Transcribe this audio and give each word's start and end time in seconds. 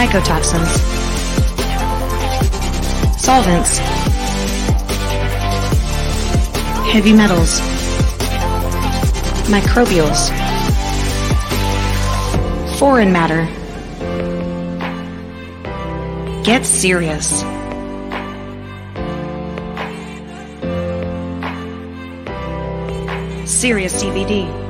mycotoxins, 0.00 0.78
solvents, 3.18 3.76
heavy 6.88 7.12
metals, 7.12 7.60
microbials, 9.50 10.30
foreign 12.78 13.12
matter. 13.12 13.44
Get 16.44 16.64
serious. 16.64 17.42
Serious 23.44 24.02
CBD. 24.02 24.69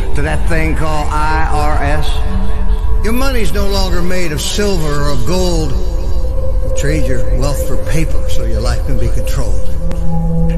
to 0.15 0.21
that 0.23 0.49
thing 0.49 0.75
called 0.75 1.07
IRS. 1.07 3.03
Your 3.03 3.13
money's 3.13 3.53
no 3.53 3.67
longer 3.69 4.01
made 4.01 4.31
of 4.31 4.41
silver 4.41 5.09
or 5.09 5.15
gold. 5.25 5.71
You 5.71 6.75
trade 6.77 7.07
your 7.07 7.23
wealth 7.39 7.65
for 7.67 7.77
paper 7.91 8.29
so 8.29 8.43
your 8.43 8.59
life 8.61 8.85
can 8.85 8.99
be 8.99 9.09
controlled. 9.09 9.69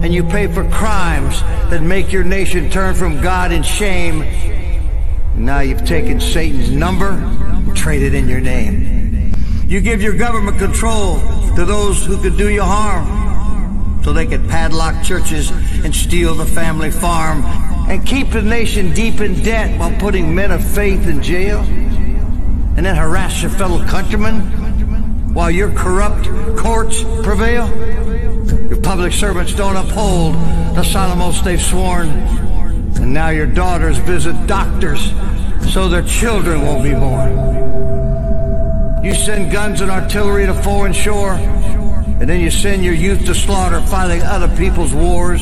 And 0.04 0.14
you 0.14 0.24
pay 0.24 0.48
for 0.48 0.68
crimes 0.70 1.40
that 1.70 1.82
make 1.82 2.12
your 2.12 2.24
nation 2.24 2.70
turn 2.70 2.96
from 2.96 3.22
God 3.22 3.52
in 3.52 3.64
shame. 3.64 4.20
Now 5.36 5.60
you've 5.60 5.86
taken 5.86 6.20
Satan's 6.20 6.72
number, 6.72 7.12
and 7.12 7.76
traded 7.76 8.14
in 8.14 8.28
your 8.28 8.42
name. 8.42 9.34
You 9.68 9.82
give 9.82 10.02
your 10.02 10.16
government 10.16 10.58
control 10.58 11.20
to 11.56 11.64
those 11.64 12.06
who 12.06 12.22
could 12.22 12.38
do 12.38 12.50
you 12.50 12.64
harm 12.64 14.02
so 14.04 14.12
they 14.12 14.26
could 14.26 14.50
padlock 14.50 15.04
churches 15.04 15.52
and 15.86 15.96
steal 15.96 16.36
the 16.36 16.46
family 16.46 16.92
farm 16.92 17.44
and 17.88 18.06
keep 18.06 18.32
the 18.32 18.42
nation 18.42 18.94
deep 18.94 19.20
in 19.22 19.42
debt 19.44 19.80
while 19.80 19.92
putting 20.00 20.34
men 20.34 20.52
of 20.52 20.64
faith 20.64 21.08
in 21.08 21.22
jail 21.22 21.60
and 21.60 22.86
then 22.86 22.96
harass 22.96 23.42
your 23.42 23.52
fellow 23.52 23.86
countrymen 23.86 25.34
while 25.34 25.52
your 25.52 25.72
corrupt 25.74 26.28
courts 26.58 27.04
prevail? 27.24 27.68
Your 28.70 28.82
public 28.82 29.14
servants 29.14 29.54
don't 29.54 29.76
uphold 29.76 30.36
the 30.76 30.84
solemn 30.84 31.22
oaths 31.22 31.42
they've 31.42 31.62
sworn. 31.62 32.10
And 32.10 33.14
now 33.14 33.30
your 33.30 33.48
daughters 33.48 33.98
visit 33.98 34.48
doctors 34.48 35.12
so 35.72 35.90
their 35.90 36.04
children 36.04 36.62
won't 36.62 36.84
be 36.84 36.94
born. 36.94 37.32
You 39.04 39.14
send 39.14 39.52
guns 39.52 39.82
and 39.82 39.92
artillery 39.92 40.46
to 40.46 40.54
foreign 40.54 40.94
shore 40.94 41.38
and 42.24 42.30
then 42.30 42.40
you 42.40 42.50
send 42.52 42.86
your 42.86 42.94
youth 42.94 43.26
to 43.26 43.36
slaughter 43.36 43.82
fighting 43.82 44.22
other 44.22 44.48
people's 44.56 44.94
wars? 44.94 45.42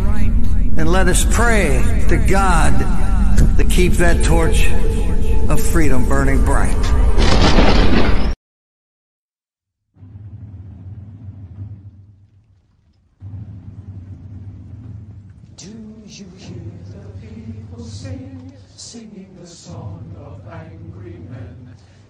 And 0.77 0.89
let 0.91 1.07
us 1.07 1.25
pray 1.29 1.83
to 2.09 2.17
God 2.17 2.77
to 3.57 3.65
keep 3.65 3.93
that 3.93 4.23
torch 4.23 4.69
of 5.49 5.61
freedom 5.61 6.07
burning 6.07 6.43
bright. 6.45 6.77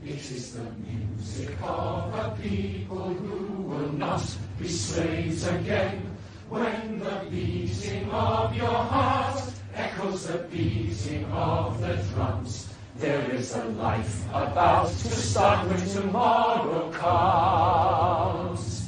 It 0.03 0.15
is 0.15 0.55
the 0.55 0.63
music 0.63 1.55
of 1.61 2.13
a 2.13 2.35
people 2.41 3.13
who 3.13 3.63
will 3.63 3.93
not 3.93 4.23
be 4.59 4.67
slaves 4.67 5.47
again. 5.47 6.10
When 6.51 6.99
the 6.99 7.25
beating 7.31 8.11
of 8.11 8.53
your 8.53 8.67
heart 8.67 9.41
echoes 9.73 10.27
the 10.27 10.39
beating 10.39 11.23
of 11.31 11.79
the 11.79 11.95
drums, 12.11 12.67
there 12.97 13.31
is 13.31 13.55
a 13.55 13.63
life 13.79 14.27
about 14.33 14.89
to 14.89 15.15
start 15.15 15.69
when 15.69 15.79
tomorrow 15.87 16.91
comes. 16.91 18.85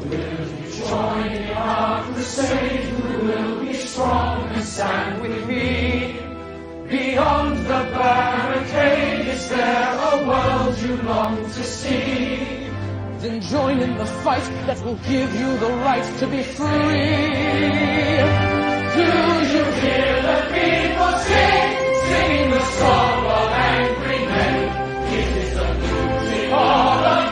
Will 0.00 0.10
you 0.10 0.72
join 0.84 1.30
in 1.30 1.50
our 1.52 2.02
crusade? 2.12 2.88
Who 2.88 3.24
will 3.24 3.64
be 3.64 3.72
strong 3.74 4.48
and 4.48 4.64
stand 4.64 5.22
with 5.22 5.46
me? 5.46 6.18
Beyond 6.88 7.58
the 7.66 7.82
barricade, 7.94 9.28
is 9.28 9.48
there 9.48 9.98
a 10.10 10.26
world 10.26 10.76
you 10.78 10.96
long 11.02 11.36
to 11.36 11.62
see? 11.62 12.55
Then 13.26 13.40
join 13.40 13.80
in 13.80 13.98
the 13.98 14.06
fight 14.06 14.44
that 14.68 14.80
will 14.84 14.94
give 15.08 15.34
you 15.34 15.58
the 15.58 15.66
right 15.82 16.18
to 16.20 16.28
be 16.28 16.44
free. 16.44 16.68
Do 18.94 19.06
you 19.54 19.64
hear 19.82 20.22
the 20.28 20.38
people 20.54 21.12
sing, 21.26 21.68
singing 22.06 22.50
the 22.52 22.64
song 22.78 23.26
of 23.26 23.50
angry 23.50 24.26
men? 24.26 24.54
It 25.12 25.28
is 25.42 25.54
the 25.58 25.74
music 25.74 26.52
of 26.52 27.25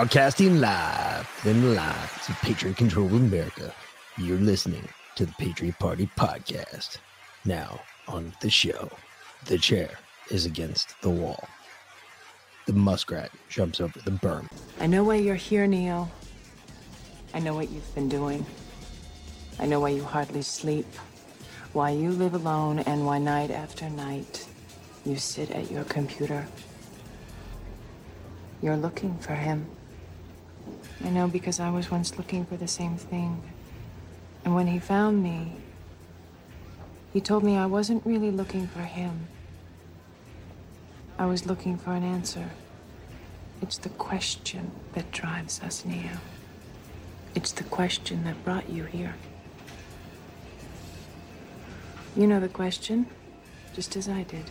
Broadcasting 0.00 0.62
live 0.62 1.28
in 1.44 1.74
live 1.74 2.24
to 2.24 2.32
Patriot 2.40 2.78
Control 2.78 3.06
America. 3.08 3.70
You're 4.16 4.38
listening 4.38 4.88
to 5.16 5.26
the 5.26 5.32
Patriot 5.32 5.78
Party 5.78 6.08
Podcast. 6.16 6.96
Now, 7.44 7.78
on 8.08 8.32
the 8.40 8.48
show. 8.48 8.88
The 9.44 9.58
chair 9.58 9.90
is 10.30 10.46
against 10.46 10.98
the 11.02 11.10
wall. 11.10 11.46
The 12.66 12.72
muskrat 12.72 13.30
jumps 13.50 13.78
over 13.78 13.98
the 13.98 14.12
berm. 14.12 14.48
I 14.80 14.86
know 14.86 15.04
why 15.04 15.16
you're 15.16 15.34
here, 15.34 15.66
Neo. 15.66 16.10
I 17.34 17.40
know 17.40 17.54
what 17.54 17.68
you've 17.68 17.94
been 17.94 18.08
doing. 18.08 18.46
I 19.58 19.66
know 19.66 19.80
why 19.80 19.90
you 19.90 20.02
hardly 20.02 20.40
sleep, 20.40 20.86
why 21.74 21.90
you 21.90 22.10
live 22.12 22.32
alone, 22.32 22.78
and 22.78 23.04
why 23.04 23.18
night 23.18 23.50
after 23.50 23.90
night 23.90 24.48
you 25.04 25.16
sit 25.16 25.50
at 25.50 25.70
your 25.70 25.84
computer. 25.84 26.46
You're 28.62 28.78
looking 28.78 29.18
for 29.18 29.34
him. 29.34 29.66
I 31.04 31.10
know 31.10 31.28
because 31.28 31.60
I 31.60 31.70
was 31.70 31.90
once 31.90 32.18
looking 32.18 32.44
for 32.44 32.56
the 32.56 32.68
same 32.68 32.96
thing. 32.96 33.42
And 34.44 34.54
when 34.54 34.66
he 34.66 34.78
found 34.78 35.22
me, 35.22 35.52
he 37.12 37.20
told 37.20 37.42
me 37.42 37.56
I 37.56 37.66
wasn't 37.66 38.04
really 38.06 38.30
looking 38.30 38.66
for 38.66 38.80
him. 38.80 39.26
I 41.18 41.26
was 41.26 41.46
looking 41.46 41.76
for 41.76 41.92
an 41.92 42.04
answer. 42.04 42.50
It's 43.62 43.78
the 43.78 43.88
question 43.90 44.70
that 44.92 45.10
drives 45.10 45.60
us, 45.62 45.84
Neo. 45.84 46.18
It's 47.34 47.52
the 47.52 47.64
question 47.64 48.24
that 48.24 48.42
brought 48.44 48.68
you 48.70 48.84
here. 48.84 49.14
You 52.16 52.26
know 52.26 52.40
the 52.40 52.48
question, 52.48 53.06
just 53.74 53.96
as 53.96 54.08
I 54.08 54.22
did. 54.24 54.50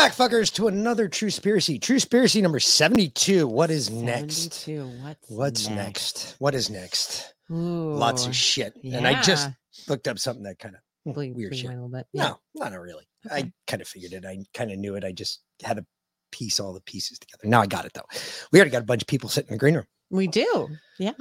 Back, 0.00 0.12
fuckers, 0.14 0.50
to 0.54 0.66
another 0.66 1.10
Truspiracy. 1.10 1.78
True 1.78 1.98
Spiracy 1.98 2.40
number 2.40 2.58
72. 2.58 3.46
What 3.46 3.70
is 3.70 3.90
next? 3.90 4.66
What's, 4.66 5.28
What's 5.28 5.68
next? 5.68 6.36
What 6.38 6.54
is 6.54 6.70
next? 6.70 7.34
Ooh, 7.50 7.92
Lots 7.92 8.24
of 8.24 8.34
shit. 8.34 8.72
And 8.82 9.06
I 9.06 9.20
just 9.20 9.50
looked 9.88 10.08
up 10.08 10.18
something 10.18 10.44
that 10.44 10.58
kind 10.58 10.74
of 10.74 11.14
Blew- 11.14 11.34
weird 11.34 11.54
shit. 11.54 11.66
my 11.68 11.74
little 11.74 11.90
bit. 11.90 12.06
Yeah. 12.14 12.28
No, 12.28 12.40
not 12.54 12.72
really. 12.80 13.06
Okay. 13.26 13.34
I 13.36 13.52
kind 13.66 13.82
of 13.82 13.88
figured 13.88 14.14
it. 14.14 14.24
I 14.24 14.38
kind 14.54 14.70
of 14.70 14.78
knew 14.78 14.94
it. 14.94 15.04
I 15.04 15.12
just 15.12 15.40
had 15.62 15.76
to 15.76 15.84
piece 16.32 16.60
all 16.60 16.72
the 16.72 16.80
pieces 16.80 17.18
together. 17.18 17.46
Now 17.46 17.60
I 17.60 17.66
got 17.66 17.84
it 17.84 17.92
though. 17.92 18.06
We 18.52 18.58
already 18.58 18.70
got 18.70 18.80
a 18.80 18.86
bunch 18.86 19.02
of 19.02 19.06
people 19.06 19.28
sitting 19.28 19.48
in 19.50 19.54
the 19.56 19.58
green 19.58 19.74
room. 19.74 19.86
We 20.08 20.28
do. 20.28 20.68
Yeah. 20.98 21.12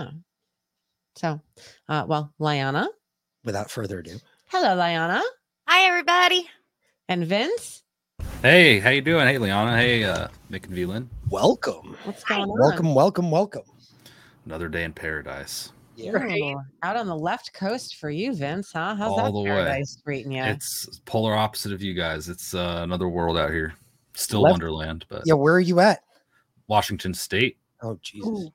So, 1.17 1.41
uh, 1.89 2.05
well, 2.07 2.33
Liana. 2.39 2.87
Without 3.43 3.69
further 3.71 3.99
ado, 3.99 4.19
Hello, 4.45 4.73
Liana. 4.73 5.21
Hi, 5.67 5.85
everybody. 5.89 6.49
And 7.09 7.25
Vince. 7.25 7.83
Hey, 8.41 8.79
how 8.79 8.89
you 8.91 9.01
doing? 9.01 9.27
Hey, 9.27 9.37
Liana. 9.37 9.75
Hey, 9.75 10.03
uh, 10.05 10.29
Mick 10.49 10.63
and 10.65 10.73
Velin. 10.73 11.07
welcome. 11.29 11.97
What's 12.05 12.23
going 12.23 12.41
on? 12.43 12.57
Welcome, 12.57 12.95
welcome, 12.95 13.31
welcome. 13.31 13.63
Another 14.45 14.69
day 14.69 14.85
in 14.85 14.93
paradise. 14.93 15.73
Yeah. 15.97 16.11
Ooh, 16.23 16.61
out 16.81 16.95
on 16.95 17.07
the 17.07 17.15
left 17.17 17.53
coast 17.53 17.97
for 17.97 18.09
you, 18.09 18.33
Vince, 18.33 18.71
huh? 18.71 18.95
How's 18.95 19.11
All 19.11 19.17
that 19.17 19.33
the 19.33 19.53
way. 19.53 19.83
treating 20.05 20.31
you? 20.31 20.43
It's 20.43 21.01
polar 21.05 21.35
opposite 21.35 21.73
of 21.73 21.81
you 21.81 21.93
guys. 21.93 22.29
It's 22.29 22.53
uh, 22.53 22.79
another 22.83 23.09
world 23.09 23.37
out 23.37 23.51
here. 23.51 23.73
Still 24.15 24.41
Left- 24.43 24.53
Wonderland, 24.53 25.05
but 25.09 25.23
Yeah, 25.25 25.33
where 25.33 25.55
are 25.55 25.59
you 25.59 25.81
at? 25.81 25.99
Washington 26.67 27.13
State. 27.13 27.57
Oh 27.81 27.99
Jesus. 28.01 28.49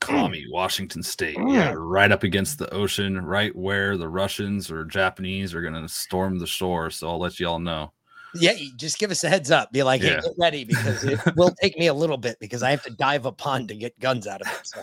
Commie, 0.00 0.44
Washington 0.50 1.02
State. 1.02 1.38
Yeah, 1.46 1.72
right 1.74 2.12
up 2.12 2.22
against 2.24 2.58
the 2.58 2.68
ocean, 2.74 3.24
right 3.24 3.56
where 3.56 3.96
the 3.96 4.08
Russians 4.08 4.70
or 4.70 4.84
Japanese 4.84 5.54
are 5.54 5.62
going 5.62 5.72
to 5.80 5.88
storm 5.88 6.38
the 6.38 6.46
shore. 6.46 6.90
So 6.90 7.08
I'll 7.08 7.18
let 7.18 7.40
you 7.40 7.48
all 7.48 7.58
know. 7.58 7.90
Yeah, 8.34 8.52
you 8.52 8.74
just 8.76 8.98
give 8.98 9.10
us 9.10 9.22
a 9.24 9.28
heads 9.28 9.50
up. 9.50 9.72
Be 9.72 9.82
like, 9.82 10.00
hey, 10.02 10.08
Yeah. 10.12 10.20
get 10.20 10.32
ready 10.38 10.64
because 10.64 11.04
it 11.04 11.20
will 11.36 11.54
take 11.62 11.78
me 11.78 11.86
a 11.86 11.94
little 11.94 12.16
bit 12.16 12.36
because 12.40 12.62
I 12.62 12.70
have 12.70 12.82
to 12.82 12.90
dive 12.90 13.26
a 13.26 13.32
pond 13.32 13.68
to 13.68 13.74
get 13.74 13.98
guns 14.00 14.26
out 14.26 14.40
of 14.42 14.48
it. 14.48 14.60
So 14.66 14.82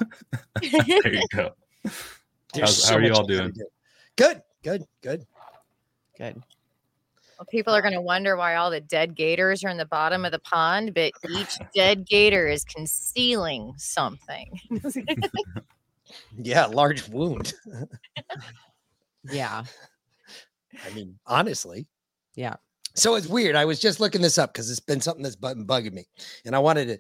There 1.02 1.14
you 1.14 1.24
go. 1.34 1.52
there's 2.54 2.84
so 2.84 2.94
how 2.94 2.98
are 3.00 3.04
you 3.04 3.14
all 3.14 3.26
doing? 3.26 3.52
do. 3.52 3.66
Good, 4.16 4.42
good, 4.64 4.84
good. 5.02 5.26
Good. 6.18 6.36
Well, 7.38 7.46
people 7.50 7.74
are 7.74 7.82
going 7.82 7.94
to 7.96 8.02
wonder 8.02 8.38
why 8.38 8.56
all 8.56 8.70
the 8.70 8.82
dead 8.82 9.16
gators 9.16 9.64
are 9.64 9.70
in 9.70 9.78
the 9.78 9.86
bottom 9.86 10.26
of 10.26 10.32
the 10.32 10.40
pond, 10.40 10.94
but 10.94 11.12
each 11.30 11.58
dead 11.74 12.06
gator 12.06 12.48
is 12.48 12.64
concealing 12.64 13.74
something. 13.78 14.60
Yeah, 16.38 16.66
large 16.66 17.08
wound. 17.08 17.54
Yeah. 19.32 19.64
I 20.86 20.94
mean, 20.94 21.18
honestly. 21.26 21.88
Yeah. 22.36 22.56
So 22.94 23.16
it's 23.16 23.28
weird. 23.28 23.56
I 23.56 23.66
was 23.66 23.80
just 23.80 24.00
looking 24.00 24.22
this 24.22 24.38
up 24.38 24.54
because 24.54 24.70
it's 24.70 24.80
been 24.80 25.02
something 25.02 25.24
that's 25.24 25.36
been 25.36 25.66
bugging 25.66 25.94
me. 25.94 26.08
And 26.46 26.56
I 26.56 26.60
wanted 26.60 26.88
to 26.88 27.00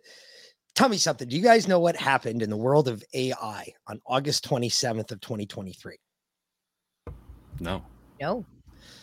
tell 0.75 0.89
me 0.89 0.97
something. 0.97 1.27
Do 1.27 1.36
you 1.36 1.43
guys 1.43 1.67
know 1.67 1.80
what 1.80 1.95
happened 1.95 2.41
in 2.41 2.49
the 2.49 2.58
world 2.58 2.88
of 2.88 3.04
AI 3.13 3.65
on 3.88 4.01
August 4.06 4.47
27th 4.47 5.12
of 5.12 5.19
2023? 5.21 5.97
No. 7.60 7.84
no. 8.19 8.45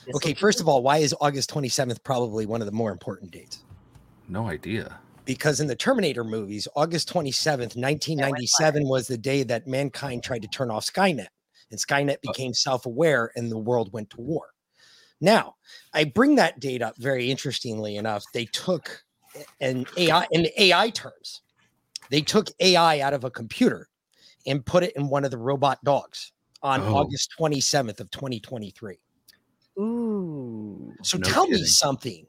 This 0.06 0.16
Okay, 0.16 0.30
will 0.30 0.34
be 0.34 0.40
first 0.40 0.60
of 0.60 0.68
all, 0.68 0.82
why 0.82 0.98
is 0.98 1.14
August 1.20 1.50
27th 1.50 2.02
probably 2.02 2.46
one 2.46 2.60
of 2.60 2.66
the 2.66 2.72
more 2.72 2.90
important 2.90 3.30
dates? 3.30 3.64
No 4.28 4.48
idea. 4.48 4.98
Because 5.24 5.60
in 5.60 5.66
the 5.66 5.76
Terminator 5.76 6.24
movies, 6.24 6.66
August 6.74 7.12
27th, 7.12 7.76
1997 7.76 8.88
was 8.88 9.06
the 9.06 9.18
day 9.18 9.42
that 9.42 9.66
mankind 9.66 10.22
tried 10.22 10.42
to 10.42 10.48
turn 10.48 10.70
off 10.70 10.86
Skynet. 10.86 11.26
And 11.70 11.78
Skynet 11.78 12.14
uh 12.14 12.32
became 12.32 12.54
self 12.54 12.86
aware 12.86 13.30
and 13.36 13.50
the 13.50 13.58
world 13.58 13.92
went 13.92 14.08
to 14.10 14.20
war. 14.22 14.46
Now, 15.20 15.56
I 15.94 16.04
bring 16.04 16.36
that 16.36 16.60
date 16.60 16.82
up 16.82 16.96
very 16.96 17.30
interestingly 17.30 17.96
enough. 17.96 18.24
They 18.32 18.44
took 18.46 19.02
an 19.60 19.86
AI 19.96 20.26
in 20.30 20.42
the 20.44 20.62
AI 20.62 20.90
terms, 20.90 21.42
they 22.10 22.20
took 22.20 22.48
AI 22.60 23.00
out 23.00 23.14
of 23.14 23.24
a 23.24 23.30
computer 23.30 23.88
and 24.46 24.64
put 24.64 24.82
it 24.82 24.94
in 24.96 25.08
one 25.08 25.24
of 25.24 25.30
the 25.30 25.38
robot 25.38 25.78
dogs 25.84 26.32
on 26.62 26.80
Oh. 26.80 26.96
August 26.96 27.34
27th 27.38 28.00
of 28.00 28.10
2023. 28.10 28.98
Ooh. 29.78 30.94
So 31.02 31.18
No 31.18 31.28
tell 31.28 31.46
me 31.48 31.64
something. 31.64 32.26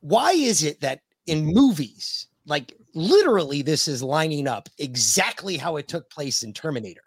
Why 0.00 0.32
is 0.32 0.62
it 0.62 0.80
that 0.80 1.00
in 1.26 1.44
movies, 1.44 2.28
like 2.46 2.74
literally, 2.94 3.62
this 3.62 3.88
is 3.88 4.02
lining 4.02 4.48
up 4.48 4.68
exactly 4.78 5.56
how 5.56 5.76
it 5.76 5.88
took 5.88 6.08
place 6.10 6.42
in 6.42 6.52
Terminator? 6.52 7.02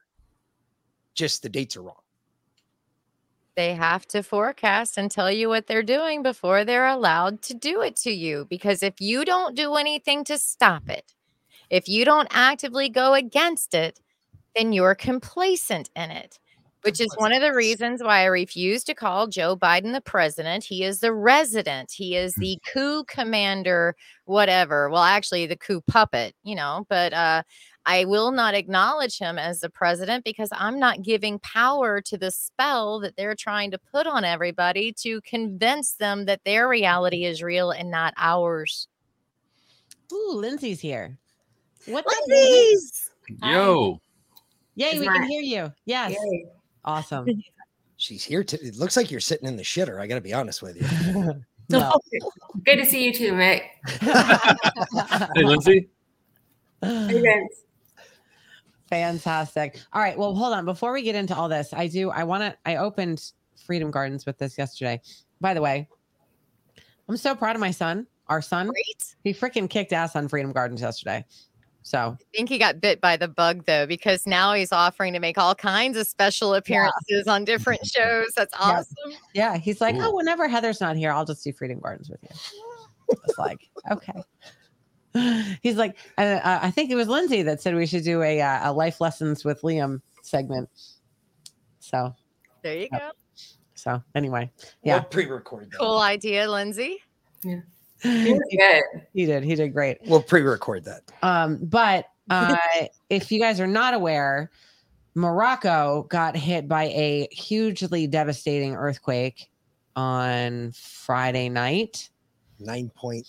Just 1.16 1.42
the 1.42 1.50
dates 1.50 1.76
are 1.76 1.82
wrong. 1.82 1.96
They 3.56 3.74
have 3.74 4.08
to 4.08 4.24
forecast 4.24 4.98
and 4.98 5.12
tell 5.12 5.32
you 5.32 5.50
what 5.50 5.68
they're 5.68 5.84
doing 5.84 6.24
before 6.24 6.64
they're 6.64 6.88
allowed 6.88 7.42
to 7.44 7.54
do 7.54 7.82
it 7.82 7.96
to 7.98 8.12
you. 8.12 8.48
Because 8.50 8.82
if 8.82 9.02
you 9.02 9.26
don't 9.26 9.56
do 9.56 9.76
anything 9.76 10.24
to 10.26 10.38
stop 10.38 10.90
it, 10.90 11.14
if 11.70 11.88
you 11.88 12.06
don't 12.06 12.28
actively 12.32 12.90
go 12.90 13.14
against 13.14 13.74
it, 13.74 14.00
then 14.56 14.74
you're 14.74 14.96
complacent 14.96 15.90
in 15.96 16.12
it, 16.12 16.40
which 16.84 17.00
is 17.00 17.14
one 17.18 17.34
of 17.34 17.42
the 17.42 17.54
reasons 17.54 18.02
why 18.04 18.22
I 18.22 18.26
refuse 18.26 18.84
to 18.86 18.94
call 18.94 19.28
Joe 19.28 19.56
Biden 19.56 19.94
the 19.94 20.02
president. 20.02 20.64
He 20.64 20.84
is 20.84 21.00
the 21.00 21.14
resident, 21.14 21.92
he 21.92 22.16
is 22.16 22.34
the 22.36 22.58
coup 22.74 23.04
commander, 23.06 23.96
whatever. 24.26 24.90
Well, 24.90 25.04
actually, 25.04 25.46
the 25.46 25.58
coup 25.58 25.82
puppet, 25.88 26.36
you 26.44 26.56
know, 26.56 26.86
but 26.90 27.14
uh, 27.14 27.44
I 27.86 28.06
will 28.06 28.32
not 28.32 28.54
acknowledge 28.54 29.18
him 29.18 29.40
as 29.40 29.60
the 29.60 29.70
president 29.70 30.24
because 30.24 30.50
I'm 30.52 30.80
not 30.80 31.02
giving 31.02 31.40
power 31.40 32.00
to 32.02 32.18
the 32.18 32.30
spell 32.30 33.00
that 33.00 33.16
they're 33.16 33.36
trying 33.36 33.72
to 33.72 33.80
put 33.80 34.06
on 34.06 34.24
everybody 34.24 34.94
to 35.00 35.20
convince 35.22 35.94
them 35.94 36.26
that 36.26 36.42
their 36.46 36.68
reality 36.68 37.26
is 37.26 37.42
real 37.42 37.72
and 37.72 37.90
not 37.90 38.14
ours. 38.18 38.88
Ooh, 40.14 40.34
Lindsay's 40.36 40.80
here. 40.80 41.18
What's 41.86 42.08
up, 42.08 42.28
Lindsay? 42.28 42.88
Yo. 43.44 44.00
Yay, 44.76 45.00
we 45.00 45.06
can 45.06 45.24
hear 45.24 45.42
you. 45.42 45.74
Yes. 45.86 46.12
Yay. 46.12 46.46
Awesome. 46.86 47.28
She's 47.98 48.24
here 48.24 48.44
to, 48.44 48.60
it 48.60 48.78
looks 48.78 48.98
like 48.98 49.12
you're 49.12 49.20
sitting 49.20 49.48
in 49.48 49.56
the 49.56 49.64
shitter. 49.64 50.00
I 50.00 50.08
got 50.08 50.16
to 50.16 50.22
be 50.22 50.34
honest 50.34 50.62
with 50.62 50.76
you. 50.76 51.34
No. 51.70 51.94
Good 52.66 52.78
to 52.78 52.86
see 52.86 53.06
you 53.06 53.14
too, 53.14 53.32
Mick. 53.32 53.62
Hey, 55.36 55.44
Lindsay. 55.44 55.88
Hey, 56.82 57.22
Vince. 57.22 57.64
Fantastic. 58.92 59.80
All 59.94 60.02
right. 60.02 60.18
Well, 60.18 60.36
hold 60.36 60.54
on. 60.54 60.66
Before 60.66 60.92
we 60.92 61.02
get 61.02 61.16
into 61.16 61.34
all 61.36 61.48
this, 61.48 61.74
I 61.74 61.88
do, 61.88 62.12
I 62.12 62.26
want 62.26 62.44
to, 62.44 62.56
I 62.66 62.76
opened 62.76 63.32
Freedom 63.66 63.90
Gardens 63.90 64.26
with 64.26 64.38
this 64.38 64.58
yesterday. 64.58 65.02
By 65.40 65.54
the 65.54 65.62
way, 65.62 65.88
I'm 67.08 67.16
so 67.16 67.34
proud 67.34 67.56
of 67.56 67.62
my 67.62 67.72
son, 67.72 68.06
our 68.28 68.42
son. 68.42 68.68
Great. 68.68 69.16
He 69.24 69.34
freaking 69.34 69.70
kicked 69.70 69.94
ass 69.94 70.16
on 70.18 70.28
Freedom 70.28 70.52
Gardens 70.52 70.82
yesterday. 70.82 71.24
So, 71.84 72.16
I 72.20 72.38
think 72.38 72.50
he 72.50 72.60
got 72.60 72.80
bit 72.80 73.02
by 73.02 73.18
the 73.18 73.28
bug 73.28 73.64
though, 73.66 73.88
because 73.88 74.28
now 74.28 74.54
he's 74.54 74.72
offering 74.72 75.14
to 75.14 75.20
make 75.20 75.38
all 75.40 75.56
kinds 75.56 75.98
of 75.98 76.06
special 76.06 76.54
appearances 76.54 77.28
on 77.28 77.44
different 77.44 77.84
shows. 77.86 78.28
That's 78.36 78.54
awesome. 78.60 79.14
yeah, 79.34 79.58
he's 79.58 79.82
like, 79.82 79.96
Cool. 79.96 80.04
oh, 80.04 80.16
whenever 80.16 80.48
Heather's 80.48 80.80
not 80.80 80.96
here, 80.96 81.12
I'll 81.12 81.26
just 81.26 81.44
do 81.44 81.52
Freedom 81.54 81.80
Gardens 81.80 82.10
with 82.10 82.20
you. 82.24 82.30
It's 83.26 83.38
like, 83.40 83.70
okay. 83.90 84.22
He's 85.62 85.76
like, 85.78 85.98
uh, 86.18 86.22
uh, 86.22 86.60
I 86.62 86.72
think 86.72 86.90
it 86.92 86.96
was 86.96 87.08
Lindsay 87.08 87.42
that 87.44 87.62
said 87.62 87.76
we 87.76 87.86
should 87.86 88.04
do 88.04 88.22
a, 88.22 88.42
uh, 88.42 88.72
a 88.72 88.74
life 88.74 89.02
lessons 89.02 89.44
with 89.44 89.62
Liam 89.62 90.02
segment. 90.22 90.70
So, 91.80 92.16
There 92.62 92.78
you 92.78 92.90
go. 92.90 93.12
so 93.76 94.02
anyway, 94.16 94.52
yeah, 94.84 94.96
We'll 94.96 95.04
pre-record 95.06 95.72
that. 95.72 95.78
Cool 95.80 96.00
idea, 96.00 96.50
Lindsay. 96.50 97.00
Yeah, 97.44 97.62
He 98.02 98.34
was 98.34 98.42
good. 98.52 99.02
he 99.14 99.26
did. 99.26 99.44
He 99.44 99.56
did 99.56 99.74
great. 99.74 99.98
We'll 100.06 100.22
pre-record 100.22 100.86
that. 100.86 101.02
Um, 101.22 101.58
but 101.64 102.06
uh, 102.30 102.56
if 103.10 103.32
you 103.32 103.40
guys 103.40 103.60
are 103.60 103.68
not 103.68 103.94
aware, 103.94 104.50
Morocco 105.16 106.04
got 106.10 106.38
hit 106.38 106.68
by 106.70 106.84
a 106.86 107.28
hugely 107.32 108.08
devastating 108.08 108.76
earthquake 108.76 109.50
on 109.98 110.72
Friday 110.72 111.50
night. 111.50 112.10
Nine 112.60 112.90
point 112.96 113.28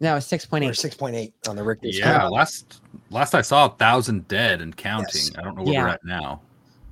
No, 0.00 0.18
six 0.18 0.46
point 0.46 0.64
or 0.64 0.70
eight. 0.70 0.76
six 0.76 0.94
point 0.94 1.14
eight 1.14 1.34
on 1.48 1.56
the 1.56 1.62
Richter 1.62 1.88
Yeah, 1.88 2.18
scale. 2.18 2.30
last 2.32 2.80
last 3.10 3.34
I 3.34 3.42
saw 3.42 3.66
a 3.66 3.68
thousand 3.70 4.26
dead 4.28 4.60
and 4.62 4.76
counting. 4.76 5.06
Yes. 5.14 5.30
I 5.38 5.42
don't 5.42 5.56
know 5.56 5.62
where 5.64 5.72
Yeah. 5.74 5.82
we're 5.84 5.88
at 5.90 6.04
now. 6.04 6.40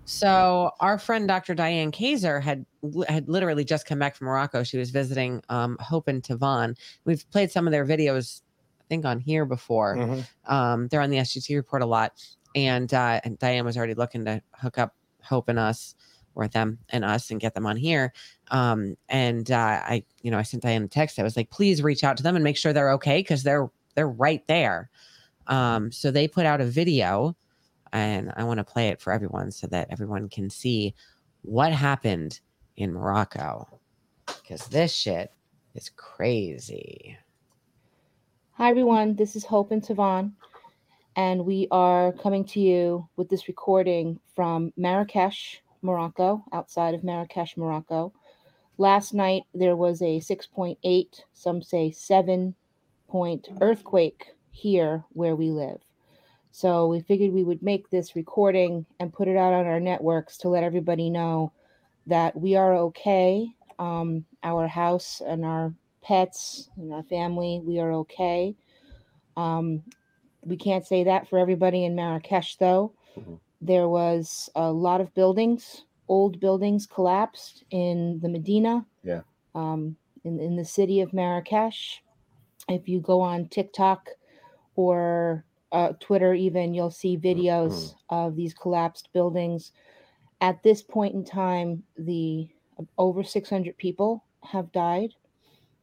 So 0.04 0.70
our 0.80 0.98
friend 0.98 1.28
Dr. 1.28 1.54
Diane 1.54 1.90
Kaiser 1.92 2.40
had 2.40 2.64
had 3.08 3.28
literally 3.28 3.64
just 3.64 3.86
come 3.86 3.98
back 3.98 4.16
from 4.16 4.26
Morocco. 4.26 4.62
She 4.62 4.78
was 4.78 4.90
visiting 4.90 5.42
um, 5.48 5.76
Hope 5.80 6.08
and 6.08 6.22
Tavon. 6.22 6.76
We've 7.04 7.28
played 7.30 7.50
some 7.50 7.66
of 7.66 7.72
their 7.72 7.84
videos, 7.84 8.42
I 8.80 8.84
think, 8.88 9.04
on 9.04 9.18
here 9.20 9.44
before. 9.44 9.96
Mhm. 9.96 10.26
Um, 10.46 10.88
they're 10.88 11.00
on 11.02 11.10
the 11.10 11.18
SGT 11.18 11.56
report 11.56 11.82
a 11.82 11.86
lot, 11.86 12.12
and, 12.54 12.92
uh, 12.94 13.20
and 13.24 13.38
Diane 13.38 13.64
was 13.66 13.76
already 13.76 13.94
looking 13.94 14.24
to 14.26 14.40
hook 14.54 14.78
up 14.78 14.94
Hope 15.22 15.48
and 15.50 15.58
us, 15.58 15.94
or 16.38 16.48
them 16.48 16.78
and 16.88 17.04
us, 17.04 17.30
and 17.30 17.40
get 17.40 17.54
them 17.54 17.66
on 17.66 17.76
here. 17.76 18.12
Um, 18.50 18.96
and 19.08 19.50
uh, 19.50 19.82
I, 19.84 20.04
you 20.22 20.30
know, 20.30 20.38
I 20.38 20.42
sent 20.42 20.62
Diane 20.62 20.84
a 20.84 20.88
text. 20.88 21.18
I 21.18 21.24
was 21.24 21.36
like, 21.36 21.50
please 21.50 21.82
reach 21.82 22.04
out 22.04 22.16
to 22.16 22.22
them 22.22 22.36
and 22.36 22.44
make 22.44 22.56
sure 22.56 22.72
they're 22.72 22.92
okay 22.92 23.18
because 23.18 23.42
they're 23.42 23.68
they're 23.94 24.08
right 24.08 24.46
there. 24.46 24.88
Um, 25.48 25.90
so 25.90 26.10
they 26.10 26.28
put 26.28 26.46
out 26.46 26.60
a 26.60 26.64
video, 26.64 27.36
and 27.92 28.32
I 28.36 28.44
want 28.44 28.58
to 28.58 28.64
play 28.64 28.88
it 28.88 29.00
for 29.00 29.12
everyone 29.12 29.50
so 29.50 29.66
that 29.66 29.88
everyone 29.90 30.28
can 30.28 30.48
see 30.48 30.94
what 31.42 31.72
happened 31.72 32.40
in 32.76 32.92
Morocco 32.92 33.66
because 34.26 34.66
this 34.68 34.94
shit 34.94 35.32
is 35.74 35.90
crazy. 35.96 37.16
Hi, 38.52 38.70
everyone. 38.70 39.16
This 39.16 39.34
is 39.36 39.44
Hope 39.44 39.70
and 39.72 39.82
Tavon, 39.82 40.32
and 41.16 41.44
we 41.44 41.66
are 41.70 42.12
coming 42.12 42.44
to 42.46 42.60
you 42.60 43.08
with 43.16 43.28
this 43.28 43.48
recording 43.48 44.20
from 44.34 44.72
Marrakesh, 44.76 45.60
Morocco, 45.82 46.44
outside 46.52 46.94
of 46.94 47.04
Marrakesh, 47.04 47.56
Morocco. 47.56 48.12
Last 48.76 49.12
night, 49.12 49.42
there 49.54 49.76
was 49.76 50.00
a 50.02 50.20
6.8, 50.20 51.22
some 51.32 51.62
say 51.62 51.90
7 51.90 52.54
point 53.08 53.48
earthquake 53.60 54.34
here 54.50 55.04
where 55.10 55.34
we 55.34 55.50
live. 55.50 55.80
So 56.50 56.86
we 56.86 57.00
figured 57.00 57.32
we 57.32 57.44
would 57.44 57.62
make 57.62 57.90
this 57.90 58.16
recording 58.16 58.86
and 59.00 59.12
put 59.12 59.28
it 59.28 59.36
out 59.36 59.52
on 59.52 59.66
our 59.66 59.80
networks 59.80 60.36
to 60.38 60.48
let 60.48 60.64
everybody 60.64 61.10
know 61.10 61.52
that 62.06 62.38
we 62.38 62.56
are 62.56 62.74
okay. 62.74 63.48
Um, 63.78 64.24
our 64.42 64.66
house 64.66 65.22
and 65.24 65.44
our 65.44 65.72
pets 66.02 66.68
and 66.76 66.92
our 66.92 67.04
family, 67.04 67.60
we 67.64 67.78
are 67.78 67.92
okay. 67.92 68.56
Um, 69.36 69.82
we 70.42 70.56
can't 70.56 70.86
say 70.86 71.04
that 71.04 71.28
for 71.28 71.38
everybody 71.38 71.84
in 71.84 71.94
Marrakesh, 71.94 72.56
though. 72.56 72.92
There 73.60 73.88
was 73.88 74.48
a 74.54 74.70
lot 74.70 75.00
of 75.00 75.14
buildings, 75.14 75.84
old 76.08 76.40
buildings 76.40 76.86
collapsed 76.86 77.64
in 77.70 78.20
the 78.22 78.28
Medina, 78.28 78.86
Yeah. 79.02 79.22
um, 79.54 79.96
in, 80.24 80.40
in 80.40 80.56
the 80.56 80.64
city 80.64 81.00
of 81.00 81.12
Marrakesh. 81.12 82.02
If 82.68 82.88
you 82.88 83.00
go 83.00 83.20
on 83.20 83.48
TikTok 83.48 84.08
or 84.76 85.44
uh, 85.72 85.92
Twitter, 86.00 86.34
even, 86.34 86.72
you'll 86.74 86.90
see 86.90 87.16
videos 87.16 87.94
of 88.10 88.36
these 88.36 88.54
collapsed 88.54 89.10
buildings. 89.12 89.72
At 90.40 90.62
this 90.62 90.82
point 90.82 91.14
in 91.14 91.24
time, 91.24 91.82
the 91.96 92.48
over 92.96 93.24
600 93.24 93.76
people 93.76 94.24
have 94.44 94.70
died. 94.72 95.14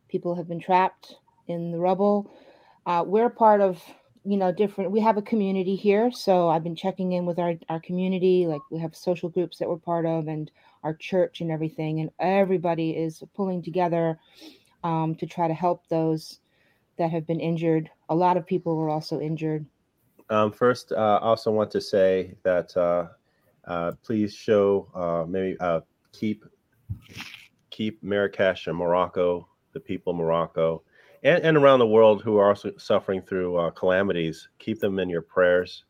People 0.08 0.34
have 0.36 0.48
been 0.48 0.60
trapped 0.62 1.16
in 1.48 1.72
the 1.72 1.80
rubble. 1.80 2.32
Uh, 2.86 3.04
we're 3.06 3.30
part 3.30 3.62
of, 3.62 3.82
you 4.26 4.38
know, 4.38 4.52
different. 4.52 4.92
We 4.92 5.00
have 5.02 5.18
a 5.18 5.22
community 5.22 5.76
here, 5.76 6.12
so 6.12 6.50
I've 6.50 6.64
been 6.64 6.76
checking 6.76 7.12
in 7.12 7.26
with 7.26 7.38
our 7.38 7.56
our 7.70 7.80
community. 7.80 8.48
Like 8.48 8.62
we 8.72 8.80
have 8.80 8.96
social 8.96 9.30
groups 9.30 9.60
that 9.60 9.70
we're 9.70 9.78
part 9.78 10.06
of, 10.06 10.28
and 10.28 10.50
our 10.84 10.96
church 10.96 11.42
and 11.42 11.52
everything, 11.52 12.00
and 12.00 12.10
everybody 12.20 12.92
is 12.92 13.24
pulling 13.36 13.62
together 13.62 14.20
um, 14.84 15.16
to 15.16 15.26
try 15.26 15.48
to 15.48 15.54
help 15.54 15.88
those 15.88 16.40
that 16.98 17.12
have 17.12 17.28
been 17.28 17.40
injured. 17.40 17.90
A 18.10 18.16
lot 18.16 18.38
of 18.38 18.46
people 18.46 18.76
were 18.76 18.90
also 18.90 19.20
injured. 19.20 19.66
Um, 20.30 20.52
first, 20.52 20.92
uh, 20.92 21.20
I 21.22 21.26
also 21.26 21.52
want 21.52 21.70
to 21.72 21.82
say 21.82 22.36
that 22.44 22.76
uh, 22.76 23.08
uh, 23.66 23.92
please 24.04 24.34
show 24.34 24.90
uh, 24.96 25.26
maybe 25.28 25.56
uh, 25.60 25.82
keep 26.14 26.46
keep 27.70 28.02
Marrakesh 28.02 28.68
and 28.68 28.78
Morocco, 28.78 29.48
the 29.74 29.80
people 29.80 30.12
of 30.12 30.18
Morocco, 30.18 30.82
and, 31.26 31.44
and 31.44 31.58
around 31.58 31.80
the 31.80 31.88
world 31.88 32.22
who 32.22 32.38
are 32.38 32.50
also 32.50 32.72
suffering 32.78 33.22
through 33.22 33.58
uh, 33.58 33.72
calamities. 33.72 34.48
Keep 34.60 34.80
them 34.80 35.00
in 35.00 35.10
your 35.10 35.24
prayers 35.24 35.84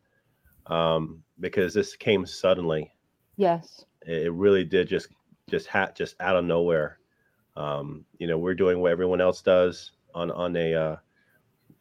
um, 0.68 1.22
because 1.40 1.74
this 1.74 1.96
came 1.96 2.26
suddenly. 2.26 2.92
Yes. 3.36 3.86
It 4.08 4.28
it 4.28 4.32
really 4.32 4.64
did 4.64 4.88
just 4.88 5.10
just 5.50 5.68
hat 5.68 5.96
just 5.96 6.16
out 6.22 6.38
of 6.38 6.46
nowhere. 6.46 7.00
Um, 7.58 8.06
you 8.18 8.28
know, 8.28 8.38
we're 8.38 8.56
doing 8.56 8.80
what 8.80 8.92
everyone 8.92 9.22
else 9.22 9.42
does 9.42 9.92
on 10.16 10.32
on 10.32 10.56
a 10.56 10.74
uh, 10.74 10.96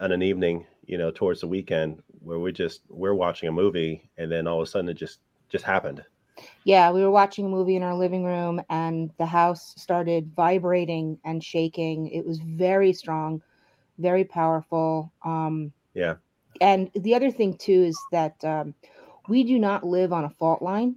on 0.01 0.11
an 0.11 0.23
evening, 0.23 0.67
you 0.85 0.99
know, 0.99 1.11
towards 1.13 1.41
the 1.41 1.49
weekend 1.49 2.03
where 2.21 2.41
we 2.41 2.53
just 2.53 2.83
we're 2.89 3.15
watching 3.15 3.49
a 3.49 3.53
movie 3.53 4.11
and 4.19 4.31
then 4.31 4.49
all 4.49 4.61
of 4.61 4.67
a 4.67 4.71
sudden 4.71 4.89
it 4.89 4.95
just 4.95 5.21
just 5.49 5.65
happened. 5.65 6.03
Yeah, 6.65 6.91
we 6.91 7.03
were 7.03 7.11
watching 7.11 7.47
a 7.47 7.49
movie 7.49 7.77
in 7.77 7.83
our 7.83 7.95
living 7.95 8.25
room 8.25 8.61
and 8.71 9.11
the 9.19 9.27
house 9.27 9.75
started 9.77 10.33
vibrating 10.35 11.19
and 11.25 11.43
shaking. 11.43 12.09
It 12.09 12.27
was 12.27 12.39
very 12.39 12.93
strong, 12.93 13.43
very 13.99 14.25
powerful. 14.25 15.13
Um, 15.25 15.73
Yeah. 15.95 16.15
and 16.61 16.91
the 16.95 17.15
other 17.15 17.31
thing 17.31 17.57
too 17.57 17.83
is 17.85 17.97
that 18.13 18.43
um, 18.45 18.75
we 19.29 19.45
do 19.45 19.59
not 19.59 19.85
live 19.85 20.13
on 20.13 20.25
a 20.25 20.31
fault 20.31 20.63
line. 20.63 20.97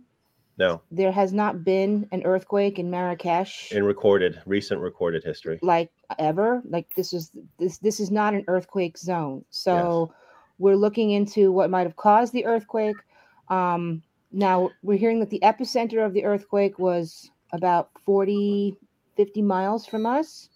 No, 0.58 0.82
There 0.92 1.12
has 1.12 1.34
not 1.34 1.64
been 1.64 2.08
an 2.12 2.24
earthquake 2.24 2.80
in 2.80 2.90
Marrakesh 2.90 3.72
in 3.72 3.84
recorded 3.84 4.42
recent 4.46 4.82
recorded 4.82 5.24
history. 5.24 5.60
like 5.62 5.92
ever. 6.18 6.62
Like 6.68 6.88
this 6.96 7.14
is 7.14 7.32
this 7.60 7.78
this 7.80 8.00
is 8.00 8.10
not 8.12 8.34
an 8.34 8.44
earthquake 8.48 8.98
zone. 8.98 9.44
So 9.50 10.14
we're 10.58 10.76
looking 10.76 11.12
into 11.12 11.52
what 11.52 11.70
might 11.70 11.86
have 11.86 11.96
caused 11.96 12.34
the 12.34 12.46
earthquake. 12.46 12.98
Um, 13.50 14.02
now 14.32 14.70
we're 14.84 14.98
hearing 14.98 15.20
that 15.20 15.30
the 15.30 15.40
epicenter 15.44 16.06
of 16.06 16.13
the 16.13 16.26
earthquake 16.26 16.80
was 16.80 17.30
about 17.54 17.90
40, 18.06 18.76
50 19.16 19.42
miles 19.42 19.86
from 19.86 20.06
us. 20.06 20.50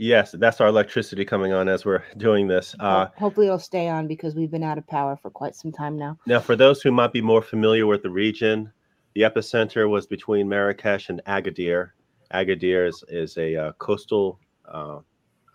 Yes, 0.00 0.30
that's 0.38 0.60
our 0.60 0.68
electricity 0.68 1.24
coming 1.24 1.52
on 1.52 1.68
as 1.68 1.84
we're 1.84 2.04
doing 2.16 2.46
this. 2.46 2.74
Uh, 2.78 3.08
Hopefully 3.16 3.46
it'll 3.46 3.58
stay 3.58 3.88
on 3.88 4.06
because 4.06 4.36
we've 4.36 4.50
been 4.50 4.62
out 4.62 4.78
of 4.78 4.86
power 4.86 5.16
for 5.16 5.28
quite 5.28 5.56
some 5.56 5.72
time 5.72 5.98
now. 5.98 6.16
Now, 6.24 6.38
for 6.38 6.54
those 6.54 6.80
who 6.80 6.92
might 6.92 7.12
be 7.12 7.20
more 7.20 7.42
familiar 7.42 7.84
with 7.84 8.04
the 8.04 8.10
region, 8.10 8.72
the 9.14 9.22
epicenter 9.22 9.88
was 9.90 10.06
between 10.06 10.48
Marrakesh 10.48 11.08
and 11.08 11.20
Agadir. 11.26 11.90
Agadir 12.32 12.86
is, 12.86 13.02
is 13.08 13.36
a 13.38 13.56
uh, 13.56 13.72
coastal, 13.72 14.38
uh, 14.72 15.00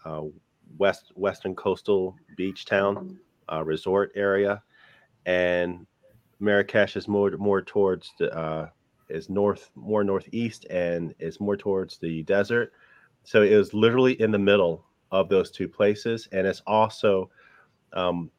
uh, 0.04 0.24
west 0.78 1.14
western 1.16 1.56
coastal 1.56 2.18
beach 2.36 2.66
town, 2.66 3.18
uh, 3.50 3.64
resort 3.64 4.12
area, 4.16 4.62
and 5.26 5.86
Marrakesh 6.44 6.96
is 6.96 7.08
more 7.08 7.32
more 7.38 7.62
towards 7.62 8.12
the 8.20 8.36
uh, 8.38 8.70
is 9.10 9.30
north 9.30 9.72
more 9.76 10.04
northeast 10.04 10.66
and 10.70 11.16
is 11.20 11.40
more 11.40 11.58
towards 11.58 11.98
the 11.98 12.24
desert. 12.24 12.74
So 13.24 13.42
it 13.42 13.56
was 13.56 13.74
literally 13.74 14.20
in 14.22 14.32
the 14.32 14.40
middle 14.40 14.86
of 15.12 15.30
those 15.30 15.50
two 15.50 15.70
places, 15.70 16.28
and 16.32 16.46
it's 16.46 16.62
also 16.68 17.30
um, 17.94 18.30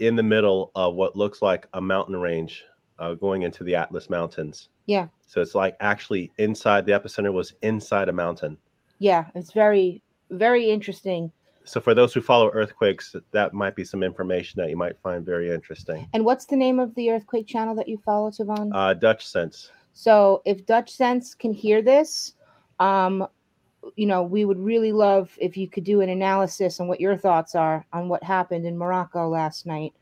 in 0.00 0.16
the 0.16 0.22
middle 0.22 0.72
of 0.74 0.94
what 0.94 1.16
looks 1.16 1.40
like 1.40 1.66
a 1.74 1.80
mountain 1.80 2.16
range 2.16 2.64
uh, 2.98 3.14
going 3.14 3.42
into 3.42 3.64
the 3.64 3.76
Atlas 3.76 4.10
Mountains. 4.10 4.68
Yeah. 4.86 5.08
So 5.26 5.40
it's 5.40 5.54
like 5.54 5.76
actually 5.80 6.32
inside 6.38 6.86
the 6.86 6.92
epicenter 6.92 7.32
was 7.32 7.54
inside 7.62 8.08
a 8.08 8.12
mountain. 8.12 8.56
Yeah, 8.98 9.26
it's 9.34 9.52
very, 9.52 10.02
very 10.30 10.70
interesting. 10.70 11.30
So 11.68 11.80
for 11.80 11.94
those 11.94 12.14
who 12.14 12.22
follow 12.22 12.50
earthquakes, 12.50 13.14
that 13.32 13.52
might 13.52 13.76
be 13.76 13.84
some 13.84 14.02
information 14.02 14.60
that 14.60 14.70
you 14.70 14.76
might 14.76 14.98
find 15.02 15.24
very 15.24 15.50
interesting. 15.50 16.08
And 16.14 16.24
what's 16.24 16.46
the 16.46 16.56
name 16.56 16.80
of 16.80 16.94
the 16.94 17.10
earthquake 17.10 17.46
channel 17.46 17.74
that 17.74 17.88
you 17.88 17.98
follow, 17.98 18.30
Tavon? 18.30 18.70
Uh, 18.72 18.94
Dutchsinse. 18.94 19.68
So 19.92 20.40
if 20.46 20.64
Dutchsinse 20.64 21.38
can 21.38 21.52
hear 21.52 21.82
this, 21.82 22.34
um, 22.78 23.28
you 23.96 24.06
know, 24.06 24.22
we 24.22 24.46
would 24.46 24.58
really 24.58 24.92
love 24.92 25.30
if 25.38 25.56
you 25.56 25.68
could 25.68 25.84
do 25.84 26.00
an 26.00 26.08
analysis 26.08 26.80
on 26.80 26.88
what 26.88 27.00
your 27.00 27.16
thoughts 27.16 27.54
are 27.54 27.84
on 27.92 28.08
what 28.08 28.22
happened 28.22 28.64
in 28.66 28.76
Morocco 28.76 29.28
last 29.28 29.66
night, 29.66 29.92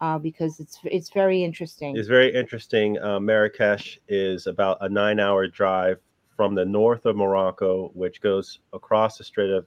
uh, 0.00 0.18
because 0.18 0.60
it's 0.60 0.78
it's 0.84 1.10
very 1.10 1.42
interesting. 1.42 1.96
It's 1.96 2.08
very 2.08 2.34
interesting. 2.34 2.98
Uh, 2.98 3.18
Marrakesh 3.18 3.98
is 4.08 4.46
about 4.46 4.78
a 4.82 4.88
nine-hour 4.88 5.48
drive 5.48 5.98
from 6.36 6.54
the 6.54 6.64
north 6.64 7.06
of 7.06 7.16
Morocco, 7.16 7.90
which 7.94 8.20
goes 8.20 8.60
across 8.72 9.18
the 9.18 9.24
Strait 9.24 9.50
of, 9.50 9.66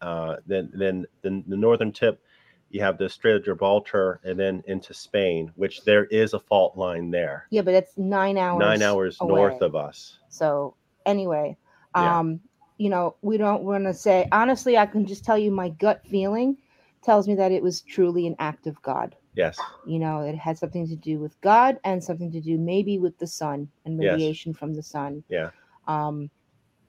uh, 0.00 0.36
then 0.46 0.70
then 0.74 1.06
the, 1.22 1.42
the 1.46 1.56
northern 1.56 1.92
tip. 1.92 2.20
You 2.68 2.80
have 2.80 2.98
the 2.98 3.08
Strait 3.08 3.36
of 3.36 3.44
Gibraltar, 3.44 4.20
and 4.24 4.38
then 4.38 4.62
into 4.66 4.92
Spain, 4.92 5.52
which 5.54 5.84
there 5.84 6.06
is 6.06 6.34
a 6.34 6.40
fault 6.40 6.76
line 6.76 7.12
there. 7.12 7.46
Yeah, 7.50 7.62
but 7.62 7.74
it's 7.74 7.96
nine 7.96 8.36
hours. 8.36 8.58
Nine 8.58 8.82
hours 8.82 9.18
north 9.22 9.62
of 9.62 9.76
us. 9.76 10.18
So 10.28 10.74
anyway, 11.06 11.56
Yeah. 11.94 12.18
um, 12.18 12.40
you 12.78 12.90
know, 12.90 13.16
we 13.22 13.38
don't 13.38 13.62
want 13.62 13.84
to 13.84 13.94
say 13.94 14.28
honestly. 14.32 14.76
I 14.76 14.86
can 14.86 15.06
just 15.06 15.24
tell 15.24 15.38
you 15.38 15.50
my 15.50 15.68
gut 15.68 16.02
feeling 16.06 16.56
tells 17.02 17.28
me 17.28 17.36
that 17.36 17.52
it 17.52 17.62
was 17.62 17.82
truly 17.82 18.26
an 18.26 18.34
act 18.40 18.66
of 18.66 18.82
God. 18.82 19.14
Yes. 19.34 19.58
You 19.86 20.00
know, 20.00 20.20
it 20.20 20.34
had 20.34 20.58
something 20.58 20.88
to 20.88 20.96
do 20.96 21.20
with 21.20 21.40
God 21.40 21.78
and 21.84 22.02
something 22.02 22.32
to 22.32 22.40
do 22.40 22.58
maybe 22.58 22.98
with 22.98 23.16
the 23.18 23.28
sun 23.28 23.68
and 23.84 23.98
Yes. 23.98 24.12
radiation 24.12 24.52
from 24.52 24.74
the 24.74 24.82
sun. 24.82 25.22
Yeah. 25.28 25.50
Um, 25.86 26.30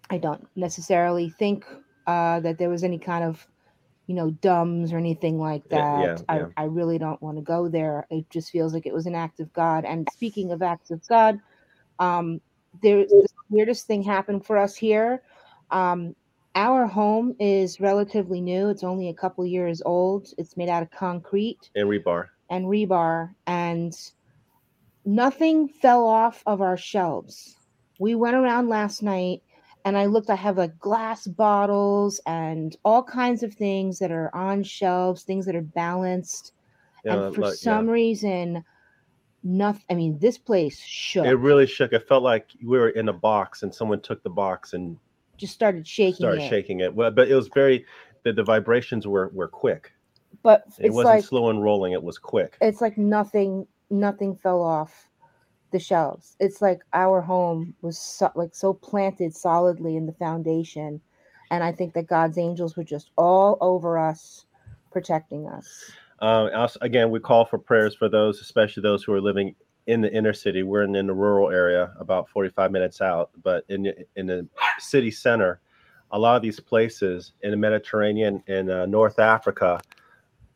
I 0.10 0.18
don't 0.18 0.48
necessarily 0.56 1.30
think 1.30 1.66
uh, 2.08 2.40
that 2.42 2.58
there 2.58 2.70
was 2.70 2.84
any 2.84 2.98
kind 3.00 3.24
of, 3.24 3.46
you 4.08 4.16
know, 4.16 4.32
dumbs 4.32 4.94
or 4.94 4.98
anything 4.98 5.40
like 5.40 5.68
Yeah, 5.70 5.80
that. 5.80 6.06
yeah, 6.06 6.18
I, 6.30 6.38
yeah. 6.38 6.48
I 6.58 6.64
really 6.64 6.98
don't 6.98 7.22
want 7.22 7.38
to 7.38 7.44
go 7.44 7.68
there. 7.70 8.08
It 8.10 8.30
just 8.30 8.52
feels 8.52 8.74
like 8.74 8.86
it 8.86 8.94
was 8.94 9.06
an 9.06 9.16
act 9.16 9.40
of 9.42 9.54
God. 9.54 9.86
And 9.86 10.10
speaking 10.10 10.52
of 10.52 10.62
acts 10.62 10.92
of 10.92 11.06
God, 11.08 11.40
um, 12.00 12.42
there 12.82 13.06
the 13.06 13.28
weirdest 13.50 13.88
thing 13.88 14.04
happened 14.04 14.46
for 14.46 14.58
us 14.58 14.76
here. 14.76 15.24
Um, 15.72 16.16
our 16.56 16.88
home 16.88 17.36
is 17.40 17.80
relatively 17.80 18.42
new. 18.42 18.70
It's 18.70 18.84
only 18.84 19.10
a 19.10 19.14
couple 19.14 19.46
years 19.46 19.82
old. 19.86 20.28
It's 20.38 20.58
made 20.58 20.70
out 20.70 20.84
of 20.84 20.92
concrete 20.92 21.70
And 21.76 21.90
rebar. 21.90 22.28
and 22.50 22.66
rebar, 22.66 23.36
and 23.46 23.94
nothing 25.06 25.68
fell 25.68 26.08
off 26.08 26.44
of 26.46 26.62
our 26.62 26.78
shelves. 26.78 27.56
We 28.00 28.16
went 28.16 28.36
around 28.36 28.70
last 28.70 29.04
night 29.04 29.42
and 29.88 29.98
I 29.98 30.06
looked, 30.06 30.30
I 30.30 30.36
have 30.36 30.58
like 30.58 30.78
glass 30.80 31.26
bottles 31.28 32.20
and 32.26 32.76
all 32.84 33.02
kinds 33.02 33.42
of 33.42 33.54
things 33.54 34.00
that 34.00 34.12
are 34.12 34.30
on 34.36 34.62
shelves, 34.64 35.24
things 35.24 35.46
that 35.46 35.56
are 35.56 35.62
balanced. 35.62 36.52
Yeah, 37.06 37.28
and 37.28 37.36
for 37.36 37.42
like- 37.44 37.52
yeah. 37.52 37.56
some 37.56 37.90
reason, 37.90 38.66
nothing, 39.44 39.86
I 39.90 39.94
mean, 39.94 40.20
this 40.20 40.38
place 40.38 40.78
shook. 40.82 41.26
It 41.26 41.36
really 41.36 41.66
shook. 41.66 41.94
It 41.94 42.06
felt 42.06 42.22
like 42.22 42.50
we 42.62 42.78
were 42.78 42.90
in 42.90 43.08
a 43.08 43.14
box 43.14 43.64
and 43.64 43.74
someone 43.74 44.02
took 44.02 44.22
the 44.24 44.30
box 44.30 44.74
and 44.74 44.98
just 45.38 45.54
started 45.54 45.88
shaking 45.88 46.16
started 46.16 46.42
it. 46.44 46.50
shaking 46.50 46.82
it. 46.82 46.94
Well, 46.94 47.12
but 47.12 47.30
it 47.30 47.36
was 47.36 47.48
very 47.48 47.86
the, 48.24 48.34
the 48.34 48.44
vibrations 48.44 49.08
were 49.08 49.30
were 49.30 49.48
quick. 49.48 49.94
But 50.44 50.66
It 50.80 50.92
wasn't 50.92 51.16
like 51.16 51.24
slow 51.24 51.50
and 51.50 51.64
rolling. 51.64 51.94
It 51.94 52.04
was 52.04 52.18
quick. 52.18 52.58
it's 52.60 52.82
like 52.82 52.98
nothing 52.98 53.68
nothing 53.90 54.36
fell 54.36 54.62
off 54.62 55.07
the 55.72 55.80
shelves. 55.80 56.36
It's 56.40 56.62
like 56.62 56.82
our 56.94 57.22
home 57.22 57.76
was 57.82 57.98
so, 57.98 58.32
like 58.36 58.56
so 58.56 58.74
planted 58.74 59.36
solidly 59.36 59.96
in 59.96 60.06
the 60.06 60.14
foundation, 60.14 61.02
and 61.52 61.64
I 61.64 61.72
think 61.72 61.94
that 61.94 62.08
God's 62.08 62.38
angels 62.38 62.76
were 62.76 62.84
just 62.84 63.12
all 63.18 63.58
over 63.62 63.98
us, 63.98 64.46
protecting 64.92 65.48
us. 65.48 65.92
Um, 66.20 66.50
also, 66.56 66.80
again, 66.82 67.12
we 67.12 67.20
call 67.20 67.46
for 67.46 67.58
prayers 67.58 67.96
for 67.96 68.10
those, 68.10 68.42
especially 68.42 68.82
those 68.82 69.04
who 69.04 69.14
are 69.14 69.22
living 69.22 69.56
in 69.86 70.02
the 70.02 70.12
inner 70.12 70.34
city. 70.34 70.64
We're 70.64 70.84
in, 70.84 70.96
in 70.96 71.08
the 71.08 71.14
rural 71.14 71.50
area, 71.50 71.94
about 72.00 72.30
45 72.30 72.72
minutes 72.72 73.02
out, 73.02 73.32
but 73.44 73.64
in 73.70 73.94
in 74.16 74.28
the 74.28 74.48
city 74.80 75.12
center, 75.12 75.62
a 76.12 76.20
lot 76.20 76.36
of 76.36 76.42
these 76.42 76.60
places 76.60 77.34
in 77.42 77.52
the 77.52 77.58
Mediterranean 77.58 78.44
in 78.48 78.70
uh, 78.70 78.86
North 78.86 79.20
Africa, 79.20 79.80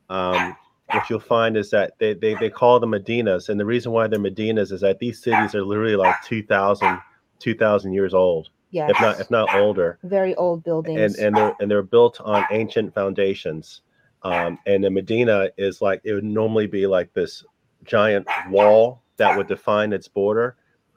um, 0.09 0.55
what 0.93 1.09
you'll 1.09 1.19
find 1.19 1.57
is 1.57 1.69
that 1.71 1.93
they, 1.99 2.13
they 2.13 2.33
they 2.35 2.49
call 2.49 2.79
them 2.79 2.91
Medinas, 2.91 3.49
and 3.49 3.59
the 3.59 3.65
reason 3.65 3.91
why 3.91 4.07
they're 4.07 4.19
Medinas 4.19 4.71
is 4.71 4.81
that 4.81 4.99
these 4.99 5.21
cities 5.21 5.55
are 5.55 5.63
literally 5.63 5.95
like 5.95 6.15
2,000 6.25 6.99
2,000 7.39 7.93
years 7.93 8.13
old, 8.13 8.49
Yes, 8.69 8.91
if 8.91 9.01
not 9.01 9.19
if 9.19 9.31
not 9.31 9.53
older 9.55 9.97
very 10.03 10.35
old 10.35 10.63
buildings. 10.63 10.99
and 10.99 11.15
and 11.25 11.35
they're 11.35 11.55
and 11.59 11.71
they're 11.71 11.81
built 11.83 12.21
on 12.21 12.45
ancient 12.51 12.93
foundations. 12.93 13.81
Um, 14.23 14.59
and 14.67 14.83
the 14.83 14.91
Medina 14.91 15.49
is 15.57 15.81
like 15.81 16.01
it 16.03 16.13
would 16.13 16.23
normally 16.23 16.67
be 16.67 16.85
like 16.85 17.11
this 17.13 17.43
giant 17.83 18.27
wall 18.49 19.01
that 19.17 19.35
would 19.35 19.47
define 19.47 19.93
its 19.93 20.07
border. 20.07 20.55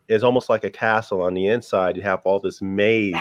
Is 0.08 0.22
almost 0.22 0.50
like 0.50 0.64
a 0.64 0.70
castle 0.70 1.22
on 1.22 1.32
the 1.32 1.46
inside. 1.46 1.96
You 1.96 2.02
have 2.02 2.20
all 2.26 2.38
this 2.38 2.60
maze. 2.60 3.16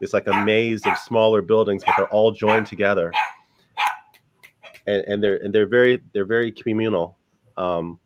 It's 0.00 0.12
like 0.12 0.26
a 0.26 0.44
maze 0.44 0.84
of 0.84 0.98
smaller 0.98 1.40
buildings, 1.42 1.84
but 1.86 1.94
they're 1.96 2.08
all 2.08 2.32
joined 2.32 2.66
together. 2.66 3.12
And, 4.86 5.04
and 5.06 5.22
they're 5.22 5.36
and 5.36 5.54
they're 5.54 5.66
very 5.66 6.02
they're 6.12 6.24
very 6.24 6.52
communal. 6.52 7.16
Um, 7.56 7.98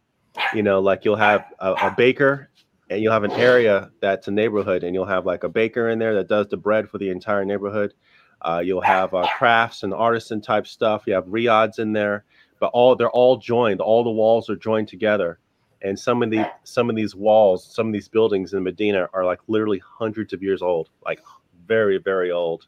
you 0.54 0.62
know, 0.62 0.80
like 0.80 1.04
you'll 1.04 1.16
have 1.16 1.46
a, 1.60 1.72
a 1.72 1.94
baker 1.96 2.50
and 2.90 3.02
you'll 3.02 3.12
have 3.12 3.24
an 3.24 3.32
area 3.32 3.90
that's 4.00 4.28
a 4.28 4.30
neighborhood 4.30 4.84
and 4.84 4.94
you'll 4.94 5.06
have 5.06 5.24
like 5.24 5.44
a 5.44 5.48
baker 5.48 5.88
in 5.88 5.98
there 5.98 6.14
that 6.14 6.28
does 6.28 6.46
the 6.48 6.56
bread 6.56 6.88
for 6.88 6.98
the 6.98 7.08
entire 7.08 7.44
neighborhood. 7.44 7.94
Uh, 8.42 8.60
you'll 8.62 8.82
have 8.82 9.14
uh, 9.14 9.26
crafts 9.38 9.82
and 9.82 9.94
artisan 9.94 10.40
type 10.40 10.66
stuff. 10.66 11.04
You 11.06 11.14
have 11.14 11.24
riads 11.26 11.78
in 11.78 11.92
there 11.92 12.24
but 12.60 12.70
all 12.72 12.96
they're 12.96 13.10
all 13.10 13.36
joined. 13.36 13.80
All 13.80 14.04
the 14.04 14.10
walls 14.10 14.48
are 14.50 14.56
joined 14.56 14.88
together. 14.88 15.38
And 15.82 15.98
some 15.98 16.22
of 16.22 16.30
the 16.30 16.50
some 16.64 16.88
of 16.88 16.96
these 16.96 17.14
walls 17.14 17.64
some 17.74 17.86
of 17.86 17.92
these 17.92 18.08
buildings 18.08 18.54
in 18.54 18.62
medina 18.62 19.08
are 19.12 19.24
like 19.24 19.40
literally 19.46 19.80
hundreds 19.84 20.32
of 20.32 20.42
years 20.42 20.62
old 20.62 20.88
like 21.04 21.20
very 21.66 21.98
very 21.98 22.30
old. 22.30 22.66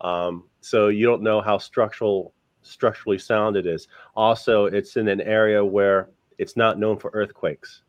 Um, 0.00 0.44
so 0.60 0.88
you 0.88 1.06
don't 1.06 1.22
know 1.22 1.40
how 1.40 1.58
structural 1.58 2.32
structurally 2.68 3.18
sound 3.18 3.56
it 3.56 3.66
is 3.66 3.88
also 4.14 4.66
it's 4.66 4.96
in 4.96 5.08
an 5.08 5.20
area 5.20 5.64
where 5.64 6.10
it's 6.38 6.56
not 6.56 6.78
known 6.78 6.98
for 6.98 7.10
earthquakes 7.14 7.82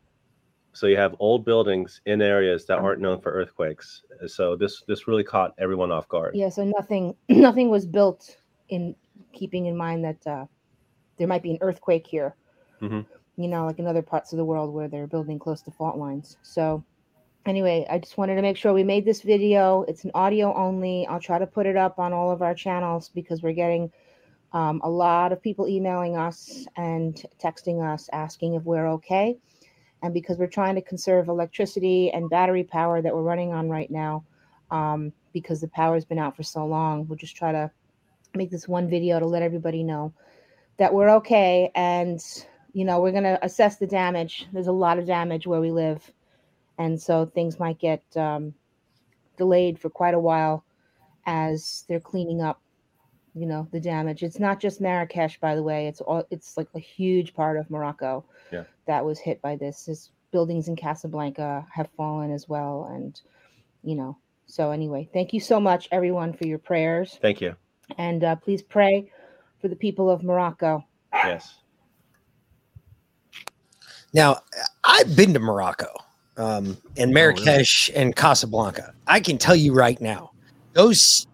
so 0.72 0.86
you 0.86 0.96
have 0.96 1.16
old 1.18 1.44
buildings 1.44 2.00
in 2.06 2.22
areas 2.22 2.64
that 2.66 2.78
aren't 2.78 3.00
known 3.00 3.20
for 3.20 3.32
earthquakes. 3.32 4.02
So 4.26 4.56
this 4.56 4.82
this 4.86 5.08
really 5.08 5.24
caught 5.24 5.54
everyone 5.58 5.90
off 5.90 6.08
guard. 6.08 6.34
Yeah, 6.34 6.48
so 6.48 6.64
nothing 6.64 7.14
nothing 7.28 7.70
was 7.70 7.86
built 7.86 8.36
in 8.68 8.94
keeping 9.32 9.66
in 9.66 9.76
mind 9.76 10.04
that 10.04 10.26
uh, 10.26 10.46
there 11.16 11.26
might 11.26 11.42
be 11.42 11.50
an 11.50 11.58
earthquake 11.60 12.06
here. 12.06 12.36
Mhm. 12.80 13.04
You 13.36 13.48
know, 13.48 13.66
like 13.66 13.78
in 13.78 13.86
other 13.86 14.02
parts 14.02 14.32
of 14.32 14.36
the 14.36 14.44
world 14.44 14.72
where 14.72 14.88
they're 14.88 15.06
building 15.06 15.38
close 15.38 15.62
to 15.62 15.70
fault 15.70 15.96
lines. 15.96 16.36
So 16.42 16.84
anyway, 17.46 17.86
I 17.90 17.98
just 17.98 18.16
wanted 18.16 18.36
to 18.36 18.42
make 18.42 18.56
sure 18.56 18.72
we 18.72 18.84
made 18.84 19.04
this 19.04 19.22
video. 19.22 19.82
It's 19.88 20.04
an 20.04 20.12
audio 20.14 20.54
only. 20.54 21.06
I'll 21.06 21.20
try 21.20 21.38
to 21.38 21.46
put 21.46 21.66
it 21.66 21.76
up 21.76 21.98
on 21.98 22.12
all 22.12 22.30
of 22.30 22.42
our 22.42 22.54
channels 22.54 23.08
because 23.08 23.42
we're 23.42 23.52
getting 23.52 23.90
um, 24.52 24.80
a 24.82 24.90
lot 24.90 25.32
of 25.32 25.42
people 25.42 25.68
emailing 25.68 26.16
us 26.16 26.66
and 26.76 27.22
texting 27.42 27.82
us 27.82 28.08
asking 28.12 28.54
if 28.54 28.64
we're 28.64 28.88
okay. 28.88 29.38
And 30.02 30.14
because 30.14 30.38
we're 30.38 30.46
trying 30.46 30.74
to 30.76 30.82
conserve 30.82 31.28
electricity 31.28 32.10
and 32.10 32.30
battery 32.30 32.64
power 32.64 33.02
that 33.02 33.14
we're 33.14 33.22
running 33.22 33.52
on 33.52 33.68
right 33.68 33.90
now, 33.90 34.24
um, 34.70 35.12
because 35.32 35.60
the 35.60 35.68
power's 35.68 36.04
been 36.04 36.18
out 36.18 36.36
for 36.36 36.42
so 36.42 36.64
long, 36.66 37.06
we'll 37.06 37.18
just 37.18 37.36
try 37.36 37.52
to 37.52 37.70
make 38.34 38.50
this 38.50 38.66
one 38.66 38.88
video 38.88 39.20
to 39.20 39.26
let 39.26 39.42
everybody 39.42 39.82
know 39.82 40.12
that 40.78 40.92
we're 40.92 41.10
okay. 41.10 41.70
And, 41.74 42.20
you 42.72 42.84
know, 42.84 43.00
we're 43.00 43.12
going 43.12 43.24
to 43.24 43.38
assess 43.44 43.76
the 43.76 43.86
damage. 43.86 44.46
There's 44.52 44.68
a 44.68 44.72
lot 44.72 44.98
of 44.98 45.06
damage 45.06 45.46
where 45.46 45.60
we 45.60 45.70
live. 45.70 46.10
And 46.78 47.00
so 47.00 47.26
things 47.26 47.58
might 47.60 47.78
get 47.78 48.02
um, 48.16 48.54
delayed 49.36 49.78
for 49.78 49.90
quite 49.90 50.14
a 50.14 50.18
while 50.18 50.64
as 51.26 51.84
they're 51.88 52.00
cleaning 52.00 52.40
up 52.40 52.60
you 53.34 53.46
know 53.46 53.68
the 53.72 53.80
damage 53.80 54.22
it's 54.22 54.38
not 54.40 54.58
just 54.60 54.80
marrakesh 54.80 55.38
by 55.40 55.54
the 55.54 55.62
way 55.62 55.86
it's 55.86 56.00
all 56.00 56.24
it's 56.30 56.56
like 56.56 56.68
a 56.74 56.78
huge 56.80 57.32
part 57.34 57.56
of 57.56 57.70
morocco 57.70 58.24
Yeah. 58.50 58.64
that 58.86 59.04
was 59.04 59.18
hit 59.18 59.40
by 59.40 59.56
this 59.56 59.86
His 59.86 60.10
buildings 60.32 60.68
in 60.68 60.76
casablanca 60.76 61.66
have 61.72 61.88
fallen 61.96 62.32
as 62.32 62.48
well 62.48 62.90
and 62.92 63.20
you 63.82 63.94
know 63.94 64.16
so 64.46 64.70
anyway 64.72 65.08
thank 65.12 65.32
you 65.32 65.40
so 65.40 65.60
much 65.60 65.88
everyone 65.92 66.32
for 66.32 66.46
your 66.46 66.58
prayers 66.58 67.18
Thank 67.22 67.40
you. 67.40 67.54
and 67.98 68.24
uh, 68.24 68.36
please 68.36 68.62
pray 68.62 69.10
for 69.60 69.68
the 69.68 69.76
people 69.76 70.10
of 70.10 70.22
morocco 70.22 70.84
Yes. 71.12 71.56
Now, 74.12 74.38
I've 74.84 75.14
been 75.16 75.32
to 75.34 75.40
Morocco 75.40 75.86
um, 76.36 76.76
and 76.96 77.12
Marrakesh 77.12 77.90
and 77.94 78.14
Casablanca. 78.14 78.94
I 79.06 79.20
can 79.20 79.38
tell 79.38 79.54
you 79.56 79.72
right 79.72 80.00
now, 80.00 80.32
those 80.72 81.26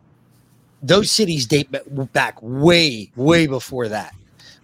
those 0.87 1.11
cities 1.11 1.47
date 1.47 1.69
back 2.13 2.37
way, 2.41 3.11
way 3.17 3.47
before 3.47 3.89
that. 3.89 4.15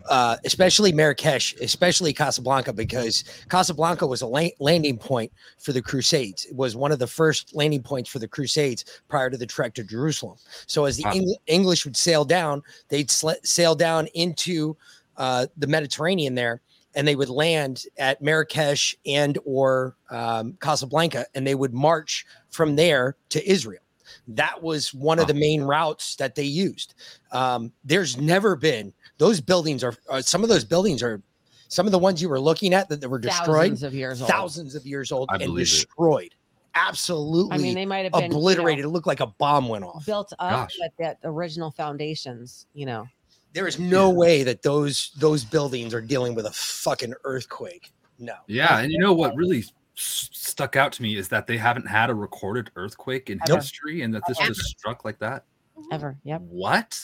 Uh, 0.08 0.36
especially 0.44 0.92
Marrakesh, 0.92 1.54
especially 1.60 2.12
Casablanca, 2.12 2.72
because 2.72 3.22
Casablanca 3.48 4.04
was 4.04 4.20
a 4.20 4.26
la- 4.26 4.48
landing 4.58 4.98
point 4.98 5.30
for 5.60 5.72
the 5.72 5.80
Crusades. 5.80 6.44
It 6.44 6.56
was 6.56 6.74
one 6.74 6.90
of 6.90 6.98
the 6.98 7.06
first 7.06 7.54
landing 7.54 7.84
points 7.84 8.10
for 8.10 8.18
the 8.18 8.26
Crusades 8.26 8.84
prior 9.08 9.30
to 9.30 9.38
the 9.38 9.46
trek 9.46 9.74
to 9.74 9.84
Jerusalem. 9.84 10.38
So 10.66 10.86
as 10.86 10.96
the 10.96 11.04
Wow. 11.04 11.12
Eng- 11.12 11.36
English 11.46 11.84
would 11.84 11.96
sail 11.96 12.24
down, 12.24 12.62
they'd 12.88 13.12
sl- 13.12 13.30
sail 13.44 13.76
down 13.76 14.08
into 14.08 14.76
uh, 15.18 15.46
the 15.56 15.68
Mediterranean 15.68 16.34
there, 16.34 16.62
and 16.96 17.06
they 17.06 17.14
would 17.14 17.28
land 17.28 17.84
at 17.96 18.20
Marrakesh 18.20 18.96
and 19.06 19.38
or 19.44 19.94
um, 20.10 20.58
Casablanca, 20.60 21.26
and 21.36 21.46
they 21.46 21.54
would 21.54 21.72
march 21.72 22.26
from 22.50 22.74
there 22.74 23.14
to 23.28 23.48
Israel. 23.48 23.81
That 24.28 24.62
was 24.62 24.92
one 24.94 25.18
of 25.18 25.26
the 25.26 25.34
main 25.34 25.62
routes 25.62 26.16
that 26.16 26.34
they 26.34 26.44
used. 26.44 26.94
Um, 27.32 27.72
there's 27.84 28.16
never 28.16 28.56
been 28.56 28.92
those 29.18 29.40
buildings 29.40 29.82
are 29.84 29.94
uh, 30.08 30.20
some 30.22 30.42
of 30.42 30.48
those 30.48 30.64
buildings 30.64 31.02
are 31.02 31.22
some 31.68 31.86
of 31.86 31.92
the 31.92 31.98
ones 31.98 32.20
you 32.20 32.28
were 32.28 32.40
looking 32.40 32.74
at 32.74 32.88
that, 32.88 33.00
that 33.00 33.08
were 33.08 33.18
destroyed 33.18 33.70
Thousands 33.70 33.82
of 33.82 33.94
years 33.94 34.20
old. 34.20 34.30
thousands 34.30 34.74
of 34.74 34.86
years 34.86 35.10
old 35.12 35.28
I 35.30 35.36
and 35.36 35.44
believe 35.44 35.66
it. 35.66 35.70
destroyed 35.70 36.34
absolutely 36.74 37.54
I 37.54 37.58
mean, 37.58 37.74
they 37.74 37.86
might 37.86 38.04
have 38.04 38.12
been 38.12 38.22
you 38.24 38.28
know, 38.30 38.36
obliterated 38.36 38.84
it 38.84 38.88
looked 38.88 39.06
like 39.06 39.20
a 39.20 39.26
bomb 39.26 39.68
went 39.68 39.84
off 39.84 40.04
built 40.06 40.32
up, 40.38 40.50
Gosh. 40.68 40.76
but 40.80 40.92
that 40.98 41.18
original 41.24 41.70
foundations, 41.70 42.66
you 42.74 42.86
know, 42.86 43.06
there 43.52 43.66
is 43.66 43.78
no 43.78 44.10
way 44.10 44.42
that 44.42 44.62
those 44.62 45.12
those 45.18 45.44
buildings 45.44 45.92
are 45.94 46.00
dealing 46.00 46.34
with 46.34 46.46
a 46.46 46.50
fucking 46.52 47.12
earthquake 47.24 47.92
no 48.18 48.34
Yeah, 48.46 48.78
and 48.78 48.90
you 48.92 48.98
know 48.98 49.12
what 49.12 49.34
really 49.36 49.58
s- 49.60 49.72
stuck 49.94 50.76
out 50.76 50.92
to 50.92 51.02
me 51.02 51.16
is 51.16 51.28
that 51.28 51.46
they 51.46 51.56
haven't 51.56 51.86
had 51.86 52.10
a 52.10 52.14
recorded 52.14 52.70
earthquake 52.76 53.30
in 53.30 53.38
Ever. 53.46 53.56
history, 53.56 54.02
and 54.02 54.14
that 54.14 54.22
this 54.26 54.38
Ever. 54.40 54.48
just 54.48 54.62
struck 54.62 55.04
like 55.04 55.18
that. 55.18 55.44
ever. 55.92 56.16
Yep. 56.24 56.40
What? 56.42 56.98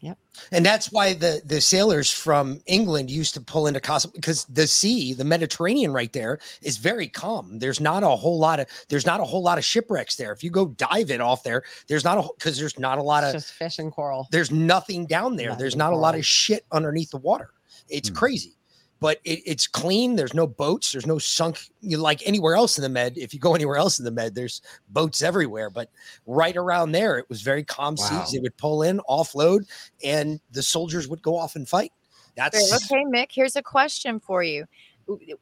Yep. 0.00 0.18
And 0.52 0.66
that's 0.66 0.92
why 0.92 1.14
the 1.14 1.40
the 1.46 1.62
sailors 1.62 2.10
from 2.10 2.60
England 2.66 3.10
used 3.10 3.32
to 3.34 3.40
pull 3.40 3.66
into 3.66 3.80
Casa 3.80 4.08
because 4.08 4.44
the 4.46 4.66
sea, 4.66 5.14
the 5.14 5.24
Mediterranean, 5.24 5.94
right 5.94 6.12
there 6.12 6.40
is 6.60 6.76
very 6.76 7.08
calm. 7.08 7.58
There's 7.58 7.80
not 7.80 8.02
a 8.02 8.08
whole 8.10 8.38
lot 8.38 8.60
of 8.60 8.66
there's 8.90 9.06
not 9.06 9.20
a 9.20 9.24
whole 9.24 9.42
lot 9.42 9.56
of 9.56 9.64
shipwrecks 9.64 10.16
there. 10.16 10.32
If 10.32 10.44
you 10.44 10.50
go 10.50 10.66
dive 10.66 11.10
it 11.10 11.22
off 11.22 11.42
there, 11.42 11.62
there's 11.88 12.04
not 12.04 12.18
a 12.18 12.28
because 12.36 12.58
there's 12.58 12.78
not 12.78 12.98
a 12.98 13.02
lot 13.02 13.24
It's 13.24 13.34
of 13.34 13.40
just 13.40 13.54
fish 13.54 13.78
and 13.78 13.90
coral. 13.90 14.28
there's 14.30 14.50
nothing 14.50 15.06
down 15.06 15.36
there. 15.36 15.54
There's 15.56 15.74
Nothing 15.74 15.92
not 15.92 15.96
a 15.96 16.00
lot 16.00 16.14
of 16.16 16.26
shit 16.26 16.66
underneath 16.70 17.10
the 17.10 17.18
water. 17.18 17.50
It's 17.88 18.10
Hmm. 18.10 18.14
crazy, 18.16 18.56
but 19.00 19.18
it, 19.24 19.40
it's 19.46 19.66
clean. 19.66 20.16
There's 20.16 20.34
no 20.34 20.46
boats. 20.46 20.92
There's 20.92 21.06
no 21.06 21.18
sunk. 21.18 21.60
You 21.80 21.98
like 21.98 22.26
anywhere 22.26 22.54
else 22.54 22.78
in 22.78 22.82
the 22.82 22.88
Med. 22.88 23.18
If 23.18 23.34
you 23.34 23.40
go 23.40 23.54
anywhere 23.54 23.76
else 23.76 23.98
in 23.98 24.04
the 24.04 24.10
Med, 24.10 24.34
there's 24.34 24.62
boats 24.88 25.22
everywhere. 25.22 25.70
But 25.70 25.90
right 26.26 26.56
around 26.56 26.92
there, 26.92 27.18
it 27.18 27.26
was 27.28 27.42
very 27.42 27.64
calm 27.64 27.96
Wow. 27.96 28.04
seas. 28.08 28.32
They 28.32 28.40
would 28.40 28.56
pull 28.56 28.82
in, 28.82 29.00
offload, 29.08 29.66
and 30.02 30.40
the 30.50 30.62
soldiers 30.62 31.08
would 31.08 31.22
go 31.22 31.36
off 31.36 31.56
and 31.56 31.68
fight. 31.68 31.92
That's 32.36 32.56
Okay, 32.56 33.04
Mick, 33.04 33.28
here's 33.30 33.56
a 33.56 33.62
question 33.62 34.20
for 34.20 34.42
you. 34.42 34.64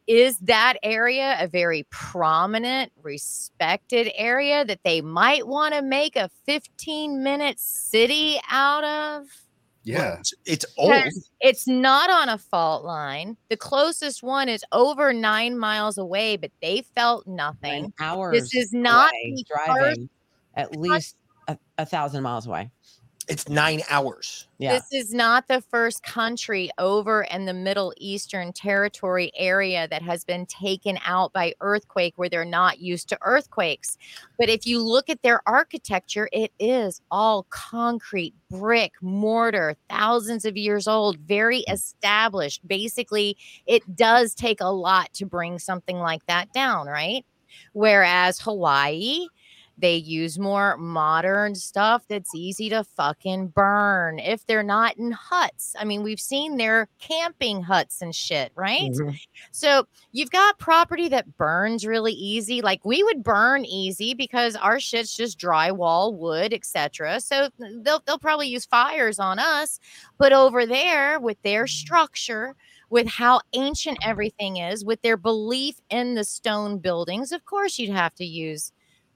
Is 0.07 0.37
that 0.39 0.75
area 0.83 1.37
a 1.39 1.47
very 1.47 1.87
prominent, 1.89 2.91
respected 3.01 4.11
area 4.15 4.65
that 4.65 4.81
they 4.83 4.99
might 4.99 5.47
want 5.47 5.73
to 5.73 5.81
make 5.81 6.15
a 6.15 6.29
15 6.45 7.23
minute 7.23 7.59
city 7.59 8.39
out 8.49 8.83
of? 8.83 9.25
Yeah. 9.83 10.17
it's, 10.19 10.33
it's 10.45 10.65
old. 10.77 10.93
It's 11.41 11.67
not 11.67 12.09
on 12.09 12.29
a 12.29 12.37
fault 12.37 12.85
line. 12.85 13.37
The 13.49 13.57
closest 13.57 14.23
one 14.23 14.47
is 14.49 14.63
over 14.71 15.13
nine 15.13 15.57
miles 15.57 15.97
away, 15.97 16.37
but 16.37 16.51
they 16.61 16.83
felt 16.95 17.27
nothing. 17.27 17.81
Nine 17.81 17.93
hours. 17.99 18.53
is 18.53 18.71
not 18.71 19.11
away 19.11 19.33
the 19.35 19.43
driving. 19.47 20.09
At 20.55 20.75
least 20.75 21.17
a, 21.47 21.57
a 21.77 21.85
thousand 21.85 22.23
miles 22.23 22.47
away. 22.47 22.71
It's 23.27 23.47
nine 23.47 23.81
hours. 23.89 24.47
Yeah. 24.57 24.73
This 24.73 24.91
is 24.91 25.13
not 25.13 25.47
the 25.47 25.61
first 25.61 26.03
country 26.03 26.69
over 26.77 27.23
in 27.23 27.45
the 27.45 27.53
Middle 27.53 27.93
Eastern 27.97 28.51
territory 28.51 29.31
area 29.35 29.87
that 29.89 30.01
has 30.01 30.23
been 30.23 30.45
taken 30.45 30.97
out 31.05 31.31
by 31.33 31.53
earthquake 31.61 32.13
where 32.17 32.29
they're 32.29 32.45
not 32.45 32.79
used 32.79 33.09
to 33.09 33.17
earthquakes. 33.21 33.97
But 34.37 34.49
if 34.49 34.65
you 34.65 34.79
look 34.81 35.09
at 35.09 35.21
their 35.21 35.41
architecture, 35.47 36.29
it 36.31 36.51
is 36.59 37.01
all 37.11 37.45
concrete, 37.49 38.33
brick, 38.49 38.93
mortar, 39.01 39.75
thousands 39.89 40.45
of 40.45 40.57
years 40.57 40.87
old, 40.87 41.17
very 41.19 41.63
hmm. 41.67 41.73
established. 41.73 42.67
Basically, 42.67 43.37
it 43.65 43.95
does 43.95 44.35
take 44.35 44.61
a 44.61 44.71
lot 44.71 45.13
to 45.13 45.25
bring 45.25 45.59
something 45.59 45.97
like 45.97 46.25
that 46.27 46.51
down, 46.53 46.87
right? 46.87 47.25
Whereas 47.73 48.39
Hawaii, 48.39 49.27
they 49.77 49.95
use 49.95 50.37
more 50.37 50.77
modern 50.77 51.55
stuff 51.55 52.03
that's 52.07 52.35
easy 52.35 52.69
to 52.69 52.83
fucking 52.83 53.47
burn 53.47 54.19
if 54.19 54.45
they're 54.45 54.63
not 54.63 54.97
in 54.97 55.11
huts. 55.11 55.75
I 55.79 55.83
mean, 55.85 56.03
we've 56.03 56.19
seen 56.19 56.57
their 56.57 56.87
camping 56.99 57.63
huts 57.63 58.01
and 58.01 58.13
shit, 58.15 58.51
right? 58.55 58.91
Mhm. 58.91 59.19
So 59.51 59.87
you've 60.11 60.29
got 60.31 60.59
property 60.59 61.07
that 61.09 61.37
burns 61.37 61.85
really 61.85 62.13
easy. 62.13 62.61
Like 62.61 62.85
we 62.85 63.03
would 63.03 63.23
burn 63.23 63.65
easy 63.65 64.13
because 64.13 64.55
our 64.55 64.79
shit's 64.79 65.15
just 65.15 65.39
drywall, 65.39 66.13
wood, 66.13 66.53
etc. 66.53 67.19
So 67.19 67.49
they'll 67.57 68.01
they'll 68.05 68.19
probably 68.19 68.47
use 68.47 68.65
fires 68.65 69.19
on 69.19 69.39
us. 69.39 69.79
But 70.17 70.33
over 70.33 70.65
there 70.65 71.19
with 71.19 71.41
their 71.41 71.67
structure, 71.67 72.55
with 72.89 73.07
how 73.07 73.41
ancient 73.53 73.97
everything 74.03 74.57
is, 74.57 74.85
with 74.85 75.01
their 75.01 75.17
belief 75.17 75.81
in 75.89 76.13
the 76.13 76.23
stone 76.23 76.77
buildings, 76.77 77.31
of 77.31 77.43
course 77.45 77.79
you'd 77.79 77.89
have 77.89 78.13
to 78.15 78.25
use 78.25 78.71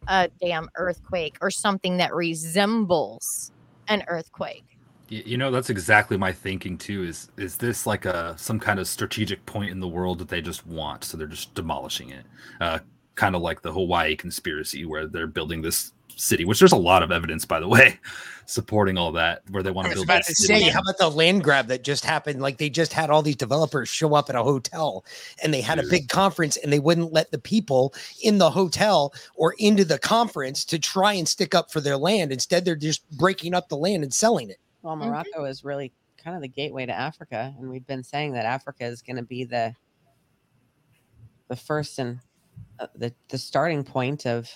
a 0.07 0.29
damn 0.41 0.69
earthquake 0.75 1.37
or 1.41 1.51
something 1.51 1.97
that 1.97 2.13
resembles 2.13 3.51
an 3.87 4.03
earthquake. 4.07 4.63
You 5.09 5.37
know, 5.37 5.51
that's 5.51 5.69
exactly 5.69 6.17
my 6.17 6.33
thinking 6.33 6.77
too. 6.77 7.03
Is 7.03 7.29
is 7.37 7.55
this 7.55 7.87
like 7.87 8.03
a 8.03 8.35
some 8.37 8.59
kind 8.59 8.77
of 8.77 8.87
strategic 8.89 9.45
point 9.45 9.71
in 9.71 9.79
the 9.79 9.87
world 9.87 10.19
that 10.19 10.27
they 10.27 10.41
just 10.41 10.67
want, 10.67 11.05
so 11.05 11.15
they're 11.15 11.27
just 11.27 11.53
demolishing 11.53 12.09
it? 12.09 12.25
Uh, 12.59 12.79
kind 13.15 13.33
of 13.33 13.41
like 13.41 13.61
the 13.61 13.71
Hawaii 13.71 14.17
conspiracy, 14.17 14.85
where 14.85 15.07
they're 15.07 15.27
building 15.27 15.61
this 15.61 15.93
city, 16.19 16.45
which 16.45 16.59
there's 16.59 16.71
a 16.71 16.77
lot 16.77 17.03
of 17.03 17.11
evidence, 17.11 17.45
by 17.45 17.59
the 17.59 17.67
way, 17.67 17.99
supporting 18.45 18.97
all 18.97 19.11
that, 19.13 19.43
where 19.49 19.63
they 19.63 19.71
want 19.71 19.87
to 19.87 19.93
build 19.93 20.05
about 20.05 20.23
that 20.23 20.25
to 20.25 20.35
city. 20.35 20.65
say, 20.65 20.69
how 20.69 20.79
about 20.79 20.97
the 20.97 21.09
land 21.09 21.43
grab 21.43 21.67
that 21.67 21.83
just 21.83 22.05
happened? 22.05 22.41
Like 22.41 22.57
they 22.57 22.69
just 22.69 22.93
had 22.93 23.09
all 23.09 23.21
these 23.21 23.35
developers 23.35 23.89
show 23.89 24.13
up 24.13 24.29
at 24.29 24.35
a 24.35 24.43
hotel 24.43 25.05
and 25.43 25.53
they 25.53 25.61
had 25.61 25.79
a 25.79 25.83
big 25.87 26.09
conference 26.09 26.57
and 26.57 26.71
they 26.71 26.79
wouldn't 26.79 27.13
let 27.13 27.31
the 27.31 27.39
people 27.39 27.93
in 28.23 28.37
the 28.37 28.49
hotel 28.49 29.13
or 29.35 29.55
into 29.57 29.85
the 29.85 29.99
conference 29.99 30.65
to 30.65 30.79
try 30.79 31.13
and 31.13 31.27
stick 31.27 31.55
up 31.55 31.71
for 31.71 31.81
their 31.81 31.97
land. 31.97 32.31
Instead, 32.31 32.65
they're 32.65 32.75
just 32.75 33.09
breaking 33.11 33.53
up 33.53 33.69
the 33.69 33.77
land 33.77 34.03
and 34.03 34.13
selling 34.13 34.49
it. 34.49 34.57
Well, 34.81 34.95
Morocco 34.95 35.45
is 35.45 35.63
really 35.63 35.91
kind 36.17 36.35
of 36.35 36.41
the 36.41 36.47
gateway 36.47 36.85
to 36.85 36.93
Africa, 36.93 37.53
and 37.59 37.69
we've 37.69 37.87
been 37.87 38.03
saying 38.03 38.33
that 38.33 38.45
Africa 38.45 38.85
is 38.85 39.01
going 39.01 39.17
to 39.17 39.23
be 39.23 39.43
the 39.43 39.73
the 41.47 41.55
first 41.55 41.99
and 41.99 42.19
uh, 42.79 42.87
the 42.95 43.13
the 43.29 43.37
starting 43.37 43.83
point 43.83 44.25
of 44.25 44.49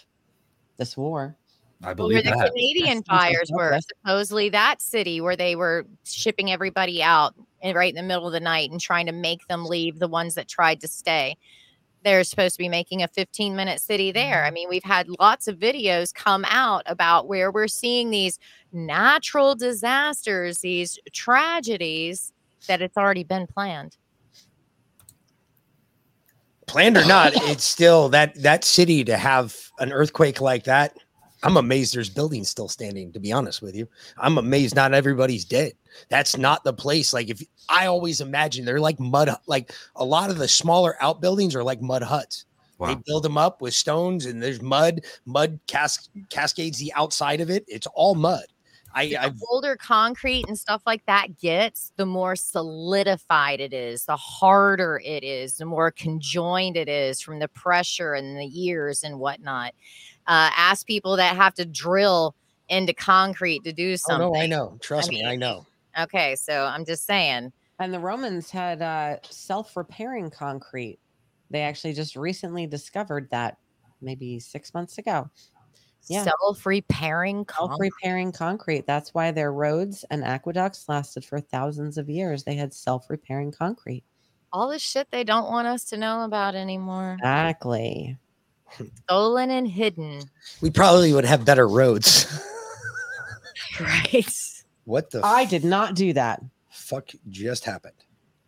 this 0.78 0.98
war. 0.98 1.38
I 1.84 1.94
Well, 1.94 2.10
where 2.10 2.22
the 2.22 2.32
Canadian 2.32 3.04
fires 3.04 3.50
were 3.52 3.80
supposedly 3.82 4.50
that 4.50 4.82
city 4.82 5.20
where 5.20 5.36
they 5.36 5.56
were 5.56 5.86
shipping 6.04 6.52
everybody 6.52 7.02
out 7.02 7.34
and 7.62 7.76
right 7.76 7.90
in 7.90 7.96
the 7.96 8.04
middle 8.04 8.28
of 8.28 8.34
the 8.34 8.40
night 8.40 8.72
and 8.72 8.80
trying 8.80 9.06
to 9.08 9.12
make 9.12 9.48
them 9.48 9.66
leave 9.66 10.00
the 10.00 10.08
ones 10.08 10.36
that 10.36 10.48
tried 10.48 10.82
to 10.82 10.88
stay. 10.88 11.38
They're 12.04 12.24
supposed 12.24 12.56
to 12.56 12.60
be 12.60 12.70
making 12.70 13.04
a 13.04 13.08
15 13.08 13.56
minute 13.56 13.80
city 13.80 14.12
there. 14.12 14.38
Mm-hmm. 14.38 14.48
I 14.48 14.52
mean, 14.52 14.70
we've 14.70 14.84
had 14.84 15.08
lots 15.20 15.48
of 15.48 15.58
videos 15.58 16.14
come 16.14 16.46
out 16.50 16.84
about 16.86 17.28
where 17.28 17.52
we're 17.52 17.68
seeing 17.68 18.10
these 18.10 18.40
natural 18.72 19.56
disasters, 19.56 20.60
these 20.60 21.00
tragedies 21.14 22.34
that 22.68 22.82
it's 22.82 22.98
already 22.98 23.24
been 23.24 23.48
planned. 23.48 23.98
Planned 26.68 26.98
or 26.98 27.06
not, 27.06 27.34
it's 27.36 27.64
still 27.64 28.10
that 28.10 28.36
that 28.36 28.64
city 28.64 29.04
to 29.04 29.18
have 29.18 29.58
an 29.80 29.92
earthquake 29.92 30.42
like 30.42 30.64
that. 30.66 30.96
I'm 31.44 31.58
amazed 31.58 31.94
there's 31.96 32.10
buildings 32.10 32.50
still 32.50 32.68
standing, 32.68 33.12
to 33.14 33.20
be 33.20 33.32
honest 33.32 33.62
with 33.62 33.76
you. 33.76 33.88
I'm 34.18 34.38
amazed 34.38 34.76
not 34.76 34.94
everybody's 34.94 35.46
dead. 35.46 35.74
That's 36.10 36.38
not 36.38 36.64
the 36.64 36.74
place. 36.74 37.14
Like 37.14 37.30
if 37.30 37.42
I 37.68 37.88
always 37.88 38.22
imagine 38.22 38.64
they're 38.64 38.80
like 38.80 39.00
mud, 39.00 39.30
like 39.48 39.74
a 39.96 40.06
lot 40.06 40.30
of 40.30 40.38
the 40.38 40.48
smaller 40.48 40.96
outbuildings 41.02 41.56
are 41.56 41.64
like 41.64 41.82
mud 41.82 42.04
huts. 42.04 42.46
They 42.96 42.96
build 43.06 43.24
them 43.24 43.38
up 43.38 43.62
with 43.62 43.74
stones 43.76 44.26
and 44.26 44.42
there's 44.42 44.62
mud, 44.62 45.02
mud 45.26 45.60
cas- 45.68 46.10
cascades 46.30 46.80
the 46.80 46.92
outside 46.94 47.40
of 47.42 47.50
it. 47.50 47.64
It's 47.68 47.88
all 47.94 48.16
mud. 48.16 48.46
I, 48.94 49.08
the 49.08 49.22
I've 49.22 49.42
older 49.50 49.76
concrete 49.76 50.48
and 50.48 50.58
stuff 50.58 50.82
like 50.86 51.06
that 51.06 51.40
gets, 51.40 51.92
the 51.96 52.06
more 52.06 52.36
solidified 52.36 53.60
it 53.60 53.74
is, 53.74 54.06
the 54.06 54.16
harder 54.16 55.02
it 55.04 55.24
is, 55.24 55.58
the 55.58 55.66
more 55.66 55.92
conjoined 55.92 56.78
it 56.78 56.90
is 56.90 57.22
from 57.22 57.40
the 57.40 57.48
pressure 57.48 58.14
and 58.14 58.38
the 58.38 58.46
years 58.46 59.04
and 59.04 59.20
whatnot. 59.20 59.74
Uh, 60.28 60.50
ask 60.56 60.86
people 60.86 61.16
that 61.18 61.36
have 61.36 61.54
to 61.56 61.66
drill 61.66 62.36
into 62.70 62.94
concrete 62.94 63.64
to 63.64 63.74
do 63.74 63.94
oh 63.94 63.96
something. 63.96 64.34
no, 64.34 64.40
I 64.40 64.46
know. 64.46 64.78
Trust 64.82 65.10
me, 65.10 65.18
mean, 65.18 65.28
I 65.28 65.36
know. 65.36 65.66
Okay, 66.00 66.36
so 66.36 66.66
I'm 66.66 66.86
just 66.86 67.06
saying. 67.06 67.52
And 67.80 67.94
the 67.94 68.00
Romans 68.00 68.50
had 68.50 68.82
uh, 68.82 69.18
self-repairing 69.30 70.30
concrete. 70.32 71.00
They 71.50 71.62
actually 71.62 71.94
just 71.94 72.16
recently 72.16 72.68
discovered 72.68 73.28
that 73.32 73.58
maybe 74.02 74.40
six 74.40 74.74
months 74.74 74.98
ago. 74.98 75.30
Yeah. 76.08 76.24
Self-repairing 76.24 77.46
self-repairing 77.56 78.32
concrete. 78.32 78.86
That's 78.88 79.14
why 79.14 79.32
their 79.32 79.54
roads 79.54 80.04
and 80.10 80.24
aqueducts 80.24 80.90
lasted 80.90 81.24
for 81.24 81.40
thousands 81.40 81.98
of 81.98 82.10
years. 82.10 82.44
They 82.44 82.56
had 82.56 82.74
self-repairing 82.74 83.52
concrete. 83.52 84.04
All 84.52 84.68
the 84.68 84.80
shit 84.80 85.08
they 85.12 85.24
don't 85.24 85.50
want 85.50 85.68
us 85.68 85.86
to 85.86 85.98
know 85.98 86.24
about 86.24 86.56
anymore. 86.56 87.16
Exactly. 87.20 88.18
Stolen 89.04 89.52
and 89.52 89.68
hidden. 89.68 90.24
We 90.62 90.70
probably 90.70 91.14
would 91.14 91.26
have 91.26 91.46
better 91.46 91.68
roads. 91.68 92.44
right. 93.80 94.26
What 94.86 95.12
the 95.12 95.22
I 95.24 95.46
did 95.46 95.64
not 95.64 95.96
do 95.96 96.14
that. 96.14 96.42
fuck 96.70 97.12
just 97.30 97.64
happened? 97.64 97.94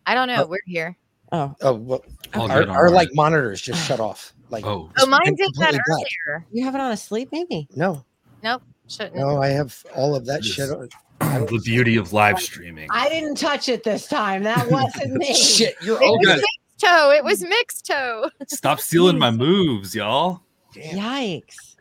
I 0.06 0.14
don't 0.14 0.28
know. 0.28 0.44
Oh. 0.44 0.46
We're 0.46 0.58
here. 0.66 0.96
Oh, 1.32 1.54
oh, 1.62 1.74
well, 1.74 2.04
All 2.34 2.50
our, 2.50 2.62
our 2.62 2.70
our 2.70 2.90
like 2.90 3.08
monitors 3.14 3.60
just 3.60 3.84
shut 3.86 3.98
off. 3.98 4.32
Like, 4.54 4.66
oh, 4.66 4.90
Oh, 4.98 5.06
mine 5.06 5.20
went 5.24 5.36
did 5.36 5.46
that 5.46 5.52
completely 5.54 5.80
black. 5.86 6.06
earlier. 6.28 6.46
You 6.52 6.64
have 6.64 6.74
it 6.74 6.80
on 6.80 6.92
a 6.92 6.96
sleep, 6.96 7.28
maybe? 7.32 7.68
No, 7.76 8.04
Nope. 8.42 8.62
Shouldn't. 8.88 9.16
no, 9.16 9.40
I 9.42 9.48
have 9.48 9.82
all 9.96 10.14
of 10.14 10.26
that 10.26 10.44
shit. 10.44 10.70
On- 10.70 10.88
the 11.20 11.60
beauty 11.64 11.96
of 11.96 12.12
live 12.12 12.38
streaming. 12.40 12.88
I 12.90 13.08
didn't 13.08 13.36
touch 13.36 13.68
it 13.68 13.82
this 13.84 14.06
time. 14.06 14.42
That 14.42 14.70
wasn't 14.70 15.14
me. 15.14 15.32
Shit, 15.34 15.74
you're 15.82 16.00
It 16.02 16.04
all 16.06 16.18
was 16.18 16.26
mixed 16.28 16.48
toe. 16.80 17.10
It 17.12 17.24
was 17.24 17.40
mixed 17.42 17.86
toe. 17.86 18.30
Stop 18.48 18.80
stealing 18.80 19.18
my 19.18 19.30
moves, 19.30 19.94
y'all. 19.94 20.42
Yikes. 20.74 21.76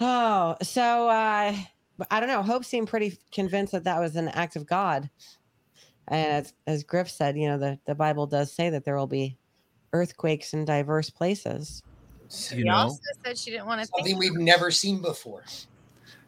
Oh, 0.00 0.56
so 0.62 1.08
uh 1.08 1.54
I 2.10 2.20
don't 2.20 2.28
know. 2.28 2.42
Hope 2.42 2.64
seemed 2.64 2.88
pretty 2.88 3.16
convinced 3.32 3.72
that 3.72 3.84
that 3.84 4.00
was 4.00 4.16
an 4.16 4.28
act 4.28 4.56
of 4.56 4.66
God. 4.66 5.08
And 6.08 6.44
as, 6.44 6.52
as 6.66 6.84
Griff 6.84 7.08
said, 7.08 7.38
you 7.38 7.48
know, 7.48 7.56
the, 7.56 7.78
the 7.86 7.94
Bible 7.94 8.26
does 8.26 8.52
say 8.52 8.68
that 8.70 8.84
there 8.84 8.96
will 8.96 9.06
be 9.06 9.38
earthquakes 9.94 10.52
in 10.52 10.64
diverse 10.66 11.08
places. 11.08 11.82
You 12.50 12.58
She 12.58 12.64
know, 12.64 12.74
also 12.74 13.00
said 13.24 13.38
she 13.38 13.50
didn't 13.52 13.66
want 13.66 13.80
to 13.80 13.86
Something 13.86 14.18
think. 14.18 14.18
we've 14.20 14.34
never 14.42 14.70
seen 14.70 15.00
before. 15.00 15.44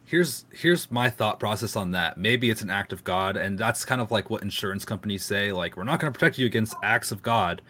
here's 0.05 0.45
here's 0.51 0.89
my 0.89 1.09
thought 1.09 1.39
process 1.39 1.75
on 1.75 1.91
that. 1.91 2.17
Maybe 2.17 2.49
it's 2.49 2.61
an 2.61 2.69
act 2.69 2.93
of 2.93 3.03
God, 3.03 3.35
and 3.37 3.59
that's 3.59 3.83
kind 3.85 3.99
of 4.01 4.09
like 4.09 4.29
what 4.29 4.41
insurance 4.41 4.85
companies 4.85 5.23
say. 5.23 5.51
Like, 5.51 5.75
we're 5.77 5.83
not 5.83 5.99
going 5.99 6.11
to 6.11 6.17
protect 6.17 6.37
you 6.37 6.45
against 6.45 6.75
acts 6.83 7.11
of 7.11 7.21
God. 7.21 7.61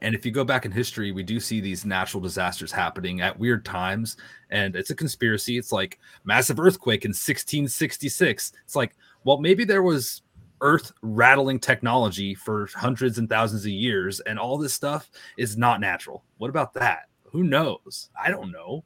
And 0.00 0.14
if 0.16 0.26
you 0.26 0.32
go 0.32 0.42
back 0.42 0.64
in 0.64 0.72
history, 0.72 1.12
we 1.12 1.22
do 1.22 1.38
see 1.38 1.60
these 1.60 1.84
natural 1.84 2.20
disasters 2.20 2.72
happening 2.72 3.20
at 3.20 3.38
weird 3.38 3.64
times, 3.64 4.16
and 4.50 4.74
it's 4.74 4.90
a 4.90 4.96
conspiracy. 4.96 5.58
It's 5.58 5.70
like 5.70 6.00
massive 6.24 6.58
earthquake 6.58 7.04
in 7.04 7.10
1666. 7.10 8.52
It's 8.64 8.74
like, 8.74 8.96
well, 9.24 9.38
maybe 9.38 9.64
there 9.64 9.82
was 9.82 10.22
earth 10.62 10.92
rattling 11.02 11.58
technology 11.58 12.34
for 12.34 12.66
hundreds 12.74 13.18
and 13.18 13.28
thousands 13.28 13.64
of 13.64 13.70
years, 13.70 14.20
and 14.20 14.38
all 14.38 14.56
this 14.56 14.72
stuff 14.72 15.10
is 15.36 15.58
not 15.58 15.80
natural. 15.80 16.24
What 16.38 16.48
about 16.48 16.72
that? 16.74 17.08
Who 17.24 17.44
knows? 17.44 18.08
I 18.20 18.30
don't 18.30 18.50
know. 18.50 18.84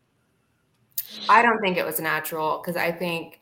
I 1.28 1.42
don't 1.42 1.60
think 1.60 1.76
it 1.76 1.86
was 1.86 2.00
natural 2.00 2.60
because 2.60 2.76
I 2.76 2.90
think 2.90 3.40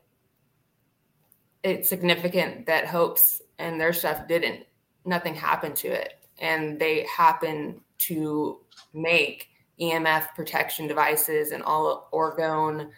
it's 1.62 1.89
significant 1.89 2.66
that 2.66 2.87
hopes 2.87 3.41
and 3.59 3.80
their 3.80 3.93
stuff 3.93 4.28
didn't. 4.28 4.64
Nothing 5.07 5.35
happened 5.35 5.76
to 5.76 5.89
it, 5.89 6.14
and 6.39 6.78
they 6.78 7.07
happen 7.07 7.80
to 7.99 8.61
make 8.93 9.49
EMF 9.80 10.35
protection 10.35 10.87
devices 10.87 11.53
and 11.53 11.62
all 11.62 12.09
orgone 12.12 12.91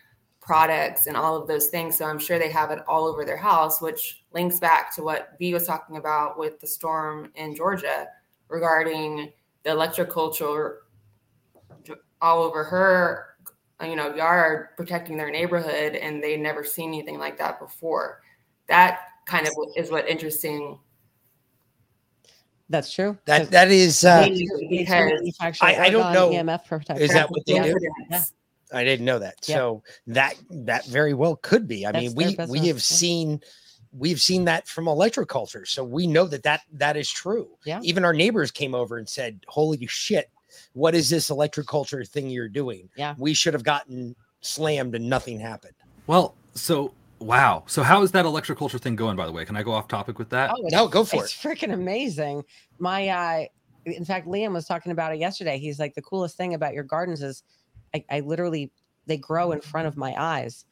products 0.46 1.08
and 1.08 1.16
all 1.16 1.36
of 1.36 1.48
those 1.48 1.68
things. 1.68 1.98
So 1.98 2.06
I'm 2.06 2.20
sure 2.20 2.38
they 2.38 2.50
have 2.50 2.70
it 2.70 2.78
all 2.86 3.06
over 3.06 3.24
their 3.24 3.36
house, 3.36 3.82
which 3.82 4.22
links 4.32 4.60
back 4.60 4.94
to 4.94 5.02
what 5.02 5.36
B 5.38 5.52
was 5.52 5.66
talking 5.66 5.96
about 5.96 6.38
with 6.38 6.60
the 6.60 6.66
storm 6.66 7.32
in 7.34 7.54
Georgia 7.54 8.06
regarding 8.48 9.32
the 9.64 9.70
electroculture 9.70 10.76
all 12.22 12.42
over 12.42 12.64
her 12.64 13.36
uh, 13.80 13.84
you 13.84 13.96
know, 13.96 14.14
Yara 14.14 14.68
protecting 14.76 15.16
their 15.16 15.30
neighborhood 15.30 15.96
and 15.96 16.22
they 16.22 16.36
never 16.36 16.64
seen 16.64 16.88
anything 16.88 17.18
like 17.18 17.36
that 17.38 17.58
before. 17.60 18.22
That 18.68 19.00
kind 19.26 19.46
of 19.46 19.52
is 19.76 19.90
what 19.90 20.08
interesting. 20.08 20.78
That's 22.68 22.92
true. 22.92 23.16
That 23.26 23.50
that 23.50 23.70
is. 23.70 24.04
Uh, 24.04 24.28
Because 24.68 25.58
I, 25.60 25.76
I 25.76 25.90
don't 25.90 26.12
know. 26.12 26.30
EMF 26.30 26.66
protection. 26.66 27.04
Is 27.04 27.12
that 27.12 27.30
what 27.30 27.44
they 27.46 27.60
do? 27.60 27.78
Yeah. 28.10 28.22
I 28.72 28.84
didn't 28.84 29.06
know 29.06 29.18
that. 29.18 29.36
Yeah. 29.46 29.56
So 29.56 29.82
that 30.08 30.34
that 30.50 30.86
very 30.86 31.14
well 31.14 31.36
could 31.36 31.68
be. 31.68 31.86
I 31.86 31.92
That's 31.92 32.14
mean, 32.14 32.36
their 32.36 32.46
we 32.46 32.60
we 32.60 32.66
have 32.68 32.76
yeah. 32.76 32.82
seen 32.82 33.40
we've 33.92 34.20
seen 34.20 34.44
that 34.46 34.68
from 34.68 34.86
electroculture, 34.86 35.66
so 35.66 35.84
we 35.84 36.06
know 36.06 36.26
that 36.26 36.42
that 36.42 36.62
that 36.72 36.96
is 36.96 37.10
true. 37.10 37.48
Yeah. 37.64 37.80
Even 37.82 38.04
our 38.04 38.12
neighbors 38.12 38.50
came 38.50 38.74
over 38.74 38.98
and 38.98 39.08
said, 39.08 39.40
"Holy 39.48 39.86
shit, 39.86 40.30
what 40.72 40.94
is 40.94 41.08
this 41.08 41.30
electroculture 41.30 42.06
thing 42.06 42.28
you're 42.30 42.48
doing? 42.48 42.88
Yeah. 42.96 43.14
we 43.18 43.34
should 43.34 43.54
have 43.54 43.64
gotten 43.64 44.16
slammed 44.40 44.94
and 44.94 45.08
nothing 45.08 45.38
happened." 45.38 45.74
Well, 46.06 46.34
so 46.54 46.92
wow. 47.18 47.64
So 47.66 47.82
how 47.82 48.02
is 48.02 48.12
that 48.12 48.24
electroculture 48.24 48.80
thing 48.80 48.96
going? 48.96 49.16
By 49.16 49.26
the 49.26 49.32
way, 49.32 49.44
can 49.44 49.56
I 49.56 49.62
go 49.62 49.72
off 49.72 49.88
topic 49.88 50.18
with 50.18 50.30
that? 50.30 50.50
Oh, 50.50 50.64
it's, 50.64 50.72
No, 50.74 50.88
go 50.88 51.04
for 51.04 51.16
it. 51.16 51.20
it's 51.20 51.34
freaking 51.34 51.72
amazing. 51.72 52.44
My, 52.78 53.08
uh, 53.08 53.44
in 53.86 54.04
fact, 54.04 54.26
Liam 54.26 54.52
was 54.52 54.66
talking 54.66 54.92
about 54.92 55.14
it 55.14 55.18
yesterday. 55.18 55.58
He's 55.58 55.78
like, 55.78 55.94
the 55.94 56.02
coolest 56.02 56.36
thing 56.36 56.54
about 56.54 56.74
your 56.74 56.84
gardens 56.84 57.22
is 57.22 57.42
I, 57.96 58.16
I 58.16 58.20
literally, 58.20 58.70
they 59.06 59.16
grow 59.16 59.52
in 59.52 59.60
front 59.60 59.86
of 59.86 59.96
my 59.96 60.14
eyes. 60.16 60.64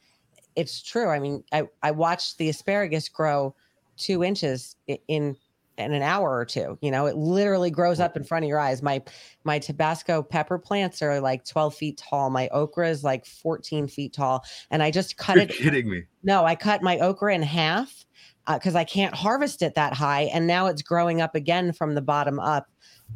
It's 0.55 0.81
true. 0.81 1.09
I 1.09 1.19
mean, 1.19 1.43
I, 1.51 1.63
I 1.83 1.91
watched 1.91 2.37
the 2.37 2.49
asparagus 2.49 3.09
grow 3.09 3.55
two 3.97 4.23
inches 4.23 4.75
in 5.07 5.35
in 5.77 5.93
an 5.93 6.01
hour 6.01 6.37
or 6.37 6.45
two. 6.45 6.77
You 6.81 6.91
know, 6.91 7.05
it 7.05 7.17
literally 7.17 7.69
grows 7.69 7.99
up 7.99 8.15
in 8.15 8.23
front 8.23 8.45
of 8.45 8.49
your 8.49 8.59
eyes. 8.59 8.81
My 8.81 9.01
my 9.43 9.59
Tabasco 9.59 10.23
pepper 10.23 10.57
plants 10.57 11.01
are 11.01 11.19
like 11.19 11.45
12 11.45 11.75
feet 11.75 11.97
tall. 11.97 12.29
My 12.29 12.47
okra 12.49 12.89
is 12.89 13.03
like 13.03 13.25
14 13.25 13.87
feet 13.87 14.13
tall. 14.13 14.43
And 14.71 14.81
I 14.81 14.91
just 14.91 15.17
cut 15.17 15.35
You're 15.35 15.43
it. 15.43 15.49
kidding 15.49 15.89
me. 15.89 16.03
No, 16.23 16.45
I 16.45 16.55
cut 16.55 16.81
my 16.81 16.97
okra 16.99 17.35
in 17.35 17.41
half 17.41 18.05
uh, 18.47 18.57
because 18.57 18.75
I 18.75 18.83
can't 18.83 19.15
harvest 19.15 19.61
it 19.61 19.75
that 19.75 19.93
high, 19.93 20.23
and 20.33 20.47
now 20.47 20.67
it's 20.67 20.81
growing 20.81 21.21
up 21.21 21.35
again 21.35 21.73
from 21.73 21.95
the 21.95 22.01
bottom 22.01 22.39
up. 22.39 22.67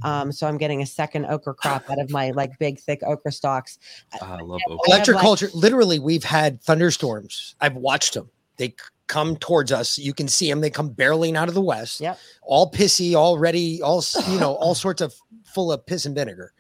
Um, 0.04 0.32
so 0.32 0.48
I'm 0.48 0.58
getting 0.58 0.82
a 0.82 0.86
second 0.86 1.26
okra 1.26 1.54
crop 1.54 1.90
out 1.90 2.00
of 2.00 2.10
my 2.10 2.32
like 2.32 2.58
big 2.60 2.80
thick 2.80 3.02
okra 3.04 3.32
stalks. 3.32 3.80
I 4.22 4.36
love 4.42 4.60
I 4.68 4.72
have, 4.72 4.80
like- 4.88 5.04
Electroculture. 5.04 5.50
literally, 5.54 6.00
we've 6.00 6.24
had 6.24 6.62
thunderstorms. 6.62 7.56
I've 7.60 7.76
watched 7.76 8.14
them. 8.14 8.30
They 8.58 8.76
come 9.08 9.36
towards 9.38 9.72
us. 9.72 9.98
You 9.98 10.14
can 10.14 10.28
see 10.28 10.50
them. 10.50 10.62
They 10.62 10.70
come 10.70 10.92
barreling 10.92 11.36
out 11.36 11.48
of 11.48 11.54
the 11.54 11.62
west. 11.62 12.00
Yep. 12.00 12.20
All 12.44 12.72
pissy, 12.72 13.16
all 13.16 13.38
ready, 13.40 13.82
all 13.82 14.04
you 14.30 14.40
know, 14.40 14.54
all 14.62 14.76
sorts 14.76 15.02
of 15.02 15.14
full 15.46 15.72
of 15.72 15.86
piss 15.86 16.06
and 16.06 16.16
vinegar. 16.16 16.54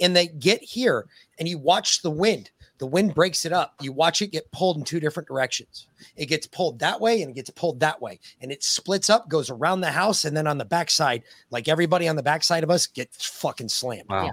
And 0.00 0.16
they 0.16 0.28
get 0.28 0.62
here, 0.62 1.06
and 1.38 1.46
you 1.46 1.58
watch 1.58 2.02
the 2.02 2.10
wind. 2.10 2.50
The 2.80 2.86
wind 2.86 3.14
breaks 3.14 3.44
it 3.44 3.52
up. 3.52 3.74
You 3.82 3.92
watch 3.92 4.22
it 4.22 4.28
get 4.28 4.50
pulled 4.52 4.78
in 4.78 4.84
two 4.84 5.00
different 5.00 5.28
directions. 5.28 5.86
It 6.16 6.26
gets 6.26 6.46
pulled 6.46 6.78
that 6.78 6.98
way 6.98 7.20
and 7.20 7.30
it 7.30 7.34
gets 7.34 7.50
pulled 7.50 7.78
that 7.80 8.00
way. 8.00 8.18
And 8.40 8.50
it 8.50 8.64
splits 8.64 9.10
up, 9.10 9.28
goes 9.28 9.50
around 9.50 9.82
the 9.82 9.90
house, 9.90 10.24
and 10.24 10.34
then 10.34 10.46
on 10.46 10.56
the 10.56 10.64
backside, 10.64 11.22
like 11.50 11.68
everybody 11.68 12.08
on 12.08 12.16
the 12.16 12.22
backside 12.22 12.64
of 12.64 12.70
us 12.70 12.86
gets 12.86 13.26
fucking 13.26 13.68
slammed. 13.68 14.08
Wow. 14.08 14.32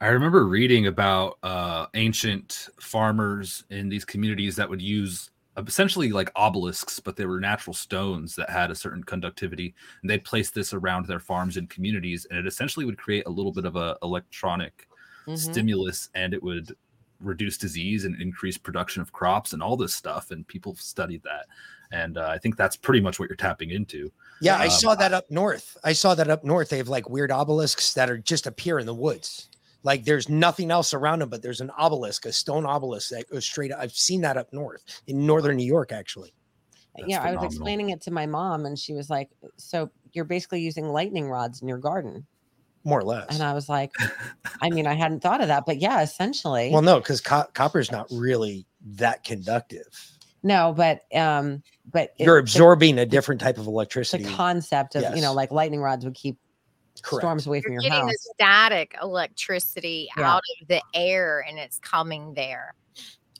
I 0.00 0.06
remember 0.06 0.46
reading 0.46 0.86
about 0.86 1.38
uh, 1.42 1.86
ancient 1.94 2.68
farmers 2.78 3.64
in 3.70 3.88
these 3.88 4.04
communities 4.04 4.54
that 4.54 4.70
would 4.70 4.80
use 4.80 5.30
essentially 5.56 6.12
like 6.12 6.30
obelisks, 6.36 7.00
but 7.00 7.16
they 7.16 7.26
were 7.26 7.40
natural 7.40 7.74
stones 7.74 8.36
that 8.36 8.48
had 8.48 8.70
a 8.70 8.74
certain 8.76 9.02
conductivity, 9.02 9.74
and 10.00 10.08
they'd 10.08 10.24
place 10.24 10.50
this 10.52 10.72
around 10.72 11.06
their 11.06 11.18
farms 11.18 11.56
and 11.56 11.68
communities, 11.68 12.24
and 12.30 12.38
it 12.38 12.46
essentially 12.46 12.86
would 12.86 12.98
create 12.98 13.26
a 13.26 13.30
little 13.30 13.52
bit 13.52 13.64
of 13.64 13.74
a 13.74 13.98
electronic 14.02 14.86
Mhm. 15.26 15.36
stimulus, 15.36 16.08
and 16.14 16.32
it 16.32 16.42
would 16.42 16.74
reduce 17.20 17.56
disease 17.58 18.04
and 18.04 18.20
increase 18.20 18.56
production 18.58 19.02
of 19.02 19.12
crops 19.12 19.52
and 19.52 19.62
all 19.62 19.76
this 19.76 19.94
stuff. 19.94 20.30
And 20.30 20.46
people 20.46 20.74
studied 20.76 21.22
that, 21.24 21.46
and 21.92 22.18
uh, 22.18 22.28
I 22.28 22.38
think 22.38 22.56
that's 22.56 22.76
pretty 22.76 23.00
much 23.00 23.18
what 23.18 23.28
you're 23.28 23.36
tapping 23.36 23.70
into. 23.70 24.12
Yeah, 24.40 24.56
I 24.56 24.64
Um, 24.64 24.70
saw 24.70 24.94
that 24.94 25.12
up 25.12 25.30
north. 25.30 25.76
I 25.84 25.92
saw 25.92 26.14
that 26.14 26.30
up 26.30 26.44
north. 26.44 26.70
They 26.70 26.78
have 26.78 26.88
like 26.88 27.08
weird 27.10 27.30
obelisks 27.30 27.92
that 27.94 28.08
are 28.10 28.18
just 28.18 28.46
appear 28.46 28.78
in 28.78 28.86
the 28.86 28.94
woods. 28.94 29.48
Like 29.82 30.04
there's 30.04 30.28
nothing 30.28 30.70
else 30.70 30.92
around 30.92 31.20
them, 31.20 31.28
but 31.30 31.40
there's 31.42 31.60
an 31.62 31.70
obelisk, 31.76 32.26
a 32.26 32.32
stone 32.32 32.66
obelisk 32.66 33.10
that 33.10 33.30
goes 33.30 33.44
straight. 33.44 33.72
I've 33.72 33.92
seen 33.92 34.20
that 34.22 34.36
up 34.36 34.52
north 34.52 34.82
in 35.06 35.26
northern 35.26 35.56
New 35.56 35.64
York, 35.66 35.90
actually. 35.92 36.34
yeah, 37.06 37.22
I 37.22 37.34
was 37.34 37.44
explaining 37.44 37.90
it 37.90 38.00
to 38.02 38.10
my 38.10 38.26
mom, 38.26 38.66
and 38.66 38.78
she 38.78 38.92
was 38.92 39.08
like, 39.08 39.30
"So 39.56 39.90
you're 40.12 40.24
basically 40.26 40.60
using 40.60 40.86
lightning 40.88 41.28
rods 41.30 41.62
in 41.62 41.68
your 41.68 41.78
garden?" 41.78 42.26
More 42.84 43.00
or 43.00 43.04
less. 43.04 43.26
And 43.34 43.42
I 43.42 43.52
was 43.52 43.68
like, 43.68 43.92
"I 44.62 44.70
mean, 44.70 44.86
I 44.86 44.94
hadn't 44.94 45.20
thought 45.20 45.40
of 45.42 45.48
that, 45.48 45.64
but 45.66 45.78
yeah, 45.78 46.02
essentially." 46.02 46.70
Well, 46.72 46.82
no, 46.82 46.98
because 46.98 47.20
co- 47.20 47.46
copper's 47.54 47.90
not 47.92 48.06
really 48.10 48.64
that 48.96 49.22
conductive. 49.24 49.86
no, 50.42 50.72
but 50.74 51.02
um, 51.14 51.62
but 51.92 52.14
it- 52.18 52.24
You're 52.24 52.36
the- 52.36 52.40
absorbing 52.40 52.98
a 52.98 53.04
different 53.06 53.40
type 53.40 53.58
of 53.58 53.66
electricity. 53.66 54.24
the 54.24 54.30
concept 54.30 54.94
of 54.96 55.14
you 55.14 55.20
know 55.22 55.34
like 55.34 55.50
lightning 55.50 55.80
rods 55.80 56.04
would 56.06 56.14
keep 56.14 56.38
Correct. 57.02 57.22
storms 57.22 57.46
away 57.46 57.60
from 57.60 57.72
You're 57.72 57.82
your 57.82 57.90
getting 57.90 58.04
house. 58.06 58.12
the 58.12 58.34
static 58.34 58.94
electricity 59.02 60.08
Yeah. 60.16 60.34
out 60.36 60.42
of 60.62 60.68
the 60.68 60.82
air 60.94 61.44
and 61.48 61.58
it's 61.58 61.78
coming 61.78 62.34
there. 62.34 62.74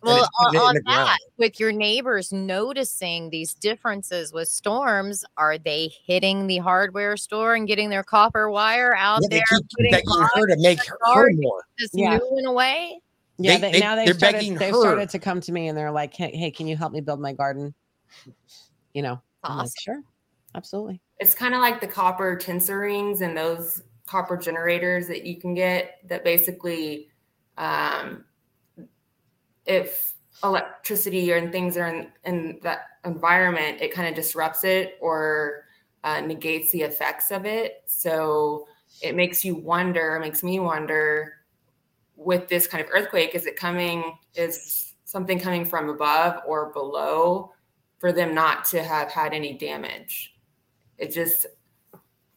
And 0.03 0.09
Well, 0.09 0.29
on, 0.41 0.47
putting 0.47 0.61
it 0.61 0.63
in 0.63 0.69
on 0.69 0.75
the 0.77 0.81
ground. 0.83 1.07
that, 1.09 1.19
with 1.37 1.61
your 1.61 1.73
neighbors 1.73 2.33
noticing 2.33 3.29
these 3.31 3.53
differences 3.55 4.33
with 4.33 4.49
storms, 4.49 5.25
are 5.37 5.59
they 5.59 5.91
hitting 6.07 6.47
the 6.47 6.59
hardware 6.59 7.17
store 7.19 7.55
and 7.55 7.67
getting 7.69 7.91
their 7.91 8.03
copper 8.03 8.51
wire 8.51 8.97
out 8.97 9.21
Yeah, 9.23 9.29
they 9.29 9.37
there, 9.37 9.59
keep 9.59 9.69
putting 9.77 9.91
begging 9.93 10.27
her 10.35 10.47
to 10.47 10.57
make 10.59 10.79
in 10.79 10.85
her 10.89 10.99
yard, 11.15 11.33
more. 11.37 11.65
just 11.79 11.95
Yeah. 11.95 12.19
mooing 12.19 12.47
away? 12.47 12.99
Yeah, 13.37 13.57
They- 13.57 13.61
they, 13.61 13.73
they- 13.73 13.81
now 13.81 13.95
they've 13.95 14.07
they're 14.07 14.15
started. 14.15 14.37
begging 14.39 14.55
They've 14.57 14.75
her. 14.75 14.81
started 14.81 15.11
to 15.11 15.19
come 15.19 15.41
to 15.43 15.53
me 15.53 15.69
and 15.69 15.77
they're 15.77 15.91
like, 15.91 16.15
"Hey, 16.15 16.35
hey, 16.35 16.51
can 16.51 16.67
you 16.67 16.77
help 16.77 16.93
me 16.93 17.01
build 17.03 17.21
my 17.21 17.33
garden?" 17.35 17.75
You 18.95 19.03
know, 19.03 19.21
I'm 19.45 19.59
like, 19.59 19.69
sure, 19.81 20.03
absolutely. 20.55 21.01
It's 21.19 21.35
kind 21.35 21.55
of 21.55 21.61
like 21.61 21.81
the 21.81 21.87
copper 21.87 22.37
tensor 22.37 22.81
rings 22.81 23.21
and 23.21 23.37
those 23.37 23.83
copper 24.07 24.37
generators 24.37 25.07
that 25.09 25.25
you 25.27 25.37
can 25.39 25.55
get 25.55 25.99
that 26.09 26.25
basically, 26.25 27.09
um, 27.59 28.25
if 29.71 30.15
electricity 30.43 31.31
and 31.33 31.53
things 31.53 31.77
are 31.77 31.87
in, 31.87 32.09
in 32.25 32.59
that 32.63 32.81
environment, 33.05 33.81
it 33.81 33.95
kind 33.95 34.09
of 34.09 34.15
disrupts 34.17 34.65
it 34.65 34.99
or 35.01 35.65
uh, 36.03 36.21
negates 36.21 36.73
the 36.73 36.83
effects 36.83 37.31
of 37.31 37.47
it. 37.47 37.83
So 37.87 38.67
it 39.01 39.15
makes 39.15 39.45
you 39.45 39.55
wonder, 39.55 40.19
makes 40.21 40.43
me 40.43 40.59
wonder 40.59 41.35
with 42.17 42.49
this 42.49 42.67
kind 42.67 42.85
of 42.85 42.91
earthquake, 42.93 43.35
is 43.35 43.47
it 43.47 43.55
coming, 43.55 44.19
is 44.35 44.95
something 45.05 45.39
coming 45.39 45.65
from 45.65 45.89
above 45.89 46.43
or 46.47 46.73
below 46.73 47.53
for 47.99 48.13
them 48.13 48.35
not 48.35 48.65
to 48.67 48.83
have 48.83 49.09
had 49.09 49.33
any 49.33 49.57
damage? 49.57 50.35
It 50.99 51.13
just, 51.13 51.47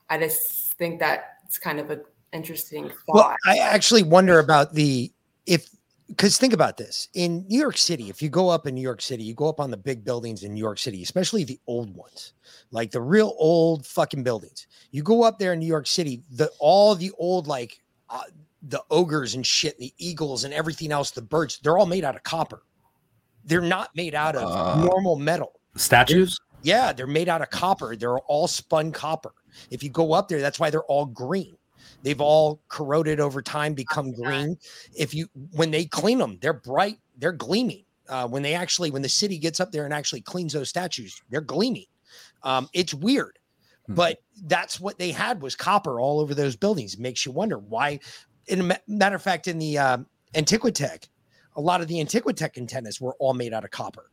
I 0.07 0.19
just 0.19 0.75
think 0.75 0.99
that 0.99 1.39
it's 1.45 1.57
kind 1.57 1.79
of 1.79 1.89
an 1.89 2.03
interesting 2.31 2.89
thought. 2.89 3.15
Well, 3.15 3.35
I 3.45 3.57
actually 3.57 4.03
wonder 4.03 4.37
about 4.37 4.73
the 4.73 5.11
if 5.45 5.69
because 6.15 6.37
think 6.37 6.53
about 6.53 6.77
this 6.77 7.09
in 7.15 7.45
New 7.47 7.59
York 7.59 7.77
City. 7.77 8.09
If 8.09 8.21
you 8.21 8.29
go 8.29 8.49
up 8.49 8.67
in 8.67 8.75
New 8.75 8.81
York 8.81 9.01
City, 9.01 9.23
you 9.23 9.33
go 9.33 9.49
up 9.49 9.59
on 9.59 9.71
the 9.71 9.77
big 9.77 10.05
buildings 10.05 10.43
in 10.43 10.53
New 10.53 10.59
York 10.59 10.77
City, 10.77 11.01
especially 11.01 11.43
the 11.43 11.59
old 11.65 11.95
ones, 11.95 12.33
like 12.71 12.91
the 12.91 13.01
real 13.01 13.33
old 13.37 13.85
fucking 13.85 14.23
buildings. 14.23 14.67
You 14.91 15.01
go 15.01 15.23
up 15.23 15.39
there 15.39 15.53
in 15.53 15.59
New 15.59 15.67
York 15.67 15.87
City, 15.87 16.21
the 16.31 16.51
all 16.59 16.93
the 16.93 17.11
old 17.17 17.47
like 17.47 17.81
uh, 18.09 18.21
the 18.61 18.81
ogres 18.91 19.35
and 19.35 19.45
shit, 19.45 19.77
the 19.79 19.93
eagles 19.97 20.43
and 20.43 20.53
everything 20.53 20.91
else, 20.91 21.11
the 21.11 21.21
birds, 21.21 21.59
they're 21.63 21.77
all 21.77 21.85
made 21.85 22.03
out 22.03 22.15
of 22.15 22.23
copper. 22.23 22.63
They're 23.43 23.61
not 23.61 23.95
made 23.95 24.15
out 24.15 24.35
of 24.35 24.49
Uh, 24.49 24.85
normal 24.85 25.15
metal. 25.15 25.59
Statues? 25.75 26.37
Yeah, 26.61 26.93
they're 26.93 27.07
made 27.07 27.27
out 27.27 27.41
of 27.41 27.49
copper. 27.49 27.95
They're 27.95 28.19
all 28.19 28.47
spun 28.47 28.91
copper. 28.91 29.33
If 29.69 29.83
you 29.83 29.89
go 29.89 30.13
up 30.13 30.29
there, 30.29 30.39
that's 30.39 30.59
why 30.59 30.69
they're 30.69 30.83
all 30.83 31.05
green. 31.05 31.57
They've 32.03 32.19
all 32.21 32.61
corroded 32.67 33.19
over 33.19 33.41
time, 33.41 33.73
become 33.73 34.11
green. 34.11 34.57
If 34.95 35.13
you 35.13 35.27
when 35.51 35.71
they 35.71 35.85
clean 35.85 36.19
them, 36.19 36.37
they're 36.41 36.53
bright, 36.53 36.99
they're 37.17 37.31
gleaming. 37.31 37.85
Uh, 38.09 38.27
when 38.27 38.43
they 38.43 38.53
actually 38.53 38.91
when 38.91 39.01
the 39.01 39.09
city 39.09 39.37
gets 39.37 39.61
up 39.61 39.71
there 39.71 39.85
and 39.85 39.93
actually 39.93 40.21
cleans 40.21 40.53
those 40.53 40.69
statues, 40.69 41.21
they're 41.29 41.41
gleaming. 41.41 41.85
Um, 42.43 42.69
it's 42.73 42.93
weird, 42.93 43.39
but 43.87 44.19
that's 44.43 44.79
what 44.79 44.99
they 44.99 45.11
had 45.11 45.41
was 45.41 45.55
copper 45.55 46.01
all 46.01 46.19
over 46.19 46.35
those 46.35 46.57
buildings. 46.57 46.93
It 46.93 46.99
makes 46.99 47.25
you 47.25 47.31
wonder 47.31 47.57
why. 47.57 48.01
In 48.47 48.69
a 48.69 48.79
matter 48.87 49.15
of 49.15 49.21
fact, 49.21 49.47
in 49.47 49.57
the 49.57 49.77
um, 49.77 50.05
Antiquitech, 50.33 51.07
a 51.55 51.61
lot 51.61 51.79
of 51.79 51.87
the 51.87 51.95
Antiquitech 51.95 52.57
antennas 52.57 52.99
were 52.99 53.15
all 53.19 53.33
made 53.33 53.53
out 53.53 53.63
of 53.63 53.71
copper. 53.71 54.11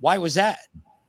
Why 0.00 0.18
was 0.18 0.34
that? 0.34 0.58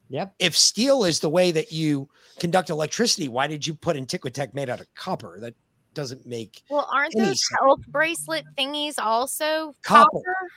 Yep. 0.09 0.35
If 0.39 0.55
steel 0.55 1.03
is 1.03 1.19
the 1.19 1.29
way 1.29 1.51
that 1.51 1.71
you 1.71 2.07
conduct 2.39 2.69
electricity, 2.69 3.27
why 3.27 3.47
did 3.47 3.65
you 3.65 3.73
put 3.73 3.97
Antiquitech 3.97 4.53
made 4.53 4.69
out 4.69 4.79
of 4.79 4.93
copper? 4.93 5.39
That 5.39 5.55
doesn't 5.93 6.25
make 6.25 6.63
Well, 6.69 6.87
aren't 6.91 7.15
Any 7.15 7.25
those 7.25 7.47
sense. 7.47 7.59
health 7.59 7.81
bracelet 7.87 8.45
thingies 8.57 8.95
also 8.97 9.75
Copper. 9.83 10.09
copper? 10.11 10.47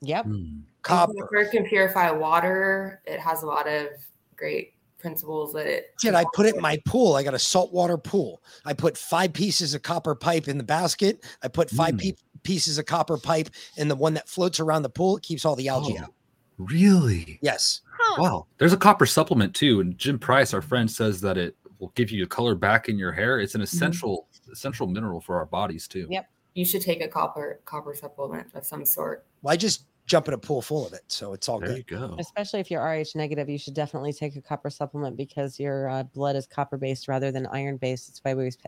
Yep. 0.00 0.24
Hmm. 0.24 0.58
copper. 0.82 1.12
Copper 1.20 1.44
can 1.46 1.64
purify 1.64 2.10
water. 2.10 3.02
It 3.06 3.20
has 3.20 3.42
a 3.42 3.46
lot 3.46 3.68
of 3.68 3.88
great 4.36 4.74
principles 4.98 5.52
that 5.52 5.66
it. 5.66 5.94
Did 6.00 6.14
I 6.14 6.24
put 6.34 6.46
it 6.46 6.56
in 6.56 6.62
my 6.62 6.80
pool? 6.86 7.14
I 7.14 7.22
got 7.22 7.34
a 7.34 7.38
saltwater 7.38 7.98
pool. 7.98 8.42
I 8.64 8.72
put 8.72 8.96
five 8.96 9.32
pieces 9.32 9.74
of 9.74 9.82
copper 9.82 10.14
pipe 10.14 10.48
in 10.48 10.58
the 10.58 10.64
basket. 10.64 11.24
I 11.42 11.48
put 11.48 11.70
five 11.70 11.92
hmm. 11.92 11.98
pe- 11.98 12.12
pieces 12.42 12.78
of 12.78 12.86
copper 12.86 13.18
pipe, 13.18 13.50
in 13.76 13.88
the 13.88 13.96
one 13.96 14.14
that 14.14 14.28
floats 14.28 14.58
around 14.58 14.82
the 14.82 14.90
pool 14.90 15.16
it 15.16 15.22
keeps 15.22 15.44
all 15.44 15.56
the 15.56 15.68
algae 15.68 15.96
Oh. 15.98 16.04
out. 16.04 16.14
Really? 16.58 17.38
Yes. 17.42 17.80
Wow. 18.18 18.46
There's 18.58 18.72
a 18.72 18.76
copper 18.76 19.06
supplement 19.06 19.54
too, 19.54 19.80
and 19.80 19.96
Jim 19.96 20.18
Price, 20.18 20.52
our 20.52 20.62
friend, 20.62 20.90
says 20.90 21.20
that 21.22 21.38
it 21.38 21.56
will 21.78 21.92
give 21.94 22.10
you 22.10 22.24
a 22.24 22.26
color 22.26 22.54
back 22.54 22.88
in 22.88 22.98
your 22.98 23.12
hair. 23.12 23.40
It's 23.40 23.54
an 23.54 23.60
mm-hmm. 23.60 23.64
essential 23.64 24.28
essential 24.52 24.86
mineral 24.86 25.20
for 25.20 25.36
our 25.38 25.46
bodies 25.46 25.88
too. 25.88 26.06
Yep. 26.10 26.28
You 26.54 26.64
should 26.64 26.82
take 26.82 27.02
a 27.02 27.08
copper 27.08 27.60
copper 27.64 27.94
supplement 27.94 28.48
of 28.54 28.64
some 28.66 28.84
sort. 28.84 29.24
Well, 29.42 29.56
just 29.56 29.86
jump 30.06 30.28
in 30.28 30.34
a 30.34 30.38
pool 30.38 30.60
full 30.60 30.86
of 30.86 30.92
it, 30.92 31.02
so 31.08 31.32
it's 31.32 31.48
all 31.48 31.58
There 31.58 31.68
good. 31.70 31.78
you 31.78 31.84
go. 31.84 32.16
Especially 32.18 32.60
if 32.60 32.70
you're 32.70 32.82
RH 32.82 33.14
negative, 33.14 33.48
you 33.48 33.56
should 33.58 33.72
definitely 33.74 34.12
take 34.12 34.36
a 34.36 34.42
copper 34.42 34.68
supplement 34.68 35.16
because 35.16 35.58
your 35.58 35.88
uh, 35.88 36.02
blood 36.02 36.36
is 36.36 36.46
copper 36.46 36.76
based 36.76 37.08
rather 37.08 37.30
than 37.32 37.46
iron 37.46 37.76
based. 37.78 38.08
That's 38.08 38.18
why 38.22 38.34
we 38.34 38.42
always 38.42 38.58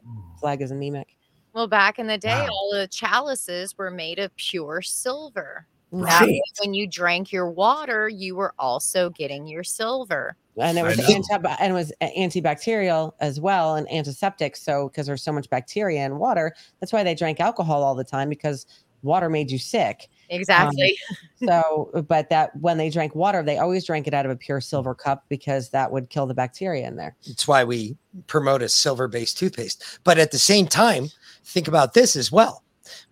flag 0.40 0.62
as 0.62 0.70
anemic. 0.70 1.16
Well, 1.52 1.66
back 1.68 1.98
in 1.98 2.06
the 2.06 2.18
day, 2.18 2.30
Wow. 2.34 2.48
all 2.50 2.70
the 2.72 2.88
chalices 2.88 3.76
were 3.76 3.90
made 3.90 4.18
of 4.18 4.34
pure 4.36 4.80
silver. 4.82 5.66
That 5.92 6.20
Right. 6.20 6.28
way 6.28 6.42
when 6.60 6.74
you 6.74 6.86
drank 6.86 7.30
your 7.32 7.50
water, 7.50 8.08
you 8.08 8.34
were 8.36 8.54
also 8.58 9.10
getting 9.10 9.46
your 9.46 9.64
silver. 9.64 10.36
and 10.56 10.78
it 10.78 10.84
was 10.84 10.98
anti- 11.00 11.56
and 11.58 11.72
it 11.72 11.74
was 11.74 11.92
antibacterial 12.00 13.12
as 13.20 13.40
well 13.40 13.74
and 13.74 13.90
antiseptic. 13.92 14.56
So 14.56 14.88
because 14.88 15.06
there's 15.06 15.22
so 15.22 15.32
much 15.32 15.50
bacteria 15.50 16.04
in 16.04 16.18
water, 16.18 16.54
that's 16.80 16.92
why 16.92 17.02
they 17.02 17.14
drank 17.14 17.40
alcohol 17.40 17.82
all 17.82 17.96
the 17.96 18.04
time 18.04 18.28
because 18.28 18.64
water 19.02 19.28
made 19.28 19.50
you 19.50 19.58
sick. 19.58 20.08
Um, 20.30 20.36
exactly. 20.36 20.96
So, 21.44 21.90
but 22.08 22.30
that 22.30 22.56
when 22.60 22.78
they 22.78 22.88
drank 22.88 23.14
water, 23.14 23.42
they 23.42 23.58
always 23.58 23.84
drank 23.84 24.06
it 24.06 24.14
out 24.14 24.24
of 24.24 24.30
a 24.32 24.36
pure 24.36 24.62
silver 24.62 24.94
cup 24.94 25.24
because 25.28 25.68
that 25.70 25.92
would 25.92 26.08
kill 26.08 26.26
the 26.26 26.32
bacteria 26.32 26.86
in 26.88 26.96
there. 26.96 27.16
It's 27.24 27.46
why 27.46 27.64
we 27.64 27.98
promote 28.28 28.62
a 28.62 28.68
silver 28.70 29.08
based 29.08 29.36
toothpaste. 29.36 29.98
But 30.04 30.18
at 30.18 30.30
the 30.30 30.38
same 30.38 30.66
time, 30.66 31.10
think 31.44 31.68
about 31.68 31.92
this 31.92 32.16
as 32.16 32.32
well. 32.32 32.62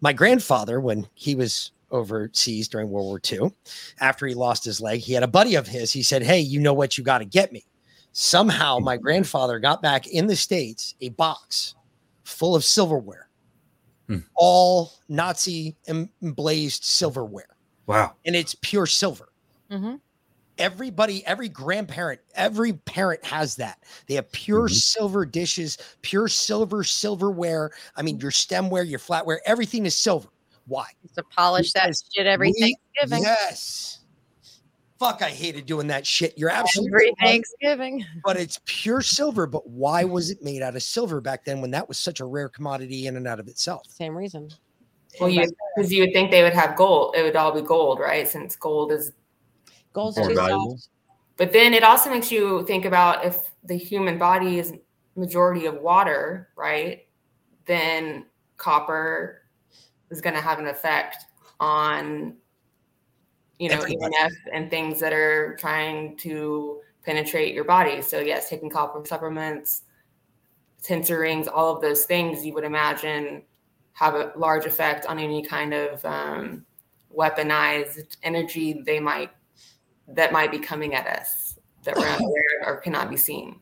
My 0.00 0.14
grandfather, 0.14 0.80
when 0.80 1.08
he 1.14 1.34
was 1.34 1.72
overseas 1.92 2.68
during 2.68 2.90
World 2.90 3.06
War 3.06 3.20
II, 3.30 3.52
after 4.00 4.26
he 4.26 4.34
lost 4.34 4.64
his 4.64 4.80
leg, 4.80 5.00
he 5.00 5.12
had 5.12 5.22
a 5.22 5.28
buddy 5.28 5.54
of 5.54 5.68
his. 5.68 5.92
He 5.92 6.02
said, 6.02 6.22
Hey, 6.22 6.40
you 6.40 6.60
know 6.60 6.74
what? 6.74 6.98
You 6.98 7.04
got 7.04 7.18
to 7.18 7.24
get 7.24 7.52
me. 7.52 7.64
Somehow, 8.12 8.78
my 8.78 8.96
grandfather 8.96 9.58
got 9.58 9.82
back 9.82 10.06
in 10.08 10.26
the 10.26 10.36
States 10.36 10.94
a 11.00 11.10
box 11.10 11.74
full 12.24 12.54
of 12.56 12.64
silverware, 12.64 13.28
Hmm. 14.08 14.18
all 14.36 14.92
Nazi 15.08 15.76
emblazed 15.88 16.84
silverware, 16.84 17.56
Wow. 17.86 18.16
and 18.24 18.34
it's 18.36 18.56
pure 18.62 18.86
silver 18.86 19.28
hmm 19.70 19.94
everybody 20.58 21.24
every 21.26 21.48
grandparent 21.48 22.20
every 22.34 22.74
parent 22.74 23.24
has 23.24 23.56
that 23.56 23.82
they 24.06 24.14
have 24.14 24.30
pure 24.32 24.68
Mhm. 24.68 24.74
silver 24.74 25.24
dishes 25.24 25.78
pure 26.02 26.28
silver 26.28 26.84
silverware 26.84 27.70
i 27.96 28.02
mean 28.02 28.20
your 28.20 28.30
stemware 28.30 28.86
your 28.88 28.98
flatware 28.98 29.38
everything 29.46 29.86
is 29.86 29.96
silver 29.96 30.28
why 30.66 30.86
To 31.16 31.22
polish 31.24 31.72
that 31.72 31.92
shit 32.14 32.26
every 32.26 32.48
we- 32.48 32.60
Thanksgiving. 32.94 33.22
yes 33.24 34.00
fuck 34.98 35.20
i 35.22 35.30
hated 35.30 35.66
doing 35.66 35.88
that 35.88 36.06
shit 36.06 36.32
you're 36.38 36.48
absolutely 36.50 36.92
Every 36.94 37.06
right, 37.08 37.14
Thanksgiving. 37.20 38.04
but 38.24 38.36
it's 38.36 38.60
pure 38.66 39.00
silver 39.02 39.46
but 39.46 39.68
why 39.68 40.04
was 40.04 40.30
it 40.30 40.42
made 40.42 40.62
out 40.62 40.76
of 40.76 40.82
silver 40.82 41.20
back 41.20 41.44
then 41.44 41.60
when 41.60 41.72
that 41.72 41.88
was 41.88 41.98
such 41.98 42.20
a 42.20 42.24
rare 42.24 42.48
commodity 42.48 43.06
in 43.08 43.16
and 43.16 43.26
out 43.26 43.40
of 43.40 43.48
itself 43.48 43.86
Same 43.88 44.16
reason. 44.16 44.48
Well, 45.20 45.28
you 45.28 45.44
because 45.76 45.92
you 45.92 46.04
would 46.04 46.14
think 46.14 46.30
they 46.30 46.42
would 46.42 46.54
have 46.54 46.74
gold. 46.74 47.14
It 47.18 47.22
would 47.22 47.36
all 47.36 47.52
be 47.52 47.60
gold, 47.60 47.98
right? 48.00 48.26
Since 48.26 48.56
gold 48.56 48.92
is. 48.92 49.12
Gold's 49.92 50.16
More 50.16 50.30
too 50.30 50.34
valuable. 50.34 50.78
soft. 50.78 50.88
But 51.36 51.52
then 51.52 51.74
it 51.74 51.82
also 51.82 52.08
makes 52.08 52.32
you 52.32 52.64
think 52.64 52.86
about 52.86 53.22
if 53.22 53.50
the 53.62 53.76
human 53.76 54.16
body 54.16 54.58
is 54.58 54.72
majority 55.14 55.66
of 55.66 55.74
water, 55.82 56.48
right? 56.56 57.02
Then 57.66 58.24
copper 58.56 59.41
is 60.12 60.20
going 60.20 60.34
to 60.34 60.40
have 60.40 60.58
an 60.58 60.66
effect 60.68 61.24
on, 61.58 62.36
you 63.58 63.68
know, 63.68 63.76
Everybody. 63.76 64.14
EMF 64.14 64.32
and 64.52 64.70
things 64.70 65.00
that 65.00 65.12
are 65.12 65.56
trying 65.56 66.16
to 66.18 66.80
penetrate 67.04 67.54
your 67.54 67.64
body. 67.64 68.00
So 68.02 68.20
yes, 68.20 68.48
taking 68.48 68.70
copper 68.70 69.02
supplements, 69.04 69.82
tensor 70.82 71.20
rings, 71.20 71.48
all 71.48 71.74
of 71.74 71.82
those 71.82 72.04
things 72.04 72.44
you 72.44 72.54
would 72.54 72.64
imagine 72.64 73.42
have 73.94 74.14
a 74.14 74.32
large 74.36 74.66
effect 74.66 75.06
on 75.06 75.18
any 75.18 75.42
kind 75.42 75.74
of 75.74 76.04
um, 76.04 76.64
weaponized 77.14 78.16
energy 78.22 78.82
they 78.84 78.98
might 79.00 79.30
that 80.08 80.32
might 80.32 80.50
be 80.50 80.58
coming 80.58 80.94
at 80.94 81.06
us 81.06 81.58
that 81.84 81.96
we're 81.96 82.06
unaware 82.16 82.64
or 82.66 82.76
cannot 82.76 83.10
be 83.10 83.16
seen. 83.16 83.60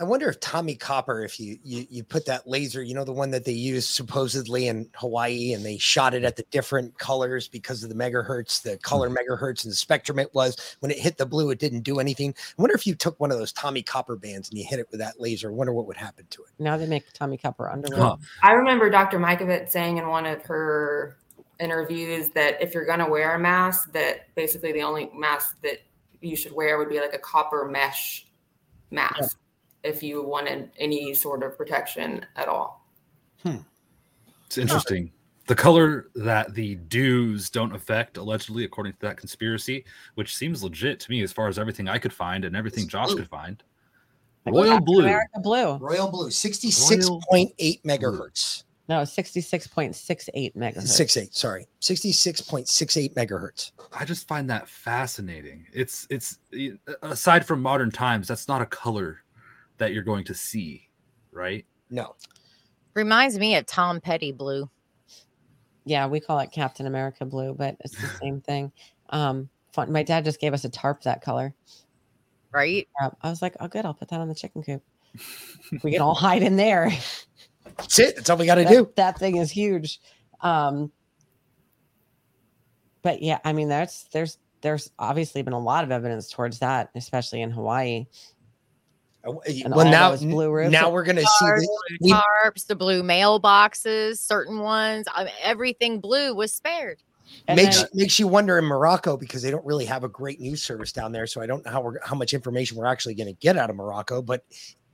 I 0.00 0.04
wonder 0.04 0.30
if 0.30 0.40
Tommie 0.40 0.76
Copper, 0.76 1.22
if 1.22 1.38
you, 1.38 1.58
you 1.62 1.86
you 1.90 2.02
put 2.02 2.24
that 2.24 2.48
laser, 2.48 2.82
you 2.82 2.94
know, 2.94 3.04
the 3.04 3.12
one 3.12 3.30
that 3.32 3.44
they 3.44 3.52
used 3.52 3.90
supposedly 3.90 4.66
in 4.66 4.88
Hawaii, 4.94 5.52
and 5.52 5.62
they 5.62 5.76
shot 5.76 6.14
it 6.14 6.24
at 6.24 6.36
the 6.36 6.44
different 6.50 6.96
colors 6.96 7.48
because 7.48 7.84
of 7.84 7.90
the 7.90 7.94
megahertz, 7.94 8.62
the 8.62 8.78
color 8.78 9.10
mm-hmm. 9.10 9.30
megahertz, 9.30 9.62
and 9.62 9.70
the 9.70 9.76
spectrum 9.76 10.18
it 10.18 10.34
was. 10.34 10.56
When 10.80 10.90
it 10.90 10.98
hit 10.98 11.18
the 11.18 11.26
blue, 11.26 11.50
it 11.50 11.58
didn't 11.58 11.82
do 11.82 12.00
anything. 12.00 12.34
I 12.58 12.62
wonder 12.62 12.74
if 12.74 12.86
you 12.86 12.94
took 12.94 13.20
one 13.20 13.30
of 13.30 13.36
those 13.36 13.52
Tommie 13.52 13.82
Copper 13.82 14.16
bands 14.16 14.48
and 14.48 14.58
you 14.58 14.64
hit 14.66 14.78
it 14.78 14.86
with 14.90 15.00
that 15.00 15.20
laser. 15.20 15.50
I 15.50 15.52
wonder 15.52 15.74
what 15.74 15.86
would 15.86 15.98
happen 15.98 16.26
to 16.30 16.42
it. 16.44 16.48
Now 16.58 16.78
they 16.78 16.86
make 16.86 17.12
Tommie 17.12 17.36
Copper 17.36 17.68
underwear. 17.68 18.00
Huh. 18.00 18.16
I 18.42 18.52
remember 18.52 18.88
Dr. 18.88 19.18
Mikovits 19.18 19.68
saying 19.68 19.98
in 19.98 20.08
one 20.08 20.24
of 20.24 20.42
her 20.46 21.18
interviews 21.58 22.30
that 22.30 22.60
if 22.62 22.72
you're 22.72 22.86
going 22.86 23.00
to 23.00 23.06
wear 23.06 23.34
a 23.34 23.38
mask, 23.38 23.92
that 23.92 24.34
basically 24.34 24.72
the 24.72 24.82
only 24.82 25.10
mask 25.14 25.60
that 25.60 25.82
you 26.22 26.36
should 26.36 26.52
wear 26.52 26.78
would 26.78 26.88
be 26.88 27.00
like 27.00 27.12
a 27.12 27.18
copper 27.18 27.68
mesh 27.70 28.26
mask 28.90 29.36
if 29.82 30.02
you 30.02 30.22
wanted 30.22 30.70
any 30.78 31.14
sort 31.14 31.42
of 31.42 31.56
protection 31.56 32.24
at 32.36 32.48
all. 32.48 32.86
Hmm. 33.42 33.58
It's 34.46 34.58
interesting. 34.58 35.12
The 35.46 35.54
color 35.54 36.10
that 36.14 36.54
the 36.54 36.76
dews 36.76 37.50
don't 37.50 37.74
affect, 37.74 38.16
allegedly, 38.16 38.64
according 38.64 38.92
to 38.92 38.98
that 39.00 39.16
conspiracy, 39.16 39.84
which 40.14 40.36
seems 40.36 40.62
legit 40.62 41.00
to 41.00 41.10
me 41.10 41.22
as 41.22 41.32
far 41.32 41.48
as 41.48 41.58
everything 41.58 41.88
I 41.88 41.98
could 41.98 42.12
find 42.12 42.44
and 42.44 42.54
everything 42.54 42.86
Josh 42.86 43.08
blue. 43.08 43.16
could 43.16 43.28
find. 43.28 43.62
Royal 44.46 44.66
Captain 44.66 44.84
blue. 44.84 45.00
America 45.00 45.40
blue. 45.40 45.76
Royal 45.78 46.10
Blue, 46.10 46.28
66.8 46.28 47.82
megahertz. 47.82 48.64
No, 48.88 49.02
66.68 49.02 50.56
megahertz. 50.56 50.88
Six 50.88 51.16
eight, 51.16 51.34
sorry. 51.34 51.66
66.68 51.80 53.14
megahertz. 53.14 53.70
I 53.92 54.04
just 54.04 54.26
find 54.26 54.50
that 54.50 54.68
fascinating. 54.68 55.66
It's 55.72 56.08
it's 56.10 56.38
aside 57.02 57.46
from 57.46 57.62
modern 57.62 57.92
times, 57.92 58.26
that's 58.26 58.48
not 58.48 58.62
a 58.62 58.66
color 58.66 59.22
that 59.80 59.92
you're 59.92 60.04
going 60.04 60.24
to 60.24 60.34
see, 60.34 60.88
right? 61.32 61.66
No. 61.90 62.14
Reminds 62.94 63.38
me 63.38 63.56
of 63.56 63.66
Tom 63.66 64.00
Petty 64.00 64.30
blue. 64.30 64.70
Yeah, 65.84 66.06
we 66.06 66.20
call 66.20 66.38
it 66.38 66.52
Captain 66.52 66.86
America 66.86 67.24
blue, 67.24 67.54
but 67.54 67.76
it's 67.80 68.00
the 68.00 68.06
same 68.20 68.40
thing. 68.46 68.70
Um, 69.10 69.48
fun. 69.72 69.90
My 69.90 70.02
dad 70.02 70.24
just 70.24 70.40
gave 70.40 70.54
us 70.54 70.64
a 70.64 70.70
tarp 70.70 71.02
that 71.02 71.22
color. 71.22 71.52
Right? 72.52 72.86
Um, 73.02 73.12
I 73.22 73.30
was 73.30 73.42
like, 73.42 73.56
oh, 73.60 73.68
good. 73.68 73.84
I'll 73.84 73.94
put 73.94 74.08
that 74.08 74.20
on 74.20 74.28
the 74.28 74.34
chicken 74.34 74.62
coop. 74.62 74.82
we 75.82 75.92
can 75.92 76.00
all 76.00 76.14
hide 76.14 76.42
in 76.42 76.56
there. 76.56 76.92
That's 77.76 77.98
it. 77.98 78.16
That's 78.16 78.30
all 78.30 78.36
we 78.36 78.46
got 78.46 78.56
to 78.56 78.64
do. 78.64 78.90
that 78.96 79.18
thing 79.18 79.36
is 79.36 79.50
huge. 79.50 80.00
Um, 80.40 80.92
but 83.02 83.22
yeah, 83.22 83.38
I 83.44 83.52
mean, 83.52 83.68
that's 83.68 84.04
there's 84.12 84.38
there's 84.60 84.90
obviously 84.98 85.42
been 85.42 85.54
a 85.54 85.58
lot 85.58 85.84
of 85.84 85.90
evidence 85.90 86.30
towards 86.30 86.58
that, 86.58 86.90
especially 86.94 87.42
in 87.42 87.50
Hawaii. 87.50 88.06
And 89.24 89.36
Uh, 89.36 89.76
well, 89.76 89.90
now, 89.90 90.10
those 90.10 90.20
blue 90.24 90.50
roofs. 90.50 90.72
now 90.72 90.90
we're 90.90 91.04
going 91.04 91.16
to 91.16 91.22
see 91.22 91.46
the, 91.46 91.66
blue 91.98 91.98
we, 92.00 92.12
tarps, 92.12 92.66
the 92.66 92.74
blue 92.74 93.02
mailboxes, 93.02 94.18
certain 94.18 94.60
ones. 94.60 95.06
I 95.14 95.24
mean, 95.24 95.32
everything 95.42 96.00
blue 96.00 96.34
was 96.34 96.52
spared. 96.52 96.98
And 97.46 97.56
makes 97.56 97.76
then- 97.78 97.88
makes 97.94 98.18
you 98.18 98.26
wonder 98.26 98.58
in 98.58 98.64
Morocco 98.64 99.16
because 99.16 99.42
they 99.42 99.50
don't 99.50 99.64
really 99.64 99.84
have 99.84 100.04
a 100.04 100.08
great 100.08 100.40
news 100.40 100.62
service 100.62 100.90
down 100.92 101.12
there. 101.12 101.26
So 101.26 101.40
I 101.40 101.46
don't 101.46 101.64
know 101.64 101.70
how 101.70 101.80
we're 101.80 102.00
how 102.02 102.16
much 102.16 102.34
information 102.34 102.76
we're 102.76 102.86
actually 102.86 103.14
going 103.14 103.28
to 103.28 103.38
get 103.40 103.56
out 103.56 103.70
of 103.70 103.76
Morocco. 103.76 104.20
But 104.22 104.44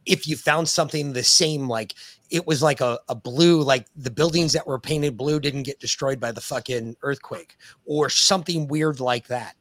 if 0.05 0.27
you 0.29 0.37
found 0.37 0.69
something 0.69 1.13
the 1.13 1.25
same, 1.25 1.69
like 1.69 1.95
it 2.31 2.47
was 2.47 2.63
like 2.63 2.81
a, 2.81 2.99
a 3.09 3.15
blue, 3.15 3.63
like 3.63 3.87
the 3.97 4.11
buildings 4.11 4.53
that 4.53 4.67
were 4.67 4.79
painted 4.79 5.17
blue 5.17 5.41
didn't 5.41 5.63
get 5.63 5.81
destroyed 5.81 6.21
by 6.21 6.31
the 6.33 6.41
fucking 6.41 6.97
earthquake 7.03 7.57
or 7.87 8.11
something 8.11 8.67
weird 8.69 9.01
like 9.01 9.29
that. 9.29 9.55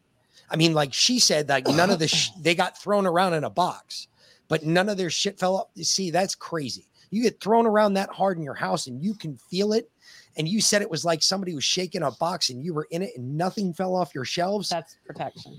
I 0.50 0.56
mean, 0.58 0.74
like 0.74 0.94
she 0.94 1.20
said, 1.20 1.48
like 1.50 1.68
none 1.68 1.90
of 1.92 2.00
the 2.00 2.08
sh- 2.08 2.30
they 2.40 2.56
got 2.56 2.78
thrown 2.78 3.08
around 3.08 3.34
in 3.36 3.44
a 3.44 3.50
box, 3.50 4.08
but 4.48 4.64
none 4.64 4.90
of 4.90 4.98
their 4.98 5.10
shit 5.10 5.40
fell 5.40 5.58
up. 5.58 5.72
You 5.76 5.84
see, 5.84 6.12
that's 6.12 6.36
crazy. 6.36 6.88
You 7.12 7.24
get 7.24 7.40
thrown 7.40 7.66
around 7.66 7.94
that 7.94 8.10
hard 8.10 8.38
in 8.38 8.44
your 8.44 8.54
house 8.56 8.88
and 8.88 9.04
you 9.04 9.14
can 9.14 9.38
feel 9.38 9.74
it. 9.74 9.90
And 10.38 10.48
you 10.48 10.60
said 10.60 10.82
it 10.82 10.90
was 10.90 11.06
like 11.06 11.24
somebody 11.24 11.56
was 11.56 11.64
shaking 11.64 12.04
a 12.04 12.12
box 12.12 12.50
and 12.50 12.64
you 12.64 12.74
were 12.74 12.88
in 12.92 13.02
it 13.02 13.12
and 13.16 13.38
nothing 13.38 13.74
fell 13.74 13.96
off 13.96 14.14
your 14.14 14.26
shelves. 14.26 14.70
That's 14.70 14.98
protection. 15.06 15.58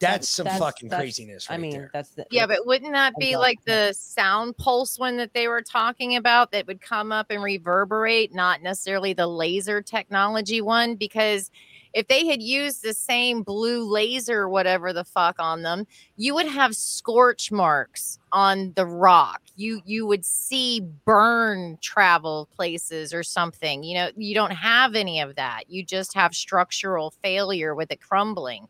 That's 0.00 0.28
some 0.28 0.44
That's- 0.44 0.60
fucking 0.60 0.90
that's- 0.90 1.04
craziness. 1.06 1.46
I 1.50 1.56
mean, 1.56 1.72
there. 1.72 1.90
that's 1.92 2.10
the 2.10 2.26
Yeah, 2.30 2.46
but 2.46 2.66
wouldn't 2.66 2.92
that 2.92 3.14
be 3.18 3.36
like 3.36 3.64
the 3.64 3.92
sound 3.94 4.56
pulse 4.56 4.98
one 4.98 5.16
that 5.16 5.32
they 5.34 5.48
were 5.48 5.62
talking 5.62 6.14
about 6.14 6.52
that 6.52 6.66
would 6.68 6.80
come 6.80 7.10
up 7.10 7.30
and 7.30 7.42
reverberate, 7.42 8.32
not 8.34 8.62
necessarily 8.62 9.12
the 9.12 9.26
laser 9.26 9.82
technology 9.82 10.60
one? 10.60 10.94
Because 10.94 11.50
if 11.92 12.08
they 12.08 12.26
had 12.26 12.42
used 12.42 12.82
the 12.82 12.94
same 12.94 13.42
blue 13.42 13.84
laser, 13.84 14.48
whatever 14.48 14.92
the 14.92 15.04
fuck, 15.04 15.36
on 15.38 15.62
them, 15.62 15.86
you 16.16 16.34
would 16.34 16.48
have 16.48 16.74
scorch 16.74 17.52
marks 17.52 18.18
on 18.32 18.72
the 18.76 18.86
rock. 18.86 19.42
You 19.56 19.80
you 19.84 20.06
would 20.06 20.24
see 20.24 20.80
burn 21.04 21.78
travel 21.80 22.48
places 22.54 23.12
or 23.14 23.22
something. 23.22 23.82
You 23.82 23.94
know, 23.94 24.10
you 24.16 24.34
don't 24.34 24.52
have 24.52 24.94
any 24.94 25.20
of 25.20 25.36
that. 25.36 25.64
You 25.68 25.84
just 25.84 26.14
have 26.14 26.34
structural 26.34 27.12
failure 27.22 27.74
with 27.74 27.90
it 27.90 28.00
crumbling. 28.00 28.68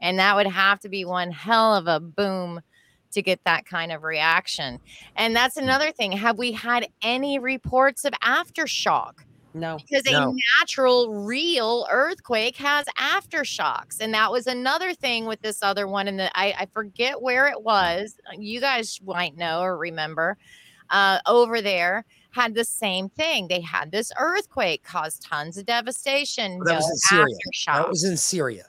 And 0.00 0.18
that 0.18 0.34
would 0.36 0.46
have 0.46 0.80
to 0.80 0.88
be 0.88 1.04
one 1.04 1.30
hell 1.30 1.74
of 1.74 1.86
a 1.86 2.00
boom 2.00 2.60
to 3.12 3.22
get 3.22 3.40
that 3.44 3.66
kind 3.66 3.92
of 3.92 4.02
reaction. 4.02 4.78
And 5.16 5.34
that's 5.34 5.56
hmm. 5.56 5.64
another 5.64 5.92
thing. 5.92 6.12
Have 6.12 6.38
we 6.38 6.52
had 6.52 6.86
any 7.02 7.38
reports 7.38 8.04
of 8.04 8.12
aftershock? 8.22 9.14
No. 9.52 9.78
Because 9.78 10.06
a 10.06 10.32
natural, 10.60 11.24
real 11.24 11.86
earthquake 11.90 12.56
has 12.56 12.86
aftershocks. 12.98 14.00
And 14.00 14.14
that 14.14 14.30
was 14.30 14.46
another 14.46 14.94
thing 14.94 15.26
with 15.26 15.42
this 15.42 15.62
other 15.62 15.88
one. 15.88 16.06
And 16.08 16.20
I, 16.22 16.54
I 16.56 16.66
forget 16.72 17.20
where 17.20 17.48
it 17.48 17.62
was. 17.62 18.14
You 18.38 18.60
guys 18.60 19.00
might 19.04 19.36
know 19.36 19.60
or 19.60 19.76
remember. 19.76 20.36
Uh, 20.90 21.18
over 21.26 21.60
there 21.60 22.04
had 22.32 22.54
the 22.54 22.64
same 22.64 23.08
thing. 23.08 23.48
They 23.48 23.60
had 23.60 23.90
this 23.90 24.12
earthquake 24.18 24.82
caused 24.84 25.22
tons 25.22 25.56
of 25.58 25.66
devastation. 25.66 26.58
Well, 26.58 26.64
that 26.66 26.76
was 26.76 26.90
in 26.90 26.96
Syria. 26.96 27.24
aftershocks. 27.26 27.76
That 27.76 27.88
was 27.88 28.04
in 28.04 28.16
Syria. 28.16 28.64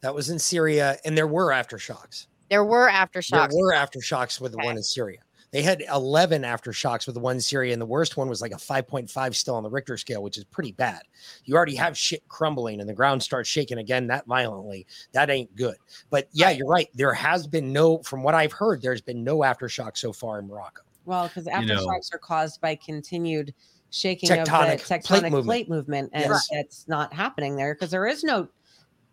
That 0.00 0.14
was 0.14 0.30
in 0.30 0.38
Syria, 0.38 0.96
and 1.04 1.16
there 1.18 1.26
were 1.26 1.50
aftershocks. 1.50 2.26
there 2.48 2.64
were 2.64 2.88
aftershocks. 2.88 3.50
There 3.50 3.58
were 3.58 3.74
aftershocks 3.74 4.40
with 4.40 4.52
the 4.52 4.58
one 4.58 4.76
in 4.76 4.82
Syria. 4.82 5.18
They 5.52 5.62
had 5.62 5.82
11 5.92 6.42
aftershocks 6.42 7.06
with 7.06 7.14
the 7.14 7.20
one 7.20 7.36
in 7.36 7.40
Syria, 7.40 7.72
and 7.72 7.82
the 7.82 7.86
worst 7.86 8.16
one 8.16 8.28
was 8.28 8.40
like 8.40 8.52
a 8.52 8.56
5.5 8.56 9.34
still 9.34 9.56
on 9.56 9.64
the 9.64 9.70
Richter 9.70 9.96
scale, 9.96 10.22
which 10.22 10.38
is 10.38 10.44
pretty 10.44 10.72
bad. 10.72 11.02
You 11.44 11.56
already 11.56 11.74
have 11.74 11.98
shit 11.98 12.26
crumbling 12.28 12.80
and 12.80 12.88
the 12.88 12.94
ground 12.94 13.22
starts 13.22 13.48
shaking 13.48 13.78
again 13.78 14.06
that 14.08 14.26
violently. 14.26 14.86
That 15.12 15.28
ain't 15.28 15.54
good. 15.56 15.76
But 16.08 16.28
yeah, 16.32 16.50
you're 16.50 16.68
right. 16.68 16.88
There 16.94 17.12
has 17.14 17.46
been 17.48 17.72
no, 17.72 17.98
from 17.98 18.22
what 18.22 18.34
I've 18.34 18.52
heard, 18.52 18.80
there's 18.80 19.00
been 19.00 19.24
no 19.24 19.38
aftershock 19.38 19.96
so 19.96 20.12
far 20.12 20.38
in 20.38 20.46
Morocco. 20.46 20.82
Well, 21.04 21.26
because 21.26 21.46
You 21.46 21.66
know- 21.66 21.84
aftershocks 21.86 22.14
are 22.14 22.18
caused 22.18 22.60
by 22.60 22.76
continued 22.76 23.52
shaking 23.90 24.30
of 24.30 24.46
Tectonic 24.46 24.78
the 24.78 24.84
plate 24.84 25.02
tectonic 25.02 25.22
movement. 25.24 25.44
plate 25.46 25.68
movement, 25.68 26.10
and 26.12 26.26
Yes. 26.30 26.46
it's 26.52 26.86
not 26.86 27.12
happening 27.12 27.56
there 27.56 27.74
because 27.74 27.90
there 27.90 28.06
is 28.06 28.22
no. 28.22 28.46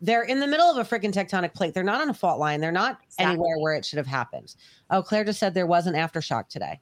They're 0.02 0.24
in 0.24 0.40
the 0.40 0.48
middle 0.48 0.68
of 0.70 0.78
a 0.78 0.84
freaking 0.84 1.12
tectonic 1.12 1.54
plate. 1.54 1.74
They're 1.74 1.84
not 1.84 2.02
on 2.02 2.10
a 2.10 2.14
fault 2.14 2.40
line. 2.40 2.62
They're 2.62 2.72
not 2.72 3.00
anywhere 3.20 3.58
where 3.60 3.74
it 3.74 3.84
should 3.86 3.98
have 3.98 4.08
happened. 4.08 4.56
Oh, 4.90 5.02
Claire 5.02 5.24
just 5.24 5.40
said 5.40 5.54
there 5.54 5.66
was 5.68 5.88
an 5.88 5.96
aftershock 5.96 6.50
today. 6.50 6.80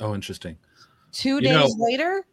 Oh, 0.00 0.14
interesting. 0.14 0.56
Two 1.12 1.36
You 1.36 1.40
days 1.40 1.52
know- 1.54 1.84
later. 1.84 2.24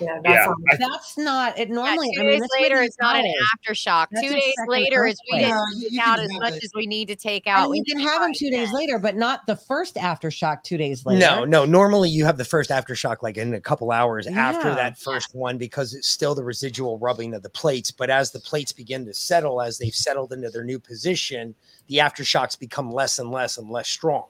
Yeah, 0.00 0.20
Yeah, 0.24 0.52
I- 0.72 0.76
that's 0.76 1.16
not 1.18 1.58
it. 1.58 1.70
Normally, 1.70 2.10
two 2.14 2.20
I 2.20 2.24
mean, 2.24 2.40
days 2.40 2.48
later, 2.60 2.74
wouldn't 2.76 2.86
it's 2.88 2.98
not 3.00 3.16
an 3.16 3.32
aftershock. 3.56 4.06
That's 4.10 4.26
two 4.26 4.32
days 4.32 4.54
later 4.66 5.06
is 5.06 5.18
we 5.32 5.38
didn't 5.38 5.50
No, 5.50 5.64
you- 5.76 5.90
take 5.90 6.00
out 6.00 6.18
as 6.20 6.32
much 6.34 6.54
it. 6.54 6.64
as 6.64 6.70
we 6.74 6.86
need 6.86 7.08
to 7.08 7.16
take 7.16 7.46
out. 7.46 7.64
you 7.64 7.70
We 7.70 7.84
can 7.84 7.98
have 8.00 8.22
them 8.22 8.32
two 8.34 8.50
days 8.50 8.72
later, 8.72 8.98
but 8.98 9.16
not 9.16 9.46
the 9.46 9.56
first 9.56 9.96
aftershock 9.96 10.62
two 10.62 10.76
days 10.76 11.04
later. 11.06 11.20
No, 11.20 11.44
no. 11.44 11.64
Normally, 11.64 12.10
you 12.10 12.24
have 12.24 12.36
the 12.36 12.44
first 12.44 12.70
aftershock 12.70 13.22
like 13.22 13.36
in 13.36 13.54
a 13.54 13.60
couple 13.60 13.90
hours 13.90 14.26
after 14.26 14.74
that 14.74 14.98
first 14.98 15.34
one 15.34 15.58
because 15.58 15.94
it's 15.94 16.08
still 16.08 16.34
the 16.34 16.44
residual 16.44 16.98
rubbing 16.98 17.34
of 17.34 17.42
the 17.42 17.50
plates. 17.50 17.90
But 17.90 18.10
as 18.10 18.30
the 18.30 18.40
plates 18.40 18.72
begin 18.72 19.04
to 19.06 19.14
settle, 19.14 19.60
as 19.60 19.78
they've 19.78 19.94
settled 19.94 20.32
into 20.32 20.50
their 20.50 20.64
new 20.64 20.78
position, 20.78 21.54
the 21.88 21.96
aftershocks 21.98 22.58
become 22.58 22.90
less 22.92 23.18
and 23.18 23.30
less 23.30 23.58
and 23.58 23.70
less 23.70 23.88
strong. 23.88 24.24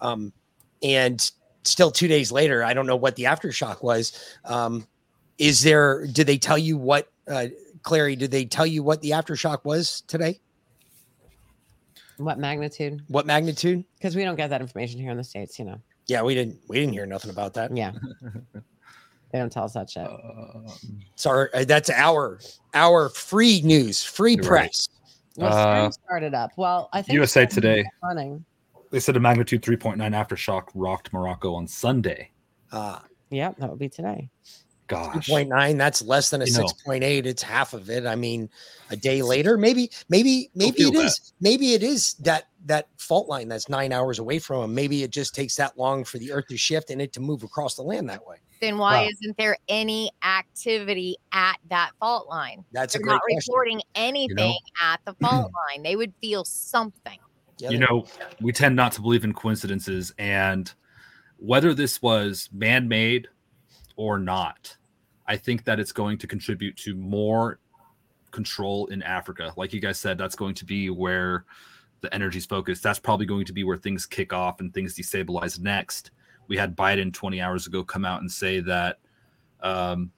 Um, 0.00 0.32
and 0.82 1.30
still, 1.62 1.90
two 1.90 2.08
days 2.08 2.30
later, 2.30 2.62
I 2.62 2.74
don't 2.74 2.86
know 2.86 2.96
what 2.96 3.16
the 3.16 3.24
aftershock 3.24 3.82
was. 3.82 4.12
Um, 4.44 4.86
is 5.38 5.62
there? 5.62 6.06
Did 6.06 6.26
they 6.26 6.38
tell 6.38 6.58
you 6.58 6.76
what, 6.76 7.10
uh, 7.28 7.46
Clary? 7.82 8.16
Did 8.16 8.30
they 8.30 8.44
tell 8.44 8.66
you 8.66 8.82
what 8.82 9.00
the 9.02 9.10
aftershock 9.10 9.64
was 9.64 10.02
today? 10.02 10.40
What 12.18 12.38
magnitude? 12.38 13.02
What 13.08 13.26
magnitude? 13.26 13.84
Because 13.98 14.14
we 14.14 14.22
don't 14.24 14.36
get 14.36 14.50
that 14.50 14.60
information 14.60 15.00
here 15.00 15.10
in 15.10 15.16
the 15.16 15.24
states. 15.24 15.58
You 15.58 15.64
know. 15.64 15.80
Yeah, 16.06 16.22
we 16.22 16.34
didn't. 16.34 16.58
We 16.68 16.78
didn't 16.78 16.92
hear 16.92 17.06
nothing 17.06 17.30
about 17.30 17.54
that. 17.54 17.76
Yeah. 17.76 17.92
They 19.32 19.40
don't 19.40 19.50
tell 19.50 19.64
us 19.64 19.72
that 19.72 19.90
shit. 19.90 20.06
Sorry, 21.16 21.48
uh, 21.54 21.64
that's 21.64 21.90
our 21.90 22.38
our 22.72 23.08
free 23.08 23.62
news, 23.62 24.00
free 24.04 24.36
Right. 24.36 24.44
press. 24.46 24.88
Well, 25.36 25.86
Uh, 25.86 25.90
started 25.90 26.34
up. 26.34 26.52
Well, 26.56 26.88
I 26.92 27.02
think 27.02 27.14
USA 27.16 27.44
Today. 27.44 27.84
running. 28.00 28.44
They 28.92 29.00
said 29.00 29.16
a 29.16 29.20
magnitude 29.20 29.60
3.9 29.62 29.96
aftershock 30.14 30.68
rocked 30.76 31.12
Morocco 31.12 31.52
on 31.52 31.66
Sunday. 31.66 32.30
Uh, 32.70 33.00
yeah, 33.30 33.54
that 33.58 33.68
would 33.68 33.80
be 33.80 33.88
today. 33.88 34.30
Gosh. 34.86 35.28
2.9 35.28 35.78
that's 35.78 36.02
less 36.02 36.28
than 36.30 36.42
a 36.42 36.44
You 36.44 36.52
know. 36.58 36.64
6.8 36.86 37.24
it's 37.26 37.42
half 37.42 37.72
of 37.72 37.88
it 37.88 38.06
i 38.06 38.14
mean 38.14 38.50
a 38.90 38.96
day 38.96 39.22
later 39.22 39.56
maybe 39.56 39.90
maybe 40.10 40.50
maybe 40.54 40.76
feel 40.76 40.94
it 40.94 41.04
is 41.06 41.32
maybe 41.40 41.72
it 41.72 41.82
is 41.82 42.14
that 42.20 42.44
that 42.66 42.88
fault 42.98 43.26
line 43.28 43.48
that's 43.48 43.68
nine 43.70 43.92
hours 43.92 44.18
away 44.18 44.38
from 44.38 44.60
them 44.60 44.74
maybe 44.74 45.02
it 45.02 45.10
just 45.10 45.34
takes 45.34 45.56
that 45.56 45.78
long 45.78 46.04
for 46.04 46.18
the 46.18 46.30
earth 46.32 46.46
to 46.48 46.56
shift 46.58 46.90
and 46.90 47.00
it 47.00 47.12
to 47.14 47.20
move 47.20 47.42
across 47.42 47.76
the 47.76 47.82
land 47.82 48.08
that 48.10 48.26
way 48.26 48.36
then 48.60 48.76
why 48.78 49.02
Wow. 49.04 49.08
isn't 49.08 49.36
there 49.38 49.56
any 49.68 50.10
activity 50.22 51.16
at 51.32 51.56
that 51.68 51.90
fault 52.00 52.28
line? 52.28 52.64
That's 52.72 52.94
a 52.94 52.98
They're 52.98 53.04
great 53.04 53.12
not 53.14 53.20
question. 53.22 53.38
reporting 53.52 53.80
anything 53.94 54.56
at 54.82 55.00
the 55.04 55.12
fault 55.20 55.50
line. 55.74 55.82
They 55.82 55.96
would 55.96 56.14
feel 56.20 56.44
something. 56.46 57.18
you 57.58 57.78
know, 57.78 58.06
we 58.40 58.52
tend 58.52 58.74
not 58.76 58.92
to 58.92 59.02
believe 59.02 59.24
in 59.24 59.34
coincidences, 59.34 60.14
and 60.18 60.72
whether 61.36 61.74
this 61.74 62.00
was 62.00 62.48
man 62.52 62.88
made 62.88 63.28
or 63.96 64.18
not, 64.18 64.76
I 65.26 65.36
think 65.36 65.64
that 65.64 65.80
it's 65.80 65.92
going 65.92 66.18
to 66.18 66.26
contribute 66.26 66.76
to 66.78 66.94
more 66.94 67.58
control 68.30 68.86
in 68.86 69.02
Africa. 69.02 69.52
Like 69.56 69.72
you 69.72 69.80
guys 69.80 69.98
said, 69.98 70.18
that's 70.18 70.34
going 70.34 70.54
to 70.56 70.64
be 70.64 70.90
where 70.90 71.44
the 72.00 72.12
energy's 72.12 72.44
focused. 72.44 72.82
That's 72.82 72.98
probably 72.98 73.26
going 73.26 73.46
to 73.46 73.52
be 73.52 73.64
where 73.64 73.76
things 73.76 74.04
kick 74.04 74.32
off 74.32 74.60
and 74.60 74.74
things 74.74 74.94
destabilize 74.94 75.58
next. 75.58 76.10
We 76.48 76.56
had 76.56 76.76
Biden 76.76 77.12
20 77.12 77.40
hours 77.40 77.66
ago 77.66 77.82
come 77.82 78.04
out 78.04 78.20
and 78.20 78.30
say 78.30 78.60
that 78.60 78.98
um, 79.62 80.10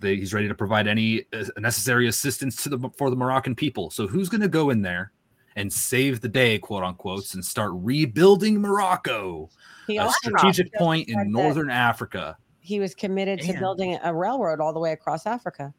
they, 0.00 0.16
he's 0.16 0.34
ready 0.34 0.48
to 0.48 0.54
provide 0.54 0.88
any 0.88 1.24
uh, 1.32 1.44
necessary 1.58 2.08
assistance 2.08 2.62
to 2.64 2.70
the 2.70 2.90
for 2.96 3.10
the 3.10 3.16
Moroccan 3.16 3.54
people. 3.54 3.90
So 3.90 4.08
who's 4.08 4.28
going 4.28 4.40
to 4.40 4.48
go 4.48 4.70
in 4.70 4.82
there 4.82 5.12
and 5.56 5.72
save 5.72 6.20
the 6.20 6.28
day, 6.28 6.58
quote 6.58 6.82
unquote, 6.82 7.34
and 7.34 7.44
start 7.44 7.70
rebuilding 7.74 8.60
Morocco, 8.60 9.50
He 9.86 9.98
a 9.98 10.10
strategic 10.10 10.72
point 10.74 11.08
in 11.08 11.16
that 11.16 11.26
northern 11.28 11.70
Africa? 11.70 12.36
He 12.60 12.78
was 12.78 12.94
committed 12.94 13.40
to 13.40 13.58
building 13.58 13.98
a 14.02 14.14
railroad 14.14 14.60
all 14.60 14.72
the 14.72 14.80
way 14.80 14.92
across 14.92 15.26
Africa. 15.26 15.72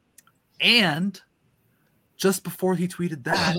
And 0.60 1.20
just 2.16 2.44
before 2.44 2.74
he 2.74 2.88
tweeted 2.88 3.24
that, 3.24 3.56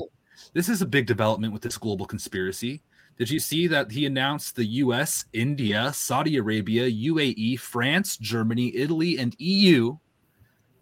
this 0.54 0.70
is 0.70 0.82
a 0.82 0.86
big 0.86 1.06
development 1.06 1.54
with 1.54 1.62
this 1.62 1.78
global 1.78 2.06
conspiracy. 2.06 2.82
Did 3.18 3.30
you 3.30 3.40
see 3.40 3.68
that 3.68 3.92
he 3.92 4.06
announced 4.06 4.56
the 4.56 4.66
US, 4.66 5.26
India, 5.34 5.92
Saudi 5.94 6.38
Arabia, 6.38 6.90
UAE, 6.90 7.60
France, 7.60 8.18
Germany, 8.18 8.76
Italy, 8.76 9.20
and 9.20 9.36
EU 9.38 9.98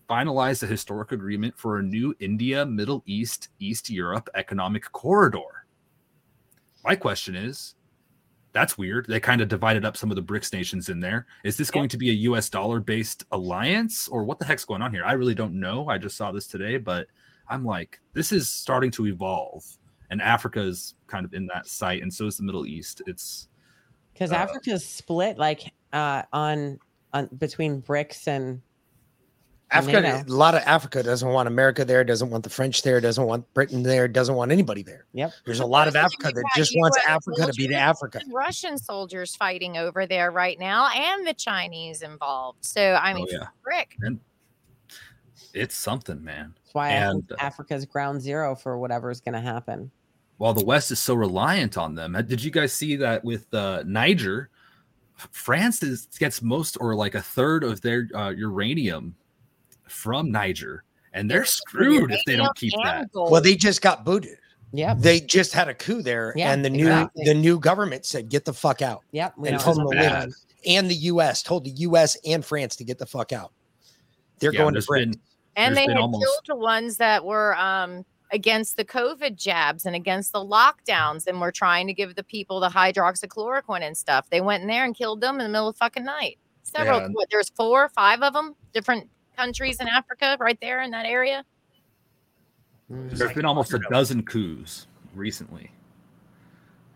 finalized 0.09 0.63
a 0.63 0.67
historic 0.67 1.11
agreement 1.11 1.57
for 1.57 1.77
a 1.77 1.83
new 1.83 2.15
India, 2.19 2.65
Middle 2.65 3.03
East, 3.05 3.49
East 3.59 3.89
Europe 3.89 4.29
economic 4.35 4.91
corridor? 4.91 5.65
My 6.83 6.95
question 6.95 7.35
is 7.35 7.75
that's 8.53 8.77
weird. 8.77 9.07
They 9.07 9.19
kind 9.19 9.41
of 9.41 9.47
divided 9.47 9.85
up 9.85 9.95
some 9.95 10.09
of 10.11 10.15
the 10.15 10.23
BRICS 10.23 10.53
nations 10.53 10.89
in 10.89 10.99
there. 10.99 11.25
Is 11.43 11.57
this 11.57 11.71
going 11.71 11.89
to 11.89 11.97
be 11.97 12.09
a 12.09 12.13
US 12.31 12.49
dollar 12.49 12.79
based 12.79 13.23
alliance 13.31 14.07
or 14.07 14.23
what 14.23 14.39
the 14.39 14.45
heck's 14.45 14.65
going 14.65 14.81
on 14.81 14.91
here? 14.93 15.03
I 15.05 15.13
really 15.13 15.35
don't 15.35 15.59
know. 15.59 15.87
I 15.87 15.97
just 15.97 16.17
saw 16.17 16.31
this 16.31 16.47
today, 16.47 16.77
but 16.77 17.07
I'm 17.49 17.65
like, 17.65 17.99
this 18.13 18.31
is 18.31 18.49
starting 18.49 18.91
to 18.91 19.07
evolve. 19.07 19.63
And 20.09 20.21
Africa 20.21 20.61
is 20.61 20.95
kind 21.07 21.25
of 21.25 21.33
in 21.33 21.47
that 21.47 21.67
site, 21.67 22.01
and 22.01 22.13
so 22.13 22.27
is 22.27 22.35
the 22.35 22.43
Middle 22.43 22.65
East. 22.65 23.01
It's 23.07 23.47
Because 24.13 24.31
Uh, 24.31 24.35
Africa's 24.35 24.85
split 24.85 25.37
like 25.37 25.71
uh 25.93 26.23
on 26.33 26.79
on 27.13 27.27
between 27.37 27.81
BRICS 27.81 28.27
and 28.27 28.43
and 28.43 28.61
africa 29.71 30.23
a 30.27 30.31
lot 30.31 30.53
of 30.53 30.61
africa 30.65 31.01
doesn't 31.01 31.29
want 31.29 31.47
america 31.47 31.83
there 31.85 32.03
doesn't 32.03 32.29
want 32.29 32.43
the 32.43 32.49
french 32.49 32.81
there 32.81 32.99
doesn't 32.99 33.25
want 33.25 33.51
britain 33.53 33.83
there 33.83 34.07
doesn't 34.07 34.35
want 34.35 34.51
anybody 34.51 34.83
there 34.83 35.05
yep 35.13 35.31
there's 35.45 35.59
a 35.61 35.65
lot 35.65 35.87
of 35.87 35.95
africa 35.95 36.31
that 36.33 36.43
just 36.55 36.73
wants 36.75 36.97
africa 37.07 37.45
to 37.45 37.53
be 37.53 37.67
the 37.67 37.75
africa 37.75 38.19
Russian 38.31 38.77
soldiers 38.77 39.35
fighting 39.35 39.77
over 39.77 40.05
there 40.05 40.31
right 40.31 40.59
now, 40.59 40.89
and 40.89 41.25
the 41.25 41.33
Chinese 41.33 42.01
involved. 42.01 42.63
So 42.65 42.93
I 43.01 43.13
mean, 43.13 43.25
Oh, 43.29 43.33
yeah. 43.39 43.47
frick. 43.63 43.95
and 44.01 44.19
it's 45.53 45.75
something, 45.75 46.23
man. 46.23 46.53
That's 46.63 46.73
why 46.75 46.87
I 46.89 46.91
and 46.91 47.27
think 47.27 47.41
Africa's 47.41 47.85
ground 47.85 48.21
zero 48.21 48.55
for 48.55 48.77
whatever's 48.77 49.19
going 49.21 49.33
to 49.33 49.41
happen. 49.41 49.91
while 50.37 50.53
the 50.53 50.63
West 50.65 50.91
is 50.91 50.99
so 50.99 51.13
reliant 51.13 51.77
on 51.77 51.95
them, 51.95 52.15
uh, 52.15 52.21
did 52.21 52.43
you 52.43 52.51
guys 52.51 52.73
see 52.73 52.95
that 52.97 53.23
with 53.23 53.53
uh, 53.53 53.83
Niger? 53.85 54.49
France 55.15 55.83
is, 55.83 56.07
gets 56.17 56.41
most 56.41 56.77
or 56.81 56.95
like 56.95 57.13
a 57.15 57.21
third 57.21 57.63
of 57.63 57.81
their 57.81 58.07
uh, 58.15 58.29
uranium 58.29 59.15
from 59.91 60.31
Niger, 60.31 60.83
and 61.13 61.29
they're 61.29 61.45
screwed 61.45 62.11
if 62.11 62.21
they 62.25 62.35
don't 62.35 62.55
keep 62.55 62.73
that. 62.83 63.07
well 63.13 63.41
they 63.41 63.55
just 63.55 63.81
got 63.81 64.03
booted 64.05 64.37
yeah 64.73 64.93
they 64.93 65.19
just 65.19 65.51
had 65.53 65.67
a 65.67 65.73
coup 65.73 66.01
there 66.01 66.33
Yeah, 66.37 66.53
and 66.53 66.63
the 66.63 66.69
new 66.69 66.87
exactly. 66.87 67.25
the 67.25 67.33
new 67.33 67.59
government 67.59 68.05
said 68.05 68.29
get 68.29 68.45
the 68.45 68.53
fuck 68.53 68.81
out 68.81 69.01
Yep, 69.11 69.33
and 69.45 69.59
told 69.59 69.77
them 69.77 69.89
to 69.91 69.97
leave. 70.23 70.33
and 70.65 70.89
the 70.89 70.95
us 70.95 71.43
told 71.43 71.65
the 71.65 71.71
us 71.71 72.15
and 72.25 72.43
france 72.45 72.75
to 72.77 72.85
get 72.85 72.97
the 72.97 73.05
fuck 73.05 73.33
out 73.33 73.51
they're 74.39 74.53
Yeah, 74.53 74.59
going 74.61 74.73
to 74.73 74.77
there's 74.77 74.85
britain 74.87 75.11
been- 75.11 75.21
And 75.57 75.75
they 75.75 75.87
been 75.87 75.97
had 75.97 76.01
almost- 76.01 76.23
killed 76.23 76.43
the 76.47 76.55
ones 76.55 76.95
that 76.97 77.25
were 77.25 77.55
um 77.57 78.05
against 78.33 78.77
the 78.77 78.85
COVID 78.85 79.35
jabs 79.35 79.85
and 79.85 79.93
against 79.93 80.31
the 80.31 80.39
lockdowns 80.39 81.27
and 81.27 81.41
were 81.41 81.51
trying 81.51 81.85
to 81.87 81.93
give 81.93 82.15
the 82.15 82.23
people 82.23 82.61
the 82.61 82.69
hydroxychloroquine 82.69 83.81
and 83.81 83.97
stuff. 83.97 84.29
They 84.29 84.39
went 84.39 84.61
in 84.61 84.69
there 84.69 84.85
and 84.85 84.95
killed 84.95 85.19
them 85.19 85.35
in 85.35 85.43
the 85.43 85.49
middle 85.49 85.67
of 85.67 85.75
fucking 85.75 86.05
night. 86.05 86.37
Several, 86.63 87.01
Yeah. 87.01 87.07
what, 87.11 87.27
there's 87.29 87.49
four, 87.49 87.89
five 87.89 88.21
of 88.21 88.31
them, 88.31 88.55
different 88.71 89.09
countries 89.35 89.79
in 89.79 89.87
Africa, 89.87 90.37
right 90.39 90.57
there 90.61 90.81
in 90.81 90.91
that 90.91 91.05
area. 91.05 91.43
There's 92.89 93.33
been 93.33 93.45
almost 93.45 93.73
a 93.73 93.79
dozen 93.89 94.23
coups 94.23 94.87
recently. 95.15 95.71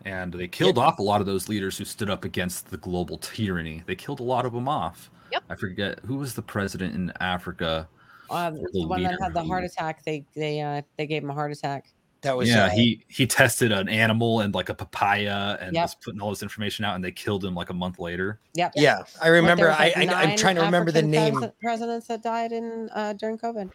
And 0.04 0.34
they 0.34 0.48
killed 0.48 0.78
off 0.78 1.00
a 1.00 1.02
lot 1.02 1.20
of 1.20 1.26
those 1.26 1.50
leaders 1.50 1.78
who 1.78 1.86
stood 1.86 2.10
up 2.10 2.26
against 2.26 2.70
the 2.70 2.78
global 2.78 3.18
tyranny. 3.18 3.82
They 3.88 3.96
killed 3.96 4.20
a 4.20 4.24
lot 4.24 4.46
of 4.46 4.54
them 4.54 4.68
off. 4.68 5.10
Yep. 5.32 5.44
I 5.50 5.56
forget 5.56 6.00
who 6.06 6.18
was 6.18 6.36
the 6.36 6.42
president 6.42 6.94
in 6.94 7.12
Africa. 7.20 7.88
Um, 8.30 8.56
or 8.58 8.70
the 8.72 8.86
one 8.86 9.04
that 9.04 9.20
had 9.20 9.34
the 9.34 9.44
heart 9.44 9.64
attack, 9.64 10.04
they 10.04 10.24
they 10.36 10.62
uh 10.62 10.82
they 10.98 11.08
gave 11.08 11.24
him 11.24 11.30
a 11.30 11.34
heart 11.34 11.52
attack. 11.52 11.90
That 12.26 12.36
was 12.36 12.50
yeah, 12.50 12.66
uh, 12.66 12.70
he 12.70 13.06
he 13.08 13.28
tested 13.28 13.72
an 13.72 13.88
animal 13.88 14.40
and 14.40 14.54
like 14.54 14.70
a 14.70 14.74
papaya 14.74 15.58
and 15.62 15.74
Yep. 15.76 15.84
was 15.84 15.96
putting 16.04 16.20
all 16.20 16.32
this 16.32 16.42
information 16.42 16.84
out, 16.84 16.96
and 16.96 17.04
they 17.04 17.12
killed 17.12 17.46
him 17.46 17.54
like 17.54 17.70
a 17.70 17.74
month 17.74 18.00
later. 18.00 18.40
Yep. 18.56 18.74
Yeah, 18.76 19.04
I 19.22 19.28
remember. 19.28 19.68
was, 19.68 19.76
I, 19.78 19.94
like, 19.96 20.10
I 20.10 20.24
I'm 20.24 20.36
trying 20.38 20.56
to 20.56 20.64
remember 20.64 20.92
the 20.92 21.00
African 21.00 21.12
name. 21.42 21.52
presidents 21.62 22.08
that 22.08 22.24
died 22.24 22.52
in 22.52 22.90
uh, 22.94 23.14
during 23.14 23.38
COVID, 23.38 23.70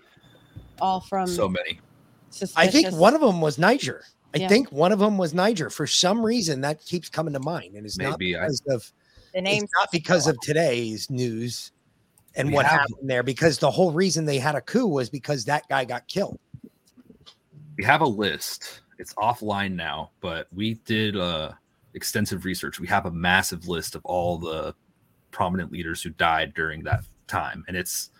all 0.80 1.00
from 1.00 1.28
So 1.28 1.48
many. 1.48 1.80
I 2.56 2.66
think 2.66 2.92
one 2.92 3.14
of 3.14 3.20
them 3.20 3.40
was 3.40 3.56
Niger. 3.56 4.04
I 4.34 4.38
Yeah. 4.38 4.48
think 4.48 4.70
one 4.72 4.90
of 4.92 4.98
them 4.98 5.16
was 5.16 5.32
Niger. 5.32 5.70
For 5.70 5.86
some 5.86 6.24
reason, 6.24 6.60
that 6.62 6.84
keeps 6.84 7.08
coming 7.08 7.32
to 7.34 7.40
mind, 7.40 7.76
and 7.76 7.86
it's 7.86 7.98
not 7.98 8.18
Maybe, 8.18 8.36
I- 8.36 8.40
because 8.42 8.62
of 8.68 8.92
The 9.32 9.42
name 9.42 9.64
not 9.78 9.92
because 9.92 10.26
of 10.26 10.36
today's 10.42 11.08
news 11.08 11.70
and 12.34 12.48
We 12.48 12.54
what 12.54 12.66
happened 12.66 13.08
there. 13.08 13.22
Because 13.22 13.58
the 13.58 13.70
whole 13.70 13.92
reason 13.92 14.24
they 14.24 14.38
had 14.38 14.56
a 14.56 14.60
coup 14.60 14.88
was 14.88 15.08
because 15.08 15.44
that 15.44 15.68
guy 15.68 15.84
got 15.84 16.08
killed. 16.08 16.38
We 17.80 17.86
have 17.86 18.02
a 18.02 18.06
list. 18.06 18.82
It's 18.98 19.14
offline 19.14 19.72
now, 19.72 20.10
but 20.20 20.48
we 20.52 20.74
did 20.84 21.16
uh, 21.16 21.52
extensive 21.94 22.44
research. 22.44 22.78
We 22.78 22.86
have 22.88 23.06
a 23.06 23.10
massive 23.10 23.68
list 23.68 23.94
of 23.94 24.04
all 24.04 24.36
the 24.36 24.74
prominent 25.30 25.72
leaders 25.72 26.02
who 26.02 26.10
died 26.10 26.52
during 26.52 26.82
that 26.82 27.04
time, 27.26 27.64
and 27.68 27.78
it's 27.78 28.10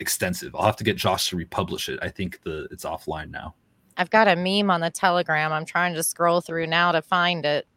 extensive. 0.00 0.56
I'll 0.56 0.66
have 0.66 0.74
to 0.74 0.82
get 0.82 0.96
Josh 0.96 1.28
to 1.28 1.36
republish 1.36 1.88
it. 1.88 2.00
I 2.02 2.08
think 2.08 2.42
the 2.42 2.66
it's 2.72 2.84
offline 2.84 3.30
now. 3.30 3.54
I've 3.96 4.10
got 4.10 4.26
a 4.26 4.34
meme 4.34 4.72
on 4.72 4.80
the 4.80 4.90
Telegram. 4.90 5.52
I'm 5.52 5.64
trying 5.64 5.94
to 5.94 6.02
scroll 6.02 6.40
through 6.40 6.66
now 6.66 6.90
to 6.90 7.00
find 7.00 7.46
it. 7.46 7.68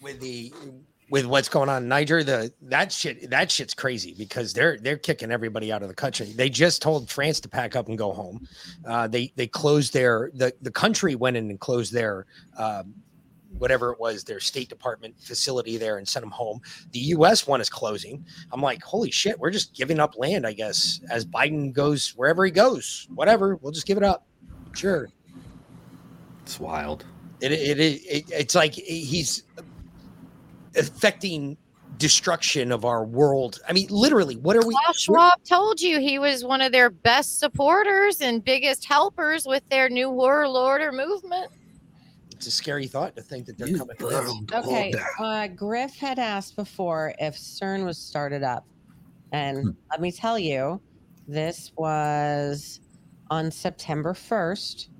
with 0.00 0.20
the 0.20 0.52
with 1.10 1.26
what's 1.26 1.48
going 1.48 1.68
on 1.68 1.84
in 1.84 1.88
Niger, 1.88 2.22
the 2.22 2.52
that 2.62 2.92
shit 2.92 3.30
that 3.30 3.50
shit's 3.50 3.74
crazy 3.74 4.14
because 4.16 4.52
they're 4.52 4.78
they're 4.78 4.98
kicking 4.98 5.30
everybody 5.30 5.72
out 5.72 5.82
of 5.82 5.88
the 5.88 5.94
country. 5.94 6.26
They 6.26 6.50
just 6.50 6.82
told 6.82 7.10
France 7.10 7.40
to 7.40 7.48
pack 7.48 7.76
up 7.76 7.88
and 7.88 7.96
go 7.96 8.12
home. 8.12 8.46
Uh, 8.86 9.08
they 9.08 9.32
they 9.36 9.46
closed 9.46 9.92
their 9.92 10.30
the 10.34 10.52
the 10.62 10.70
country 10.70 11.14
went 11.14 11.36
in 11.36 11.50
and 11.50 11.58
closed 11.58 11.92
their 11.92 12.26
um, 12.56 12.94
whatever 13.58 13.92
it 13.92 14.00
was 14.00 14.24
their 14.24 14.40
State 14.40 14.68
Department 14.68 15.14
facility 15.18 15.76
there 15.76 15.98
and 15.98 16.06
sent 16.06 16.22
them 16.22 16.30
home. 16.30 16.60
The 16.92 17.00
U.S. 17.00 17.46
one 17.46 17.60
is 17.60 17.70
closing. 17.70 18.24
I'm 18.52 18.60
like, 18.60 18.82
holy 18.82 19.10
shit, 19.10 19.38
we're 19.38 19.50
just 19.50 19.74
giving 19.74 20.00
up 20.00 20.16
land, 20.16 20.46
I 20.46 20.52
guess, 20.52 21.00
as 21.10 21.24
Biden 21.24 21.72
goes 21.72 22.10
wherever 22.16 22.44
he 22.44 22.50
goes. 22.50 23.08
Whatever, 23.14 23.56
we'll 23.56 23.72
just 23.72 23.86
give 23.86 23.96
it 23.96 24.04
up. 24.04 24.26
Sure. 24.74 25.08
It's 26.42 26.60
wild. 26.60 27.04
It, 27.40 27.52
it, 27.52 27.78
it, 27.78 28.02
it 28.04 28.24
it's 28.30 28.54
like 28.54 28.74
he's 28.74 29.44
affecting 30.76 31.56
destruction 31.96 32.70
of 32.70 32.84
our 32.84 33.04
world. 33.04 33.58
I 33.68 33.72
mean, 33.72 33.88
literally, 33.90 34.36
what 34.36 34.56
are 34.56 34.66
we? 34.66 34.74
Klaus 34.84 35.00
Schwab 35.00 35.42
told 35.44 35.80
you 35.80 35.98
he 36.00 36.18
was 36.18 36.44
one 36.44 36.60
of 36.60 36.70
their 36.72 36.90
best 36.90 37.38
supporters 37.38 38.20
and 38.20 38.44
biggest 38.44 38.84
helpers 38.84 39.46
with 39.46 39.62
their 39.68 39.88
new 39.88 40.10
world 40.10 40.56
order 40.56 40.92
movement. 40.92 41.50
It's 42.32 42.46
a 42.46 42.50
scary 42.52 42.86
thought 42.86 43.16
to 43.16 43.22
think 43.22 43.46
that 43.46 43.58
they're 43.58 43.76
coming. 43.76 43.96
for. 43.98 44.12
Okay, 44.54 44.94
uh, 45.18 45.48
Griff 45.48 45.96
had 45.96 46.20
asked 46.20 46.54
before 46.54 47.12
if 47.18 47.34
CERN 47.36 47.84
was 47.84 47.98
started 47.98 48.44
up, 48.44 48.64
and 49.32 49.58
Hmm. 49.58 49.70
let 49.90 50.00
me 50.00 50.12
tell 50.12 50.38
you, 50.38 50.80
this 51.26 51.72
was 51.76 52.80
on 53.30 53.50
September 53.50 54.14
first 54.14 54.90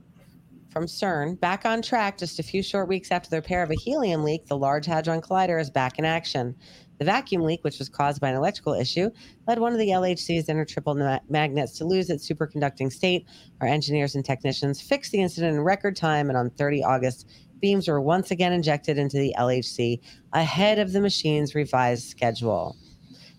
from 0.71 0.87
CERN, 0.87 1.41
back 1.41 1.65
on 1.65 1.83
track 1.83 2.19
just 2.19 2.39
a 2.39 2.43
few 2.43 2.63
short 2.63 2.89
weeks 2.89 3.11
after 3.11 3.31
the 3.31 3.37
repair 3.37 3.63
of 3.63 3.71
a 3.71 3.75
helium 3.75 4.23
leak. 4.23 4.47
The 4.47 4.57
Large 4.57 4.87
Hadron 4.87 5.21
Collider 5.21 5.61
is 5.61 5.71
back 5.71 5.99
in 5.99 6.05
action. 6.05 6.55
The 6.99 7.05
vacuum 7.05 7.43
leak, 7.43 7.63
which 7.63 7.79
was 7.79 7.89
caused 7.89 8.21
by 8.21 8.29
an 8.29 8.37
electrical 8.37 8.75
issue, 8.75 9.11
led 9.47 9.59
one 9.59 9.73
of 9.73 9.79
the 9.79 9.89
LHC's 9.89 10.49
inner 10.49 10.65
triple 10.65 10.95
ma- 10.95 11.21
magnets 11.29 11.79
to 11.79 11.85
lose 11.85 12.11
its 12.11 12.29
superconducting 12.29 12.93
state. 12.93 13.27
Our 13.61 13.69
engineers 13.69 14.15
and 14.15 14.25
technicians 14.25 14.81
fixed 14.81 15.13
the 15.13 15.23
incident 15.23 15.55
in 15.55 15.63
record 15.63 15.97
time, 15.97 16.29
and 16.29 16.37
on 16.37 16.51
30 16.51 16.83
August, 16.83 17.29
beams 17.61 17.89
were 17.89 18.01
once 18.01 18.31
again 18.31 18.53
injected 18.53 18.99
into 18.99 19.19
the 19.19 19.35
LHC 19.39 20.01
ahead 20.33 20.79
of 20.79 20.93
the 20.93 21.01
machine's 21.01 21.55
revised 21.55 22.09
schedule. 22.09 22.77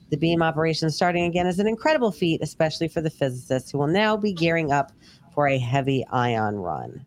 The 0.10 0.18
beam 0.18 0.42
operation 0.42 0.90
starting 0.90 1.26
again 1.26 1.46
is 1.46 1.60
an 1.60 1.68
incredible 1.68 2.12
feat, 2.12 2.42
especially 2.42 2.88
for 2.88 3.02
the 3.02 3.12
physicists 3.12 3.72
who 3.72 3.78
will 3.78 3.88
now 3.88 4.18
be 4.18 4.34
gearing 4.34 4.72
up 4.72 4.92
for 5.34 5.48
a 5.48 5.60
heavy 5.60 6.06
ion 6.12 6.56
run. 6.56 7.06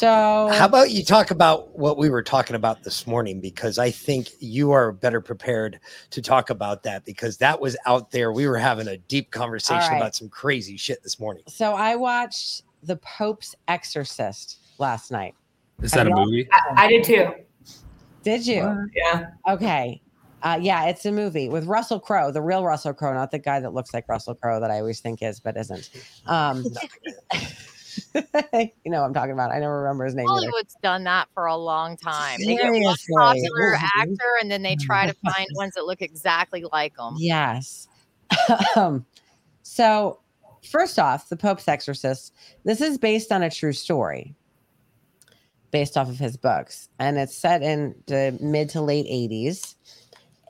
So, 0.00 0.48
How 0.54 0.64
about 0.64 0.92
you 0.92 1.04
talk 1.04 1.30
about 1.30 1.78
what 1.78 1.98
we 1.98 2.08
were 2.08 2.22
talking 2.22 2.56
about 2.56 2.84
this 2.84 3.06
morning? 3.06 3.38
Because 3.38 3.76
I 3.76 3.90
think 3.90 4.30
you 4.38 4.70
are 4.70 4.92
better 4.92 5.20
prepared 5.20 5.78
to 6.08 6.22
talk 6.22 6.48
about 6.48 6.84
that 6.84 7.04
because 7.04 7.36
that 7.36 7.60
was 7.60 7.76
out 7.84 8.10
there. 8.10 8.32
We 8.32 8.48
were 8.48 8.56
having 8.56 8.88
a 8.88 8.96
deep 8.96 9.30
conversation 9.30 9.90
right. 9.90 9.98
about 9.98 10.14
some 10.14 10.30
crazy 10.30 10.78
shit 10.78 11.02
this 11.02 11.20
morning. 11.20 11.42
so 11.48 11.74
I 11.74 11.96
watched 11.96 12.62
The 12.82 12.96
Pope's 12.96 13.54
Exorcist 13.68 14.60
last 14.78 15.10
night. 15.10 15.34
Is 15.82 15.90
that 15.90 16.06
a 16.06 16.10
movie? 16.10 16.48
I, 16.50 16.86
I 16.86 16.88
did 16.88 17.04
too. 17.04 17.32
Did 18.22 18.46
you? 18.46 18.88
Yeah. 18.94 19.26
Okay. 19.46 20.00
Uh, 20.42 20.58
yeah, 20.62 20.86
it's 20.86 21.04
a 21.04 21.12
movie 21.12 21.50
with 21.50 21.66
Russell 21.66 22.00
Crowe, 22.00 22.30
the 22.30 22.40
real 22.40 22.64
Russell 22.64 22.94
Crowe, 22.94 23.12
not 23.12 23.32
the 23.32 23.38
guy 23.38 23.60
that 23.60 23.74
looks 23.74 23.92
like 23.92 24.08
Russell 24.08 24.34
Crowe 24.34 24.60
that 24.60 24.70
I 24.70 24.78
always 24.78 25.00
think 25.00 25.22
is, 25.22 25.40
but 25.40 25.58
isn't. 25.58 25.90
Um, 26.26 26.64
you 28.14 28.90
know 28.90 29.00
what 29.00 29.06
I'm 29.06 29.14
talking 29.14 29.32
about. 29.32 29.50
I 29.50 29.58
never 29.58 29.82
remember 29.82 30.04
his 30.04 30.14
name. 30.14 30.26
either. 30.26 30.34
Hollywood's 30.34 30.76
done 30.82 31.04
that 31.04 31.28
for 31.34 31.46
a 31.46 31.56
long 31.56 31.96
time. 31.96 32.38
They 32.38 32.56
get 32.56 32.70
one 32.70 32.96
popular 33.16 33.74
actor 33.74 34.36
and 34.40 34.50
then 34.50 34.62
they 34.62 34.76
try 34.76 35.06
to 35.06 35.14
find 35.14 35.46
ones 35.54 35.74
that 35.74 35.86
look 35.86 36.02
exactly 36.02 36.64
like 36.72 36.96
them. 36.96 37.14
Yes. 37.18 37.88
um, 38.76 39.04
so, 39.62 40.20
first 40.68 40.98
off, 40.98 41.28
The 41.28 41.36
Pope's 41.36 41.68
Exorcist. 41.68 42.34
This 42.64 42.80
is 42.80 42.98
based 42.98 43.32
on 43.32 43.42
a 43.42 43.50
true 43.50 43.72
story, 43.72 44.34
based 45.70 45.96
off 45.96 46.08
of 46.08 46.18
his 46.18 46.36
books, 46.36 46.88
and 46.98 47.18
it's 47.18 47.36
set 47.36 47.62
in 47.62 47.94
the 48.06 48.36
mid 48.40 48.70
to 48.70 48.80
late 48.80 49.06
80s. 49.06 49.74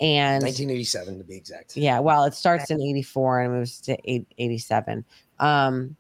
And 0.01 0.43
1987 0.43 1.19
to 1.19 1.25
be 1.25 1.37
exact. 1.37 1.77
yeah, 1.77 2.01
well, 2.01 2.25
it 2.25 2.33
starts 2.33 2.71
in 2.71 2.81
84 2.81 3.41
and 3.43 3.53
moves 3.53 3.81
to 3.83 3.99
87. 4.07 5.05
Um, 5.39 5.95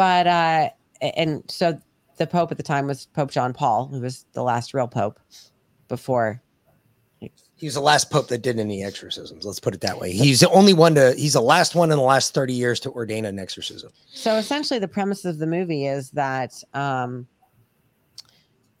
but, 0.00 0.26
uh, 0.26 0.70
and 1.02 1.44
so 1.46 1.78
the 2.16 2.26
Pope 2.26 2.50
at 2.50 2.56
the 2.56 2.62
time 2.62 2.86
was 2.86 3.04
Pope 3.12 3.30
John 3.30 3.52
Paul, 3.52 3.86
who 3.88 4.00
was 4.00 4.24
the 4.32 4.42
last 4.42 4.72
real 4.72 4.88
Pope 4.88 5.20
before 5.88 6.40
He 7.20 7.66
was 7.66 7.74
the 7.74 7.82
last 7.82 8.10
pope 8.10 8.28
that 8.28 8.40
did 8.40 8.58
any 8.58 8.82
exorcisms. 8.82 9.44
Let's 9.44 9.60
put 9.60 9.74
it 9.74 9.82
that 9.82 10.00
way. 10.00 10.12
He's 10.12 10.40
the 10.40 10.48
only 10.48 10.72
one 10.72 10.94
to. 10.94 11.12
He's 11.12 11.34
the 11.34 11.42
last 11.42 11.74
one 11.74 11.90
in 11.90 11.98
the 11.98 12.02
last 12.02 12.32
30 12.32 12.54
years 12.54 12.80
to 12.80 12.90
ordain 12.92 13.26
an 13.26 13.38
exorcism. 13.38 13.92
So 14.06 14.36
essentially, 14.36 14.80
the 14.80 14.88
premise 14.88 15.26
of 15.26 15.36
the 15.36 15.46
movie 15.46 15.84
is 15.86 16.08
that 16.12 16.54
um, 16.72 17.26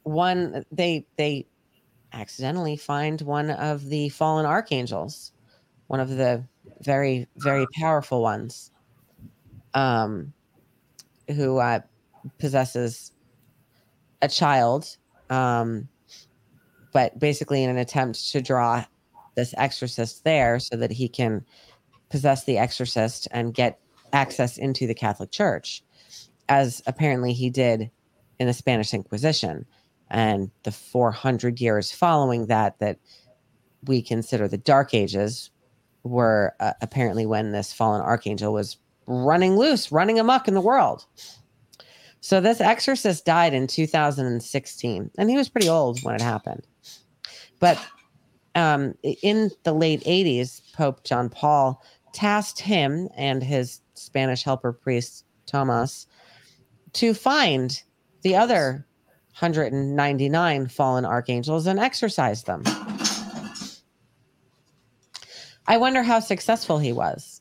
one 0.04 0.64
they 0.72 1.04
they 1.18 1.44
accidentally 2.14 2.78
find 2.78 3.20
one 3.20 3.50
of 3.50 3.84
the 3.90 4.08
fallen 4.08 4.46
archangels, 4.46 5.32
one 5.88 6.00
of 6.00 6.08
the 6.08 6.42
very 6.80 7.28
very 7.36 7.66
powerful 7.78 8.22
ones, 8.22 8.70
um, 9.74 10.32
who 11.30 11.58
uh, 11.58 11.80
possesses 12.38 13.12
a 14.22 14.28
child, 14.28 14.96
um, 15.30 15.88
but 16.92 17.18
basically 17.18 17.62
in 17.64 17.70
an 17.70 17.78
attempt 17.78 18.30
to 18.32 18.40
draw 18.40 18.84
this 19.36 19.54
exorcist 19.56 20.24
there 20.24 20.58
so 20.58 20.76
that 20.76 20.90
he 20.90 21.08
can 21.08 21.44
possess 22.10 22.44
the 22.44 22.58
exorcist 22.58 23.28
and 23.30 23.54
get 23.54 23.78
access 24.12 24.58
into 24.58 24.86
the 24.86 24.94
Catholic 24.94 25.30
Church, 25.30 25.82
as 26.48 26.82
apparently 26.86 27.32
he 27.32 27.48
did 27.48 27.90
in 28.38 28.46
the 28.46 28.52
Spanish 28.52 28.92
Inquisition 28.92 29.64
and 30.10 30.50
the 30.64 30.72
400 30.72 31.60
years 31.60 31.92
following 31.92 32.46
that, 32.46 32.78
that 32.80 32.98
we 33.84 34.02
consider 34.02 34.48
the 34.48 34.58
Dark 34.58 34.92
Ages, 34.92 35.50
were 36.02 36.54
uh, 36.60 36.72
apparently 36.80 37.26
when 37.26 37.52
this 37.52 37.72
fallen 37.72 38.00
archangel 38.00 38.52
was 38.52 38.78
running 39.10 39.56
loose, 39.56 39.90
running 39.90 40.18
amok 40.18 40.48
in 40.48 40.54
the 40.54 40.60
world. 40.60 41.04
So 42.20 42.40
this 42.40 42.60
exorcist 42.60 43.24
died 43.24 43.54
in 43.54 43.66
2016, 43.66 45.10
and 45.18 45.30
he 45.30 45.36
was 45.36 45.48
pretty 45.48 45.68
old 45.68 46.02
when 46.02 46.14
it 46.14 46.20
happened. 46.20 46.66
But 47.58 47.78
um, 48.54 48.94
in 49.02 49.50
the 49.64 49.72
late 49.72 50.02
80s, 50.04 50.60
Pope 50.74 51.04
John 51.04 51.28
Paul 51.28 51.82
tasked 52.12 52.60
him 52.60 53.08
and 53.16 53.42
his 53.42 53.80
Spanish 53.94 54.42
helper 54.42 54.72
priest 54.72 55.24
Thomas 55.46 56.06
to 56.94 57.14
find 57.14 57.82
the 58.22 58.36
other 58.36 58.86
199 59.38 60.68
fallen 60.68 61.04
archangels 61.04 61.66
and 61.66 61.78
exorcise 61.78 62.44
them. 62.44 62.62
I 65.66 65.76
wonder 65.76 66.02
how 66.02 66.20
successful 66.20 66.78
he 66.78 66.92
was. 66.92 67.39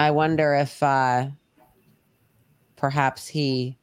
I 0.00 0.12
wonder 0.12 0.54
if 0.54 0.82
uh, 0.82 1.26
perhaps 2.76 3.26
he 3.26 3.76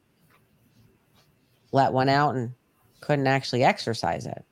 let 1.71 1.93
one 1.93 2.09
out 2.09 2.33
and 2.33 2.55
couldn't 3.01 3.27
actually 3.27 3.63
exercise 3.63 4.25
it. 4.25 4.43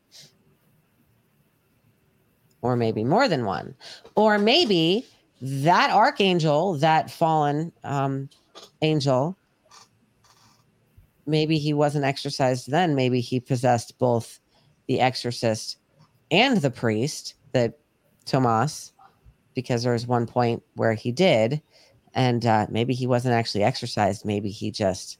Or 2.61 2.75
maybe 2.75 3.03
more 3.03 3.27
than 3.27 3.45
one. 3.45 3.73
Or 4.13 4.37
maybe 4.37 5.07
that 5.41 5.89
archangel, 5.89 6.75
that 6.75 7.09
fallen 7.09 7.71
um, 7.83 8.29
angel, 8.83 9.35
maybe 11.25 11.57
he 11.57 11.73
wasn't 11.73 12.05
exorcised 12.05 12.69
then. 12.69 12.93
Maybe 12.93 13.21
he 13.21 13.39
possessed 13.39 13.97
both 13.97 14.39
the 14.85 14.99
exorcist 14.99 15.77
and 16.29 16.57
the 16.57 16.69
priest, 16.69 17.33
that 17.53 17.79
Tomas, 18.25 18.93
because 19.55 19.81
there 19.83 19.93
was 19.93 20.05
one 20.05 20.27
point 20.27 20.61
where 20.75 20.93
he 20.93 21.11
did. 21.11 21.61
And 22.13 22.45
uh, 22.45 22.67
maybe 22.69 22.93
he 22.93 23.07
wasn't 23.07 23.33
actually 23.33 23.63
exorcised. 23.63 24.25
Maybe 24.25 24.49
he 24.49 24.71
just 24.71 25.17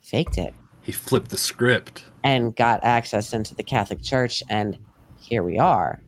faked 0.00 0.38
it 0.38 0.54
He 0.82 0.92
flipped 0.92 1.30
the 1.30 1.38
script. 1.38 2.04
and 2.24 2.54
got 2.54 2.84
access 2.84 3.32
into 3.32 3.54
the 3.54 3.62
Catholic 3.62 4.02
Church. 4.02 4.42
And 4.50 4.78
here 5.20 5.42
we 5.42 5.58
are. 5.58 6.00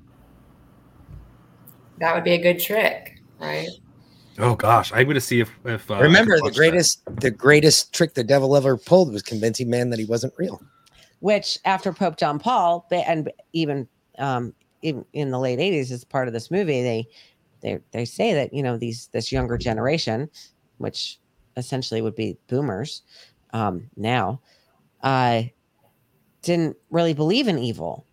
That 1.98 2.14
would 2.14 2.24
be 2.24 2.32
a 2.32 2.38
good 2.42 2.58
trick, 2.60 3.18
right? 3.38 3.68
Oh 4.38 4.54
gosh, 4.54 4.92
I'm 4.92 5.06
gonna 5.06 5.20
see 5.20 5.40
if 5.40 5.50
if 5.64 5.90
uh, 5.90 5.94
I 5.94 6.00
Remember, 6.00 6.36
the 6.36 6.42
watch 6.42 6.52
that. 6.54 6.58
greatest 6.58 7.02
the 7.20 7.30
greatest 7.30 7.92
trick 7.92 8.14
the 8.14 8.24
devil 8.24 8.56
ever 8.56 8.76
pulled 8.76 9.12
was 9.12 9.22
convincing 9.22 9.68
man 9.70 9.90
that 9.90 9.98
he 9.98 10.04
wasn't 10.06 10.32
real. 10.38 10.60
which 11.20 11.58
after 11.64 11.92
Pope 11.92 12.16
John 12.16 12.38
Paul 12.38 12.86
ba- 12.90 13.08
and 13.08 13.30
even 13.52 13.86
um 14.18 14.54
in, 14.82 15.04
in 15.12 15.30
the 15.30 15.38
late 15.38 15.58
80s 15.58 15.90
as 15.90 16.04
part 16.04 16.28
of 16.28 16.34
this 16.34 16.50
movie 16.50 16.82
they 16.82 17.08
they 17.60 17.78
they 17.92 18.04
say 18.04 18.34
that 18.34 18.52
you 18.52 18.62
know 18.62 18.76
these 18.76 19.08
this 19.12 19.32
younger 19.32 19.56
generation 19.56 20.28
which 20.78 21.18
essentially 21.56 22.02
would 22.02 22.14
be 22.14 22.36
boomers 22.48 23.02
um 23.52 23.88
now 23.96 24.40
uh 25.02 25.42
didn't 26.42 26.76
really 26.90 27.14
believe 27.14 27.48
in 27.48 27.58
evil 27.58 28.04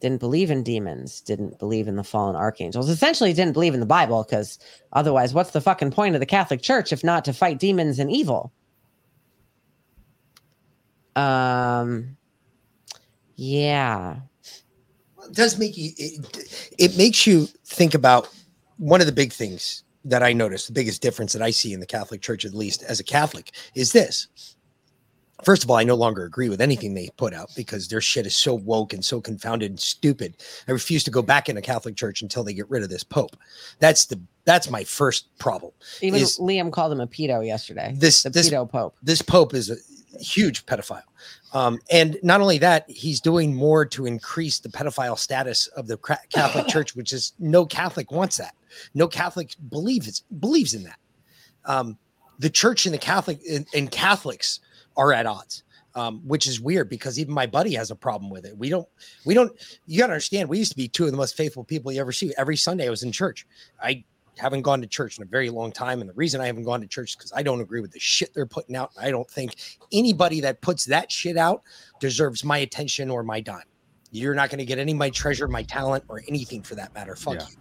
didn't 0.00 0.20
believe 0.20 0.50
in 0.50 0.62
demons 0.62 1.20
didn't 1.20 1.58
believe 1.58 1.86
in 1.86 1.96
the 1.96 2.04
fallen 2.04 2.34
archangels 2.34 2.88
essentially 2.88 3.32
didn't 3.32 3.52
believe 3.52 3.74
in 3.74 3.80
the 3.80 3.86
bible 3.86 4.24
because 4.24 4.58
otherwise 4.94 5.34
what's 5.34 5.50
the 5.50 5.60
fucking 5.60 5.90
point 5.90 6.14
of 6.14 6.20
the 6.20 6.26
catholic 6.26 6.62
church 6.62 6.92
if 6.92 7.04
not 7.04 7.24
to 7.24 7.32
fight 7.32 7.58
demons 7.58 7.98
and 7.98 8.10
evil? 8.10 8.52
Um 11.16 12.16
yeah 13.36 14.20
does 15.34 15.58
make 15.58 15.76
you 15.76 15.92
it, 15.96 16.72
it 16.78 16.96
makes 16.96 17.26
you 17.26 17.46
think 17.64 17.94
about 17.94 18.28
one 18.78 19.00
of 19.00 19.06
the 19.06 19.12
big 19.12 19.32
things 19.32 19.84
that 20.04 20.22
I 20.22 20.32
notice, 20.32 20.66
the 20.66 20.72
biggest 20.72 21.02
difference 21.02 21.32
that 21.34 21.42
I 21.42 21.50
see 21.50 21.72
in 21.72 21.80
the 21.80 21.86
Catholic 21.86 22.22
Church, 22.22 22.44
at 22.44 22.54
least 22.54 22.82
as 22.82 23.00
a 23.00 23.04
Catholic, 23.04 23.52
is 23.74 23.92
this. 23.92 24.28
First 25.44 25.64
of 25.64 25.70
all, 25.70 25.76
I 25.76 25.84
no 25.84 25.94
longer 25.94 26.24
agree 26.24 26.50
with 26.50 26.60
anything 26.60 26.92
they 26.92 27.08
put 27.16 27.32
out 27.32 27.50
because 27.56 27.88
their 27.88 28.00
shit 28.00 28.26
is 28.26 28.36
so 28.36 28.54
woke 28.54 28.92
and 28.92 29.02
so 29.02 29.20
confounded 29.20 29.70
and 29.70 29.80
stupid. 29.80 30.36
I 30.68 30.72
refuse 30.72 31.02
to 31.04 31.10
go 31.10 31.22
back 31.22 31.48
in 31.48 31.56
a 31.56 31.62
Catholic 31.62 31.96
Church 31.96 32.20
until 32.20 32.44
they 32.44 32.52
get 32.52 32.68
rid 32.68 32.82
of 32.82 32.90
this 32.90 33.04
Pope. 33.04 33.36
That's 33.78 34.06
the 34.06 34.20
that's 34.44 34.70
my 34.70 34.84
first 34.84 35.36
problem. 35.38 35.72
Even 36.02 36.20
Liam 36.20 36.72
called 36.72 36.92
him 36.92 37.00
a 37.00 37.06
pedo 37.06 37.44
yesterday. 37.44 37.94
this 37.96 38.22
the 38.22 38.30
this 38.30 38.50
pedo 38.50 38.68
pope. 38.68 38.96
This 39.02 39.22
pope 39.22 39.54
is 39.54 39.70
a 39.70 39.76
huge 40.18 40.66
pedophile, 40.66 41.02
um, 41.52 41.78
and 41.90 42.18
not 42.22 42.40
only 42.40 42.58
that, 42.58 42.88
he's 42.88 43.20
doing 43.20 43.54
more 43.54 43.84
to 43.86 44.06
increase 44.06 44.58
the 44.58 44.68
pedophile 44.68 45.18
status 45.18 45.66
of 45.68 45.86
the 45.86 45.96
Catholic 46.32 46.66
Church, 46.68 46.94
which 46.94 47.12
is 47.12 47.32
no 47.38 47.66
Catholic 47.66 48.10
wants 48.10 48.36
that. 48.36 48.54
No 48.94 49.08
Catholic 49.08 49.54
believes 49.68 50.20
believes 50.38 50.74
in 50.74 50.84
that. 50.84 50.98
Um, 51.64 51.98
the 52.38 52.50
Church 52.50 52.86
and 52.86 52.94
the 52.94 52.98
Catholic 52.98 53.40
and, 53.50 53.66
and 53.74 53.90
Catholics 53.90 54.60
are 54.96 55.12
at 55.12 55.26
odds. 55.26 55.62
Um, 55.96 56.20
which 56.24 56.46
is 56.46 56.60
weird 56.60 56.88
because 56.88 57.18
even 57.18 57.34
my 57.34 57.46
buddy 57.46 57.74
has 57.74 57.90
a 57.90 57.96
problem 57.96 58.30
with 58.30 58.44
it. 58.44 58.56
We 58.56 58.68
don't, 58.68 58.86
we 59.24 59.34
don't, 59.34 59.50
you 59.86 59.98
got 59.98 60.06
to 60.06 60.12
understand, 60.12 60.48
we 60.48 60.56
used 60.56 60.70
to 60.70 60.76
be 60.76 60.86
two 60.86 61.04
of 61.04 61.10
the 61.10 61.16
most 61.16 61.36
faithful 61.36 61.64
people 61.64 61.90
you 61.90 62.00
ever 62.00 62.12
see. 62.12 62.32
Every 62.38 62.56
Sunday 62.56 62.86
I 62.86 62.90
was 62.90 63.02
in 63.02 63.10
church. 63.10 63.44
I 63.82 64.04
haven't 64.40 64.62
gone 64.62 64.80
to 64.80 64.86
church 64.86 65.18
in 65.18 65.22
a 65.22 65.26
very 65.26 65.50
long 65.50 65.70
time. 65.70 66.00
And 66.00 66.08
the 66.08 66.14
reason 66.14 66.40
I 66.40 66.46
haven't 66.46 66.64
gone 66.64 66.80
to 66.80 66.86
church 66.86 67.10
is 67.10 67.16
because 67.16 67.32
I 67.36 67.42
don't 67.42 67.60
agree 67.60 67.80
with 67.80 67.92
the 67.92 68.00
shit 68.00 68.32
they're 68.34 68.46
putting 68.46 68.74
out. 68.74 68.90
I 68.98 69.10
don't 69.10 69.28
think 69.30 69.54
anybody 69.92 70.40
that 70.40 70.62
puts 70.62 70.86
that 70.86 71.12
shit 71.12 71.36
out 71.36 71.62
deserves 72.00 72.42
my 72.44 72.58
attention 72.58 73.10
or 73.10 73.22
my 73.22 73.40
dime. 73.40 73.62
You're 74.10 74.34
not 74.34 74.50
going 74.50 74.58
to 74.58 74.64
get 74.64 74.78
any 74.78 74.92
of 74.92 74.98
my 74.98 75.10
treasure, 75.10 75.46
my 75.46 75.62
talent, 75.62 76.04
or 76.08 76.22
anything 76.26 76.62
for 76.62 76.74
that 76.74 76.92
matter. 76.94 77.14
Fuck 77.14 77.34
Yeah. 77.34 77.46
you. 77.50 77.56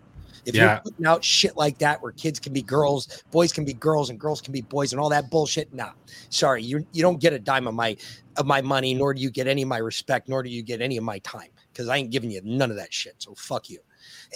If 0.46 0.56
Yeah. 0.56 0.62
you're 0.62 0.82
putting 0.84 1.06
out 1.06 1.24
shit 1.24 1.58
like 1.58 1.78
that 1.80 2.02
where 2.02 2.14
kids 2.14 2.40
can 2.40 2.54
be 2.54 2.62
girls, 2.62 3.24
boys 3.30 3.52
can 3.52 3.66
be 3.66 3.74
girls, 3.74 4.10
and 4.10 4.20
girls 4.20 4.42
can 4.42 4.54
be 4.54 4.62
boys, 4.62 4.94
and 4.94 5.00
all 5.00 5.10
that 5.10 5.30
bullshit, 5.30 5.72
nah. 5.74 5.92
Sorry, 6.30 6.64
you 6.64 6.88
you 6.94 7.02
don't 7.02 7.20
get 7.20 7.34
a 7.34 7.40
dime 7.40 7.68
of 7.68 7.74
my 7.76 7.98
of 8.38 8.46
my 8.46 8.62
money, 8.62 8.94
nor 8.94 9.14
do 9.14 9.22
you 9.22 9.30
get 9.30 9.48
any 9.48 9.64
of 9.64 9.68
my 9.68 9.78
respect, 9.80 10.30
nor 10.30 10.42
do 10.42 10.50
you 10.50 10.64
get 10.64 10.82
any 10.82 10.96
of 10.96 11.04
my 11.04 11.20
time 11.20 11.50
because 11.74 11.90
I 11.90 11.98
ain't 11.98 12.10
giving 12.10 12.32
you 12.32 12.42
none 12.44 12.72
of 12.72 12.78
that 12.78 12.94
shit. 12.94 13.16
So 13.18 13.36
fuck 13.36 13.70
you. 13.70 13.80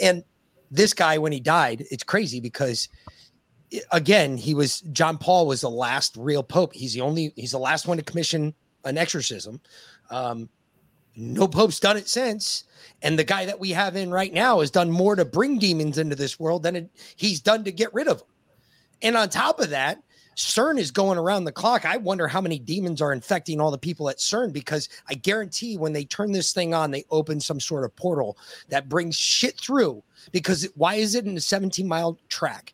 And 0.02 0.24
this 0.74 0.94
guy, 0.94 1.18
when 1.18 1.32
he 1.32 1.40
died, 1.40 1.86
it's 1.92 2.04
crazy 2.04 2.40
because 2.40 2.90
again, 3.92 4.38
he 4.38 4.54
was 4.54 4.82
John 4.92 5.18
Paul 5.18 5.48
was 5.48 5.62
the 5.62 5.70
last 5.70 6.16
real 6.18 6.44
pope. 6.44 6.74
He's 6.74 6.94
the 6.94 7.02
only 7.02 7.34
he's 7.36 7.52
the 7.52 7.60
last 7.60 7.88
one 7.88 7.98
to 7.98 8.04
commission 8.04 8.54
an 8.86 8.98
exorcism. 8.98 9.62
Um, 10.10 10.50
no 11.16 11.48
pope's 11.48 11.80
done 11.80 11.98
it 11.98 12.10
since. 12.10 12.64
And 13.02 13.18
the 13.18 13.24
guy 13.24 13.46
that 13.46 13.60
we 13.60 13.70
have 13.70 13.96
in 13.96 14.12
right 14.12 14.34
now 14.34 14.60
has 14.60 14.72
done 14.72 14.92
more 14.92 15.16
to 15.16 15.26
bring 15.26 15.60
demons 15.60 15.98
into 15.98 16.16
this 16.16 16.40
world 16.40 16.64
than 16.64 16.76
it, 16.76 16.90
he's 17.16 17.40
done 17.40 17.64
to 17.64 17.72
get 17.72 17.94
rid 17.94 18.08
of 18.08 18.20
them. 18.20 18.28
And 19.02 19.16
on 19.16 19.30
top 19.30 19.60
of 19.60 19.70
that, 19.70 20.02
CERN 20.36 20.80
is 20.80 20.92
going 20.92 21.18
around 21.18 21.44
the 21.44 21.52
clock. 21.52 21.86
I 21.86 21.98
wonder 21.98 22.28
how 22.28 22.42
many 22.42 22.60
demons 22.60 23.02
are 23.02 23.14
infecting 23.14 23.60
all 23.62 23.72
the 23.72 23.78
people 23.78 24.10
at 24.10 24.18
CERN 24.18 24.52
because 24.52 24.90
I 25.08 25.16
guarantee 25.16 25.78
when 25.78 25.94
they 25.94 26.06
turn 26.06 26.32
this 26.32 26.54
thing 26.54 26.74
on, 26.74 26.92
they 26.92 27.06
open 27.12 27.40
some 27.40 27.60
sort 27.60 27.86
of 27.86 27.96
portal 27.96 28.38
that 28.70 28.90
brings 28.90 29.16
shit 29.16 29.60
through. 29.60 30.04
Because 30.32 30.68
why 30.76 30.96
is 30.96 31.16
it 31.16 31.26
in 31.26 31.38
a 31.38 31.42
17 31.42 31.88
mile 31.88 32.18
track? 32.30 32.74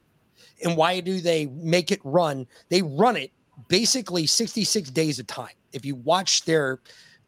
And 0.63 0.75
why 0.75 0.99
do 0.99 1.19
they 1.21 1.47
make 1.47 1.91
it 1.91 2.01
run? 2.03 2.47
They 2.69 2.81
run 2.81 3.15
it 3.15 3.31
basically 3.67 4.25
66 4.25 4.89
days 4.91 5.19
a 5.19 5.23
time. 5.23 5.53
If 5.73 5.85
you 5.85 5.95
watch 5.95 6.45
their 6.45 6.79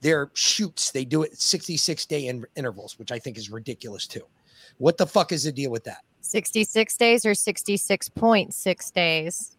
their 0.01 0.31
shoots, 0.33 0.89
they 0.91 1.05
do 1.05 1.21
it 1.21 1.39
66 1.39 2.05
day 2.07 2.25
in- 2.25 2.45
intervals, 2.55 2.97
which 2.97 3.11
I 3.11 3.19
think 3.19 3.37
is 3.37 3.51
ridiculous 3.51 4.07
too. 4.07 4.25
What 4.79 4.97
the 4.97 5.05
fuck 5.05 5.31
is 5.31 5.43
the 5.43 5.51
deal 5.51 5.69
with 5.69 5.83
that? 5.83 5.99
66 6.21 6.97
days 6.97 7.25
or 7.25 7.31
66.6 7.31 8.93
days? 8.93 9.57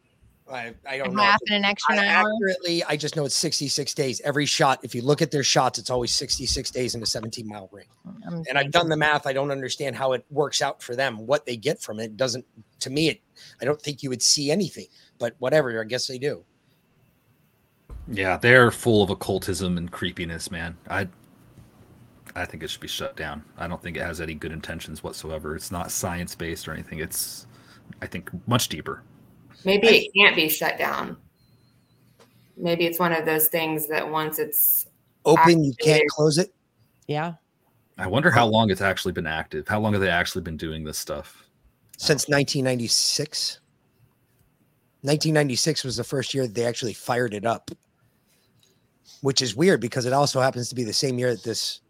I, 0.53 0.74
I 0.88 0.94
A 0.96 1.05
don't 1.05 1.14
know. 1.14 1.22
half 1.22 1.40
and 1.48 1.57
an 1.57 1.64
extra 1.64 1.96
I, 1.96 2.07
hour? 2.07 2.30
accurately, 2.32 2.84
I 2.84 2.96
just 2.96 3.16
know 3.16 3.24
it's 3.24 3.36
66 3.36 3.94
days. 3.94 4.20
Every 4.20 4.46
shot, 4.46 4.80
if 4.82 4.94
you 4.94 5.03
look 5.03 5.22
at 5.22 5.30
their 5.30 5.42
shots, 5.42 5.78
it's 5.78 5.90
always 5.90 6.12
66 6.12 6.70
days 6.70 6.94
in 6.94 7.03
a 7.03 7.07
17 7.07 7.46
mile 7.46 7.68
ring. 7.72 7.86
I'm 8.26 8.42
And 8.48 8.59
I've 8.59 8.70
done 8.70 8.88
the 8.88 8.96
math. 8.96 9.26
I 9.26 9.32
don't 9.32 9.50
understand 9.50 9.96
how 9.96 10.12
it 10.12 10.24
works 10.30 10.61
out 10.62 10.82
for 10.82 10.94
them, 10.94 11.26
what 11.26 11.46
they 11.46 11.57
get 11.57 11.80
from 11.80 11.98
it. 12.00 12.05
It 12.05 12.16
doesn't, 12.16 12.44
to 12.80 12.90
me, 12.90 13.09
it, 13.09 13.20
I 13.61 13.64
don't 13.64 13.80
think 13.80 14.03
you 14.03 14.11
would 14.11 14.22
see 14.22 14.50
anything, 14.50 14.86
but 15.18 15.34
whatever. 15.38 15.80
I 15.80 15.84
guess 15.84 16.07
they 16.07 16.18
do. 16.18 16.44
Yeah, 18.09 18.36
they're 18.36 18.70
full 18.70 19.03
of 19.03 19.11
occultism 19.11 19.78
and 19.78 19.90
creepiness, 19.90 20.50
man. 20.50 20.76
I 20.90 21.09
I 22.34 22.46
think 22.46 22.62
it 22.62 22.70
should 22.70 22.80
be 22.80 22.88
shut 22.88 23.14
down. 23.16 23.44
I 23.59 23.66
don't 23.68 23.80
think 23.82 23.96
it 23.96 24.03
has 24.03 24.20
any 24.20 24.34
good 24.34 24.53
intentions 24.53 25.03
whatsoever. 25.03 25.55
It's 25.55 25.70
not 25.70 25.90
science 25.90 26.34
based 26.34 26.66
or 26.66 26.72
anything. 26.72 26.98
It's 26.98 27.46
I 28.00 28.07
think 28.07 28.30
much 28.48 28.68
deeper. 28.68 29.03
Maybe 29.64 29.86
it 29.88 30.12
can't 30.16 30.36
be 30.36 30.48
shut 30.48 30.78
down. 30.78 31.16
Maybe 32.56 32.86
it's 32.86 32.98
one 32.98 33.12
of 33.12 33.24
those 33.24 33.48
things 33.48 33.88
that 33.88 34.08
once 34.10 34.38
it's 34.38 34.86
Open, 35.24 35.62
you 35.64 35.72
can't 35.80 36.02
close 36.08 36.38
it. 36.38 36.52
Yeah. 37.06 37.34
I 37.98 38.06
wonder 38.06 38.30
how 38.30 38.46
long 38.46 38.70
it's 38.70 38.80
actually 38.80 39.12
been 39.12 39.26
active. 39.26 39.68
How 39.68 39.78
long 39.78 39.92
have 39.92 40.02
they 40.02 40.08
actually 40.08 40.42
been 40.42 40.56
doing 40.56 40.84
this 40.84 40.98
stuff? 40.98 41.42
since 42.02 42.28
1996. 42.28 43.60
1996 45.02 45.84
was 45.84 45.96
the 45.96 46.04
first 46.04 46.34
year 46.34 46.46
that 46.46 46.54
they 46.54 46.64
actually 46.64 46.92
fired 46.92 47.32
it 47.32 47.44
up, 47.44 47.70
which 49.20 49.40
is 49.40 49.54
weird 49.54 49.80
because 49.80 50.04
it 50.04 50.12
also 50.12 50.40
happens 50.40 50.68
to 50.68 50.74
be 50.74 50.82
the 50.82 50.92
same 50.92 51.18
year 51.18 51.30
that 51.32 51.44
this 51.44 51.80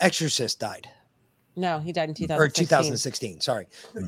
exorcist 0.00 0.58
died, 0.58 0.88
No, 1.54 1.80
he 1.80 1.92
died 1.92 2.08
in 2.08 2.14
2016. 2.14 2.40
or 2.40 2.48
2016. 2.48 3.40
Sorry, 3.40 3.66
hmm. 3.92 4.06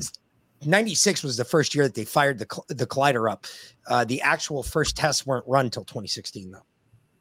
96 0.65 1.23
was 1.23 1.37
the 1.37 1.45
first 1.45 1.73
year 1.75 1.85
that 1.85 1.95
they 1.95 2.05
fired 2.05 2.39
the 2.39 2.45
col- 2.45 2.65
the 2.67 2.85
collider 2.87 3.31
up. 3.31 3.45
Uh, 3.87 4.05
the 4.05 4.21
actual 4.21 4.63
first 4.63 4.95
tests 4.97 5.25
weren't 5.25 5.45
run 5.47 5.65
until 5.65 5.83
2016 5.83 6.51
though, 6.51 6.65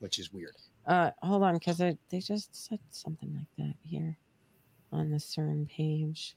which 0.00 0.18
is 0.18 0.32
weird. 0.32 0.54
Uh, 0.86 1.10
hold 1.22 1.42
on, 1.42 1.54
because 1.54 1.78
they 1.78 1.96
just 2.18 2.54
said 2.54 2.80
something 2.90 3.34
like 3.36 3.46
that 3.58 3.74
here 3.82 4.16
on 4.90 5.10
the 5.10 5.18
CERN 5.18 5.68
page. 5.68 6.36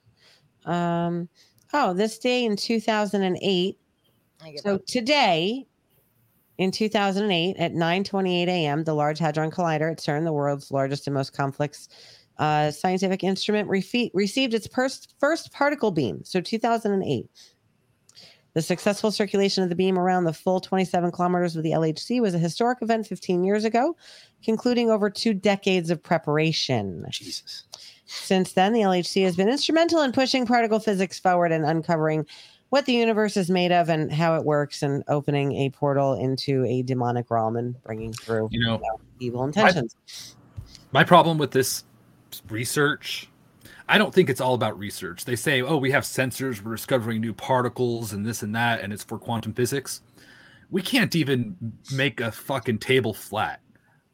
Um, 0.65 1.29
Oh, 1.73 1.93
this 1.93 2.17
day 2.17 2.45
in 2.45 2.55
2008. 2.55 3.77
So 4.57 4.77
today, 4.77 5.65
in 6.57 6.71
2008, 6.71 7.57
at 7.57 7.73
9:28 7.73 8.47
a.m., 8.47 8.83
the 8.83 8.93
Large 8.93 9.19
Hadron 9.19 9.51
Collider 9.51 9.91
at 9.91 9.97
CERN, 9.97 10.23
the 10.23 10.31
world's 10.31 10.71
largest 10.71 11.07
and 11.07 11.13
most 11.13 11.33
complex 11.33 11.89
uh, 12.37 12.71
scientific 12.71 13.23
instrument, 13.23 13.69
refe- 13.69 14.11
received 14.13 14.53
its 14.53 14.67
first 14.67 15.15
first 15.19 15.51
particle 15.51 15.91
beam. 15.91 16.23
So 16.23 16.41
2008. 16.41 17.29
The 18.53 18.61
successful 18.61 19.11
circulation 19.11 19.63
of 19.63 19.69
the 19.69 19.75
beam 19.75 19.99
around 19.99 20.23
the 20.23 20.31
full 20.31 20.61
27 20.61 21.11
kilometers 21.11 21.57
of 21.57 21.63
the 21.63 21.71
LHC 21.71 22.21
was 22.21 22.33
a 22.33 22.39
historic 22.39 22.81
event 22.81 23.05
15 23.05 23.43
years 23.43 23.65
ago, 23.65 23.97
concluding 24.45 24.89
over 24.89 25.09
two 25.09 25.33
decades 25.33 25.89
of 25.89 26.01
preparation. 26.01 27.05
Jesus. 27.09 27.65
Since 28.05 28.53
then, 28.53 28.71
the 28.71 28.79
LHC 28.79 29.25
has 29.25 29.35
been 29.35 29.49
instrumental 29.49 30.01
in 30.03 30.13
pushing 30.13 30.45
particle 30.45 30.79
physics 30.79 31.19
forward 31.19 31.51
and 31.51 31.65
uncovering 31.65 32.25
what 32.69 32.85
the 32.85 32.93
universe 32.93 33.35
is 33.35 33.49
made 33.49 33.73
of 33.73 33.89
and 33.89 34.11
how 34.11 34.35
it 34.35 34.45
works, 34.45 34.81
and 34.81 35.03
opening 35.09 35.53
a 35.53 35.69
portal 35.69 36.13
into 36.13 36.63
a 36.65 36.81
demonic 36.81 37.29
realm 37.29 37.57
and 37.57 37.81
bringing 37.83 38.13
through 38.13 38.47
You 38.51 38.61
know, 38.61 38.81
evil 39.19 39.43
intentions. 39.43 39.95
My 40.91 41.03
problem 41.03 41.37
with 41.37 41.51
this 41.51 41.83
research, 42.49 43.29
I 43.87 43.97
don't 43.97 44.13
think 44.13 44.29
it's 44.29 44.41
all 44.41 44.55
about 44.55 44.77
research. 44.79 45.25
They 45.25 45.35
say, 45.35 45.61
oh, 45.61 45.77
we 45.77 45.91
have 45.91 46.03
sensors, 46.03 46.61
we're 46.61 46.75
discovering 46.75 47.21
new 47.21 47.33
particles 47.33 48.13
and 48.13 48.25
this 48.25 48.41
and 48.41 48.55
that, 48.55 48.81
and 48.81 48.91
it's 48.91 49.03
for 49.03 49.19
quantum 49.19 49.53
physics. 49.53 50.01
We 50.71 50.81
can't 50.81 51.15
even 51.15 51.55
make 51.93 52.19
a 52.19 52.31
fucking 52.31 52.79
table 52.79 53.13
flat 53.13 53.61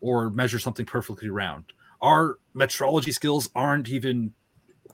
or 0.01 0.29
measure 0.29 0.59
something 0.59 0.85
perfectly 0.85 1.29
round. 1.29 1.65
Our 2.01 2.39
metrology 2.55 3.13
skills 3.13 3.49
aren't 3.55 3.87
even 3.87 4.33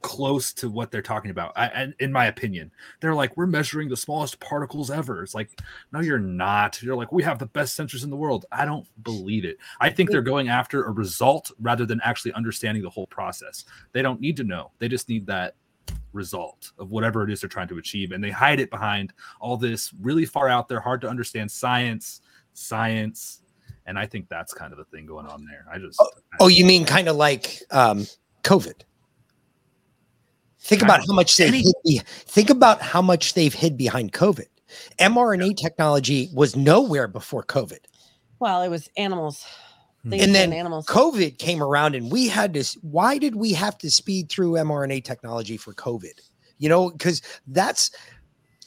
close 0.02 0.54
to 0.54 0.70
what 0.70 0.92
they're 0.92 1.02
talking 1.02 1.32
about. 1.32 1.52
I, 1.56 1.68
and 1.68 1.94
in 2.00 2.12
my 2.12 2.26
opinion, 2.28 2.72
they're 3.00 3.16
like, 3.16 3.36
we're 3.38 3.48
measuring 3.48 3.90
the 3.90 3.98
smallest 3.98 4.40
particles 4.40 4.90
ever. 4.90 5.24
It's 5.24 5.36
like, 5.36 5.50
no, 5.92 6.00
you're 6.00 6.20
not. 6.20 6.82
You're 6.82 6.96
like, 6.96 7.12
we 7.12 7.24
have 7.24 7.40
the 7.40 7.46
best 7.48 7.78
sensors 7.78 8.04
in 8.04 8.10
the 8.10 8.16
world. 8.16 8.46
I 8.52 8.66
don't 8.66 8.88
believe 9.04 9.46
it. 9.46 9.58
I 9.80 9.90
think 9.90 10.10
they're 10.10 10.22
going 10.22 10.50
after 10.50 10.86
a 10.86 10.92
result 10.92 11.52
rather 11.60 11.86
than 11.86 12.02
actually 12.04 12.34
understanding 12.34 12.84
the 12.84 12.90
whole 12.90 13.08
process. 13.08 13.66
They 13.92 14.02
don't 14.02 14.22
need 14.22 14.38
to 14.38 14.44
know. 14.44 14.72
They 14.80 14.88
just 14.88 15.10
need 15.10 15.26
that 15.28 15.56
result 16.14 16.72
of 16.80 16.90
whatever 16.92 17.24
it 17.24 17.32
is 17.32 17.42
they're 17.42 17.50
trying 17.50 17.68
to 17.70 17.78
achieve. 17.78 18.12
And 18.12 18.24
they 18.24 18.32
hide 18.32 18.60
it 18.60 18.70
behind 18.70 19.14
all 19.40 19.58
this 19.58 19.94
really 20.02 20.26
far 20.26 20.50
out 20.50 20.68
there, 20.68 20.80
hard 20.80 21.02
to 21.02 21.10
understand 21.10 21.52
science, 21.52 22.22
science. 22.54 23.42
And 23.86 23.98
I 23.98 24.06
think 24.06 24.28
that's 24.28 24.54
kind 24.54 24.74
of 24.74 24.78
the 24.78 24.86
thing 24.86 25.06
going 25.06 25.28
on 25.28 25.46
there. 25.46 25.66
I 25.72 25.78
just, 25.78 26.02
Oh, 26.40 26.48
you 26.48 26.66
mean 26.66 26.86
kind 26.86 27.08
of 27.08 27.16
like 27.16 27.62
um, 27.72 28.06
COVID? 28.44 28.82
Think 30.68 30.82
about 30.82 31.00
how 31.08 31.14
much 31.14 31.38
they 31.38 31.50
hid 31.50 31.74
be- 31.86 32.02
think 32.06 32.50
about 32.50 32.82
how 32.82 33.02
much 33.02 33.36
they've 33.36 33.54
hid 33.54 33.78
behind 33.78 34.12
COVID. 34.12 34.48
mRNA 35.00 35.56
technology 35.56 36.30
was 36.34 36.58
nowhere 36.58 37.08
before 37.08 37.44
COVID. 37.44 37.80
Well, 38.40 38.62
it 38.62 38.68
was 38.68 38.90
animals. 38.98 39.46
Hmm. 40.04 40.10
They 40.10 40.20
and 40.20 40.36
then 40.36 40.52
animals. 40.52 40.86
COVID 40.88 41.38
came 41.38 41.64
around 41.64 41.96
and 41.96 42.12
we 42.12 42.28
had 42.28 42.54
to 42.56 42.66
why 42.82 43.18
did 43.18 43.36
we 43.36 43.54
have 43.54 43.78
to 43.78 43.90
speed 43.90 44.28
through 44.30 44.54
mRNA 44.54 45.06
technology 45.06 45.56
for 45.56 45.74
COVID? 45.74 46.20
You 46.58 46.68
know, 46.68 46.90
because 46.90 47.22
that's 47.48 47.92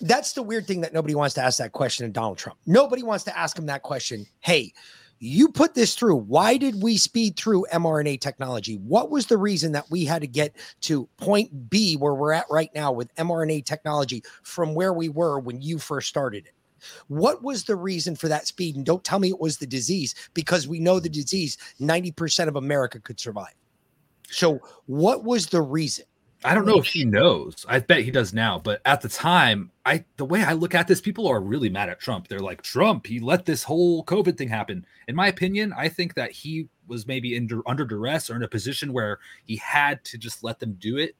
that's 0.00 0.32
the 0.32 0.42
weird 0.42 0.66
thing 0.66 0.80
that 0.80 0.94
nobody 0.94 1.14
wants 1.14 1.34
to 1.34 1.42
ask 1.42 1.58
that 1.58 1.72
question 1.72 2.06
to 2.06 2.12
Donald 2.12 2.38
Trump. 2.38 2.58
Nobody 2.64 3.02
wants 3.02 3.24
to 3.24 3.38
ask 3.38 3.58
him 3.58 3.66
that 3.66 3.82
question. 3.82 4.24
Hey, 4.40 4.72
you 5.20 5.48
put 5.48 5.74
this 5.74 5.94
through. 5.94 6.16
Why 6.16 6.56
did 6.56 6.82
we 6.82 6.96
speed 6.96 7.36
through 7.36 7.66
mRNA 7.72 8.20
technology? 8.20 8.76
What 8.78 9.10
was 9.10 9.26
the 9.26 9.36
reason 9.36 9.72
that 9.72 9.90
we 9.90 10.06
had 10.06 10.22
to 10.22 10.26
get 10.26 10.56
to 10.82 11.06
point 11.18 11.68
B 11.68 11.94
where 11.94 12.14
we're 12.14 12.32
at 12.32 12.46
right 12.50 12.70
now 12.74 12.90
with 12.90 13.14
mRNA 13.16 13.66
technology 13.66 14.24
from 14.42 14.74
where 14.74 14.94
we 14.94 15.10
were 15.10 15.38
when 15.38 15.60
you 15.60 15.78
first 15.78 16.08
started 16.08 16.46
it? 16.46 16.54
What 17.08 17.42
was 17.42 17.64
the 17.64 17.76
reason 17.76 18.16
for 18.16 18.28
that 18.28 18.46
speed? 18.46 18.76
And 18.76 18.86
don't 18.86 19.04
tell 19.04 19.18
me 19.18 19.28
it 19.28 19.38
was 19.38 19.58
the 19.58 19.66
disease 19.66 20.14
because 20.32 20.66
we 20.66 20.80
know 20.80 20.98
the 20.98 21.10
disease 21.10 21.58
90% 21.78 22.48
of 22.48 22.56
America 22.56 22.98
could 22.98 23.20
survive. 23.20 23.54
So, 24.30 24.60
what 24.86 25.24
was 25.24 25.46
the 25.46 25.60
reason? 25.60 26.06
I 26.42 26.54
don't 26.54 26.64
know 26.64 26.78
if 26.78 26.86
he 26.86 27.04
knows. 27.04 27.66
I 27.68 27.80
bet 27.80 28.00
he 28.00 28.10
does 28.10 28.32
now. 28.32 28.58
But 28.58 28.80
at 28.86 29.02
the 29.02 29.10
time, 29.10 29.70
I 29.84 30.04
the 30.16 30.24
way 30.24 30.42
I 30.42 30.54
look 30.54 30.74
at 30.74 30.88
this, 30.88 31.00
people 31.00 31.26
are 31.28 31.40
really 31.40 31.68
mad 31.68 31.90
at 31.90 32.00
Trump. 32.00 32.28
They're 32.28 32.40
like, 32.40 32.62
Trump, 32.62 33.06
he 33.06 33.20
let 33.20 33.44
this 33.44 33.62
whole 33.62 34.04
COVID 34.04 34.38
thing 34.38 34.48
happen. 34.48 34.86
In 35.06 35.14
my 35.14 35.28
opinion, 35.28 35.74
I 35.76 35.88
think 35.88 36.14
that 36.14 36.32
he 36.32 36.68
was 36.86 37.06
maybe 37.06 37.36
in, 37.36 37.48
under 37.66 37.84
duress 37.84 38.30
or 38.30 38.36
in 38.36 38.42
a 38.42 38.48
position 38.48 38.92
where 38.92 39.18
he 39.44 39.56
had 39.56 40.02
to 40.04 40.18
just 40.18 40.42
let 40.42 40.58
them 40.58 40.76
do 40.80 40.96
it. 40.96 41.14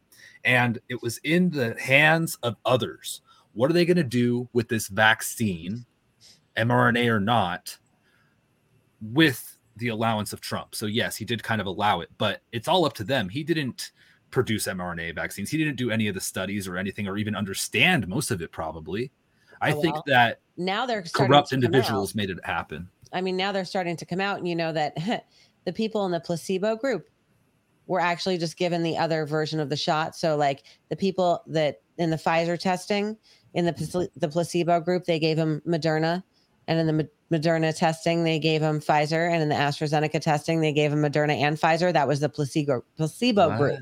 And 0.45 0.79
it 0.89 1.03
was 1.03 1.19
in 1.19 1.51
the 1.51 1.79
hands 1.79 2.39
of 2.43 2.57
others. 2.65 3.21
What 3.53 3.69
are 3.69 3.75
they 3.75 3.85
going 3.85 3.97
to 3.99 4.05
do 4.05 4.49
with 4.53 4.69
this 4.69 4.89
vaccine, 4.89 5.85
mRNA 6.57 7.09
or 7.09 7.21
not, 7.21 7.77
with 9.03 9.59
the 9.77 9.89
allowance 9.89 10.33
of 10.33 10.41
Trump? 10.41 10.75
So, 10.75 10.87
yes, 10.87 11.17
he 11.17 11.25
did 11.25 11.43
kind 11.43 11.61
of 11.61 11.67
allow 11.67 12.01
it, 12.01 12.09
but 12.17 12.41
it's 12.53 12.69
all 12.69 12.87
up 12.87 12.95
to 12.95 13.05
them. 13.05 13.29
He 13.29 13.45
didn't 13.45 13.91
produce 14.31 14.67
mRNA 14.67 15.15
vaccines. 15.15 15.51
He 15.51 15.59
didn't 15.59 15.77
do 15.77 15.91
any 15.91 16.09
of 16.09 16.15
the 16.15 16.21
studies 16.21 16.69
or 16.69 16.77
anything 16.77 17.09
or 17.09 17.17
even 17.17 17.35
understand 17.35 18.07
most 18.09 18.31
of 18.31 18.41
it, 18.43 18.53
probably. 18.53 19.11
I 19.61 19.73
Oh, 19.73 19.81
think 19.81 19.95
well, 19.95 20.05
that 20.07 20.41
now 20.57 20.87
they're 20.87 21.03
corrupt 21.03 21.53
individuals 21.53 22.15
made 22.15 22.31
it 22.31 22.39
happen. 22.45 22.89
I 23.13 23.21
mean, 23.21 23.37
now 23.37 23.53
they're 23.53 23.65
starting 23.65 23.97
to 23.97 24.07
come 24.07 24.21
out, 24.21 24.39
and 24.39 24.49
you 24.49 24.57
know 24.57 24.73
that 24.73 24.97
the 25.65 25.73
people 25.73 26.07
in 26.07 26.13
the 26.13 26.21
placebo 26.21 26.77
group 26.77 27.09
were 27.87 28.01
actually 28.01 28.39
just 28.39 28.57
given 28.57 28.83
the 28.83 28.97
other 28.97 29.27
version 29.27 29.61
of 29.61 29.69
the 29.69 29.77
shot. 29.77 30.15
So, 30.17 30.37
like 30.37 30.63
the 30.89 30.97
people 30.97 31.43
that 31.49 31.81
in 31.99 32.11
the 32.11 32.17
Pfizer 32.17 32.59
testing 32.59 33.17
in 33.55 33.67
the 33.67 34.09
the 34.17 34.29
placebo 34.29 34.81
group, 34.81 35.05
they 35.05 35.19
gave 35.19 35.37
them 35.37 35.61
Moderna, 35.67 36.23
and 36.71 36.89
in 36.89 36.97
the 36.97 37.09
Moderna 37.33 37.77
testing, 37.77 38.23
they 38.23 38.39
gave 38.39 38.61
them 38.61 38.79
Pfizer, 38.81 39.29
and 39.29 39.43
in 39.43 39.49
the 39.49 39.57
AstraZeneca 39.57 40.21
testing, 40.21 40.61
they 40.61 40.73
gave 40.73 40.93
them 40.93 41.03
Moderna 41.03 41.37
and 41.37 41.57
Pfizer. 41.57 41.93
That 41.93 42.07
was 42.07 42.21
the 42.21 42.29
placebo 42.29 42.85
placebo 42.97 43.57
group, 43.57 43.81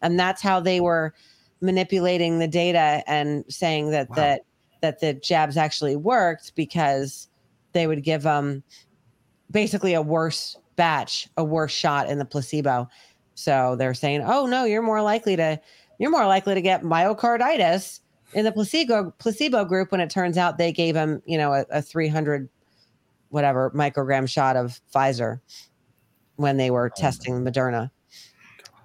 and 0.00 0.18
that's 0.18 0.40
how 0.40 0.58
they 0.58 0.80
were 0.80 1.12
manipulating 1.60 2.38
the 2.38 2.48
data 2.48 3.04
and 3.06 3.44
saying 3.50 3.90
that 3.90 4.08
that 4.14 4.40
that 4.80 5.00
the 5.00 5.12
jabs 5.12 5.58
actually 5.58 5.96
worked 5.96 6.54
because 6.54 7.28
they 7.72 7.86
would 7.86 8.02
give 8.02 8.22
them 8.22 8.62
basically 9.50 9.92
a 9.92 10.00
worse 10.00 10.56
batch, 10.76 11.28
a 11.36 11.44
worse 11.44 11.72
shot 11.72 12.08
in 12.08 12.18
the 12.18 12.24
placebo. 12.24 12.88
So 13.34 13.76
they're 13.76 13.92
saying, 13.92 14.22
"Oh 14.24 14.46
no, 14.46 14.64
you're 14.64 14.80
more 14.80 15.02
likely 15.02 15.36
to 15.36 15.60
you're 15.98 16.10
more 16.10 16.26
likely 16.26 16.54
to 16.54 16.62
get 16.62 16.84
myocarditis 16.84 18.00
in 18.34 18.44
the 18.44 18.52
placebo 18.52 19.12
placebo 19.18 19.64
group." 19.64 19.92
When 19.92 20.00
it 20.00 20.10
turns 20.10 20.36
out 20.36 20.58
they 20.58 20.72
gave 20.72 20.94
them, 20.94 21.22
you 21.26 21.38
know, 21.38 21.52
a, 21.52 21.64
a 21.70 21.82
300 21.82 22.48
whatever 23.30 23.70
microgram 23.70 24.28
shot 24.28 24.56
of 24.56 24.80
Pfizer 24.94 25.40
when 26.36 26.56
they 26.56 26.70
were 26.70 26.90
testing 26.90 27.44
Moderna. 27.44 27.90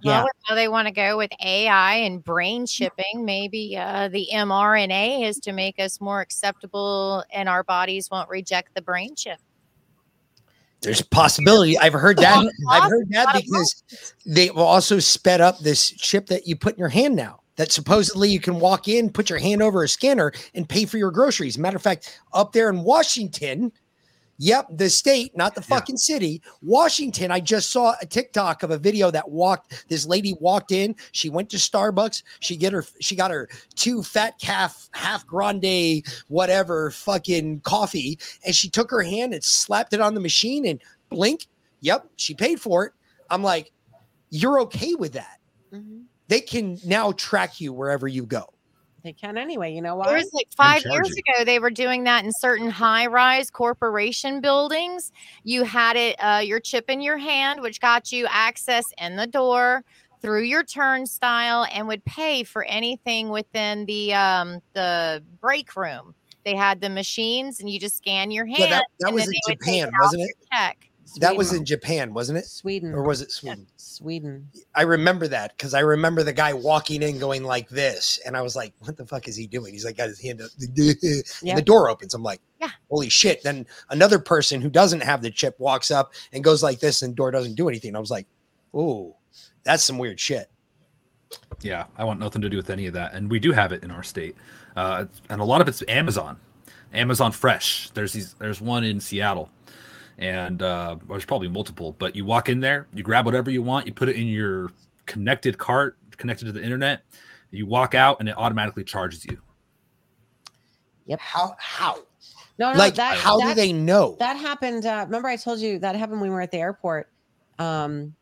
Yeah. 0.04 0.20
Well, 0.20 0.28
now 0.50 0.56
they 0.56 0.68
want 0.68 0.88
to 0.88 0.94
go 0.94 1.18
with 1.18 1.32
AI 1.44 1.96
and 1.96 2.24
brain 2.24 2.68
chipping. 2.68 3.26
Maybe 3.26 3.76
uh, 3.76 4.08
the 4.10 4.28
mRNA 4.32 5.28
is 5.28 5.38
to 5.40 5.52
make 5.52 5.80
us 5.80 6.00
more 6.00 6.22
acceptable, 6.22 7.24
and 7.32 7.50
our 7.50 7.64
bodies 7.64 8.10
won't 8.12 8.30
reject 8.30 8.76
the 8.76 8.82
brain 8.82 9.16
chip. 9.16 9.40
There's 10.82 11.02
a 11.02 11.06
possibility. 11.06 11.78
I've 11.80 11.94
heard 11.94 12.18
that. 12.18 12.38
Oh, 12.38 12.50
I've 12.70 12.90
heard 12.90 13.10
that 13.10 13.34
because 13.34 13.84
they 14.28 14.50
also 14.50 15.00
sped 15.00 15.42
up 15.42 15.58
this 15.60 15.90
chip 15.90 16.28
that 16.28 16.46
you 16.46 16.56
put 16.56 16.76
in 16.76 16.80
your 16.80 16.90
hand 16.90 17.16
now. 17.16 17.42
That 17.58 17.72
supposedly 17.72 18.30
you 18.30 18.40
can 18.40 18.60
walk 18.60 18.88
in, 18.88 19.10
put 19.10 19.30
your 19.30 19.40
hand 19.40 19.62
over 19.62 19.84
a 19.84 19.88
scanner, 19.88 20.34
and 20.54 20.68
pay 20.68 20.86
for 20.86 20.98
your 20.98 21.12
groceries. 21.12 21.58
Matter 21.58 21.78
of 21.78 21.84
fact, 21.84 22.20
up 22.34 22.52
there 22.52 22.70
in 22.70 22.84
Washington, 22.84 23.72
yep, 24.38 24.68
the 24.70 24.90
state, 24.90 25.36
not 25.38 25.56
the 25.56 25.62
fucking 25.62 25.96
city, 25.98 26.42
Washington. 26.62 27.32
I 27.32 27.40
just 27.40 27.72
saw 27.72 27.96
a 28.02 28.06
TikTok 28.06 28.64
of 28.64 28.72
a 28.72 28.78
video 28.78 29.10
that 29.12 29.30
walked. 29.30 29.86
This 29.88 30.06
lady 30.06 30.34
walked 30.42 30.74
in. 30.74 30.96
She 31.14 31.30
went 31.30 31.50
to 31.52 31.58
Starbucks. 31.58 32.24
She 32.42 32.58
get 32.58 32.74
her. 32.74 32.86
She 33.00 33.16
got 33.16 33.32
her 33.32 33.48
two 33.76 34.04
fat 34.04 34.38
calf 34.40 34.90
half 34.92 35.26
grande 35.26 36.06
whatever 36.28 36.92
fucking 36.92 37.62
coffee, 37.62 38.20
and 38.46 38.54
she 38.54 38.70
took 38.70 38.92
her 38.92 39.02
hand 39.02 39.34
and 39.34 39.44
slapped 39.44 39.94
it 39.94 40.02
on 40.02 40.14
the 40.14 40.20
machine 40.20 40.66
and 40.66 40.82
blink. 41.10 41.48
Yep, 41.82 42.10
she 42.18 42.34
paid 42.34 42.60
for 42.60 42.86
it. 42.86 42.94
I'm 43.30 43.44
like, 43.44 43.72
you're 44.30 44.60
okay 44.62 44.96
with 44.96 45.14
that? 45.14 45.40
Mm-hmm. 45.74 46.02
They 46.28 46.42
can 46.42 46.80
now 46.86 47.12
track 47.12 47.62
you 47.62 47.74
wherever 47.74 48.08
you 48.08 48.26
go. 48.26 48.46
They 49.04 49.14
can 49.14 49.38
anyway. 49.38 49.72
You 49.72 49.84
know 49.84 49.94
It 50.02 50.08
why? 50.08 50.14
was 50.16 50.32
like 50.34 50.48
five 50.58 50.84
years 50.84 51.12
ago. 51.12 51.46
They 51.46 51.60
were 51.60 51.70
doing 51.70 52.06
that 52.06 52.26
in 52.26 52.32
certain 52.40 52.72
high-rise 52.72 53.52
corporation 53.52 54.42
buildings. 54.42 55.12
You 55.44 55.64
had 55.64 55.96
it, 55.96 56.16
uh, 56.16 56.42
your 56.44 56.60
chip 56.60 56.90
in 56.90 57.02
your 57.02 57.18
hand, 57.18 57.62
which 57.62 57.80
got 57.80 58.12
you 58.12 58.26
access 58.30 58.84
in 59.00 59.16
the 59.16 59.28
door 59.28 59.84
through 60.24 60.42
your 60.42 60.64
turnstile, 60.64 61.68
and 61.72 61.88
would 61.88 62.04
pay 62.06 62.44
for 62.44 62.64
anything 62.64 63.30
within 63.30 63.86
the 63.86 64.12
um, 64.16 64.60
the 64.74 65.24
break 65.40 65.76
room. 65.76 66.16
They 66.44 66.56
had 66.56 66.82
the 66.82 66.90
machines, 66.90 67.60
and 67.60 67.70
you 67.70 67.80
just 67.80 67.98
scan 67.98 68.32
your 68.32 68.46
hand. 68.48 68.58
Yeah, 68.58 68.70
that, 68.70 68.86
that 69.02 69.08
and 69.08 69.14
was 69.16 69.26
then 69.26 69.34
in 69.34 69.40
they 69.48 69.54
Japan, 69.54 69.92
wasn't 70.02 70.24
it? 70.24 70.36
Check. 70.52 70.90
That 71.20 71.38
was 71.38 71.54
in 71.54 71.66
Japan, 71.66 72.14
wasn't 72.14 72.40
it? 72.40 72.46
Sweden. 72.46 72.94
Or 72.94 73.04
was 73.04 73.22
it 73.22 73.32
Sweden? 73.32 73.68
Sweden. 73.78 74.50
I 74.74 74.82
remember 74.82 75.28
that 75.28 75.56
because 75.56 75.74
I 75.74 75.82
remember 75.82 76.24
the 76.24 76.34
guy 76.34 76.52
walking 76.54 77.04
in 77.04 77.20
going 77.20 77.44
like 77.44 77.70
this, 77.70 78.20
and 78.26 78.36
I 78.36 78.42
was 78.42 78.56
like, 78.56 78.74
"What 78.80 78.98
the 78.98 79.06
fuck 79.06 79.28
is 79.28 79.36
he 79.36 79.46
doing?" 79.48 79.74
He's 79.74 79.86
like, 79.86 79.98
got 79.98 80.08
his 80.10 80.20
hand 80.20 80.42
up, 80.42 80.50
and 80.60 81.24
Yeah. 81.42 81.56
the 81.56 81.62
door 81.62 81.90
opens. 81.90 82.14
I'm 82.16 82.24
like, 82.24 82.42
Yeah. 82.60 82.72
holy 82.90 83.10
shit!" 83.10 83.44
Then 83.44 83.66
another 83.92 84.20
person 84.20 84.62
who 84.62 84.70
doesn't 84.70 85.02
have 85.02 85.22
the 85.22 85.30
chip 85.32 85.60
walks 85.60 85.92
up 85.92 86.12
and 86.34 86.44
goes 86.44 86.64
like 86.64 86.80
this, 86.80 87.02
and 87.02 87.16
door 87.16 87.32
doesn't 87.32 87.56
do 87.56 87.70
anything. 87.70 87.96
I 87.96 88.00
was 88.00 88.12
like, 88.12 88.28
"Oh, 88.74 89.16
that's 89.64 89.84
some 89.84 89.98
weird 90.00 90.20
shit." 90.20 90.50
Yeah, 91.62 91.86
I 91.98 92.04
want 92.04 92.20
nothing 92.20 92.42
to 92.42 92.50
do 92.50 92.58
with 92.58 92.70
any 92.70 92.88
of 92.88 92.94
that. 92.94 93.14
And 93.14 93.30
we 93.30 93.40
do 93.40 93.52
have 93.52 93.72
it 93.72 93.84
in 93.84 93.92
our 93.92 94.04
state, 94.04 94.36
uh, 94.76 95.06
and 95.30 95.40
a 95.40 95.46
lot 95.46 95.62
of 95.62 95.68
it's 95.68 95.84
Amazon, 95.88 96.38
Amazon 96.94 97.32
Fresh. 97.32 97.92
There's 97.92 98.14
these. 98.14 98.34
There's 98.34 98.60
one 98.60 98.84
in 98.84 99.00
Seattle, 99.00 99.50
and 100.18 100.62
uh, 100.62 100.98
there's 101.08 101.26
probably 101.26 101.48
multiple. 101.48 101.96
But 101.98 102.16
you 102.16 102.26
walk 102.26 102.50
in 102.50 102.60
there, 102.60 102.88
you 102.94 103.04
grab 103.04 103.26
whatever 103.26 103.52
you 103.52 103.62
want, 103.62 103.88
you 103.88 103.94
put 103.94 104.10
it 104.10 104.16
in 104.16 104.28
your 104.28 104.72
connected 105.06 105.58
cart, 105.58 105.98
connected 106.18 106.46
to 106.46 106.52
the 106.52 106.64
internet. 106.64 107.02
You 107.52 107.66
walk 107.66 107.96
out, 107.96 108.20
and 108.20 108.28
it 108.28 108.36
automatically 108.38 108.84
charges 108.84 109.26
you. 109.26 109.40
Yep. 111.06 111.20
How? 111.20 111.56
How? 111.58 112.00
No, 112.58 112.72
no, 112.72 112.78
Like, 112.78 112.96
that, 112.96 113.18
how 113.18 113.40
do 113.40 113.54
they 113.54 113.74
know? 113.74 114.16
That 114.20 114.38
happened. 114.38 114.86
Uh, 114.86 115.04
remember, 115.06 115.28
I 115.28 115.36
told 115.36 115.60
you 115.60 115.78
that 115.80 115.96
happened 115.96 116.22
when 116.22 116.30
we 116.30 116.36
were 116.36 116.42
at 116.42 116.52
the 116.52 116.58
airport. 116.58 117.10
Um, 117.60 118.16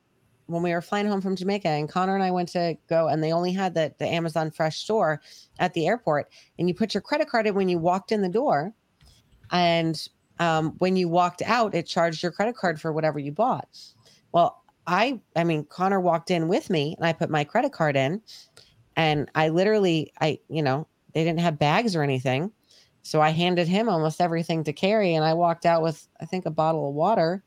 when 0.47 0.61
we 0.61 0.73
were 0.73 0.81
flying 0.81 1.07
home 1.07 1.21
from 1.21 1.35
Jamaica, 1.35 1.67
and 1.67 1.87
Connor 1.87 2.15
and 2.15 2.23
I 2.23 2.31
went 2.31 2.49
to 2.49 2.77
go, 2.89 3.07
and 3.07 3.23
they 3.23 3.31
only 3.31 3.53
had 3.53 3.73
the 3.73 3.93
the 3.97 4.07
Amazon 4.07 4.51
Fresh 4.51 4.79
store 4.79 5.21
at 5.59 5.73
the 5.73 5.87
airport, 5.87 6.29
and 6.59 6.67
you 6.67 6.75
put 6.75 6.93
your 6.93 7.01
credit 7.01 7.29
card 7.29 7.47
in 7.47 7.55
when 7.55 7.69
you 7.69 7.77
walked 7.77 8.11
in 8.11 8.21
the 8.21 8.29
door, 8.29 8.73
and 9.51 10.07
um, 10.39 10.73
when 10.79 10.95
you 10.95 11.07
walked 11.07 11.41
out, 11.41 11.75
it 11.75 11.87
charged 11.87 12.23
your 12.23 12.31
credit 12.31 12.55
card 12.55 12.81
for 12.81 12.91
whatever 12.91 13.19
you 13.19 13.31
bought. 13.31 13.67
Well, 14.31 14.61
I, 14.85 15.21
I 15.35 15.43
mean, 15.43 15.65
Connor 15.65 15.99
walked 15.99 16.31
in 16.31 16.47
with 16.47 16.69
me, 16.69 16.95
and 16.97 17.05
I 17.05 17.13
put 17.13 17.29
my 17.29 17.43
credit 17.43 17.71
card 17.71 17.95
in, 17.95 18.21
and 18.95 19.29
I 19.35 19.49
literally, 19.49 20.11
I, 20.19 20.39
you 20.49 20.61
know, 20.61 20.87
they 21.13 21.23
didn't 21.23 21.39
have 21.39 21.59
bags 21.59 21.95
or 21.95 22.03
anything. 22.03 22.51
So 23.03 23.21
I 23.21 23.29
handed 23.29 23.67
him 23.67 23.89
almost 23.89 24.21
everything 24.21 24.63
to 24.63 24.73
carry, 24.73 25.13
and 25.13 25.25
I 25.25 25.33
walked 25.33 25.65
out 25.65 25.81
with 25.81 26.07
I 26.21 26.25
think 26.25 26.45
a 26.45 26.51
bottle 26.51 26.89
of 26.89 26.95
water, 26.95 27.43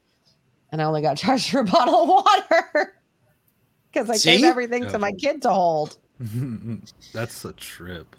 and 0.70 0.80
I 0.80 0.84
only 0.84 1.02
got 1.02 1.16
charged 1.18 1.50
for 1.50 1.60
a 1.60 1.64
bottle 1.64 2.02
of 2.02 2.08
water 2.08 2.94
because 3.92 4.10
I 4.10 4.14
gave 4.14 4.40
See? 4.40 4.44
everything 4.44 4.86
to 4.88 4.98
my 4.98 5.12
kid 5.12 5.42
to 5.42 5.50
hold. 5.50 5.98
That's 7.12 7.44
a 7.44 7.52
trip. 7.54 8.16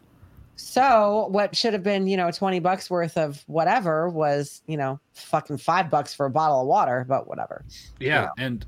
So 0.57 1.27
what 1.29 1.55
should 1.55 1.73
have 1.73 1.83
been 1.83 2.07
you 2.07 2.17
know 2.17 2.31
twenty 2.31 2.59
bucks 2.59 2.89
worth 2.89 3.15
of 3.17 3.43
whatever 3.47 4.09
was 4.09 4.61
you 4.67 4.75
know 4.75 4.99
fucking 5.13 5.57
five 5.59 5.89
bucks 5.89 6.13
for 6.13 6.25
a 6.25 6.29
bottle 6.31 6.59
of 6.61 6.67
water, 6.67 7.05
but 7.07 7.27
whatever. 7.27 7.63
Yeah, 7.99 8.29
and 8.37 8.65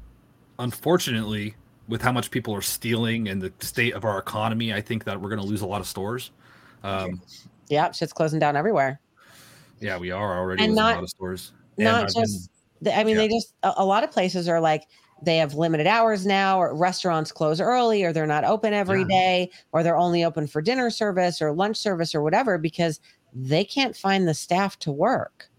unfortunately, 0.60 1.56
with 1.88 2.02
how 2.02 2.12
much 2.12 2.30
people 2.32 2.54
are 2.54 2.62
stealing 2.62 3.28
and 3.28 3.42
the 3.42 3.52
state 3.60 3.94
of 3.94 4.06
our 4.06 4.20
economy, 4.20 4.74
I 4.74 4.82
think 4.82 5.04
that 5.06 5.20
we're 5.20 5.30
going 5.30 5.42
to 5.42 5.48
lose 5.48 5.62
a 5.62 5.68
lot 5.68 5.82
of 5.82 5.88
stores. 5.88 6.32
Um, 6.84 7.22
Yeah, 7.70 7.92
shit's 7.92 8.14
closing 8.14 8.40
down 8.40 8.56
everywhere. 8.56 9.00
yeah, 9.80 9.98
we 10.00 10.10
are 10.10 10.38
already 10.40 10.64
And 10.64 10.72
losing 10.72 10.84
not- 10.84 10.92
a 10.94 10.96
lot 10.96 11.04
of 11.04 11.10
stores. 11.12 11.52
Not 11.78 12.08
been- 12.14 12.24
just 12.24 12.50
the- 12.82 12.98
i 12.98 13.04
mean 13.04 13.16
they 13.18 13.28
just 13.28 13.54
a, 13.64 13.74
a 13.78 13.86
lot 13.86 14.04
of 14.04 14.12
places 14.12 14.48
are 14.48 14.60
like 14.60 14.88
they 15.22 15.38
have 15.38 15.54
limited 15.56 15.88
hours 15.88 16.26
now 16.26 16.60
or 16.60 16.76
restaurants 16.76 17.32
close 17.32 17.60
early 17.60 18.04
or 18.04 18.14
they're 18.14 18.26
not 18.28 18.44
open 18.44 18.74
every 18.74 19.06
day, 19.06 19.50
or 19.72 19.84
they're 19.84 19.98
only 19.98 20.24
open 20.24 20.48
for 20.48 20.62
dinner 20.62 20.90
service 20.90 21.42
or 21.42 21.52
lunch 21.52 21.78
service 21.78 22.16
or 22.16 22.22
whatever 22.22 22.58
because 22.58 23.00
they 23.34 23.64
can't 23.64 23.96
find 23.96 24.28
the 24.28 24.34
staff 24.34 24.78
to 24.80 24.92
work 24.92 25.50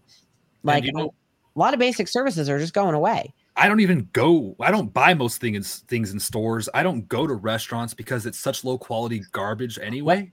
like 0.63 0.83
you 0.83 0.91
know- 0.91 1.13
a 1.55 1.59
lot 1.59 1.73
of 1.73 1.79
basic 1.79 2.07
services 2.07 2.49
are 2.49 2.59
just 2.59 2.73
going 2.73 2.95
away 2.95 3.33
I 3.57 3.67
don't 3.67 3.81
even 3.81 4.07
go. 4.13 4.55
I 4.61 4.71
don't 4.71 4.93
buy 4.93 5.13
most 5.13 5.41
things 5.41 5.83
things 5.89 6.11
in 6.13 6.19
stores. 6.21 6.69
I 6.73 6.83
don't 6.83 7.07
go 7.09 7.27
to 7.27 7.33
restaurants 7.33 7.93
because 7.93 8.25
it's 8.25 8.39
such 8.39 8.63
low 8.63 8.77
quality 8.77 9.21
garbage 9.33 9.77
anyway. 9.77 10.31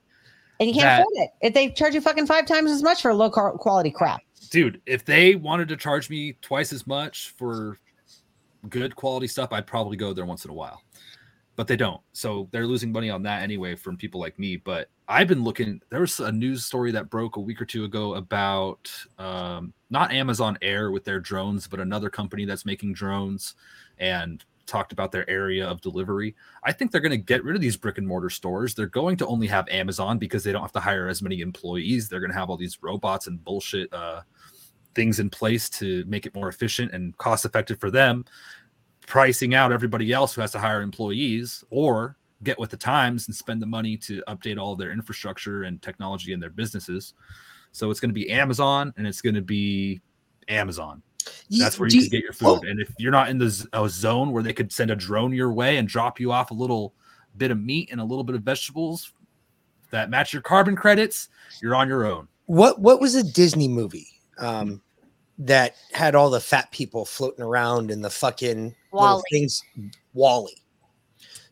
and 0.61 0.69
you 0.69 0.75
can't 0.75 0.85
that- 0.85 1.01
afford 1.01 1.15
it 1.17 1.31
if 1.43 1.53
they 1.55 1.71
charge 1.71 1.95
you 1.95 2.01
fucking 2.01 2.27
five 2.27 2.47
times 2.47 2.71
as 2.71 2.83
much 2.83 3.03
for 3.03 3.13
low 3.13 3.29
quality 3.29 3.91
crap 3.91 4.21
dude, 4.51 4.81
if 4.87 5.05
they 5.05 5.35
wanted 5.35 5.69
to 5.69 5.77
charge 5.77 6.09
me 6.11 6.37
twice 6.43 6.73
as 6.73 6.87
much 6.87 7.31
for 7.37 7.79
good 8.69 8.97
quality 8.97 9.27
stuff, 9.27 9.53
I'd 9.53 9.67
probably 9.67 9.97
go 9.97 10.13
there 10.13 10.27
once 10.27 10.45
in 10.45 10.51
a 10.51 10.55
while. 10.55 10.83
But 11.57 11.67
they 11.67 11.77
don't. 11.77 12.01
So 12.13 12.49
they're 12.53 12.69
losing 12.69 12.93
money 12.93 13.11
on 13.11 13.23
that 13.25 13.43
anyway 13.43 13.75
from 13.75 13.97
people 13.97 14.21
like 14.21 14.39
me. 14.39 14.57
But 14.57 14.91
I've 15.09 15.27
been 15.27 15.43
looking, 15.43 15.81
there 15.91 16.01
was 16.01 16.21
a 16.21 16.31
news 16.31 16.65
story 16.65 16.93
that 16.93 17.11
broke 17.11 17.37
a 17.37 17.41
week 17.41 17.61
or 17.61 17.65
two 17.65 17.85
ago 17.85 18.15
about 18.15 18.91
um, 19.19 19.73
not 19.91 20.13
Amazon 20.13 20.57
Air 20.63 20.93
with 20.93 21.05
their 21.05 21.19
drones, 21.19 21.67
but 21.67 21.81
another 21.81 22.11
company 22.11 22.45
that's 22.45 22.65
making 22.65 22.93
drones 22.93 23.57
and 23.99 24.45
talked 24.69 24.93
about 24.93 25.11
their 25.11 25.29
area 25.29 25.67
of 25.67 25.81
delivery. 25.81 26.37
I 26.63 26.73
think 26.73 26.93
they're 26.93 27.01
going 27.01 27.11
to 27.11 27.17
get 27.17 27.43
rid 27.43 27.57
of 27.57 27.63
these 27.63 27.77
brick 27.77 27.99
and 27.99 28.07
mortar 28.07 28.31
stores. 28.31 28.75
They're 28.75 28.87
going 28.87 29.17
to 29.17 29.27
only 29.27 29.49
have 29.49 29.67
Amazon 29.69 30.19
because 30.19 30.45
they 30.45 30.53
don't 30.53 30.63
have 30.63 30.73
to 30.73 30.81
hire 30.81 31.09
as 31.09 31.23
many 31.23 31.41
employees. 31.41 32.09
They're 32.09 32.21
going 32.21 32.31
to 32.31 32.39
have 32.39 32.51
all 32.51 32.57
these 32.57 32.81
robots 32.83 33.27
and 33.27 33.43
bullshit 33.43 33.93
uh, 33.93 34.21
things 34.99 35.21
in 35.21 35.31
place 35.31 35.71
to 35.71 36.05
make 36.09 36.27
it 36.27 36.35
more 36.35 36.49
efficient 36.49 36.93
and 36.93 37.17
cost 37.19 37.45
effective 37.45 37.79
for 37.79 37.89
them, 37.89 38.25
pricing 39.07 39.55
out 39.55 39.71
everybody 39.71 40.13
else 40.13 40.35
who 40.35 40.41
has 40.41 40.51
to 40.51 40.59
hire 40.59 40.83
employees 40.83 41.63
or 41.71 42.17
get 42.43 42.59
with 42.59 42.71
the 42.71 42.77
times 42.77 43.29
and 43.29 43.37
spend 43.37 43.63
the 43.63 43.67
money 43.67 43.97
to 43.97 44.21
update 44.27 44.59
all 44.59 44.75
their 44.75 44.91
infrastructure 44.91 45.63
and 45.63 45.81
technology 45.83 46.33
in 46.33 46.41
their 46.41 46.51
businesses. 46.51 47.15
So 47.71 47.93
it's 47.93 48.01
going 48.01 48.11
to 48.11 48.15
be 48.15 48.29
Amazon 48.29 48.93
and 48.97 49.07
it's 49.07 49.21
going 49.21 49.37
to 49.37 49.41
be 49.41 50.01
Amazon. 50.49 51.01
That's 51.49 51.79
where 51.79 51.89
you 51.89 52.01
you- 52.01 52.11
can 52.11 52.19
get 52.19 52.25
your 52.25 52.33
food. 52.33 52.65
And 52.65 52.81
if 52.81 52.93
you're 52.99 53.13
not 53.13 53.29
in 53.29 53.39
the 53.39 53.69
a 53.75 53.89
zone 53.89 54.33
where 54.33 54.43
they 54.43 54.53
could 54.53 54.73
send 54.73 54.91
a 54.91 54.97
drone 54.97 55.33
your 55.33 55.53
way 55.53 55.77
and 55.77 55.87
drop 55.87 56.19
you 56.19 56.33
off 56.33 56.51
a 56.51 56.55
little 56.55 56.93
bit 57.37 57.53
of 57.53 57.61
meat 57.61 57.91
and 57.93 58.01
a 58.01 58.05
little 58.05 58.25
bit 58.25 58.35
of 58.35 58.43
vegetables 58.43 59.13
that 59.93 60.11
match 60.11 60.33
your 60.33 60.43
carbon 60.43 60.75
credits, 60.75 61.29
you're 61.63 61.77
on 61.77 61.87
your 61.87 62.05
own. 62.05 62.27
What 62.47 62.81
what 62.81 63.01
was 63.01 63.15
a 63.15 63.23
Disney 63.23 63.69
movie 63.69 64.09
um, 64.39 64.81
that 65.39 65.77
had 65.93 66.15
all 66.15 66.31
the 66.31 66.41
fat 66.41 66.71
people 66.73 67.05
floating 67.05 67.45
around 67.45 67.91
in 67.91 68.03
the 68.03 68.11
fucking 68.11 68.75
little 68.93 69.09
Wall-E. 69.09 69.23
things? 69.31 69.63
Wall-E. 70.15 70.63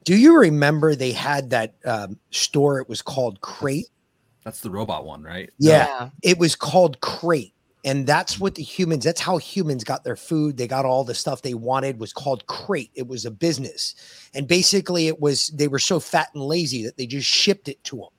Do 0.05 0.17
you 0.17 0.39
remember 0.39 0.95
they 0.95 1.13
had 1.13 1.51
that 1.51 1.75
um, 1.85 2.19
store? 2.31 2.81
It 2.81 2.89
was 2.89 3.03
called 3.03 3.41
Crate. 3.41 3.89
That's 4.45 4.61
the 4.61 4.71
robot 4.71 5.05
one, 5.05 5.25
right? 5.25 5.51
Yeah, 5.59 6.11
it 6.23 6.39
was 6.39 6.55
called 6.55 7.01
Crate, 7.01 7.53
and 7.85 8.07
that's 8.07 8.39
what 8.39 8.55
the 8.55 8.63
humans. 8.63 9.05
That's 9.05 9.21
how 9.21 9.39
humans 9.39 9.83
got 9.83 10.05
their 10.05 10.15
food. 10.15 10.57
They 10.57 10.69
got 10.69 10.85
all 10.85 11.03
the 11.03 11.17
stuff 11.17 11.43
they 11.43 11.55
wanted. 11.55 11.99
Was 11.99 12.13
called 12.13 12.47
Crate. 12.47 12.93
It 12.95 13.09
was 13.09 13.25
a 13.25 13.33
business, 13.33 13.97
and 14.33 14.47
basically, 14.47 15.09
it 15.09 15.21
was 15.21 15.49
they 15.49 15.67
were 15.67 15.81
so 15.81 15.99
fat 15.99 16.29
and 16.35 16.43
lazy 16.45 16.85
that 16.85 16.97
they 16.97 17.07
just 17.07 17.29
shipped 17.29 17.67
it 17.67 17.83
to 17.83 17.97
them, 17.97 18.11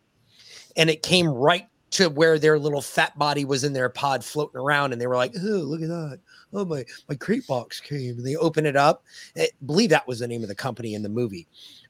and 0.75 0.89
it 0.89 1.01
came 1.03 1.29
right 1.29 1.69
to 1.91 2.09
where 2.09 2.37
their 2.37 2.59
little 2.59 2.81
fat 2.81 3.17
body 3.17 3.45
was 3.45 3.63
in 3.63 3.73
their 3.73 3.89
pod 3.89 4.23
floating 4.23 4.59
around, 4.59 4.91
and 4.91 5.01
they 5.01 5.07
were 5.07 5.15
like, 5.15 5.33
"Oh, 5.37 5.47
look 5.47 5.81
at 5.81 5.87
that! 5.87 6.19
Oh 6.53 6.65
my 6.65 6.85
my 7.07 7.15
crate 7.15 7.47
box 7.47 7.79
came." 7.79 8.17
And 8.17 8.25
they 8.25 8.35
open 8.35 8.65
it 8.65 8.75
up. 8.75 9.03
I 9.37 9.49
believe 9.65 9.89
that 9.91 10.07
was 10.07 10.19
the 10.19 10.27
name 10.27 10.43
of 10.43 10.49
the 10.49 10.55
company 10.55 10.93
in 10.93 11.03
the 11.03 11.09
movie 11.09 11.47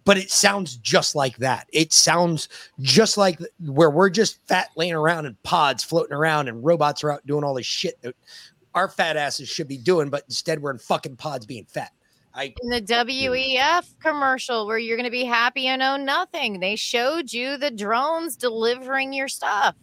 but 0.08 0.18
it 0.18 0.32
sounds 0.32 0.78
just 0.78 1.16
like 1.16 1.36
that. 1.36 1.68
It 1.74 1.92
sounds 1.92 2.48
just 2.80 3.18
like 3.18 3.42
where 3.60 3.90
we're 3.90 4.10
just 4.10 4.40
fat 4.48 4.70
laying 4.78 4.94
around 4.94 5.26
in 5.26 5.36
pods 5.44 5.84
floating 5.84 6.14
around 6.14 6.48
and 6.48 6.64
robots 6.64 7.04
are 7.04 7.12
out 7.12 7.28
doing 7.28 7.44
all 7.44 7.54
this 7.54 7.66
shit 7.66 8.02
that 8.04 8.16
our 8.74 8.88
fat 8.88 9.18
asses 9.18 9.50
should 9.50 9.68
be 9.68 9.76
doing, 9.78 10.10
but 10.10 10.24
instead 10.24 10.62
we're 10.62 10.72
in 10.72 10.78
fucking 10.78 11.18
pods 11.18 11.46
being 11.46 11.66
fat. 11.66 11.92
I 12.34 12.54
in 12.62 12.70
the 12.70 12.82
WEF 12.82 14.00
commercial 14.00 14.66
where 14.66 14.78
you're 14.78 14.96
going 14.96 15.04
to 15.04 15.12
be 15.12 15.26
happy 15.26 15.68
and 15.68 15.82
own 15.82 16.06
nothing. 16.06 16.62
They 16.62 16.78
showed 16.78 17.34
you 17.34 17.58
the 17.58 17.72
drones 17.72 18.38
delivering 18.38 19.12
your 19.12 19.28
stuff. 19.28 19.76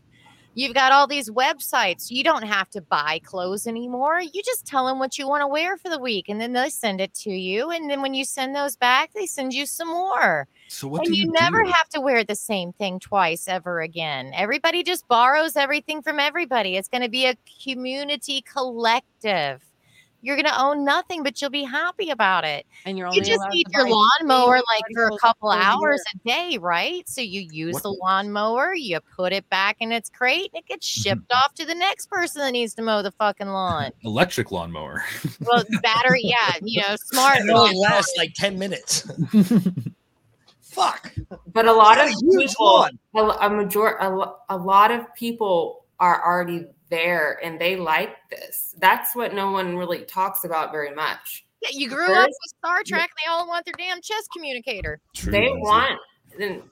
You've 0.55 0.75
got 0.75 0.93
all 0.93 1.07
these 1.07 1.31
websites. 1.31 2.11
You 2.11 2.23
don't 2.23 2.45
have 2.45 2.71
to 2.71 2.81
buy 2.81 3.21
clothes 3.25 3.67
anymore. 3.67 4.21
You 4.21 4.43
just 4.45 4.67
tell 4.67 4.87
them 4.87 4.99
what 4.99 5.19
you 5.19 5.29
want 5.29 5.43
to 5.43 5.49
wear 5.49 5.77
for 5.77 5.89
the 5.89 5.99
week 5.99 6.29
and 6.29 6.41
then 6.41 6.53
they 6.53 6.71
send 6.71 7.01
it 7.01 7.13
to 7.15 7.31
you. 7.31 7.71
And 7.71 7.91
then 7.91 8.03
when 8.03 8.15
you 8.15 8.25
send 8.25 8.55
those 8.55 8.77
back, 8.77 9.13
they 9.15 9.27
send 9.27 9.53
you 9.53 9.67
some 9.67 9.89
more. 9.89 10.47
So 10.69 10.89
what 10.89 11.07
and 11.07 11.15
you, 11.15 11.25
you 11.25 11.33
never 11.33 11.63
do? 11.63 11.71
have 11.71 11.89
to 11.91 12.01
wear 12.01 12.25
the 12.25 12.35
same 12.35 12.73
thing 12.73 13.01
twice 13.01 13.49
ever 13.49 13.81
again. 13.81 14.33
Everybody 14.35 14.83
just 14.83 15.07
borrows 15.09 15.57
everything 15.57 16.03
from 16.03 16.21
everybody. 16.21 16.77
It's 16.77 16.89
going 16.89 17.03
to 17.03 17.11
be 17.11 17.27
a 17.27 17.37
community 17.63 18.43
collective. 18.43 19.63
You're 20.25 20.37
going 20.37 20.47
to 20.47 20.59
own 20.61 20.85
nothing, 20.85 21.23
but 21.23 21.41
you'll 21.43 21.51
be 21.51 21.65
happy 21.65 22.09
about 22.11 22.45
it. 22.45 22.65
And 22.87 22.97
you're 22.97 23.13
you 23.13 23.21
just 23.23 23.43
need 23.51 23.67
your 23.73 23.87
lawnmower 23.89 24.57
like 24.57 24.83
for 24.95 25.09
a 25.09 25.19
couple 25.19 25.51
hours 25.51 26.03
a 26.15 26.19
day, 26.27 26.59
right? 26.59 27.07
So 27.09 27.21
you 27.21 27.43
use 27.43 27.75
What- 27.75 27.83
the 27.83 27.91
lawnmower, 27.91 28.75
you 28.75 28.99
put 29.15 29.33
it 29.35 29.49
back 29.51 29.77
in 29.81 29.93
its 29.93 30.09
crate, 30.09 30.51
and 30.55 30.61
it 30.63 30.67
gets 30.67 30.87
Mm-hmm. 30.89 31.03
shipped 31.03 31.33
off 31.33 31.53
to 31.55 31.67
the 31.67 31.75
next 31.75 32.09
person 32.11 32.41
that 32.41 32.53
needs 32.53 32.75
to 32.77 32.83
mow 32.83 33.03
the 33.03 33.11
fucking 33.13 33.49
lawn. 33.49 33.91
Electric 34.03 34.51
lawnmower. 34.51 35.05
well, 35.41 35.63
battery, 35.83 36.21
yeah, 36.25 36.55
you 36.63 36.81
know, 36.81 36.97
smart. 37.05 37.37
it 37.39 37.51
only 37.51 37.75
lawnmower. 37.75 37.81
lasts 37.97 38.15
like 38.17 38.33
10 38.35 38.59
minutes. 38.59 39.07
Fuck. 40.63 41.13
But 41.53 41.67
a 41.67 41.73
lot 41.73 42.01
of 42.01 42.07
a 42.07 42.11
huge 42.11 42.49
people, 42.51 42.89
a, 43.15 43.21
a 43.21 43.51
major, 43.51 43.87
a, 43.87 44.33
a 44.49 44.57
lot 44.57 44.91
of 44.91 45.15
people 45.15 45.84
are 46.01 46.25
already 46.25 46.67
there 46.91 47.39
and 47.43 47.61
they 47.61 47.77
like 47.77 48.17
this. 48.31 48.75
That's 48.79 49.15
what 49.17 49.35
no 49.35 49.51
one 49.51 49.77
really 49.77 50.01
talks 50.05 50.45
about 50.45 50.73
very 50.73 50.95
much. 50.95 51.47
Yeah, 51.63 51.71
you 51.73 51.89
grew 51.89 52.13
up 52.15 52.27
with 52.29 52.55
Star 52.59 52.83
Trek 52.85 53.11
and 53.11 53.19
they 53.25 53.31
all 53.31 53.47
want 53.49 53.65
their 53.65 53.75
damn 53.79 54.01
chess 54.03 54.27
communicator. 54.33 55.01
they 55.27 55.49
want 55.53 55.99
then 56.39 56.63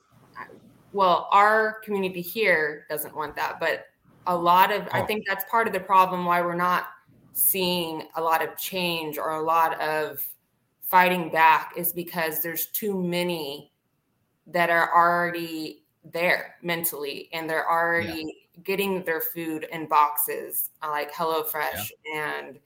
well 0.93 1.29
our 1.31 1.79
community 1.85 2.21
here 2.21 2.85
doesn't 2.91 3.15
want 3.17 3.35
that 3.37 3.59
but 3.61 3.87
a 4.27 4.37
lot 4.37 4.71
of 4.73 4.83
i 4.93 5.01
Oh. 5.01 5.07
think 5.07 5.25
that's 5.27 5.45
part 5.51 5.67
of 5.69 5.73
the 5.73 5.81
problem 5.81 6.25
why 6.27 6.43
we're 6.43 6.55
not 6.57 6.87
seeing 7.33 8.03
a 8.17 8.21
lot 8.21 8.43
of 8.47 8.57
change 8.59 9.17
or 9.19 9.31
a 9.31 9.41
lot 9.43 9.81
of 9.81 10.23
fighting 10.83 11.31
back 11.31 11.73
is 11.77 11.93
because 11.93 12.43
there's 12.43 12.67
too 12.67 13.01
many 13.01 13.73
that 14.49 14.69
are 14.69 14.93
already 14.95 15.85
there 16.13 16.57
mentally 16.63 17.31
and 17.33 17.49
they're 17.49 17.71
already 17.71 18.42
getting 18.65 19.03
their 19.05 19.21
food 19.21 19.67
in 19.73 19.87
boxes 19.87 20.71
uh, 20.83 20.91
like 20.91 21.13
HelloFresh 21.13 21.91
and 22.15 22.59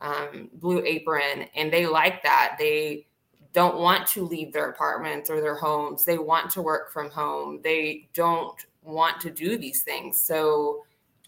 um, 0.00 0.50
Blue 0.54 0.84
Apron, 0.84 1.46
and 1.54 1.72
they 1.72 1.86
like 1.86 2.22
that. 2.22 2.56
They 2.58 3.06
don't 3.52 3.78
want 3.78 4.06
to 4.08 4.24
leave 4.24 4.52
their 4.52 4.70
apartments 4.70 5.30
or 5.30 5.40
their 5.40 5.56
homes. 5.56 6.04
They 6.04 6.18
want 6.18 6.50
to 6.50 6.62
work 6.62 6.92
from 6.92 7.10
home. 7.10 7.60
They 7.62 8.08
don't 8.14 8.54
want 8.82 9.20
to 9.20 9.30
do 9.30 9.56
these 9.58 9.82
things. 9.82 10.20
So 10.20 10.84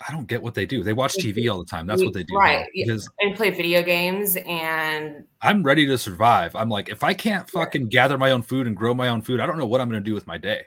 I 0.06 0.12
don't 0.12 0.26
get 0.26 0.42
what 0.42 0.54
they 0.54 0.64
do. 0.64 0.82
They 0.82 0.92
watch 0.92 1.14
TV 1.14 1.50
all 1.50 1.58
the 1.58 1.64
time. 1.64 1.86
That's 1.86 2.02
what 2.02 2.14
they 2.14 2.22
do. 2.22 2.34
right? 2.34 2.66
Because 2.74 3.08
and 3.20 3.36
play 3.36 3.50
video 3.50 3.82
games 3.82 4.36
and 4.46 5.24
I'm 5.42 5.62
ready 5.62 5.86
to 5.86 5.98
survive. 5.98 6.56
I'm 6.56 6.70
like, 6.70 6.88
if 6.88 7.04
I 7.04 7.12
can't 7.12 7.48
fucking 7.50 7.88
gather 7.88 8.16
my 8.16 8.30
own 8.30 8.42
food 8.42 8.66
and 8.66 8.76
grow 8.76 8.94
my 8.94 9.08
own 9.08 9.20
food, 9.20 9.40
I 9.40 9.46
don't 9.46 9.58
know 9.58 9.66
what 9.66 9.80
I'm 9.80 9.88
gonna 9.88 10.00
do 10.00 10.14
with 10.14 10.26
my 10.26 10.38
day. 10.38 10.62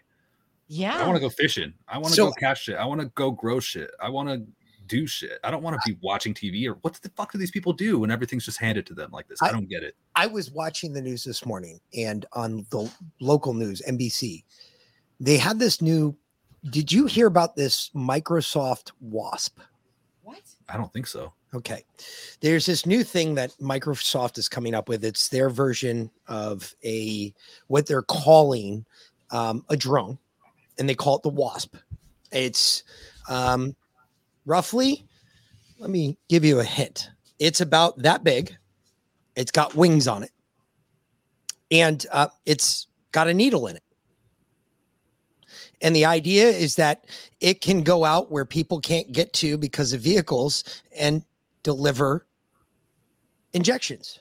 Yeah. 0.68 0.98
I 0.98 1.06
want 1.06 1.15
to 1.15 1.22
go 1.22 1.30
fishing. 1.30 1.73
I 1.88 1.98
want 1.98 2.10
to 2.10 2.14
So- 2.15 2.27
go 2.27 2.34
catch 2.34 2.64
shit. 2.64 2.76
I 2.77 2.85
want 2.85 3.02
to 3.02 3.07
go 3.15 3.31
grow 3.31 3.60
shit. 3.60 3.91
I 4.02 4.10
want 4.10 4.30
to 4.30 4.45
do 4.88 5.07
shit. 5.07 5.40
I 5.44 5.52
don't 5.52 5.64
want 5.64 5.80
to 5.81 5.91
be 5.91 5.98
watching 6.02 6.34
TV 6.34 6.68
or 6.68 6.73
what 6.81 6.94
the 6.95 7.10
fuck 7.15 7.31
do 7.31 7.38
these 7.38 7.52
people 7.52 7.72
do 7.73 7.99
when 7.99 8.11
everything's 8.11 8.45
just 8.45 8.60
handed 8.60 8.85
to 8.88 8.94
them 8.94 9.11
like 9.11 9.27
this? 9.27 9.41
I, 9.41 9.48
I- 9.48 9.52
don't 9.52 9.69
get 9.69 9.84
it. 9.84 9.95
I 10.15 10.27
was 10.27 10.52
watching 10.52 10.94
the 10.94 11.02
news 11.02 11.23
this 11.23 11.45
morning 11.45 11.80
and 11.95 12.26
on 12.34 12.65
the 12.69 12.91
local 13.19 13.53
news, 13.53 13.81
NBC, 13.88 14.44
they 15.19 15.38
had 15.38 15.57
this 15.60 15.81
new. 15.81 16.15
Did 16.69 16.91
you 16.91 17.06
hear 17.07 17.27
about 17.27 17.56
this 17.56 17.90
Microsoft 17.94 18.91
Wasp? 19.02 19.60
What? 20.22 20.41
I 20.69 20.77
don't 20.77 20.91
think 20.94 21.07
so. 21.07 21.34
Okay. 21.53 21.84
There's 22.40 22.65
this 22.65 22.85
new 22.85 23.03
thing 23.03 23.35
that 23.35 23.52
Microsoft 23.61 24.38
is 24.38 24.48
coming 24.49 24.73
up 24.73 24.88
with. 24.90 25.03
It's 25.03 25.27
their 25.27 25.49
version 25.49 26.10
of 26.27 26.73
a 26.85 27.34
what 27.68 27.85
they're 27.85 28.02
calling 28.03 28.85
um, 29.31 29.65
a 29.69 29.76
drone, 29.77 30.18
and 30.78 30.88
they 30.88 30.95
call 30.95 31.18
it 31.18 31.24
the 31.24 31.30
Wasp. 31.30 31.76
It's 32.32 32.84
um, 33.30 33.76
roughly, 34.45 35.06
let 35.80 35.90
me 35.90 36.18
give 36.30 36.44
you 36.44 36.60
a 36.60 36.64
hint. 36.64 37.10
It's 37.40 37.62
about 37.62 37.98
that 38.00 38.24
big. 38.24 38.56
It's 39.36 39.52
got 39.52 39.76
wings 39.76 40.08
on 40.08 40.24
it, 40.24 40.32
and 41.72 42.06
uh, 42.12 42.28
it's 42.45 42.88
got 43.12 43.28
a 43.28 43.34
needle 43.34 43.68
in 43.68 43.76
it. 43.76 43.84
And 45.82 45.95
the 45.95 46.06
idea 46.06 46.48
is 46.48 46.76
that 46.78 47.06
it 47.41 47.60
can 47.60 47.84
go 47.84 48.06
out 48.06 48.32
where 48.32 48.45
people 48.45 48.80
can't 48.80 49.12
get 49.12 49.34
to 49.34 49.58
because 49.58 49.91
of 49.91 50.00
vehicles 50.00 50.64
and 50.98 51.24
deliver 51.62 52.26
injections, 53.52 54.20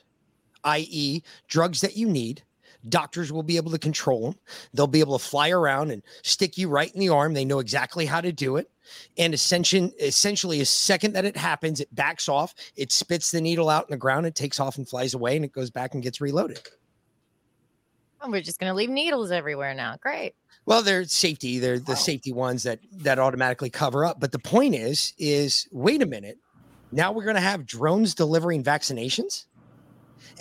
i.e., 0.65 1.23
drugs 1.47 1.79
that 1.81 1.95
you 1.95 2.09
need. 2.09 2.43
Doctors 2.89 3.31
will 3.31 3.43
be 3.43 3.57
able 3.57 3.71
to 3.71 3.79
control 3.79 4.31
them. 4.31 4.39
They'll 4.73 4.87
be 4.87 4.99
able 4.99 5.17
to 5.17 5.23
fly 5.23 5.49
around 5.49 5.91
and 5.91 6.03
stick 6.21 6.57
you 6.57 6.69
right 6.69 6.93
in 6.93 6.99
the 6.99 7.09
arm. 7.09 7.33
They 7.33 7.45
know 7.45 7.59
exactly 7.59 8.05
how 8.05 8.21
to 8.21 8.31
do 8.31 8.57
it. 8.57 8.69
And 9.17 9.33
essentially, 9.33 9.93
essentially, 9.99 10.59
a 10.61 10.65
second 10.65 11.13
that 11.13 11.25
it 11.25 11.37
happens, 11.37 11.79
it 11.79 11.93
backs 11.95 12.27
off, 12.27 12.53
it 12.75 12.91
spits 12.91 13.31
the 13.31 13.39
needle 13.41 13.69
out 13.69 13.87
in 13.89 13.93
the 13.93 13.97
ground, 13.97 14.25
it 14.25 14.35
takes 14.35 14.59
off 14.59 14.77
and 14.77 14.87
flies 14.87 15.13
away, 15.13 15.35
and 15.35 15.45
it 15.45 15.53
goes 15.53 15.69
back 15.69 15.93
and 15.93 16.03
gets 16.03 16.19
reloaded. 16.19 16.59
Oh, 18.21 18.29
we're 18.29 18.41
just 18.41 18.59
gonna 18.59 18.73
leave 18.73 18.89
needles 18.89 19.31
everywhere 19.31 19.73
now. 19.73 19.97
Great. 20.01 20.35
Well, 20.65 20.81
they're 20.81 21.03
safety. 21.05 21.59
They're 21.59 21.79
the 21.79 21.95
safety 21.95 22.31
ones 22.31 22.63
that 22.63 22.79
that 22.91 23.19
automatically 23.19 23.69
cover 23.69 24.05
up. 24.05 24.19
But 24.19 24.31
the 24.31 24.39
point 24.39 24.75
is, 24.75 25.13
is 25.17 25.67
wait 25.71 26.01
a 26.01 26.05
minute. 26.05 26.37
Now 26.93 27.11
we're 27.11 27.23
going 27.23 27.35
to 27.35 27.41
have 27.41 27.65
drones 27.65 28.13
delivering 28.13 28.63
vaccinations, 28.63 29.45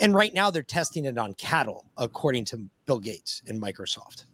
and 0.00 0.14
right 0.14 0.32
now 0.34 0.50
they're 0.50 0.62
testing 0.62 1.04
it 1.04 1.18
on 1.18 1.34
cattle, 1.34 1.84
according 1.96 2.44
to 2.46 2.60
Bill 2.86 2.98
Gates 3.00 3.42
and 3.46 3.60
Microsoft. 3.60 4.26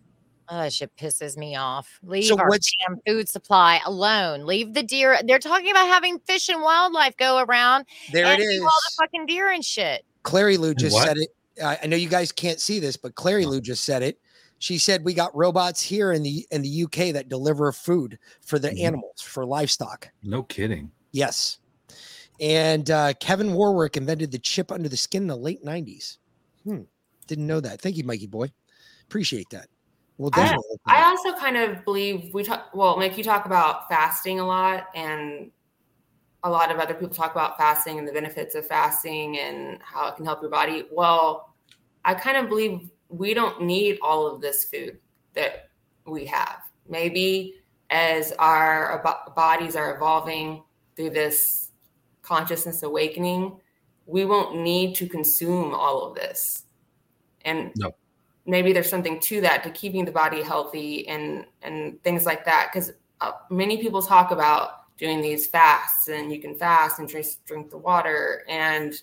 Oh, 0.51 0.61
that 0.63 0.73
shit 0.73 0.91
pisses 0.97 1.37
me 1.37 1.57
off. 1.57 1.99
Leave 2.03 2.25
So 2.25 2.39
our 2.39 2.49
damn 2.49 2.99
food 3.07 3.29
supply 3.29 3.81
alone. 3.85 4.47
Leave 4.47 4.73
the 4.73 4.83
deer. 4.83 5.19
They're 5.27 5.39
talking 5.39 5.71
about 5.71 5.89
having 5.89 6.19
fish 6.21 6.49
and 6.49 6.63
wildlife 6.63 7.17
go 7.19 7.45
around 7.45 7.85
There 8.13 8.25
and 8.25 8.41
it 8.41 8.45
do 8.45 8.51
is. 8.51 8.61
all 8.63 8.69
the 8.69 9.03
fucking 9.03 9.27
deer 9.27 9.51
and 9.51 9.63
shit. 9.63 10.07
Clary 10.23 10.57
Lou 10.57 10.75
just 10.75 10.95
what? 10.95 11.07
said 11.07 11.19
it. 11.19 11.29
I 11.63 11.79
I 11.83 11.87
know 11.87 11.97
you 11.97 12.09
guys 12.09 12.33
can't 12.33 12.61
see 12.61 12.79
this, 12.81 12.97
but 12.97 13.15
Clary 13.15 13.45
Lou 13.45 13.61
just 13.61 13.85
said 13.85 14.03
it. 14.03 14.19
She 14.59 14.79
said 14.79 15.05
we 15.05 15.13
got 15.13 15.37
robots 15.37 15.83
here 15.83 16.13
in 16.13 16.23
the 16.23 16.47
in 16.51 16.63
the 16.63 16.83
UK 16.85 17.13
that 17.13 17.29
deliver 17.29 17.71
food 17.71 18.19
for 18.41 18.59
the 18.59 18.71
Mhm. 18.71 18.81
animals 18.85 19.21
for 19.21 19.45
livestock. 19.45 20.09
No 20.23 20.43
kidding. 20.45 20.91
Yes. 21.13 21.59
And 22.41 22.91
uh, 22.91 23.15
Kevin 23.15 23.55
Warwick 23.55 23.97
invented 23.97 24.31
the 24.31 24.39
chip 24.39 24.71
under 24.71 24.89
the 24.89 24.97
skin 24.97 25.23
in 25.23 25.29
the 25.29 25.37
late 25.37 25.65
90s. 25.65 26.19
Hmm. 26.65 26.83
Didn't 27.27 27.47
know 27.47 27.61
that. 27.61 27.81
Thank 27.81 27.97
you, 27.97 28.05
Mikey 28.05 28.27
boy. 28.27 28.51
Appreciate 29.05 29.51
that. 29.51 29.69
We'll 30.19 30.31
I, 30.35 30.43
definitely. 30.43 30.67
look 30.71 30.81
that 30.87 30.97
I 30.97 31.05
also 31.05 31.33
kind 31.35 31.57
of 31.57 31.85
believe 31.85 32.35
we 32.35 32.43
talk 32.43 32.71
well 32.75 32.99
like 32.99 33.17
you 33.17 33.23
talk 33.23 33.47
about 33.47 33.89
fasting 33.89 34.41
a 34.41 34.47
lot 34.47 34.89
and 34.95 35.53
a 36.43 36.51
lot 36.51 36.73
of 36.73 36.79
other 36.79 36.95
people 36.95 37.15
talk 37.15 37.31
about 37.31 37.57
fasting 37.57 37.99
and 37.99 38.07
the 38.07 38.13
benefits 38.13 38.57
of 38.57 38.67
fasting 38.67 39.39
and 39.39 39.79
how 39.81 40.09
it 40.09 40.17
can 40.17 40.25
help 40.25 40.43
your 40.43 40.51
body 40.51 40.87
well 40.91 41.55
i 42.05 42.15
kind 42.15 42.37
of 42.37 42.49
believe 42.49 42.91
we 43.09 43.33
don't 43.33 43.63
need 43.63 43.99
all 44.03 44.27
of 44.27 44.41
this 44.41 44.65
food 44.65 44.99
that 45.35 45.71
we 46.05 46.25
have 46.25 46.63
maybe 46.89 47.55
as 47.91 48.33
our 48.41 49.03
bodies 49.37 49.77
are 49.77 49.95
evolving 49.95 50.63
through 50.97 51.11
this 51.11 51.68
consciousness 52.29 52.83
awakening 52.83 53.59
we 54.09 54.25
won't 54.25 54.57
need 54.57 54.95
to 54.97 55.07
consume 55.07 55.75
all 55.75 56.03
of 56.03 56.15
this. 56.15 56.65
And 57.45 57.73
No. 57.77 57.95
maybe 58.47 58.73
there's 58.73 58.89
something 58.89 59.21
to 59.21 59.43
that 59.43 59.63
to 59.63 59.71
keeping 59.71 60.05
the 60.07 60.11
body 60.11 60.43
healthy 60.43 61.07
and 61.07 61.45
and 61.63 62.03
things 62.03 62.25
like 62.25 62.45
that. 62.47 62.71
Because 62.73 62.93
uh, 63.21 63.33
many 63.51 63.77
people 63.77 64.03
talk 64.03 64.31
about 64.31 64.97
doing 64.97 65.21
these 65.21 65.47
fasts 65.47 66.09
and 66.09 66.33
you 66.33 66.41
can 66.41 66.55
fast 66.57 66.99
and 66.99 67.09
drink 67.09 67.27
drink 67.45 67.71
the 67.71 67.79
water. 67.79 68.45
And 68.49 68.95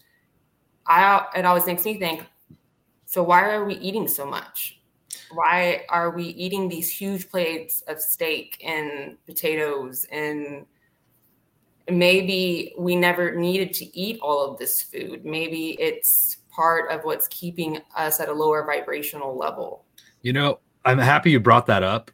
i 0.87 1.25
it 1.35 1.45
always 1.45 1.65
makes 1.67 1.85
me 1.85 1.99
think 1.99 2.25
so 3.05 3.21
why 3.23 3.43
are 3.53 3.63
we 3.63 3.75
eating 3.75 4.07
so 4.07 4.25
much? 4.25 4.81
Why 5.31 5.85
are 5.89 6.09
we 6.09 6.23
eating 6.25 6.67
these 6.67 6.89
huge 6.89 7.29
plates 7.29 7.81
of 7.87 7.99
steak 8.01 8.59
and 8.65 9.17
potatoes 9.27 10.05
and 10.11 10.65
maybe 11.89 12.73
we 12.77 12.95
never 12.95 13.35
needed 13.35 13.73
to 13.73 13.97
eat 13.97 14.19
all 14.21 14.51
of 14.51 14.57
this 14.57 14.81
food 14.81 15.23
maybe 15.23 15.77
it's 15.79 16.37
part 16.51 16.89
of 16.91 17.01
what's 17.03 17.27
keeping 17.27 17.79
us 17.95 18.19
at 18.19 18.29
a 18.29 18.33
lower 18.33 18.65
vibrational 18.65 19.37
level 19.37 19.85
You 20.25 20.33
know, 20.33 20.59
I'm 20.85 20.97
happy 20.97 21.29
you 21.29 21.39
brought 21.39 21.67
that 21.67 21.83
up. 21.83 22.09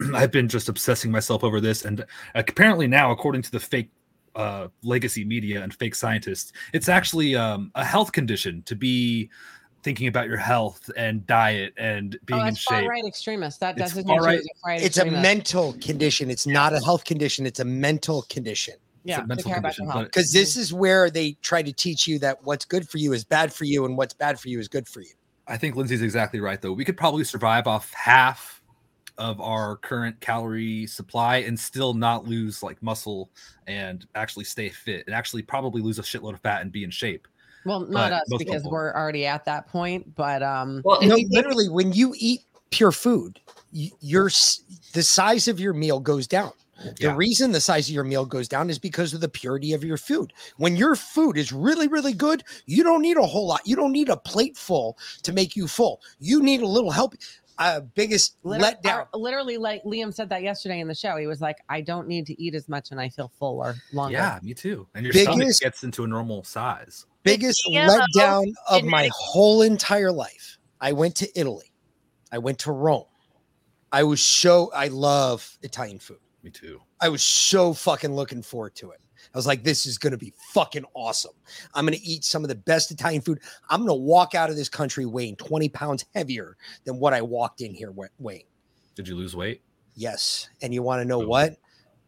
I've 0.14 0.30
been 0.30 0.46
just 0.46 0.68
obsessing 0.68 1.10
myself 1.10 1.42
over 1.42 1.60
this, 1.60 1.84
and 1.84 2.06
apparently 2.36 2.86
now, 2.86 3.10
according 3.10 3.42
to 3.42 3.50
the 3.50 3.58
fake 3.58 3.90
uh, 4.36 4.68
legacy 4.84 5.24
media 5.24 5.60
and 5.60 5.74
fake 5.74 5.96
scientists, 5.96 6.52
it's 6.72 6.88
actually 6.88 7.34
um, 7.34 7.72
a 7.74 7.84
health 7.84 8.12
condition 8.12 8.62
to 8.66 8.76
be 8.76 9.30
thinking 9.82 10.06
about 10.06 10.28
your 10.28 10.36
health 10.36 10.88
and 10.96 11.26
diet 11.26 11.74
and 11.76 12.18
being 12.26 12.40
oh, 12.40 12.46
in 12.46 12.54
far 12.54 12.82
shape. 12.82 12.88
right 12.88 13.04
extremist. 13.04 13.58
That 13.58 13.76
doesn't 13.76 14.06
far 14.06 14.20
right- 14.20 14.42
It's 14.66 14.98
a 14.98 15.06
mental 15.06 15.72
condition. 15.80 16.30
It's 16.30 16.46
not 16.46 16.72
a 16.72 16.78
health 16.78 17.04
condition. 17.04 17.46
It's 17.46 17.58
a 17.58 17.64
mental 17.64 18.22
condition. 18.28 18.74
Yeah, 19.04 19.22
mental 19.22 19.50
care 19.50 19.60
condition, 19.60 19.84
your 19.86 19.94
but- 19.94 20.04
Because 20.04 20.32
this 20.32 20.56
is 20.56 20.72
where 20.72 21.10
they 21.10 21.32
try 21.42 21.62
to 21.62 21.72
teach 21.72 22.06
you 22.06 22.18
that 22.20 22.44
what's 22.44 22.64
good 22.64 22.88
for 22.88 22.98
you 22.98 23.12
is 23.12 23.24
bad 23.24 23.52
for 23.52 23.64
you, 23.64 23.84
and 23.86 23.96
what's 23.96 24.14
bad 24.14 24.38
for 24.38 24.48
you 24.48 24.58
is 24.58 24.68
good 24.68 24.86
for 24.86 25.00
you. 25.00 25.10
I 25.46 25.56
think 25.56 25.74
Lindsay's 25.74 26.02
exactly 26.02 26.38
right, 26.40 26.60
though. 26.60 26.72
We 26.72 26.84
could 26.84 26.96
probably 26.96 27.24
survive 27.24 27.66
off 27.66 27.92
half 27.92 28.62
of 29.18 29.40
our 29.40 29.76
current 29.76 30.18
calorie 30.20 30.86
supply 30.86 31.38
and 31.38 31.58
still 31.58 31.92
not 31.92 32.26
lose 32.26 32.62
like 32.62 32.82
muscle 32.82 33.30
and 33.66 34.06
actually 34.14 34.44
stay 34.44 34.68
fit 34.70 35.04
and 35.06 35.14
actually 35.14 35.42
probably 35.42 35.82
lose 35.82 35.98
a 35.98 36.02
shitload 36.02 36.32
of 36.34 36.40
fat 36.40 36.62
and 36.62 36.72
be 36.72 36.84
in 36.84 36.90
shape. 36.90 37.26
Well, 37.66 37.80
not 37.80 37.90
But 37.92 38.12
us 38.12 38.22
because 38.38 38.62
people- 38.62 38.70
we're 38.70 38.94
already 38.94 39.26
at 39.26 39.44
that 39.44 39.66
point. 39.66 40.14
But 40.14 40.42
um, 40.42 40.80
well 40.84 41.02
no, 41.02 41.16
literally, 41.30 41.68
when 41.68 41.92
you 41.92 42.14
eat 42.16 42.42
pure 42.70 42.92
food, 42.92 43.40
y- 43.74 43.90
your 44.00 44.30
the 44.92 45.02
size 45.02 45.48
of 45.48 45.58
your 45.60 45.74
meal 45.74 46.00
goes 46.00 46.26
down. 46.26 46.52
The 46.80 46.94
Yeah. 46.98 47.14
reason 47.16 47.52
the 47.52 47.60
size 47.60 47.88
of 47.88 47.94
your 47.94 48.04
meal 48.04 48.24
goes 48.24 48.48
down 48.48 48.70
is 48.70 48.78
because 48.78 49.12
of 49.14 49.20
the 49.20 49.28
purity 49.28 49.72
of 49.72 49.84
your 49.84 49.96
food. 49.96 50.32
When 50.56 50.76
your 50.76 50.96
food 50.96 51.36
is 51.36 51.52
really, 51.52 51.88
really 51.88 52.12
good, 52.14 52.42
you 52.66 52.82
don't 52.82 53.02
need 53.02 53.16
a 53.18 53.26
whole 53.26 53.46
lot. 53.46 53.60
You 53.66 53.76
don't 53.76 53.92
need 53.92 54.08
a 54.08 54.16
plate 54.16 54.56
full 54.56 54.96
to 55.22 55.32
make 55.32 55.56
you 55.56 55.68
full. 55.68 56.00
You 56.18 56.42
need 56.42 56.62
a 56.62 56.66
little 56.66 56.90
help. 56.90 57.14
uh, 57.58 57.80
biggest 57.94 58.36
Liter- 58.42 58.64
letdown. 58.82 59.06
or- 59.12 59.20
literally, 59.20 59.58
like 59.58 59.82
Liam 59.84 60.14
said 60.14 60.30
that 60.30 60.42
yesterday 60.42 60.80
in 60.80 60.88
the 60.88 60.94
show. 60.94 61.18
He 61.18 61.26
was 61.26 61.42
like, 61.42 61.58
"I 61.68 61.82
don't 61.82 62.08
need 62.08 62.24
to 62.28 62.42
eat 62.42 62.54
as 62.54 62.70
much, 62.70 62.90
and 62.90 62.98
I 62.98 63.10
feel 63.10 63.30
fuller 63.38 63.74
longer." 63.92 64.16
Yeah, 64.16 64.38
me 64.42 64.54
too. 64.54 64.88
And 64.94 65.04
your 65.04 65.12
stomach 65.12 65.48
gets 65.60 65.82
into 65.82 66.02
a 66.04 66.06
normal 66.06 66.42
size. 66.42 67.04
biggest 67.22 67.60
GMO 67.68 68.00
letdown 68.16 68.46
of 68.70 68.84
my 68.84 69.10
whole 69.12 69.60
entire 69.60 70.10
life. 70.10 70.56
I 70.80 70.92
went 70.92 71.16
to 71.16 71.38
Italy. 71.38 71.70
I 72.32 72.38
went 72.38 72.60
to 72.60 72.72
Rome. 72.72 73.04
I 73.92 74.04
was 74.04 74.22
so 74.22 74.70
I 74.74 74.88
love 74.88 75.58
Italian 75.62 75.98
food. 75.98 76.20
Me 76.42 76.50
too. 76.50 76.80
I 77.00 77.08
was 77.08 77.22
so 77.22 77.74
fucking 77.74 78.14
looking 78.14 78.42
forward 78.42 78.74
to 78.76 78.90
it. 78.90 79.00
I 79.34 79.38
was 79.38 79.46
like, 79.46 79.62
this 79.62 79.86
is 79.86 79.98
gonna 79.98 80.16
be 80.16 80.32
fucking 80.52 80.84
awesome. 80.94 81.34
I'm 81.74 81.84
gonna 81.84 81.98
eat 82.02 82.24
some 82.24 82.42
of 82.42 82.48
the 82.48 82.54
best 82.54 82.90
Italian 82.90 83.22
food. 83.22 83.40
I'm 83.68 83.80
gonna 83.80 83.94
walk 83.94 84.34
out 84.34 84.50
of 84.50 84.56
this 84.56 84.68
country 84.68 85.06
weighing 85.06 85.36
20 85.36 85.68
pounds 85.68 86.06
heavier 86.14 86.56
than 86.84 86.98
what 86.98 87.12
I 87.12 87.20
walked 87.20 87.60
in 87.60 87.74
here 87.74 87.92
weighing. 88.18 88.44
Did 88.94 89.08
you 89.08 89.16
lose 89.16 89.36
weight? 89.36 89.62
Yes. 89.94 90.48
And 90.62 90.72
you 90.72 90.82
want 90.82 91.00
to 91.00 91.04
know 91.04 91.22
oh. 91.22 91.26
what? 91.26 91.56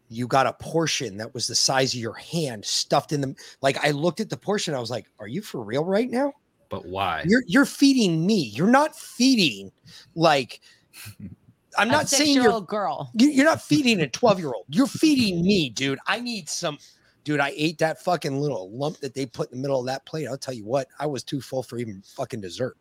You 0.08 0.26
got 0.26 0.46
a 0.46 0.52
portion 0.54 1.16
that 1.18 1.32
was 1.32 1.46
the 1.46 1.54
size 1.54 1.94
of 1.94 2.00
your 2.00 2.14
hand 2.14 2.64
stuffed 2.64 3.12
in 3.12 3.20
them. 3.20 3.34
Like 3.60 3.82
I 3.84 3.90
looked 3.90 4.20
at 4.20 4.28
the 4.28 4.36
portion, 4.36 4.74
I 4.74 4.80
was 4.80 4.90
like, 4.90 5.06
"Are 5.18 5.28
you 5.28 5.40
for 5.40 5.62
real 5.62 5.84
right 5.84 6.10
now?" 6.10 6.34
But 6.68 6.86
why? 6.86 7.24
You're 7.26 7.44
you're 7.46 7.64
feeding 7.64 8.26
me. 8.26 8.44
You're 8.54 8.66
not 8.66 8.94
feeding 8.94 9.72
like 10.14 10.60
I'm 11.78 11.88
A 11.88 11.92
not 11.92 12.08
saying 12.08 12.34
you're 12.34 12.42
six-year-old 12.42 12.66
girl. 12.68 13.10
you- 13.14 13.30
you're 13.30 13.44
not 13.44 13.62
feeding 13.62 14.00
a 14.00 14.08
12 14.08 14.38
year 14.38 14.52
old. 14.52 14.66
You're 14.68 14.86
feeding 14.86 15.42
me, 15.42 15.70
dude. 15.70 15.98
I 16.06 16.20
need 16.20 16.48
some. 16.48 16.78
Dude, 17.24 17.38
I 17.40 17.52
ate 17.56 17.78
that 17.78 18.02
fucking 18.02 18.40
little 18.40 18.70
lump 18.70 18.98
that 18.98 19.14
they 19.14 19.26
put 19.26 19.50
in 19.52 19.58
the 19.58 19.62
middle 19.62 19.78
of 19.78 19.86
that 19.86 20.04
plate. 20.06 20.26
I'll 20.26 20.36
tell 20.36 20.54
you 20.54 20.64
what, 20.64 20.88
I 20.98 21.06
was 21.06 21.22
too 21.22 21.40
full 21.40 21.62
for 21.62 21.78
even 21.78 22.02
fucking 22.04 22.40
dessert 22.40 22.76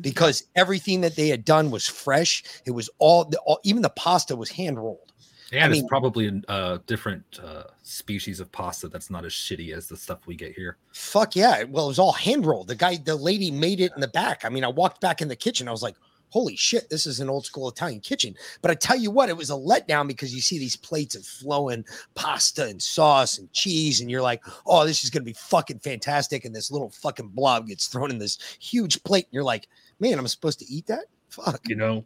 because 0.00 0.44
everything 0.54 1.00
that 1.00 1.16
they 1.16 1.28
had 1.28 1.44
done 1.44 1.70
was 1.72 1.86
fresh. 1.88 2.44
It 2.64 2.70
was 2.70 2.88
all, 2.98 3.24
the, 3.24 3.38
all 3.40 3.58
even 3.64 3.82
the 3.82 3.90
pasta 3.90 4.36
was 4.36 4.48
hand 4.48 4.78
rolled. 4.78 5.12
And 5.52 5.64
I 5.64 5.66
it's 5.66 5.72
mean- 5.80 5.88
probably 5.88 6.28
a 6.28 6.50
uh, 6.50 6.78
different 6.86 7.24
uh, 7.42 7.64
species 7.82 8.38
of 8.38 8.52
pasta 8.52 8.86
that's 8.86 9.10
not 9.10 9.24
as 9.24 9.32
shitty 9.32 9.74
as 9.76 9.88
the 9.88 9.96
stuff 9.96 10.20
we 10.28 10.36
get 10.36 10.54
here. 10.54 10.76
Fuck 10.92 11.34
yeah. 11.34 11.64
Well, 11.64 11.86
it 11.86 11.88
was 11.88 11.98
all 11.98 12.12
hand 12.12 12.46
rolled. 12.46 12.68
The 12.68 12.76
guy, 12.76 12.96
the 12.96 13.16
lady 13.16 13.50
made 13.50 13.80
it 13.80 13.90
in 13.96 14.00
the 14.00 14.06
back. 14.08 14.44
I 14.44 14.48
mean, 14.50 14.62
I 14.62 14.68
walked 14.68 15.00
back 15.00 15.20
in 15.20 15.26
the 15.26 15.34
kitchen. 15.34 15.66
I 15.66 15.72
was 15.72 15.82
like, 15.82 15.96
holy 16.30 16.56
shit, 16.56 16.88
this 16.88 17.06
is 17.06 17.20
an 17.20 17.28
old 17.28 17.44
school 17.44 17.68
Italian 17.68 18.00
kitchen. 18.00 18.34
But 18.62 18.70
I 18.70 18.74
tell 18.74 18.96
you 18.96 19.10
what, 19.10 19.28
it 19.28 19.36
was 19.36 19.50
a 19.50 19.54
letdown 19.54 20.08
because 20.08 20.34
you 20.34 20.40
see 20.40 20.58
these 20.58 20.76
plates 20.76 21.14
of 21.14 21.24
flowing 21.24 21.84
pasta 22.14 22.66
and 22.66 22.80
sauce 22.80 23.38
and 23.38 23.52
cheese, 23.52 24.00
and 24.00 24.10
you're 24.10 24.22
like, 24.22 24.42
oh, 24.66 24.86
this 24.86 25.04
is 25.04 25.10
going 25.10 25.22
to 25.22 25.30
be 25.30 25.34
fucking 25.34 25.80
fantastic. 25.80 26.44
And 26.44 26.54
this 26.54 26.70
little 26.70 26.90
fucking 26.90 27.28
blob 27.28 27.68
gets 27.68 27.86
thrown 27.86 28.10
in 28.10 28.18
this 28.18 28.38
huge 28.60 29.02
plate. 29.04 29.26
And 29.26 29.34
you're 29.34 29.44
like, 29.44 29.68
man, 29.98 30.18
I'm 30.18 30.28
supposed 30.28 30.58
to 30.60 30.72
eat 30.72 30.86
that? 30.86 31.04
Fuck. 31.28 31.60
You 31.68 31.76
know, 31.76 32.04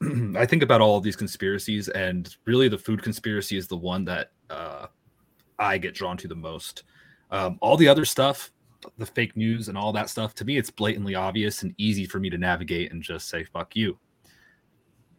I 0.36 0.46
think 0.46 0.62
about 0.62 0.80
all 0.80 0.96
of 0.96 1.02
these 1.02 1.16
conspiracies, 1.16 1.88
and 1.88 2.34
really, 2.44 2.68
the 2.68 2.78
food 2.78 3.02
conspiracy 3.02 3.56
is 3.56 3.66
the 3.66 3.76
one 3.76 4.04
that 4.04 4.32
uh, 4.50 4.86
I 5.58 5.78
get 5.78 5.94
drawn 5.94 6.16
to 6.18 6.28
the 6.28 6.36
most. 6.36 6.84
Um, 7.30 7.58
all 7.60 7.76
the 7.76 7.88
other 7.88 8.04
stuff, 8.04 8.50
the 8.96 9.06
fake 9.06 9.36
news 9.36 9.68
and 9.68 9.76
all 9.76 9.92
that 9.92 10.10
stuff, 10.10 10.34
to 10.36 10.44
me, 10.44 10.56
it's 10.56 10.70
blatantly 10.70 11.14
obvious 11.14 11.62
and 11.62 11.74
easy 11.78 12.04
for 12.06 12.18
me 12.20 12.30
to 12.30 12.38
navigate 12.38 12.92
and 12.92 13.02
just 13.02 13.28
say 13.28 13.44
"fuck 13.44 13.74
you." 13.76 13.98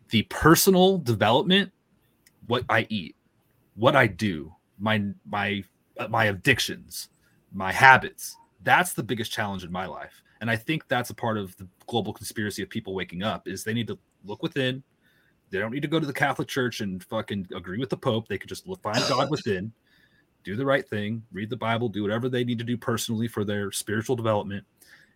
The 0.10 0.24
personal 0.24 0.98
development, 0.98 1.72
what 2.48 2.64
I 2.70 2.88
eat, 2.90 3.16
what 3.76 3.96
I 3.96 4.08
do, 4.08 4.54
my 4.80 5.04
my 5.26 5.64
uh, 5.98 6.08
my 6.08 6.26
addictions, 6.26 7.10
my 7.54 7.72
habits. 7.72 8.36
That's 8.64 8.94
the 8.94 9.04
biggest 9.04 9.32
challenge 9.32 9.64
in 9.64 9.72
my 9.72 9.86
life, 9.86 10.22
and 10.42 10.50
I 10.50 10.56
think 10.56 10.88
that's 10.88 11.10
a 11.10 11.16
part 11.16 11.38
of 11.38 11.56
the 11.58 11.68
global 11.88 12.14
conspiracy 12.14 12.62
of 12.62 12.70
people 12.70 12.94
waking 12.94 13.24
up. 13.24 13.48
Is 13.48 13.64
they 13.64 13.74
need 13.74 13.88
to 13.88 13.98
look 14.26 14.44
within. 14.44 14.84
They 15.50 15.60
don't 15.60 15.72
need 15.72 15.82
to 15.82 15.88
go 15.88 16.00
to 16.00 16.06
the 16.06 16.14
Catholic 16.14 16.48
Church 16.48 16.82
and 16.82 17.04
fucking 17.06 17.48
agree 17.56 17.80
with 17.80 17.90
the 17.90 17.98
Pope. 17.98 18.28
They 18.28 18.38
could 18.38 18.50
just 18.50 18.66
find 18.84 19.00
God 19.10 19.32
within, 19.32 19.72
do 20.44 20.56
the 20.56 20.66
right 20.66 20.88
thing, 20.88 21.24
read 21.32 21.50
the 21.50 21.58
Bible, 21.58 21.90
do 21.90 22.02
whatever 22.02 22.30
they 22.30 22.44
need 22.44 22.60
to 22.60 22.64
do 22.64 22.78
personally 22.78 23.28
for 23.28 23.44
their 23.44 23.72
spiritual 23.72 24.16
development, 24.16 24.66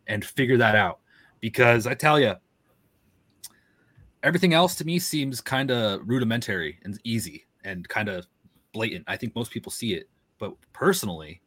and 0.08 0.24
figure 0.24 0.58
that 0.58 0.76
out. 0.76 1.00
Because 1.40 1.88
I 1.88 1.94
tell 1.94 2.20
you, 2.20 2.36
everything 4.22 4.54
else 4.54 4.76
to 4.76 4.86
me 4.86 5.00
seems 5.00 5.42
kind 5.42 5.72
of 5.72 6.02
rudimentary 6.06 6.80
and 6.84 7.00
easy 7.04 7.46
and 7.64 7.88
kind 7.90 8.10
of 8.10 8.28
blatant. 8.74 9.06
I 9.08 9.18
think 9.18 9.36
most 9.36 9.52
people 9.52 9.72
see 9.72 9.94
it, 9.94 10.10
but 10.40 10.54
personally, 10.74 11.42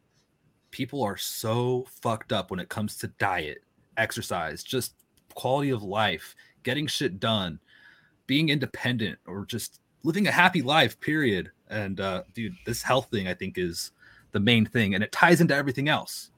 people 0.71 1.03
are 1.03 1.17
so 1.17 1.85
fucked 2.01 2.31
up 2.31 2.51
when 2.51 2.59
it 2.59 2.69
comes 2.69 2.97
to 2.97 3.07
diet, 3.19 3.59
exercise, 3.97 4.63
just 4.63 4.93
quality 5.33 5.69
of 5.69 5.83
life, 5.83 6.35
getting 6.63 6.87
shit 6.87 7.19
done, 7.19 7.59
being 8.25 8.49
independent, 8.49 9.17
or 9.25 9.45
just 9.45 9.79
living 10.03 10.27
a 10.27 10.31
happy 10.31 10.61
life, 10.61 10.99
period. 10.99 11.51
And 11.69 11.99
uh, 11.99 12.23
dude, 12.33 12.55
this 12.65 12.81
health 12.81 13.09
thing 13.11 13.27
I 13.27 13.33
think 13.33 13.57
is 13.57 13.91
the 14.31 14.39
main 14.39 14.65
thing, 14.65 14.95
and 14.95 15.03
it 15.03 15.11
ties 15.11 15.41
into 15.41 15.55
everything 15.55 15.89
else. 15.89 16.31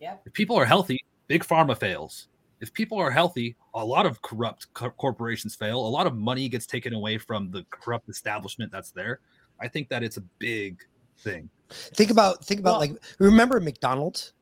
Yeah. 0.00 0.16
If 0.24 0.32
people 0.32 0.56
are 0.56 0.64
healthy, 0.64 1.04
big 1.26 1.44
pharma 1.44 1.76
fails. 1.76 2.28
If 2.60 2.72
people 2.72 2.98
are 2.98 3.10
healthy, 3.10 3.56
a 3.74 3.84
lot 3.84 4.06
of 4.06 4.20
corrupt 4.22 4.72
co- 4.74 4.90
corporations 4.90 5.54
fail. 5.54 5.78
A 5.78 5.88
lot 5.88 6.06
of 6.06 6.16
money 6.16 6.48
gets 6.48 6.66
taken 6.66 6.92
away 6.92 7.18
from 7.18 7.50
the 7.50 7.64
corrupt 7.70 8.08
establishment 8.08 8.72
that's 8.72 8.90
there. 8.90 9.20
I 9.60 9.68
think 9.68 9.88
that 9.88 10.02
it's 10.02 10.16
a 10.16 10.22
big 10.38 10.82
thing. 11.18 11.48
Think 11.70 12.10
about 12.10 12.44
think 12.44 12.60
about 12.60 12.80
like 12.80 12.92
remember 13.18 13.60
McDonald's? 13.60 14.32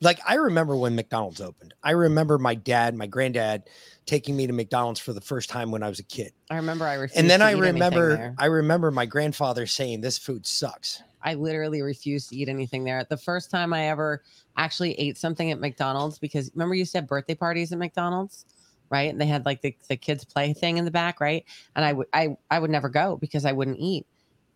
Like 0.00 0.20
I 0.26 0.34
remember 0.34 0.76
when 0.76 0.94
McDonald's 0.94 1.40
opened. 1.40 1.74
I 1.82 1.92
remember 1.92 2.38
my 2.38 2.54
dad, 2.54 2.94
my 2.94 3.06
granddad 3.06 3.64
taking 4.06 4.36
me 4.36 4.46
to 4.46 4.52
McDonald's 4.52 5.00
for 5.00 5.12
the 5.12 5.20
first 5.20 5.50
time 5.50 5.70
when 5.70 5.82
I 5.82 5.88
was 5.88 5.98
a 5.98 6.04
kid. 6.04 6.32
I 6.50 6.56
remember 6.56 6.86
I 6.86 6.94
refused. 6.94 7.18
And 7.18 7.28
then 7.30 7.42
I 7.42 7.52
remember. 7.52 8.34
I 8.38 8.46
remember 8.46 8.90
my 8.90 9.06
grandfather 9.06 9.66
saying 9.66 10.00
this 10.00 10.16
food 10.16 10.46
sucks. 10.46 11.02
I 11.22 11.34
literally 11.34 11.82
refused 11.82 12.30
to 12.30 12.36
eat 12.36 12.48
anything 12.48 12.84
there. 12.84 13.04
The 13.08 13.16
first 13.16 13.50
time 13.50 13.72
I 13.72 13.88
ever 13.88 14.22
actually 14.56 14.92
ate 15.00 15.18
something 15.18 15.50
at 15.50 15.58
McDonald's, 15.58 16.18
because 16.18 16.50
remember 16.54 16.76
you 16.76 16.84
said 16.84 17.08
birthday 17.08 17.34
parties 17.34 17.72
at 17.72 17.78
McDonald's, 17.78 18.44
right? 18.90 19.10
And 19.10 19.20
they 19.20 19.26
had 19.26 19.44
like 19.44 19.60
the, 19.62 19.74
the 19.88 19.96
kids 19.96 20.24
play 20.24 20.52
thing 20.52 20.76
in 20.78 20.84
the 20.84 20.92
back, 20.92 21.20
right? 21.20 21.44
And 21.74 21.84
I 21.84 21.92
would 21.92 22.06
I 22.12 22.36
I 22.50 22.60
would 22.60 22.70
never 22.70 22.88
go 22.88 23.16
because 23.16 23.44
I 23.44 23.52
wouldn't 23.52 23.78
eat. 23.80 24.06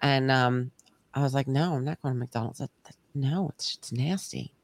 And 0.01 0.31
um 0.31 0.71
I 1.15 1.23
was 1.23 1.35
like, 1.35 1.49
no, 1.49 1.75
I'm 1.75 1.85
not 1.85 2.01
going 2.01 2.15
to 2.15 2.19
McDonald's. 2.19 2.61
That, 2.61 2.71
that- 2.85 2.97
no, 3.15 3.51
it's 3.55 3.75
it's 3.77 3.93
nasty. 3.93 4.55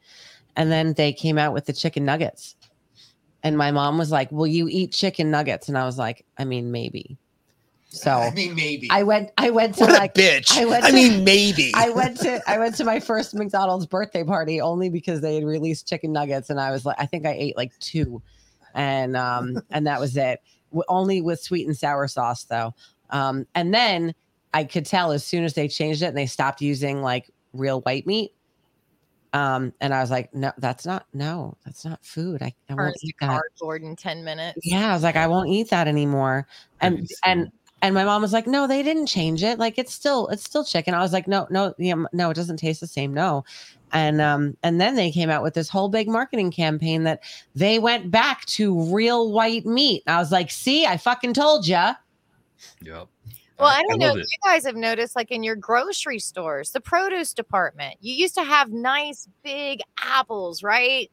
And 0.59 0.71
then 0.71 0.93
they 0.95 1.13
came 1.13 1.39
out 1.39 1.55
with 1.55 1.65
the 1.67 1.73
chicken 1.73 2.05
nuggets. 2.05 2.57
And 3.45 3.57
my 3.57 3.71
mom 3.71 3.97
was 3.97 4.11
like, 4.11 4.31
Will 4.33 4.47
you 4.49 4.69
eat 4.69 4.93
chicken 4.93 5.31
nuggets? 5.31 5.69
And 5.69 5.79
I 5.79 5.85
was 5.85 5.97
like, 5.97 6.27
I 6.37 6.45
mean, 6.45 6.73
maybe. 6.73 7.17
So 7.91 8.11
I 8.11 8.31
mean, 8.33 8.55
maybe. 8.55 8.89
I 8.91 9.03
went 9.05 9.31
I 9.39 9.49
went 9.51 9.77
to 9.77 9.83
What 9.85 9.91
a 9.91 9.95
like 9.95 10.15
bitch. 10.15 10.55
I 10.59 10.67
went 10.67 10.85
I 10.85 10.89
to- 10.91 10.95
mean, 10.95 11.25
maybe. 11.25 11.73
I 11.77 11.89
went 11.91 12.19
to 12.21 12.43
I 12.47 12.59
went 12.59 12.75
to 12.75 12.85
my 12.85 13.01
first 13.01 13.35
McDonald's 13.35 13.87
birthday 13.87 14.25
party 14.25 14.61
only 14.61 14.91
because 14.91 15.21
they 15.23 15.37
had 15.37 15.45
released 15.45 15.89
chicken 15.89 16.13
nuggets 16.13 16.51
and 16.51 16.61
I 16.61 16.71
was 16.71 16.85
like 16.85 16.97
I 16.99 17.07
think 17.07 17.25
I 17.25 17.33
ate 17.33 17.57
like 17.57 17.73
two 17.79 18.21
and 18.75 19.17
um 19.17 19.63
and 19.71 19.87
that 19.87 20.01
was 20.01 20.17
it 20.19 20.43
only 20.89 21.23
with 21.23 21.41
sweet 21.41 21.67
and 21.67 21.75
sour 21.75 22.07
sauce 22.09 22.45
though 22.45 22.75
um 23.09 23.47
and 23.55 23.73
then 23.73 24.15
I 24.53 24.65
could 24.65 24.85
tell 24.85 25.13
as 25.13 25.25
soon 25.25 25.45
as 25.45 25.55
they 25.55 25.69
changed 25.69 26.03
it 26.03 26.07
and 26.09 26.17
they 26.17 26.27
stopped 26.27 26.61
using 26.61 27.01
like 27.01 27.31
real 27.55 27.81
white 27.83 28.07
meat 28.07 28.33
um 29.33 29.73
and 29.81 29.93
I 29.93 30.01
was 30.01 30.11
like 30.11 30.33
no 30.35 30.53
that's 30.59 30.87
not 30.87 31.07
no 31.13 31.57
that's 31.65 31.85
not 31.85 32.05
food 32.05 32.43
I, 32.43 32.55
I 32.71 32.75
won't 32.75 32.97
eat 33.03 33.15
that 33.21 33.29
cardboard 33.29 33.83
in 33.83 33.97
10 33.97 34.25
minutes. 34.25 34.59
yeah, 34.63 34.91
I 34.91 34.95
was 34.95 35.03
like, 35.03 35.17
I 35.17 35.27
won't 35.27 35.49
eat 35.49 35.71
that 35.71 35.89
anymore. 35.89 36.47
And 36.81 37.07
and 37.25 37.51
and 37.83 37.95
my 37.95 38.05
mom 38.05 38.23
was 38.23 38.33
like, 38.33 38.47
No, 38.47 38.67
they 38.67 38.83
didn't 38.83 39.07
change 39.07 39.43
it. 39.43 39.59
Like 39.59 39.79
it's 39.79 39.93
still 39.93 40.29
it's 40.29 40.45
still 40.45 40.65
chicken. 40.65 40.95
I 40.95 41.01
was 41.01 41.13
like, 41.13 41.29
No, 41.29 41.47
no, 41.51 41.75
yeah, 41.79 42.03
no, 42.13 42.31
it 42.31 42.35
doesn't 42.35 42.57
taste 42.57 42.81
the 42.81 42.87
same. 42.87 43.15
No. 43.15 43.45
And 43.93 44.21
um 44.21 44.57
and 44.63 44.81
then 44.81 44.97
they 44.97 45.11
came 45.11 45.31
out 45.31 45.43
with 45.43 45.55
this 45.55 45.69
whole 45.69 45.89
big 45.89 46.09
marketing 46.09 46.51
campaign 46.51 47.05
that 47.05 47.23
they 47.55 47.79
went 47.79 48.11
back 48.11 48.45
to 48.47 48.95
real 48.95 49.33
white 49.33 49.67
meat. 49.67 50.03
I 50.07 50.19
was 50.19 50.33
like, 50.33 50.51
See, 50.51 50.87
I 50.87 50.97
fucking 50.97 51.35
told 51.35 51.67
you. 51.67 51.91
Yep. 52.83 53.09
Well, 53.59 53.69
I 53.69 53.83
don't 53.89 53.99
know 53.99 54.17
it. 54.17 54.19
you 54.19 54.39
guys 54.45 54.65
have 54.65 54.77
noticed, 54.77 55.17
like 55.17 55.31
in 55.31 55.43
your 55.43 55.57
grocery 55.57 56.19
stores, 56.19 56.71
the 56.71 56.81
produce 56.81 57.35
department, 57.35 57.97
you 58.01 58.15
used 58.15 58.35
to 58.37 58.45
have 58.45 58.71
nice 58.71 59.29
big 59.43 59.81
apples, 60.01 60.63
right? 60.63 61.11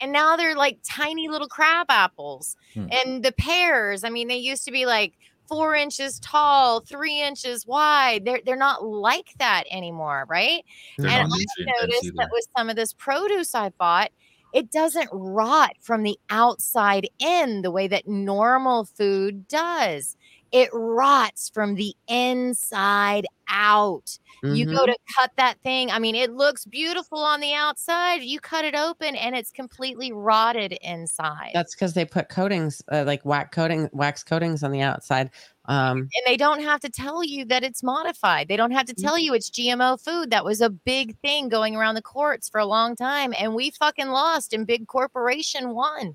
And 0.00 0.12
now 0.12 0.36
they're 0.36 0.54
like 0.54 0.78
tiny 0.88 1.28
little 1.28 1.48
crab 1.48 1.86
apples. 1.88 2.56
Hmm. 2.74 2.86
And 2.92 3.24
the 3.24 3.32
pears, 3.32 4.04
I 4.04 4.10
mean, 4.10 4.28
they 4.28 4.36
used 4.36 4.64
to 4.66 4.70
be 4.70 4.86
like 4.86 5.14
four 5.48 5.74
inches 5.74 6.20
tall, 6.20 6.80
three 6.80 7.20
inches 7.20 7.66
wide. 7.66 8.24
They're 8.24 8.40
they're 8.44 8.56
not 8.56 8.84
like 8.84 9.32
that 9.38 9.64
anymore, 9.70 10.24
right? 10.28 10.64
They're 10.98 11.10
and 11.10 11.32
I 11.32 11.72
noticed 11.80 12.12
that 12.16 12.28
with 12.30 12.46
some 12.56 12.70
of 12.70 12.76
this 12.76 12.92
produce 12.92 13.54
I 13.54 13.70
bought, 13.70 14.10
it 14.54 14.70
doesn't 14.70 15.08
rot 15.12 15.72
from 15.80 16.02
the 16.02 16.18
outside 16.30 17.08
in 17.18 17.62
the 17.62 17.70
way 17.70 17.88
that 17.88 18.06
normal 18.06 18.84
food 18.84 19.48
does. 19.48 20.16
It 20.52 20.70
rots 20.72 21.50
from 21.52 21.74
the 21.74 21.94
inside 22.08 23.26
out. 23.48 24.18
You 24.42 24.66
go 24.66 24.84
Mhm. 24.84 24.86
to 24.86 24.96
cut 25.18 25.32
that 25.36 25.58
thing. 25.64 25.90
I 25.90 25.98
mean, 25.98 26.14
it 26.14 26.32
looks 26.32 26.64
beautiful 26.64 27.18
on 27.18 27.40
the 27.40 27.54
outside. 27.54 28.22
You 28.22 28.38
cut 28.38 28.64
it 28.64 28.76
open 28.76 29.16
and 29.16 29.34
it's 29.34 29.50
completely 29.50 30.12
rotted 30.12 30.72
inside. 30.80 31.50
That's 31.54 31.74
because 31.74 31.94
they 31.94 32.04
put 32.04 32.28
coatings, 32.28 32.80
uh, 32.92 33.02
like 33.04 33.24
wax 33.24 33.50
coating, 33.52 33.90
wax 33.92 34.22
coatings 34.22 34.62
on 34.62 34.70
the 34.70 34.80
outside. 34.80 35.30
Um, 35.64 35.98
and 35.98 36.24
they 36.24 36.36
don't 36.36 36.62
have 36.62 36.80
to 36.80 36.88
tell 36.88 37.24
you 37.24 37.44
that 37.46 37.64
it's 37.64 37.82
modified. 37.82 38.46
They 38.46 38.56
don't 38.56 38.70
have 38.70 38.86
to 38.86 38.94
tell 38.94 39.18
you 39.18 39.34
it's 39.34 39.50
GMO 39.50 39.96
food. 39.96 40.30
That 40.30 40.44
was 40.44 40.60
a 40.60 40.70
big 40.70 41.18
thing 41.18 41.48
going 41.48 41.74
around 41.74 41.96
the 41.96 42.02
courts 42.02 42.48
for 42.48 42.58
a 42.60 42.64
long 42.64 42.94
time, 42.94 43.34
and 43.38 43.54
we 43.54 43.70
fucking 43.70 44.08
lost, 44.08 44.52
and 44.52 44.66
big 44.66 44.86
corporation 44.86 45.74
won. 45.74 46.14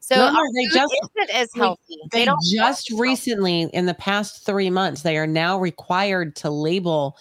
So 0.00 0.16
No, 0.16 0.32
no, 0.32 0.42
they 0.54 0.66
just- 0.66 0.94
isn't 1.16 1.30
as 1.30 1.48
healthy. 1.54 1.98
They, 2.12 2.24
don't 2.24 2.42
just 2.50 2.90
recently, 2.92 3.62
in 3.62 3.86
the 3.86 3.94
past 3.94 4.44
three 4.44 4.70
months, 4.70 5.02
they 5.02 5.18
are 5.18 5.26
now 5.26 5.58
required 5.58 6.34
to 6.36 6.50
label 6.50 7.16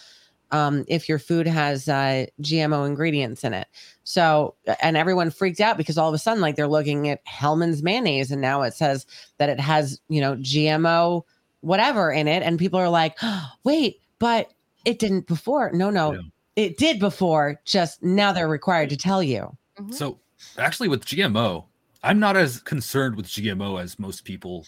um, 0.51 0.85
if 0.87 1.09
your 1.09 1.19
food 1.19 1.45
has 1.45 1.89
uh, 1.89 2.25
GMO 2.41 2.87
ingredients 2.87 3.43
in 3.43 3.53
it. 3.53 3.67
So, 4.05 4.55
and 4.81 4.95
everyone 4.95 5.29
freaked 5.29 5.59
out 5.59 5.75
because 5.75 5.97
all 5.97 6.07
of 6.07 6.13
a 6.13 6.17
sudden, 6.17 6.39
like 6.39 6.55
they're 6.55 6.67
looking 6.67 7.09
at 7.09 7.19
Hellmann's 7.25 7.83
mayonnaise, 7.83 8.31
and 8.31 8.41
now 8.41 8.61
it 8.61 8.73
says 8.73 9.05
that 9.39 9.49
it 9.49 9.59
has, 9.59 9.99
you 10.07 10.21
know, 10.21 10.37
GMO 10.37 11.23
whatever 11.61 12.11
in 12.11 12.27
it, 12.27 12.43
and 12.43 12.57
people 12.57 12.79
are 12.79 12.89
like, 12.89 13.17
"Wait, 13.63 13.99
but 14.19 14.51
it 14.85 14.99
didn't 14.99 15.27
before." 15.27 15.71
No, 15.73 15.89
no, 15.89 16.17
it 16.55 16.77
did 16.77 16.99
before. 16.99 17.59
Just 17.65 18.01
now 18.01 18.31
they're 18.31 18.47
required 18.47 18.89
to 18.89 18.97
tell 18.97 19.21
you. 19.21 19.55
Mm-hmm. 19.77 19.91
So 19.91 20.19
actually, 20.57 20.87
with 20.87 21.05
GMO, 21.05 21.65
I'm 22.03 22.19
not 22.19 22.37
as 22.37 22.59
concerned 22.61 23.15
with 23.15 23.27
GMO 23.27 23.81
as 23.81 23.97
most 23.99 24.23
people. 24.23 24.65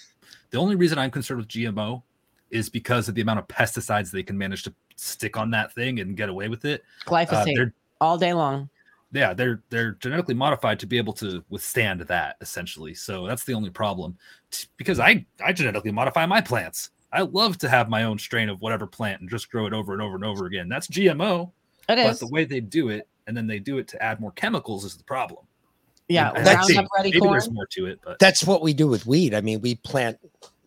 The 0.51 0.57
only 0.57 0.75
reason 0.75 0.97
I'm 0.97 1.11
concerned 1.11 1.39
with 1.39 1.49
GMO 1.49 2.01
is 2.49 2.69
because 2.69 3.07
of 3.07 3.15
the 3.15 3.21
amount 3.21 3.39
of 3.39 3.47
pesticides 3.47 4.11
they 4.11 4.23
can 4.23 4.37
manage 4.37 4.63
to 4.63 4.73
stick 4.95 5.37
on 5.37 5.51
that 5.51 5.73
thing 5.73 5.99
and 5.99 6.17
get 6.17 6.29
away 6.29 6.47
with 6.47 6.65
it. 6.65 6.83
Uh, 7.05 7.11
Glyphosate 7.11 7.55
they're 7.55 7.73
all 8.01 8.17
day 8.17 8.33
long. 8.33 8.69
yeah, 9.11 9.33
they're 9.33 9.61
they're 9.69 9.91
genetically 9.93 10.33
modified 10.33 10.79
to 10.79 10.87
be 10.87 10.97
able 10.97 11.13
to 11.13 11.43
withstand 11.49 12.01
that 12.01 12.37
essentially. 12.41 12.93
So 12.93 13.27
that's 13.27 13.43
the 13.43 13.53
only 13.53 13.69
problem. 13.69 14.17
Because 14.77 14.99
I 14.99 15.25
I 15.43 15.53
genetically 15.53 15.91
modify 15.91 16.25
my 16.25 16.41
plants. 16.41 16.89
I 17.11 17.21
love 17.21 17.57
to 17.59 17.69
have 17.69 17.89
my 17.89 18.03
own 18.03 18.19
strain 18.19 18.49
of 18.49 18.61
whatever 18.61 18.85
plant 18.85 19.21
and 19.21 19.29
just 19.29 19.49
grow 19.49 19.65
it 19.65 19.73
over 19.73 19.93
and 19.93 20.01
over 20.01 20.15
and 20.15 20.23
over 20.23 20.45
again. 20.45 20.69
That's 20.69 20.87
GMO. 20.87 21.51
It 21.87 21.95
but 21.95 21.97
is. 21.97 22.19
the 22.19 22.27
way 22.27 22.45
they 22.45 22.59
do 22.59 22.89
it, 22.89 23.07
and 23.25 23.35
then 23.35 23.47
they 23.47 23.57
do 23.57 23.79
it 23.79 23.87
to 23.89 24.03
add 24.03 24.19
more 24.19 24.31
chemicals 24.31 24.85
is 24.85 24.95
the 24.95 25.03
problem. 25.03 25.45
Yeah, 26.09 26.31
And 26.35 26.45
That's 26.45 26.67
maybe, 26.67 26.79
it. 26.79 26.87
Ready 26.97 27.09
maybe 27.11 27.19
corn? 27.19 27.31
there's 27.33 27.51
more 27.51 27.67
to 27.67 27.85
it, 27.85 27.99
but 28.03 28.17
That's 28.19 28.43
what 28.43 28.61
we 28.61 28.73
do 28.73 28.87
with 28.87 29.05
weed. 29.05 29.33
I 29.35 29.41
mean, 29.41 29.61
we 29.61 29.75
plant 29.75 30.17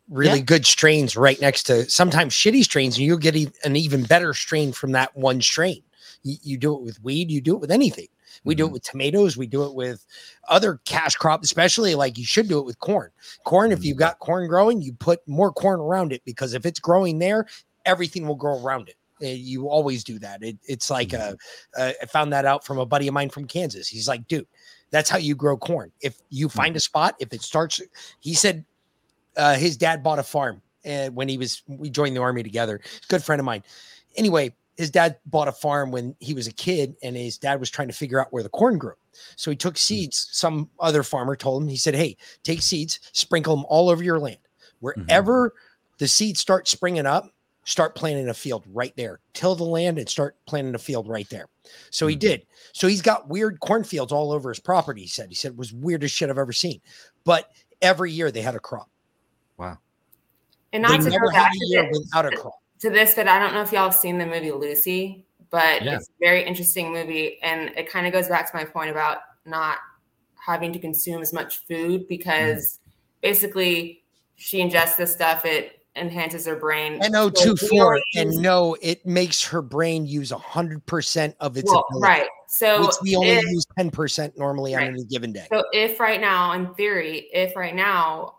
really 0.09 0.39
Yeah. 0.39 0.45
good 0.45 0.65
strains 0.65 1.17
right 1.17 1.41
next 1.41 1.65
to 1.65 1.89
sometimes 1.91 2.33
shitty 2.33 2.63
strains, 2.63 2.97
and 2.97 3.05
you'll 3.05 3.19
get 3.19 3.35
an 3.65 3.77
even 3.77 4.05
better 4.05 4.33
strain 4.35 4.73
from 4.73 4.93
that 4.93 5.15
one 5.17 5.41
strain. 5.43 5.83
You, 6.23 6.37
you 6.43 6.57
do 6.59 6.75
it 6.77 6.83
with 6.83 7.03
weed, 7.03 7.31
you 7.31 7.41
do 7.41 7.55
it 7.55 7.61
with 7.61 7.73
anything. 7.73 8.07
We 8.45 8.55
do 8.55 8.67
it 8.67 8.73
with 8.73 8.83
tomatoes, 8.83 9.37
we 9.37 9.47
do 9.47 9.65
it 9.65 9.75
with 9.75 10.07
other 10.49 10.81
cash 10.85 11.17
crop, 11.17 11.43
especially 11.45 11.95
like 11.95 12.17
you 12.19 12.25
should 12.25 12.49
do 12.49 12.59
it 12.59 12.65
with 12.65 12.79
corn. 12.79 13.11
Corn, 13.45 13.73
if 13.73 13.85
you've 13.85 13.99
got 13.99 14.21
corn 14.21 14.49
growing, 14.49 14.81
you 14.81 14.93
put 14.95 15.27
more 15.29 15.53
corn 15.53 15.81
around 15.81 16.13
it 16.13 16.23
because 16.25 16.55
if 16.55 16.65
it's 16.65 16.81
growing 16.81 17.19
there, 17.19 17.47
everything 17.85 18.27
will 18.27 18.35
grow 18.37 18.63
around 18.63 18.89
it. 18.89 18.97
Uh, 19.23 19.29
You 19.29 19.69
always 19.69 20.03
do 20.03 20.19
that. 20.21 20.43
It, 20.43 20.57
it's 20.67 20.89
like 20.89 21.13
uh, 21.15 21.35
uh, 21.77 21.93
I 22.01 22.07
found 22.07 22.33
that 22.33 22.45
out 22.47 22.65
from 22.65 22.79
a 22.79 22.87
buddy 22.87 23.07
of 23.07 23.15
mine 23.15 23.29
from 23.31 23.47
Kansas. 23.47 23.87
He's 23.87 24.09
like, 24.09 24.27
dude, 24.29 24.47
that's 24.93 25.11
how 25.11 25.19
you 25.19 25.35
grow 25.35 25.57
corn. 25.57 25.91
If 26.01 26.19
you 26.31 26.49
find 26.49 26.77
a 26.77 26.79
mm-hmm. 26.79 26.83
spot, 26.83 27.17
if 27.19 27.33
it 27.33 27.43
starts, 27.43 27.81
he 28.21 28.35
said 28.35 28.65
uh, 29.37 29.57
his 29.57 29.77
dad 29.77 30.05
bought 30.05 30.21
a 30.21 30.23
farm 30.23 30.63
and 30.85 31.15
when 31.15 31.29
he 31.29 31.39
was 31.39 31.63
we 31.67 31.91
joined 31.91 32.17
the 32.17 32.21
army 32.21 32.43
together. 32.43 32.81
Good 33.09 33.23
friend 33.23 33.41
of 33.41 33.47
mine. 33.47 33.63
Anyway, 34.17 34.55
his 34.77 34.91
dad 34.91 35.17
bought 35.27 35.49
a 35.49 35.53
farm 35.53 35.91
when 35.91 36.15
he 36.19 36.35
was 36.35 36.47
a 36.47 36.53
kid, 36.53 36.97
and 37.03 37.17
his 37.17 37.39
dad 37.39 37.61
was 37.61 37.71
trying 37.71 37.89
to 37.89 37.95
figure 37.95 38.21
out 38.21 38.33
where 38.33 38.43
the 38.43 38.49
corn 38.49 38.79
grew. 38.79 38.95
So 39.37 39.51
he 39.51 39.57
took 39.57 39.75
mm-hmm. 39.75 39.79
seeds. 39.79 40.29
Some 40.33 40.71
other 40.81 41.03
farmer 41.03 41.37
told 41.37 41.63
him, 41.63 41.69
he 41.69 41.77
said, 41.77 41.95
Hey, 41.95 42.17
take 42.43 42.63
seeds, 42.63 43.01
sprinkle 43.13 43.57
them 43.57 43.67
all 43.69 43.91
over 43.91 44.03
your 44.03 44.19
land. 44.19 44.39
Mm-hmm. 44.39 45.03
Wherever 45.03 45.55
the 45.99 46.09
seeds 46.09 46.41
start 46.41 46.69
springing 46.69 47.07
up, 47.07 47.31
start 47.65 47.95
planting 47.95 48.29
a 48.29 48.35
field 48.35 48.65
right 48.73 48.93
there. 48.97 49.21
Till 49.35 49.55
the 49.55 49.65
land 49.65 49.99
and 49.99 50.09
start 50.09 50.37
planting 50.47 50.75
a 50.75 50.79
field 50.79 51.09
right 51.09 51.29
there. 51.31 51.49
So 51.91 52.07
he 52.07 52.15
hmm. 52.15 52.21
did. 52.21 52.47
So 52.73 52.89
he's 52.89 53.03
got 53.03 53.29
weird 53.29 53.61
cornfields 53.61 54.13
all 54.13 54.33
over 54.33 54.49
his 54.49 54.61
property. 54.61 55.03
He 55.03 55.09
said, 55.09 55.29
he 55.29 55.35
said 55.35 55.53
it 55.53 55.57
was 55.57 55.73
weirdest 55.73 56.15
shit 56.15 56.31
I've 56.31 56.39
ever 56.39 56.53
seen. 56.53 56.81
But 57.25 57.51
every 57.81 58.13
year 58.13 58.31
they 58.31 58.43
had 58.43 58.55
a 58.55 58.61
crop. 58.61 58.89
Wow. 59.57 59.79
And 60.73 60.85
They 60.85 60.89
not 60.89 61.01
to 61.03 61.11
never 61.11 61.27
go 61.27 61.31
had 61.31 61.45
back 61.45 61.53
a 61.55 61.59
to 61.59 61.67
year 61.67 61.89
this, 61.89 61.99
without 61.99 62.33
a 62.33 62.37
crop. 62.37 62.55
to 62.81 62.91
this, 62.91 63.15
but 63.15 63.29
I 63.29 63.39
don't 63.39 63.55
know 63.55 63.63
if 63.63 63.73
y'all 63.73 63.85
have 63.85 63.95
seen 63.95 64.19
the 64.19 64.27
movie 64.27 64.51
Lucy, 64.51 65.25
but 65.51 65.83
Yeah. 65.83 65.97
it's 65.97 66.09
a 66.09 66.13
very 66.21 66.45
interesting 66.45 66.93
movie. 66.93 67.39
And 67.43 67.71
it 67.77 67.91
kind 67.91 68.07
of 68.07 68.13
goes 68.13 68.29
back 68.29 68.51
to 68.51 68.57
my 68.57 68.65
point 68.65 68.91
about 68.91 69.19
not 69.45 69.79
having 70.45 70.73
to 70.73 70.79
consume 70.79 71.23
as 71.23 71.33
much 71.33 71.65
food 71.67 72.09
because 72.09 72.81
hmm. 72.83 72.91
basically 73.21 74.03
she 74.35 74.61
ingests 74.61 74.97
this 74.97 75.13
stuff, 75.13 75.45
it 75.45 75.82
enhances 75.97 76.47
her 76.47 76.57
brain. 76.57 77.01
NO24 77.01 77.59
So 77.69 78.21
and 78.21 78.31
no, 78.43 78.77
it 78.81 79.05
makes 79.05 79.45
her 79.45 79.61
brain 79.63 80.07
use 80.07 80.31
100% 80.33 81.35
of 81.41 81.57
its 81.57 81.71
Well, 81.71 81.85
ability. 81.91 82.03
right. 82.21 82.29
So 82.49 82.91
we 83.03 83.17
only 83.17 83.31
if- 83.31 83.45
use 83.45 83.67
10% 83.79 84.37
normally 84.37 84.75
on 84.75 84.83
Right. 84.83 84.91
any 84.91 85.05
given 85.05 85.33
day. 85.33 85.47
So 85.53 85.65
if 85.73 85.99
right 86.01 86.21
now, 86.21 86.53
in 86.53 86.73
theory, 86.75 87.29
if 87.33 87.57
right 87.57 87.75
now 87.75 88.37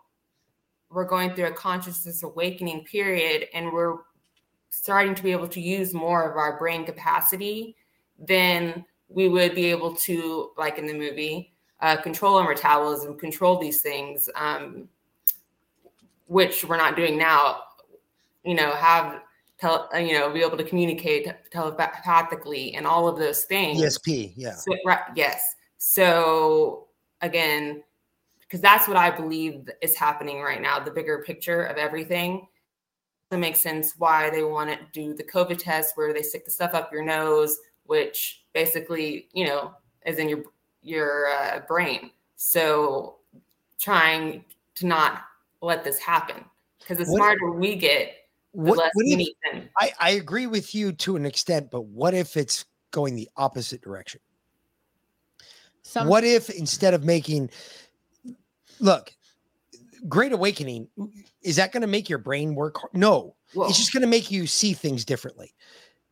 we're 0.90 1.04
going 1.04 1.34
through 1.34 1.46
a 1.46 1.52
consciousness 1.52 2.22
awakening 2.22 2.84
period 2.84 3.48
and 3.54 3.72
we're 3.72 3.98
starting 4.70 5.14
to 5.14 5.22
be 5.22 5.32
able 5.32 5.48
to 5.48 5.60
use 5.60 5.92
more 5.94 6.28
of 6.28 6.36
our 6.36 6.58
brain 6.58 6.84
capacity, 6.84 7.76
then 8.18 8.84
we 9.08 9.28
would 9.28 9.54
be 9.54 9.66
able 9.66 9.94
to, 9.94 10.50
like 10.56 10.78
in 10.78 10.86
the 10.86 10.94
movie, 10.94 11.52
uh, 11.80 11.96
control 11.96 12.36
our 12.36 12.48
metabolism, 12.48 13.16
control 13.18 13.58
these 13.58 13.82
things, 13.82 14.28
um, 14.36 14.88
which 16.26 16.64
we're 16.64 16.76
not 16.76 16.96
doing 16.96 17.18
now. 17.18 17.60
You 18.44 18.54
know, 18.54 18.72
have 18.72 19.22
tele, 19.58 19.88
uh, 19.94 19.98
you 19.98 20.12
know, 20.12 20.30
be 20.30 20.42
able 20.42 20.56
to 20.56 20.64
communicate 20.64 21.28
telepathically 21.50 22.74
and 22.74 22.86
all 22.86 23.08
of 23.08 23.18
those 23.18 23.44
things. 23.44 23.80
ESP, 23.80 24.32
yeah. 24.36 24.54
So, 24.54 24.76
right, 24.84 25.00
yes. 25.14 25.54
So 25.78 26.88
again, 27.20 27.82
because 28.40 28.60
that's 28.60 28.86
what 28.86 28.96
I 28.96 29.10
believe 29.10 29.68
is 29.82 29.96
happening 29.96 30.40
right 30.40 30.60
now, 30.60 30.78
the 30.78 30.90
bigger 30.90 31.22
picture 31.26 31.62
of 31.64 31.76
everything. 31.76 32.46
It 33.30 33.38
makes 33.38 33.60
sense 33.60 33.94
why 33.98 34.30
they 34.30 34.44
want 34.44 34.70
to 34.70 34.78
do 34.92 35.14
the 35.14 35.24
COVID 35.24 35.58
test 35.58 35.96
where 35.96 36.12
they 36.12 36.22
stick 36.22 36.44
the 36.44 36.50
stuff 36.50 36.74
up 36.74 36.92
your 36.92 37.04
nose, 37.04 37.58
which 37.84 38.44
basically, 38.52 39.28
you 39.32 39.46
know, 39.46 39.74
is 40.06 40.18
in 40.18 40.28
your 40.28 40.44
your 40.82 41.28
uh, 41.28 41.60
brain. 41.66 42.10
So 42.36 43.16
trying 43.78 44.44
to 44.76 44.86
not 44.86 45.22
let 45.64 45.84
this 45.84 45.98
happen 45.98 46.44
because 46.80 46.98
the 46.98 47.04
What- 47.10 47.18
smarter 47.18 47.50
we 47.52 47.76
get, 47.76 48.14
the 48.54 48.60
What, 48.60 48.78
less 48.78 48.90
what 48.94 49.04
we 49.06 49.12
if- 49.12 49.18
need 49.18 49.34
them. 49.52 49.68
I, 49.80 49.92
I 49.98 50.10
agree 50.10 50.46
with 50.46 50.74
you 50.74 50.92
to 50.92 51.16
an 51.16 51.24
extent, 51.26 51.70
but 51.70 51.82
what 51.86 52.14
if 52.14 52.36
it's 52.36 52.64
going 52.90 53.14
the 53.16 53.28
opposite 53.36 53.80
direction? 53.82 54.20
Some- 55.82 56.08
what 56.08 56.24
if 56.24 56.50
instead 56.50 56.94
of 56.94 57.04
making, 57.04 57.50
look, 58.80 59.12
Great 60.08 60.32
Awakening, 60.32 60.88
is 61.42 61.56
that 61.56 61.72
going 61.72 61.80
to 61.80 61.86
make 61.86 62.08
your 62.08 62.18
brain 62.18 62.54
work? 62.54 62.76
hard? 62.78 62.94
No, 62.94 63.34
it's 63.56 63.78
just 63.78 63.92
going 63.92 64.02
to 64.02 64.06
make 64.06 64.30
you 64.30 64.46
see 64.46 64.72
things 64.74 65.04
differently. 65.04 65.54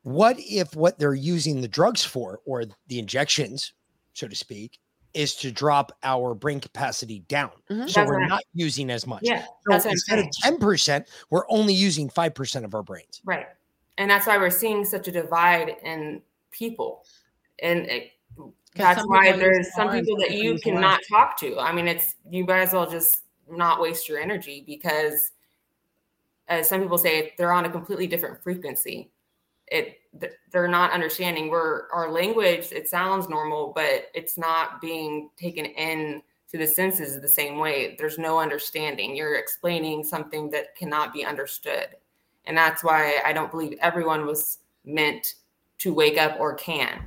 What 0.02 0.36
if 0.38 0.74
what 0.74 0.98
they're 0.98 1.14
using 1.14 1.60
the 1.60 1.68
drugs 1.68 2.02
for, 2.04 2.40
or 2.44 2.64
the 2.88 2.98
injections, 2.98 3.72
so 4.14 4.26
to 4.26 4.34
speak, 4.34 4.80
is 5.14 5.34
to 5.36 5.51
drop 5.52 5.97
our 6.02 6.34
brain 6.34 6.60
capacity 6.60 7.20
down? 7.28 7.51
Mhm. 7.70 7.89
So 7.89 8.01
That's 8.01 8.09
we're 8.09 8.14
what 8.20 8.24
I- 8.24 8.28
not 8.28 8.43
using 8.55 8.90
as 8.90 9.06
much. 9.06 9.20
Yeah, 9.24 9.43
So 9.44 9.51
that's 9.66 9.84
what 9.84 9.90
I'm 9.90 9.93
instead 9.93 10.18
of 10.20 10.26
10%, 10.43 11.09
we're 11.30 11.44
only 11.48 11.74
using 11.74 12.09
5% 12.09 12.64
of 12.64 12.74
our 12.74 12.82
brains. 12.82 13.20
Right. 13.24 13.47
And 13.98 14.10
that's 14.10 14.26
why 14.26 14.39
we're 14.39 14.51
seeing 14.51 14.84
such 14.84 15.09
a 15.09 15.12
divide 15.12 15.76
in 15.84 16.22
people. 16.51 17.05
And 17.60 17.80
it, 17.86 18.12
that's 18.74 19.02
why 19.06 19.32
there's 19.32 19.72
some 19.74 19.90
people 19.90 20.16
that 20.16 20.30
you 20.30 20.59
cannot 20.59 21.01
less. 21.01 21.06
talk 21.09 21.39
to. 21.40 21.59
I 21.59 21.72
mean, 21.72 21.86
it's 21.89 22.14
you 22.30 22.44
might 22.47 22.60
as 22.60 22.72
well 22.72 22.90
just 22.90 23.22
not 23.51 23.80
waste 23.82 24.09
your 24.09 24.18
energy 24.18 24.64
because 24.66 25.32
as 26.48 26.68
some 26.68 26.80
people 26.80 26.97
say, 26.98 27.34
they're 27.36 27.52
on 27.52 27.66
a 27.66 27.70
completely 27.70 28.06
different 28.06 28.43
frequency. 28.43 29.10
It 29.68 29.84
th- 29.84 29.97
they're 30.51 30.68
not 30.68 30.93
understanding 30.93 31.51
where 31.51 31.89
our 31.93 32.10
language, 32.10 32.68
it 32.72 32.89
sounds 32.89 33.28
normal, 33.28 33.72
but 33.74 34.09
it's 34.14 34.36
not 34.36 34.80
being 34.80 35.30
taken 35.36 35.64
in 35.64 36.22
to 36.51 36.59
the 36.59 36.66
senses 36.66 37.18
the 37.20 37.28
same 37.28 37.59
way. 37.59 37.97
There's 37.98 38.18
no 38.18 38.39
understanding. 38.39 39.16
You're 39.16 39.36
explaining 39.36 40.05
something 40.05 40.51
that 40.51 40.76
cannot 40.76 41.12
be 41.12 41.24
understood. 41.24 41.89
And 42.44 42.56
that's 42.56 42.84
why 42.84 43.20
I 43.24 43.32
don't 43.32 43.51
believe 43.51 43.78
everyone 43.80 44.26
was 44.26 44.59
meant 44.84 45.34
to 45.78 45.94
wake 45.94 46.18
up 46.18 46.39
or 46.39 46.55
can, 46.55 47.05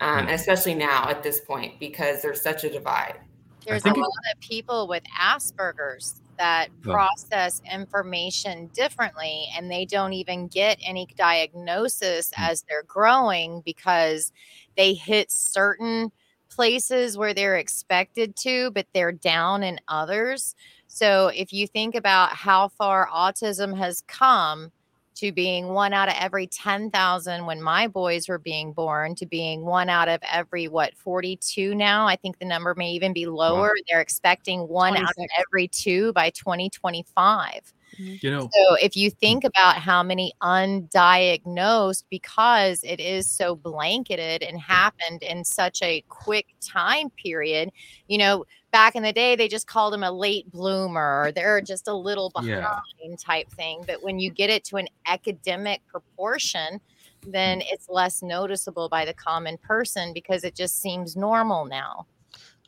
um, 0.00 0.18
and 0.18 0.30
especially 0.30 0.74
now 0.74 1.08
at 1.08 1.22
this 1.22 1.40
point, 1.40 1.80
because 1.80 2.20
there's 2.20 2.42
such 2.42 2.64
a 2.64 2.70
divide. 2.70 3.18
There's 3.64 3.84
a 3.84 3.88
lot 3.88 3.96
of 4.32 4.40
people 4.40 4.86
with 4.86 5.02
Asperger's 5.18 6.20
that 6.38 6.68
process 6.82 7.60
information 7.72 8.68
differently 8.74 9.48
and 9.56 9.70
they 9.70 9.84
don't 9.84 10.12
even 10.12 10.46
get 10.48 10.78
any 10.84 11.06
diagnosis 11.16 12.30
mm. 12.30 12.32
as 12.36 12.64
they're 12.68 12.84
growing 12.84 13.62
because 13.64 14.32
they 14.76 14.94
hit 14.94 15.30
certain 15.30 16.10
places 16.48 17.18
where 17.18 17.34
they're 17.34 17.56
expected 17.56 18.34
to, 18.36 18.70
but 18.70 18.86
they're 18.92 19.12
down 19.12 19.62
in 19.62 19.78
others. 19.88 20.54
So 20.86 21.28
if 21.28 21.52
you 21.52 21.66
think 21.66 21.94
about 21.94 22.30
how 22.30 22.68
far 22.68 23.08
autism 23.12 23.76
has 23.76 24.02
come 24.02 24.72
to 25.16 25.32
being 25.32 25.68
one 25.68 25.92
out 25.92 26.08
of 26.08 26.14
every 26.18 26.46
10,000 26.46 27.46
when 27.46 27.62
my 27.62 27.88
boys 27.88 28.28
were 28.28 28.38
being 28.38 28.72
born 28.72 29.14
to 29.16 29.26
being 29.26 29.64
one 29.64 29.88
out 29.88 30.08
of 30.08 30.20
every 30.30 30.68
what 30.68 30.96
42 30.96 31.74
now. 31.74 32.06
I 32.06 32.16
think 32.16 32.38
the 32.38 32.44
number 32.44 32.74
may 32.74 32.90
even 32.92 33.12
be 33.12 33.26
lower. 33.26 33.74
They're 33.88 34.00
expecting 34.00 34.68
one 34.68 34.96
out 34.96 35.14
of 35.16 35.26
every 35.38 35.68
two 35.68 36.12
by 36.12 36.30
2025. 36.30 37.72
Mm-hmm. 37.98 38.14
You 38.20 38.30
know, 38.30 38.48
So 38.52 38.74
if 38.74 38.96
you 38.96 39.10
mm. 39.10 39.18
think 39.18 39.44
about 39.44 39.76
how 39.76 40.02
many 40.02 40.32
undiagnosed 40.42 42.04
because 42.10 42.80
it 42.82 43.00
is 43.00 43.30
so 43.30 43.56
blanketed 43.56 44.42
and 44.42 44.60
happened 44.60 45.22
in 45.22 45.44
such 45.44 45.82
a 45.82 46.02
quick 46.08 46.46
time 46.60 47.10
period, 47.10 47.70
you 48.08 48.18
know, 48.18 48.44
back 48.76 48.94
in 48.94 49.02
the 49.02 49.12
day 49.12 49.34
they 49.36 49.48
just 49.48 49.66
called 49.66 49.90
them 49.94 50.02
a 50.02 50.12
late 50.12 50.52
bloomer 50.52 51.22
or 51.22 51.32
they're 51.32 51.62
just 51.62 51.88
a 51.88 51.94
little 51.94 52.28
behind 52.28 52.50
Yeah. 52.50 53.16
type 53.18 53.50
thing, 53.52 53.82
but 53.86 54.02
when 54.02 54.18
you 54.18 54.30
get 54.30 54.50
it 54.50 54.64
to 54.64 54.76
an 54.76 54.86
academic 55.06 55.80
proportion, 55.86 56.78
then 57.26 57.62
it's 57.64 57.88
less 57.88 58.22
noticeable 58.22 58.90
by 58.90 59.06
the 59.06 59.14
common 59.14 59.56
person 59.56 60.12
because 60.12 60.44
it 60.44 60.54
just 60.54 60.82
seems 60.82 61.16
normal 61.16 61.64
now. 61.64 62.06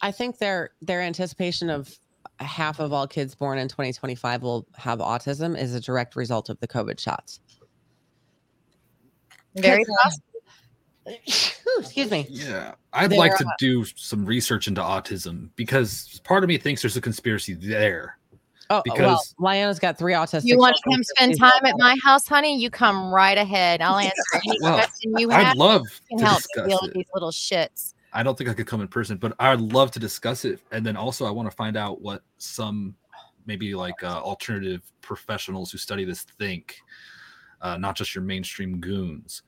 I 0.01 0.11
think 0.11 0.39
their 0.39 0.71
their 0.81 1.03
anticipation 1.03 1.69
of 1.69 1.95
half 2.41 2.81
of 2.81 2.91
all 2.95 3.07
kids 3.07 3.35
born 3.35 3.59
in 3.59 3.69
2025 3.69 4.43
will 4.43 4.67
have 4.77 5.01
autism 5.01 5.61
is 5.61 5.75
a 5.75 5.81
direct 5.81 6.17
result 6.17 6.49
of 6.49 6.59
the 6.61 6.69
COVID 6.69 6.99
shots. 6.99 7.41
Very 9.57 9.85
Because, 9.85 9.95
uh, 10.07 10.11
Excuse 11.79 12.11
me. 12.11 12.27
Yeah, 12.29 12.75
I'd 12.93 13.11
They're, 13.11 13.19
like 13.19 13.37
to 13.39 13.47
uh, 13.47 13.51
do 13.59 13.85
some 13.85 14.25
research 14.25 14.69
into 14.69 14.81
autism 14.81 15.51
because 15.57 16.21
part 16.25 16.43
of 16.43 16.49
me 16.49 16.59
thinks 16.59 16.83
there's 16.83 16.97
a 16.97 17.01
conspiracy 17.01 17.55
there. 17.55 18.19
Oh, 18.71 18.83
well, 18.85 18.97
because 18.97 19.35
Lyanna's 19.41 19.79
got 19.79 19.97
three 19.97 20.13
autistic. 20.13 20.43
You 20.45 20.59
want 20.59 20.77
to 20.77 20.83
come 20.91 21.03
spend 21.03 21.39
time 21.39 21.65
at 21.65 21.75
my 21.79 21.97
house, 22.05 22.27
honey? 22.27 22.59
You 22.59 22.69
come 22.69 23.13
right 23.13 23.39
ahead. 23.39 23.81
I'll 23.81 23.97
answer 23.97 24.13
any 24.35 24.59
Well, 24.61 24.75
question 24.75 25.15
you 25.17 25.31
have. 25.31 25.47
I'd 25.47 25.57
love 25.57 25.87
I 25.87 26.09
can 26.11 26.19
to 26.19 26.25
help 26.27 26.43
discuss 26.43 26.69
deal 26.69 26.79
with 26.83 26.93
these 26.93 27.07
little 27.15 27.31
shits. 27.31 27.95
I 28.13 28.23
don't 28.23 28.37
think 28.37 28.51
I 28.51 28.55
could 28.55 28.67
come 28.67 28.83
in 28.83 28.89
person, 28.89 29.17
but 29.17 29.35
I'd 29.39 29.61
love 29.61 29.91
to 29.93 29.99
discuss 29.99 30.45
it. 30.45 30.61
And 30.71 30.85
then 30.85 30.97
also, 30.97 31.25
I 31.25 31.31
want 31.31 31.51
to 31.51 31.57
find 31.57 31.77
out 31.77 32.03
what 32.03 32.23
some 32.37 32.95
maybe 33.47 33.75
like 33.75 34.03
uh, 34.03 34.21
alternative 34.21 34.83
professionals 35.01 35.73
who 35.73 35.79
study 35.79 36.05
this 36.05 36.23
think, 36.23 36.77
uh, 37.63 37.79
not 37.79 37.97
just 37.97 38.15
your 38.15 38.23
mainstream 38.23 38.81
goons. 38.81 39.43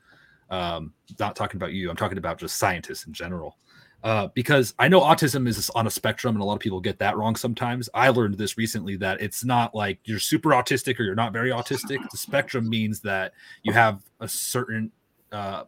Um, 0.51 0.93
not 1.19 1.37
talking 1.37 1.57
about 1.59 1.73
you, 1.73 1.91
I'm 1.91 1.97
talking 1.97 2.19
about 2.19 2.39
just 2.39 2.57
scientists 2.57 3.07
in 3.07 3.13
general. 3.13 3.57
Uh, 4.03 4.29
because 4.35 4.73
I 4.79 4.89
know 4.89 5.01
autism 5.03 5.47
is 5.47 5.69
on 5.75 5.87
a 5.87 5.91
spectrum, 5.91 6.35
and 6.35 6.41
a 6.43 6.45
lot 6.45 6.55
of 6.55 6.61
people 6.61 6.81
get 6.81 6.99
that 7.01 7.19
wrong 7.19 7.37
sometimes. 7.37 7.89
I 7.93 8.09
learned 8.09 8.39
this 8.39 8.57
recently 8.57 8.97
that 8.97 9.21
it's 9.21 9.45
not 9.45 9.75
like 9.75 9.99
you're 10.05 10.19
super 10.19 10.51
autistic 10.51 10.99
or 10.99 11.03
you're 11.03 11.15
not 11.15 11.35
very 11.35 11.51
autistic. 11.51 11.99
The 12.11 12.17
spectrum 12.17 12.67
means 12.69 13.01
that 13.01 13.33
you 13.63 13.75
have 13.75 14.01
a 14.21 14.27
certain 14.27 14.91
uh, 15.33 15.65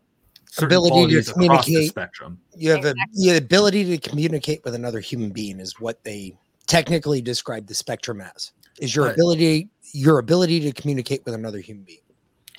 certain 0.46 0.66
ability 0.66 0.90
to 0.90 0.94
qualities 0.96 1.26
the 1.26 1.32
communicate. 1.34 1.88
spectrum. 1.90 2.40
You 2.56 2.70
have 2.70 2.84
a, 2.86 2.94
the 3.12 3.36
ability 3.36 3.84
to 3.96 3.98
communicate 4.08 4.64
with 4.64 4.74
another 4.74 5.00
human 5.00 5.30
being 5.30 5.60
is 5.60 5.78
what 5.78 6.02
they 6.02 6.34
technically 6.66 7.20
describe 7.20 7.66
the 7.66 7.74
spectrum 7.74 8.22
as. 8.22 8.52
Is 8.80 8.96
your 8.96 9.06
But- 9.08 9.14
ability 9.14 9.68
your 9.92 10.20
ability 10.20 10.58
to 10.60 10.72
communicate 10.72 11.22
with 11.26 11.34
another 11.34 11.58
human 11.58 11.84
being. 11.84 11.98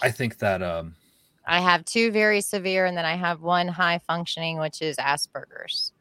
I 0.04 0.12
think 0.12 0.38
that 0.38 0.62
um 0.62 0.94
I 1.46 1.60
have 1.62 1.84
two 1.86 2.12
very 2.12 2.42
severe, 2.42 2.86
and 2.86 2.96
then 2.98 3.06
I 3.06 3.16
have 3.16 3.42
one 3.42 3.68
high 3.68 4.00
functioning, 4.08 4.60
which 4.60 4.82
is 4.82 4.96
Asperger's. 4.98 5.92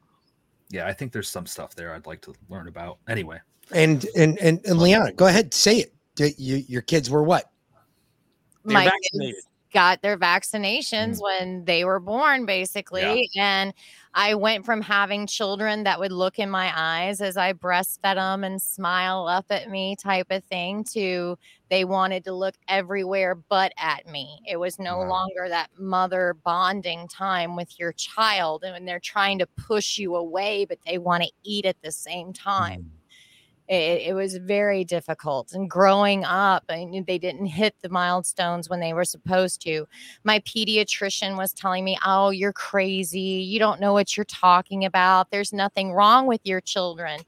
yeah, 0.70 0.86
I 0.86 0.92
think 0.92 1.12
there's 1.12 1.28
some 1.28 1.46
stuff 1.46 1.74
there 1.74 1.94
I'd 1.94 2.06
like 2.06 2.20
to 2.22 2.34
learn 2.48 2.68
about. 2.68 2.98
Anyway, 3.08 3.40
And 3.72 4.06
and 4.16 4.38
and, 4.38 4.60
and 4.64 4.78
Liana, 4.78 5.12
go 5.12 5.26
ahead, 5.26 5.52
say 5.52 5.78
it. 5.78 5.94
Do 6.14 6.28
You, 6.38 6.56
your 6.68 6.82
kids 6.82 7.10
were 7.10 7.22
what? 7.22 7.50
They're 8.64 8.74
My 8.74 8.84
vaccinated. 8.84 9.34
kids 9.36 9.46
got 9.72 10.02
their 10.02 10.16
vaccinations 10.16 11.18
mm. 11.18 11.22
when 11.22 11.64
they 11.64 11.84
were 11.84 12.00
born, 12.00 12.46
basically. 12.46 13.28
And 13.36 13.72
I 14.14 14.34
went 14.34 14.66
from 14.66 14.82
having 14.82 15.26
children 15.26 15.84
that 15.84 15.98
would 15.98 16.12
look 16.12 16.38
in 16.38 16.50
my 16.50 16.72
eyes 16.74 17.20
as 17.20 17.36
I 17.36 17.54
breastfed 17.54 18.14
them 18.14 18.44
and 18.44 18.60
smile 18.60 19.26
up 19.26 19.46
at 19.50 19.70
me, 19.70 19.96
type 19.96 20.26
of 20.30 20.44
thing, 20.44 20.84
to 20.92 21.38
they 21.70 21.84
wanted 21.84 22.24
to 22.24 22.34
look 22.34 22.54
everywhere 22.68 23.34
but 23.34 23.72
at 23.78 24.06
me. 24.06 24.40
It 24.46 24.58
was 24.58 24.78
no 24.78 25.00
longer 25.00 25.48
that 25.48 25.70
mother 25.78 26.36
bonding 26.44 27.08
time 27.08 27.56
with 27.56 27.78
your 27.78 27.92
child. 27.92 28.64
And 28.64 28.74
when 28.74 28.84
they're 28.84 29.00
trying 29.00 29.38
to 29.38 29.46
push 29.46 29.98
you 29.98 30.14
away, 30.16 30.66
but 30.66 30.78
they 30.86 30.98
want 30.98 31.22
to 31.22 31.30
eat 31.42 31.64
at 31.64 31.80
the 31.82 31.92
same 31.92 32.32
time 32.32 32.82
mm. 32.82 33.01
It, 33.68 34.08
it 34.08 34.14
was 34.14 34.36
very 34.36 34.84
difficult 34.84 35.52
and 35.52 35.70
growing 35.70 36.24
up 36.24 36.64
I 36.68 36.84
knew 36.84 37.04
they 37.04 37.18
didn't 37.18 37.46
hit 37.46 37.74
the 37.80 37.88
milestones 37.88 38.68
when 38.68 38.80
they 38.80 38.92
were 38.92 39.04
supposed 39.04 39.60
to. 39.62 39.86
My 40.24 40.40
pediatrician 40.40 41.36
was 41.36 41.52
telling 41.52 41.84
me 41.84 41.96
oh 42.04 42.30
you're 42.30 42.52
crazy. 42.52 43.20
You 43.20 43.58
don't 43.58 43.80
know 43.80 43.92
what 43.92 44.16
you're 44.16 44.24
talking 44.24 44.84
about. 44.84 45.30
There's 45.30 45.52
nothing 45.52 45.92
wrong 45.92 46.26
with 46.26 46.40
your 46.44 46.60
children. 46.60 47.20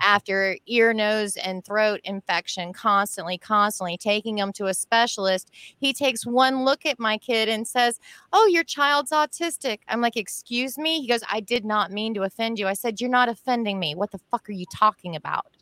After 0.00 0.56
ear 0.66 0.92
nose 0.92 1.36
and 1.36 1.64
throat 1.64 2.00
infection 2.04 2.72
constantly 2.72 3.38
constantly 3.38 3.96
taking 3.96 4.36
them 4.36 4.52
to 4.54 4.66
a 4.66 4.74
specialist 4.74 5.50
he 5.78 5.92
takes 5.92 6.26
one 6.26 6.64
look 6.64 6.84
at 6.84 6.98
my 6.98 7.16
kid 7.16 7.48
and 7.48 7.66
says 7.66 7.98
oh 8.32 8.46
your 8.46 8.64
child's 8.64 9.10
autistic. 9.10 9.78
I'm 9.88 10.00
like 10.02 10.16
excuse 10.16 10.76
me? 10.76 11.00
He 11.00 11.08
goes 11.08 11.22
i 11.30 11.40
did 11.40 11.64
not 11.64 11.90
mean 11.92 12.12
to 12.14 12.22
offend 12.22 12.58
you. 12.58 12.66
I 12.68 12.74
said 12.74 13.00
you're 13.00 13.10
not 13.10 13.28
offending 13.30 13.78
me. 13.78 13.94
What 13.94 14.10
the 14.10 14.20
fuck 14.30 14.48
are 14.48 14.52
you 14.52 14.66
talking 14.72 15.16
about 15.16 15.57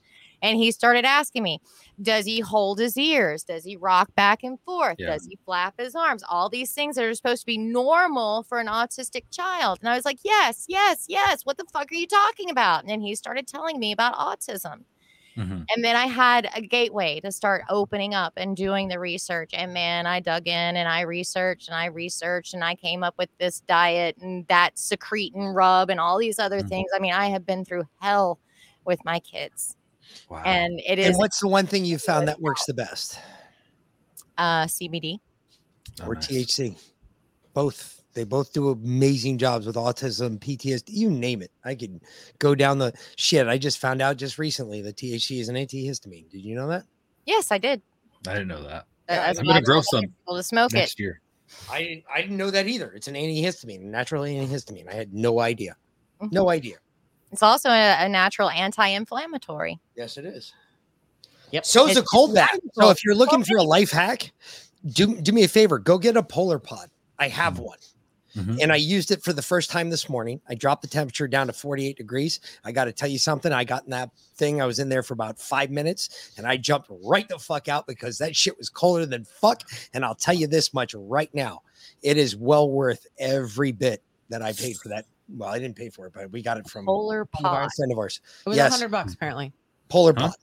and 0.47 0.57
he 0.59 0.71
started 0.71 1.05
asking 1.05 1.43
me, 1.43 1.61
does 2.01 2.25
he 2.25 2.41
hold 2.41 2.79
his 2.79 2.97
ears? 2.97 3.43
Does 3.43 3.65
he 3.65 3.77
rock 3.77 4.15
back 4.15 4.43
and 4.43 4.61
forth? 4.61 4.97
Yeah. 4.99 5.09
Does 5.09 5.27
he 5.27 5.39
flap 5.45 5.75
his 5.79 5.95
arms? 5.95 6.23
All 6.29 6.49
these 6.49 6.73
things 6.73 6.97
that 6.97 7.05
are 7.05 7.15
supposed 7.15 7.43
to 7.43 7.47
be 7.47 7.59
normal 7.59 8.45
for 8.45 8.61
an 8.61 8.67
autistic 8.67 9.25
child. 9.31 9.79
And 9.81 9.89
I 9.89 9.97
was 9.97 10.05
like, 10.05 10.19
yes, 10.23 10.67
yes, 10.69 11.07
yes. 11.09 11.45
What 11.45 11.57
the 11.57 11.65
fuck 11.73 11.91
are 11.91 11.95
you 11.95 12.07
talking 12.07 12.51
about? 12.51 12.83
And 12.83 12.91
then 12.91 13.01
he 13.01 13.15
started 13.15 13.47
telling 13.47 13.79
me 13.79 13.93
about 13.93 14.15
autism. 14.15 14.85
Mm-hmm. 15.37 15.63
And 15.75 15.85
then 15.85 15.97
I 15.97 16.07
had 16.07 16.49
a 16.55 16.63
gateway 16.63 17.21
to 17.21 17.31
start 17.31 17.65
opening 17.69 18.15
up 18.15 18.33
and 18.37 18.57
doing 18.57 18.89
the 18.89 18.99
research. 18.99 19.51
And 19.53 19.75
man, 19.75 20.07
I 20.07 20.21
dug 20.21 20.47
in 20.47 20.77
and 20.77 20.89
I 20.89 21.03
researched 21.03 21.69
and 21.69 21.77
I 21.77 21.87
researched 21.87 22.55
and 22.55 22.65
I 22.65 22.75
came 22.75 23.03
up 23.03 23.15
with 23.19 23.29
this 23.39 23.61
diet 23.61 24.17
and 24.19 24.47
that 24.49 24.77
secretin 24.77 25.55
rub 25.55 25.91
and 25.91 26.01
all 26.01 26.19
these 26.19 26.39
other 26.39 26.61
mm-hmm. 26.61 26.69
things. 26.69 26.91
I 26.95 27.01
mean, 27.01 27.13
I 27.13 27.27
have 27.27 27.45
been 27.45 27.65
through 27.65 27.85
hell 28.01 28.39
with 28.87 29.05
my 29.05 29.21
kids. 29.21 29.77
And 30.45 30.81
it 30.87 30.99
is 30.99 31.07
And 31.09 31.17
what's 31.17 31.41
the 31.41 31.49
one 31.49 31.67
thing 31.67 31.85
you 31.85 31.99
found 31.99 32.27
that 32.29 32.41
works 32.41 32.65
the 32.67 32.75
best? 32.75 33.19
uh, 34.39 34.65
CBD. 34.67 35.19
or 36.07 36.15
THC. 36.15 36.77
Both 37.55 38.03
they 38.13 38.25
both 38.25 38.53
do 38.53 38.71
amazing 38.71 39.37
jobs 39.39 39.67
with 39.67 39.77
autism, 39.77 40.39
PTSD, 40.39 40.85
you 40.89 41.11
name 41.11 41.43
it. 41.43 41.51
I 41.65 41.75
could 41.75 42.01
go 42.39 42.55
down 42.55 42.79
the 42.79 42.93
shit. 43.17 43.47
I 43.47 43.59
just 43.59 43.79
found 43.79 44.01
out 44.01 44.17
just 44.17 44.39
recently 44.39 44.81
that 44.83 44.97
THC 44.97 45.39
is 45.41 45.49
an 45.51 45.57
antihistamine. 45.57 46.31
Did 46.31 46.41
you 46.43 46.55
know 46.55 46.67
that? 46.69 46.85
Yes, 47.27 47.53
I 47.53 47.59
did. 47.59 47.83
I 48.27 48.33
didn't 48.33 48.49
know 48.49 48.63
that. 48.63 48.87
That's 49.07 49.39
I'm 49.39 49.45
gonna 49.45 49.61
grow 49.63 49.77
told 49.77 49.85
some 49.87 50.01
people 50.03 50.37
to 50.37 50.43
smoke 50.43 50.73
next 50.73 50.99
it. 50.99 51.03
year. 51.03 51.21
I 51.71 52.03
I 52.13 52.23
didn't 52.23 52.39
know 52.39 52.51
that 52.51 52.67
either. 52.67 52.93
It's 52.93 53.07
an 53.07 53.15
antihistamine, 53.15 53.83
natural 53.83 54.23
antihistamine. 54.25 54.89
I 54.89 54.95
had 54.95 55.13
no 55.15 55.41
idea. 55.41 55.77
Mm-hmm. 56.21 56.35
No 56.35 56.51
idea. 56.51 56.77
It's 57.33 57.43
also 57.43 57.71
a, 57.71 58.05
a 58.05 58.09
natural 58.09 58.51
anti-inflammatory. 58.51 59.81
Yes, 59.97 60.17
it 60.17 60.25
is. 60.25 60.53
Yep. 61.51 61.65
So 61.65 61.87
is 61.89 61.97
a 61.97 62.03
cold 62.03 62.35
bath. 62.35 62.59
So 62.75 62.91
if 62.91 63.05
you're 63.05 63.15
looking 63.15 63.45
for 63.45 63.57
a 63.57 63.63
life 63.63 63.91
hack, 63.91 64.33
do 64.85 65.21
do 65.21 65.33
me 65.33 65.45
a 65.45 65.49
favor. 65.49 65.79
Go 65.79 65.99
get 65.99 66.17
a 66.17 66.23
polar 66.23 66.59
pod. 66.59 66.91
I 67.19 67.29
have 67.29 67.59
one. 67.59 67.79
And 68.61 68.71
I 68.71 68.77
used 68.77 69.11
it 69.11 69.23
for 69.23 69.33
the 69.33 69.41
first 69.41 69.71
time 69.71 69.89
this 69.89 70.11
morning. 70.11 70.43
I 70.47 70.55
dropped 70.55 70.83
the 70.83 70.89
temperature 70.89 71.27
down 71.27 71.47
to 71.47 71.55
48 71.55 71.97
degrees. 71.97 72.41
I 72.65 72.73
got 72.73 72.85
to 72.85 72.93
tell 72.93 73.09
you 73.09 73.19
something. 73.19 73.51
I 73.51 73.65
got 73.65 73.85
in 73.85 73.91
that 73.91 74.11
thing. 74.37 74.61
I 74.61 74.67
was 74.67 74.79
in 74.79 74.91
there 74.91 75.03
for 75.03 75.15
about 75.15 75.39
five 75.39 75.71
minutes 75.71 76.33
and 76.37 76.47
I 76.47 76.59
jumped 76.59 76.89
right 77.03 77.27
the 77.27 77.39
fuck 77.39 77.67
out 77.69 77.87
because 77.87 78.19
that 78.19 78.37
shit 78.37 78.59
was 78.59 78.69
colder 78.69 79.07
than 79.07 79.25
fuck. 79.25 79.63
And 79.95 80.05
I'll 80.05 80.15
tell 80.15 80.35
you 80.35 80.47
this 80.47 80.75
much 80.75 80.95
right 80.95 81.35
now 81.35 81.63
it 82.03 82.19
is 82.19 82.37
well 82.37 82.71
worth 82.71 83.07
every 83.19 83.73
bit 83.73 84.03
that 84.29 84.43
I 84.43 84.53
paid 84.53 84.77
for 84.77 84.89
that. 84.91 85.07
Well, 85.29 85.49
I 85.49 85.59
didn't 85.59 85.77
pay 85.77 85.89
for 85.91 86.07
it, 86.07 86.13
but 86.15 86.31
we 86.31 86.43
got 86.43 86.57
it 86.57 86.69
from 86.69 86.87
Polar 86.87 87.23
a 87.23 87.27
friend 87.27 87.47
of 87.47 87.51
pod. 87.53 87.63
ours- 87.63 87.81
of 87.91 87.99
ours. 87.99 88.21
It 88.45 88.49
was 88.49 88.57
a 88.57 88.61
yes, 88.61 88.73
hundred 88.73 88.91
bucks 88.91 89.15
apparently. 89.15 89.53
polar 89.89 90.13
Huh? 90.17 90.29
pod. 90.29 90.35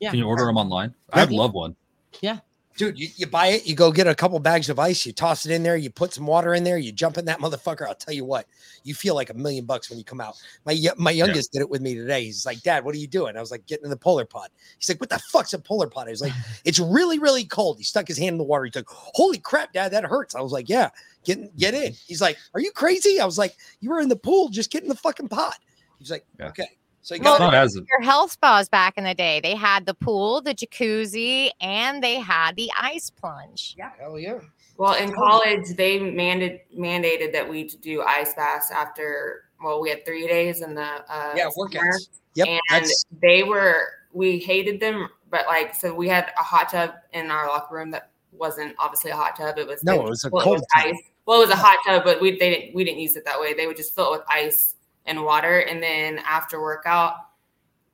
Yeah. 0.00 0.10
Can 0.10 0.18
you 0.18 0.26
order 0.26 0.44
them 0.44 0.56
online? 0.56 0.94
I'd 1.12 1.30
love 1.30 1.52
one. 1.54 1.76
Yeah. 2.20 2.38
Dude, 2.76 2.98
you, 2.98 3.08
you 3.16 3.26
buy 3.26 3.46
it, 3.48 3.66
you 3.66 3.74
go 3.74 3.90
get 3.90 4.06
a 4.06 4.14
couple 4.14 4.38
bags 4.38 4.68
of 4.68 4.78
ice, 4.78 5.06
you 5.06 5.12
toss 5.12 5.46
it 5.46 5.52
in 5.52 5.62
there, 5.62 5.76
you 5.78 5.88
put 5.88 6.12
some 6.12 6.26
water 6.26 6.52
in 6.54 6.62
there, 6.62 6.76
you 6.76 6.92
jump 6.92 7.16
in 7.16 7.24
that 7.24 7.38
motherfucker. 7.40 7.86
I'll 7.86 7.94
tell 7.94 8.12
you 8.12 8.24
what, 8.24 8.46
you 8.84 8.94
feel 8.94 9.14
like 9.14 9.30
a 9.30 9.34
million 9.34 9.64
bucks 9.64 9.88
when 9.88 9.98
you 9.98 10.04
come 10.04 10.20
out. 10.20 10.36
My 10.66 10.78
my 10.98 11.10
youngest 11.10 11.52
did 11.52 11.60
it 11.62 11.70
with 11.70 11.80
me 11.80 11.94
today. 11.94 12.24
He's 12.24 12.44
like, 12.44 12.62
Dad, 12.62 12.84
what 12.84 12.94
are 12.94 12.98
you 12.98 13.06
doing? 13.06 13.36
I 13.36 13.40
was 13.40 13.50
like, 13.50 13.66
getting 13.66 13.84
in 13.84 13.90
the 13.90 13.96
polar 13.96 14.26
pod. 14.26 14.50
He's 14.78 14.88
like, 14.90 15.00
What 15.00 15.08
the 15.10 15.18
fuck's 15.30 15.54
a 15.54 15.58
polar 15.58 15.88
pod? 15.88 16.08
I 16.08 16.10
was 16.10 16.20
like, 16.20 16.32
It's 16.64 16.78
really, 16.78 17.18
really 17.18 17.44
cold. 17.44 17.78
He 17.78 17.84
stuck 17.84 18.06
his 18.08 18.18
hand 18.18 18.34
in 18.34 18.38
the 18.38 18.44
water. 18.44 18.64
He's 18.66 18.76
like, 18.76 18.88
Holy 18.88 19.38
crap, 19.38 19.72
Dad, 19.72 19.92
that 19.92 20.04
hurts. 20.04 20.34
I 20.34 20.40
was 20.42 20.52
like, 20.52 20.68
Yeah, 20.68 20.90
get 21.24 21.38
in- 21.38 21.50
get 21.56 21.72
in. 21.74 21.94
He's 22.06 22.20
like, 22.20 22.36
Are 22.52 22.60
you 22.60 22.70
crazy? 22.72 23.20
I 23.20 23.24
was 23.24 23.38
like, 23.38 23.56
You 23.80 23.90
were 23.90 24.00
in 24.00 24.08
the 24.10 24.16
pool, 24.16 24.50
just 24.50 24.70
get 24.70 24.82
in 24.82 24.88
the 24.90 24.94
fucking 24.96 25.28
pod. 25.28 25.54
He's 25.98 26.10
like, 26.10 26.26
Okay. 26.48 26.68
So 27.06 27.14
he 27.14 27.20
Well, 27.20 27.38
got 27.38 27.72
your 27.72 28.00
health 28.02 28.32
spas 28.32 28.68
back 28.68 28.94
in 28.98 29.04
the 29.04 29.14
day, 29.14 29.38
they 29.40 29.54
had 29.54 29.86
the 29.86 29.94
pool, 29.94 30.40
the 30.40 30.52
jacuzzi, 30.52 31.50
and 31.60 32.02
they 32.02 32.16
had 32.16 32.56
the 32.56 32.68
ice 32.76 33.10
plunge. 33.10 33.76
Yeah, 33.78 33.92
hell 34.00 34.18
yeah. 34.18 34.40
Well, 34.76 34.94
in 34.94 35.12
college, 35.14 35.68
they 35.76 36.00
mandated 36.00 36.62
mandated 36.76 37.30
that 37.32 37.48
we 37.48 37.68
do 37.68 38.02
ice 38.02 38.34
baths 38.34 38.72
after. 38.72 39.44
Well, 39.62 39.80
we 39.80 39.88
had 39.88 40.04
three 40.04 40.26
days 40.26 40.62
in 40.62 40.74
the 40.74 40.82
uh, 40.82 41.32
Yeah, 41.36 41.48
summer, 41.50 41.68
workouts. 41.68 42.08
Yep, 42.34 42.48
and 42.48 42.60
that's- 42.70 43.04
they 43.22 43.44
were 43.44 43.86
we 44.12 44.40
hated 44.40 44.80
them, 44.80 45.08
but 45.30 45.46
like 45.46 45.76
so 45.76 45.94
we 45.94 46.08
had 46.08 46.32
a 46.36 46.42
hot 46.42 46.70
tub 46.70 46.90
in 47.12 47.30
our 47.30 47.46
locker 47.46 47.76
room 47.76 47.92
that 47.92 48.10
wasn't 48.32 48.74
obviously 48.80 49.12
a 49.12 49.16
hot 49.16 49.36
tub. 49.36 49.58
It 49.58 49.68
was 49.68 49.84
No, 49.84 49.92
they 49.92 49.98
it 50.00 50.08
was 50.08 50.24
a 50.24 50.30
fill 50.30 50.40
cold 50.40 50.56
with 50.56 50.66
tub. 50.76 50.86
ice. 50.86 51.02
Well, 51.24 51.40
it 51.40 51.46
was 51.46 51.50
a 51.54 51.56
hot 51.56 51.78
tub, 51.86 52.02
but 52.02 52.20
we 52.20 52.32
they 52.36 52.50
didn't 52.50 52.74
we 52.74 52.82
didn't 52.82 52.98
use 52.98 53.14
it 53.14 53.24
that 53.26 53.40
way. 53.40 53.54
They 53.54 53.68
would 53.68 53.76
just 53.76 53.94
fill 53.94 54.12
it 54.12 54.18
with 54.18 54.26
ice 54.28 54.74
and 55.06 55.24
water, 55.24 55.60
and 55.60 55.82
then 55.82 56.18
after 56.18 56.60
workout, 56.60 57.14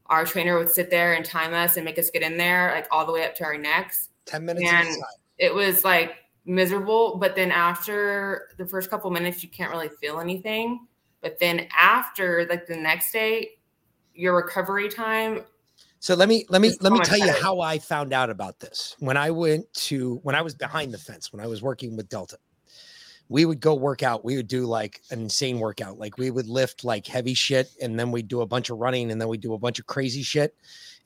our 0.07 0.25
trainer 0.27 0.59
would 0.59 0.71
sit 0.71 0.91
there 0.91 1.15
and 1.15 1.25
time 1.25 1.55
us 1.55 1.77
and 1.77 1.85
make 1.85 1.99
us 1.99 2.11
get 2.11 2.23
in 2.23 2.37
there 2.37 2.73
like 2.75 2.87
all 2.91 3.07
the 3.07 3.13
way 3.13 3.25
up 3.25 3.35
to 3.37 3.45
our 3.45 3.57
necks. 3.57 4.11
10 4.27 4.45
minutes 4.45 4.71
And 4.71 4.89
it 5.39 5.55
was 5.55 5.85
like 5.85 6.17
miserable. 6.45 7.17
But 7.17 7.35
then 7.35 7.51
after 7.51 8.49
the 8.59 8.67
first 8.67 8.91
couple 8.91 9.11
minutes, 9.11 9.43
you 9.43 9.49
can't 9.49 9.71
really 9.71 9.91
feel 10.01 10.21
anything. 10.21 10.87
But 11.21 11.39
then 11.39 11.67
after 11.79 12.47
like 12.51 12.67
the 12.67 12.77
next 12.77 13.13
day, 13.13 13.53
your 14.15 14.37
recovery 14.37 14.89
time. 14.89 15.45
So 16.01 16.15
let 16.15 16.29
me 16.29 16.45
let 16.49 16.61
me 16.61 16.73
let 16.81 16.93
me 16.93 16.99
tell 17.01 17.19
you 17.19 17.33
how 17.33 17.61
I 17.61 17.79
found 17.79 18.13
out 18.13 18.29
about 18.29 18.59
this. 18.59 18.97
When 18.99 19.17
I 19.17 19.31
went 19.31 19.73
to 19.75 20.19
when 20.25 20.35
I 20.35 20.43
was 20.43 20.55
behind 20.55 20.93
the 20.93 20.99
fence, 20.99 21.33
when 21.33 21.41
I 21.41 21.47
was 21.47 21.63
working 21.63 21.97
with 21.97 22.09
Delta, 22.09 22.39
we 23.33 23.47
would 23.47 23.61
go 23.61 23.75
work 23.75 24.03
out. 24.03 24.27
We 24.27 24.37
would 24.37 24.47
do 24.47 24.67
like 24.67 25.01
an 25.11 25.23
insane 25.23 25.59
workout. 25.59 25.99
Like 25.99 26.19
we 26.19 26.31
would 26.31 26.47
lift 26.47 26.85
like 26.85 27.07
heavy 27.07 27.33
shit 27.33 27.71
and 27.81 27.99
then 27.99 28.11
we'd 28.11 28.29
do 28.29 28.43
a 28.43 28.47
bunch 28.47 28.69
of 28.69 28.77
running 28.77 29.11
and 29.11 29.19
then 29.19 29.27
we'd 29.27 29.41
do 29.41 29.55
a 29.55 29.59
bunch 29.59 29.79
of 29.79 29.87
crazy 29.87 30.23
shit. 30.23 30.55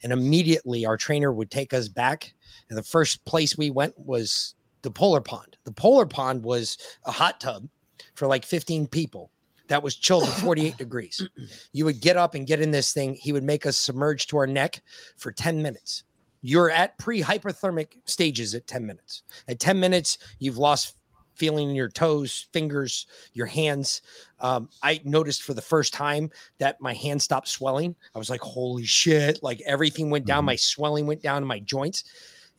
And 0.03 0.13
immediately 0.13 0.85
our 0.85 0.97
trainer 0.97 1.33
would 1.33 1.53
take 1.53 1.73
us 1.73 1.89
back. 1.89 2.35
And 2.69 2.77
the 2.77 2.83
first 2.83 3.25
place 3.27 3.57
we 3.57 3.71
went 3.71 3.97
was 3.97 4.57
the 4.83 4.91
polar 4.91 5.21
pond. 5.21 5.57
The 5.63 5.73
polar 5.73 6.05
pond 6.05 6.43
was 6.43 6.77
a 7.05 7.13
hot 7.13 7.41
tub 7.41 7.69
for 8.17 8.27
like 8.27 8.45
15 8.45 8.89
people 8.89 9.31
that 9.69 9.85
was 9.85 9.95
chilled 9.95 10.25
to 10.25 10.31
48 10.33 10.77
degrees. 10.79 11.29
You 11.73 11.85
would 11.85 12.01
get 12.01 12.17
up 12.17 12.35
and 12.35 12.45
get 12.45 12.61
in 12.61 12.73
this 12.73 12.93
thing. 12.93 13.15
He 13.15 13.33
would 13.33 13.45
make 13.45 13.67
us 13.67 13.79
submerge 13.79 14.27
to 14.29 14.39
our 14.39 14.49
neck 14.49 14.83
for 15.17 15.31
10 15.31 15.63
minutes. 15.63 16.03
You're 16.43 16.71
at 16.71 16.99
pre 16.99 17.23
hypothermic 17.23 17.99
stages 18.05 18.57
at 18.57 18.67
10 18.67 18.85
minutes. 18.85 19.23
At 19.47 19.61
10 19.61 19.79
minutes, 19.79 20.19
you've 20.41 20.59
lost 20.59 20.97
feeling 21.37 21.71
in 21.71 21.77
your 21.77 21.89
toes, 21.89 22.49
fingers, 22.53 23.07
your 23.33 23.47
hands. 23.47 24.03
Um, 24.41 24.69
I 24.83 25.01
noticed 25.05 25.43
for 25.43 25.55
the 25.55 25.63
first 25.63 25.93
time 25.93 26.31
that 26.59 26.81
my 26.81 26.95
hand 26.95 27.23
stopped 27.23 27.49
swelling. 27.49 27.95
I 28.15 28.19
was 28.19 28.31
like, 28.31 28.41
holy 28.41 28.85
shit. 28.85 29.43
Like 29.43 29.61
everything 29.67 30.11
went 30.11 30.27
down. 30.27 30.45
My 30.45 30.57
swelling 30.57 31.07
went 31.07 31.23
down 31.23 31.43
to 31.43 31.47
my 31.47 31.61
joints. 31.61 32.05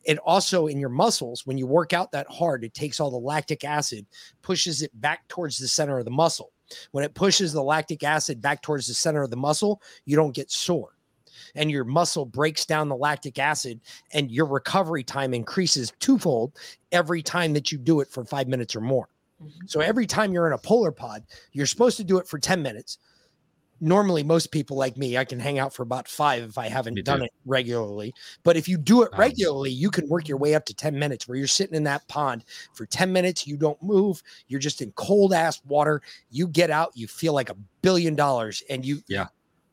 It 0.04 0.18
also 0.18 0.68
in 0.68 0.78
your 0.78 0.88
muscles, 0.88 1.44
when 1.44 1.58
you 1.58 1.66
work 1.66 1.92
out 1.92 2.12
that 2.12 2.30
hard, 2.30 2.64
it 2.64 2.72
takes 2.72 3.00
all 3.00 3.10
the 3.10 3.18
lactic 3.18 3.64
acid, 3.64 4.06
pushes 4.42 4.80
it 4.82 4.98
back 5.00 5.26
towards 5.28 5.58
the 5.58 5.68
center 5.68 5.98
of 5.98 6.04
the 6.04 6.10
muscle. 6.10 6.52
When 6.92 7.04
it 7.04 7.14
pushes 7.14 7.52
the 7.52 7.62
lactic 7.62 8.04
acid 8.04 8.40
back 8.40 8.62
towards 8.62 8.86
the 8.86 8.94
center 8.94 9.22
of 9.22 9.30
the 9.30 9.36
muscle, 9.36 9.82
you 10.04 10.16
don't 10.16 10.34
get 10.34 10.50
sore. 10.50 10.97
And 11.54 11.70
your 11.70 11.84
muscle 11.84 12.24
breaks 12.24 12.64
down 12.66 12.88
the 12.88 12.96
lactic 12.96 13.38
acid, 13.38 13.80
and 14.12 14.30
your 14.30 14.46
recovery 14.46 15.04
time 15.04 15.34
increases 15.34 15.92
twofold 16.00 16.52
every 16.92 17.22
time 17.22 17.52
that 17.54 17.70
you 17.72 17.78
do 17.78 18.00
it 18.00 18.08
for 18.08 18.24
five 18.24 18.48
minutes 18.48 18.74
or 18.76 18.80
more. 18.80 19.08
Mm-hmm. 19.42 19.66
So 19.66 19.80
every 19.80 20.06
time 20.06 20.32
you're 20.32 20.46
in 20.46 20.52
a 20.52 20.58
polar 20.58 20.90
pod, 20.92 21.22
you're 21.52 21.66
supposed 21.66 21.96
to 21.98 22.04
do 22.04 22.18
it 22.18 22.26
for 22.26 22.38
10 22.38 22.62
minutes. 22.62 22.98
Normally, 23.80 24.24
most 24.24 24.50
people 24.50 24.76
like 24.76 24.96
me, 24.96 25.16
I 25.16 25.24
can 25.24 25.38
hang 25.38 25.60
out 25.60 25.72
for 25.72 25.84
about 25.84 26.08
five 26.08 26.42
if 26.42 26.58
I 26.58 26.68
haven't 26.68 26.94
Me 26.94 27.02
done 27.02 27.20
too. 27.20 27.26
it 27.26 27.32
regularly. 27.46 28.12
But 28.42 28.56
if 28.56 28.66
you 28.66 28.76
do 28.76 29.02
it 29.02 29.12
Nice. 29.12 29.18
regularly, 29.20 29.70
you 29.70 29.88
can 29.92 30.08
work 30.08 30.26
your 30.26 30.36
way 30.36 30.56
up 30.56 30.64
to 30.64 30.74
10 30.74 30.98
minutes 30.98 31.28
where 31.28 31.38
you're 31.38 31.46
sitting 31.46 31.76
in 31.76 31.84
that 31.84 32.08
pond 32.08 32.44
for 32.74 32.86
10 32.86 33.12
minutes. 33.12 33.46
You 33.46 33.56
don't 33.56 33.80
move. 33.80 34.20
You're 34.48 34.58
just 34.58 34.82
in 34.82 34.90
cold 34.96 35.32
ass 35.32 35.62
water. 35.64 36.02
You 36.32 36.48
get 36.48 36.72
out, 36.72 36.90
you 36.96 37.06
feel 37.06 37.34
like 37.34 37.50
a 37.50 37.56
billion 37.80 38.16
dollars, 38.16 38.64
and 38.68 38.84
you, 38.84 39.00
Yeah. 39.06 39.26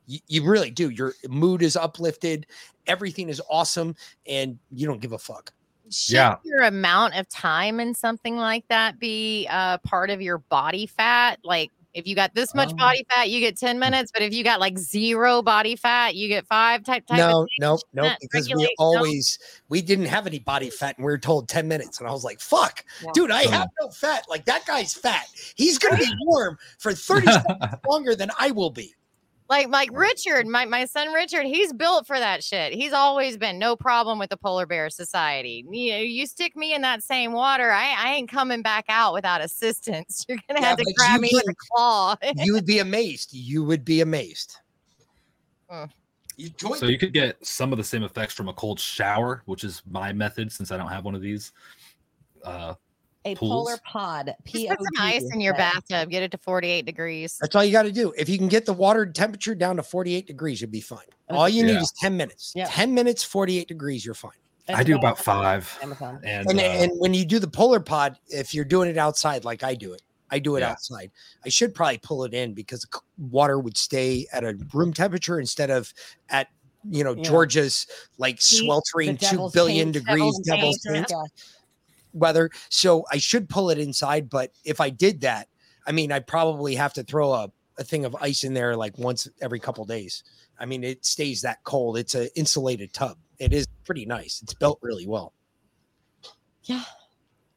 You, 0.07 0.19
you 0.27 0.43
really 0.43 0.71
do. 0.71 0.89
Your 0.89 1.13
mood 1.27 1.61
is 1.61 1.75
uplifted. 1.75 2.47
Everything 2.87 3.29
is 3.29 3.41
awesome, 3.49 3.95
and 4.27 4.59
you 4.71 4.87
don't 4.87 5.01
give 5.01 5.11
a 5.13 5.17
fuck. 5.17 5.51
Should 5.91 6.37
your 6.43 6.63
amount 6.63 7.15
of 7.15 7.29
time 7.29 7.79
in 7.79 7.93
something 7.93 8.37
like 8.37 8.67
that 8.69 8.99
be 8.99 9.47
uh, 9.51 9.77
part 9.79 10.09
of 10.09 10.21
your 10.21 10.39
body 10.39 10.87
fat? 10.87 11.37
Like, 11.43 11.69
if 11.93 12.07
you 12.07 12.15
got 12.15 12.33
this 12.33 12.53
much 12.55 12.71
Um, 12.71 12.75
body 12.77 13.05
fat, 13.09 13.29
you 13.29 13.39
get 13.39 13.55
10 13.55 13.79
minutes, 13.79 14.11
but 14.11 14.21
if 14.21 14.33
you 14.33 14.43
got 14.43 14.59
like 14.59 14.77
zero 14.77 15.41
body 15.41 15.75
fat, 15.75 16.15
you 16.15 16.27
get 16.27 16.45
five 16.47 16.83
type, 16.83 17.05
type 17.05 17.17
no, 17.19 17.43
of 17.43 17.47
no, 17.59 17.79
no, 17.93 18.03
that 18.03 18.17
because 18.19 18.47
we 18.47 18.53
regulate- 18.55 18.75
no? 18.79 18.85
always 18.85 19.39
we 19.69 19.81
didn't 19.81 20.05
have 20.07 20.25
any 20.27 20.39
body 20.39 20.69
fat, 20.71 20.97
and 20.97 21.05
we 21.05 21.11
were 21.11 21.17
told 21.19 21.47
ten 21.47 21.67
minutes, 21.67 21.99
and 21.99 22.09
I 22.09 22.11
was 22.11 22.23
like, 22.23 22.41
"Fuck, 22.41 22.83
dude, 23.13 23.31
I 23.31 23.43
have 23.43 23.69
no 23.79 23.89
fat. 23.89 24.25
Like 24.27 24.43
that 24.45 24.65
guy's 24.65 24.93
fat. 24.93 25.27
He's 25.55 25.77
gonna 25.77 25.97
be 25.97 26.11
warm 26.25 26.57
for 26.79 26.93
thirty 26.93 27.27
seconds 27.31 27.75
longer 27.87 28.15
than 28.15 28.29
I 28.39 28.51
will 28.51 28.71
be." 28.71 28.93
Like 29.47 29.69
like 29.69 29.89
Richard, 29.93 30.47
my, 30.47 30.65
my 30.65 30.85
son 30.85 31.13
Richard, 31.13 31.45
he's 31.45 31.71
built 31.71 32.07
for 32.07 32.17
that 32.17 32.43
shit. 32.43 32.73
He's 32.73 32.93
always 32.93 33.37
been 33.37 33.59
no 33.59 33.75
problem 33.75 34.17
with 34.17 34.31
the 34.31 34.37
polar 34.37 34.65
bear 34.65 34.89
society. 34.89 35.63
You 35.69 35.91
know, 35.91 35.99
you 35.99 36.25
stick 36.25 36.55
me 36.55 36.73
in 36.73 36.81
that 36.81 37.03
same 37.03 37.31
water, 37.31 37.69
I, 37.71 37.93
I 37.95 38.13
ain't 38.13 38.29
coming 38.29 38.63
back 38.63 38.85
out 38.89 39.13
without 39.13 39.41
assistance. 39.41 40.25
You're 40.29 40.39
gonna 40.47 40.61
Yeah, 40.61 40.69
have 40.69 40.77
to 40.77 40.93
grab 40.97 41.15
you 41.15 41.21
me 41.21 41.29
with 41.31 41.47
a 41.47 41.55
claw. 41.71 42.15
you 42.37 42.53
would 42.53 42.65
be 42.65 42.79
amazed. 42.79 43.33
You 43.33 43.63
would 43.65 43.85
be 43.85 44.01
amazed. 44.01 44.57
Mm. 45.71 45.91
You 46.37 46.49
join 46.49 46.77
So 46.79 46.87
you 46.87 46.97
could 46.97 47.13
get 47.13 47.43
some 47.45 47.71
of 47.71 47.77
the 47.77 47.83
same 47.83 48.03
effects 48.03 48.33
from 48.33 48.49
a 48.49 48.53
cold 48.53 48.79
shower, 48.79 49.43
which 49.45 49.63
is 49.63 49.83
my 49.89 50.11
method 50.11 50.51
since 50.51 50.71
I 50.71 50.77
don't 50.77 50.89
have 50.89 51.05
one 51.05 51.15
of 51.15 51.21
these. 51.21 51.51
Uh, 52.43 52.73
A 53.25 53.35
Pools? 53.35 53.49
polar 53.51 53.77
pod. 53.85 54.33
Just 54.45 54.67
put 54.69 54.77
some 54.77 55.03
ice 55.03 55.23
in 55.33 55.41
your 55.41 55.53
bathtub, 55.55 56.09
get 56.09 56.23
it 56.23 56.31
to 56.31 56.37
48 56.37 56.85
degrees. 56.85 57.37
That's 57.41 57.55
all 57.55 57.63
you 57.63 57.71
got 57.71 57.83
to 57.83 57.91
do. 57.91 58.13
If 58.17 58.29
you 58.29 58.37
can 58.37 58.47
get 58.47 58.65
the 58.65 58.73
water 58.73 59.05
temperature 59.05 59.55
down 59.55 59.77
to 59.77 59.83
48 59.83 60.27
degrees, 60.27 60.61
you'll 60.61 60.69
be 60.69 60.81
fine. 60.81 60.99
All 61.29 61.49
you 61.49 61.63
need 61.63 61.77
is 61.77 61.91
10 61.99 62.15
minutes. 62.15 62.53
Yeah. 62.55 62.67
10 62.69 62.93
minutes, 62.93 63.23
48 63.23 63.67
degrees, 63.67 64.05
you're 64.05 64.13
fine. 64.15 64.31
I 64.67 64.83
do 64.83 64.95
about 64.95 65.19
five. 65.19 65.77
Amazon. 65.83 66.19
And, 66.23 66.49
And, 66.49 66.59
uh, 66.59 66.63
and 66.63 66.91
when 66.97 67.13
you 67.13 67.23
do 67.25 67.37
the 67.37 67.47
polar 67.47 67.79
pod, 67.79 68.17
if 68.29 68.53
you're 68.53 68.65
doing 68.65 68.89
it 68.89 68.97
outside 68.97 69.43
like 69.45 69.63
I 69.63 69.75
do 69.75 69.93
it, 69.93 70.01
I 70.31 70.39
do 70.39 70.55
it 70.55 70.61
Yeah. 70.61 70.71
outside. 70.71 71.11
I 71.45 71.49
should 71.49 71.75
probably 71.75 71.99
pull 71.99 72.23
it 72.23 72.33
in 72.33 72.53
because 72.53 72.81
the 72.81 72.99
water 73.29 73.59
would 73.59 73.77
stay 73.77 74.25
at 74.33 74.43
a 74.43 74.57
room 74.73 74.91
temperature 74.91 75.39
instead 75.39 75.69
of 75.69 75.93
at 76.29 76.47
you 76.89 77.03
know 77.03 77.15
Yeah. 77.15 77.23
Georgia's 77.23 77.85
like 78.17 78.41
sweltering 78.41 79.17
two 79.17 79.17
billion 79.17 79.27
two 79.27 79.31
devil's 79.33 79.53
billion 79.53 79.93
taint, 79.93 80.05
degrees 80.05 80.17
devil's 80.17 80.39
devil's 80.45 80.79
taint, 80.81 81.07
taint 81.07 81.11
yeah. 81.11 81.43
Weather. 82.15 82.49
So 82.69 83.05
I 83.11 83.17
should 83.17 83.49
pull 83.49 83.69
it 83.69 83.77
inside. 83.77 84.29
But 84.29 84.51
if 84.63 84.81
I 84.81 84.89
did 84.89 85.21
that, 85.21 85.47
I 85.85 85.91
mean, 85.91 86.11
I'd 86.11 86.27
probably 86.27 86.75
have 86.75 86.93
to 86.93 87.03
throw 87.03 87.33
a, 87.33 87.51
a 87.77 87.83
thing 87.83 88.05
of 88.05 88.15
ice 88.19 88.43
in 88.43 88.53
there 88.53 88.75
like 88.75 88.97
once 88.97 89.27
every 89.41 89.59
couple 89.59 89.85
days. 89.85 90.23
I 90.59 90.65
mean, 90.65 90.83
it 90.83 91.05
stays 91.05 91.41
that 91.41 91.63
cold. 91.63 91.97
It's 91.97 92.15
an 92.15 92.29
insulated 92.35 92.93
tub. 92.93 93.17
It 93.37 93.53
is 93.53 93.67
pretty 93.85 94.05
nice. 94.05 94.41
It's 94.41 94.53
built 94.53 94.79
really 94.81 95.05
well. 95.05 95.33
Yeah. 96.63 96.83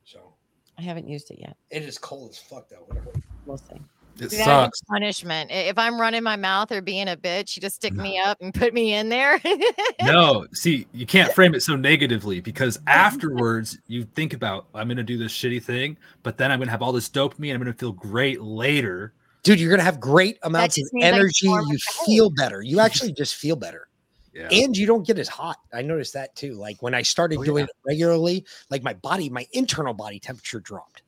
So 0.04 0.34
I 0.76 0.82
haven't 0.82 1.08
used 1.08 1.30
it 1.30 1.38
yet. 1.40 1.56
it 1.70 1.82
is 1.82 1.96
cold 1.98 2.30
as 2.30 2.38
fuck 2.38 2.68
though. 2.68 2.84
Whatever. 2.86 3.12
We'll 3.46 3.58
see. 3.58 3.80
It 4.20 4.30
See, 4.30 4.36
that 4.38 4.42
is 4.42 4.44
sucks. 4.46 4.80
punishment. 4.82 5.50
If 5.50 5.78
I'm 5.78 6.00
running 6.00 6.22
my 6.22 6.36
mouth 6.36 6.70
or 6.72 6.80
being 6.82 7.08
a 7.08 7.16
bitch, 7.16 7.56
you 7.56 7.60
just 7.62 7.76
stick 7.76 7.92
me 7.94 8.18
up 8.18 8.38
and 8.40 8.52
put 8.54 8.72
me 8.74 8.94
in 8.94 9.08
there. 9.08 9.40
no, 10.02 10.46
see, 10.52 10.86
you 10.92 11.06
can't 11.06 11.32
frame 11.32 11.54
it 11.54 11.62
so 11.62 11.76
negatively 11.76 12.40
because 12.40 12.78
afterwards 12.86 13.78
you 13.86 14.04
think 14.14 14.32
about 14.34 14.66
I'm 14.74 14.88
gonna 14.88 15.02
do 15.02 15.18
this 15.18 15.32
shitty 15.32 15.62
thing, 15.62 15.96
but 16.22 16.38
then 16.38 16.50
I'm 16.52 16.58
gonna 16.58 16.70
have 16.70 16.82
all 16.82 16.92
this 16.92 17.08
dopamine. 17.08 17.52
I'm 17.52 17.58
gonna 17.60 17.72
feel 17.72 17.92
great 17.92 18.40
later. 18.40 19.12
Dude, 19.42 19.60
you're 19.60 19.70
gonna 19.70 19.82
have 19.82 20.00
great 20.00 20.38
amounts 20.42 20.76
of 20.76 20.82
just 20.82 20.94
means 20.94 21.04
I 21.04 21.08
can 21.10 21.18
energy. 21.20 21.48
warm 21.48 21.64
up 21.66 21.72
You 21.72 21.78
feel 22.06 22.30
better. 22.30 22.62
You 22.62 22.80
actually 22.88 23.12
just 23.12 23.34
feel 23.36 23.56
better. 23.56 23.88
Yeah. 24.34 24.48
And 24.52 24.76
you 24.76 24.86
don't 24.86 25.06
get 25.06 25.18
as 25.18 25.26
hot. 25.28 25.56
I 25.72 25.82
noticed 25.82 26.12
that 26.12 26.36
too. 26.36 26.54
Like 26.54 26.80
when 26.82 26.94
I 26.94 27.02
started 27.02 27.38
Oh, 27.38 27.44
doing 27.44 27.62
yeah. 27.64 27.70
it 27.70 27.76
regularly, 27.86 28.44
like 28.70 28.82
my 28.82 28.92
body, 28.94 29.28
my 29.28 29.46
internal 29.52 29.94
body 29.94 30.20
temperature 30.20 30.60
dropped 30.60 31.02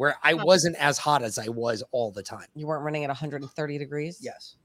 where 0.00 0.16
I 0.22 0.32
wasn't 0.32 0.76
as 0.76 0.96
hot 0.96 1.22
as 1.22 1.38
I 1.38 1.48
was 1.48 1.82
all 1.92 2.10
the 2.10 2.22
time. 2.22 2.46
You 2.54 2.66
weren't 2.66 2.82
running 2.82 3.04
at 3.04 3.08
130 3.08 3.76
degrees? 3.76 4.16
Yes. 4.22 4.56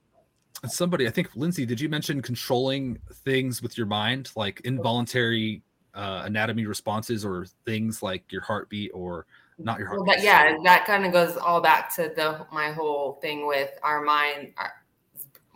And 0.64 0.72
somebody, 0.72 1.10
I 1.10 1.12
think 1.12 1.36
Lindsay, 1.36 1.66
did 1.66 1.82
you 1.82 1.90
mention 1.90 2.22
controlling 2.22 2.98
things 3.26 3.62
with 3.62 3.78
your 3.78 3.86
mind, 3.86 4.32
like 4.38 4.62
involuntary 4.62 5.62
uh, 5.94 6.22
anatomy 6.24 6.66
responses 6.68 7.26
or 7.26 7.48
things 7.66 8.02
like 8.02 8.32
your 8.32 8.44
heartbeat 8.44 8.92
or 8.94 9.26
not 9.58 9.78
your 9.78 9.90
Well, 9.90 10.06
heartbeat. 10.06 10.20
but 10.20 10.24
yeah, 10.24 10.56
that 10.64 10.86
kind 10.86 11.06
of 11.06 11.12
goes 11.12 11.36
all 11.36 11.60
back 11.60 11.94
to 11.96 12.14
the 12.16 12.46
my 12.54 12.72
whole 12.72 13.20
thing 13.22 13.46
with 13.46 13.72
our 13.84 14.02
mind. 14.02 14.54
Our, 14.56 14.72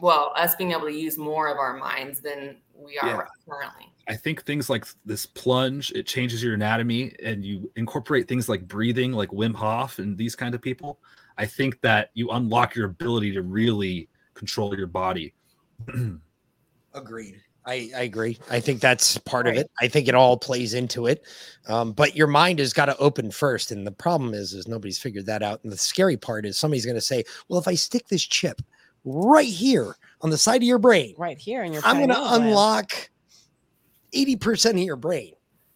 well, 0.02 0.34
us 0.36 0.56
being 0.56 0.74
able 0.74 0.88
to 0.88 0.94
use 0.94 1.18
more 1.18 1.48
of 1.48 1.58
our 1.58 1.78
minds 1.78 2.20
than 2.20 2.58
we 2.76 2.98
are 3.00 3.08
Yeah. 3.08 3.22
currently. 3.48 3.94
I 4.10 4.16
think 4.16 4.44
things 4.44 4.72
like 4.72 4.88
this 5.06 5.28
plunge, 5.28 5.92
it 5.92 6.08
changes 6.08 6.44
your 6.44 6.56
anatomy 6.56 7.14
and 7.24 7.46
you 7.46 7.72
incorporate 7.76 8.28
things 8.28 8.50
like 8.50 8.68
breathing, 8.68 9.12
like 9.12 9.30
Wim 9.30 9.54
Hof 9.54 10.00
and 10.00 10.18
these 10.18 10.36
kind 10.36 10.56
of 10.56 10.62
people. 10.64 11.00
I 11.38 11.46
think 11.46 11.80
that 11.82 12.10
you 12.16 12.32
unlock 12.32 12.74
your 12.76 12.88
ability 12.88 13.32
to 13.34 13.44
really 13.44 14.10
control 14.34 14.76
your 14.76 14.88
body. 14.88 15.34
Agreed. 16.96 17.40
I, 17.68 17.92
I 17.96 18.02
agree. 18.02 18.40
I 18.50 18.60
think 18.60 18.82
that's 18.82 19.20
part 19.20 19.46
of 19.46 19.54
it. 19.54 19.70
I 19.80 19.88
think 19.88 20.08
it 20.08 20.16
all 20.16 20.38
plays 20.38 20.74
into 20.74 21.06
it. 21.06 21.24
Um, 21.68 21.92
but 21.92 22.16
your 22.16 22.26
mind 22.26 22.58
has 22.58 22.74
got 22.74 22.86
to 22.86 22.98
open 22.98 23.30
first. 23.30 23.72
And 23.72 23.86
the 23.86 23.92
problem 23.92 24.34
is, 24.34 24.54
is 24.54 24.68
nobody's 24.68 24.98
figured 24.98 25.28
that 25.28 25.44
out. 25.44 25.64
And 25.64 25.72
the 25.72 25.78
scary 25.78 26.18
part 26.18 26.48
is 26.48 26.58
somebody's 26.58 26.86
going 26.86 26.96
to 26.96 27.02
say, 27.02 27.24
well, 27.48 27.60
if 27.60 27.68
I 27.68 27.76
stick 27.76 28.08
this 28.08 28.24
chip 28.24 28.60
right 29.06 29.46
here 29.46 29.98
on 30.22 30.32
the 30.32 30.38
side 30.38 30.64
of 30.64 30.68
your 30.68 30.80
brain, 30.80 31.14
right 31.16 31.38
here 31.38 31.64
in 31.64 31.74
your 31.74 31.84
I'm 31.86 31.98
going 31.98 32.10
to 32.10 32.16
pineal 32.16 32.30
gland. 32.30 32.46
unlock 32.46 33.10
80% 34.14 34.72
of 34.72 34.78
your 34.78 34.96
brain. 34.96 35.34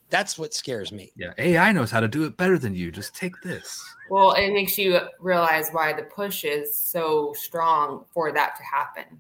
That's 0.09 0.37
what 0.37 0.53
scares 0.53 0.91
me. 0.91 1.11
Yeah, 1.15 1.33
AI 1.39 1.71
knows 1.71 1.89
how 1.89 1.99
to 1.99 2.07
do 2.07 2.23
it 2.25 2.37
better 2.37 2.59
than 2.59 2.75
you. 2.75 2.91
Just 2.91 3.15
take 3.15 3.33
this. 3.41 3.83
Well, 4.11 4.33
it 4.33 4.53
makes 4.53 4.77
you 4.77 4.99
realize 5.19 5.69
why 5.71 5.91
the 5.93 6.03
push 6.03 6.43
is 6.43 6.75
so 6.75 7.33
strong 7.35 8.05
for 8.13 8.31
that 8.31 8.55
to 8.57 8.63
happen. 8.63 9.19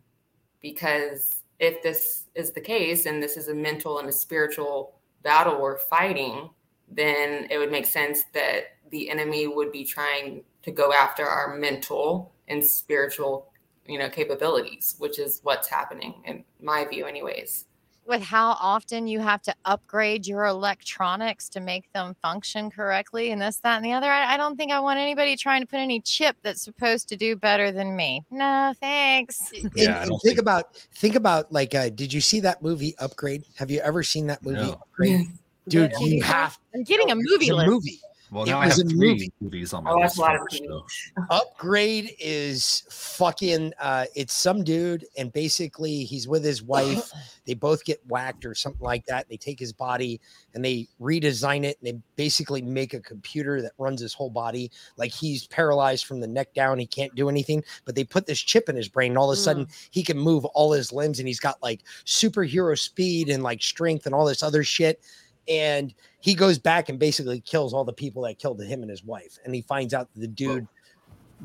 Because 0.61 1.41
if 1.59 1.81
this 1.81 2.25
is 2.35 2.51
the 2.51 2.61
case 2.61 3.07
and 3.07 3.23
this 3.23 3.37
is 3.37 3.47
a 3.47 3.55
mental 3.55 3.99
and 3.99 4.07
a 4.07 4.11
spiritual 4.11 4.93
battle 5.23 5.59
we're 5.59 5.79
fighting, 5.79 6.49
then 6.91 7.47
it 7.49 7.57
would 7.57 7.71
make 7.71 7.87
sense 7.87 8.25
that 8.33 8.75
the 8.91 9.09
enemy 9.09 9.47
would 9.47 9.71
be 9.71 9.83
trying 9.83 10.43
to 10.61 10.71
go 10.71 10.93
after 10.93 11.25
our 11.25 11.57
mental 11.57 12.33
and 12.47 12.63
spiritual, 12.63 13.51
you 13.87 13.97
know, 13.97 14.09
capabilities, 14.09 14.95
which 14.99 15.17
is 15.17 15.39
what's 15.41 15.67
happening 15.67 16.21
in 16.25 16.43
my 16.61 16.85
view, 16.85 17.05
anyways. 17.05 17.65
With 18.05 18.21
how 18.21 18.57
often 18.59 19.07
you 19.07 19.19
have 19.19 19.41
to 19.41 19.53
upgrade 19.65 20.27
your 20.27 20.45
electronics 20.45 21.49
to 21.49 21.59
make 21.59 21.91
them 21.93 22.15
function 22.21 22.69
correctly 22.69 23.31
and 23.31 23.41
this 23.41 23.57
that 23.57 23.77
and 23.77 23.85
the 23.85 23.93
other 23.93 24.09
i, 24.11 24.33
I 24.33 24.37
don't 24.37 24.55
think 24.57 24.71
i 24.71 24.79
want 24.79 24.99
anybody 24.99 25.35
trying 25.35 25.61
to 25.61 25.67
put 25.67 25.79
any 25.79 25.99
chip 26.01 26.35
that's 26.43 26.61
supposed 26.61 27.07
to 27.09 27.15
do 27.15 27.35
better 27.35 27.71
than 27.71 27.95
me. 27.95 28.23
No 28.29 28.73
thanks. 28.79 29.51
And- 29.63 29.71
and 29.77 30.11
think, 30.23 30.37
about 30.39 30.75
think 30.95 31.15
about 31.15 31.51
like 31.51 31.73
uh 31.75 31.89
did 31.89 32.11
you 32.11 32.21
see 32.21 32.39
that 32.41 32.61
movie 32.61 32.95
upgrade? 32.99 33.43
Have 33.55 33.71
you 33.71 33.79
ever 33.79 34.03
seen 34.03 34.27
that 34.27 34.43
movie 34.43 34.57
No. 34.57 34.71
upgrade? 34.73 35.27
Dude 35.69 35.93
you 36.01 36.21
have 36.23 36.59
i'm 36.75 36.83
getting 36.83 37.09
a 37.09 37.15
movie 37.15 37.45
it's 37.47 37.49
a 37.51 37.65
movie 37.65 38.01
Well, 38.33 38.43
It 38.45 38.49
now 38.49 38.59
I 38.59 38.65
was 38.65 38.77
have 38.77 38.87
a 38.87 38.89
three 38.89 39.11
movie. 39.11 39.31
movies 39.41 39.73
on 39.73 39.83
my 39.83 39.91
I 39.91 39.93
watch 39.95 40.03
list. 40.03 40.17
a 40.17 40.21
lot 40.21 40.35
of 40.35 40.41
so. 40.51 40.85
upgrade 41.29 42.15
is 42.19 42.83
fucking 42.89 43.73
uh 43.79 44.05
it's 44.15 44.33
some 44.33 44.63
dude 44.63 45.05
and 45.17 45.31
basically 45.31 46.03
he's 46.03 46.27
with 46.27 46.43
his 46.43 46.63
wife 46.63 47.11
they 47.45 47.53
both 47.53 47.85
get 47.85 47.99
whacked 48.07 48.45
or 48.45 48.55
something 48.55 48.81
like 48.83 49.05
that 49.05 49.29
they 49.29 49.37
take 49.37 49.59
his 49.59 49.71
body 49.71 50.19
and 50.53 50.65
they 50.65 50.87
redesign 50.99 51.63
it 51.63 51.77
and 51.79 51.87
they 51.87 51.99
basically 52.15 52.61
make 52.61 52.93
a 52.93 52.99
computer 52.99 53.61
that 53.61 53.73
runs 53.77 54.01
his 54.01 54.13
whole 54.13 54.29
body 54.29 54.71
like 54.97 55.11
he's 55.11 55.45
paralyzed 55.47 56.05
from 56.05 56.19
the 56.19 56.27
neck 56.27 56.53
down 56.53 56.79
he 56.79 56.87
can't 56.87 57.13
do 57.15 57.29
anything 57.29 57.63
but 57.85 57.93
they 57.95 58.03
put 58.03 58.25
this 58.25 58.39
chip 58.39 58.67
in 58.69 58.75
his 58.75 58.87
brain 58.89 59.11
and 59.11 59.17
all 59.17 59.31
of 59.31 59.37
a 59.37 59.41
sudden 59.41 59.67
he 59.91 60.01
can 60.01 60.17
move 60.17 60.43
all 60.45 60.71
his 60.71 60.91
limbs 60.91 61.19
and 61.19 61.27
he's 61.27 61.39
got 61.39 61.61
like 61.61 61.81
superhero 62.05 62.77
speed 62.77 63.29
and 63.29 63.43
like 63.43 63.61
strength 63.61 64.05
and 64.05 64.15
all 64.15 64.25
this 64.25 64.41
other 64.43 64.63
shit 64.63 65.01
and 65.47 65.93
he 66.19 66.33
goes 66.33 66.57
back 66.57 66.89
and 66.89 66.97
basically 66.99 67.39
kills 67.41 67.73
all 67.73 67.83
the 67.83 67.93
people 67.93 68.23
that 68.23 68.39
killed 68.39 68.61
him 68.61 68.81
and 68.81 68.89
his 68.89 69.03
wife 69.03 69.37
and 69.45 69.53
he 69.53 69.61
finds 69.61 69.93
out 69.93 70.07
that 70.13 70.19
the 70.21 70.27
dude 70.27 70.67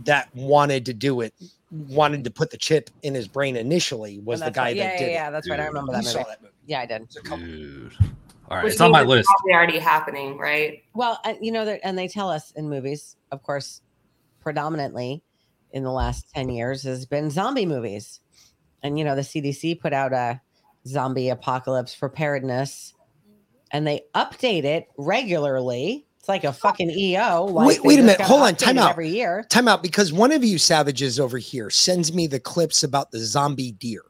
that 0.05 0.29
wanted 0.35 0.87
to 0.87 0.93
do 0.95 1.21
it 1.21 1.35
wanted 1.71 2.23
to 2.25 2.31
put 2.31 2.51
the 2.51 2.57
chip 2.57 2.89
in 3.03 3.15
his 3.15 3.27
brain 3.29 3.57
initially 3.57 4.21
was 4.21 4.41
the 4.41 4.51
guy 4.51 4.65
right. 4.67 4.77
yeah, 4.77 4.85
that 4.87 4.93
yeah, 4.93 4.99
did 5.07 5.13
yeah, 5.13 5.29
it. 5.29 5.33
that's 5.33 5.51
right. 5.51 5.61
I 5.61 5.67
remember 5.67 5.93
that 5.93 6.05
You 6.05 6.09
saw 6.09 6.19
movie. 6.19 6.31
that 6.31 6.43
movie. 6.43 6.55
Yeah, 6.67 6.81
I 6.81 6.87
did. 6.87 7.09
Dude. 7.09 7.93
All 8.51 8.57
right, 8.57 8.65
Which 8.65 8.73
it's 8.75 8.81
on 8.81 8.91
my 8.93 9.03
list. 9.03 9.29
Probably 9.29 9.53
already 9.53 9.79
happening, 9.79 10.39
right? 10.39 10.83
Well, 10.95 11.19
uh, 11.25 11.35
you 11.41 11.53
know, 11.53 11.65
that- 11.67 11.81
and 11.83 11.99
they 11.99 12.09
tell 12.09 12.31
us 12.31 12.53
in 12.53 12.71
movies, 12.71 13.17
of 13.33 13.43
course, 13.43 13.83
predominantly 14.41 15.23
in 15.73 15.83
the 15.83 15.93
last 15.93 16.33
10 16.35 16.49
years 16.49 16.83
has 16.85 17.05
been 17.05 17.31
zombie 17.31 17.67
movies. 17.67 18.21
And, 18.83 18.99
you 18.99 19.05
know, 19.05 19.15
the 19.15 19.23
CDC 19.25 19.75
put 19.75 19.93
out 19.93 20.13
a 20.15 20.41
zombie 20.87 21.29
apocalypse 21.29 21.95
preparedness 21.95 22.95
and 23.71 23.87
they 23.87 24.03
update 24.15 24.65
it 24.65 24.89
regularly. 24.97 26.07
It's 26.19 26.29
like 26.29 26.45
a 26.45 26.53
fucking 26.53 26.91
EO. 26.91 27.45
Like 27.45 27.69
wait, 27.69 27.85
wait 27.85 27.99
a 27.99 28.03
minute. 28.03 28.21
Hold 28.21 28.43
on. 28.43 28.55
Time 28.55 28.79
out. 28.79 28.91
Every 28.91 29.09
year. 29.09 29.45
Time 29.49 29.69
out 29.69 29.83
because 29.83 30.13
one 30.13 30.33
of 30.33 30.45
you 30.45 30.59
savages 30.59 31.21
over 31.21 31.39
here 31.39 31.71
sends 31.71 32.13
me 32.13 32.27
the 32.27 32.41
clips 32.41 32.83
about 32.83 33.11
the 33.11 33.19
zombie 33.19 33.73
deer. 33.73 34.03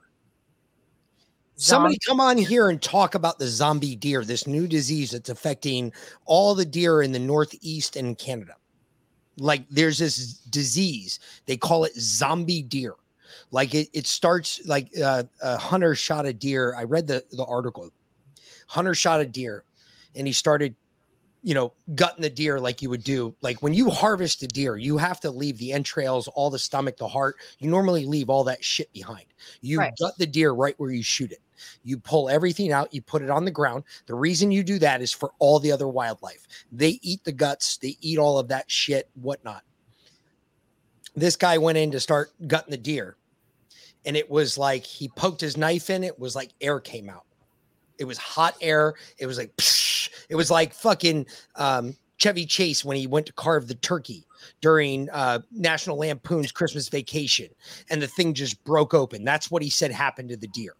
Somebody 1.60 1.98
come 2.06 2.20
on 2.20 2.38
here 2.38 2.68
and 2.68 2.80
talk 2.80 3.16
about 3.16 3.40
the 3.40 3.48
zombie 3.48 3.96
deer, 3.96 4.24
this 4.24 4.46
new 4.46 4.68
disease 4.68 5.10
that's 5.10 5.28
affecting 5.28 5.92
all 6.24 6.54
the 6.54 6.64
deer 6.64 7.02
in 7.02 7.10
the 7.10 7.18
Northeast 7.18 7.96
and 7.96 8.16
Canada. 8.16 8.54
Like 9.38 9.68
there's 9.68 9.98
this 9.98 10.34
disease, 10.34 11.18
they 11.46 11.56
call 11.56 11.82
it 11.82 11.94
zombie 11.96 12.62
deer. 12.62 12.94
Like 13.50 13.74
it, 13.74 13.88
it 13.92 14.06
starts 14.06 14.64
like 14.66 14.88
uh, 15.02 15.24
a 15.42 15.58
hunter 15.58 15.96
shot 15.96 16.26
a 16.26 16.32
deer. 16.32 16.74
I 16.76 16.84
read 16.84 17.08
the, 17.08 17.24
the 17.32 17.44
article. 17.44 17.90
Hunter 18.68 18.94
shot 18.94 19.20
a 19.20 19.26
deer 19.26 19.64
and 20.14 20.26
he 20.26 20.32
started 20.32 20.74
you 21.42 21.54
know, 21.54 21.72
gutting 21.94 22.22
the 22.22 22.30
deer 22.30 22.58
like 22.58 22.82
you 22.82 22.90
would 22.90 23.04
do. 23.04 23.34
Like 23.42 23.62
when 23.62 23.72
you 23.72 23.90
harvest 23.90 24.42
a 24.42 24.48
deer, 24.48 24.76
you 24.76 24.96
have 24.98 25.20
to 25.20 25.30
leave 25.30 25.56
the 25.58 25.72
entrails, 25.72 26.28
all 26.28 26.50
the 26.50 26.58
stomach, 26.58 26.96
the 26.96 27.08
heart. 27.08 27.36
You 27.58 27.70
normally 27.70 28.06
leave 28.06 28.28
all 28.28 28.44
that 28.44 28.64
shit 28.64 28.92
behind. 28.92 29.26
You 29.60 29.78
Right. 29.78 29.92
gut 29.98 30.18
the 30.18 30.26
deer 30.26 30.50
right 30.52 30.74
where 30.78 30.90
you 30.90 31.02
shoot 31.02 31.30
it. 31.32 31.40
You 31.84 31.98
pull 31.98 32.28
everything 32.28 32.72
out, 32.72 32.92
you 32.92 33.02
put 33.02 33.22
it 33.22 33.30
on 33.30 33.44
the 33.44 33.50
ground. 33.50 33.84
The 34.06 34.14
reason 34.14 34.50
you 34.50 34.62
do 34.62 34.78
that 34.80 35.00
is 35.00 35.12
for 35.12 35.32
all 35.38 35.58
the 35.58 35.72
other 35.72 35.88
wildlife. 35.88 36.46
They 36.72 36.98
eat 37.02 37.24
the 37.24 37.32
guts, 37.32 37.78
they 37.78 37.96
eat 38.00 38.18
all 38.18 38.38
of 38.38 38.48
that 38.48 38.70
shit, 38.70 39.08
whatnot. 39.14 39.62
This 41.14 41.36
guy 41.36 41.58
went 41.58 41.78
in 41.78 41.90
to 41.92 42.00
start 42.00 42.30
gutting 42.46 42.70
the 42.70 42.76
deer, 42.76 43.16
and 44.04 44.16
it 44.16 44.30
was 44.30 44.58
like 44.58 44.84
he 44.84 45.08
poked 45.08 45.40
his 45.40 45.56
knife 45.56 45.88
in, 45.88 46.04
it 46.04 46.18
was 46.18 46.36
like 46.36 46.50
air 46.60 46.78
came 46.78 47.08
out. 47.08 47.24
It 47.98 48.04
was 48.04 48.18
hot 48.18 48.56
air. 48.60 48.94
It 49.18 49.26
was 49.26 49.38
like, 49.38 49.54
psh, 49.56 50.10
it 50.28 50.36
was 50.36 50.50
like 50.50 50.74
fucking 50.74 51.26
um, 51.56 51.96
Chevy 52.18 52.46
Chase 52.46 52.84
when 52.84 52.96
he 52.96 53.06
went 53.06 53.26
to 53.26 53.32
carve 53.32 53.68
the 53.68 53.74
turkey 53.76 54.26
during 54.60 55.08
uh, 55.10 55.40
National 55.52 55.96
Lampoon's 55.96 56.52
Christmas 56.52 56.88
Vacation, 56.88 57.48
and 57.90 58.02
the 58.02 58.06
thing 58.06 58.34
just 58.34 58.62
broke 58.64 58.94
open. 58.94 59.24
That's 59.24 59.50
what 59.50 59.62
he 59.62 59.70
said 59.70 59.90
happened 59.90 60.28
to 60.30 60.36
the 60.36 60.48
deer. 60.48 60.74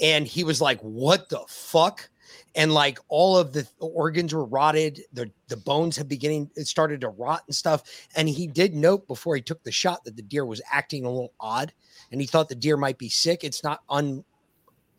And 0.00 0.26
he 0.26 0.44
was 0.44 0.60
like, 0.60 0.80
"What 0.80 1.28
the 1.28 1.42
fuck?" 1.48 2.08
And 2.54 2.72
like 2.72 2.98
all 3.08 3.36
of 3.36 3.52
the 3.52 3.68
organs 3.78 4.34
were 4.34 4.44
rotted. 4.44 5.00
The 5.12 5.30
the 5.48 5.56
bones 5.56 5.96
had 5.96 6.08
beginning 6.08 6.50
it 6.56 6.66
started 6.66 7.00
to 7.02 7.08
rot 7.08 7.42
and 7.46 7.54
stuff. 7.54 7.82
And 8.16 8.28
he 8.28 8.46
did 8.46 8.74
note 8.74 9.06
before 9.06 9.36
he 9.36 9.42
took 9.42 9.62
the 9.62 9.72
shot 9.72 10.04
that 10.04 10.16
the 10.16 10.22
deer 10.22 10.44
was 10.44 10.60
acting 10.70 11.04
a 11.04 11.10
little 11.10 11.34
odd, 11.38 11.72
and 12.10 12.20
he 12.20 12.26
thought 12.26 12.48
the 12.48 12.54
deer 12.54 12.76
might 12.76 12.98
be 12.98 13.08
sick. 13.08 13.44
It's 13.44 13.62
not 13.62 13.82
un 13.88 14.24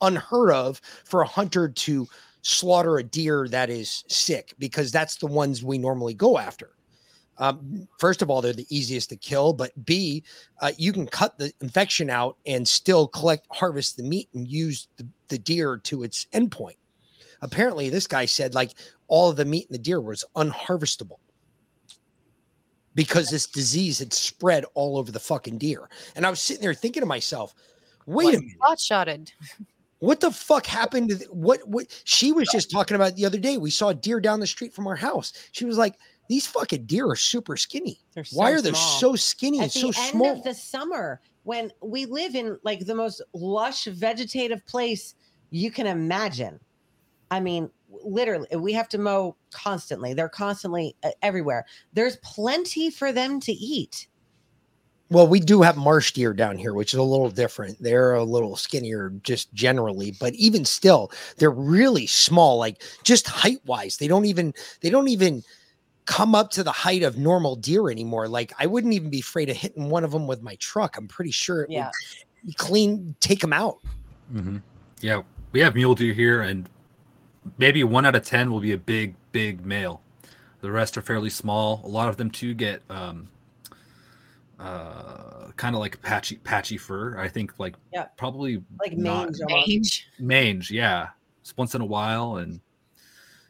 unheard 0.03 0.51
of 0.51 0.79
for 1.05 1.21
a 1.21 1.27
hunter 1.27 1.67
to 1.67 2.07
slaughter 2.43 2.97
a 2.97 3.03
deer 3.03 3.47
that 3.47 3.69
is 3.69 4.03
sick 4.07 4.53
because 4.59 4.91
that's 4.91 5.15
the 5.15 5.27
ones 5.27 5.63
we 5.63 5.77
normally 5.77 6.13
go 6.13 6.37
after. 6.37 6.71
Um, 7.39 7.87
first 7.97 8.21
of 8.21 8.29
all, 8.29 8.41
they're 8.41 8.53
the 8.53 8.67
easiest 8.69 9.09
to 9.09 9.15
kill, 9.15 9.53
but 9.53 9.71
B, 9.85 10.23
uh, 10.61 10.71
you 10.77 10.93
can 10.93 11.07
cut 11.07 11.37
the 11.37 11.51
infection 11.61 12.09
out 12.09 12.37
and 12.45 12.67
still 12.67 13.07
collect, 13.07 13.47
harvest 13.51 13.97
the 13.97 14.03
meat 14.03 14.29
and 14.35 14.47
use 14.47 14.87
the, 14.97 15.07
the 15.29 15.39
deer 15.39 15.77
to 15.85 16.03
its 16.03 16.27
endpoint. 16.33 16.77
Apparently, 17.41 17.89
this 17.89 18.05
guy 18.05 18.25
said 18.25 18.53
like 18.53 18.73
all 19.07 19.29
of 19.29 19.35
the 19.35 19.45
meat 19.45 19.67
in 19.67 19.73
the 19.73 19.79
deer 19.79 19.99
was 19.99 20.23
unharvestable 20.35 21.17
because 22.95 23.29
this 23.29 23.47
disease 23.47 23.99
had 23.99 24.13
spread 24.13 24.65
all 24.75 24.97
over 24.97 25.11
the 25.11 25.19
fucking 25.19 25.57
deer. 25.57 25.89
And 26.15 26.25
I 26.25 26.29
was 26.29 26.41
sitting 26.41 26.61
there 26.61 26.73
thinking 26.73 27.01
to 27.01 27.07
myself, 27.07 27.55
wait 28.05 28.35
a 28.35 28.39
minute 28.39 28.57
Hot 28.61 28.79
shotted. 28.79 29.31
what 30.03 30.19
the 30.19 30.31
fuck 30.31 30.65
happened 30.65 31.09
to 31.09 31.15
the, 31.15 31.25
what 31.25 31.65
what 31.67 31.85
she 32.03 32.31
was 32.31 32.47
just 32.51 32.69
talking 32.69 32.95
about 32.95 33.15
the 33.15 33.25
other 33.25 33.39
day 33.39 33.57
we 33.57 33.69
saw 33.71 33.89
a 33.89 33.93
deer 33.93 34.19
down 34.19 34.39
the 34.39 34.47
street 34.47 34.73
from 34.73 34.85
our 34.87 34.95
house 34.95 35.33
she 35.51 35.65
was 35.65 35.77
like 35.77 35.95
these 36.29 36.47
fucking 36.47 36.85
deer 36.85 37.09
are 37.09 37.15
super 37.15 37.57
skinny 37.57 37.99
They're 38.13 38.23
why 38.31 38.51
are 38.51 38.61
they 38.61 38.69
small. 38.71 38.99
so 38.99 39.15
skinny 39.15 39.59
At 39.59 39.63
and 39.63 39.71
so 39.71 39.91
the 39.91 39.99
end 39.99 40.11
small 40.11 40.31
of 40.37 40.43
the 40.43 40.53
summer, 40.53 41.21
when 41.43 41.71
we 41.81 42.05
live 42.05 42.35
in 42.35 42.57
like 42.63 42.85
the 42.85 42.95
most 42.95 43.21
lush 43.33 43.85
vegetative 43.85 44.65
place 44.65 45.15
you 45.51 45.69
can 45.69 45.85
imagine. 45.85 46.59
I 47.29 47.39
mean, 47.39 47.69
literally, 48.03 48.47
we 48.57 48.73
have 48.73 48.89
to 48.89 48.97
mow 48.97 49.35
constantly. 49.51 50.13
They're 50.13 50.29
constantly 50.29 50.95
uh, 51.03 51.11
everywhere. 51.21 51.65
There's 51.93 52.17
plenty 52.17 52.89
for 52.89 53.11
them 53.11 53.39
to 53.41 53.51
eat. 53.51 54.07
Well, 55.13 55.27
we 55.27 55.39
do 55.39 55.61
have 55.61 55.77
marsh 55.77 56.11
deer 56.11 56.33
down 56.33 56.57
here, 56.57 56.73
which 56.73 56.91
is 56.91 56.97
a 56.97 57.03
little 57.03 57.29
different. 57.29 57.77
They're 57.79 58.15
a 58.15 58.23
little 58.23 58.55
skinnier 58.55 59.11
just 59.21 59.53
generally, 59.53 60.15
but 60.19 60.33
even 60.33 60.65
still, 60.65 61.11
they're 61.37 61.51
really 61.51 62.07
small, 62.07 62.57
like 62.57 62.81
just 63.03 63.27
height 63.27 63.59
wise. 63.67 63.97
They 63.97 64.07
don't 64.07 64.25
even 64.25 64.55
they 64.81 64.89
don't 64.89 65.07
even 65.07 65.43
come 66.05 66.33
up 66.33 66.49
to 66.51 66.63
the 66.63 66.71
height 66.71 67.03
of 67.03 67.19
normal 67.19 67.55
deer 67.55 67.91
anymore. 67.91 68.27
Like 68.27 68.53
I 68.57 68.65
wouldn't 68.65 68.91
even 68.95 69.11
be 69.11 69.19
afraid 69.19 69.49
of 69.49 69.55
hitting 69.55 69.87
one 69.91 70.03
of 70.03 70.09
them 70.09 70.25
with 70.25 70.41
my 70.41 70.55
truck. 70.55 70.97
I'm 70.97 71.07
pretty 71.07 71.29
sure 71.31 71.61
it 71.61 71.69
Yeah. 71.69 71.91
would 72.43 72.57
clean 72.57 73.15
take 73.19 73.39
them 73.39 73.53
out. 73.53 73.77
hmm 74.31 74.57
Yeah, 75.01 75.21
we 75.51 75.59
have 75.59 75.75
mule 75.75 75.93
deer 75.93 76.13
here, 76.15 76.41
and 76.41 76.67
maybe 77.59 77.83
one 77.83 78.07
out 78.07 78.15
of 78.15 78.25
ten 78.25 78.51
will 78.51 78.61
be 78.61 78.71
a 78.71 78.79
big, 78.79 79.13
big 79.31 79.63
male. 79.63 80.01
The 80.61 80.71
rest 80.71 80.97
are 80.97 81.03
fairly 81.03 81.29
small. 81.29 81.81
A 81.83 81.87
lot 81.87 82.09
of 82.09 82.17
them 82.17 82.31
too 82.31 82.55
get 82.55 82.81
um, 82.89 83.27
uh, 84.59 85.47
kind 85.55 85.75
of 85.75 85.79
like 85.81 86.01
patchy, 86.01 86.37
patchy 86.37 86.77
fur. 86.77 87.17
I 87.17 87.27
think 87.27 87.59
like 87.59 87.75
Yeah. 87.93 88.05
probably 88.17 88.63
Like 88.79 88.97
mange. 88.97 89.39
Mange. 89.47 90.07
mange, 90.19 90.71
yeah, 90.71 91.09
it's 91.41 91.55
once 91.57 91.75
in 91.75 91.81
a 91.81 91.85
while, 91.85 92.37
and 92.37 92.59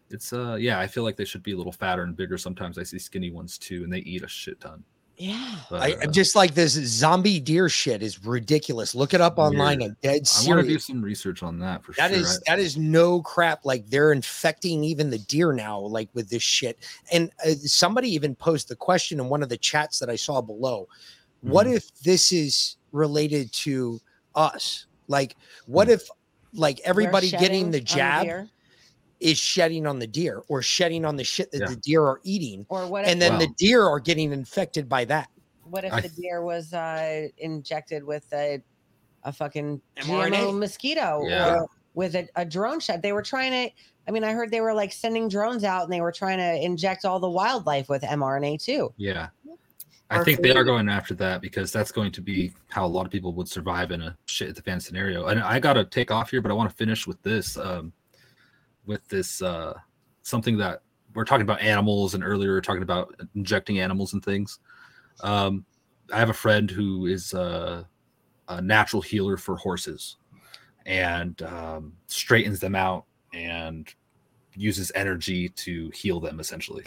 it's 0.10 0.34
uh, 0.34 0.56
yeah. 0.60 0.80
I 0.80 0.88
feel 0.88 1.04
like 1.04 1.16
they 1.18 1.26
should 1.26 1.44
be 1.44 1.52
a 1.54 1.58
little 1.58 1.72
fatter 1.72 2.04
and 2.04 2.16
bigger. 2.16 2.38
Sometimes 2.38 2.78
I 2.78 2.84
see 2.84 3.00
skinny 3.00 3.32
ones 3.32 3.58
too, 3.58 3.84
and 3.84 3.92
they 3.92 4.00
eat 4.00 4.24
a 4.24 4.28
shit 4.28 4.60
ton. 4.60 4.84
Yeah. 5.18 5.56
But, 5.70 5.82
I, 5.82 5.92
uh, 5.94 5.98
I'm 6.04 6.12
just 6.12 6.36
like 6.36 6.54
this 6.56 6.74
zombie 6.74 7.40
deer 7.40 7.70
shit 7.70 8.02
is 8.02 8.26
ridiculous. 8.26 8.96
Look 8.96 9.14
it 9.14 9.22
up 9.22 9.38
online. 9.38 9.80
weird. 9.80 9.92
I'm 9.92 9.98
dead 10.02 10.10
I 10.10 10.14
want 10.16 10.26
to 10.26 10.34
serious. 10.34 10.68
do 10.68 10.80
some 10.80 11.02
research 11.04 11.44
on 11.44 11.60
that 11.60 11.84
for 11.84 11.92
That 11.94 12.10
sure. 12.12 12.20
is 12.20 12.40
I- 12.48 12.52
that 12.56 12.60
is 12.60 12.78
no 12.78 13.22
crap. 13.22 13.64
Like 13.64 13.88
they're 13.90 14.12
infecting 14.12 14.84
even 14.84 15.10
the 15.12 15.20
deer 15.20 15.54
now, 15.54 15.80
like 15.80 16.10
with 16.14 16.30
this 16.30 16.42
shit. 16.44 16.80
And 17.12 17.32
uh, 17.46 17.52
somebody 17.52 18.10
even 18.14 18.34
posed 18.36 18.68
the 18.70 18.76
question 18.76 19.20
in 19.20 19.30
one 19.30 19.44
of 19.44 19.50
the 19.50 19.58
chats 19.58 20.00
that 20.00 20.10
I 20.10 20.16
saw 20.16 20.42
below. 20.42 20.88
What 21.42 21.68
Mm-hmm. 21.68 21.76
if 21.76 22.00
this 22.02 22.32
is 22.32 22.78
related 22.92 23.52
to 23.54 24.00
us? 24.34 24.88
Like, 25.08 25.36
what 25.68 25.88
Hmm. 25.88 25.94
if 25.94 26.08
like 26.56 26.80
everybody 26.86 27.30
getting 27.32 27.40
the 27.40 27.48
shedding 27.48 27.72
the 27.72 27.80
jab 27.82 28.24
deer? 28.26 28.50
Is 29.20 29.38
shedding 29.38 29.86
on 29.88 30.00
the 30.00 30.08
deer 30.08 30.44
or 30.48 30.62
shedding 30.62 31.06
on 31.06 31.16
the 31.16 31.24
shit 31.24 31.52
that 31.52 31.62
Yeah. 31.62 31.68
the 31.68 31.76
deer 31.78 32.04
are 32.04 32.20
eating, 32.24 32.66
Or 32.70 32.88
what 32.88 33.04
if 33.06 33.10
and 33.12 33.22
then 33.22 33.40
the 33.40 33.48
deer 33.58 33.84
are 33.86 34.00
getting 34.00 34.32
infected 34.34 34.88
by 34.90 35.06
that? 35.06 35.30
what 35.64 35.86
if 35.86 35.94
I- 35.94 36.02
the 36.02 36.10
deer 36.10 36.42
was 36.44 36.74
uh 36.74 37.28
injected 37.38 38.04
with 38.04 38.26
a 38.34 38.62
a 39.24 39.32
fucking 39.32 39.82
mRNA? 39.98 40.32
GMO 40.36 40.60
mosquito 40.60 41.24
Yeah. 41.28 41.56
or 41.56 41.68
with 41.94 42.16
a, 42.16 42.28
a 42.36 42.44
drone 42.44 42.80
shot? 42.82 43.02
They 43.02 43.14
were 43.14 43.22
trying 43.22 43.52
to 43.52 43.74
I 44.06 44.12
mean, 44.12 44.26
I 44.26 44.34
heard 44.34 44.52
they 44.52 44.60
were 44.60 44.74
like 44.74 44.92
sending 44.92 45.30
drones 45.30 45.64
out 45.64 45.84
and 45.84 45.94
they 45.94 46.02
were 46.02 46.12
trying 46.12 46.38
to 46.40 46.62
inject 46.62 47.06
all 47.06 47.20
the 47.22 47.30
wildlife 47.30 47.88
with 47.88 48.02
mRNA 48.02 48.62
too. 48.62 48.94
Yeah. 48.98 49.30
I 50.10 50.18
Or 50.20 50.26
think 50.26 50.42
they 50.42 50.52
are 50.54 50.66
going 50.66 50.90
after 50.90 51.14
that 51.16 51.40
because 51.42 51.72
that's 51.72 51.92
going 51.92 52.12
to 52.12 52.22
be 52.22 52.52
how 52.68 52.86
a 52.86 52.88
lot 52.88 53.06
of 53.06 53.12
people 53.12 53.34
would 53.36 53.48
survive 53.48 53.92
in 53.92 54.02
a 54.02 54.18
shit 54.26 54.50
at 54.50 54.56
the 54.58 54.62
fan 54.62 54.82
scenario. 54.82 55.28
And 55.28 55.40
I 55.40 55.58
got 55.60 55.74
to 55.74 55.86
take 55.86 56.12
off 56.12 56.30
here, 56.32 56.42
but 56.42 56.52
I 56.52 56.54
want 56.54 56.70
to 56.70 56.76
finish 56.76 57.08
with 57.08 57.22
this. 57.24 57.58
Um, 57.58 57.94
with 58.86 59.08
this, 59.08 59.42
uh, 59.42 59.74
something 60.22 60.58
that 60.58 60.82
we're 61.14 61.26
talking 61.26 61.44
about 61.44 61.62
animals, 61.62 62.14
and 62.14 62.24
earlier 62.24 62.50
we 62.50 62.56
were 62.56 62.62
talking 62.62 62.84
about 62.84 63.16
injecting 63.36 63.80
animals 63.80 64.14
and 64.14 64.24
things. 64.24 64.60
Um, 65.22 65.66
I 66.12 66.18
have 66.18 66.30
a 66.30 66.34
friend 66.34 66.70
who 66.70 67.06
is 67.06 67.34
uh, 67.34 67.84
a 68.50 68.62
natural 68.62 69.02
healer 69.02 69.38
for 69.38 69.56
horses 69.56 70.18
and 70.86 71.42
um, 71.44 71.94
straightens 72.08 72.60
them 72.60 72.76
out 72.76 73.06
and 73.34 73.94
uses 74.56 74.92
energy 74.96 75.50
to 75.50 75.90
heal 75.94 76.20
them 76.20 76.40
essentially. 76.40 76.86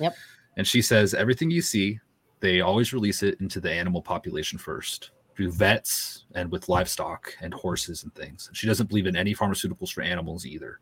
Yep. 0.00 0.14
And 0.56 0.66
she 0.66 0.82
says 0.82 1.14
everything 1.14 1.50
you 1.50 1.62
see, 1.62 2.00
they 2.40 2.60
always 2.60 2.92
release 2.92 3.22
it 3.22 3.40
into 3.40 3.60
the 3.60 3.72
animal 3.72 4.02
population 4.02 4.58
first 4.58 5.10
through 5.34 5.52
vets 5.52 6.24
and 6.34 6.50
with 6.50 6.68
livestock 6.68 7.34
and 7.40 7.52
horses 7.52 8.04
and 8.04 8.14
things. 8.14 8.50
She 8.52 8.66
doesn't 8.66 8.88
believe 8.88 9.06
in 9.06 9.16
any 9.16 9.34
pharmaceuticals 9.34 9.92
for 9.92 10.02
animals 10.02 10.46
either. 10.46 10.80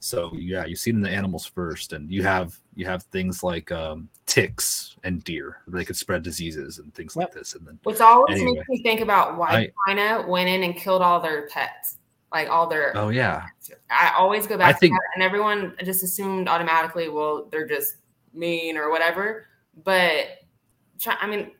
So 0.00 0.32
yeah, 0.34 0.64
you 0.64 0.74
see 0.76 0.90
it 0.90 0.94
in 0.94 1.00
the 1.00 1.10
animals 1.10 1.46
first, 1.46 1.92
and 1.92 2.10
you 2.10 2.22
have 2.24 2.58
you 2.74 2.86
have 2.86 3.04
things 3.04 3.42
like 3.44 3.70
um, 3.70 4.08
ticks 4.26 4.96
and 5.04 5.22
deer. 5.22 5.58
They 5.68 5.84
could 5.84 5.96
spread 5.96 6.22
diseases 6.22 6.78
and 6.78 6.92
things 6.94 7.14
like 7.16 7.32
this. 7.32 7.54
And 7.54 7.66
then 7.66 7.78
Which 7.84 8.00
always 8.00 8.40
Anyway. 8.40 8.56
makes 8.58 8.68
me 8.68 8.82
think 8.82 9.00
about 9.00 9.36
why 9.36 9.48
I- 9.48 9.72
China 9.86 10.24
went 10.26 10.48
in 10.48 10.62
and 10.64 10.76
killed 10.76 11.02
all 11.02 11.20
their 11.20 11.46
pets, 11.48 11.98
like 12.32 12.48
all 12.48 12.66
their. 12.66 12.96
oh 12.96 13.10
yeah, 13.10 13.46
I 13.90 14.12
always 14.16 14.46
go 14.48 14.56
back 14.58 14.74
I 14.74 14.78
think- 14.78 14.94
that, 14.94 15.02
and 15.14 15.22
everyone 15.22 15.74
just 15.84 16.02
assumed 16.02 16.48
automatically, 16.48 17.08
well, 17.08 17.46
they're 17.50 17.66
just 17.68 17.96
mean 18.34 18.76
or 18.76 18.90
whatever. 18.90 19.46
But 19.84 20.26
Chi- 21.02 21.16
I 21.20 21.26
mean, 21.28 21.52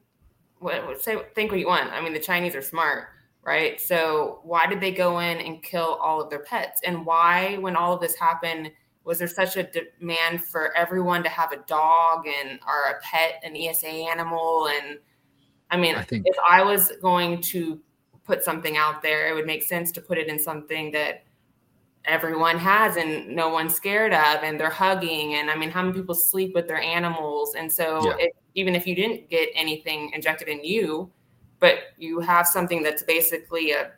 what, 0.59 0.85
what- 0.87 1.01
say 1.03 1.17
think 1.35 1.51
what 1.53 1.61
you 1.61 1.67
want. 1.69 1.93
I 1.93 2.01
mean, 2.01 2.13
the 2.13 2.19
Chinese 2.21 2.55
are 2.57 2.63
smart, 2.63 3.09
right? 3.45 3.81
So 3.81 4.41
why 4.45 4.67
did 4.67 4.81
they 4.81 4.93
go 4.93 5.19
in 5.19 5.39
and 5.39 5.63
kill 5.63 5.99
all 6.01 6.21
of 6.21 6.31
their 6.31 6.45
pets? 6.45 6.81
And 6.85 7.05
why, 7.05 7.57
when 7.59 7.77
all 7.77 7.93
of 7.95 8.01
this 8.01 8.15
happened, 8.17 8.71
was 9.05 9.19
there 9.19 9.29
such 9.29 9.57
a 9.57 9.69
demand 9.99 10.45
for 10.45 10.77
everyone 10.77 11.23
to 11.25 11.29
have 11.29 11.51
a 11.53 11.57
dog 11.67 12.27
and 12.27 12.61
or 12.67 12.91
a 12.93 13.01
pet, 13.03 13.43
an 13.43 13.57
ESA 13.57 13.89
animal? 13.89 14.69
And 14.69 14.99
I 15.71 15.77
mean, 15.77 15.97
I 15.97 16.03
think- 16.03 16.27
if 16.27 16.37
I 16.49 16.63
was 16.63 16.93
going 17.03 17.41
to 17.43 17.81
put 18.25 18.45
something 18.45 18.77
out 18.77 19.03
there, 19.03 19.29
it 19.29 19.35
would 19.35 19.47
make 19.47 19.65
sense 19.65 19.91
to 19.93 20.01
put 20.01 20.19
it 20.19 20.29
in 20.29 20.39
something 20.39 20.93
that 20.93 21.25
everyone 22.05 22.59
has 22.59 22.97
and 22.97 23.29
no 23.29 23.49
one's 23.49 23.75
scared 23.75 24.13
of 24.13 24.43
and 24.43 24.59
they're 24.59 24.69
hugging 24.69 25.35
and 25.35 25.49
i 25.49 25.55
mean 25.55 25.71
how 25.71 25.81
many 25.83 25.95
people 25.95 26.17
sleep 26.17 26.53
with 26.53 26.67
their 26.67 26.81
animals 26.81 27.55
and 27.55 27.71
so 27.71 28.05
Yeah. 28.05 28.17
if, 28.27 28.33
even 28.55 28.75
if 28.75 28.89
you 28.89 28.97
didn't 28.97 29.31
get 29.31 29.49
anything 29.55 30.11
injected 30.13 30.49
in 30.49 30.65
you 30.65 31.09
but 31.63 31.79
you 31.97 32.19
have 32.21 32.47
something 32.47 32.83
that's 32.83 33.05
basically 33.05 33.71
a 33.71 33.93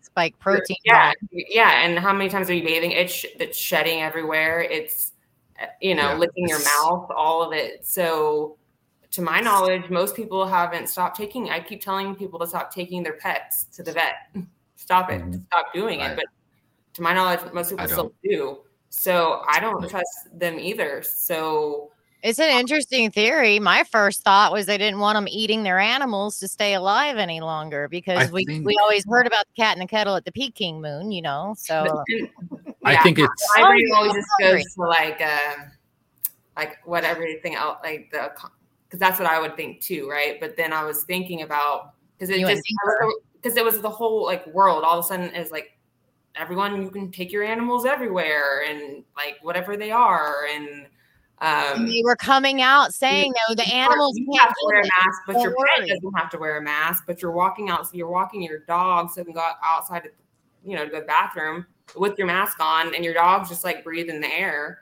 Spike 0.00 0.38
protein. 0.38 0.76
yeah 0.84 1.08
bomb. 1.08 1.28
yeah 1.48 1.84
and 1.84 1.98
how 1.98 2.12
many 2.12 2.30
times 2.30 2.48
are 2.48 2.54
you 2.54 2.64
bathing? 2.64 2.92
It's 2.92 3.12
sh- 3.12 3.34
it's 3.38 3.58
shedding 3.58 4.00
everywhere. 4.00 4.60
It's 4.62 5.12
uh, 5.60 5.66
you 5.82 5.94
know 5.94 6.10
Yeah, 6.12 6.16
licking 6.18 6.48
your 6.48 6.60
mouth 6.64 7.10
all 7.14 7.42
of 7.42 7.52
it. 7.52 7.84
So 7.84 8.56
to 9.10 9.20
my 9.20 9.40
knowledge 9.40 9.90
most 9.90 10.16
people 10.16 10.46
haven't 10.46 10.88
stopped 10.88 11.18
taking 11.18 11.50
i 11.50 11.60
keep 11.60 11.82
telling 11.82 12.14
people 12.14 12.38
to 12.38 12.46
stop 12.46 12.72
taking 12.72 13.02
their 13.02 13.12
pets 13.14 13.64
to 13.76 13.82
the 13.82 13.92
vet. 13.92 14.14
Stop 14.76 15.10
it. 15.12 15.20
Mhm. 15.22 15.44
stop 15.46 15.66
doing 15.74 16.00
it. 16.00 16.16
But 16.16 16.24
to 16.94 17.02
my 17.02 17.12
knowledge 17.14 17.40
most 17.52 17.70
people 17.70 17.86
still 17.88 18.12
do. 18.24 18.58
So 18.88 19.42
i 19.48 19.60
don't 19.60 19.88
trust 19.88 20.38
them 20.38 20.58
either. 20.58 21.02
So 21.02 21.91
It's 22.22 22.38
an 22.38 22.50
interesting 22.50 23.10
theory. 23.10 23.58
My 23.58 23.82
first 23.84 24.22
thought 24.22 24.52
was 24.52 24.66
they 24.66 24.78
didn't 24.78 25.00
want 25.00 25.16
them 25.16 25.26
eating 25.28 25.64
their 25.64 25.80
animals 25.80 26.38
to 26.38 26.46
stay 26.48 26.74
alive 26.74 27.16
any 27.16 27.40
longer 27.40 27.88
because 27.88 28.30
we, 28.30 28.44
think- 28.44 28.64
we 28.64 28.76
always 28.80 29.04
heard 29.08 29.26
about 29.26 29.44
the 29.46 29.60
cat 29.60 29.76
in 29.76 29.80
the 29.80 29.88
kettle 29.88 30.14
at 30.14 30.24
the 30.24 30.32
Peking 30.32 30.80
moon, 30.80 31.10
you 31.10 31.20
know. 31.20 31.54
So 31.58 32.04
I 32.84 33.02
think 33.02 33.18
it's 33.18 33.52
my 33.56 33.66
brain 33.66 33.88
always 33.94 34.12
just 34.12 34.28
goes 34.40 34.62
to 34.74 34.82
like 34.82 35.20
uh, 35.20 35.64
like 36.56 36.78
what 36.84 37.04
everything 37.04 37.56
else 37.56 37.78
like 37.82 38.10
the 38.12 38.30
because 38.86 39.00
that's 39.00 39.18
what 39.18 39.28
I 39.28 39.40
would 39.40 39.56
think 39.56 39.80
too, 39.80 40.08
right? 40.08 40.38
But 40.38 40.56
then 40.56 40.72
I 40.72 40.84
was 40.84 41.02
thinking 41.04 41.42
about 41.42 41.94
because 42.16 42.30
it 42.30 42.38
You 42.38 42.46
just 42.46 42.62
because 43.34 43.56
it 43.56 43.64
was 43.64 43.80
the 43.80 43.90
whole 43.90 44.24
like 44.24 44.46
world 44.48 44.84
all 44.84 44.98
of 44.98 45.04
a 45.04 45.08
sudden 45.08 45.34
is 45.34 45.50
like 45.50 45.76
everyone 46.36 46.82
you 46.82 46.90
can 46.90 47.10
take 47.10 47.32
your 47.32 47.42
animals 47.42 47.84
everywhere 47.84 48.64
and 48.68 49.02
like 49.16 49.38
whatever 49.42 49.76
they 49.76 49.90
are 49.90 50.46
and 50.54 50.86
um 51.42 51.86
they 51.86 52.02
were 52.04 52.16
coming 52.16 52.62
out 52.62 52.94
saying, 52.94 53.32
no, 53.48 53.54
the 53.54 53.66
animals 53.66 54.16
you 54.16 54.26
can't 54.26 54.40
have 54.40 54.50
to 54.50 54.66
wear 54.66 54.80
a 54.80 54.84
mask, 54.84 55.22
but 55.26 55.32
Don't 55.34 55.42
your 55.42 55.56
worry. 55.56 55.88
pet 55.88 55.88
doesn't 55.88 56.16
have 56.16 56.30
to 56.30 56.38
wear 56.38 56.56
a 56.58 56.62
mask. 56.62 57.04
But 57.06 57.20
you're 57.20 57.32
walking 57.32 57.68
out, 57.68 57.86
so 57.86 57.96
you're 57.96 58.08
walking 58.10 58.42
your 58.42 58.60
dog, 58.60 59.10
so 59.10 59.20
you 59.20 59.24
can 59.26 59.34
go 59.34 59.50
outside, 59.62 60.08
you 60.64 60.76
know, 60.76 60.84
to 60.86 60.90
the 60.90 61.00
bathroom 61.02 61.66
with 61.96 62.16
your 62.16 62.26
mask 62.26 62.58
on, 62.60 62.94
and 62.94 63.04
your 63.04 63.14
dog's 63.14 63.48
just 63.48 63.64
like 63.64 63.82
breathing 63.84 64.20
the 64.20 64.32
air. 64.32 64.78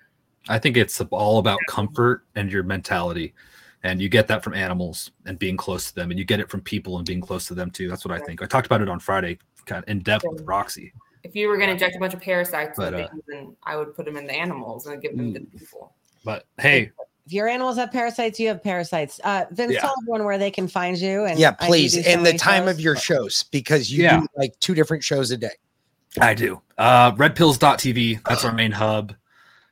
I 0.49 0.59
think 0.59 0.77
it's 0.77 1.01
all 1.11 1.39
about 1.39 1.59
comfort 1.69 2.25
and 2.35 2.53
your 2.53 2.63
mentality. 2.63 3.35
And 3.83 4.01
you 4.03 4.11
get 4.11 4.29
that 4.29 4.45
from 4.45 4.53
animals 4.53 5.11
and 5.25 5.39
being 5.39 5.57
close 5.57 5.89
to 5.89 5.95
them, 5.95 6.11
and 6.11 6.19
you 6.19 6.25
get 6.27 6.39
it 6.41 6.51
from 6.51 6.61
people 6.61 6.99
and 6.99 7.07
being 7.07 7.23
close 7.23 7.47
to 7.47 7.55
them 7.55 7.71
too. 7.71 7.89
That's 7.89 8.05
what 8.05 8.13
I 8.13 8.23
think. 8.25 8.43
I 8.43 8.47
talked 8.47 8.67
about 8.67 8.83
it 8.83 8.91
on 8.91 9.01
Friday, 9.01 9.39
kind 9.65 9.83
of 9.83 9.89
in 9.89 10.01
depth 10.01 10.27
with 10.29 10.43
Roxy. 10.43 10.93
If 11.25 11.35
you 11.35 11.49
were 11.49 11.57
going 11.57 11.69
to 11.69 11.73
inject 11.73 11.97
a 11.97 11.99
bunch 11.99 12.13
of 12.13 12.21
parasites, 12.21 12.77
But, 12.77 12.93
uh, 12.95 13.09
things, 13.09 13.23
then 13.27 13.57
I 13.63 13.77
would 13.77 13.95
put 13.95 14.05
them 14.05 14.17
in 14.17 14.27
the 14.27 14.35
animals 14.35 14.87
and 14.87 15.01
give 15.01 15.17
them 15.17 15.33
to 15.33 15.41
Mm. 15.41 15.59
people. 15.59 15.95
But 16.25 16.47
hey, 16.59 16.91
If 17.27 17.33
your 17.33 17.49
animals 17.49 17.77
have 17.77 17.93
parasites, 17.93 18.41
you 18.41 18.49
have 18.49 18.63
parasites. 18.63 19.21
Uh, 19.23 19.45
Vince, 19.53 19.75
Yeah. 19.75 19.81
tell 19.83 19.95
everyone 20.03 20.25
where 20.25 20.39
they 20.39 20.51
can 20.51 20.67
find 20.67 20.97
you. 20.99 21.25
And 21.27 21.39
yeah, 21.39 21.55
I 21.61 21.69
know 21.69 21.75
you 21.75 21.83
please. 21.83 21.95
do 21.95 22.03
so 22.03 22.11
And 22.11 22.27
the 22.27 22.33
time 22.37 22.65
shows. 22.65 22.71
of 22.75 22.81
your 22.81 22.97
shows 22.97 23.45
because 23.53 23.91
you 23.93 24.03
Yeah. 24.03 24.21
do 24.21 24.27
like 24.37 24.59
two 24.61 24.75
different 24.75 25.05
shows 25.05 25.31
a 25.31 25.37
day. 25.37 25.51
I 26.21 26.35
do. 26.35 26.61
Uh, 26.77 27.13
redpills.tv. 27.13 28.21
That's 28.29 28.45
our 28.45 28.53
main 28.53 28.73
hub. 28.73 29.15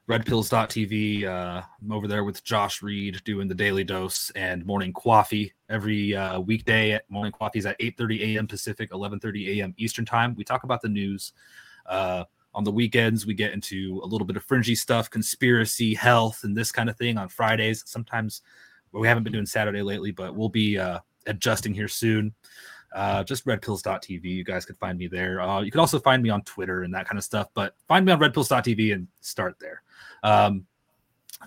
Redpills.tv. 0.08 1.24
Uh, 1.24 1.62
I'm 1.82 1.92
over 1.92 2.06
there 2.08 2.24
with 2.24 2.42
Josh 2.44 2.80
Reed 2.82 3.20
doing 3.24 3.46
the 3.48 3.54
daily 3.54 3.84
dose 3.84 4.30
and 4.30 4.64
morning 4.64 4.92
coffee 4.92 5.52
every 5.68 6.16
uh, 6.16 6.40
weekday. 6.40 6.92
At 6.92 7.10
morning 7.10 7.32
coffee 7.32 7.58
is 7.58 7.66
at 7.66 7.78
8:30 7.78 8.34
a.m. 8.36 8.46
Pacific, 8.46 8.90
11:30 8.90 9.58
a.m. 9.58 9.74
Eastern 9.76 10.06
time. 10.06 10.34
We 10.34 10.44
talk 10.44 10.64
about 10.64 10.80
the 10.80 10.88
news. 10.88 11.32
Uh, 11.86 12.24
on 12.59 12.64
the 12.64 12.72
weekends, 12.72 13.24
we 13.24 13.35
get 13.35 13.52
into 13.52 14.01
a 14.02 14.06
little 14.06 14.26
bit 14.26 14.36
of 14.36 14.43
fringy 14.43 14.74
stuff, 14.74 15.09
conspiracy, 15.09 15.94
health, 15.94 16.40
and 16.43 16.56
this 16.56 16.72
kind 16.72 16.90
of 16.90 16.97
thing. 16.97 17.16
On 17.16 17.28
Fridays, 17.28 17.85
sometimes 17.86 18.43
well, 18.90 19.01
we 19.01 19.06
haven't 19.06 19.22
been 19.22 19.32
doing 19.32 19.47
Saturday 19.47 19.80
lately, 19.80 20.10
but 20.10 20.35
we'll 20.35 20.48
be 20.48 20.76
uh, 20.76 20.98
adjusting 21.26 21.72
here 21.72 21.86
soon. 21.86 22.35
Uh, 22.93 23.22
just 23.22 23.47
redpills.tv. 23.47 24.24
You 24.24 24.43
guys 24.43 24.64
could 24.64 24.76
find 24.76 24.98
me 24.98 25.06
there. 25.06 25.40
Uh, 25.40 25.60
you 25.60 25.70
can 25.70 25.78
also 25.78 26.01
find 26.01 26.20
me 26.20 26.30
on 26.30 26.43
Twitter 26.43 26.82
and 26.82 26.93
that 26.94 27.06
kind 27.06 27.16
of 27.16 27.22
stuff, 27.22 27.47
but 27.55 27.76
find 27.86 28.05
me 28.05 28.10
on 28.10 28.18
redpills.tv 28.18 28.93
and 28.93 29.06
start 29.20 29.55
there. 29.60 29.82
Um, 30.24 30.66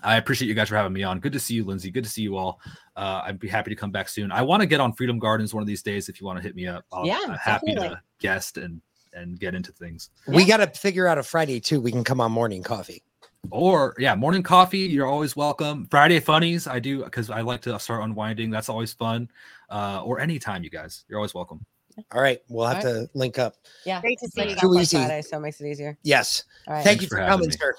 I 0.02 0.16
appreciate 0.16 0.48
you 0.48 0.54
guys 0.54 0.70
for 0.70 0.76
having 0.76 0.94
me 0.94 1.02
on. 1.02 1.20
Good 1.20 1.34
to 1.34 1.38
see 1.40 1.52
you, 1.56 1.64
Lindsay. 1.66 1.90
Good 1.90 2.04
to 2.04 2.10
see 2.10 2.22
you 2.22 2.38
all. 2.38 2.58
Uh, 2.96 3.20
I'd 3.26 3.38
be 3.38 3.48
happy 3.48 3.68
to 3.68 3.76
come 3.76 3.90
back 3.90 4.08
soon. 4.08 4.32
I 4.32 4.40
want 4.40 4.62
to 4.62 4.66
get 4.66 4.80
on 4.80 4.94
Freedom 4.94 5.18
Gardens 5.18 5.52
one 5.52 5.60
of 5.62 5.66
these 5.66 5.82
days. 5.82 6.08
If 6.08 6.22
you 6.22 6.26
want 6.26 6.38
to 6.38 6.42
hit 6.42 6.54
me 6.56 6.66
up, 6.66 6.86
I'll, 6.90 7.04
Yeah, 7.06 7.18
I'm 7.22 7.34
happy 7.34 7.74
definitely. 7.74 7.96
to 7.96 8.02
guest 8.18 8.56
and 8.56 8.80
and 9.12 9.38
get 9.38 9.54
into 9.54 9.72
things. 9.72 10.10
We 10.26 10.44
got 10.44 10.58
to 10.58 10.66
figure 10.78 11.06
out 11.06 11.18
a 11.18 11.22
Friday 11.22 11.60
too. 11.60 11.80
We 11.80 11.92
can 11.92 12.04
come 12.04 12.20
on 12.20 12.32
morning 12.32 12.62
coffee. 12.62 13.02
Or 13.50 13.94
yeah, 13.98 14.14
morning 14.14 14.42
coffee. 14.42 14.78
You're 14.78 15.06
always 15.06 15.34
welcome. 15.34 15.88
Friday 15.90 16.20
funnies. 16.20 16.66
I 16.66 16.78
do 16.78 17.04
because 17.04 17.28
I 17.28 17.40
like 17.40 17.60
to 17.62 17.78
start 17.78 18.02
unwinding. 18.04 18.50
That's 18.50 18.68
always 18.68 18.92
fun. 18.92 19.28
Uh, 19.68 20.02
or 20.04 20.20
anytime, 20.20 20.62
you 20.62 20.70
guys. 20.70 21.04
You're 21.08 21.18
always 21.18 21.34
welcome. 21.34 21.64
All 22.12 22.22
right, 22.22 22.40
we'll 22.48 22.66
have 22.66 22.78
All 22.78 22.82
to 22.82 23.10
link 23.14 23.38
up. 23.38 23.56
Yeah. 23.84 24.00
Great 24.00 24.18
to 24.20 24.28
see 24.28 24.50
you. 24.50 24.56
Too 24.56 24.68
on 24.68 24.80
easy. 24.80 24.96
Friday, 24.96 25.22
so 25.22 25.36
it 25.36 25.40
makes 25.40 25.60
it 25.60 25.66
easier. 25.66 25.98
Yes. 26.02 26.44
All 26.66 26.74
right. 26.74 26.84
Thank 26.84 27.00
Thanks 27.00 27.02
you 27.02 27.08
for 27.08 27.16
for 27.16 27.22
having 27.22 27.32
coming, 27.32 27.48
me. 27.48 27.56
sir. 27.60 27.74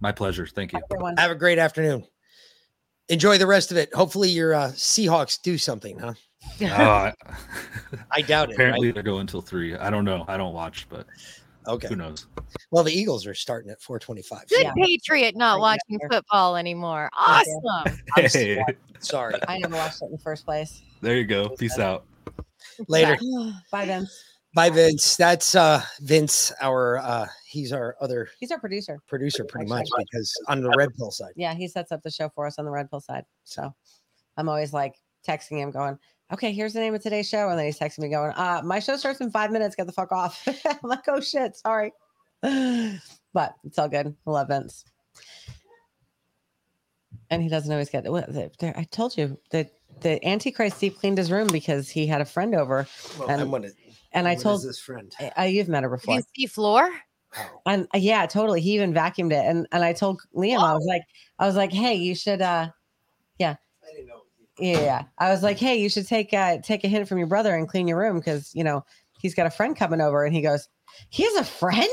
My 0.00 0.12
pleasure. 0.12 0.46
Thank 0.46 0.72
you. 0.72 0.80
Everyone. 0.90 1.16
Have 1.16 1.30
a 1.30 1.34
great 1.36 1.58
afternoon. 1.58 2.06
Enjoy 3.08 3.38
the 3.38 3.46
rest 3.46 3.70
of 3.70 3.76
it. 3.76 3.94
Hopefully, 3.94 4.28
your 4.28 4.52
uh, 4.54 4.68
Seahawks 4.72 5.40
do 5.40 5.56
something, 5.56 5.98
huh? 5.98 6.14
Uh, 6.62 7.12
I 8.10 8.22
doubt 8.22 8.50
it. 8.50 8.54
apparently 8.54 8.88
right? 8.88 8.94
they're 8.94 9.02
going 9.02 9.22
until 9.22 9.42
three. 9.42 9.74
I 9.76 9.90
don't 9.90 10.04
know. 10.04 10.24
I 10.28 10.36
don't 10.36 10.54
watch, 10.54 10.86
but 10.88 11.06
Okay. 11.68 11.88
who 11.88 11.96
knows? 11.96 12.26
Well, 12.70 12.84
the 12.84 12.92
Eagles 12.92 13.26
are 13.26 13.34
starting 13.34 13.70
at 13.70 13.82
425. 13.82 14.48
Good 14.48 14.62
Yeah. 14.62 14.72
Patriot 14.80 15.36
not 15.36 15.54
Right 15.54 15.60
watching 15.60 15.98
there. 16.00 16.08
football 16.08 16.56
anymore. 16.56 17.10
Awesome. 17.16 17.98
I'm 18.16 18.24
Hey, 18.30 18.62
Sorry. 19.00 19.34
I 19.48 19.58
never 19.58 19.74
watched 19.76 20.00
it 20.02 20.06
in 20.06 20.12
the 20.12 20.18
first 20.18 20.44
place. 20.44 20.82
there 21.00 21.16
you 21.16 21.24
go. 21.24 21.48
Peace 21.50 21.78
out. 21.78 22.04
Later. 22.88 23.18
Bye, 23.72 23.84
Vince. 23.86 24.22
Bye, 24.54 24.70
Vince. 24.70 25.16
That's 25.16 25.54
uh 25.54 25.82
Vince, 26.00 26.50
our 26.62 26.96
uh 26.98 27.26
he's 27.46 27.72
our 27.72 27.96
other 28.00 28.28
He's 28.40 28.50
our 28.52 28.58
producer. 28.60 28.98
producer 29.06 29.44
pretty 29.44 29.68
much 29.68 29.86
because 29.98 30.32
on 30.48 30.62
the 30.62 30.70
red 30.78 30.94
pill 30.96 31.10
side. 31.10 31.32
Yeah, 31.36 31.52
he 31.54 31.68
sets 31.68 31.92
up 31.92 32.02
the 32.02 32.10
show 32.10 32.30
for 32.34 32.46
us 32.46 32.58
on 32.58 32.64
the 32.64 32.70
Red 32.70 32.88
Pill 32.90 33.00
side. 33.00 33.24
So 33.44 33.74
I'm 34.38 34.48
always 34.48 34.72
like 34.72 34.94
texting 35.28 35.58
him, 35.58 35.70
going, 35.72 35.98
"Okay, 36.32 36.52
here's 36.52 36.72
the 36.72 36.80
name 36.80 36.94
of 36.94 37.02
today's 37.02 37.28
show," 37.28 37.48
and 37.48 37.58
then 37.58 37.66
he's 37.66 37.78
texting 37.78 38.00
me, 38.00 38.08
going, 38.08 38.32
"Uh, 38.32 38.62
my 38.64 38.78
show 38.80 38.96
starts 38.96 39.20
in 39.20 39.30
five 39.30 39.50
minutes. 39.50 39.74
Get 39.76 39.86
the 39.86 39.92
fuck 39.92 40.12
off." 40.12 40.46
I'm 40.66 40.78
like, 40.82 41.04
"Oh 41.08 41.20
shit, 41.20 41.56
sorry," 41.56 41.92
but 42.42 43.54
it's 43.64 43.78
all 43.78 43.88
good. 43.88 44.14
I 44.26 44.30
love 44.30 44.48
Vince, 44.48 44.84
and 47.30 47.42
he 47.42 47.48
doesn't 47.48 47.70
always 47.70 47.90
get. 47.90 48.10
What, 48.10 48.32
the- 48.32 48.78
I 48.78 48.84
told 48.84 49.16
you 49.16 49.38
that 49.50 49.70
the 50.00 50.24
Antichrist 50.26 50.80
deep 50.80 50.98
cleaned 50.98 51.18
his 51.18 51.30
room 51.32 51.46
because 51.50 51.88
he 51.88 52.06
had 52.06 52.20
a 52.20 52.24
friend 52.26 52.54
over, 52.54 52.86
Well, 53.18 53.28
And- 53.30 53.40
I'm 53.40 53.50
gonna 53.50 53.68
and 54.12 54.26
I 54.26 54.32
what 54.32 54.36
is 54.38 54.42
told 54.42 54.62
this 54.62 54.78
friend. 54.78 55.14
I, 55.18 55.32
I 55.36 55.46
you've 55.46 55.68
met 55.68 55.82
her 55.82 55.90
Did 55.90 56.00
before. 56.00 56.14
you 56.16 56.22
see 56.36 56.46
floor? 56.46 56.90
And 57.66 57.86
uh, 57.94 57.98
yeah, 57.98 58.24
totally. 58.26 58.60
He 58.62 58.72
even 58.74 58.94
vacuumed 58.94 59.32
it. 59.32 59.44
And 59.44 59.66
and 59.72 59.84
I 59.84 59.92
told 59.92 60.22
Liam, 60.34 60.58
I 60.58 60.72
was 60.74 60.86
like, 60.88 61.02
I 61.38 61.46
was 61.46 61.54
like, 61.56 61.70
hey, 61.72 61.94
you 61.94 62.14
should 62.14 62.40
uh 62.40 62.70
yeah. 63.38 63.56
Yeah. 64.58 65.04
I 65.18 65.30
was 65.30 65.42
like, 65.42 65.58
hey, 65.58 65.76
you 65.76 65.88
should 65.88 66.06
take 66.06 66.32
uh 66.32 66.58
take 66.58 66.84
a 66.84 66.88
hint 66.88 67.08
from 67.08 67.18
your 67.18 67.26
brother 67.26 67.54
and 67.54 67.68
clean 67.68 67.86
your 67.88 67.98
room 67.98 68.18
because 68.18 68.54
you 68.54 68.64
know 68.64 68.84
he's 69.20 69.34
got 69.34 69.46
a 69.46 69.50
friend 69.50 69.76
coming 69.76 70.00
over 70.00 70.24
and 70.24 70.34
he 70.34 70.40
goes, 70.42 70.68
He 71.10 71.24
has 71.24 71.34
a 71.36 71.44
friend? 71.44 71.90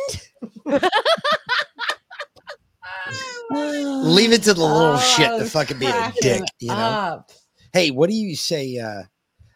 Leave 4.04 4.32
it 4.32 4.44
to 4.44 4.54
the 4.54 4.62
little 4.66 4.98
shit 5.16 5.30
Oh, 5.30 5.40
to 5.40 5.46
fucking 5.46 5.80
be 5.80 5.88
a 5.88 6.12
dick, 6.22 6.44
you 6.60 6.70
know. 6.70 6.76
up. 6.76 7.32
Hey, 7.74 7.92
what 7.92 8.10
do 8.10 8.16
you 8.16 8.36
say? 8.36 8.78
Uh 8.78 9.04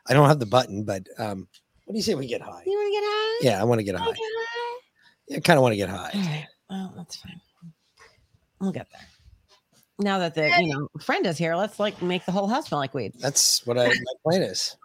I 0.10 0.14
don't 0.14 0.28
have 0.28 0.40
the 0.40 0.46
button, 0.46 0.84
but 0.84 1.08
um 1.18 1.48
what 1.86 1.94
do 1.94 1.98
you 1.98 2.04
say 2.04 2.16
we 2.16 2.28
get 2.28 2.42
high? 2.42 2.64
You 2.66 2.74
want 2.74 2.88
to 2.88 2.92
get 2.92 3.04
high? 3.06 3.40
Yeah, 3.42 3.62
I 3.62 3.64
want 3.64 3.80
to 3.80 3.84
get 3.84 3.96
high. 3.96 4.12
Yeah, 5.30 5.38
I 5.38 5.40
kind 5.40 5.58
of 5.58 5.64
want 5.64 5.72
to 5.74 5.78
get 5.78 5.90
high. 5.90 6.12
All 6.14 6.22
right. 6.22 6.48
Well, 6.70 6.94
that's 6.98 7.16
fine. 7.16 7.40
We'll 8.60 8.72
get 8.74 8.88
there. 8.92 9.08
Now 10.00 10.20
that 10.20 10.36
the 10.36 10.50
you 10.62 10.74
know 10.74 10.90
friend 11.02 11.26
is 11.26 11.38
here, 11.38 11.56
let's 11.56 11.80
like 11.80 12.02
make 12.02 12.26
the 12.26 12.32
whole 12.32 12.48
house 12.48 12.68
smell 12.68 12.80
like 12.80 12.94
weed. 12.94 13.14
That's 13.20 13.66
what 13.66 13.78
I, 13.78 13.88
my 13.88 14.14
plan 14.24 14.44
is. 14.44 14.76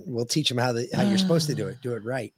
We'll 0.00 0.26
teach 0.26 0.48
them 0.48 0.58
how 0.58 0.72
the 0.72 0.88
how 0.94 1.02
you're 1.02 1.18
supposed 1.18 1.46
to 1.48 1.54
do 1.54 1.68
it. 1.68 1.78
Do 1.82 1.94
it 1.94 2.04
right. 2.04 2.32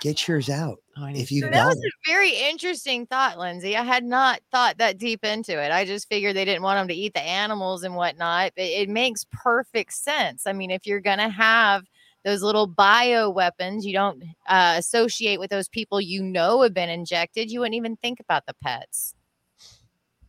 Get 0.00 0.26
yours 0.26 0.48
out. 0.48 0.78
Oh, 0.96 1.06
If 1.06 1.30
you 1.30 1.42
So 1.42 1.48
that 1.48 1.66
was 1.66 1.76
it. 1.76 1.86
a 1.86 2.10
very 2.10 2.34
interesting 2.34 3.06
thought, 3.06 3.38
Lindsay. 3.38 3.76
I 3.76 3.82
had 3.82 4.04
not 4.04 4.40
thought 4.50 4.78
that 4.78 4.98
deep 4.98 5.24
into 5.24 5.60
it. 5.60 5.70
I 5.70 5.84
just 5.84 6.08
figured 6.08 6.36
they 6.36 6.44
didn't 6.44 6.62
want 6.62 6.78
them 6.78 6.88
to 6.88 6.94
eat 6.94 7.14
the 7.14 7.22
animals 7.22 7.82
and 7.82 7.94
whatnot. 7.94 8.52
But 8.56 8.64
it 8.64 8.88
makes 8.88 9.26
perfect 9.32 9.92
sense. 9.92 10.46
I 10.46 10.52
mean, 10.52 10.70
if 10.70 10.86
you're 10.86 11.00
gonna 11.00 11.28
have 11.28 11.84
those 12.24 12.42
little 12.42 12.66
bio 12.66 13.28
weapons, 13.28 13.84
you 13.84 13.92
don't 13.92 14.22
uh, 14.48 14.76
associate 14.78 15.38
with 15.38 15.50
those 15.50 15.68
people 15.68 16.00
you 16.00 16.22
know 16.22 16.62
have 16.62 16.74
been 16.74 16.88
injected. 16.90 17.50
You 17.50 17.60
wouldn't 17.60 17.74
even 17.74 17.96
think 17.96 18.20
about 18.20 18.46
the 18.46 18.54
pets. 18.62 19.14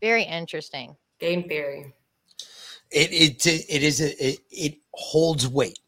Very 0.01 0.23
interesting. 0.23 0.97
Game 1.19 1.47
theory. 1.47 1.93
It 2.91 3.11
it 3.11 3.45
it 3.47 3.83
is 3.83 4.01
a, 4.01 4.25
it, 4.25 4.39
it 4.51 4.77
holds 4.93 5.47
weight. 5.47 5.79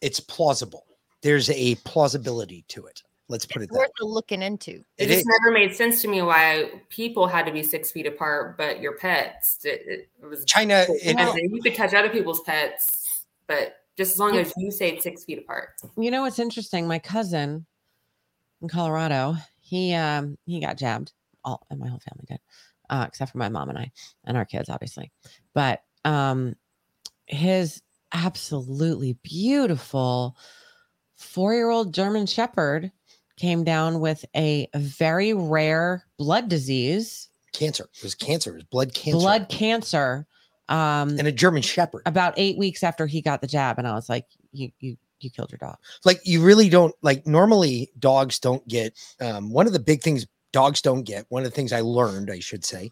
It's 0.00 0.20
plausible. 0.20 0.86
There's 1.22 1.50
a 1.50 1.74
plausibility 1.76 2.64
to 2.68 2.86
it. 2.86 3.02
Let's 3.28 3.44
put 3.44 3.62
it 3.62 3.70
that 3.72 3.78
way. 3.78 3.86
Looking 4.00 4.42
into. 4.42 4.70
It, 4.70 4.84
It 4.98 5.06
just 5.08 5.20
is. 5.20 5.26
never 5.26 5.52
made 5.52 5.74
sense 5.74 6.00
to 6.02 6.08
me 6.08 6.22
why 6.22 6.70
people 6.88 7.26
had 7.26 7.44
to 7.46 7.52
be 7.52 7.64
six 7.64 7.90
feet 7.90 8.06
apart, 8.06 8.56
but 8.56 8.80
your 8.80 8.96
pets, 8.96 9.58
it, 9.64 9.82
it, 9.84 10.08
it 10.22 10.26
was 10.26 10.44
China. 10.44 10.74
As 10.74 10.88
It, 10.88 11.18
in, 11.18 11.54
you 11.54 11.60
could 11.60 11.74
touch 11.74 11.92
other 11.92 12.08
people's 12.08 12.40
pets, 12.42 13.26
but 13.48 13.78
just 13.96 14.12
as 14.12 14.18
long 14.20 14.36
as 14.38 14.52
you 14.56 14.70
stayed 14.70 15.02
six 15.02 15.24
feet 15.24 15.38
apart. 15.38 15.70
You 15.96 16.12
know 16.12 16.22
what's 16.22 16.38
interesting? 16.38 16.86
My 16.86 17.00
cousin 17.00 17.66
in 18.62 18.68
Colorado, 18.68 19.34
he 19.60 19.92
um 19.94 20.38
he 20.46 20.60
got 20.60 20.78
jabbed. 20.78 21.12
All 21.44 21.66
and 21.70 21.80
my 21.80 21.88
whole 21.88 22.00
family 22.00 22.26
did, 22.28 22.38
uh, 22.90 23.04
except 23.08 23.32
for 23.32 23.38
my 23.38 23.48
mom 23.48 23.68
and 23.68 23.78
I 23.78 23.92
and 24.24 24.36
our 24.36 24.44
kids, 24.44 24.68
obviously. 24.68 25.12
But 25.54 25.82
um, 26.04 26.54
his 27.26 27.82
absolutely 28.12 29.14
beautiful 29.22 30.36
four-year-old 31.16 31.92
German 31.92 32.26
Shepherd 32.26 32.92
came 33.36 33.64
down 33.64 34.00
with 34.00 34.24
a 34.34 34.68
very 34.74 35.34
rare 35.34 36.04
blood 36.18 36.48
disease, 36.48 37.28
cancer. 37.52 37.88
It 37.96 38.02
was 38.02 38.14
cancer. 38.14 38.50
It 38.50 38.54
was 38.54 38.64
blood 38.64 38.94
cancer. 38.94 39.18
blood 39.18 39.48
cancer. 39.48 40.26
Um, 40.68 41.10
and 41.10 41.28
a 41.28 41.32
German 41.32 41.62
Shepherd. 41.62 42.02
about 42.06 42.34
eight 42.36 42.58
weeks 42.58 42.82
after 42.82 43.06
he 43.06 43.22
got 43.22 43.40
the 43.40 43.46
jab, 43.46 43.78
and 43.78 43.86
I 43.86 43.94
was 43.94 44.08
like, 44.08 44.26
"You, 44.52 44.70
you, 44.80 44.96
you 45.20 45.30
killed 45.30 45.52
your 45.52 45.58
dog." 45.58 45.76
like 46.04 46.20
you 46.24 46.42
really 46.42 46.68
don't 46.68 46.94
like 47.02 47.24
normally 47.26 47.90
dogs 47.98 48.40
don't 48.40 48.66
get 48.66 48.98
um, 49.20 49.50
one 49.50 49.66
of 49.68 49.72
the 49.72 49.78
big 49.78 50.02
things 50.02 50.26
dogs 50.56 50.80
don't 50.80 51.04
get 51.04 51.26
one 51.28 51.42
of 51.42 51.50
the 51.50 51.54
things 51.54 51.72
i 51.72 51.80
learned 51.80 52.30
i 52.30 52.40
should 52.40 52.64
say 52.64 52.90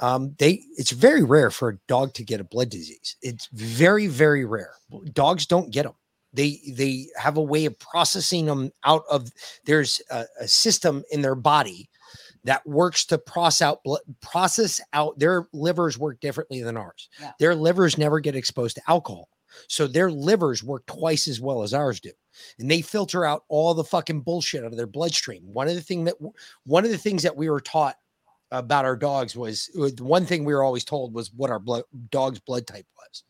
um, 0.00 0.36
they 0.38 0.62
it's 0.76 0.92
very 0.92 1.24
rare 1.24 1.50
for 1.50 1.70
a 1.70 1.78
dog 1.88 2.14
to 2.14 2.22
get 2.22 2.40
a 2.40 2.44
blood 2.44 2.68
disease. 2.68 3.16
It's 3.20 3.48
very 3.52 4.06
very 4.06 4.44
rare. 4.44 4.74
Dogs 5.12 5.44
don't 5.44 5.72
get 5.72 5.82
them 5.86 5.94
they 6.32 6.60
they 6.72 7.06
have 7.16 7.36
a 7.36 7.42
way 7.42 7.64
of 7.64 7.78
processing 7.78 8.46
them 8.46 8.70
out 8.84 9.02
of 9.10 9.30
there's 9.64 10.00
a, 10.10 10.24
a 10.40 10.48
system 10.48 11.02
in 11.10 11.22
their 11.22 11.34
body 11.34 11.88
that 12.44 12.66
works 12.66 13.04
to 13.06 13.18
process 13.18 13.62
out 13.62 13.82
blood 13.84 14.00
process 14.20 14.80
out 14.92 15.18
their 15.18 15.46
livers 15.52 15.98
work 15.98 16.20
differently 16.20 16.62
than 16.62 16.76
ours. 16.76 17.08
Yeah. 17.20 17.32
their 17.38 17.54
livers 17.54 17.98
never 17.98 18.20
get 18.20 18.36
exposed 18.36 18.76
to 18.76 18.82
alcohol 18.88 19.28
so 19.68 19.86
their 19.86 20.10
livers 20.10 20.62
work 20.62 20.84
twice 20.86 21.26
as 21.26 21.40
well 21.40 21.62
as 21.62 21.72
ours 21.74 22.00
do 22.00 22.12
and 22.58 22.70
they 22.70 22.82
filter 22.82 23.24
out 23.24 23.44
all 23.48 23.74
the 23.74 23.84
fucking 23.84 24.20
bullshit 24.20 24.64
out 24.64 24.72
of 24.72 24.76
their 24.76 24.86
bloodstream. 24.86 25.42
One 25.52 25.68
of 25.68 25.74
the 25.74 25.80
thing 25.80 26.04
that 26.04 26.16
one 26.64 26.84
of 26.84 26.90
the 26.90 26.98
things 26.98 27.22
that 27.22 27.36
we 27.36 27.50
were 27.50 27.60
taught 27.60 27.96
about 28.50 28.84
our 28.84 28.96
dogs 28.96 29.36
was 29.36 29.70
uh, 29.78 29.90
the 29.94 30.04
one 30.04 30.24
thing 30.24 30.44
we 30.44 30.54
were 30.54 30.62
always 30.62 30.84
told 30.84 31.12
was 31.12 31.32
what 31.34 31.50
our 31.50 31.58
blood 31.58 31.84
dog's 32.10 32.40
blood 32.40 32.66
type 32.66 32.86
was, 32.96 33.22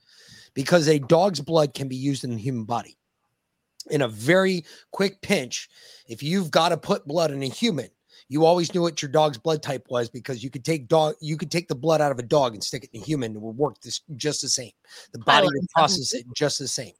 because 0.54 0.88
a 0.88 0.98
dog's 0.98 1.40
blood 1.40 1.74
can 1.74 1.88
be 1.88 1.96
used 1.96 2.24
in 2.24 2.34
the 2.34 2.40
human 2.40 2.64
body 2.64 2.96
in 3.90 4.02
a 4.02 4.08
very 4.08 4.64
quick 4.92 5.20
pinch. 5.22 5.68
If 6.06 6.22
you've 6.22 6.50
got 6.50 6.70
to 6.70 6.76
put 6.76 7.06
blood 7.06 7.30
in 7.30 7.42
a 7.42 7.48
human, 7.48 7.88
you 8.28 8.44
always 8.44 8.72
knew 8.74 8.82
what 8.82 9.00
your 9.00 9.10
dog's 9.10 9.38
blood 9.38 9.62
type 9.62 9.86
was 9.88 10.08
because 10.08 10.44
you 10.44 10.50
could 10.50 10.64
take 10.64 10.88
dog 10.88 11.14
you 11.20 11.36
could 11.36 11.50
take 11.50 11.68
the 11.68 11.74
blood 11.74 12.00
out 12.00 12.12
of 12.12 12.18
a 12.18 12.22
dog 12.22 12.54
and 12.54 12.62
stick 12.62 12.84
it 12.84 12.90
in 12.92 13.02
a 13.02 13.04
human. 13.04 13.32
and 13.32 13.36
It 13.36 13.42
would 13.42 13.56
work 13.56 13.80
this 13.80 14.00
just 14.16 14.42
the 14.42 14.48
same. 14.48 14.72
The 15.12 15.18
body 15.20 15.48
would 15.50 15.68
process 15.70 16.14
it 16.14 16.26
just 16.34 16.58
the 16.58 16.68
same 16.68 16.92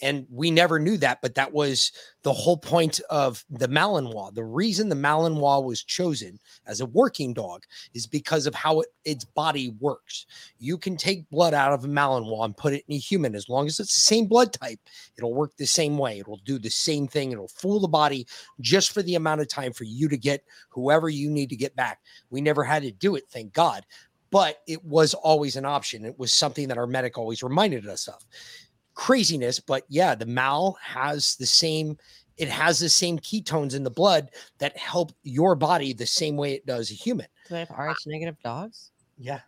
and 0.00 0.26
we 0.30 0.50
never 0.50 0.78
knew 0.78 0.96
that 0.96 1.20
but 1.22 1.34
that 1.34 1.52
was 1.52 1.92
the 2.24 2.32
whole 2.32 2.56
point 2.56 3.00
of 3.10 3.44
the 3.50 3.68
malinois. 3.68 4.34
The 4.34 4.44
reason 4.44 4.88
the 4.88 4.94
malinois 4.94 5.62
was 5.62 5.84
chosen 5.84 6.40
as 6.66 6.80
a 6.80 6.86
working 6.86 7.34
dog 7.34 7.64
is 7.92 8.06
because 8.06 8.46
of 8.46 8.54
how 8.54 8.80
it, 8.80 8.88
its 9.04 9.24
body 9.24 9.74
works. 9.78 10.26
You 10.58 10.78
can 10.78 10.96
take 10.96 11.28
blood 11.28 11.52
out 11.54 11.72
of 11.72 11.84
a 11.84 11.88
malinois 11.88 12.46
and 12.46 12.56
put 12.56 12.72
it 12.72 12.84
in 12.88 12.94
a 12.94 12.98
human. 12.98 13.34
As 13.34 13.48
long 13.48 13.66
as 13.66 13.78
it's 13.78 13.94
the 13.94 14.00
same 14.00 14.26
blood 14.26 14.52
type 14.52 14.80
it'll 15.16 15.34
work 15.34 15.56
the 15.56 15.66
same 15.66 15.98
way. 15.98 16.18
It'll 16.18 16.38
do 16.38 16.58
the 16.58 16.70
same 16.70 17.06
thing. 17.06 17.30
It'll 17.30 17.48
fool 17.48 17.78
the 17.78 17.88
body 17.88 18.26
just 18.60 18.92
for 18.92 19.02
the 19.02 19.14
amount 19.14 19.42
of 19.42 19.48
time 19.48 19.72
for 19.72 19.84
you 19.84 20.08
to 20.08 20.16
get 20.16 20.42
whoever 20.70 21.08
you 21.08 21.30
need 21.30 21.50
to 21.50 21.56
get 21.56 21.76
back. 21.76 22.00
We 22.30 22.40
never 22.40 22.64
had 22.64 22.82
to 22.82 22.90
do 22.90 23.16
it 23.16 23.24
thank 23.28 23.52
god 23.52 23.84
but 24.34 24.62
it 24.66 24.84
was 24.84 25.14
always 25.14 25.54
an 25.54 25.64
option. 25.64 26.04
It 26.04 26.18
was 26.18 26.32
something 26.32 26.66
that 26.66 26.76
our 26.76 26.88
medic 26.88 27.16
always 27.16 27.44
reminded 27.44 27.86
us 27.86 28.08
of 28.08 28.20
craziness, 28.94 29.60
but 29.60 29.84
yeah, 29.88 30.14
the 30.14 30.26
mal 30.26 30.76
has 30.82 31.36
the 31.36 31.46
same. 31.46 31.98
It 32.36 32.48
has 32.48 32.78
the 32.80 32.88
same 32.88 33.18
ketones 33.18 33.74
in 33.76 33.84
the 33.84 33.90
blood 33.90 34.30
that 34.58 34.76
help 34.76 35.12
your 35.22 35.54
body 35.54 35.92
the 35.92 36.06
same 36.06 36.36
way 36.36 36.52
it 36.54 36.66
does 36.66 36.90
a 36.90 36.94
human. 36.94 37.26
Do 37.48 37.54
they 37.54 37.60
have 37.60 37.70
Rh 37.70 37.92
negative 38.06 38.36
dogs? 38.42 38.90
Yeah. 39.18 39.40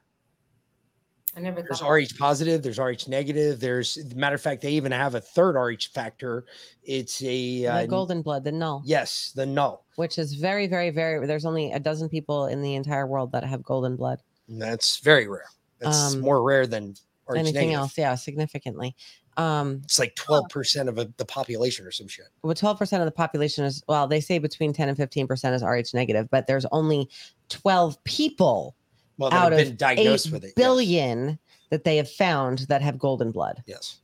I 1.36 1.40
never 1.40 1.60
thought 1.60 1.66
There's 1.68 1.81
thought. 1.81 1.90
RH 1.90 2.18
positive, 2.18 2.62
there's 2.62 2.78
RH 2.78 3.09
negative. 3.10 3.60
There's 3.60 3.98
matter 4.14 4.36
of 4.36 4.40
fact, 4.40 4.62
they 4.62 4.70
even 4.70 4.90
have 4.93 5.14
a 5.16 5.20
third 5.20 5.55
RH 5.56 5.89
factor. 5.93 6.47
It's 6.82 7.20
a 7.23 7.27
The 7.62 7.68
uh, 7.68 7.86
golden 7.86 8.23
blood, 8.23 8.43
the 8.44 8.52
null. 8.52 8.82
Yes, 8.86 9.32
the 9.35 9.44
null. 9.44 9.85
Which 9.97 10.16
is 10.18 10.32
very, 10.35 10.66
very, 10.66 10.89
very. 10.90 11.27
There's 11.27 11.44
only 11.44 11.73
a 11.73 11.81
dozen 11.81 12.09
people 12.09 12.47
in 12.47 12.62
the 12.62 12.74
entire 12.74 13.06
world 13.06 13.32
that 13.32 13.44
have 13.44 13.62
golden 13.62 13.97
blood. 13.97 14.23
And 14.48 14.62
That's 14.62 14.98
very 15.01 15.28
rare. 15.28 15.44
That's 15.78 16.14
Um, 16.14 16.20
more 16.20 16.43
rare 16.43 16.66
than 16.66 16.94
RH 17.28 17.36
Anything 17.39 17.55
negative. 17.55 17.78
else? 17.81 17.98
Yeah, 17.98 18.14
significantly. 18.14 18.97
Um, 19.36 19.80
It's 19.84 19.98
like 19.98 20.14
12% 20.16 20.88
of 20.88 20.98
a, 20.98 21.08
the 21.18 21.24
population 21.24 21.86
or 21.86 21.90
some 21.90 22.08
shit. 22.08 22.26
well, 22.42 22.54
12% 22.54 22.80
of 23.00 23.04
the 23.04 23.10
population 23.10 23.64
is, 23.64 23.82
well, 23.88 24.06
they 24.06 24.20
say 24.20 24.38
between 24.38 24.72
10 24.72 24.88
and 24.88 24.96
15% 24.98 25.52
is 25.54 25.62
RH 25.62 25.94
negative, 25.96 26.28
but 26.30 26.46
there's 26.46 26.64
only 26.72 27.08
12 27.50 28.02
people 28.04 28.76
Well, 29.18 29.30
that 29.30 29.36
out 29.36 29.52
have 29.52 29.60
of 29.60 29.66
been 29.68 29.76
diagnosed 29.76 30.28
8 30.28 30.32
with 30.32 30.44
it, 30.44 30.46
yes. 30.48 30.54
billion 30.56 31.38
that 31.70 31.84
they 31.84 31.96
have 31.98 32.10
found 32.10 32.60
that 32.68 32.80
have 32.82 32.98
golden 32.98 33.30
blood. 33.30 33.62
Yes. 33.66 33.98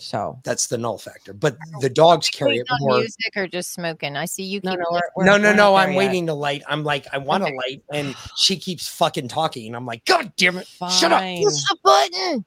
So 0.00 0.38
That's 0.44 0.68
the 0.68 0.78
null 0.78 0.96
factor. 0.96 1.32
But 1.32 1.56
the 1.80 1.90
dogs 1.90 2.28
carry 2.30 2.52
Wait 2.52 2.60
it 2.60 2.66
on 2.70 2.78
more. 2.80 2.98
music 2.98 3.32
or 3.36 3.48
just 3.48 3.72
smoking? 3.74 4.16
I 4.16 4.26
see 4.26 4.44
you 4.44 4.60
keep. 4.60 4.66
no, 4.66 4.70
lifting- 4.70 4.86
we're- 4.92 5.02
we're- 5.16 5.26
no, 5.26 5.36
no, 5.36 5.48
we're 5.50 5.54
no. 5.56 5.74
I'm 5.74 5.86
there 5.88 5.92
yet. 5.94 5.98
waiting 6.08 6.26
to 6.28 6.34
light. 6.34 6.62
I'm 6.68 6.84
like, 6.84 7.06
I 7.12 7.18
want 7.18 7.44
to 7.44 7.52
light, 7.52 7.82
and 7.92 8.14
she 8.36 8.56
keeps 8.56 8.86
fucking 8.86 9.26
talking. 9.26 9.66
And 9.66 9.74
I'm 9.74 9.86
like, 9.86 10.04
God 10.04 10.32
damn 10.36 10.56
it. 10.58 10.68
Shut 10.68 11.10
up. 11.12 11.20
Push 11.20 11.42
the 11.52 11.76
button. 11.82 12.44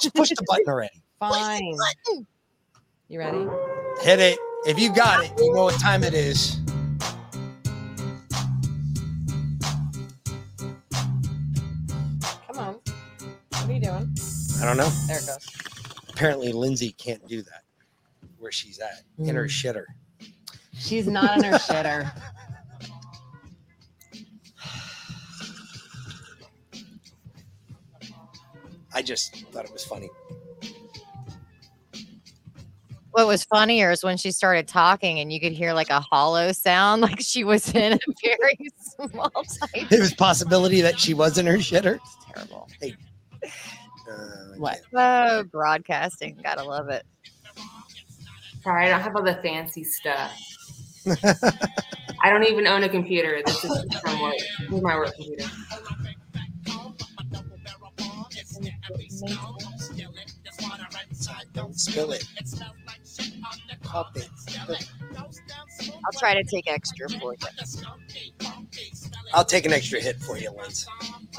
Just 0.00 0.14
push 0.14 0.30
the 0.30 0.42
button 0.48 0.64
already. 0.68 1.02
Fine. 1.18 1.74
You 3.08 3.18
ready? 3.18 3.46
Hit 4.02 4.18
it. 4.20 4.38
If 4.66 4.78
you 4.78 4.92
got 4.92 5.24
it, 5.24 5.32
you 5.38 5.52
know 5.54 5.64
what 5.64 5.78
time 5.80 6.02
it 6.04 6.12
is. 6.14 6.58
Come 12.46 12.58
on. 12.58 12.74
What 13.50 13.68
are 13.68 13.72
you 13.72 13.80
doing? 13.80 14.14
I 14.60 14.64
don't 14.64 14.76
know. 14.76 14.88
There 15.06 15.18
it 15.18 15.26
goes. 15.26 15.46
Apparently, 16.08 16.52
Lindsay 16.52 16.92
can't 16.92 17.26
do 17.28 17.42
that 17.42 17.62
where 18.38 18.52
she's 18.52 18.78
at 18.78 19.02
in 19.18 19.34
her 19.34 19.44
Mm. 19.46 19.48
shitter. 19.50 19.84
She's 20.78 21.06
not 21.06 21.38
in 21.38 21.44
her 21.44 21.52
shitter. 21.58 22.10
I 28.94 29.02
just 29.02 29.36
thought 29.52 29.64
it 29.64 29.72
was 29.72 29.84
funny. 29.84 30.08
What 33.16 33.28
was 33.28 33.44
funnier 33.44 33.90
is 33.92 34.04
when 34.04 34.18
she 34.18 34.30
started 34.30 34.68
talking 34.68 35.20
and 35.20 35.32
you 35.32 35.40
could 35.40 35.52
hear 35.52 35.72
like 35.72 35.88
a 35.88 36.00
hollow 36.00 36.52
sound, 36.52 37.00
like 37.00 37.18
she 37.18 37.44
was 37.44 37.74
in 37.74 37.94
a 37.94 37.98
very 38.22 38.68
small 38.78 39.30
type. 39.74 39.88
There 39.88 40.02
was 40.02 40.12
possibility 40.12 40.82
that 40.82 41.00
she 41.00 41.14
was 41.14 41.38
in 41.38 41.46
her 41.46 41.54
shitter. 41.54 41.94
It's 41.94 42.16
Terrible. 42.34 42.68
Hey. 42.78 42.94
Uh, 43.42 44.58
what? 44.58 44.80
Oh, 44.94 45.44
broadcasting. 45.44 46.38
Gotta 46.44 46.62
love 46.62 46.90
it. 46.90 47.06
Sorry, 48.62 48.84
I 48.84 48.90
don't 48.90 49.00
have 49.00 49.16
all 49.16 49.22
the 49.22 49.36
fancy 49.36 49.82
stuff. 49.82 50.38
I 52.22 52.28
don't 52.28 52.44
even 52.44 52.66
own 52.66 52.82
a 52.82 52.88
computer. 52.90 53.40
This 53.46 53.64
is 53.64 53.82
from 54.02 54.20
work. 54.20 54.34
This 54.60 54.72
is 54.72 54.82
my 54.82 54.94
work 54.94 55.14
computer. 55.14 55.46
Don't 61.54 61.80
spill 61.80 62.12
it. 62.12 62.26
Pop. 63.82 64.16
I'll 66.04 66.12
try 66.18 66.34
to 66.34 66.44
take 66.44 66.70
extra 66.70 67.08
for 67.08 67.34
you. 67.34 67.48
I'll 69.34 69.44
take 69.44 69.66
an 69.66 69.72
extra 69.72 70.00
hit 70.00 70.16
for 70.16 70.38
you, 70.38 70.50
Linz. 70.50 70.86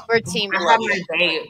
We're 0.08 0.20
team. 0.20 0.50
I 0.54 0.60
have 0.70 0.80
my 0.80 1.00
vape. 1.12 1.46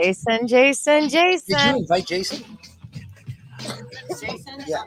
Jason, 0.00 0.46
Jason, 0.46 1.08
Jason. 1.08 1.44
Did 1.46 1.48
you 1.48 1.56
Jason. 1.56 1.76
invite 1.76 2.06
Jason? 2.06 2.58
Yeah. 4.66 4.82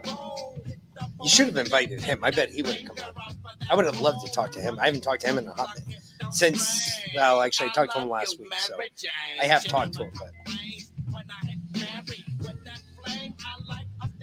You 1.22 1.30
should 1.30 1.48
have 1.48 1.58
invited 1.58 2.02
him. 2.02 2.20
I 2.24 2.32
bet 2.32 2.50
he 2.50 2.62
would 2.62 2.76
have 2.76 2.96
come 2.96 2.98
out. 3.00 3.34
I 3.70 3.76
would 3.76 3.86
have 3.86 4.00
loved 4.00 4.26
to 4.26 4.32
talk 4.32 4.52
to 4.52 4.62
him. 4.62 4.78
I 4.80 4.86
haven't 4.86 5.02
talked 5.02 5.22
to 5.22 5.28
him 5.28 5.38
in 5.38 5.48
a 5.48 5.54
hot 5.54 5.80
minute. 5.88 6.02
Since, 6.32 6.92
well, 7.16 7.42
actually, 7.42 7.70
I 7.70 7.74
talked 7.74 7.94
to 7.94 8.02
him 8.02 8.10
last 8.10 8.40
week, 8.40 8.54
so 8.56 8.76
I 9.42 9.46
have 9.46 9.64
talked 9.66 9.94
to 9.94 10.04
him. 10.04 10.12
But 10.20 10.32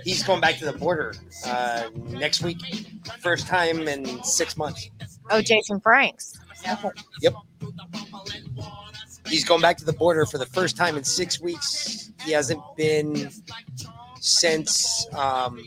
he's 0.05 0.23
going 0.23 0.41
back 0.41 0.59
to 0.59 0.65
the 0.65 0.73
border 0.73 1.15
uh, 1.47 1.89
next 1.95 2.43
week. 2.43 2.59
First 3.21 3.47
time 3.47 3.89
in 3.89 4.23
six 4.23 4.57
months. 4.57 4.91
Oh, 5.31 5.41
Jason 5.41 5.81
Franks. 5.81 6.39
Yep. 7.21 7.35
He's 9.33 9.47
going 9.47 9.63
back 9.63 9.79
to 9.79 9.85
the 9.87 9.95
border 9.95 10.27
for 10.27 10.37
the 10.37 10.45
first 10.45 10.77
time 10.77 10.95
in 10.95 11.05
six 11.05 11.41
weeks. 11.41 12.11
He 12.23 12.33
hasn't 12.33 12.61
been 12.77 13.31
since 14.21 15.07
um, 15.15 15.59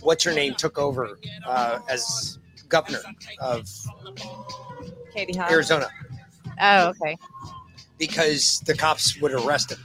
what's 0.00 0.24
her 0.24 0.34
name 0.34 0.54
took 0.56 0.76
over 0.76 1.16
uh, 1.46 1.78
as 1.88 2.40
governor 2.68 2.98
of 3.40 3.68
Katie. 5.14 5.38
Arizona 5.38 5.88
Oh, 6.60 6.88
okay. 6.88 7.16
because 7.98 8.58
the 8.66 8.74
cops 8.74 9.20
would 9.20 9.32
arrest 9.32 9.70
him. 9.70 9.78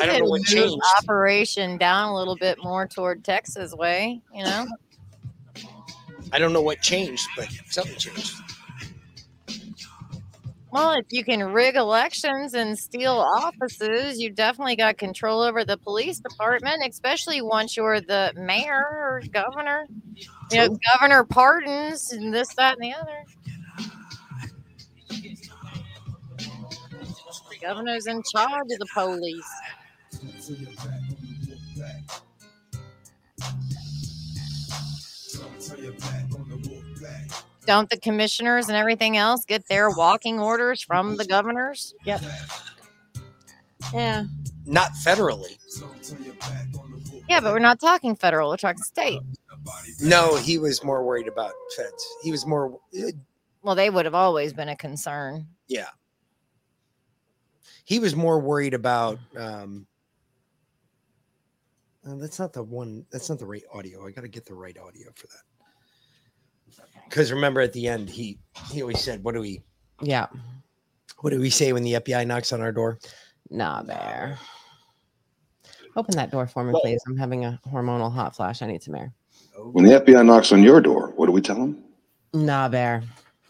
I 0.00 0.06
don't 0.06 0.18
know 0.18 0.24
what 0.26 0.42
changed. 0.42 0.76
Operation 1.00 1.78
down 1.78 2.08
a 2.08 2.16
little 2.16 2.36
bit 2.36 2.58
more 2.60 2.88
toward 2.88 3.24
Texas 3.24 3.72
way, 3.72 4.20
you 4.34 4.42
know? 4.42 4.66
I 6.32 6.38
don't 6.38 6.52
know 6.52 6.62
what 6.62 6.80
changed, 6.82 7.26
but 7.36 7.48
something 7.68 7.96
changed. 7.96 8.34
Well, 10.72 10.92
if 10.92 11.06
you 11.10 11.24
can 11.24 11.42
rig 11.42 11.74
elections 11.76 12.52
and 12.52 12.78
steal 12.78 13.12
offices, 13.38 14.20
you 14.20 14.30
definitely 14.30 14.76
got 14.76 14.98
control 14.98 15.40
over 15.40 15.64
the 15.64 15.78
police 15.78 16.18
department, 16.18 16.82
especially 16.86 17.40
once 17.40 17.76
you're 17.76 18.00
the 18.00 18.32
mayor 18.36 18.82
or 18.82 19.22
governor. 19.32 19.86
You 20.50 20.58
know, 20.58 20.78
governor 20.92 21.24
pardons 21.24 22.12
and 22.12 22.34
this, 22.34 22.54
that, 22.56 22.76
and 22.78 22.82
the 22.82 22.92
other. 22.92 23.24
The 27.48 27.58
governor's 27.62 28.06
in 28.06 28.22
charge 28.30 28.70
of 28.70 28.78
the 28.78 28.86
police. 28.92 29.50
Don't 37.66 37.90
the 37.90 37.96
commissioners 37.98 38.68
and 38.68 38.76
everything 38.76 39.16
else 39.16 39.44
get 39.44 39.66
their 39.68 39.90
walking 39.90 40.38
orders 40.38 40.82
from 40.82 41.16
the 41.16 41.24
governors? 41.24 41.94
Yep. 42.04 42.22
Yeah. 43.92 44.24
Not 44.64 44.90
federally. 45.04 45.56
Yeah, 47.28 47.40
but 47.40 47.52
we're 47.52 47.58
not 47.58 47.80
talking 47.80 48.14
federal, 48.14 48.50
we're 48.50 48.56
talking 48.56 48.82
state. 48.82 49.20
No, 50.00 50.36
he 50.36 50.58
was 50.58 50.84
more 50.84 51.04
worried 51.04 51.26
about 51.26 51.52
feds. 51.76 52.06
He 52.22 52.30
was 52.30 52.46
more, 52.46 52.78
uh, 52.96 53.10
Well, 53.62 53.74
they 53.74 53.90
would 53.90 54.04
have 54.04 54.14
always 54.14 54.52
been 54.52 54.68
a 54.68 54.76
concern. 54.76 55.46
yeah. 55.66 55.88
He 57.84 58.00
was 58.00 58.16
more 58.16 58.40
worried 58.40 58.74
about. 58.74 59.16
Um, 59.36 59.86
uh, 62.04 62.16
that's 62.16 62.40
not 62.40 62.52
the 62.52 62.64
one. 62.64 63.06
That's 63.12 63.28
not 63.30 63.38
the 63.38 63.46
right 63.46 63.62
audio. 63.72 64.04
I 64.04 64.10
got 64.10 64.22
to 64.22 64.28
get 64.28 64.44
the 64.44 64.54
right 64.54 64.76
audio 64.76 65.12
for 65.14 65.28
that. 65.28 65.42
Because 67.08 67.32
remember, 67.32 67.60
at 67.60 67.72
the 67.72 67.88
end, 67.88 68.10
he 68.10 68.38
he 68.70 68.82
always 68.82 69.00
said, 69.00 69.22
"What 69.22 69.34
do 69.34 69.40
we? 69.40 69.62
Yeah. 70.02 70.26
What 71.20 71.30
do 71.30 71.40
we 71.40 71.50
say 71.50 71.72
when 71.72 71.82
the 71.82 71.94
FBI 71.94 72.26
knocks 72.26 72.52
on 72.52 72.60
our 72.60 72.72
door?" 72.72 72.98
Nah, 73.50 73.82
bear. 73.82 74.38
Open 75.96 76.14
that 76.16 76.30
door 76.30 76.46
for 76.46 76.62
me, 76.62 76.78
please. 76.82 77.00
I'm 77.06 77.16
having 77.16 77.44
a 77.44 77.58
hormonal 77.68 78.12
hot 78.12 78.36
flash. 78.36 78.60
I 78.60 78.66
need 78.66 78.82
some 78.82 78.94
air. 78.94 79.14
When 79.56 79.84
the 79.84 80.00
FBI 80.00 80.26
knocks 80.26 80.52
on 80.52 80.62
your 80.62 80.80
door, 80.80 81.12
what 81.16 81.26
do 81.26 81.32
we 81.32 81.40
tell 81.40 81.56
them? 81.56 81.82
Nah, 82.34 82.68
bear. 82.68 83.02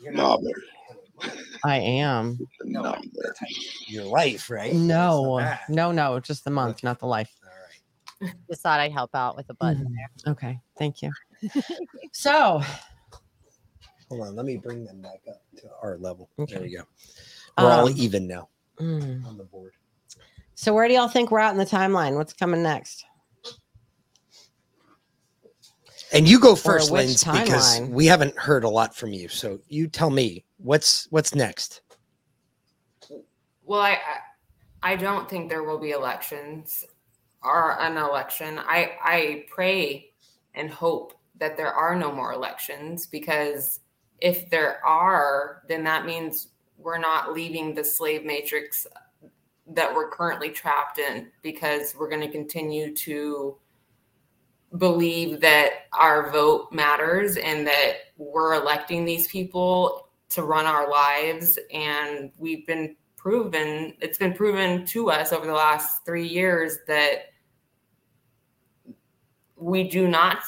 Nah, 0.03 0.37
bear. 0.37 1.33
I 1.65 1.79
am. 1.79 2.39
Nah, 2.63 2.93
bear. 2.93 3.35
Your 3.89 4.05
life, 4.05 4.49
right? 4.49 4.73
No, 4.73 5.57
no, 5.69 5.91
no, 5.91 6.21
just 6.21 6.45
the 6.45 6.51
month, 6.51 6.85
not 6.85 7.01
the 7.01 7.07
life. 7.07 7.35
Just 8.49 8.63
thought 8.63 8.81
I'd 8.81 8.93
help 8.93 9.15
out 9.15 9.37
with 9.37 9.47
a 9.51 9.55
button 9.55 9.85
mm-hmm. 9.85 9.95
there. 10.25 10.33
Okay, 10.33 10.61
thank 10.79 11.03
you. 11.03 11.11
so, 12.13 12.63
Hold 14.09 14.23
on, 14.23 14.37
let 14.37 14.47
me 14.47 14.57
bring 14.57 14.85
them 14.85 15.01
back 15.01 15.23
up 15.29 15.43
to 15.59 15.69
our 15.83 15.99
level. 15.99 16.29
There 16.49 16.61
we 16.61 16.71
go. 16.71 16.83
We're 17.59 17.73
all 17.73 17.87
Um, 17.89 17.95
even 17.97 18.27
now 18.27 18.49
Mm. 18.79 19.27
on 19.27 19.37
the 19.37 19.45
board. 19.45 19.73
So 20.55 20.73
where 20.73 20.87
do 20.89 20.95
y'all 20.95 21.09
think 21.09 21.31
we're 21.31 21.41
at 21.41 21.53
in 21.53 21.59
the 21.59 21.67
timeline? 21.67 22.17
What's 22.17 22.33
coming 22.33 22.63
next? 22.63 23.05
And 26.13 26.29
you 26.29 26.39
go 26.39 26.55
first, 26.55 26.91
which 26.91 27.07
Linz, 27.07 27.25
because 27.25 27.81
we 27.81 28.07
haven't 28.07 28.37
heard 28.39 28.65
a 28.65 28.69
lot 28.69 28.95
from 28.95 29.13
you. 29.13 29.29
So 29.29 29.61
you 29.69 29.89
tell 29.89 30.11
me 30.11 30.45
what's 30.59 31.07
what's 31.11 31.35
next. 31.35 31.83
Well, 33.65 33.81
I 33.81 33.99
I 34.83 34.93
I 34.93 34.97
don't 34.97 35.29
think 35.29 35.49
there 35.49 35.65
will 35.65 35.79
be 35.79 35.91
elections 35.91 36.85
or 37.43 37.81
an 37.81 37.97
election. 37.97 38.59
I 38.59 38.97
I 39.03 39.47
pray 39.49 40.11
and 40.55 40.71
hope 40.71 41.15
that 41.39 41.57
there 41.57 41.73
are 41.73 41.97
no 41.97 42.13
more 42.13 42.33
elections 42.33 43.07
because 43.07 43.81
if 44.21 44.49
there 44.51 44.85
are, 44.85 45.63
then 45.69 45.85
that 45.85 46.07
means 46.07 46.49
we're 46.79 46.99
not 46.99 47.33
leaving 47.33 47.75
the 47.75 47.85
slave 47.85 48.25
matrix 48.25 48.87
that 49.67 49.93
we're 49.93 50.09
currently 50.11 50.51
trapped 50.51 50.99
in 50.99 51.29
because 51.43 51.95
we're 51.99 52.09
going 52.09 52.21
to 52.21 52.31
continue 52.31 52.95
to 52.95 53.57
believe 54.79 55.41
that 55.41 55.87
our 55.93 56.31
vote 56.31 56.71
matters 56.73 57.37
and 57.37 57.67
that 57.67 57.95
we're 58.17 58.55
electing 58.55 59.05
these 59.05 59.27
people 59.29 60.09
to 60.29 60.43
run 60.43 60.67
our 60.67 60.89
lives. 60.91 61.59
And 61.73 62.31
we've 62.37 62.67
been 62.67 62.97
proven 63.17 63.95
it's 64.01 64.19
been 64.19 64.35
proven 64.35 64.85
to 64.87 65.11
us 65.11 65.33
over 65.33 65.47
the 65.47 65.53
last 65.53 66.05
3 66.07 66.27
years 66.27 66.79
that 66.87 67.33
we 69.57 69.89
do 69.89 70.07
not 70.07 70.39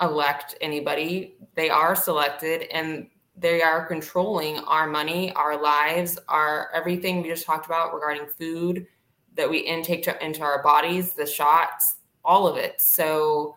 elect 0.00 0.56
anybody. 0.60 1.36
They 1.54 1.70
are 1.70 1.94
selected 1.94 2.62
and 2.72 3.08
they 3.36 3.62
are 3.62 3.84
controlling 3.86 4.58
our 4.58 4.86
money 4.86 5.32
our 5.32 5.60
lives 5.60 6.18
our 6.28 6.70
everything 6.72 7.20
we 7.20 7.28
just 7.28 7.44
talked 7.44 7.66
about 7.66 7.92
regarding 7.92 8.26
food 8.26 8.86
that 9.34 9.50
we 9.50 9.58
intake 9.58 10.04
to, 10.04 10.24
into 10.24 10.42
our 10.42 10.62
bodies 10.62 11.14
the 11.14 11.26
shots 11.26 11.96
all 12.24 12.46
of 12.46 12.56
it. 12.56 12.80
So 12.80 13.56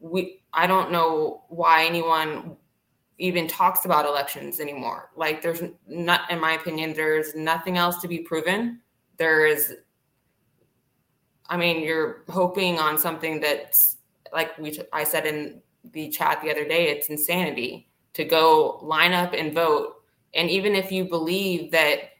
we 0.00 0.42
i 0.52 0.66
don't 0.66 0.92
know 0.92 1.42
why 1.48 1.84
anyone 1.84 2.56
even 3.18 3.46
talks 3.46 3.84
about 3.84 4.06
elections 4.06 4.58
anymore. 4.58 5.10
Like 5.16 5.40
there's 5.40 5.62
not 5.86 6.30
in 6.30 6.40
my 6.40 6.52
opinion 6.52 6.92
there's 6.94 7.34
nothing 7.34 7.78
else 7.78 8.00
to 8.02 8.08
be 8.08 8.18
proven. 8.18 8.80
There 9.16 9.46
is 9.46 9.74
i 11.48 11.56
mean 11.56 11.82
you're 11.82 12.24
hoping 12.28 12.78
on 12.78 12.96
something 12.98 13.40
that's 13.40 13.98
like 14.32 14.56
we 14.58 14.78
i 14.92 15.04
said 15.04 15.26
in 15.26 15.60
the 15.92 16.08
chat 16.08 16.40
the 16.40 16.50
other 16.50 16.66
day 16.66 16.88
it's 16.88 17.10
insanity 17.10 17.86
to 18.14 18.24
go 18.24 18.78
line 18.82 19.12
up 19.12 19.34
and 19.34 19.54
vote. 19.54 19.96
And 20.34 20.50
even 20.50 20.74
if 20.74 20.90
you 20.90 21.04
believe 21.04 21.70
that 21.72 22.10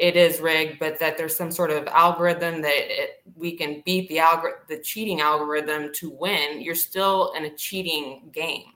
it 0.00 0.16
is 0.16 0.40
rigged 0.40 0.78
but 0.78 0.98
that 0.98 1.18
there's 1.18 1.36
some 1.36 1.50
sort 1.50 1.70
of 1.70 1.86
algorithm 1.88 2.62
that 2.62 2.72
it, 2.74 3.22
we 3.36 3.54
can 3.54 3.82
beat 3.84 4.08
the 4.08 4.16
algor- 4.16 4.66
the 4.66 4.78
cheating 4.78 5.20
algorithm 5.20 5.92
to 5.92 6.10
win 6.10 6.62
you're 6.62 6.74
still 6.74 7.32
in 7.36 7.44
a 7.44 7.54
cheating 7.54 8.30
game. 8.32 8.72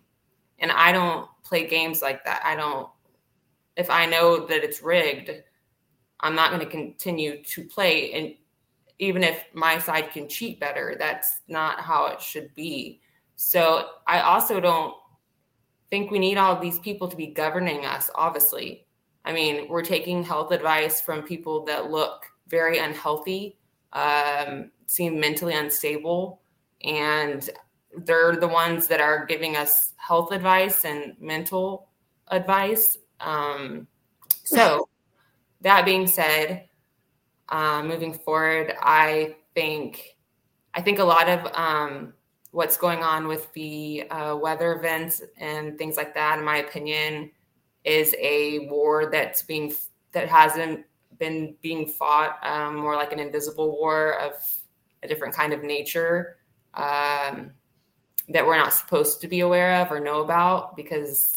And 0.58 0.70
i 0.70 0.92
don't 0.92 1.28
play 1.42 1.66
games 1.66 2.02
like 2.02 2.24
that. 2.24 2.42
I 2.44 2.54
don't 2.54 2.88
if 3.76 3.88
i 3.90 4.04
know 4.04 4.46
that 4.46 4.62
it's 4.62 4.82
rigged 4.82 5.30
i'm 6.20 6.34
not 6.34 6.50
going 6.50 6.62
to 6.62 6.70
continue 6.70 7.42
to 7.42 7.64
play. 7.64 8.12
And 8.12 8.34
even 8.98 9.24
if 9.24 9.44
my 9.54 9.78
side 9.78 10.12
can 10.12 10.28
cheat 10.28 10.60
better 10.60 10.94
that's 10.98 11.40
not 11.48 11.80
how 11.80 12.06
it 12.06 12.20
should 12.20 12.54
be. 12.54 13.00
So 13.36 13.88
i 14.06 14.20
also 14.20 14.60
don't 14.60 14.94
think 15.90 16.10
we 16.10 16.18
need 16.18 16.36
all 16.36 16.58
these 16.58 16.78
people 16.78 17.08
to 17.08 17.16
be 17.16 17.28
governing 17.28 17.84
us 17.84 18.10
obviously. 18.14 18.86
I 19.24 19.32
mean 19.32 19.68
we're 19.68 19.82
taking 19.82 20.22
health 20.22 20.52
advice 20.52 21.00
from 21.00 21.22
people 21.22 21.64
that 21.66 21.90
look 21.90 22.26
very 22.48 22.78
unhealthy 22.78 23.58
um, 23.92 24.70
seem 24.86 25.18
mentally 25.18 25.54
unstable 25.54 26.42
and 26.82 27.48
they're 27.98 28.36
the 28.36 28.48
ones 28.48 28.88
that 28.88 29.00
are 29.00 29.24
giving 29.24 29.56
us 29.56 29.92
health 29.96 30.32
advice 30.32 30.84
and 30.84 31.14
mental 31.20 31.88
advice. 32.28 32.98
Um, 33.20 33.86
so 34.44 34.88
that 35.64 35.84
being 35.84 36.06
said 36.06 36.68
uh, 37.48 37.82
moving 37.82 38.14
forward 38.14 38.74
i 38.80 39.34
think 39.54 40.16
i 40.74 40.80
think 40.80 40.98
a 40.98 41.04
lot 41.04 41.28
of 41.28 41.46
um, 41.54 42.12
what's 42.54 42.76
going 42.76 43.02
on 43.02 43.26
with 43.26 43.52
the 43.54 44.08
uh, 44.10 44.36
weather 44.36 44.74
events 44.74 45.20
and 45.38 45.76
things 45.76 45.96
like 45.96 46.14
that 46.14 46.38
in 46.38 46.44
my 46.44 46.58
opinion 46.58 47.28
is 47.82 48.14
a 48.20 48.68
war 48.70 49.10
that's 49.10 49.42
being 49.42 49.74
that 50.12 50.28
hasn't 50.28 50.86
been 51.18 51.56
being 51.62 51.84
fought 51.84 52.38
um, 52.44 52.76
more 52.76 52.94
like 52.94 53.12
an 53.12 53.18
invisible 53.18 53.72
war 53.72 54.20
of 54.20 54.34
a 55.02 55.08
different 55.08 55.34
kind 55.34 55.52
of 55.52 55.64
nature 55.64 56.36
um, 56.74 57.50
that 58.28 58.46
we're 58.46 58.56
not 58.56 58.72
supposed 58.72 59.20
to 59.20 59.26
be 59.26 59.40
aware 59.40 59.82
of 59.82 59.90
or 59.90 59.98
know 59.98 60.22
about 60.22 60.76
because 60.76 61.36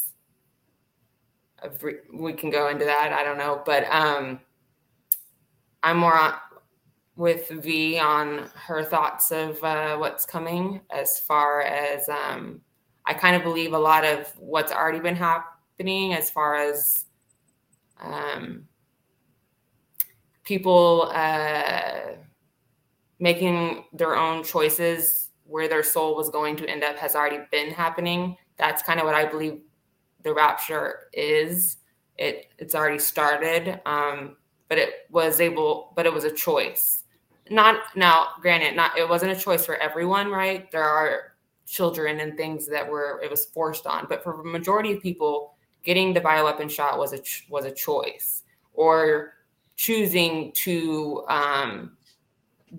re- 1.81 1.95
we 2.14 2.31
can 2.31 2.52
go 2.52 2.69
into 2.69 2.85
that 2.85 3.11
i 3.11 3.23
don't 3.23 3.39
know 3.39 3.64
but 3.65 3.89
um, 3.91 4.39
i'm 5.81 5.98
more 5.98 6.15
on 6.15 6.35
with 7.18 7.49
v 7.49 7.99
on 7.99 8.49
her 8.53 8.84
thoughts 8.84 9.31
of 9.31 9.61
uh, 9.64 9.98
what's 9.98 10.26
coming 10.26 10.80
as 10.91 11.19
far 11.19 11.61
as 11.61 12.07
um, 12.07 12.61
i 13.06 13.14
kind 13.14 13.35
of 13.35 13.44
believe 13.44 13.73
a 13.73 13.80
lot 13.80 14.06
of 14.06 14.31
what's 14.38 14.72
already 14.72 14.99
been 14.99 15.15
happening 15.15 16.14
as 16.14 16.30
far 16.30 16.56
as 16.56 17.06
um, 17.99 18.68
people 20.48 21.11
uh, 21.14 22.14
making 23.19 23.84
their 23.91 24.15
own 24.15 24.44
choices 24.44 25.30
where 25.44 25.68
their 25.68 25.84
soul 25.84 26.15
was 26.15 26.30
going 26.30 26.56
to 26.56 26.69
end 26.69 26.84
up 26.84 26.95
has 26.98 27.15
already 27.15 27.39
been 27.52 27.72
happening. 27.72 28.38
That's 28.57 28.81
kind 28.81 28.99
of 28.99 29.06
what 29.06 29.15
I 29.15 29.26
believe 29.26 29.60
the 30.23 30.34
rapture 30.34 31.10
is. 31.14 31.77
It 32.18 32.48
it's 32.57 32.76
already 32.76 32.99
started, 32.99 33.80
um, 33.85 34.38
but 34.69 34.77
it 34.77 35.07
was 35.11 35.39
able, 35.39 35.94
but 35.95 36.06
it 36.06 36.14
was 36.14 36.23
a 36.23 36.31
choice. 36.31 37.03
Not 37.52 37.95
now, 37.95 38.28
granted, 38.41 38.76
not 38.76 38.98
it 38.98 39.07
wasn't 39.07 39.32
a 39.32 39.36
choice 39.36 39.65
for 39.65 39.76
everyone, 39.78 40.30
right? 40.30 40.69
There 40.72 40.84
are 40.84 41.34
children 41.65 42.19
and 42.22 42.38
things 42.38 42.68
that 42.68 42.88
were 42.90 43.22
it 43.24 43.30
was 43.30 43.45
forced 43.45 43.86
on, 43.88 44.06
but 44.10 44.24
for 44.24 44.38
the 44.38 44.49
majority 44.49 44.94
of 44.94 45.02
people, 45.02 45.56
getting 45.84 46.14
the 46.14 46.22
bioweapon 46.22 46.69
shot 46.69 46.98
was 46.98 47.14
a 47.14 47.19
was 47.49 47.65
a 47.65 47.72
choice, 47.72 48.44
or 48.74 49.34
choosing 49.76 50.52
to 50.53 51.24
um, 51.30 51.98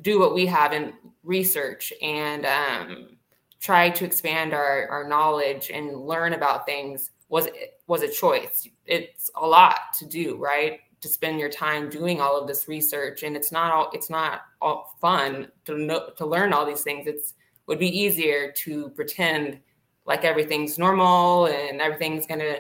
do 0.03 0.19
what 0.19 0.35
we 0.35 0.47
have 0.47 0.73
in 0.73 0.93
research 1.23 1.93
and 2.03 2.47
um, 2.47 3.17
try 3.61 3.91
to 3.91 4.05
expand 4.05 4.53
our, 4.53 4.89
our 4.89 5.09
knowledge 5.09 5.71
and 5.73 5.97
learn 6.07 6.33
about 6.35 6.67
things 6.67 7.11
was 7.29 7.49
was 7.87 8.03
a 8.03 8.09
choice. 8.09 8.69
It's 8.87 9.31
a 9.37 9.47
lot 9.47 9.93
to 9.99 10.07
do, 10.07 10.37
right? 10.37 10.81
To 11.01 11.09
spend 11.09 11.39
your 11.39 11.49
time 11.49 11.89
doing 11.89 12.21
all 12.21 12.41
of 12.41 12.49
this 12.49 12.67
research, 12.67 13.23
and 13.23 13.37
it's 13.37 13.53
not 13.53 13.73
all 13.73 13.91
it's 13.93 14.11
not 14.11 14.43
all 14.61 14.97
fun 15.01 15.49
to 15.65 15.79
know 15.79 16.11
to 16.17 16.27
learn 16.27 16.53
all 16.53 16.67
these 16.67 16.83
things. 16.83 17.07
It's 17.07 17.35
would 17.67 17.79
be 17.79 17.97
easier 17.97 18.51
to 18.53 18.89
pretend 18.91 19.61
like 20.07 20.25
everything's 20.25 20.79
normal 20.79 21.47
and 21.47 21.81
everything's 21.81 22.27
gonna 22.27 22.57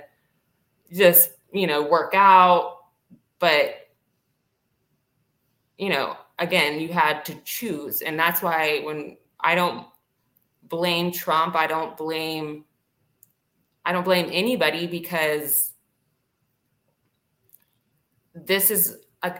just 0.92 1.30
you 1.52 1.66
know 1.66 1.82
work 1.82 2.12
out, 2.14 2.78
but 3.38 3.88
you 5.78 5.88
know 5.88 6.16
again 6.38 6.78
you 6.78 6.92
had 6.92 7.24
to 7.24 7.34
choose. 7.44 8.02
And 8.02 8.18
that's 8.18 8.42
why 8.42 8.80
when 8.84 9.16
i 9.40 9.54
don't 9.54 9.86
blame 10.68 11.10
trump 11.10 11.56
i 11.56 11.66
don't 11.66 11.96
blame 11.96 12.64
i 13.84 13.92
don't 13.92 14.04
blame 14.04 14.28
anybody 14.30 14.86
because 14.86 15.67
this 18.46 18.70
is 18.70 18.98
a, 19.22 19.34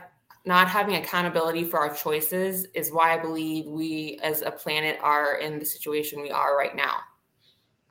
not 0.45 0.67
having 0.67 0.95
accountability 0.95 1.63
for 1.63 1.79
our 1.79 1.93
choices 1.93 2.65
is 2.73 2.91
why 2.91 3.13
i 3.13 3.21
believe 3.21 3.65
we 3.65 4.19
as 4.23 4.41
a 4.41 4.51
planet 4.51 4.97
are 5.01 5.37
in 5.37 5.59
the 5.59 5.65
situation 5.65 6.21
we 6.21 6.31
are 6.31 6.57
right 6.57 6.75
now. 6.75 6.97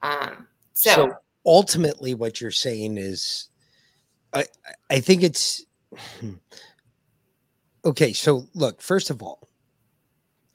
Um 0.02 0.47
so, 0.72 0.90
so 0.94 1.12
ultimately 1.44 2.14
what 2.14 2.40
you're 2.40 2.51
saying 2.51 2.98
is 2.98 3.48
i 4.32 4.44
i 4.90 5.01
think 5.01 5.22
it's 5.22 5.64
okay 7.85 8.12
so 8.12 8.47
look 8.55 8.80
first 8.80 9.10
of 9.10 9.22
all 9.22 9.48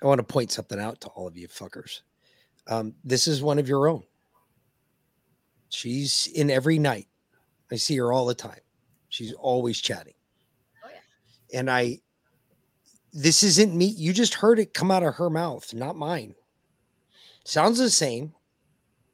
i 0.02 0.08
want 0.08 0.20
to 0.20 0.24
point 0.24 0.52
something 0.52 0.80
out 0.80 1.02
to 1.02 1.08
all 1.10 1.28
of 1.28 1.38
you 1.38 1.48
fuckers. 1.48 2.02
Um, 2.68 2.96
this 3.04 3.28
is 3.28 3.42
one 3.42 3.60
of 3.60 3.68
your 3.68 3.88
own. 3.88 4.04
She's 5.70 6.28
in 6.34 6.50
every 6.50 6.80
night. 6.80 7.08
I 7.72 7.76
see 7.76 7.98
her 7.98 8.14
all 8.14 8.26
the 8.26 8.36
time. 8.36 8.60
She's 9.10 9.34
always 9.34 9.82
chatting. 9.82 10.14
And 11.54 11.70
i 11.70 12.00
this 13.14 13.44
isn't 13.44 13.76
me 13.76 13.86
you 13.86 14.12
just 14.14 14.34
heard 14.36 14.60
it 14.60 14.74
come 14.74 14.92
out 14.92 15.04
of 15.04 15.16
her 15.16 15.30
mouth 15.30 15.74
not 15.74 15.96
mine 15.96 16.34
sounds 17.46 17.78
the 17.78 17.90
same 17.90 18.34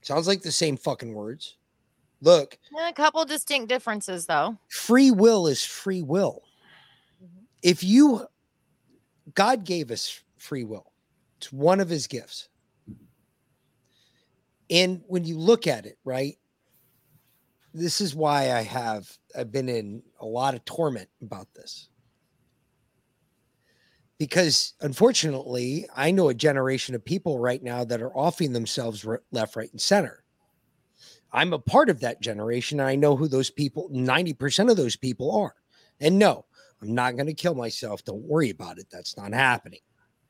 sounds 0.02 0.28
like 0.28 0.42
the 0.42 0.52
same 0.52 0.78
fucking 0.78 1.14
words 1.14 1.58
Look, 2.22 2.58
A 2.86 2.94
couple 2.94 3.24
distinct 3.26 3.70
differences, 3.70 4.26
though. 4.26 4.58
free 4.68 5.12
will 5.12 5.48
is 5.48 5.64
free 5.64 6.02
will. 6.02 6.44
Mm-hmm. 7.24 7.44
If 7.64 7.84
you, 7.84 8.26
God 9.36 9.64
gave 9.64 9.90
us 9.90 10.22
free 10.38 10.66
will, 10.66 10.92
it's 11.38 11.52
one 11.52 11.80
of 11.80 11.90
his 11.90 12.08
gifts. 12.08 12.50
And 14.70 15.02
when 15.08 15.24
you 15.24 15.38
look 15.38 15.66
at 15.66 15.86
it, 15.86 15.98
right, 16.04 16.38
this 17.74 18.02
is 18.02 18.14
why 18.14 18.52
I 18.52 18.62
have, 18.64 19.10
I've 19.38 19.52
been 19.52 19.70
in 19.70 20.04
a 20.20 20.26
lot 20.26 20.54
of 20.56 20.66
torment 20.66 21.10
about 21.22 21.48
this. 21.56 21.89
Because 24.20 24.74
unfortunately, 24.82 25.88
I 25.96 26.12
know 26.12 26.30
a 26.30 26.34
generation 26.34 26.94
of 26.94 27.04
people 27.04 27.40
right 27.40 27.64
now 27.64 27.84
that 27.86 28.02
are 28.02 28.16
offing 28.16 28.54
themselves 28.54 29.06
left, 29.32 29.56
right, 29.56 29.72
and 29.72 29.82
center. 29.82 30.24
I'm 31.32 31.54
a 31.54 31.60
part 31.60 31.90
of 31.90 32.02
that 32.02 32.22
generation. 32.22 32.80
And 32.80 32.90
I 32.90 32.96
know 32.96 33.16
who 33.16 33.28
those 33.28 33.50
people, 33.50 33.90
90% 33.90 34.70
of 34.70 34.78
those 34.78 34.96
people 34.96 35.32
are. 35.36 35.56
And 36.02 36.20
no, 36.20 36.46
I'm 36.82 36.94
not 36.94 37.16
going 37.16 37.28
to 37.28 37.34
kill 37.34 37.56
myself. 37.56 38.04
Don't 38.04 38.24
worry 38.24 38.50
about 38.50 38.78
it. 38.78 38.88
That's 38.92 39.18
not 39.18 39.34
happening. 39.34 39.80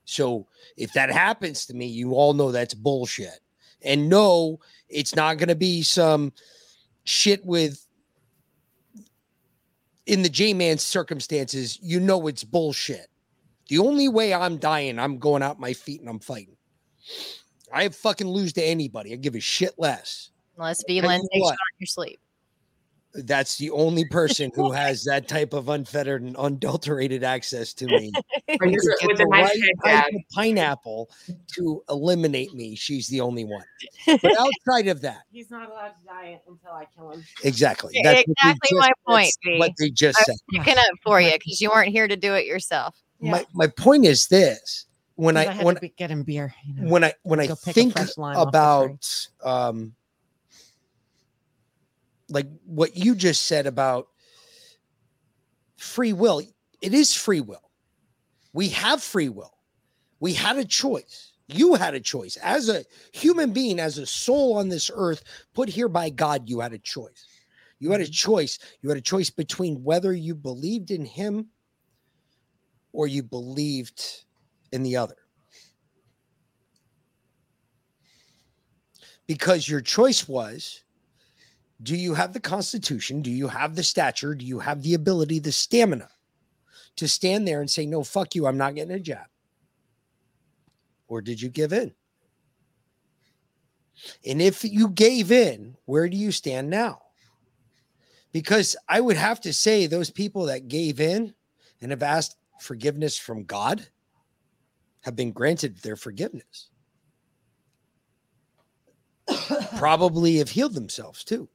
So 0.06 0.48
if 0.78 0.94
that 0.94 1.12
happens 1.12 1.66
to 1.66 1.74
me, 1.74 1.86
you 1.88 2.14
all 2.14 2.34
know 2.34 2.52
that's 2.52 2.74
bullshit. 2.74 3.40
And 3.82 4.10
no, 4.10 4.60
it's 4.88 5.16
not 5.16 5.38
going 5.38 5.50
to 5.50 5.56
be 5.56 5.82
some 5.82 6.34
shit 7.06 7.44
with 7.46 7.86
in 10.06 10.24
the 10.24 10.30
J 10.30 10.54
Man 10.54 10.78
circumstances, 10.80 11.78
you 11.82 12.00
know 12.00 12.28
it's 12.28 12.44
bullshit. 12.44 13.08
The 13.70 13.78
only 13.78 14.10
way 14.10 14.34
I'm 14.34 14.58
dying, 14.58 15.00
I'm 15.00 15.20
going 15.20 15.44
out 15.44 15.60
my 15.60 15.74
feet 15.74 16.02
and 16.02 16.10
I'm 16.10 16.20
fighting. 16.20 16.58
I 17.72 17.90
fucking 17.90 18.28
lose 18.28 18.52
to 18.54 18.64
anybody. 18.64 19.14
I 19.14 19.16
give 19.16 19.36
a 19.36 19.40
shit 19.40 19.74
less. 19.78 20.32
Unless 20.58 20.84
Tell 20.84 20.96
you 20.96 21.02
takes 21.04 21.20
you 21.34 21.44
on 21.46 21.56
your 21.80 21.86
sleep. 21.88 22.20
That's 23.14 23.58
the 23.58 23.70
only 23.72 24.06
person 24.12 24.52
who 24.56 24.72
has 24.72 25.04
that 25.04 25.28
type 25.28 25.54
of 25.54 25.70
unfettered 25.70 26.22
and 26.24 26.36
unadulterated 26.36 27.24
access 27.24 27.74
to 27.76 27.86
me. 27.86 28.12
To 28.50 28.58
get 28.58 29.08
with 29.08 29.18
the 29.20 29.28
nice 29.30 29.62
right 29.86 30.04
type 30.06 30.14
of 30.14 30.22
pineapple 30.34 31.10
to 31.56 31.84
eliminate 31.88 32.52
me. 32.56 32.76
She's 32.76 33.08
the 33.08 33.22
only 33.22 33.46
one. 33.46 33.64
But 34.08 34.32
outside 34.40 34.88
of 34.88 35.02
that, 35.02 35.20
He's 35.32 35.52
not 35.52 35.70
allowed 35.70 35.90
to 36.00 36.06
die 36.08 36.42
until 36.48 36.72
I 36.72 36.86
kill 36.98 37.12
him. 37.12 37.24
exactly. 37.44 37.94
That's 38.04 38.22
exactly 38.28 38.70
just- 38.72 38.80
my 38.80 38.92
point, 39.08 39.26
that's 39.26 39.38
V. 39.46 39.60
What 39.60 39.72
they 39.78 39.92
just 39.92 40.20
I 40.20 40.24
said. 40.24 40.36
picking 40.52 40.78
up 40.80 40.86
for 41.04 41.22
you 41.22 41.32
because 41.34 41.62
you 41.62 41.70
weren't 41.70 41.90
here 41.90 42.08
to 42.08 42.16
do 42.18 42.34
it 42.34 42.48
yourself. 42.48 42.96
My 43.22 43.46
my 43.54 43.68
point 43.68 44.06
is 44.06 44.28
this: 44.28 44.86
when 45.16 45.36
I, 45.36 45.46
had 45.46 45.66
when 45.66 45.78
be- 45.82 45.90
get 45.90 46.10
him 46.10 46.24
beer. 46.24 46.54
you 46.64 46.76
know. 46.76 46.90
when 46.90 47.04
I 47.04 47.14
when 47.24 47.40
I 47.40 47.48
Go 47.48 47.56
pick 47.56 47.68
a 47.68 47.74
think 47.74 47.94
fresh 47.94 48.18
lime 48.18 48.38
off 48.38 48.46
the 48.46 48.48
about 48.50 49.28
um 49.44 49.94
like 52.30 52.48
what 52.66 52.96
you 52.96 53.16
just 53.16 53.46
said 53.46 53.68
about 53.68 54.08
free 55.78 56.14
will, 56.14 56.42
it 56.82 56.94
is 56.94 57.14
free 57.14 57.42
will. 57.42 57.70
We 58.54 58.70
have 58.70 59.04
free 59.04 59.30
will. 59.30 59.54
We 60.20 60.34
had 60.34 60.58
a 60.58 60.66
choice. 60.66 61.34
You 61.48 61.76
had 61.76 61.96
a 61.96 62.00
choice 62.00 62.38
as 62.38 62.70
a 62.70 62.86
human 63.12 63.52
being, 63.52 63.80
as 63.80 63.98
a 63.98 64.06
soul 64.06 64.58
on 64.58 64.70
this 64.70 64.92
earth, 64.94 65.24
put 65.54 65.68
here 65.68 65.90
by 65.90 66.10
God. 66.12 66.48
You 66.48 66.60
had 66.60 66.74
a 66.74 66.78
choice. 66.78 67.26
You 67.80 67.92
had 67.92 68.02
a 68.02 68.08
choice. 68.08 68.60
You 68.82 68.90
had 68.90 68.98
a 68.98 69.02
choice 69.02 69.30
between 69.30 69.84
whether 69.84 70.14
you 70.14 70.36
believed 70.36 70.92
in 70.92 71.06
Him 71.06 71.48
or 72.92 73.08
you 73.08 73.24
believed 73.24 74.24
in 74.72 74.84
the 74.84 74.98
other. 74.98 75.16
because 79.30 79.70
your 79.70 79.80
choice 79.80 80.28
was 80.28 80.82
do 81.84 81.96
you 81.96 82.16
have 82.16 82.34
the 82.34 82.40
constitution 82.40 83.22
do 83.22 83.30
you 83.30 83.48
have 83.48 83.76
the 83.76 83.84
stature 83.84 84.34
do 84.34 84.44
you 84.44 84.58
have 84.58 84.82
the 84.82 84.96
ability 84.96 85.38
the 85.38 85.52
stamina 85.52 86.10
to 86.96 87.08
stand 87.08 87.48
there 87.48 87.62
and 87.62 87.70
say 87.70 87.86
no 87.86 88.04
fuck 88.04 88.34
you 88.34 88.48
i'm 88.48 88.58
not 88.58 88.74
getting 88.74 88.96
a 88.96 89.00
job? 89.00 89.28
or 91.08 91.22
did 91.22 91.40
you 91.40 91.48
give 91.48 91.72
in 91.72 91.94
and 94.26 94.42
if 94.42 94.64
you 94.64 94.90
gave 94.90 95.32
in 95.32 95.78
where 95.86 96.10
do 96.10 96.18
you 96.18 96.32
stand 96.32 96.68
now 96.68 97.00
because 98.32 98.76
i 98.90 99.00
would 99.00 99.16
have 99.16 99.40
to 99.40 99.54
say 99.54 99.86
those 99.86 100.10
people 100.10 100.46
that 100.48 100.68
gave 100.68 101.00
in 101.00 101.36
and 101.82 101.92
have 101.92 102.02
asked 102.02 102.36
forgiveness 102.60 103.18
from 103.18 103.44
god 103.44 103.88
have 105.02 105.16
been 105.16 105.32
granted 105.32 105.78
their 105.78 105.96
forgiveness 105.96 106.70
probably 109.78 110.38
have 110.38 110.50
healed 110.50 110.74
themselves 110.74 111.24
too. 111.24 111.48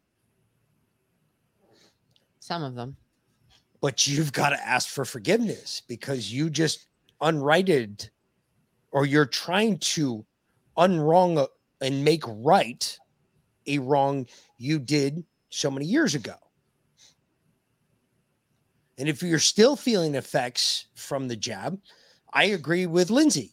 Some 2.41 2.63
of 2.63 2.75
them. 2.75 2.97
But 3.81 4.07
you've 4.07 4.33
got 4.33 4.51
to 4.51 4.67
ask 4.67 4.89
for 4.89 5.05
forgiveness 5.05 5.83
because 5.87 6.33
you 6.33 6.51
just 6.51 6.87
unrighted 7.21 8.09
or 8.93 9.07
you're 9.07 9.27
trying 9.27 9.79
to 9.79 10.25
unwrong 10.77 11.47
and 11.81 12.05
make 12.05 12.23
right 12.27 12.99
a 13.67 13.79
wrong 13.79 14.27
you 14.59 14.79
did 14.79 15.25
so 15.51 15.71
many 15.71 15.87
years 15.87 16.15
ago. 16.15 16.35
And 18.99 19.09
if 19.09 19.23
you're 19.23 19.39
still 19.39 19.77
feeling 19.77 20.15
effects 20.15 20.87
from 20.95 21.29
the 21.29 21.37
jab, 21.37 21.81
I 22.33 22.45
agree 22.47 22.87
with 22.87 23.11
Lindsay. 23.11 23.53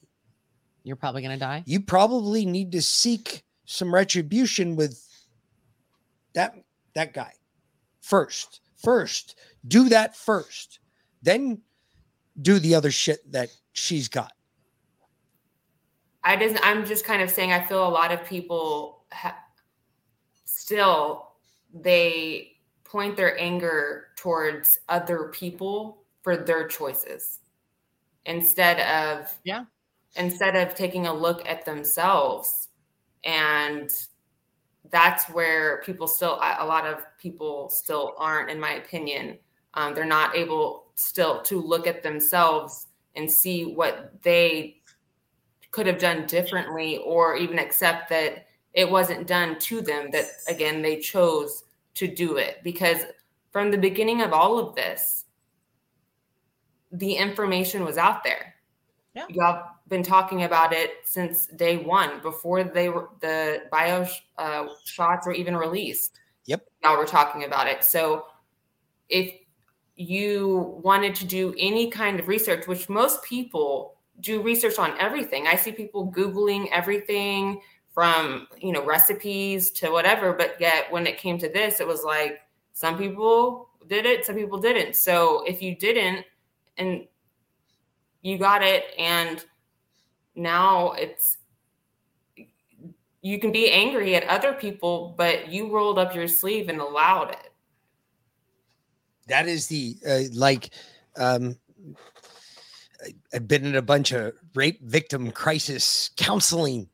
You're 0.84 0.95
probably 0.95 1.22
going 1.22 1.38
to 1.38 1.39
die. 1.39 1.63
You 1.65 1.80
probably 1.80 2.45
need 2.45 2.72
to 2.73 2.81
seek 2.81 3.43
some 3.65 3.93
retribution 3.93 4.76
with 4.76 5.07
that 6.34 6.55
that 6.93 7.13
guy 7.13 7.34
first. 8.01 8.61
First, 8.77 9.38
do 9.68 9.89
that 9.89 10.15
first. 10.15 10.80
Then 11.22 11.61
do 12.41 12.59
the 12.59 12.76
other 12.76 12.91
shit 12.91 13.31
that 13.31 13.49
she's 13.73 14.07
got. 14.07 14.34
I 16.23 16.35
just 16.35 16.59
I'm 16.63 16.85
just 16.85 17.05
kind 17.05 17.22
of 17.22 17.30
saying 17.30 17.51
I 17.51 17.63
feel 17.63 17.88
a 17.88 17.89
lot 17.89 18.11
of 18.11 18.26
people 18.26 19.05
ha- 19.11 19.38
still 20.45 21.31
they 21.73 22.51
point 22.91 23.15
their 23.15 23.39
anger 23.39 24.07
towards 24.18 24.80
other 24.89 25.30
people 25.34 26.03
for 26.23 26.35
their 26.35 26.68
choices 26.68 27.39
instead 28.26 28.80
of 28.80 29.31
yeah. 29.43 29.63
instead 30.15 30.55
of 30.55 30.76
taking 30.76 31.07
a 31.07 31.13
look 31.13 31.47
at 31.47 31.65
themselves. 31.65 32.69
And 33.23 33.89
that's 34.91 35.30
where 35.30 35.81
people 35.85 36.07
still 36.07 36.35
a 36.35 36.65
lot 36.65 36.85
of 36.85 37.05
people 37.18 37.69
still 37.69 38.13
aren't 38.18 38.49
in 38.49 38.59
my 38.59 38.73
opinion. 38.73 39.38
Um, 39.73 39.95
they're 39.95 40.05
not 40.05 40.35
able 40.35 40.88
still 40.95 41.41
to 41.43 41.61
look 41.61 41.88
at 41.88 42.03
themselves 42.03 42.88
and 43.15 43.31
see 43.31 43.73
what 43.73 44.11
they 44.22 44.81
could 45.72 45.88
have 45.88 45.97
done 45.97 46.26
differently 46.26 46.97
or 46.97 47.38
even 47.38 47.57
accept 47.57 48.09
that 48.09 48.47
it 48.73 48.89
wasn't 48.89 49.27
done 49.27 49.57
to 49.59 49.81
them 49.81 50.09
that 50.11 50.26
again 50.47 50.81
they 50.81 50.97
chose 50.99 51.63
to 51.95 52.07
do 52.07 52.38
it 52.38 52.59
because 52.63 52.99
from 53.51 53.72
the 53.72 53.77
beginning 53.77 54.22
of 54.22 54.34
all 54.34 54.57
of 54.57 54.76
this 54.76 55.26
the 56.91 57.13
information 57.13 57.85
was 57.85 57.97
out 57.97 58.23
there. 58.23 58.55
Yeah. 59.13 59.26
y'all 59.30 59.65
been 59.89 60.03
talking 60.03 60.43
about 60.43 60.72
it 60.72 60.91
since 61.03 61.47
day 61.47 61.77
one 61.77 62.22
before 62.22 62.63
they 62.63 62.88
were 62.88 63.09
the 63.19 63.63
bio 63.72 64.05
uh, 64.38 64.68
shots 64.85 65.27
were 65.27 65.34
even 65.34 65.55
released. 65.55 66.19
Yep. 66.45 66.65
y'all 66.84 66.97
were 66.97 67.05
talking 67.05 67.43
about 67.43 67.68
it. 67.68 67.84
So 67.84 68.26
if 69.09 69.34
you 69.95 70.80
wanted 70.81 71.13
to 71.15 71.26
do 71.26 71.53
any 71.57 71.89
kind 71.89 72.19
of 72.19 72.27
research 72.27 72.68
which 72.68 72.89
most 72.89 73.22
people 73.23 73.97
do 74.22 74.41
research 74.41 74.77
on 74.77 74.97
everything. 74.99 75.47
I 75.47 75.55
see 75.55 75.72
people 75.72 76.11
googling 76.11 76.68
everything 76.72 77.61
from 77.93 78.47
you 78.57 78.72
know 78.72 78.84
recipes 78.85 79.69
to 79.72 79.91
whatever 79.91 80.34
but 80.34 80.55
yet 80.59 80.91
when 80.91 81.05
it 81.05 81.18
came 81.18 81.38
to 81.38 81.49
this 81.49 81.80
it 81.80 81.88
was 81.88 82.03
like 82.03 82.39
some 82.73 82.97
people 82.97 83.69
did 83.88 84.05
it 84.05 84.26
some 84.26 84.35
people 84.35 84.59
didn't. 84.59 84.95
So 84.95 85.43
if 85.45 85.61
you 85.61 85.76
didn't 85.76 86.26
and 86.77 87.07
you 88.22 88.38
got 88.38 88.63
it 88.63 88.85
and 88.97 89.43
now 90.35 90.91
it's 90.93 91.38
you 93.22 93.39
can 93.39 93.51
be 93.51 93.69
angry 93.69 94.15
at 94.15 94.23
other 94.27 94.53
people 94.53 95.13
but 95.18 95.49
you 95.49 95.72
rolled 95.72 95.99
up 95.99 96.15
your 96.15 96.27
sleeve 96.27 96.69
and 96.69 96.80
allowed 96.80 97.31
it. 97.31 97.53
That 99.27 99.47
is 99.47 99.68
the 99.68 99.97
uh, 100.07 100.22
like 100.34 100.69
um 101.18 101.57
I've 103.34 103.47
been 103.47 103.65
in 103.65 103.76
a 103.76 103.81
bunch 103.81 104.11
of 104.11 104.34
rape 104.53 104.80
victim 104.84 105.31
crisis 105.31 106.11
counseling 106.15 106.88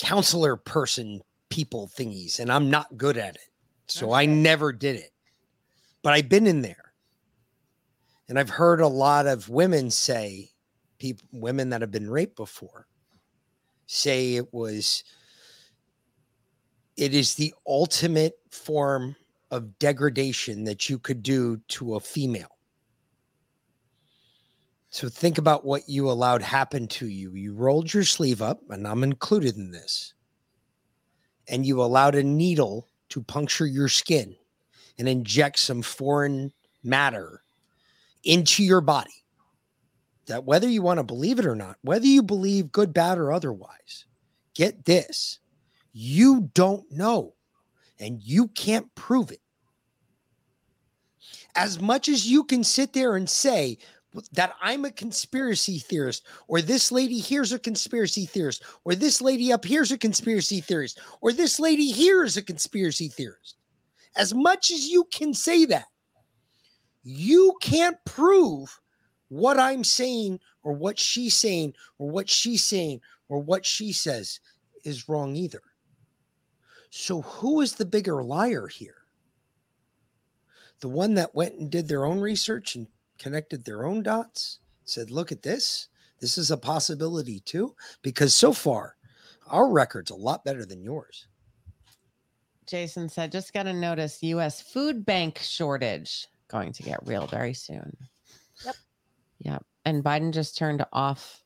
counselor 0.00 0.56
person 0.56 1.20
people 1.50 1.90
thingies 1.94 2.40
and 2.40 2.50
I'm 2.50 2.70
not 2.70 2.96
good 2.96 3.16
at 3.16 3.34
it. 3.34 3.48
So 3.86 4.12
I 4.12 4.24
never 4.24 4.72
did 4.72 4.96
it. 4.96 5.10
But 6.02 6.14
I've 6.14 6.28
been 6.28 6.46
in 6.46 6.62
there. 6.62 6.92
And 8.28 8.38
I've 8.38 8.50
heard 8.50 8.80
a 8.80 8.88
lot 8.88 9.26
of 9.26 9.48
women 9.48 9.90
say 9.90 10.50
people 10.98 11.26
women 11.32 11.70
that 11.70 11.80
have 11.80 11.90
been 11.90 12.08
raped 12.08 12.36
before 12.36 12.86
say 13.86 14.36
it 14.36 14.52
was 14.52 15.02
it 16.96 17.14
is 17.14 17.34
the 17.34 17.52
ultimate 17.66 18.34
form 18.50 19.16
of 19.50 19.78
degradation 19.78 20.64
that 20.64 20.88
you 20.88 20.98
could 20.98 21.22
do 21.22 21.56
to 21.68 21.96
a 21.96 22.00
female. 22.00 22.59
So 24.90 25.08
think 25.08 25.38
about 25.38 25.64
what 25.64 25.88
you 25.88 26.10
allowed 26.10 26.42
happen 26.42 26.88
to 26.88 27.06
you. 27.06 27.34
You 27.34 27.54
rolled 27.54 27.94
your 27.94 28.04
sleeve 28.04 28.42
up, 28.42 28.60
and 28.70 28.86
I'm 28.86 29.04
included 29.04 29.56
in 29.56 29.70
this, 29.70 30.14
and 31.48 31.64
you 31.64 31.80
allowed 31.80 32.16
a 32.16 32.22
needle 32.22 32.88
to 33.10 33.22
puncture 33.22 33.66
your 33.66 33.88
skin 33.88 34.34
and 34.98 35.08
inject 35.08 35.60
some 35.60 35.82
foreign 35.82 36.52
matter 36.82 37.42
into 38.24 38.64
your 38.64 38.80
body. 38.80 39.10
That 40.26 40.44
whether 40.44 40.68
you 40.68 40.82
want 40.82 40.98
to 40.98 41.04
believe 41.04 41.38
it 41.38 41.46
or 41.46 41.56
not, 41.56 41.76
whether 41.82 42.06
you 42.06 42.22
believe 42.22 42.72
good, 42.72 42.92
bad, 42.92 43.18
or 43.18 43.32
otherwise, 43.32 44.06
get 44.54 44.84
this 44.84 45.38
you 45.92 46.50
don't 46.54 46.90
know 46.90 47.34
and 47.98 48.22
you 48.22 48.48
can't 48.48 48.94
prove 48.94 49.30
it. 49.30 49.40
As 51.56 51.80
much 51.80 52.08
as 52.08 52.30
you 52.30 52.44
can 52.44 52.62
sit 52.62 52.92
there 52.92 53.16
and 53.16 53.28
say 53.28 53.78
that 54.32 54.54
I'm 54.60 54.84
a 54.84 54.90
conspiracy 54.90 55.78
theorist, 55.78 56.26
or 56.48 56.60
this 56.60 56.90
lady 56.90 57.18
here's 57.20 57.52
a 57.52 57.58
conspiracy 57.58 58.26
theorist, 58.26 58.62
or 58.84 58.94
this 58.94 59.20
lady 59.20 59.52
up 59.52 59.64
here's 59.64 59.92
a 59.92 59.98
conspiracy 59.98 60.60
theorist, 60.60 61.00
or 61.20 61.32
this 61.32 61.60
lady 61.60 61.90
here 61.90 62.24
is 62.24 62.36
a 62.36 62.42
conspiracy 62.42 63.08
theorist. 63.08 63.56
As 64.16 64.34
much 64.34 64.70
as 64.70 64.88
you 64.88 65.04
can 65.04 65.32
say 65.32 65.64
that, 65.66 65.86
you 67.02 67.56
can't 67.60 67.96
prove 68.04 68.80
what 69.28 69.58
I'm 69.58 69.84
saying 69.84 70.40
or 70.62 70.72
what 70.72 70.98
she's 70.98 71.36
saying 71.36 71.74
or 71.98 72.10
what 72.10 72.28
she's 72.28 72.64
saying 72.64 73.00
or 73.28 73.38
what 73.38 73.64
she 73.64 73.92
says 73.92 74.40
is 74.84 75.08
wrong 75.08 75.36
either. 75.36 75.62
So, 76.90 77.22
who 77.22 77.60
is 77.60 77.74
the 77.74 77.86
bigger 77.86 78.22
liar 78.24 78.66
here? 78.66 78.96
The 80.80 80.88
one 80.88 81.14
that 81.14 81.34
went 81.34 81.54
and 81.54 81.70
did 81.70 81.86
their 81.86 82.04
own 82.04 82.20
research 82.20 82.74
and 82.74 82.88
connected 83.20 83.64
their 83.64 83.84
own 83.86 84.02
dots, 84.02 84.58
said, 84.84 85.10
Look 85.10 85.30
at 85.30 85.42
this. 85.42 85.88
This 86.20 86.36
is 86.36 86.50
a 86.50 86.56
possibility 86.56 87.40
too. 87.40 87.76
Because 88.02 88.34
so 88.34 88.52
far, 88.52 88.96
our 89.46 89.70
record's 89.70 90.10
a 90.10 90.16
lot 90.16 90.44
better 90.44 90.64
than 90.64 90.82
yours. 90.82 91.28
Jason 92.66 93.08
said, 93.08 93.32
just 93.32 93.52
got 93.52 93.64
to 93.64 93.72
notice 93.72 94.22
U.S. 94.22 94.60
food 94.60 95.04
bank 95.04 95.38
shortage 95.38 96.28
going 96.48 96.72
to 96.72 96.82
get 96.82 97.04
real 97.04 97.26
very 97.26 97.52
soon. 97.52 97.96
Yep. 98.64 98.74
Yep. 99.40 99.66
And 99.84 100.04
Biden 100.04 100.32
just 100.32 100.56
turned 100.56 100.84
off, 100.92 101.42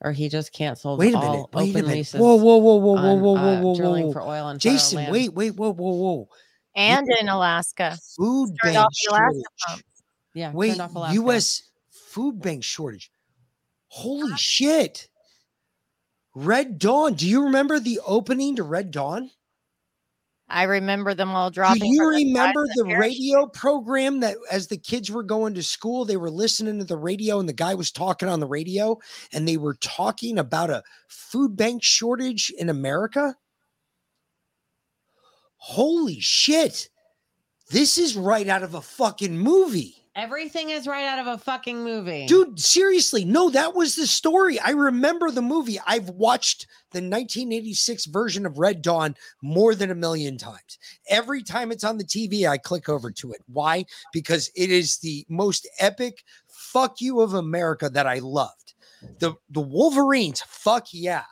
or 0.00 0.12
he 0.12 0.28
just 0.28 0.52
canceled 0.52 1.00
Wait 1.00 1.14
a 1.14 1.18
all 1.18 1.32
minute. 1.32 1.46
Wait 1.54 1.70
a 1.70 1.72
minute. 1.72 1.90
leases. 1.96 2.20
Whoa, 2.20 2.36
whoa, 2.36 2.56
whoa, 2.58 2.76
whoa, 2.76 2.92
whoa, 2.92 2.98
on, 2.98 3.20
whoa, 3.20 3.32
whoa, 3.32 3.36
uh, 3.36 3.60
whoa, 3.60 3.76
drilling 3.76 4.06
whoa. 4.06 4.12
for 4.12 4.22
oil 4.22 4.44
on 4.44 4.60
federal 4.60 4.76
Jason, 4.76 5.10
wait, 5.10 5.32
wait, 5.32 5.56
whoa, 5.56 5.72
whoa, 5.72 5.92
whoa. 5.92 6.28
And 6.76 7.06
in 7.20 7.28
Alaska. 7.28 7.96
Food 8.16 8.50
bank 8.62 8.78
off 8.78 8.92
the 8.92 9.10
Alaska 9.10 9.32
shortage. 9.32 9.42
pump. 9.66 9.82
Yeah. 10.34 10.52
Wait, 10.52 10.70
turned 10.70 10.82
off 10.82 10.94
Alaska. 10.94 11.14
U.S. 11.14 11.62
food 11.90 12.42
bank 12.42 12.64
shortage. 12.64 13.10
Holy 13.88 14.36
shit. 14.36 15.08
Red 16.34 16.78
Dawn. 16.78 17.14
Do 17.14 17.28
you 17.28 17.44
remember 17.44 17.78
the 17.78 18.00
opening 18.04 18.56
to 18.56 18.64
Red 18.64 18.90
Dawn? 18.90 19.30
I 20.48 20.64
remember 20.64 21.14
them 21.14 21.30
all 21.30 21.50
dropping. 21.50 21.80
Do 21.80 21.86
you 21.88 21.98
from 21.98 22.12
the 22.12 22.24
remember 22.26 22.66
the 22.74 22.96
radio 22.96 23.46
program 23.46 24.20
that 24.20 24.36
as 24.50 24.66
the 24.66 24.76
kids 24.76 25.10
were 25.10 25.22
going 25.22 25.54
to 25.54 25.62
school, 25.62 26.04
they 26.04 26.16
were 26.16 26.30
listening 26.30 26.78
to 26.78 26.84
the 26.84 26.98
radio 26.98 27.40
and 27.40 27.48
the 27.48 27.54
guy 27.54 27.74
was 27.74 27.90
talking 27.90 28.28
on 28.28 28.40
the 28.40 28.46
radio 28.46 28.98
and 29.32 29.48
they 29.48 29.56
were 29.56 29.74
talking 29.74 30.38
about 30.38 30.70
a 30.70 30.82
food 31.08 31.56
bank 31.56 31.82
shortage 31.82 32.50
in 32.58 32.68
America? 32.68 33.36
Holy 35.56 36.20
shit. 36.20 36.90
This 37.70 37.96
is 37.96 38.16
right 38.16 38.46
out 38.48 38.62
of 38.62 38.74
a 38.74 38.82
fucking 38.82 39.38
movie. 39.38 40.03
Everything 40.16 40.70
is 40.70 40.86
right 40.86 41.04
out 41.04 41.18
of 41.18 41.26
a 41.26 41.38
fucking 41.38 41.82
movie. 41.82 42.26
Dude, 42.26 42.60
seriously, 42.60 43.24
no, 43.24 43.50
that 43.50 43.74
was 43.74 43.96
the 43.96 44.06
story. 44.06 44.60
I 44.60 44.70
remember 44.70 45.30
the 45.30 45.42
movie. 45.42 45.80
I've 45.86 46.08
watched 46.10 46.68
the 46.92 46.98
1986 46.98 48.06
version 48.06 48.46
of 48.46 48.58
Red 48.58 48.80
Dawn 48.80 49.16
more 49.42 49.74
than 49.74 49.90
a 49.90 49.94
million 49.96 50.38
times. 50.38 50.78
Every 51.08 51.42
time 51.42 51.72
it's 51.72 51.82
on 51.82 51.98
the 51.98 52.04
TV, 52.04 52.48
I 52.48 52.58
click 52.58 52.88
over 52.88 53.10
to 53.10 53.32
it. 53.32 53.40
Why? 53.46 53.86
Because 54.12 54.52
it 54.54 54.70
is 54.70 54.98
the 54.98 55.26
most 55.28 55.68
epic 55.80 56.22
fuck 56.46 57.00
you 57.00 57.20
of 57.20 57.34
America 57.34 57.90
that 57.90 58.06
I 58.06 58.20
loved. 58.20 58.74
The 59.18 59.34
the 59.50 59.60
Wolverines, 59.60 60.42
fuck 60.46 60.86
yeah. 60.92 61.24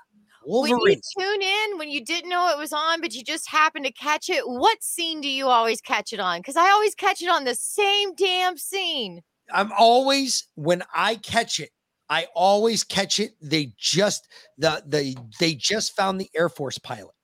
When 0.44 0.70
you 0.70 1.00
tune 1.18 1.42
in 1.42 1.78
when 1.78 1.90
you 1.90 2.04
didn't 2.04 2.30
know 2.30 2.50
it 2.50 2.58
was 2.58 2.72
on, 2.72 3.00
but 3.00 3.14
you 3.14 3.22
just 3.22 3.48
happened 3.48 3.84
to 3.84 3.92
catch 3.92 4.28
it, 4.28 4.42
what 4.46 4.82
scene 4.82 5.20
do 5.20 5.28
you 5.28 5.46
always 5.46 5.80
catch 5.80 6.12
it 6.12 6.20
on? 6.20 6.40
Because 6.40 6.56
I 6.56 6.70
always 6.70 6.94
catch 6.94 7.22
it 7.22 7.28
on 7.28 7.44
the 7.44 7.54
same 7.54 8.14
damn 8.14 8.56
scene. 8.56 9.22
I'm 9.52 9.72
always 9.78 10.48
when 10.54 10.82
I 10.94 11.16
catch 11.16 11.60
it, 11.60 11.70
I 12.08 12.26
always 12.34 12.84
catch 12.84 13.20
it. 13.20 13.32
They 13.40 13.72
just 13.78 14.28
the 14.58 14.82
the 14.86 15.16
they 15.38 15.54
just 15.54 15.96
found 15.96 16.20
the 16.20 16.30
Air 16.34 16.48
Force 16.48 16.78
pilot. 16.78 17.14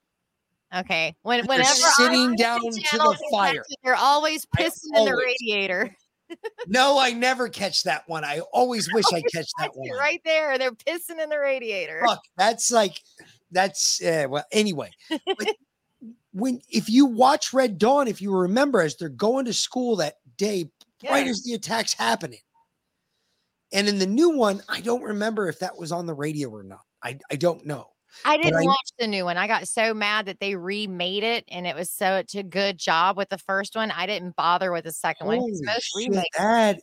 Okay. 0.74 1.15
When 1.23 1.40
They're 1.40 1.49
whenever 1.49 1.74
sitting 1.74 2.36
down 2.36 2.61
to 2.61 2.99
the 2.99 3.19
fire, 3.31 3.65
they're 3.82 3.97
always 3.97 4.47
I 4.57 4.65
pissing 4.65 4.97
in 4.97 5.05
the 5.05 5.16
radiator. 5.16 5.95
No, 6.67 6.99
I 6.99 7.13
never 7.13 7.49
catch 7.49 7.83
that 7.85 8.09
one. 8.09 8.25
I 8.25 8.41
always 8.53 8.89
wish 8.95 9.05
I 9.13 9.17
Always 9.17 9.33
catch 9.33 9.51
that 9.59 9.71
one. 9.75 9.91
right 9.99 10.21
there. 10.25 10.59
They're 10.59 10.73
pissing 10.73 11.23
in 11.23 11.29
the 11.31 11.39
radiator. 11.39 12.03
Fuck, 12.07 12.23
that's 12.37 12.71
like 12.71 13.01
that's 13.51 14.03
uh, 14.03 14.27
well. 14.29 14.45
Anyway, 14.53 14.91
but 15.09 15.55
when 16.33 16.61
if 16.69 16.89
you 16.89 17.07
watch 17.07 17.53
Red 17.53 17.79
Dawn, 17.79 18.09
if 18.09 18.21
you 18.21 18.33
remember, 18.35 18.81
as 18.81 18.97
they're 18.97 19.09
going 19.09 19.47
to 19.47 19.53
school 19.53 19.97
that 19.97 20.17
day, 20.37 20.71
right 21.09 21.27
as 21.27 21.43
the 21.43 21.55
attack's 21.55 21.95
happening, 21.95 22.41
and 23.73 23.89
in 23.89 23.99
the 23.99 24.07
new 24.07 24.31
one, 24.31 24.63
I 24.69 24.81
don't 24.81 25.03
remember 25.03 25.49
if 25.49 25.59
that 25.61 25.77
was 25.79 25.93
on 25.93 26.07
the 26.07 26.15
radio 26.15 26.51
or 26.51 26.63
not. 26.63 26.83
I 27.03 27.19
I 27.31 27.37
don't 27.37 27.65
know. 27.65 27.89
I 28.25 28.37
didn't 28.37 28.55
I- 28.61 28.65
watch 28.65 28.91
the 28.99 29.07
new 29.07 29.25
one. 29.25 29.37
I 29.37 29.47
got 29.47 29.69
so 29.69 29.95
mad 29.95 30.27
that 30.27 30.41
they 30.41 30.55
remade 30.57 31.23
it 31.23 31.45
and 31.49 31.67
it 31.67 31.75
was 31.77 31.91
such 31.91 32.35
a 32.35 32.43
good 32.43 32.79
job 32.79 33.17
with 33.17 33.29
the 33.29 33.39
first 33.39 33.77
one. 33.77 33.91
I 33.91 34.07
didn't 34.07 34.35
bother 34.37 34.73
with 34.73 34.85
the 34.85 34.93
second 34.93 35.27
one. 35.27 35.39
'cause 35.39 35.47
Holy 35.47 35.63
Most 35.63 35.83
shit, 35.97 36.09
remakes. 36.11 36.39
that 36.39 36.81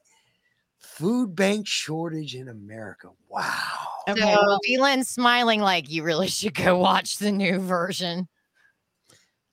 food 0.80 1.36
bank 1.36 1.68
shortage 1.68 2.36
in 2.36 2.48
America. 2.48 3.10
Wow. 3.28 3.52
Okay, 4.08 4.22
so 4.22 4.28
well- 4.28 4.60
Elan's 4.70 5.10
smiling 5.10 5.62
like 5.62 5.90
you 5.90 6.04
really 6.04 6.28
should 6.28 6.54
go 6.54 6.78
watch 6.78 7.18
the 7.18 7.32
new 7.32 7.60
version. 7.60 8.28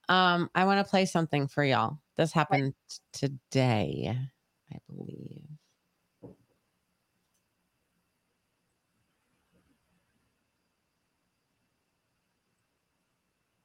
Um, 0.08 0.50
I 0.54 0.64
want 0.66 0.84
to 0.84 0.90
play 0.90 1.06
something 1.06 1.48
for 1.48 1.64
y'all. 1.64 1.98
This 2.16 2.32
happened 2.32 2.74
t- 3.14 3.28
today, 3.28 4.18
I 4.70 4.76
believe. 4.88 5.42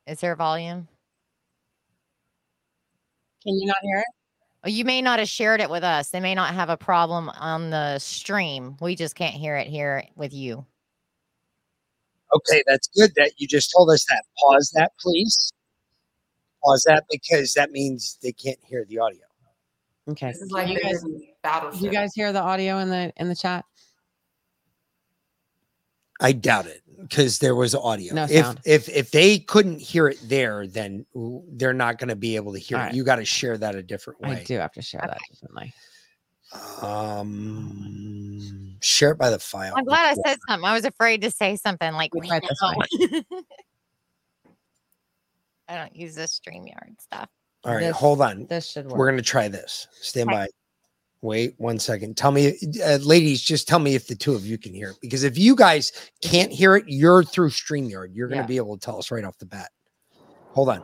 Is 0.07 0.21
there 0.21 0.35
volume? 0.35 0.87
Can 3.43 3.55
you 3.59 3.67
not 3.67 3.77
hear 3.81 3.99
it? 3.99 4.05
Oh, 4.63 4.69
You 4.69 4.85
may 4.85 5.01
not 5.01 5.19
have 5.19 5.27
shared 5.27 5.59
it 5.59 5.69
with 5.69 5.83
us. 5.83 6.09
They 6.09 6.19
may 6.21 6.33
not 6.33 6.53
have 6.53 6.69
a 6.69 6.77
problem 6.77 7.29
on 7.29 7.69
the 7.69 7.99
stream. 7.99 8.77
We 8.79 8.95
just 8.95 9.15
can't 9.15 9.35
hear 9.35 9.57
it 9.57 9.67
here 9.67 10.03
with 10.15 10.33
you. 10.33 10.65
Okay, 12.33 12.63
that's 12.67 12.87
good 12.87 13.11
that 13.15 13.33
you 13.37 13.47
just 13.47 13.71
told 13.75 13.89
us 13.89 14.05
that. 14.09 14.23
Pause 14.39 14.71
that, 14.75 14.91
please. 14.99 15.53
Pause 16.63 16.83
that 16.87 17.05
because 17.09 17.53
that 17.53 17.71
means 17.71 18.17
they 18.21 18.31
can't 18.31 18.59
hear 18.63 18.85
the 18.85 18.99
audio. 18.99 19.21
Okay. 20.09 20.27
This 20.27 20.41
is 20.41 20.51
like 20.51 20.69
you 20.69 20.79
guys, 20.79 21.03
Battleship. 21.43 21.81
you 21.81 21.89
guys 21.89 22.13
hear 22.13 22.31
the 22.31 22.41
audio 22.41 22.79
in 22.79 22.89
the 22.89 23.11
in 23.17 23.27
the 23.29 23.35
chat? 23.35 23.65
I 26.19 26.31
doubt 26.31 26.65
it 26.65 26.81
because 26.99 27.39
there 27.39 27.55
was 27.55 27.75
audio. 27.75 28.13
No 28.13 28.23
if 28.23 28.31
sound. 28.31 28.59
if 28.65 28.89
if 28.89 29.11
they 29.11 29.39
couldn't 29.39 29.79
hear 29.79 30.07
it 30.07 30.17
there, 30.23 30.65
then 30.67 31.05
they're 31.13 31.73
not 31.73 31.99
going 31.99 32.09
to 32.09 32.15
be 32.15 32.35
able 32.35 32.53
to 32.53 32.59
hear 32.59 32.77
All 32.77 32.83
it. 32.85 32.93
You 32.93 33.03
got 33.03 33.17
to 33.17 33.25
share 33.25 33.57
that 33.57 33.75
a 33.75 33.83
different 33.83 34.21
way. 34.21 34.41
I 34.41 34.43
do 34.43 34.57
have 34.57 34.71
to 34.73 34.81
share 34.81 35.01
that 35.05 35.19
differently. 35.29 35.73
Um, 36.81 38.77
share 38.81 39.11
it 39.11 39.17
by 39.17 39.29
the 39.29 39.39
file. 39.39 39.73
I'm 39.75 39.83
glad 39.85 40.07
I 40.07 40.13
said 40.25 40.37
something. 40.47 40.65
I 40.65 40.73
was 40.73 40.85
afraid 40.85 41.21
to 41.21 41.31
say 41.31 41.55
something 41.57 41.93
like 41.93 42.13
we 42.15 42.29
Right 42.29 42.41
this 42.41 42.57
know. 42.61 43.21
I 45.67 45.75
don't 45.75 45.95
use 45.95 46.15
this 46.15 46.39
StreamYard 46.39 46.99
stuff. 47.01 47.29
All 47.65 47.73
right, 47.73 47.81
This- 47.81 47.95
hold 47.95 48.21
on. 48.21 48.47
This 48.47 48.71
should 48.71 48.85
work. 48.85 48.97
We're 48.97 49.07
going 49.07 49.17
to 49.17 49.23
try 49.23 49.49
this. 49.49 49.87
Stand 50.01 50.29
Okay. 50.29 50.37
by. 50.37 50.47
Wait 51.21 51.55
one 51.57 51.79
second. 51.79 52.15
Tell 52.15 52.31
me, 52.31 52.57
uh, 52.85 52.97
ladies, 52.97 53.41
just 53.41 53.67
tell 53.67 53.79
me 53.79 53.95
if 53.95 54.07
the 54.07 54.15
two 54.15 54.33
of 54.35 54.45
you 54.45 54.57
can 54.57 54.73
hear 54.73 54.91
it. 54.91 54.97
Because 55.01 55.23
if 55.23 55.37
you 55.37 55.55
guys 55.55 55.91
can't 56.21 56.51
hear 56.51 56.75
it, 56.75 56.85
you're 56.87 57.23
through 57.23 57.49
StreamYard. 57.49 58.09
You're 58.13 58.27
going 58.27 58.37
to 58.37 58.43
Yeah. 58.43 58.47
be 58.47 58.57
able 58.57 58.77
to 58.77 58.85
tell 58.85 58.99
us 58.99 59.09
right 59.09 59.23
off 59.23 59.37
the 59.39 59.47
bat. 59.47 59.71
Hold 60.53 60.69
on. 60.69 60.83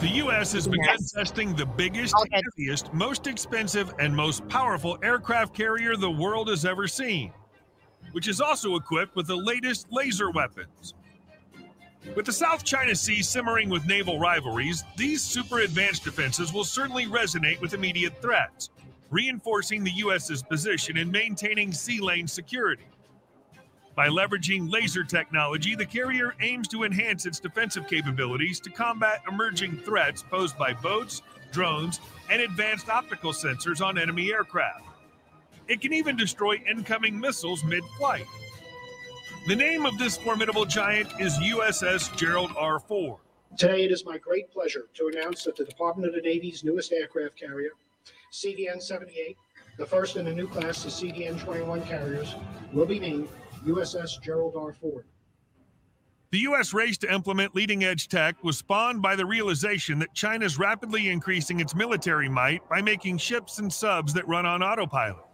The 0.00 0.08
U.S. 0.08 0.52
has 0.52 0.66
begun 0.66 0.86
Yes. 0.98 1.12
testing 1.12 1.54
the 1.56 1.66
biggest, 1.66 2.14
Okay. 2.14 2.42
heaviest, 2.56 2.92
most 2.92 3.26
expensive, 3.26 3.92
and 3.98 4.14
most 4.14 4.46
powerful 4.48 4.98
aircraft 5.02 5.54
carrier 5.54 5.96
the 5.96 6.10
world 6.10 6.48
has 6.48 6.64
ever 6.64 6.86
seen, 6.88 7.32
which 8.12 8.28
is 8.28 8.40
also 8.40 8.76
equipped 8.76 9.16
with 9.16 9.26
the 9.26 9.36
latest 9.36 9.86
laser 9.90 10.30
weapons. 10.30 10.94
With 12.14 12.24
the 12.24 12.32
South 12.32 12.64
China 12.64 12.94
Sea 12.94 13.22
simmering 13.22 13.68
with 13.68 13.86
naval 13.86 14.18
rivalries, 14.18 14.84
these 14.96 15.22
super 15.22 15.60
advanced 15.60 16.04
defenses 16.04 16.52
will 16.52 16.64
certainly 16.64 17.04
resonate 17.06 17.60
with 17.60 17.74
immediate 17.74 18.20
threats, 18.22 18.70
reinforcing 19.10 19.84
the 19.84 19.90
U.S.'s 19.92 20.42
position 20.42 20.96
in 20.96 21.10
maintaining 21.10 21.72
sea 21.72 22.00
lane 22.00 22.26
security. 22.26 22.84
By 23.96 24.08
leveraging 24.08 24.72
laser 24.72 25.04
technology, 25.04 25.74
the 25.74 25.84
carrier 25.84 26.34
aims 26.40 26.68
to 26.68 26.84
enhance 26.84 27.26
its 27.26 27.40
defensive 27.40 27.86
capabilities 27.88 28.60
to 28.60 28.70
combat 28.70 29.22
emerging 29.28 29.78
threats 29.78 30.22
posed 30.22 30.56
by 30.56 30.72
boats, 30.72 31.22
drones, 31.52 32.00
and 32.30 32.40
advanced 32.40 32.88
optical 32.88 33.32
sensors 33.32 33.84
on 33.84 33.98
enemy 33.98 34.32
aircraft. 34.32 34.86
It 35.68 35.80
can 35.80 35.92
even 35.92 36.16
destroy 36.16 36.54
incoming 36.68 37.18
missiles 37.18 37.62
mid 37.64 37.84
flight. 37.98 38.26
The 39.46 39.56
name 39.56 39.86
of 39.86 39.98
this 39.98 40.16
formidable 40.16 40.64
giant 40.64 41.08
is 41.18 41.36
USS 41.38 42.16
Gerald 42.16 42.52
R. 42.56 42.78
Ford. 42.78 43.20
Today, 43.56 43.84
it 43.84 43.90
is 43.90 44.04
my 44.04 44.16
great 44.18 44.50
pleasure 44.50 44.86
to 44.94 45.08
announce 45.08 45.44
that 45.44 45.56
the 45.56 45.64
Department 45.64 46.08
of 46.08 46.14
the 46.14 46.20
Navy's 46.20 46.62
newest 46.62 46.92
aircraft 46.92 47.36
carrier, 47.36 47.70
CVN 48.32 48.80
78, 48.80 49.36
the 49.76 49.86
first 49.86 50.16
in 50.16 50.28
a 50.28 50.34
new 50.34 50.46
class 50.46 50.84
of 50.84 50.92
CVN 50.92 51.40
21 51.40 51.82
carriers, 51.82 52.36
will 52.72 52.86
be 52.86 53.00
named 53.00 53.28
USS 53.66 54.22
Gerald 54.22 54.54
R. 54.56 54.72
Ford. 54.72 55.04
The 56.30 56.38
U.S. 56.40 56.72
race 56.72 56.96
to 56.98 57.12
implement 57.12 57.56
leading 57.56 57.82
edge 57.82 58.06
tech 58.06 58.36
was 58.44 58.56
spawned 58.56 59.02
by 59.02 59.16
the 59.16 59.26
realization 59.26 59.98
that 59.98 60.14
China 60.14 60.44
is 60.44 60.60
rapidly 60.60 61.08
increasing 61.08 61.58
its 61.58 61.74
military 61.74 62.28
might 62.28 62.66
by 62.68 62.80
making 62.80 63.18
ships 63.18 63.58
and 63.58 63.72
subs 63.72 64.12
that 64.12 64.28
run 64.28 64.46
on 64.46 64.62
autopilot, 64.62 65.24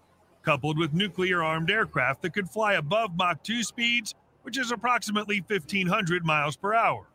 coupled 0.43 0.79
with 0.79 0.95
nuclear 0.95 1.43
armed 1.43 1.71
aircraft 1.71 2.23
that 2.23 2.33
could 2.33 2.49
fly 2.49 2.75
above 2.75 3.15
Mach 3.15 3.43
2 3.43 3.63
speeds, 3.63 4.15
which 4.41 4.57
is 4.57 4.71
approximately 4.71 5.45
1,500 5.47 6.25
miles 6.25 6.57
per 6.57 6.73
hour. 6.73 7.11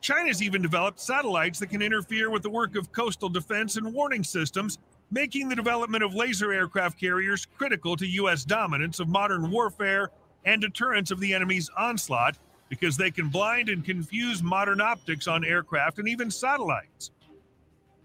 China's 0.00 0.40
even 0.40 0.62
developed 0.62 1.00
satellites 1.00 1.58
that 1.58 1.68
can 1.68 1.82
interfere 1.82 2.30
with 2.30 2.42
the 2.42 2.50
work 2.50 2.76
of 2.76 2.92
coastal 2.92 3.28
defense 3.28 3.76
and 3.76 3.92
warning 3.92 4.22
systems, 4.24 4.78
making 5.10 5.48
the 5.48 5.56
development 5.56 6.04
of 6.04 6.14
laser 6.14 6.52
aircraft 6.52 6.98
carriers 6.98 7.46
critical 7.46 7.96
to 7.96 8.06
U.S. 8.06 8.44
dominance 8.44 9.00
of 9.00 9.08
modern 9.08 9.50
warfare 9.50 10.10
and 10.44 10.60
deterrence 10.60 11.10
of 11.10 11.20
the 11.20 11.34
enemy's 11.34 11.70
onslaught 11.76 12.36
because 12.68 12.96
they 12.96 13.10
can 13.10 13.28
blind 13.28 13.68
and 13.68 13.84
confuse 13.84 14.42
modern 14.42 14.80
optics 14.80 15.26
on 15.26 15.44
aircraft 15.44 15.98
and 15.98 16.08
even 16.08 16.30
satellites. 16.30 17.10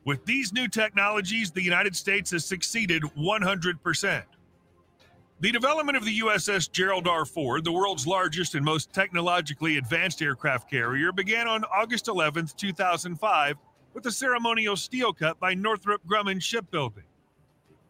With 0.03 0.25
these 0.25 0.53
new 0.53 0.67
technologies, 0.67 1.51
the 1.51 1.63
United 1.63 1.95
States 1.95 2.31
has 2.31 2.45
succeeded 2.45 3.03
100%. 3.17 4.23
The 5.41 5.51
development 5.51 5.97
of 5.97 6.05
the 6.05 6.19
USS 6.19 6.71
Gerald 6.71 7.07
R. 7.07 7.25
Ford, 7.25 7.63
the 7.63 7.71
world's 7.71 8.07
largest 8.07 8.55
and 8.55 8.63
most 8.63 8.93
technologically 8.93 9.77
advanced 9.77 10.21
aircraft 10.21 10.69
carrier, 10.69 11.11
began 11.11 11.47
on 11.47 11.63
August 11.65 12.07
11, 12.07 12.49
2005, 12.55 13.57
with 13.95 14.05
a 14.05 14.11
ceremonial 14.11 14.75
steel 14.75 15.13
cut 15.13 15.39
by 15.39 15.53
Northrop 15.55 16.05
Grumman 16.05 16.41
Shipbuilding. 16.41 17.05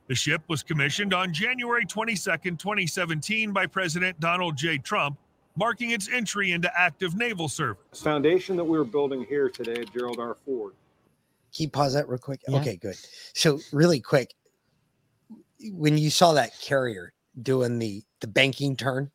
The 0.07 0.15
ship 0.15 0.43
was 0.47 0.61
commissioned 0.61 1.15
on 1.15 1.33
January 1.33 1.83
22, 1.83 2.15
2017, 2.55 3.51
by 3.51 3.65
President 3.65 4.17
Donald 4.19 4.55
J. 4.55 4.77
Trump 4.77 5.17
marking 5.57 5.91
its 5.91 6.07
entry 6.09 6.51
into 6.51 6.71
active 6.79 7.15
naval 7.15 7.49
service. 7.49 7.83
The 7.91 7.97
foundation 7.97 8.55
that 8.57 8.63
we're 8.63 8.83
building 8.83 9.25
here 9.27 9.49
today 9.49 9.81
at 9.81 9.91
Gerald 9.93 10.19
R. 10.19 10.37
Ford. 10.45 10.73
Can 11.55 11.63
you 11.63 11.69
pause 11.69 11.93
that 11.95 12.07
real 12.07 12.19
quick? 12.19 12.41
Yeah. 12.47 12.59
Okay, 12.59 12.75
good. 12.75 12.97
So 13.33 13.59
really 13.71 13.99
quick, 13.99 14.35
when 15.71 15.97
you 15.97 16.11
saw 16.11 16.33
that 16.33 16.51
carrier 16.61 17.13
doing 17.41 17.79
the 17.79 18.03
the 18.19 18.27
banking 18.27 18.75
turn, 18.75 19.09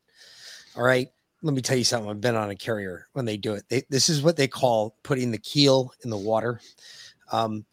all 0.76 0.82
right. 0.82 1.08
Let 1.42 1.54
me 1.54 1.62
tell 1.62 1.78
you 1.78 1.84
something. 1.84 2.10
I've 2.10 2.20
been 2.20 2.36
on 2.36 2.50
a 2.50 2.56
carrier 2.56 3.08
when 3.14 3.24
they 3.24 3.36
do 3.36 3.54
it. 3.54 3.64
They, 3.68 3.82
this 3.88 4.08
is 4.08 4.22
what 4.22 4.36
they 4.36 4.48
call 4.48 4.96
putting 5.02 5.30
the 5.30 5.38
keel 5.38 5.92
in 6.04 6.10
the 6.10 6.16
water. 6.16 6.60
Um, 7.32 7.64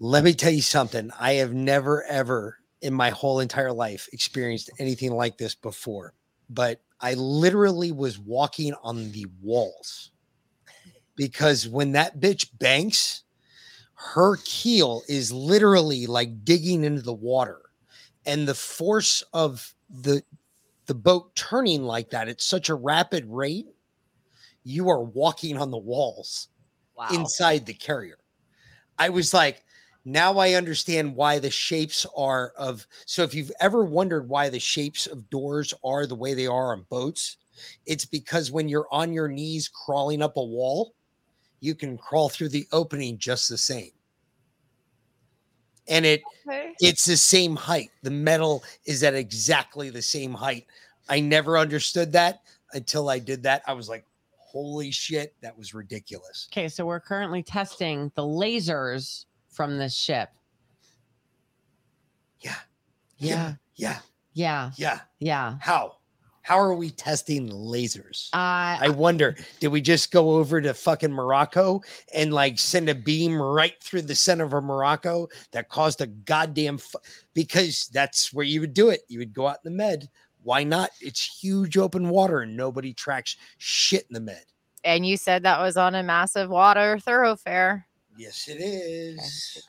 let 0.00 0.24
me 0.24 0.32
tell 0.32 0.52
you 0.52 0.62
something. 0.62 1.10
I 1.18 1.34
have 1.34 1.52
never 1.52 2.04
ever 2.04 2.56
in 2.82 2.94
my 2.94 3.10
whole 3.10 3.40
entire 3.40 3.72
life 3.72 4.08
experienced 4.12 4.70
anything 4.78 5.12
like 5.12 5.38
this 5.38 5.54
before. 5.54 6.14
But 6.48 6.80
I 7.00 7.14
literally 7.14 7.92
was 7.92 8.18
walking 8.18 8.74
on 8.82 9.12
the 9.12 9.26
walls 9.42 10.10
because 11.16 11.68
when 11.68 11.92
that 11.92 12.18
bitch 12.18 12.48
banks, 12.58 13.22
her 13.94 14.36
keel 14.44 15.02
is 15.08 15.30
literally 15.30 16.06
like 16.06 16.44
digging 16.44 16.84
into 16.84 17.02
the 17.02 17.12
water. 17.12 17.60
And 18.26 18.48
the 18.48 18.54
force 18.54 19.22
of 19.32 19.74
the 19.88 20.22
the 20.90 20.94
boat 20.94 21.32
turning 21.36 21.84
like 21.84 22.10
that 22.10 22.26
at 22.26 22.40
such 22.40 22.68
a 22.68 22.74
rapid 22.74 23.24
rate, 23.28 23.68
you 24.64 24.88
are 24.88 25.04
walking 25.04 25.56
on 25.56 25.70
the 25.70 25.78
walls 25.78 26.48
inside 27.12 27.64
the 27.64 27.72
carrier. 27.72 28.18
I 28.98 29.08
was 29.08 29.32
like, 29.32 29.62
now 30.04 30.38
I 30.38 30.54
understand 30.54 31.14
why 31.14 31.38
the 31.38 31.48
shapes 31.48 32.06
are 32.16 32.52
of. 32.58 32.88
So 33.06 33.22
if 33.22 33.34
you've 33.36 33.52
ever 33.60 33.84
wondered 33.84 34.28
why 34.28 34.48
the 34.48 34.58
shapes 34.58 35.06
of 35.06 35.30
doors 35.30 35.72
are 35.84 36.08
the 36.08 36.16
way 36.16 36.34
they 36.34 36.48
are 36.48 36.72
on 36.72 36.84
boats, 36.90 37.36
it's 37.86 38.04
because 38.04 38.50
when 38.50 38.68
you're 38.68 38.88
on 38.90 39.12
your 39.12 39.28
knees 39.28 39.68
crawling 39.68 40.20
up 40.20 40.38
a 40.38 40.42
wall, 40.42 40.96
you 41.60 41.76
can 41.76 41.98
crawl 41.98 42.28
through 42.28 42.48
the 42.48 42.66
opening 42.72 43.16
just 43.16 43.48
the 43.48 43.56
same. 43.56 43.92
And 45.88 46.04
it 46.06 46.22
Okay. 46.46 46.74
it's 46.80 47.04
the 47.04 47.16
same 47.16 47.56
height. 47.56 47.90
The 48.02 48.10
metal 48.10 48.62
is 48.84 49.02
at 49.02 49.14
exactly 49.14 49.90
the 49.90 50.02
same 50.02 50.32
height. 50.32 50.66
I 51.08 51.20
never 51.20 51.58
understood 51.58 52.12
that 52.12 52.42
until 52.72 53.08
I 53.08 53.18
did 53.18 53.42
that. 53.44 53.62
I 53.66 53.72
was 53.72 53.88
like, 53.88 54.04
holy 54.36 54.90
shit, 54.90 55.34
that 55.42 55.56
was 55.56 55.74
ridiculous. 55.74 56.48
Okay, 56.52 56.68
so 56.68 56.84
we're 56.86 57.00
currently 57.00 57.42
testing 57.42 58.10
the 58.14 58.22
lasers 58.22 59.24
from 59.48 59.78
this 59.78 59.94
ship. 59.96 60.30
Yeah. 62.40 62.54
Yeah. 63.18 63.54
Yeah. 63.76 63.98
Yeah. 64.32 64.70
Yeah. 64.76 65.00
Yeah. 65.18 65.56
How? 65.60 65.96
How 66.50 66.58
are 66.58 66.74
we 66.74 66.90
testing 66.90 67.48
lasers? 67.48 68.28
Uh, 68.32 68.82
I 68.82 68.88
wonder, 68.88 69.36
did 69.60 69.68
we 69.68 69.80
just 69.80 70.10
go 70.10 70.30
over 70.30 70.60
to 70.60 70.74
fucking 70.74 71.12
Morocco 71.12 71.80
and 72.12 72.34
like 72.34 72.58
send 72.58 72.88
a 72.88 72.94
beam 72.96 73.40
right 73.40 73.80
through 73.80 74.02
the 74.02 74.16
center 74.16 74.42
of 74.46 74.64
Morocco 74.64 75.28
that 75.52 75.68
caused 75.68 76.00
a 76.00 76.08
goddamn 76.08 76.78
fu- 76.78 76.98
because 77.34 77.88
that's 77.92 78.32
where 78.32 78.44
you 78.44 78.60
would 78.62 78.74
do 78.74 78.88
it. 78.88 79.02
You 79.06 79.20
would 79.20 79.32
go 79.32 79.46
out 79.46 79.58
in 79.64 79.70
the 79.70 79.76
med. 79.76 80.08
Why 80.42 80.64
not? 80.64 80.90
It's 81.00 81.40
huge 81.40 81.78
open 81.78 82.08
water 82.08 82.40
and 82.40 82.56
nobody 82.56 82.94
tracks 82.94 83.36
shit 83.58 84.06
in 84.10 84.14
the 84.14 84.20
med. 84.20 84.42
And 84.82 85.06
you 85.06 85.16
said 85.16 85.44
that 85.44 85.60
was 85.60 85.76
on 85.76 85.94
a 85.94 86.02
massive 86.02 86.50
water 86.50 86.98
thoroughfare. 86.98 87.86
Yes, 88.16 88.48
it 88.48 88.58
is. 88.60 89.68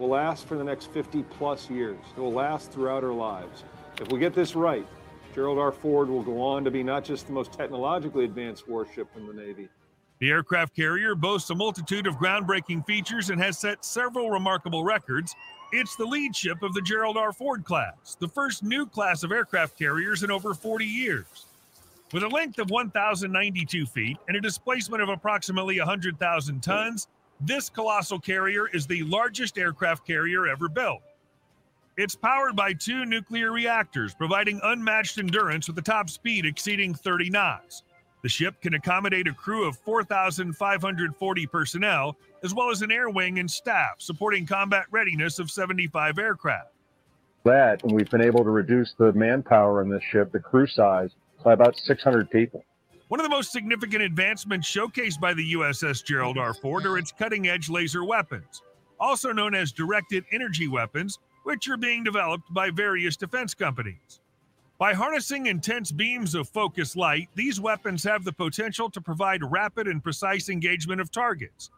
Will 0.00 0.08
last 0.08 0.48
for 0.48 0.58
the 0.58 0.64
next 0.64 0.90
50 0.90 1.22
plus 1.22 1.70
years. 1.70 2.00
It 2.16 2.20
will 2.20 2.32
last 2.32 2.72
throughout 2.72 3.04
our 3.04 3.12
lives. 3.12 3.62
If 4.00 4.10
we 4.10 4.18
get 4.18 4.34
this 4.34 4.56
right, 4.56 4.84
Gerald 5.34 5.58
R. 5.58 5.72
Ford 5.72 6.08
will 6.08 6.22
go 6.22 6.40
on 6.42 6.62
to 6.64 6.70
be 6.70 6.82
not 6.82 7.04
just 7.04 7.26
the 7.26 7.32
most 7.32 7.52
technologically 7.52 8.24
advanced 8.24 8.68
warship 8.68 9.08
in 9.16 9.26
the 9.26 9.32
Navy, 9.32 9.68
The 10.20 10.30
aircraft 10.30 10.76
carrier 10.76 11.14
boasts 11.14 11.50
a 11.50 11.54
multitude 11.54 12.06
of 12.06 12.16
groundbreaking 12.16 12.86
features 12.86 13.30
and 13.30 13.40
has 13.40 13.58
set 13.58 13.84
several 13.84 14.30
remarkable 14.30 14.84
records. 14.84 15.34
It's 15.72 15.96
the 15.96 16.04
lead 16.04 16.36
ship 16.36 16.62
of 16.62 16.74
the 16.74 16.82
Gerald 16.82 17.16
R. 17.16 17.32
Ford 17.32 17.64
class, 17.64 18.16
the 18.20 18.28
first 18.28 18.62
new 18.62 18.86
class 18.86 19.22
of 19.22 19.32
aircraft 19.32 19.76
carriers 19.78 20.22
in 20.22 20.30
over 20.30 20.52
40 20.54 20.84
years. 20.84 21.46
With 22.12 22.22
a 22.22 22.28
length 22.28 22.58
of 22.58 22.70
1,092 22.70 23.86
feet 23.86 24.18
and 24.28 24.36
a 24.36 24.40
displacement 24.40 25.02
of 25.02 25.08
approximately 25.08 25.78
100,000 25.78 26.62
tons, 26.62 27.08
this 27.40 27.70
colossal 27.70 28.20
carrier 28.20 28.68
is 28.68 28.86
the 28.86 29.02
largest 29.04 29.56
aircraft 29.56 30.06
carrier 30.06 30.46
ever 30.46 30.68
built. 30.68 31.00
It's 31.98 32.14
powered 32.14 32.56
by 32.56 32.72
two 32.72 33.04
nuclear 33.04 33.52
reactors, 33.52 34.14
providing 34.14 34.60
unmatched 34.64 35.18
endurance 35.18 35.68
with 35.68 35.76
a 35.76 35.82
top 35.82 36.08
speed 36.08 36.46
exceeding 36.46 36.94
30 36.94 37.28
knots. 37.28 37.82
The 38.22 38.30
ship 38.30 38.54
can 38.62 38.74
accommodate 38.74 39.28
a 39.28 39.34
crew 39.34 39.68
of 39.68 39.76
4,540 39.76 41.46
personnel, 41.48 42.16
as 42.42 42.54
well 42.54 42.70
as 42.70 42.80
an 42.80 42.90
air 42.90 43.10
wing 43.10 43.40
and 43.40 43.50
staff, 43.50 43.96
supporting 43.98 44.46
combat 44.46 44.86
readiness 44.90 45.38
of 45.38 45.50
75 45.50 46.18
aircraft. 46.18 46.72
that, 47.44 47.82
and 47.82 47.92
we've 47.92 48.08
been 48.08 48.24
able 48.24 48.44
to 48.44 48.50
reduce 48.50 48.94
the 48.94 49.12
manpower 49.12 49.82
in 49.82 49.90
this 49.90 50.02
ship, 50.10 50.32
the 50.32 50.40
crew 50.40 50.66
size, 50.66 51.10
by 51.44 51.52
about 51.52 51.76
600 51.76 52.30
people. 52.30 52.64
One 53.08 53.20
of 53.20 53.24
the 53.24 53.30
most 53.30 53.52
significant 53.52 54.02
advancements 54.02 54.70
showcased 54.70 55.20
by 55.20 55.34
the 55.34 55.52
USS 55.54 56.02
Gerald 56.02 56.38
R. 56.38 56.54
Ford 56.54 56.86
are 56.86 56.96
its 56.96 57.12
cutting 57.12 57.48
edge 57.48 57.68
laser 57.68 58.04
weapons, 58.04 58.62
also 58.98 59.32
known 59.32 59.54
as 59.54 59.72
directed 59.72 60.24
energy 60.32 60.68
weapons, 60.68 61.18
which 61.44 61.68
are 61.68 61.76
being 61.76 62.04
developed 62.04 62.52
by 62.52 62.70
various 62.70 63.16
defense 63.16 63.54
companies. 63.54 64.20
By 64.78 64.94
harnessing 64.94 65.46
intense 65.46 65.92
beams 65.92 66.34
of 66.34 66.48
focused 66.48 66.96
light, 66.96 67.28
these 67.34 67.60
weapons 67.60 68.02
have 68.04 68.24
the 68.24 68.32
potential 68.32 68.90
to 68.90 69.00
provide 69.00 69.48
rapid 69.48 69.86
and 69.86 70.02
precise 70.02 70.48
engagement 70.48 71.00
of 71.00 71.10
targets. 71.10 71.70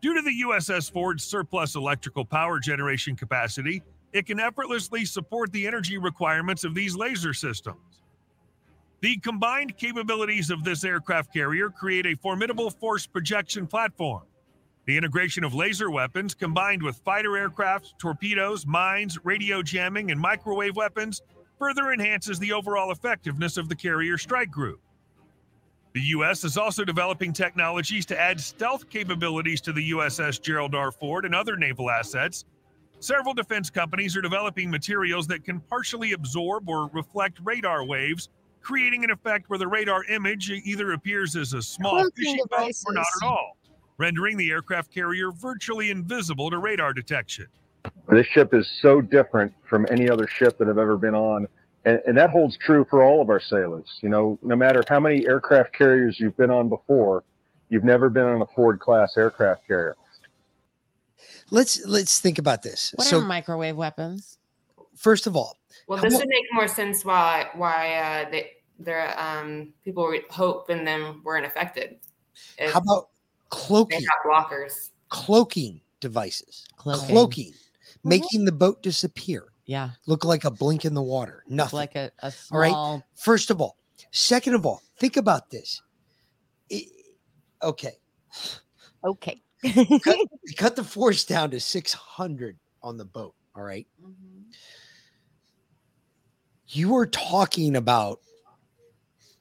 Due 0.00 0.14
to 0.14 0.22
the 0.22 0.42
USS 0.42 0.90
Ford's 0.90 1.22
surplus 1.22 1.76
electrical 1.76 2.24
power 2.24 2.58
generation 2.58 3.14
capacity, 3.14 3.82
it 4.12 4.26
can 4.26 4.40
effortlessly 4.40 5.04
support 5.04 5.52
the 5.52 5.66
energy 5.66 5.98
requirements 5.98 6.64
of 6.64 6.74
these 6.74 6.96
laser 6.96 7.32
systems. 7.32 8.02
The 9.00 9.16
combined 9.18 9.76
capabilities 9.76 10.50
of 10.50 10.64
this 10.64 10.84
aircraft 10.84 11.32
carrier 11.32 11.70
create 11.70 12.06
a 12.06 12.16
formidable 12.16 12.70
force 12.70 13.06
projection 13.06 13.66
platform. 13.66 14.22
The 14.84 14.96
integration 14.96 15.44
of 15.44 15.54
laser 15.54 15.90
weapons 15.90 16.34
combined 16.34 16.82
with 16.82 16.96
fighter 17.04 17.36
aircraft, 17.36 17.98
torpedoes, 17.98 18.66
mines, 18.66 19.18
radio 19.24 19.62
jamming, 19.62 20.10
and 20.10 20.20
microwave 20.20 20.74
weapons 20.74 21.22
further 21.58 21.92
enhances 21.92 22.40
the 22.40 22.52
overall 22.52 22.90
effectiveness 22.90 23.56
of 23.56 23.68
the 23.68 23.76
carrier 23.76 24.18
strike 24.18 24.50
group. 24.50 24.80
The 25.92 26.00
U.S. 26.00 26.42
is 26.42 26.56
also 26.56 26.84
developing 26.84 27.32
technologies 27.32 28.06
to 28.06 28.18
add 28.18 28.40
stealth 28.40 28.88
capabilities 28.88 29.60
to 29.60 29.72
the 29.72 29.90
USS 29.90 30.40
Gerald 30.40 30.74
R. 30.74 30.90
Ford 30.90 31.24
and 31.26 31.34
other 31.34 31.56
naval 31.56 31.90
assets. 31.90 32.44
Several 32.98 33.34
defense 33.34 33.68
companies 33.68 34.16
are 34.16 34.22
developing 34.22 34.70
materials 34.70 35.26
that 35.28 35.44
can 35.44 35.60
partially 35.60 36.12
absorb 36.12 36.68
or 36.68 36.88
reflect 36.92 37.38
radar 37.44 37.84
waves, 37.84 38.30
creating 38.62 39.04
an 39.04 39.10
effect 39.10 39.50
where 39.50 39.58
the 39.58 39.68
radar 39.68 40.04
image 40.04 40.50
either 40.50 40.92
appears 40.92 41.36
as 41.36 41.52
a 41.52 41.60
small 41.60 42.08
fishing 42.16 42.40
boat 42.50 42.72
or 42.86 42.94
not 42.94 43.06
at 43.20 43.26
all, 43.26 43.56
rendering 43.98 44.36
the 44.36 44.50
aircraft 44.50 44.92
carrier 44.92 45.30
virtually 45.30 45.90
invisible 45.90 46.50
to 46.50 46.58
radar 46.58 46.92
detection. 46.92 47.46
This 48.08 48.26
ship 48.26 48.52
is 48.54 48.68
so 48.80 49.00
different 49.00 49.52
from 49.68 49.86
any 49.90 50.08
other 50.08 50.26
ship 50.26 50.58
that 50.58 50.68
I've 50.68 50.78
ever 50.78 50.96
been 50.96 51.14
on. 51.14 51.46
And, 51.84 52.00
and 52.06 52.16
that 52.16 52.30
holds 52.30 52.56
true 52.56 52.86
for 52.88 53.02
all 53.02 53.20
of 53.20 53.28
our 53.28 53.40
sailors. 53.40 53.98
You 54.02 54.08
know, 54.08 54.38
no 54.42 54.54
matter 54.54 54.84
how 54.88 55.00
many 55.00 55.26
aircraft 55.26 55.72
carriers 55.72 56.18
you've 56.20 56.36
been 56.36 56.50
on 56.50 56.68
before, 56.68 57.24
you've 57.70 57.84
never 57.84 58.08
been 58.08 58.24
on 58.24 58.40
a 58.42 58.46
Ford 58.54 58.78
class 58.80 59.16
aircraft 59.16 59.66
carrier. 59.66 59.96
Let's 61.50 61.84
let's 61.86 62.18
think 62.20 62.38
about 62.38 62.62
this. 62.62 62.92
What 62.96 63.06
so 63.06 63.18
are 63.18 63.24
microwave 63.24 63.76
weapons? 63.76 64.38
first 64.96 65.26
of 65.26 65.34
all, 65.36 65.56
Well, 65.88 66.00
this 66.00 66.12
about- 66.14 66.20
would 66.22 66.28
make 66.28 66.44
more 66.52 66.68
sense 66.68 67.04
why 67.04 67.48
why 67.54 67.94
uh, 68.26 68.30
they 68.30 68.50
their 68.78 69.18
um 69.18 69.72
people 69.84 70.04
were- 70.04 70.18
hope 70.30 70.70
in 70.70 70.84
them 70.84 71.20
weren't 71.24 71.46
affected. 71.46 71.98
If 72.58 72.72
how 72.72 72.78
about 72.80 73.08
they 73.08 73.11
cloaking? 73.52 74.00
have 74.00 74.24
blockers? 74.26 74.90
Cloaking 75.10 75.80
devices. 76.00 76.64
Cloaking. 76.76 77.08
Cloaking. 77.08 77.52
Mm-hmm. 77.52 78.08
Making 78.08 78.44
the 78.44 78.52
boat 78.52 78.82
disappear. 78.82 79.44
Yeah. 79.66 79.90
Look 80.06 80.24
like 80.24 80.44
a 80.44 80.50
blink 80.50 80.84
in 80.84 80.94
the 80.94 81.02
water. 81.02 81.44
Nothing. 81.48 81.76
Like 81.76 81.94
a, 81.94 82.10
a 82.20 82.32
All 82.50 82.58
right. 82.58 82.70
small. 82.70 83.04
First 83.14 83.50
of 83.50 83.60
all, 83.60 83.76
second 84.10 84.54
of 84.54 84.66
all, 84.66 84.82
think 84.98 85.16
about 85.16 85.50
this. 85.50 85.80
I- 86.72 86.86
okay. 87.62 87.92
Okay. 89.04 89.42
cut, 90.02 90.16
cut 90.56 90.76
the 90.76 90.84
force 90.84 91.24
down 91.24 91.50
to 91.52 91.60
600 91.60 92.58
on 92.82 92.96
the 92.96 93.04
boat. 93.04 93.34
All 93.54 93.62
right? 93.62 93.86
Mm-hmm. 94.02 94.50
You 96.68 96.96
are 96.96 97.06
talking 97.06 97.76
about 97.76 98.20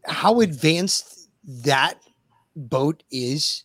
how 0.05 0.41
advanced 0.41 1.29
that 1.45 2.01
boat 2.55 3.03
is. 3.09 3.63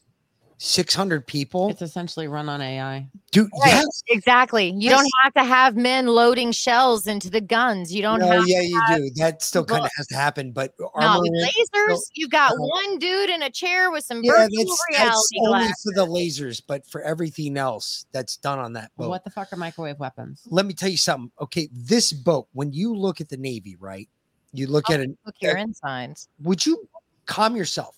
600 0.66 1.26
people. 1.26 1.68
It's 1.70 1.82
essentially 1.82 2.26
run 2.28 2.48
on 2.48 2.60
AI. 2.60 3.06
Dude, 3.30 3.48
Right, 3.62 3.72
yes. 3.74 4.02
exactly. 4.08 4.74
You 4.76 4.90
don't 4.90 5.06
have 5.22 5.32
to 5.34 5.44
have 5.44 5.76
men 5.76 6.06
loading 6.06 6.50
shells 6.52 7.06
into 7.06 7.30
the 7.30 7.40
guns. 7.40 7.94
You 7.94 8.02
don't 8.02 8.20
No, 8.20 8.26
have 8.28 8.48
yeah, 8.48 8.58
to 8.60 8.66
you 8.66 8.80
have 8.86 8.98
do. 8.98 9.10
That 9.16 9.42
still 9.42 9.64
kind 9.64 9.84
of 9.84 9.90
has 9.96 10.06
to 10.08 10.16
happen, 10.16 10.52
but 10.52 10.72
Not 10.80 10.90
armor 10.94 11.20
with 11.22 11.30
in- 11.34 11.44
lasers. 11.48 11.88
no, 11.88 11.98
You've 12.14 12.30
got 12.30 12.52
no. 12.56 12.64
one 12.66 12.98
dude 12.98 13.30
in 13.30 13.42
a 13.42 13.50
chair 13.50 13.90
with 13.90 14.04
some 14.04 14.22
Yeah, 14.24 14.32
virtual 14.32 14.64
that's, 14.64 14.84
reality 14.90 15.10
that's 15.10 15.24
only 15.40 15.58
glasses. 15.66 15.82
for 15.84 15.92
the 15.94 16.06
lasers, 16.06 16.62
but 16.66 16.86
for 16.86 17.02
everything 17.02 17.56
else 17.56 18.06
that's 18.12 18.36
done 18.36 18.58
on 18.58 18.72
that 18.74 18.90
boat. 18.96 19.08
What 19.10 19.24
the 19.24 19.30
fuck 19.30 19.52
are 19.52 19.56
microwave 19.56 19.98
weapons? 19.98 20.42
Let 20.50 20.66
me 20.66 20.74
tell 20.74 20.88
you 20.88 20.96
something. 20.96 21.30
Okay, 21.40 21.68
this 21.72 22.12
boat, 22.12 22.48
when 22.52 22.72
you 22.72 22.94
look 22.94 23.20
at 23.20 23.28
the 23.28 23.36
Navy, 23.36 23.76
right? 23.78 24.08
You 24.52 24.66
look 24.68 24.88
at 24.90 25.00
it. 25.00 25.10
Look 25.26 25.34
your 25.40 25.58
uh, 25.58 25.62
insides. 25.62 26.28
would 26.42 26.64
you 26.64 26.88
calm 27.26 27.56
yourself 27.56 27.95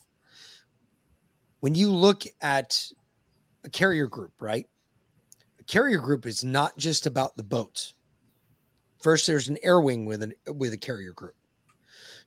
when 1.60 1.74
you 1.74 1.90
look 1.90 2.24
at 2.40 2.82
a 3.64 3.70
carrier 3.70 4.06
group, 4.06 4.32
right? 4.40 4.66
A 5.60 5.64
carrier 5.64 5.98
group 5.98 6.26
is 6.26 6.44
not 6.44 6.76
just 6.76 7.06
about 7.06 7.36
the 7.36 7.42
boats. 7.42 7.94
First, 9.00 9.26
there's 9.26 9.48
an 9.48 9.58
air 9.62 9.80
wing 9.80 10.06
with 10.06 10.22
an 10.22 10.34
with 10.46 10.72
a 10.72 10.78
carrier 10.78 11.12
group. 11.12 11.34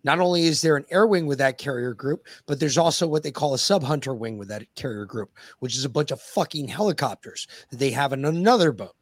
Not 0.04 0.20
only 0.20 0.44
is 0.44 0.62
there 0.62 0.78
an 0.78 0.86
air 0.90 1.06
wing 1.06 1.28
with 1.28 1.38
that 1.38 1.58
carrier 1.58 1.94
group, 1.94 2.26
but 2.48 2.60
there's 2.60 2.78
also 2.78 3.08
what 3.08 3.24
they 3.24 3.32
call 3.32 3.54
a 3.54 3.60
sub 3.60 3.84
hunter 3.84 4.16
wing 4.16 4.38
with 4.38 4.48
that 4.48 4.64
carrier 4.76 5.06
group, 5.06 5.32
which 5.60 5.78
is 5.78 5.86
a 5.86 5.90
bunch 5.90 6.12
of 6.12 6.22
fucking 6.22 6.68
helicopters 6.68 7.48
that 7.70 7.78
they 7.78 7.92
have 7.92 8.14
in 8.14 8.26
another 8.26 8.72
boat. 8.72 8.96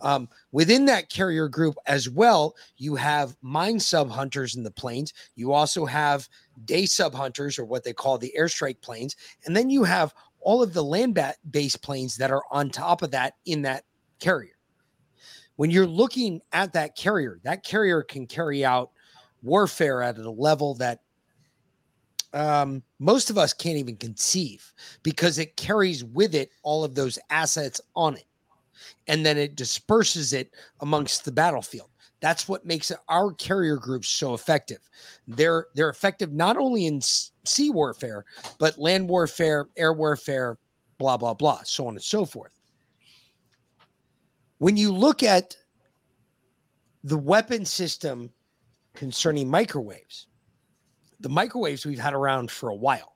Um, 0.00 0.28
within 0.52 0.84
that 0.86 1.10
carrier 1.10 1.48
group 1.48 1.76
as 1.86 2.08
well, 2.08 2.54
you 2.76 2.94
have 2.96 3.36
mine 3.42 3.80
sub 3.80 4.10
hunters 4.10 4.54
in 4.56 4.62
the 4.62 4.70
planes. 4.70 5.12
You 5.34 5.52
also 5.52 5.86
have 5.86 6.28
day 6.64 6.86
sub 6.86 7.14
hunters, 7.14 7.58
or 7.58 7.64
what 7.64 7.84
they 7.84 7.92
call 7.92 8.18
the 8.18 8.32
airstrike 8.38 8.80
planes, 8.80 9.16
and 9.44 9.56
then 9.56 9.70
you 9.70 9.84
have 9.84 10.14
all 10.40 10.62
of 10.62 10.72
the 10.72 10.84
land 10.84 11.14
ba- 11.14 11.34
based 11.50 11.82
planes 11.82 12.16
that 12.16 12.30
are 12.30 12.44
on 12.50 12.70
top 12.70 13.02
of 13.02 13.10
that 13.10 13.34
in 13.44 13.62
that 13.62 13.84
carrier. 14.20 14.52
When 15.56 15.70
you're 15.70 15.86
looking 15.86 16.40
at 16.52 16.72
that 16.74 16.96
carrier, 16.96 17.40
that 17.42 17.64
carrier 17.64 18.02
can 18.02 18.26
carry 18.26 18.64
out 18.64 18.92
warfare 19.42 20.02
at 20.02 20.18
a 20.18 20.30
level 20.30 20.74
that 20.76 21.00
um, 22.32 22.82
most 22.98 23.30
of 23.30 23.38
us 23.38 23.52
can't 23.52 23.78
even 23.78 23.96
conceive 23.96 24.72
because 25.02 25.38
it 25.38 25.56
carries 25.56 26.04
with 26.04 26.34
it 26.34 26.50
all 26.62 26.84
of 26.84 26.94
those 26.94 27.18
assets 27.30 27.80
on 27.96 28.16
it 28.16 28.24
and 29.06 29.24
then 29.24 29.36
it 29.36 29.56
disperses 29.56 30.32
it 30.32 30.50
amongst 30.80 31.24
the 31.24 31.32
battlefield. 31.32 31.90
That's 32.20 32.48
what 32.48 32.66
makes 32.66 32.90
our 33.08 33.32
carrier 33.32 33.76
groups 33.76 34.08
so 34.08 34.34
effective. 34.34 34.88
They're 35.28 35.66
they're 35.74 35.90
effective 35.90 36.32
not 36.32 36.56
only 36.56 36.86
in 36.86 37.00
sea 37.00 37.70
warfare, 37.70 38.24
but 38.58 38.78
land 38.78 39.08
warfare, 39.08 39.68
air 39.76 39.92
warfare, 39.92 40.58
blah 40.98 41.16
blah 41.16 41.34
blah, 41.34 41.60
so 41.64 41.86
on 41.86 41.94
and 41.94 42.02
so 42.02 42.24
forth. 42.24 42.52
When 44.58 44.76
you 44.76 44.92
look 44.92 45.22
at 45.22 45.56
the 47.04 47.18
weapon 47.18 47.64
system 47.64 48.30
concerning 48.94 49.48
microwaves, 49.48 50.26
the 51.20 51.28
microwaves 51.28 51.86
we've 51.86 51.98
had 52.00 52.14
around 52.14 52.50
for 52.50 52.68
a 52.68 52.74
while. 52.74 53.14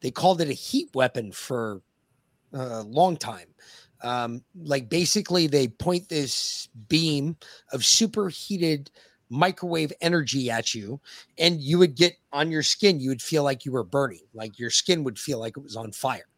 They 0.00 0.10
called 0.10 0.42
it 0.42 0.50
a 0.50 0.54
heat 0.54 0.90
weapon 0.94 1.32
for 1.32 1.80
a 2.52 2.82
long 2.82 3.16
time. 3.16 3.48
Um, 4.04 4.44
like 4.54 4.88
basically, 4.88 5.46
they 5.46 5.68
point 5.68 6.08
this 6.08 6.68
beam 6.88 7.36
of 7.72 7.84
superheated 7.84 8.90
microwave 9.30 9.92
energy 10.00 10.50
at 10.50 10.74
you, 10.74 11.00
and 11.38 11.60
you 11.60 11.78
would 11.78 11.96
get 11.96 12.14
on 12.32 12.50
your 12.50 12.62
skin, 12.62 13.00
you 13.00 13.08
would 13.08 13.22
feel 13.22 13.42
like 13.42 13.64
you 13.64 13.72
were 13.72 13.82
burning, 13.82 14.20
like 14.34 14.58
your 14.58 14.70
skin 14.70 15.04
would 15.04 15.18
feel 15.18 15.40
like 15.40 15.56
it 15.56 15.62
was 15.62 15.76
on 15.76 15.90
fire. 15.90 16.28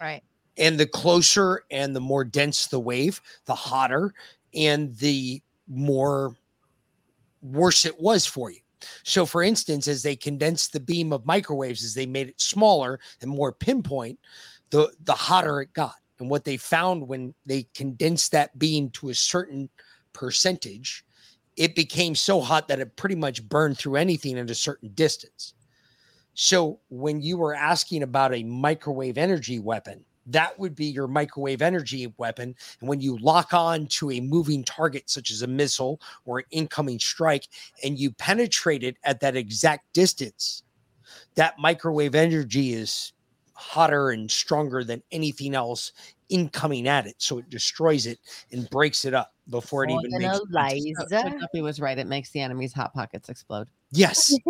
Right. 0.00 0.22
And 0.56 0.78
the 0.78 0.86
closer 0.86 1.64
and 1.70 1.96
the 1.96 2.00
more 2.00 2.24
dense 2.24 2.68
the 2.68 2.78
wave, 2.78 3.20
the 3.46 3.54
hotter 3.54 4.14
and 4.54 4.94
the 4.98 5.42
more 5.66 6.36
worse 7.42 7.84
it 7.84 8.00
was 8.00 8.26
for 8.26 8.50
you. 8.50 8.60
So, 9.02 9.26
for 9.26 9.42
instance, 9.42 9.88
as 9.88 10.02
they 10.02 10.14
condensed 10.14 10.72
the 10.72 10.80
beam 10.80 11.12
of 11.12 11.26
microwaves, 11.26 11.84
as 11.84 11.94
they 11.94 12.06
made 12.06 12.28
it 12.28 12.40
smaller 12.40 13.00
and 13.20 13.30
more 13.30 13.52
pinpoint, 13.52 14.18
the 14.70 14.92
the 15.02 15.14
hotter 15.14 15.62
it 15.62 15.72
got. 15.72 15.94
And 16.24 16.30
what 16.30 16.44
they 16.44 16.56
found 16.56 17.06
when 17.06 17.34
they 17.44 17.66
condensed 17.74 18.32
that 18.32 18.58
beam 18.58 18.88
to 18.92 19.10
a 19.10 19.14
certain 19.14 19.68
percentage, 20.14 21.04
it 21.58 21.74
became 21.74 22.14
so 22.14 22.40
hot 22.40 22.66
that 22.68 22.80
it 22.80 22.96
pretty 22.96 23.14
much 23.14 23.46
burned 23.46 23.76
through 23.76 23.96
anything 23.96 24.38
at 24.38 24.48
a 24.48 24.54
certain 24.54 24.88
distance. 24.94 25.52
So, 26.32 26.80
when 26.88 27.20
you 27.20 27.36
were 27.36 27.54
asking 27.54 28.04
about 28.04 28.34
a 28.34 28.42
microwave 28.42 29.18
energy 29.18 29.58
weapon, 29.58 30.02
that 30.24 30.58
would 30.58 30.74
be 30.74 30.86
your 30.86 31.08
microwave 31.08 31.60
energy 31.60 32.10
weapon. 32.16 32.54
And 32.80 32.88
when 32.88 33.02
you 33.02 33.18
lock 33.18 33.52
on 33.52 33.86
to 33.88 34.12
a 34.12 34.20
moving 34.22 34.64
target, 34.64 35.10
such 35.10 35.30
as 35.30 35.42
a 35.42 35.46
missile 35.46 36.00
or 36.24 36.38
an 36.38 36.46
incoming 36.50 37.00
strike, 37.00 37.48
and 37.84 37.98
you 37.98 38.12
penetrate 38.12 38.82
it 38.82 38.96
at 39.04 39.20
that 39.20 39.36
exact 39.36 39.92
distance, 39.92 40.62
that 41.34 41.58
microwave 41.58 42.14
energy 42.14 42.72
is 42.72 43.12
hotter 43.54 44.10
and 44.10 44.30
stronger 44.30 44.84
than 44.84 45.02
anything 45.12 45.54
else 45.54 45.92
incoming 46.28 46.88
at 46.88 47.06
it. 47.06 47.14
So 47.18 47.38
it 47.38 47.50
destroys 47.50 48.06
it 48.06 48.18
and 48.52 48.68
breaks 48.70 49.04
it 49.04 49.14
up 49.14 49.32
before 49.50 49.84
it 49.84 49.90
even 49.90 50.10
makes 50.18 50.36
So- 50.38 51.06
so 51.08 51.30
Guppy 51.40 51.60
was 51.62 51.80
right. 51.80 51.98
It 51.98 52.06
makes 52.06 52.30
the 52.30 52.40
enemy's 52.40 52.72
hot 52.72 52.94
pockets 52.94 53.28
explode. 53.28 53.68
Yes. 53.90 54.34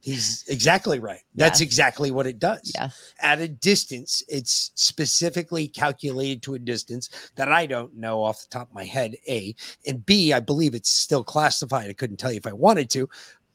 He's 0.00 0.44
exactly 0.48 0.98
right. 0.98 1.20
That's 1.36 1.60
Yes. 1.60 1.66
exactly 1.66 2.10
what 2.10 2.26
it 2.26 2.40
does. 2.40 2.72
Yes. 2.74 3.12
At 3.20 3.38
a 3.40 3.46
distance, 3.46 4.24
it's 4.28 4.72
specifically 4.74 5.68
calculated 5.68 6.42
to 6.42 6.54
a 6.54 6.58
distance 6.58 7.08
that 7.36 7.52
I 7.52 7.66
don't 7.66 7.94
know 7.94 8.20
off 8.20 8.40
the 8.42 8.48
top 8.50 8.68
of 8.68 8.74
my 8.74 8.84
head. 8.84 9.14
A 9.28 9.54
and 9.86 10.04
B, 10.04 10.32
I 10.32 10.40
believe 10.40 10.74
it's 10.74 10.90
still 10.90 11.22
classified. 11.22 11.88
I 11.88 11.92
couldn't 11.92 12.16
tell 12.16 12.32
you 12.32 12.38
if 12.38 12.48
I 12.48 12.52
wanted 12.52 12.90
to, 12.90 13.08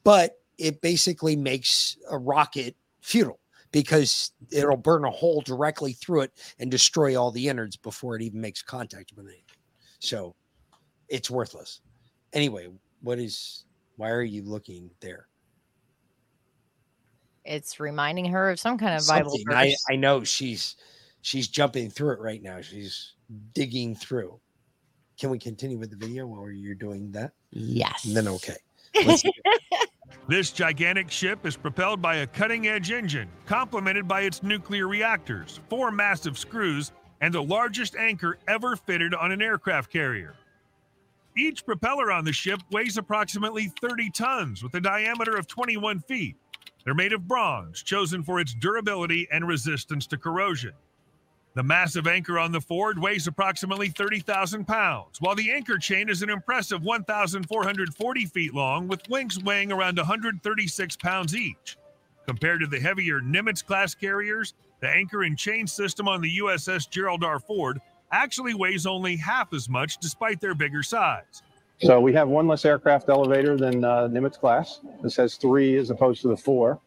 but 0.04 0.40
it 0.56 0.80
basically 0.80 1.36
makes 1.36 1.98
a 2.10 2.16
rocket 2.16 2.74
futile 3.02 3.40
because 3.72 4.32
it'll 4.50 4.76
burn 4.76 5.04
a 5.04 5.10
hole 5.10 5.40
directly 5.40 5.92
through 5.92 6.22
it 6.22 6.32
and 6.58 6.70
destroy 6.70 7.20
all 7.20 7.30
the 7.30 7.48
innards 7.48 7.76
before 7.76 8.16
it 8.16 8.22
even 8.22 8.40
makes 8.40 8.62
contact 8.62 9.12
with 9.16 9.26
anything. 9.26 9.42
So 9.98 10.34
it's 11.08 11.30
worthless. 11.30 11.80
Anyway, 12.32 12.68
what 13.02 13.18
is 13.18 13.64
why 13.96 14.10
are 14.10 14.22
you 14.22 14.42
looking 14.42 14.90
there? 15.00 15.28
it's 17.48 17.80
reminding 17.80 18.26
her 18.26 18.50
of 18.50 18.60
some 18.60 18.78
kind 18.78 18.94
of 18.94 19.06
Bible 19.08 19.30
Something. 19.30 19.54
I. 19.54 19.74
I 19.90 19.96
know 19.96 20.22
she's 20.22 20.76
she's 21.22 21.48
jumping 21.48 21.90
through 21.90 22.12
it 22.12 22.20
right 22.20 22.42
now. 22.42 22.60
She's 22.60 23.14
digging 23.54 23.94
through. 23.94 24.38
Can 25.18 25.30
we 25.30 25.38
continue 25.38 25.78
with 25.78 25.90
the 25.90 25.96
video 25.96 26.26
while 26.26 26.50
you're 26.50 26.74
doing 26.74 27.10
that? 27.12 27.32
Yes. 27.50 28.04
And 28.04 28.16
then 28.16 28.28
okay. 28.28 28.56
This 30.28 30.50
gigantic 30.50 31.10
ship 31.10 31.46
is 31.46 31.56
propelled 31.56 32.02
by 32.02 32.16
a 32.16 32.26
cutting 32.26 32.68
edge 32.68 32.90
engine, 32.90 33.30
complemented 33.46 34.06
by 34.06 34.20
its 34.20 34.42
nuclear 34.42 34.86
reactors, 34.86 35.58
four 35.70 35.90
massive 35.90 36.36
screws, 36.36 36.92
and 37.22 37.32
the 37.32 37.42
largest 37.42 37.96
anchor 37.96 38.36
ever 38.46 38.76
fitted 38.76 39.14
on 39.14 39.32
an 39.32 39.40
aircraft 39.40 39.90
carrier. 39.90 40.34
Each 41.34 41.64
propeller 41.64 42.12
on 42.12 42.26
the 42.26 42.32
ship 42.34 42.60
weighs 42.70 42.98
approximately 42.98 43.72
30 43.80 44.10
tons 44.10 44.62
with 44.62 44.74
a 44.74 44.82
diameter 44.82 45.34
of 45.34 45.46
21 45.46 46.00
feet. 46.00 46.36
They're 46.84 46.92
made 46.92 47.14
of 47.14 47.26
bronze, 47.26 47.82
chosen 47.82 48.22
for 48.22 48.38
its 48.38 48.52
durability 48.52 49.26
and 49.32 49.48
resistance 49.48 50.06
to 50.08 50.18
corrosion. 50.18 50.74
The 51.58 51.64
massive 51.64 52.06
anchor 52.06 52.38
on 52.38 52.52
the 52.52 52.60
Ford 52.60 53.00
weighs 53.00 53.26
approximately 53.26 53.88
30,000 53.88 54.64
pounds, 54.64 55.20
while 55.20 55.34
the 55.34 55.50
anchor 55.50 55.76
chain 55.76 56.08
is 56.08 56.22
an 56.22 56.30
impressive 56.30 56.84
1,440 56.84 58.26
feet 58.26 58.54
long, 58.54 58.86
with 58.86 59.08
wings 59.08 59.42
weighing 59.42 59.72
around 59.72 59.96
136 59.96 60.96
pounds 60.98 61.34
each. 61.34 61.76
Compared 62.28 62.60
to 62.60 62.68
the 62.68 62.78
heavier 62.78 63.20
Nimitz 63.20 63.66
class 63.66 63.92
carriers, 63.92 64.54
the 64.78 64.88
anchor 64.88 65.24
and 65.24 65.36
chain 65.36 65.66
system 65.66 66.06
on 66.06 66.20
the 66.20 66.38
USS 66.38 66.88
Gerald 66.88 67.24
R. 67.24 67.40
Ford 67.40 67.80
actually 68.12 68.54
weighs 68.54 68.86
only 68.86 69.16
half 69.16 69.52
as 69.52 69.68
much 69.68 69.98
despite 69.98 70.40
their 70.40 70.54
bigger 70.54 70.84
size. 70.84 71.42
So 71.80 72.00
we 72.00 72.12
have 72.12 72.28
one 72.28 72.46
less 72.46 72.64
aircraft 72.64 73.08
elevator 73.08 73.56
than 73.56 73.82
uh, 73.82 74.06
Nimitz 74.06 74.38
class. 74.38 74.78
This 75.02 75.16
has 75.16 75.34
three 75.34 75.76
as 75.76 75.90
opposed 75.90 76.22
to 76.22 76.28
the 76.28 76.36
four. 76.36 76.78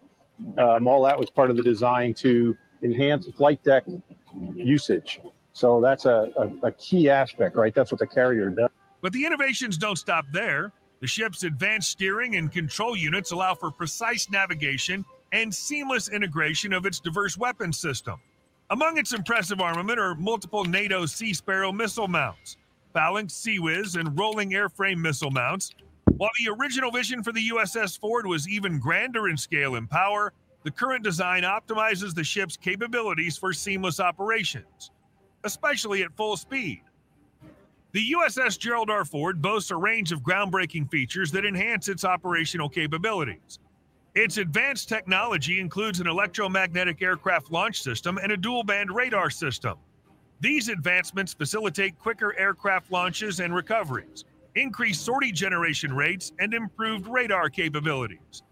Um, 0.57 0.87
all 0.87 1.03
that 1.03 1.19
was 1.19 1.29
part 1.29 1.49
of 1.49 1.57
the 1.57 1.63
design 1.63 2.13
to 2.13 2.55
enhance 2.81 3.27
flight 3.35 3.61
deck 3.65 3.83
usage. 4.55 5.19
So 5.53 5.81
that's 5.81 6.05
a, 6.05 6.31
a, 6.37 6.67
a 6.67 6.71
key 6.71 7.09
aspect, 7.09 7.55
right? 7.55 7.73
That's 7.73 7.91
what 7.91 7.99
the 7.99 8.07
carrier 8.07 8.49
does. 8.49 8.69
But 9.01 9.13
the 9.13 9.25
innovations 9.25 9.77
don't 9.77 9.97
stop 9.97 10.25
there. 10.31 10.71
The 11.01 11.07
ship's 11.07 11.43
advanced 11.43 11.89
steering 11.89 12.35
and 12.35 12.51
control 12.51 12.95
units 12.95 13.31
allow 13.31 13.55
for 13.55 13.71
precise 13.71 14.29
navigation 14.29 15.03
and 15.31 15.53
seamless 15.53 16.09
integration 16.09 16.73
of 16.73 16.85
its 16.85 16.99
diverse 16.99 17.37
weapons 17.37 17.79
system. 17.79 18.19
Among 18.69 18.97
its 18.97 19.11
impressive 19.11 19.59
armament 19.59 19.99
are 19.99 20.15
multiple 20.15 20.63
NATO 20.63 21.05
Sea 21.05 21.33
Sparrow 21.33 21.71
missile 21.71 22.07
mounts, 22.07 22.57
Phalanx 22.93 23.33
CIWS, 23.33 23.99
and 23.99 24.17
rolling 24.17 24.51
airframe 24.51 24.97
missile 24.97 25.31
mounts. 25.31 25.71
While 26.17 26.29
the 26.39 26.51
original 26.51 26.91
vision 26.91 27.23
for 27.23 27.31
the 27.31 27.49
USS 27.49 27.99
Ford 27.99 28.27
was 28.27 28.47
even 28.47 28.79
grander 28.79 29.27
in 29.27 29.37
scale 29.37 29.75
and 29.75 29.89
power, 29.89 30.33
the 30.63 30.71
current 30.71 31.03
design 31.03 31.43
optimizes 31.43 32.13
the 32.13 32.23
ship's 32.23 32.57
capabilities 32.57 33.37
for 33.37 33.51
seamless 33.53 33.99
operations, 33.99 34.91
especially 35.43 36.03
at 36.03 36.15
full 36.15 36.37
speed. 36.37 36.81
The 37.93 38.11
USS 38.11 38.57
Gerald 38.57 38.89
R. 38.89 39.03
Ford 39.03 39.41
boasts 39.41 39.71
a 39.71 39.75
range 39.75 40.11
of 40.11 40.21
groundbreaking 40.21 40.89
features 40.89 41.31
that 41.31 41.45
enhance 41.45 41.89
its 41.89 42.05
operational 42.05 42.69
capabilities. 42.69 43.59
Its 44.13 44.37
advanced 44.37 44.87
technology 44.87 45.59
includes 45.59 45.99
an 45.99 46.07
electromagnetic 46.07 47.01
aircraft 47.01 47.51
launch 47.51 47.81
system 47.81 48.17
and 48.17 48.31
a 48.31 48.37
dual 48.37 48.63
band 48.63 48.93
radar 48.93 49.29
system. 49.29 49.77
These 50.41 50.69
advancements 50.69 51.33
facilitate 51.33 51.99
quicker 51.99 52.37
aircraft 52.37 52.91
launches 52.91 53.39
and 53.39 53.53
recoveries, 53.53 54.25
increased 54.55 55.05
sortie 55.05 55.31
generation 55.31 55.93
rates, 55.93 56.31
and 56.39 56.53
improved 56.53 57.07
radar 57.07 57.49
capabilities. 57.49 58.43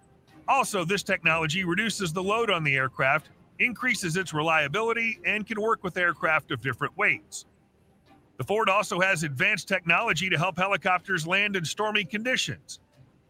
Also, 0.49 0.83
this 0.83 1.03
technology 1.03 1.63
reduces 1.63 2.11
the 2.11 2.23
load 2.23 2.49
on 2.49 2.63
the 2.63 2.75
aircraft, 2.75 3.29
increases 3.59 4.17
its 4.17 4.33
reliability, 4.33 5.19
and 5.23 5.45
can 5.45 5.61
work 5.61 5.83
with 5.83 5.95
aircraft 5.95 6.49
of 6.49 6.59
different 6.59 6.97
weights. 6.97 7.45
The 8.37 8.43
Ford 8.43 8.67
also 8.67 8.99
has 8.99 9.21
advanced 9.21 9.67
technology 9.67 10.27
to 10.27 10.37
help 10.39 10.57
helicopters 10.57 11.27
land 11.27 11.55
in 11.55 11.63
stormy 11.63 12.03
conditions. 12.03 12.79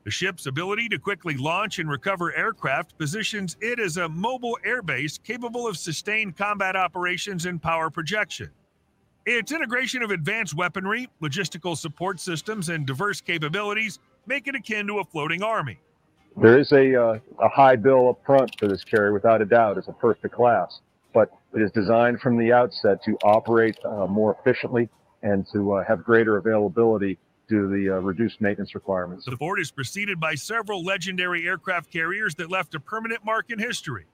The 0.05 0.11
ship's 0.11 0.45
ability 0.45 0.87
to 0.89 0.97
quickly 0.97 1.35
launch 1.35 1.79
and 1.79 1.89
recover 1.89 2.33
aircraft 2.33 2.97
positions 2.97 3.57
it 3.59 3.79
as 3.79 3.97
a 3.97 4.07
mobile 4.07 4.57
airbase 4.65 5.21
capable 5.21 5.67
of 5.67 5.77
sustained 5.77 6.37
combat 6.37 6.77
operations 6.77 7.45
and 7.45 7.61
power 7.61 7.89
projection. 7.89 8.49
Its 9.25 9.51
integration 9.51 10.01
of 10.03 10.11
advanced 10.11 10.55
weaponry, 10.55 11.09
logistical 11.21 11.75
support 11.75 12.21
systems, 12.21 12.69
and 12.69 12.85
diverse 12.85 13.19
capabilities 13.19 13.99
make 14.25 14.47
it 14.47 14.55
akin 14.55 14.87
to 14.87 14.99
a 14.99 15.03
floating 15.03 15.43
army. 15.43 15.81
There 16.37 16.57
is 16.57 16.71
a, 16.71 16.95
uh, 16.95 17.19
a 17.39 17.49
high 17.49 17.75
bill 17.75 18.09
up 18.09 18.21
front 18.25 18.55
for 18.59 18.67
this 18.67 18.83
carrier, 18.83 19.13
without 19.13 19.41
a 19.41 19.45
doubt. 19.45 19.77
It's 19.77 19.87
a 19.87 19.95
first 19.99 20.23
of 20.23 20.31
class, 20.31 20.79
but 21.13 21.29
it 21.53 21.61
is 21.61 21.71
designed 21.71 22.21
from 22.21 22.37
the 22.37 22.53
outset 22.53 23.03
to 23.03 23.17
operate 23.23 23.77
uh, 23.83 24.07
more 24.07 24.37
efficiently 24.39 24.89
and 25.21 25.45
to 25.53 25.73
uh, 25.73 25.83
have 25.85 26.03
greater 26.03 26.37
availability 26.37 27.17
due 27.49 27.63
to 27.63 27.67
the 27.67 27.95
uh, 27.95 27.99
reduced 27.99 28.39
maintenance 28.39 28.75
requirements. 28.75 29.25
The 29.25 29.35
Ford 29.35 29.59
is 29.59 29.71
preceded 29.71 30.19
by 30.19 30.35
several 30.35 30.83
legendary 30.83 31.47
aircraft 31.47 31.91
carriers 31.91 32.35
that 32.35 32.49
left 32.49 32.75
a 32.75 32.79
permanent 32.79 33.25
mark 33.25 33.51
in 33.51 33.59
history. 33.59 34.05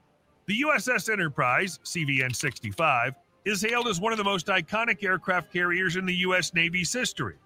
The 0.46 0.62
USS 0.62 1.12
Enterprise, 1.12 1.78
CVN 1.84 2.34
65, 2.34 3.14
is 3.44 3.62
hailed 3.62 3.88
as 3.88 4.00
one 4.00 4.12
of 4.12 4.18
the 4.18 4.24
most 4.24 4.46
iconic 4.46 5.04
aircraft 5.04 5.52
carriers 5.52 5.96
in 5.96 6.06
the 6.06 6.14
U.S. 6.14 6.54
Navy's 6.54 6.92
history. 6.92 7.36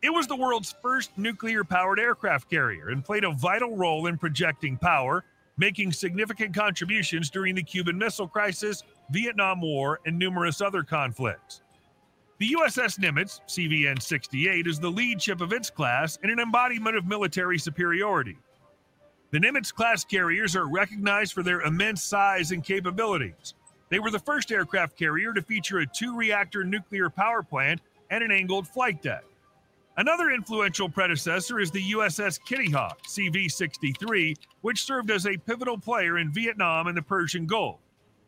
It 0.00 0.10
was 0.10 0.28
the 0.28 0.36
world's 0.36 0.74
first 0.80 1.16
nuclear 1.18 1.64
powered 1.64 1.98
aircraft 1.98 2.48
carrier 2.48 2.90
and 2.90 3.04
played 3.04 3.24
a 3.24 3.32
vital 3.32 3.76
role 3.76 4.06
in 4.06 4.16
projecting 4.16 4.76
power, 4.76 5.24
making 5.56 5.92
significant 5.92 6.54
contributions 6.54 7.30
during 7.30 7.56
the 7.56 7.62
Cuban 7.64 7.98
Missile 7.98 8.28
Crisis, 8.28 8.84
Vietnam 9.10 9.60
War, 9.60 9.98
and 10.06 10.16
numerous 10.16 10.60
other 10.60 10.84
conflicts. 10.84 11.62
The 12.38 12.54
USS 12.56 13.00
Nimitz, 13.00 13.40
CVN 13.48 14.00
68, 14.00 14.68
is 14.68 14.78
the 14.78 14.88
lead 14.88 15.20
ship 15.20 15.40
of 15.40 15.52
its 15.52 15.68
class 15.68 16.16
and 16.22 16.30
an 16.30 16.38
embodiment 16.38 16.96
of 16.96 17.06
military 17.06 17.58
superiority. 17.58 18.38
The 19.32 19.40
Nimitz 19.40 19.74
class 19.74 20.04
carriers 20.04 20.54
are 20.54 20.68
recognized 20.68 21.32
for 21.32 21.42
their 21.42 21.62
immense 21.62 22.04
size 22.04 22.52
and 22.52 22.62
capabilities. 22.62 23.54
They 23.88 23.98
were 23.98 24.12
the 24.12 24.20
first 24.20 24.52
aircraft 24.52 24.96
carrier 24.96 25.34
to 25.34 25.42
feature 25.42 25.80
a 25.80 25.86
two 25.86 26.16
reactor 26.16 26.62
nuclear 26.62 27.10
power 27.10 27.42
plant 27.42 27.80
and 28.10 28.22
an 28.22 28.30
angled 28.30 28.68
flight 28.68 29.02
deck. 29.02 29.24
Another 29.98 30.30
influential 30.30 30.88
predecessor 30.88 31.58
is 31.58 31.72
the 31.72 31.90
USS 31.90 32.38
Kitty 32.44 32.70
Hawk, 32.70 33.00
CV 33.08 33.50
63, 33.50 34.36
which 34.60 34.84
served 34.84 35.10
as 35.10 35.26
a 35.26 35.36
pivotal 35.36 35.76
player 35.76 36.18
in 36.18 36.32
Vietnam 36.32 36.86
and 36.86 36.96
the 36.96 37.02
Persian 37.02 37.46
Gulf. 37.46 37.80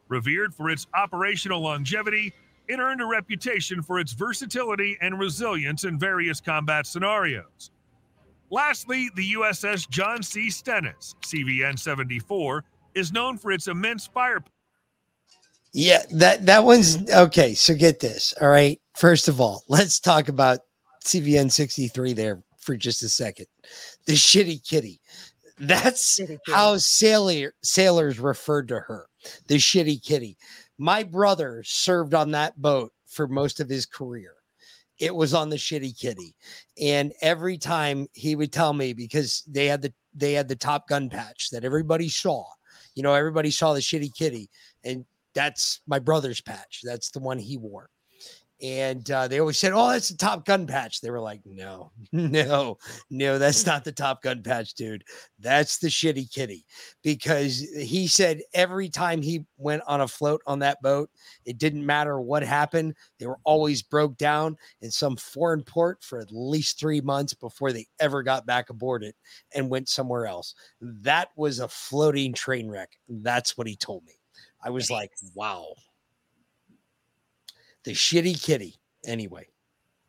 Revered 0.09 0.53
for 0.53 0.69
its 0.69 0.89
operational 0.95 1.61
longevity, 1.61 2.33
it 2.67 2.81
earned 2.81 3.01
a 3.01 3.07
reputation 3.07 3.83
for 3.83 4.01
its 4.01 4.13
versatility 4.15 4.99
and 5.01 5.17
resilience 5.21 5.85
in 5.85 5.97
various 5.97 6.41
combat 6.41 6.89
scenarios. 6.89 7.71
Lastly, 8.51 9.09
the 9.15 9.35
USS 9.35 9.89
John 9.89 10.25
C. 10.25 10.51
Stennis, 10.51 11.15
CVN 11.23 11.79
74, 11.79 12.65
is 12.97 13.13
known 13.13 13.39
for 13.39 13.53
its 13.53 13.69
immense 13.69 14.09
fire. 14.09 14.43
Yeah, 15.73 16.03
that 16.15 16.47
that 16.47 16.65
one's 16.65 17.09
okay. 17.13 17.55
So 17.55 17.77
get 17.77 18.01
this. 18.01 18.35
All 18.41 18.49
right. 18.49 18.81
First 18.97 19.29
of 19.29 19.41
all, 19.41 19.63
let's 19.69 20.01
talk 20.01 20.27
about 20.27 20.63
CVN 21.05 21.51
63 21.51 22.13
there 22.13 22.43
for 22.59 22.77
just 22.77 23.03
a 23.03 23.09
second. 23.09 23.47
The 24.07 24.13
shitty 24.13 24.67
kitty. 24.67 25.01
That's 25.59 26.21
how 26.47 26.79
sailor 26.79 27.55
sailors 27.63 28.19
referred 28.19 28.69
to 28.69 28.81
her. 28.81 29.07
The 29.47 29.57
shitty 29.57 30.03
kitty. 30.03 30.37
My 30.79 31.03
brother 31.03 31.63
served 31.67 32.15
on 32.15 32.31
that 32.31 32.61
boat 32.61 32.93
for 33.07 33.29
most 33.29 33.61
of 33.61 33.69
his 33.69 33.85
career. 33.85 34.35
It 34.99 35.15
was 35.15 35.35
on 35.35 35.51
the 35.51 35.57
shitty 35.57 35.99
kitty. 35.99 36.35
And 36.81 37.13
every 37.21 37.59
time 37.59 38.07
he 38.13 38.37
would 38.37 38.53
tell 38.53 38.73
me 38.73 38.93
because 38.93 39.43
they 39.47 39.67
had 39.67 39.83
the 39.83 39.93
they 40.15 40.33
had 40.33 40.49
the 40.49 40.57
Top 40.57 40.89
Gun 40.89 41.09
patch 41.09 41.51
that 41.51 41.65
everybody 41.65 42.09
saw. 42.09 42.45
You 42.95 43.03
know, 43.03 43.15
everybody 43.15 43.51
saw 43.51 43.75
the 43.75 43.81
shitty 43.81 44.15
kitty 44.15 44.49
and 44.85 45.05
that's 45.35 45.81
my 45.87 45.99
brother's 45.99 46.41
patch. 46.41 46.81
That's 46.83 47.11
the 47.11 47.21
one 47.21 47.39
he 47.39 47.57
wore. 47.57 47.91
And 48.63 49.11
uh, 49.11 49.27
they 49.27 49.41
always 49.41 49.57
said, 49.57 49.73
"Oh, 49.73 49.91
that's 49.91 50.11
the 50.11 50.17
Top 50.19 50.45
Gun 50.45 50.67
patch." 50.67 51.01
They 51.01 51.11
were 51.11 51.21
like, 51.21 51.41
"No, 51.47 51.93
no, 52.13 52.77
no, 53.09 53.39
that's 53.39 53.65
not 53.65 53.85
the 53.85 53.93
Top 53.93 54.23
Gun 54.23 54.43
patch, 54.43 54.75
dude. 54.75 55.03
That's 55.39 55.79
the 55.79 55.89
shitty 55.89 56.31
kitty." 56.31 56.67
Because 57.03 57.61
he 57.61 58.07
said 58.07 58.43
every 58.53 58.91
time 58.91 59.23
he 59.23 59.47
went 59.57 59.83
on 59.87 60.03
a 60.03 60.09
float 60.09 60.43
on 60.47 60.59
that 60.59 60.83
boat, 60.83 61.09
it 61.47 61.57
didn't 61.57 61.87
matter 61.87 62.21
what 62.21 62.43
happened; 62.43 62.95
they 63.19 63.27
were 63.27 63.41
always 63.45 63.83
broke 63.83 64.19
down 64.19 64.59
in 64.83 64.91
some 64.91 65.17
foreign 65.17 65.63
port 65.63 66.05
for 66.05 66.21
at 66.21 66.31
least 66.31 66.79
three 66.79 67.01
months 67.01 67.33
before 67.33 67.73
they 67.73 67.87
ever 67.99 68.23
got 68.23 68.45
back 68.45 68.69
aboard 68.69 69.03
it 69.03 69.17
and 69.55 69.71
went 69.71 69.89
somewhere 69.89 70.27
else. 70.27 70.55
That 70.83 71.29
was 71.35 71.61
a 71.61 71.69
floating 71.69 72.35
train 72.35 72.71
wreck. 72.71 72.91
That's 73.09 73.57
what 73.57 73.67
he 73.67 73.77
told 73.77 74.05
me. 74.05 74.13
I 74.63 74.69
was 74.69 74.91
like, 74.91 75.13
"Wow." 75.35 75.73
The 77.85 77.93
shitty 77.93 78.43
kitty. 78.43 78.77
Anyway, 79.07 79.49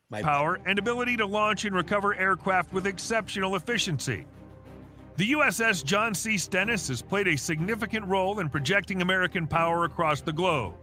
my 0.10 0.22
power 0.22 0.60
and 0.66 0.78
ability 0.78 1.16
to 1.18 1.26
launch 1.26 1.64
and 1.64 1.74
recover 1.74 2.14
aircraft 2.16 2.74
with 2.74 2.86
exceptional 2.86 3.56
efficiency. 3.56 4.26
The 5.16 5.32
USS 5.32 5.86
John 5.86 6.14
C. 6.14 6.38
Stennis 6.38 6.90
has 6.90 7.02
played 7.02 7.28
a 7.28 7.38
significant 7.38 8.06
role 8.06 8.40
in 8.40 8.50
projecting 8.50 9.02
American 9.02 9.48
power 9.48 9.86
across 9.86 10.20
the 10.22 10.34
globe. 10.34 10.74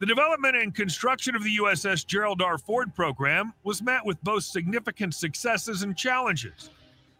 The 0.00 0.06
development 0.06 0.56
and 0.56 0.74
construction 0.74 1.36
of 1.36 1.44
the 1.44 1.58
USS 1.58 2.04
Gerald 2.04 2.42
R. 2.42 2.58
Ford 2.58 2.92
program 2.92 3.52
was 3.62 3.80
met 3.80 4.04
with 4.04 4.20
both 4.24 4.42
significant 4.42 5.14
successes 5.14 5.84
and 5.84 5.96
challenges. 5.96 6.70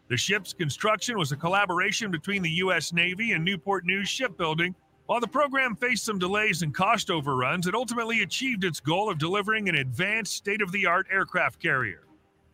The 0.08 0.16
ship's 0.16 0.52
construction 0.52 1.16
was 1.16 1.30
a 1.30 1.36
collaboration 1.36 2.10
between 2.10 2.42
the 2.42 2.50
U.S. 2.50 2.92
Navy 2.92 3.32
and 3.32 3.44
Newport 3.44 3.86
News 3.86 4.08
Shipbuilding. 4.08 4.74
While 5.12 5.20
the 5.20 5.28
program 5.28 5.76
faced 5.76 6.06
some 6.06 6.18
delays 6.18 6.62
and 6.62 6.74
cost 6.74 7.10
overruns, 7.10 7.66
it 7.66 7.74
ultimately 7.74 8.22
achieved 8.22 8.64
its 8.64 8.80
goal 8.80 9.10
of 9.10 9.18
delivering 9.18 9.68
an 9.68 9.74
advanced, 9.74 10.34
state 10.34 10.62
of 10.62 10.72
the 10.72 10.86
art 10.86 11.06
aircraft 11.12 11.60
carrier. 11.60 12.04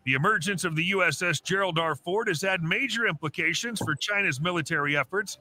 The 0.04 0.14
emergence 0.14 0.64
of 0.64 0.74
the 0.74 0.90
USS 0.90 1.40
Gerald 1.40 1.78
R. 1.78 1.94
Ford 1.94 2.26
has 2.26 2.42
had 2.42 2.64
major 2.64 3.06
implications 3.06 3.78
for 3.78 3.94
China's 3.94 4.40
military 4.40 4.96
efforts. 4.96 5.38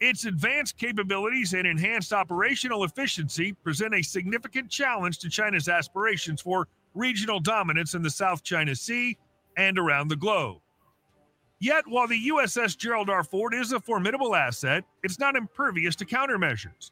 Its 0.00 0.24
advanced 0.24 0.76
capabilities 0.76 1.54
and 1.54 1.68
enhanced 1.68 2.12
operational 2.12 2.82
efficiency 2.82 3.52
present 3.52 3.94
a 3.94 4.02
significant 4.02 4.68
challenge 4.68 5.20
to 5.20 5.30
China's 5.30 5.68
aspirations 5.68 6.40
for 6.42 6.66
regional 6.94 7.38
dominance 7.38 7.94
in 7.94 8.02
the 8.02 8.10
South 8.10 8.42
China 8.42 8.74
Sea 8.74 9.16
and 9.56 9.78
around 9.78 10.08
the 10.08 10.16
globe. 10.16 10.58
Yet, 11.58 11.86
while 11.86 12.06
the 12.06 12.28
USS 12.28 12.76
Gerald 12.76 13.08
R. 13.08 13.24
Ford 13.24 13.54
is 13.54 13.72
a 13.72 13.80
formidable 13.80 14.34
asset, 14.34 14.84
it's 15.02 15.18
not 15.18 15.36
impervious 15.36 15.96
to 15.96 16.04
countermeasures. 16.04 16.90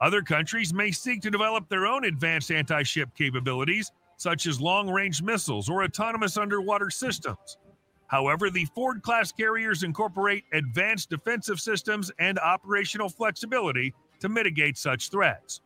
Other 0.00 0.22
countries 0.22 0.72
may 0.72 0.92
seek 0.92 1.20
to 1.22 1.30
develop 1.30 1.68
their 1.68 1.86
own 1.86 2.04
advanced 2.04 2.50
anti 2.50 2.82
ship 2.84 3.10
capabilities, 3.16 3.90
such 4.16 4.46
as 4.46 4.60
long 4.60 4.88
range 4.88 5.22
missiles 5.22 5.68
or 5.68 5.82
autonomous 5.82 6.36
underwater 6.36 6.90
systems. 6.90 7.58
However, 8.06 8.50
the 8.50 8.66
Ford 8.66 9.02
class 9.02 9.32
carriers 9.32 9.82
incorporate 9.82 10.44
advanced 10.52 11.10
defensive 11.10 11.58
systems 11.58 12.12
and 12.18 12.38
operational 12.38 13.08
flexibility 13.08 13.92
to 14.20 14.28
mitigate 14.28 14.78
such 14.78 15.10
threats. 15.10 15.60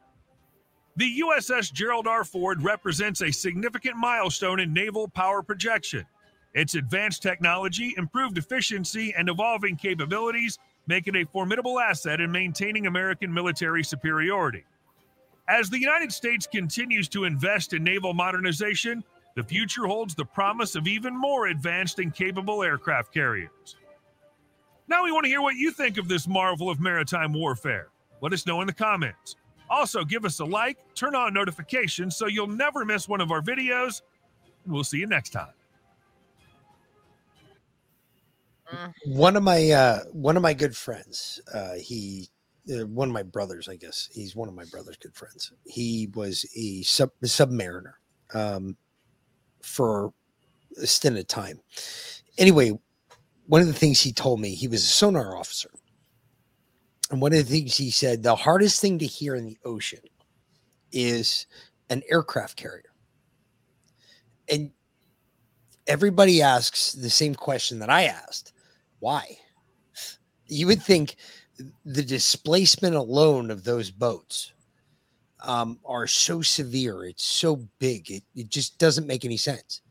The 0.96 1.20
USS 1.20 1.72
Gerald 1.72 2.06
R. 2.06 2.24
Ford 2.24 2.62
represents 2.62 3.20
a 3.20 3.30
significant 3.30 3.96
milestone 3.96 4.60
in 4.60 4.72
naval 4.72 5.08
power 5.08 5.42
projection. 5.42 6.04
Its 6.58 6.74
advanced 6.74 7.22
technology, 7.22 7.94
improved 7.98 8.36
efficiency, 8.36 9.14
and 9.16 9.28
evolving 9.28 9.76
capabilities 9.76 10.58
make 10.88 11.06
it 11.06 11.14
a 11.14 11.24
formidable 11.26 11.78
asset 11.78 12.20
in 12.20 12.32
maintaining 12.32 12.88
American 12.88 13.32
military 13.32 13.84
superiority. 13.84 14.64
As 15.48 15.70
the 15.70 15.78
United 15.78 16.10
States 16.10 16.48
continues 16.48 17.08
to 17.10 17.22
invest 17.22 17.74
in 17.74 17.84
naval 17.84 18.12
modernization, 18.12 19.04
the 19.36 19.44
future 19.44 19.86
holds 19.86 20.16
the 20.16 20.24
promise 20.24 20.74
of 20.74 20.88
even 20.88 21.16
more 21.16 21.46
advanced 21.46 22.00
and 22.00 22.12
capable 22.12 22.64
aircraft 22.64 23.14
carriers. 23.14 23.76
Now 24.88 25.04
we 25.04 25.12
want 25.12 25.26
to 25.26 25.30
hear 25.30 25.42
what 25.42 25.54
you 25.54 25.70
think 25.70 25.96
of 25.96 26.08
this 26.08 26.26
marvel 26.26 26.70
of 26.70 26.80
maritime 26.80 27.32
warfare. 27.32 27.90
Let 28.20 28.32
us 28.32 28.48
know 28.48 28.62
in 28.62 28.66
the 28.66 28.72
comments. 28.72 29.36
Also, 29.70 30.02
give 30.02 30.24
us 30.24 30.40
a 30.40 30.44
like, 30.44 30.78
turn 30.96 31.14
on 31.14 31.32
notifications 31.32 32.16
so 32.16 32.26
you'll 32.26 32.48
never 32.48 32.84
miss 32.84 33.08
one 33.08 33.20
of 33.20 33.30
our 33.30 33.42
videos, 33.42 34.02
and 34.64 34.74
we'll 34.74 34.82
see 34.82 34.98
you 34.98 35.06
next 35.06 35.30
time. 35.30 35.52
One 39.06 39.36
of 39.36 39.42
my 39.42 39.70
uh 39.70 40.00
one 40.12 40.36
of 40.36 40.42
my 40.42 40.52
good 40.52 40.76
friends 40.76 41.40
uh 41.54 41.74
he 41.74 42.28
uh, 42.72 42.86
one 42.86 43.08
of 43.08 43.14
my 43.14 43.22
brothers 43.22 43.68
i 43.68 43.76
guess 43.76 44.08
he's 44.12 44.36
one 44.36 44.48
of 44.48 44.54
my 44.54 44.64
brother's 44.70 44.96
good 44.96 45.14
friends. 45.14 45.52
He 45.64 46.08
was 46.14 46.44
a 46.56 46.82
sub 46.82 47.10
submariner 47.24 47.94
um 48.34 48.76
for 49.62 50.12
a 50.80 50.86
stint 50.86 51.18
of 51.18 51.26
time. 51.26 51.60
Anyway 52.38 52.72
one 53.46 53.62
of 53.62 53.66
the 53.66 53.72
things 53.72 54.00
he 54.00 54.12
told 54.12 54.40
me 54.40 54.54
he 54.54 54.68
was 54.68 54.82
a 54.82 54.86
sonar 54.86 55.36
officer. 55.36 55.70
And 57.10 57.22
one 57.22 57.32
of 57.32 57.38
the 57.38 57.44
things 57.44 57.76
he 57.76 57.90
said 57.90 58.22
the 58.22 58.36
hardest 58.36 58.80
thing 58.80 58.98
to 58.98 59.06
hear 59.06 59.34
in 59.34 59.46
the 59.46 59.58
ocean 59.64 60.00
is 60.92 61.46
an 61.90 62.02
aircraft 62.10 62.56
carrier. 62.56 62.92
And 64.50 64.72
everybody 65.86 66.42
asks 66.42 66.92
the 66.92 67.10
same 67.10 67.34
question 67.34 67.78
that 67.78 67.90
i 67.90 68.04
asked 68.04 68.52
why? 69.00 69.38
You 70.46 70.66
would 70.66 70.82
think 70.82 71.16
the 71.84 72.02
displacement 72.02 72.94
alone 72.94 73.50
of 73.50 73.64
those 73.64 73.90
boats 73.90 74.52
um, 75.40 75.78
are 75.84 76.06
so 76.06 76.42
severe. 76.42 77.04
It's 77.04 77.24
so 77.24 77.56
big. 77.78 78.10
It, 78.10 78.22
it 78.34 78.48
just 78.48 78.78
doesn't 78.78 79.06
make 79.06 79.24
any 79.24 79.36
sense. 79.36 79.82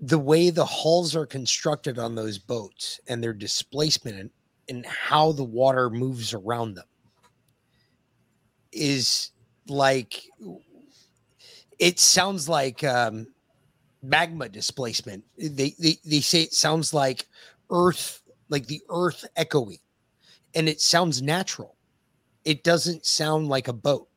The 0.00 0.18
way 0.18 0.50
the 0.50 0.64
hulls 0.64 1.14
are 1.14 1.26
constructed 1.26 1.98
on 1.98 2.14
those 2.14 2.38
boats 2.38 3.00
and 3.08 3.22
their 3.22 3.34
displacement 3.34 4.18
and, 4.18 4.30
and 4.68 4.86
how 4.86 5.32
the 5.32 5.44
water 5.44 5.90
moves 5.90 6.32
around 6.32 6.74
them 6.74 6.86
is 8.72 9.30
like 9.68 10.22
it 11.78 11.98
sounds 11.98 12.48
like 12.48 12.84
um, 12.84 13.26
magma 14.02 14.48
displacement. 14.48 15.24
They, 15.36 15.74
they 15.78 15.96
they 16.04 16.20
say 16.20 16.42
it 16.42 16.54
sounds 16.54 16.94
like 16.94 17.26
earth, 17.70 18.22
like 18.48 18.66
the 18.66 18.82
earth 18.90 19.24
echoing, 19.36 19.78
and 20.54 20.68
it 20.68 20.80
sounds 20.80 21.22
natural. 21.22 21.76
It 22.44 22.64
doesn't 22.64 23.06
sound 23.06 23.48
like 23.48 23.68
a 23.68 23.72
boat. 23.72 24.08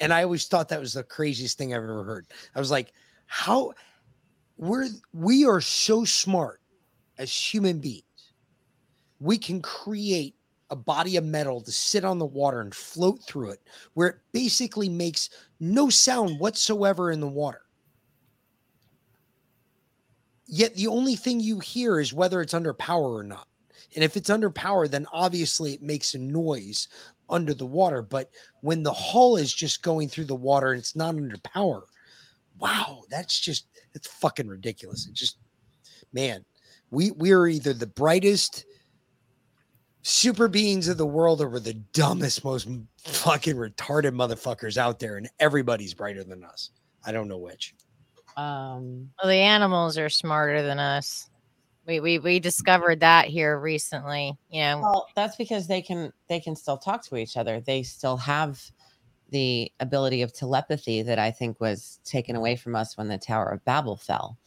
And 0.00 0.12
I 0.12 0.22
always 0.22 0.46
thought 0.46 0.68
that 0.68 0.80
was 0.80 0.92
the 0.92 1.02
craziest 1.02 1.58
thing 1.58 1.74
I've 1.74 1.82
ever 1.82 2.04
heard. 2.04 2.26
I 2.54 2.58
was 2.58 2.70
like, 2.70 2.92
how 3.26 3.72
we're 4.56 4.88
we 5.12 5.44
are 5.44 5.60
so 5.60 6.04
smart 6.04 6.60
as 7.18 7.32
human 7.32 7.80
beings. 7.80 8.04
We 9.20 9.38
can 9.38 9.60
create 9.60 10.36
a 10.70 10.76
body 10.76 11.16
of 11.16 11.24
metal 11.24 11.60
to 11.62 11.72
sit 11.72 12.04
on 12.04 12.18
the 12.18 12.26
water 12.26 12.60
and 12.60 12.74
float 12.74 13.22
through 13.24 13.50
it, 13.50 13.60
where 13.94 14.08
it 14.08 14.16
basically 14.32 14.88
makes 14.88 15.30
no 15.60 15.88
sound 15.88 16.38
whatsoever 16.38 17.10
in 17.10 17.20
the 17.20 17.26
water. 17.26 17.62
Yet 20.48 20.74
the 20.74 20.86
only 20.86 21.14
thing 21.14 21.40
you 21.40 21.60
hear 21.60 22.00
is 22.00 22.14
whether 22.14 22.40
it's 22.40 22.54
under 22.54 22.72
power 22.72 23.14
or 23.14 23.22
not. 23.22 23.46
And 23.94 24.02
if 24.02 24.16
it's 24.16 24.30
under 24.30 24.50
power, 24.50 24.88
then 24.88 25.06
obviously 25.12 25.74
it 25.74 25.82
makes 25.82 26.14
a 26.14 26.18
noise 26.18 26.88
under 27.28 27.52
the 27.52 27.66
water. 27.66 28.02
But 28.02 28.30
when 28.62 28.82
the 28.82 28.92
hull 28.92 29.36
is 29.36 29.52
just 29.52 29.82
going 29.82 30.08
through 30.08 30.24
the 30.24 30.34
water 30.34 30.72
and 30.72 30.78
it's 30.78 30.96
not 30.96 31.14
under 31.14 31.36
power, 31.38 31.84
wow, 32.58 33.02
that's 33.10 33.38
just 33.38 33.66
it's 33.94 34.08
fucking 34.08 34.48
ridiculous. 34.48 35.06
It 35.06 35.14
just 35.14 35.36
man, 36.12 36.44
we 36.90 37.10
we 37.12 37.32
are 37.32 37.46
either 37.46 37.74
the 37.74 37.86
brightest 37.86 38.64
super 40.02 40.48
beings 40.48 40.88
of 40.88 40.96
the 40.96 41.06
world 41.06 41.42
or 41.42 41.48
we're 41.48 41.60
the 41.60 41.74
dumbest, 41.74 42.44
most 42.44 42.68
fucking 43.04 43.56
retarded 43.56 44.14
motherfuckers 44.14 44.78
out 44.78 44.98
there, 44.98 45.16
and 45.18 45.28
everybody's 45.40 45.92
brighter 45.92 46.24
than 46.24 46.44
us. 46.44 46.70
I 47.04 47.12
don't 47.12 47.28
know 47.28 47.38
which. 47.38 47.74
Um, 48.38 49.10
Well, 49.20 49.28
the 49.28 49.34
animals 49.34 49.98
are 49.98 50.08
smarter 50.08 50.62
than 50.62 50.78
us. 50.78 51.28
We 51.86 52.00
we 52.00 52.18
we 52.18 52.38
discovered 52.38 53.00
that 53.00 53.26
here 53.26 53.58
recently. 53.58 54.38
You 54.48 54.60
know, 54.60 54.80
well, 54.82 55.06
that's 55.16 55.36
because 55.36 55.66
they 55.66 55.82
can 55.82 56.12
they 56.28 56.38
can 56.38 56.54
still 56.54 56.76
talk 56.78 57.04
to 57.06 57.16
each 57.16 57.36
other. 57.36 57.60
They 57.60 57.82
still 57.82 58.16
have 58.18 58.62
the 59.30 59.72
ability 59.80 60.22
of 60.22 60.32
telepathy 60.32 61.02
that 61.02 61.18
I 61.18 61.30
think 61.30 61.60
was 61.60 61.98
taken 62.04 62.36
away 62.36 62.56
from 62.56 62.76
us 62.76 62.96
when 62.96 63.08
the 63.08 63.18
Tower 63.18 63.50
of 63.50 63.64
Babel 63.64 63.96
fell 63.96 64.38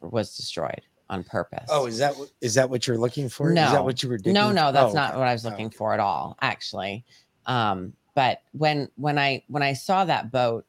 or 0.00 0.08
was 0.08 0.36
destroyed 0.36 0.82
on 1.08 1.22
purpose. 1.24 1.68
Oh, 1.68 1.86
is 1.86 1.98
that 1.98 2.16
what 2.16 2.30
is 2.40 2.54
that 2.54 2.68
what 2.68 2.86
you're 2.86 2.98
looking 2.98 3.28
for? 3.28 3.52
No, 3.52 3.66
Is 3.66 3.72
that 3.72 3.84
what 3.84 4.02
you 4.02 4.08
were 4.08 4.18
digging? 4.18 4.34
No, 4.34 4.50
no, 4.50 4.72
that's 4.72 4.92
Oh, 4.92 4.96
not 4.96 5.10
okay. 5.10 5.18
what 5.18 5.28
I 5.28 5.32
was 5.32 5.46
Oh, 5.46 5.50
looking 5.50 5.70
for 5.70 5.94
at 5.94 6.00
all, 6.00 6.36
actually. 6.40 7.04
Um, 7.46 7.92
but 8.14 8.38
when 8.52 8.88
when 8.96 9.18
I 9.18 9.44
when 9.48 9.62
I 9.62 9.74
saw 9.74 10.04
that 10.06 10.32
boat, 10.32 10.64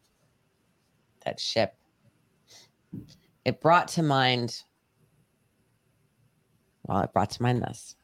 that 1.26 1.40
ship, 1.40 1.76
it 3.46 3.62
brought 3.62 3.88
to 3.90 4.04
mind. 4.04 4.62
Well, 6.84 7.02
it 7.02 7.14
brought 7.14 7.32
to 7.32 7.44
mind 7.44 7.62
this. 7.62 7.96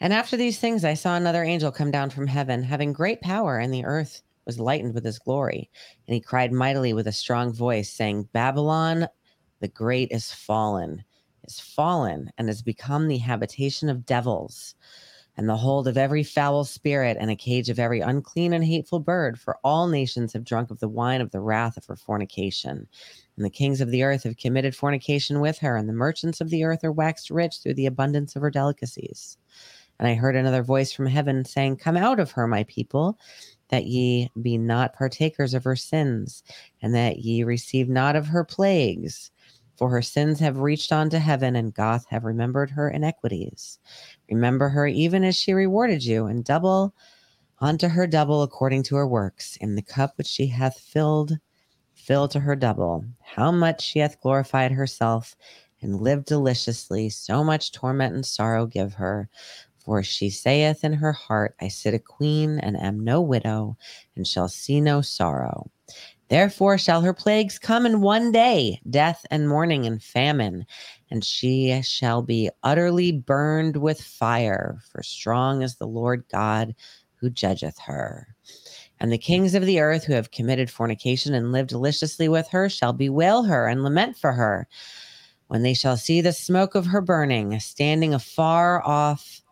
And 0.00 0.12
after 0.12 0.36
these 0.36 0.58
things, 0.58 0.84
I 0.84 0.94
saw 0.94 1.16
another 1.16 1.44
angel 1.44 1.70
come 1.70 1.90
down 1.90 2.10
from 2.10 2.26
heaven, 2.26 2.62
having 2.62 2.92
great 2.92 3.20
power, 3.20 3.58
and 3.58 3.72
the 3.72 3.84
earth 3.84 4.22
was 4.44 4.58
lightened 4.58 4.94
with 4.94 5.04
his 5.04 5.18
glory. 5.18 5.70
And 6.06 6.14
he 6.14 6.20
cried 6.20 6.52
mightily 6.52 6.92
with 6.92 7.06
a 7.06 7.12
strong 7.12 7.52
voice, 7.52 7.90
saying, 7.90 8.28
Babylon 8.32 9.08
the 9.60 9.68
great 9.68 10.10
is 10.10 10.30
fallen, 10.30 11.04
is 11.44 11.58
fallen, 11.58 12.30
and 12.36 12.48
has 12.48 12.60
become 12.60 13.08
the 13.08 13.18
habitation 13.18 13.88
of 13.88 14.04
devils, 14.04 14.74
and 15.36 15.48
the 15.48 15.56
hold 15.56 15.88
of 15.88 15.96
every 15.96 16.22
foul 16.22 16.64
spirit, 16.64 17.16
and 17.18 17.30
a 17.30 17.36
cage 17.36 17.70
of 17.70 17.78
every 17.78 18.00
unclean 18.00 18.52
and 18.52 18.64
hateful 18.64 19.00
bird. 19.00 19.40
For 19.40 19.58
all 19.64 19.88
nations 19.88 20.32
have 20.34 20.44
drunk 20.44 20.70
of 20.70 20.80
the 20.80 20.88
wine 20.88 21.20
of 21.20 21.30
the 21.30 21.40
wrath 21.40 21.76
of 21.76 21.86
her 21.86 21.96
fornication. 21.96 22.86
And 23.36 23.44
the 23.44 23.50
kings 23.50 23.80
of 23.80 23.90
the 23.90 24.02
earth 24.02 24.22
have 24.24 24.36
committed 24.36 24.76
fornication 24.76 25.40
with 25.40 25.58
her, 25.58 25.76
and 25.76 25.88
the 25.88 25.92
merchants 25.92 26.40
of 26.40 26.50
the 26.50 26.64
earth 26.64 26.84
are 26.84 26.92
waxed 26.92 27.30
rich 27.30 27.58
through 27.58 27.74
the 27.74 27.86
abundance 27.86 28.36
of 28.36 28.42
her 28.42 28.50
delicacies. 28.50 29.36
And 29.98 30.08
I 30.08 30.14
heard 30.14 30.36
another 30.36 30.62
voice 30.62 30.92
from 30.92 31.06
heaven 31.06 31.44
saying, 31.44 31.76
Come 31.76 31.96
out 31.96 32.20
of 32.20 32.32
her, 32.32 32.46
my 32.46 32.64
people, 32.64 33.18
that 33.68 33.86
ye 33.86 34.30
be 34.40 34.58
not 34.58 34.94
partakers 34.94 35.54
of 35.54 35.64
her 35.64 35.76
sins, 35.76 36.42
and 36.82 36.94
that 36.94 37.18
ye 37.18 37.42
receive 37.44 37.88
not 37.88 38.16
of 38.16 38.26
her 38.26 38.44
plagues. 38.44 39.30
For 39.76 39.90
her 39.90 40.02
sins 40.02 40.38
have 40.38 40.58
reached 40.58 40.92
on 40.92 41.10
to 41.10 41.18
heaven, 41.18 41.56
and 41.56 41.74
God 41.74 42.02
have 42.10 42.24
remembered 42.24 42.70
her 42.70 42.88
iniquities. 42.88 43.78
Remember 44.30 44.68
her 44.68 44.86
even 44.86 45.24
as 45.24 45.36
she 45.36 45.52
rewarded 45.52 46.04
you, 46.04 46.26
and 46.26 46.44
double 46.44 46.94
unto 47.60 47.88
her 47.88 48.06
double 48.06 48.42
according 48.42 48.84
to 48.84 48.96
her 48.96 49.06
works. 49.06 49.56
In 49.60 49.74
the 49.74 49.82
cup 49.82 50.16
which 50.16 50.26
she 50.26 50.46
hath 50.46 50.78
filled, 50.78 51.38
fill 52.04 52.28
to 52.28 52.40
her 52.40 52.54
double. 52.54 53.04
How 53.22 53.50
much 53.50 53.82
she 53.82 53.98
hath 53.98 54.20
glorified 54.20 54.72
herself 54.72 55.34
and 55.80 56.00
lived 56.00 56.26
deliciously, 56.26 57.08
so 57.08 57.42
much 57.42 57.72
torment 57.72 58.14
and 58.14 58.24
sorrow 58.24 58.66
give 58.66 58.94
her. 58.94 59.28
For 59.78 60.02
she 60.02 60.30
saith 60.30 60.82
in 60.82 60.94
her 60.94 61.12
heart, 61.12 61.54
I 61.60 61.68
sit 61.68 61.94
a 61.94 61.98
queen 61.98 62.58
and 62.58 62.76
am 62.76 63.00
no 63.00 63.20
widow, 63.20 63.76
and 64.16 64.26
shall 64.26 64.48
see 64.48 64.80
no 64.80 65.02
sorrow. 65.02 65.70
Therefore 66.28 66.78
shall 66.78 67.02
her 67.02 67.12
plagues 67.12 67.58
come 67.58 67.84
in 67.84 68.00
one 68.00 68.32
day, 68.32 68.80
death 68.88 69.26
and 69.30 69.46
mourning 69.46 69.84
and 69.86 70.02
famine, 70.02 70.64
and 71.10 71.22
she 71.22 71.80
shall 71.82 72.22
be 72.22 72.50
utterly 72.62 73.12
burned 73.12 73.76
with 73.76 74.00
fire, 74.00 74.78
for 74.90 75.02
strong 75.02 75.60
is 75.60 75.76
the 75.76 75.86
Lord 75.86 76.24
God 76.32 76.74
who 77.16 77.28
judgeth 77.28 77.78
her. 77.80 78.34
And 79.00 79.12
the 79.12 79.18
kings 79.18 79.54
of 79.54 79.66
the 79.66 79.80
earth 79.80 80.04
who 80.04 80.12
have 80.12 80.30
committed 80.30 80.70
fornication 80.70 81.34
and 81.34 81.52
lived 81.52 81.70
deliciously 81.70 82.28
with 82.28 82.48
her 82.48 82.68
shall 82.68 82.92
bewail 82.92 83.42
her 83.44 83.66
and 83.66 83.82
lament 83.82 84.16
for 84.16 84.32
her 84.32 84.68
when 85.48 85.62
they 85.62 85.74
shall 85.74 85.96
see 85.96 86.20
the 86.20 86.32
smoke 86.32 86.74
of 86.74 86.86
her 86.86 87.00
burning, 87.00 87.58
standing 87.60 88.14
afar 88.14 88.82
off 88.86 89.42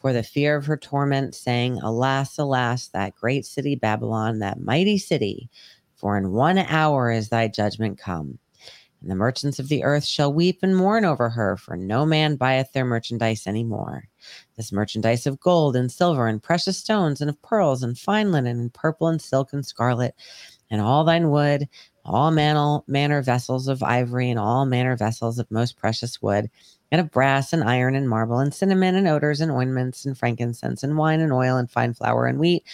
for 0.00 0.12
the 0.12 0.22
fear 0.22 0.56
of 0.56 0.66
her 0.66 0.76
torment, 0.76 1.34
saying, 1.34 1.78
Alas, 1.82 2.38
alas, 2.38 2.88
that 2.88 3.14
great 3.14 3.46
city 3.46 3.76
Babylon, 3.76 4.40
that 4.40 4.60
mighty 4.60 4.98
city, 4.98 5.48
for 5.94 6.16
in 6.16 6.32
one 6.32 6.58
hour 6.58 7.10
is 7.10 7.28
thy 7.28 7.48
judgment 7.48 7.98
come. 7.98 8.38
And 9.00 9.10
the 9.10 9.16
merchants 9.16 9.58
of 9.58 9.68
the 9.68 9.84
earth 9.84 10.04
shall 10.04 10.32
weep 10.32 10.60
and 10.62 10.76
mourn 10.76 11.04
over 11.04 11.28
her, 11.28 11.56
for 11.56 11.76
no 11.76 12.06
man 12.06 12.36
buyeth 12.36 12.72
their 12.72 12.84
merchandise 12.84 13.46
any 13.46 13.64
more. 13.64 14.08
This 14.56 14.72
merchandise 14.72 15.26
of 15.26 15.40
gold 15.40 15.76
and 15.76 15.90
silver 15.90 16.26
and 16.26 16.42
precious 16.42 16.78
stones 16.78 17.20
and 17.20 17.30
of 17.30 17.40
pearls 17.42 17.82
and 17.82 17.98
fine 17.98 18.32
linen 18.32 18.60
and 18.60 18.72
purple 18.72 19.08
and 19.08 19.20
silk 19.20 19.52
and 19.52 19.64
scarlet 19.64 20.14
and 20.70 20.80
all 20.80 21.04
thine 21.04 21.30
wood, 21.30 21.68
all 22.04 22.30
manner, 22.30 22.80
manner 22.86 23.22
vessels 23.22 23.68
of 23.68 23.82
ivory 23.82 24.30
and 24.30 24.38
all 24.38 24.66
manner 24.66 24.96
vessels 24.96 25.38
of 25.38 25.50
most 25.50 25.76
precious 25.76 26.20
wood 26.20 26.50
and 26.90 27.00
of 27.00 27.10
brass 27.10 27.52
and 27.52 27.64
iron 27.64 27.94
and 27.94 28.08
marble 28.08 28.38
and 28.38 28.52
cinnamon 28.52 28.94
and 28.94 29.08
odors 29.08 29.40
and 29.40 29.50
ointments 29.50 30.04
and 30.04 30.18
frankincense 30.18 30.82
and 30.82 30.98
wine 30.98 31.20
and 31.20 31.32
oil 31.32 31.56
and 31.56 31.70
fine 31.70 31.94
flour 31.94 32.26
and 32.26 32.38
wheat 32.38 32.64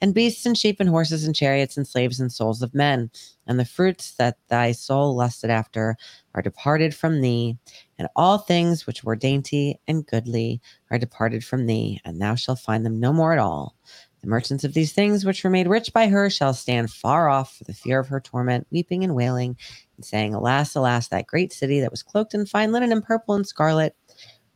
and 0.00 0.14
beasts 0.14 0.46
and 0.46 0.56
sheep 0.56 0.80
and 0.80 0.88
horses 0.88 1.24
and 1.24 1.34
chariots 1.34 1.76
and 1.76 1.86
slaves 1.86 2.20
and 2.20 2.32
souls 2.32 2.62
of 2.62 2.74
men. 2.74 3.10
And 3.46 3.58
the 3.58 3.64
fruits 3.64 4.14
that 4.16 4.38
thy 4.48 4.72
soul 4.72 5.14
lusted 5.14 5.50
after 5.50 5.96
are 6.34 6.42
departed 6.42 6.94
from 6.94 7.20
thee, 7.20 7.56
and 7.98 8.08
all 8.14 8.38
things 8.38 8.86
which 8.86 9.04
were 9.04 9.16
dainty 9.16 9.80
and 9.88 10.06
goodly 10.06 10.60
are 10.90 10.98
departed 10.98 11.44
from 11.44 11.66
thee, 11.66 12.00
and 12.04 12.20
thou 12.20 12.34
shalt 12.34 12.58
find 12.58 12.84
them 12.84 13.00
no 13.00 13.12
more 13.12 13.32
at 13.32 13.38
all. 13.38 13.74
The 14.20 14.28
merchants 14.28 14.64
of 14.64 14.74
these 14.74 14.92
things 14.92 15.24
which 15.24 15.42
were 15.42 15.50
made 15.50 15.66
rich 15.66 15.92
by 15.92 16.08
her 16.08 16.28
shall 16.28 16.52
stand 16.52 16.90
far 16.90 17.28
off 17.28 17.56
for 17.56 17.64
the 17.64 17.72
fear 17.72 17.98
of 17.98 18.08
her 18.08 18.20
torment, 18.20 18.66
weeping 18.70 19.02
and 19.02 19.14
wailing, 19.14 19.56
and 19.96 20.04
saying, 20.04 20.34
Alas, 20.34 20.74
alas, 20.74 21.08
that 21.08 21.26
great 21.26 21.52
city 21.52 21.80
that 21.80 21.90
was 21.90 22.02
cloaked 22.02 22.34
in 22.34 22.46
fine 22.46 22.70
linen 22.70 22.92
and 22.92 23.02
purple 23.02 23.34
and 23.34 23.46
scarlet, 23.46 23.96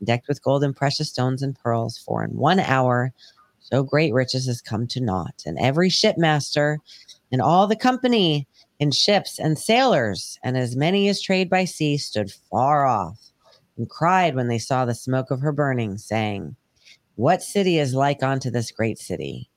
decked 0.03 0.29
with 0.29 0.43
gold 0.43 0.63
and 0.63 0.77
precious 0.77 1.09
stones 1.09 1.43
and 1.43 1.59
pearls, 1.59 1.97
for 1.97 2.23
in 2.23 2.37
one 2.37 2.61
hour 2.61 3.13
so 3.61 3.83
great 3.83 4.13
riches 4.13 4.47
has 4.47 4.61
come 4.61 4.87
to 4.89 5.01
naught. 5.01 5.43
And 5.47 5.59
every 5.59 5.89
shipmaster 5.89 6.79
and 7.33 7.41
all 7.41 7.67
the 7.67 7.77
company 7.77 8.47
in 8.79 8.91
ships 8.91 9.39
and 9.39 9.59
sailors, 9.59 10.39
and 10.43 10.57
as 10.57 10.77
many 10.77 11.09
as 11.09 11.21
trade 11.21 11.49
by 11.49 11.65
sea, 11.65 11.97
stood 11.97 12.33
far 12.51 12.87
off 12.87 13.19
and 13.77 13.89
cried 13.89 14.35
when 14.35 14.49
they 14.49 14.59
saw 14.59 14.85
the 14.85 14.95
smoke 14.95 15.31
of 15.31 15.41
her 15.41 15.53
burning, 15.53 15.99
saying, 15.99 16.57
What 17.17 17.43
city 17.43 17.79
is 17.79 17.95
like 17.95 18.23
unto 18.23 18.51
this 18.51 18.71
great 18.71 18.99
city? 18.99 19.51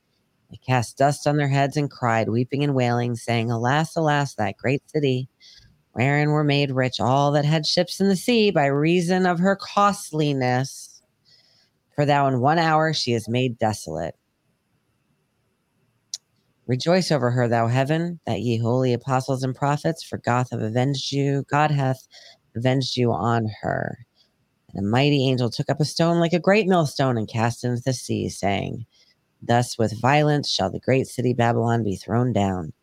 They 0.50 0.58
cast 0.58 0.98
dust 0.98 1.28
on 1.28 1.38
their 1.38 1.48
heads 1.48 1.78
and 1.78 1.92
cried, 1.92 2.30
weeping 2.30 2.64
and 2.64 2.74
wailing, 2.74 3.16
saying, 3.16 3.52
Alas, 3.52 3.96
alas, 3.96 4.36
that 4.36 4.58
great 4.58 4.82
city, 4.90 5.28
wherein 5.92 6.30
were 6.30 6.44
made 6.44 6.72
rich 6.72 7.00
all 7.00 7.32
that 7.34 7.46
had 7.46 7.66
ships 7.66 8.00
in 8.00 8.08
the 8.08 8.16
sea 8.16 8.52
by 8.52 8.66
reason 8.68 9.26
of 9.26 9.40
her 9.40 9.56
costliness. 9.56 11.02
For 11.96 12.06
thou 12.06 12.28
in 12.28 12.40
one 12.40 12.60
hour 12.60 12.94
she 12.94 13.14
is 13.14 13.28
made 13.28 13.58
desolate. 13.58 14.16
Rejoice 16.68 17.12
over 17.12 17.32
her, 17.32 17.48
thou 17.48 17.68
heaven, 17.68 18.20
that 18.26 18.42
ye 18.42 18.58
holy 18.58 18.94
apostles 18.94 19.42
and 19.42 19.56
prophets, 19.56 20.04
for 20.04 20.18
God 20.18 20.48
hath 20.52 20.60
avenged 20.60 21.14
you, 21.14 21.46
God 21.50 21.72
hath 21.72 22.06
avenged 22.58 22.98
you 22.98 23.14
on 23.14 23.48
her. 23.62 24.06
And 24.74 24.86
a 24.86 24.90
mighty 24.90 25.26
angel 25.28 25.50
took 25.50 25.70
up 25.70 25.80
a 25.80 25.86
stone 25.86 26.20
like 26.20 26.34
a 26.34 26.40
great 26.40 26.68
millstone 26.68 27.18
and 27.18 27.28
cast 27.28 27.64
it 27.64 27.70
into 27.70 27.82
the 27.86 27.94
sea, 27.94 28.28
saying, 28.28 28.86
Thus 29.42 29.78
with 29.78 30.02
violence 30.02 30.50
shall 30.50 30.70
the 30.70 30.82
great 30.82 31.08
city 31.08 31.34
Babylon 31.34 31.86
be 31.86 31.96
thrown 31.96 32.34
down, 32.34 32.74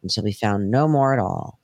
and 0.00 0.10
shall 0.10 0.24
be 0.24 0.32
found 0.32 0.70
no 0.70 0.88
more 0.88 1.12
at 1.12 1.18
all. 1.18 1.58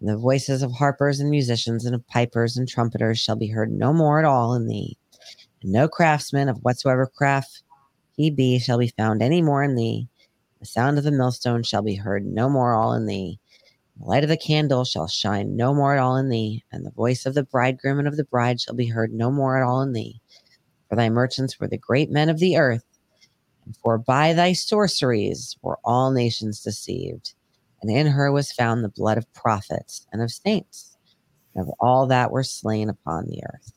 And 0.00 0.08
the 0.08 0.16
voices 0.16 0.62
of 0.62 0.70
harpers 0.72 1.18
and 1.18 1.30
musicians 1.30 1.84
and 1.84 1.96
of 1.96 2.06
pipers 2.06 2.56
and 2.56 2.68
trumpeters 2.68 3.18
shall 3.18 3.36
be 3.36 3.48
heard 3.48 3.72
no 3.72 3.92
more 3.92 4.20
at 4.20 4.24
all 4.24 4.54
in 4.54 4.68
thee. 4.68 4.96
And 5.62 5.72
no 5.72 5.88
craftsman 5.88 6.48
of 6.48 6.58
whatsoever 6.58 7.10
craft 7.16 7.62
he 8.16 8.30
be 8.30 8.58
shall 8.60 8.78
be 8.78 8.92
found 8.96 9.22
any 9.22 9.42
more 9.42 9.64
in 9.64 9.74
thee. 9.74 10.08
The 10.62 10.66
sound 10.66 10.96
of 10.96 11.02
the 11.02 11.10
millstone 11.10 11.64
shall 11.64 11.82
be 11.82 11.96
heard 11.96 12.24
no 12.24 12.48
more 12.48 12.72
all 12.72 12.92
in 12.92 13.06
thee. 13.06 13.40
The 13.98 14.04
light 14.04 14.22
of 14.22 14.28
the 14.28 14.36
candle 14.36 14.84
shall 14.84 15.08
shine 15.08 15.56
no 15.56 15.74
more 15.74 15.92
at 15.92 15.98
all 15.98 16.16
in 16.16 16.28
thee, 16.28 16.62
and 16.70 16.86
the 16.86 16.92
voice 16.92 17.26
of 17.26 17.34
the 17.34 17.42
bridegroom 17.42 17.98
and 17.98 18.06
of 18.06 18.16
the 18.16 18.22
bride 18.22 18.60
shall 18.60 18.76
be 18.76 18.86
heard 18.86 19.12
no 19.12 19.32
more 19.32 19.58
at 19.58 19.66
all 19.66 19.82
in 19.82 19.92
thee. 19.92 20.20
For 20.88 20.94
thy 20.94 21.08
merchants 21.08 21.58
were 21.58 21.66
the 21.66 21.78
great 21.78 22.12
men 22.12 22.28
of 22.28 22.38
the 22.38 22.58
earth, 22.58 22.84
and 23.64 23.76
for 23.78 23.98
by 23.98 24.34
thy 24.34 24.52
sorceries 24.52 25.56
were 25.62 25.80
all 25.82 26.12
nations 26.12 26.62
deceived. 26.62 27.34
And 27.80 27.90
in 27.90 28.06
her 28.06 28.30
was 28.30 28.52
found 28.52 28.84
the 28.84 28.88
blood 28.88 29.18
of 29.18 29.34
prophets 29.34 30.06
and 30.12 30.22
of 30.22 30.30
saints, 30.30 30.96
and 31.56 31.66
of 31.66 31.74
all 31.80 32.06
that 32.06 32.30
were 32.30 32.44
slain 32.44 32.88
upon 32.88 33.26
the 33.26 33.42
earth. 33.52 33.72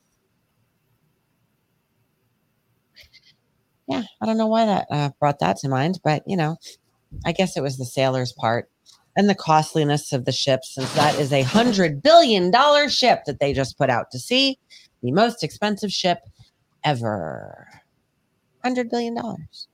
Yeah, 3.87 4.03
I 4.21 4.25
don't 4.25 4.37
know 4.37 4.47
why 4.47 4.65
that 4.65 4.87
uh, 4.89 5.09
brought 5.19 5.39
that 5.39 5.57
to 5.57 5.69
mind, 5.69 5.99
but 6.03 6.23
you 6.25 6.37
know, 6.37 6.57
I 7.25 7.31
guess 7.31 7.55
it 7.55 7.61
was 7.61 7.77
the 7.77 7.85
sailors' 7.85 8.33
part 8.33 8.69
and 9.15 9.29
the 9.29 9.35
costliness 9.35 10.11
of 10.11 10.25
the 10.25 10.31
ship, 10.31 10.61
since 10.63 10.91
that 10.95 11.17
is 11.19 11.31
a 11.31 11.43
hundred 11.43 12.01
billion 12.01 12.51
dollar 12.51 12.89
ship 12.89 13.21
that 13.25 13.39
they 13.39 13.53
just 13.53 13.77
put 13.77 13.89
out 13.89 14.07
to 14.11 14.19
sea, 14.19 14.57
the 15.01 15.11
most 15.11 15.43
expensive 15.43 15.91
ship 15.91 16.19
ever. 16.83 17.67
Hundred 18.63 18.89
billion 18.89 19.15
dollars. 19.15 19.67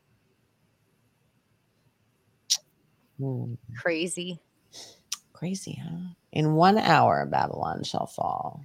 Hmm. 3.19 3.53
Crazy. 3.77 4.39
Crazy, 5.33 5.81
huh? 5.83 6.13
In 6.33 6.53
one 6.53 6.77
hour, 6.77 7.25
Babylon 7.25 7.83
shall 7.83 8.07
fall. 8.07 8.63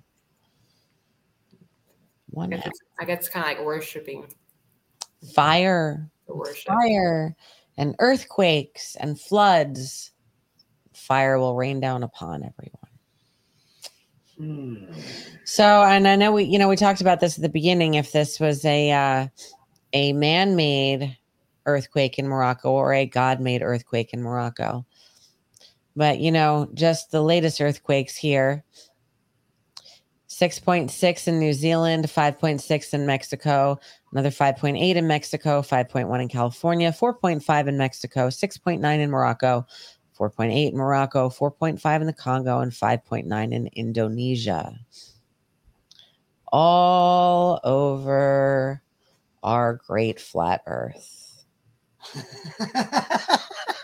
One 2.31 2.53
I 2.53 2.57
guess 2.57 2.67
it's, 2.67 2.81
I 3.01 3.05
guess 3.05 3.19
it's 3.21 3.29
kind 3.29 3.45
of 3.45 3.57
like 3.57 3.65
worshiping. 3.65 4.27
Fire, 5.35 6.11
fire, 6.67 7.37
and 7.77 7.95
earthquakes 7.99 8.97
and 8.97 9.21
floods. 9.21 10.13
Fire 10.95 11.39
will 11.39 11.55
rain 11.55 11.81
down 11.81 12.03
upon 12.03 12.43
everyone. 12.43 12.87
So, 15.45 15.83
and 15.85 16.09
I 16.09 16.17
know 16.17 16.33
we, 16.33 16.45
you 16.45 16.59
know, 16.59 16.69
we 16.69 16.77
talked 16.77 17.01
about 17.01 17.21
this 17.21 17.39
at 17.39 17.43
the 17.43 17.49
beginning. 17.49 17.95
If 17.95 18.13
this 18.13 18.41
was 18.41 18.65
a 18.65 18.91
uh, 18.91 19.29
a 19.93 20.13
man-made 20.13 21.17
earthquake 21.67 22.19
in 22.19 22.29
Morocco 22.29 22.71
or 22.71 22.93
a 22.93 23.07
God-made 23.07 23.63
earthquake 23.63 24.13
in 24.13 24.23
Morocco, 24.23 24.85
but 25.95 26.19
you 26.19 26.31
know, 26.31 26.69
just 26.75 27.11
the 27.11 27.23
latest 27.23 27.61
earthquakes 27.61 28.17
here. 28.17 28.65
6.6 30.37 31.29
in 31.29 31.39
New 31.39 31.55
Zealand, 31.55 32.05
5.6 32.05 32.93
in 32.93 33.07
Mexico, 33.07 33.81
another 34.13 34.29
5.8 34.29 34.95
in 34.95 35.07
Mexico, 35.07 35.63
5.1 35.63 36.21
in 36.21 36.29
California, 36.29 36.93
4.5 36.93 37.69
in 37.69 37.79
Mexico, 37.79 38.29
6.9 38.29 38.99
in 39.01 39.11
Morocco, 39.11 39.67
4.8 40.19 40.73
in 40.73 40.77
Morocco, 40.77 41.31
4.5 41.31 42.01
in 42.03 42.07
the 42.07 42.13
Congo, 42.13 42.61
and 42.61 42.71
5.9 42.71 43.53
in 43.53 43.67
Indonesia. 43.69 44.79
All 46.53 47.59
over 47.65 48.83
our 49.43 49.81
great 49.87 50.21
flat 50.21 50.61
earth. 50.67 51.45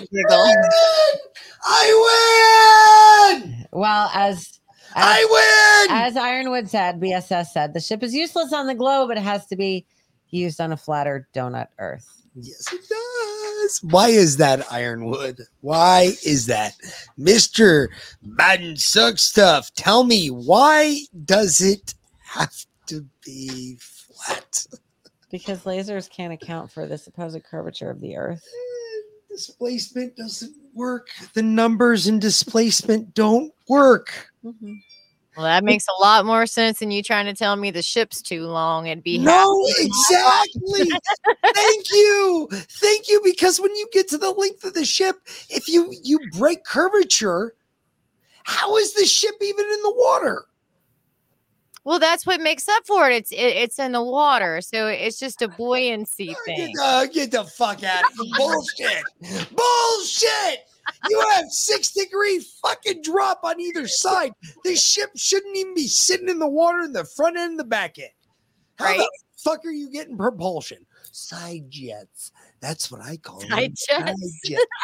Giggle. 0.00 0.54
I 1.64 3.40
win! 3.42 3.66
Well, 3.72 4.10
as, 4.14 4.60
as 4.94 5.04
I 5.04 5.86
win! 5.88 5.96
As 5.96 6.16
Ironwood 6.16 6.68
said, 6.68 7.00
BSS 7.00 7.46
said, 7.46 7.74
the 7.74 7.80
ship 7.80 8.02
is 8.02 8.14
useless 8.14 8.52
on 8.52 8.66
the 8.66 8.74
globe. 8.74 9.10
It 9.10 9.18
has 9.18 9.46
to 9.46 9.56
be 9.56 9.86
used 10.30 10.60
on 10.60 10.72
a 10.72 10.76
flatter 10.76 11.28
donut 11.34 11.68
Earth. 11.78 12.06
Yes, 12.34 12.72
it 12.72 12.80
does. 12.88 13.80
Why 13.82 14.08
is 14.08 14.36
that 14.38 14.70
Ironwood? 14.72 15.38
Why 15.60 16.12
is 16.24 16.46
that? 16.46 16.74
Mr. 17.18 17.88
Madden 18.22 18.76
Suck 18.76 19.18
Stuff, 19.18 19.72
tell 19.74 20.04
me, 20.04 20.28
why 20.28 21.00
does 21.24 21.60
it 21.60 21.94
have 22.24 22.66
to 22.86 23.06
be 23.24 23.78
flat? 23.80 24.66
Because 25.30 25.64
lasers 25.64 26.10
can't 26.10 26.32
account 26.32 26.70
for 26.70 26.86
the 26.86 26.98
supposed 26.98 27.42
curvature 27.44 27.90
of 27.90 28.00
the 28.00 28.16
Earth. 28.16 28.44
Mm. 28.44 28.73
Displacement 29.34 30.16
doesn't 30.16 30.54
work. 30.74 31.08
The 31.34 31.42
numbers 31.42 32.06
in 32.06 32.18
displacement 32.20 33.14
don't 33.14 33.52
work. 33.68 34.30
Mm-hmm. 34.44 34.74
Well, 35.36 35.46
that 35.46 35.64
makes 35.64 35.86
a 35.88 36.00
lot 36.00 36.24
more 36.24 36.46
sense 36.46 36.78
than 36.78 36.92
you 36.92 37.02
trying 37.02 37.26
to 37.26 37.34
tell 37.34 37.56
me 37.56 37.72
the 37.72 37.82
ship's 37.82 38.22
too 38.22 38.46
long 38.46 38.88
and 38.88 39.02
be 39.02 39.18
No, 39.18 39.66
happy. 39.66 39.86
exactly. 39.86 40.90
Thank 41.54 41.90
you. 41.90 42.48
Thank 42.52 43.08
you. 43.08 43.20
Because 43.24 43.60
when 43.60 43.74
you 43.74 43.88
get 43.92 44.08
to 44.10 44.18
the 44.18 44.30
length 44.30 44.62
of 44.62 44.74
the 44.74 44.84
ship, 44.84 45.16
if 45.50 45.66
you 45.68 45.92
you 46.04 46.20
break 46.38 46.62
curvature, 46.64 47.54
how 48.44 48.76
is 48.76 48.94
the 48.94 49.06
ship 49.06 49.34
even 49.42 49.64
in 49.64 49.82
the 49.82 49.94
water? 49.96 50.44
Well, 51.84 51.98
that's 51.98 52.26
what 52.26 52.40
makes 52.40 52.66
up 52.68 52.86
for 52.86 53.10
it. 53.10 53.16
It's 53.16 53.32
it, 53.32 53.36
it's 53.36 53.78
in 53.78 53.92
the 53.92 54.02
water, 54.02 54.60
so 54.62 54.86
it's 54.86 55.18
just 55.18 55.42
a 55.42 55.48
buoyancy 55.48 56.34
thing. 56.46 56.74
Uh, 56.80 57.06
get 57.06 57.30
the 57.30 57.44
fuck 57.44 57.84
out 57.84 58.04
of 58.04 58.10
here. 58.14 58.34
Bullshit. 58.36 59.04
Bullshit. 59.54 60.60
You 61.08 61.20
have 61.34 61.46
six 61.50 61.92
degree 61.92 62.44
fucking 62.62 63.02
drop 63.02 63.40
on 63.44 63.60
either 63.60 63.86
side. 63.86 64.32
The 64.64 64.74
ship 64.74 65.10
shouldn't 65.16 65.56
even 65.56 65.74
be 65.74 65.86
sitting 65.86 66.28
in 66.28 66.38
the 66.38 66.48
water 66.48 66.80
in 66.80 66.92
the 66.92 67.04
front 67.04 67.36
end 67.36 67.50
and 67.50 67.58
the 67.58 67.64
back 67.64 67.98
end. 67.98 68.10
How 68.78 68.92
the 68.92 68.98
Right. 69.00 69.08
fuck 69.36 69.64
are 69.66 69.70
you 69.70 69.90
getting 69.90 70.16
propulsion? 70.16 70.86
Side 71.12 71.70
jets. 71.70 72.32
That's 72.60 72.90
what 72.90 73.02
I 73.02 73.18
call 73.18 73.40
them. 73.40 73.50
Side 73.50 73.74
jets. 73.76 74.40
jets. 74.44 74.64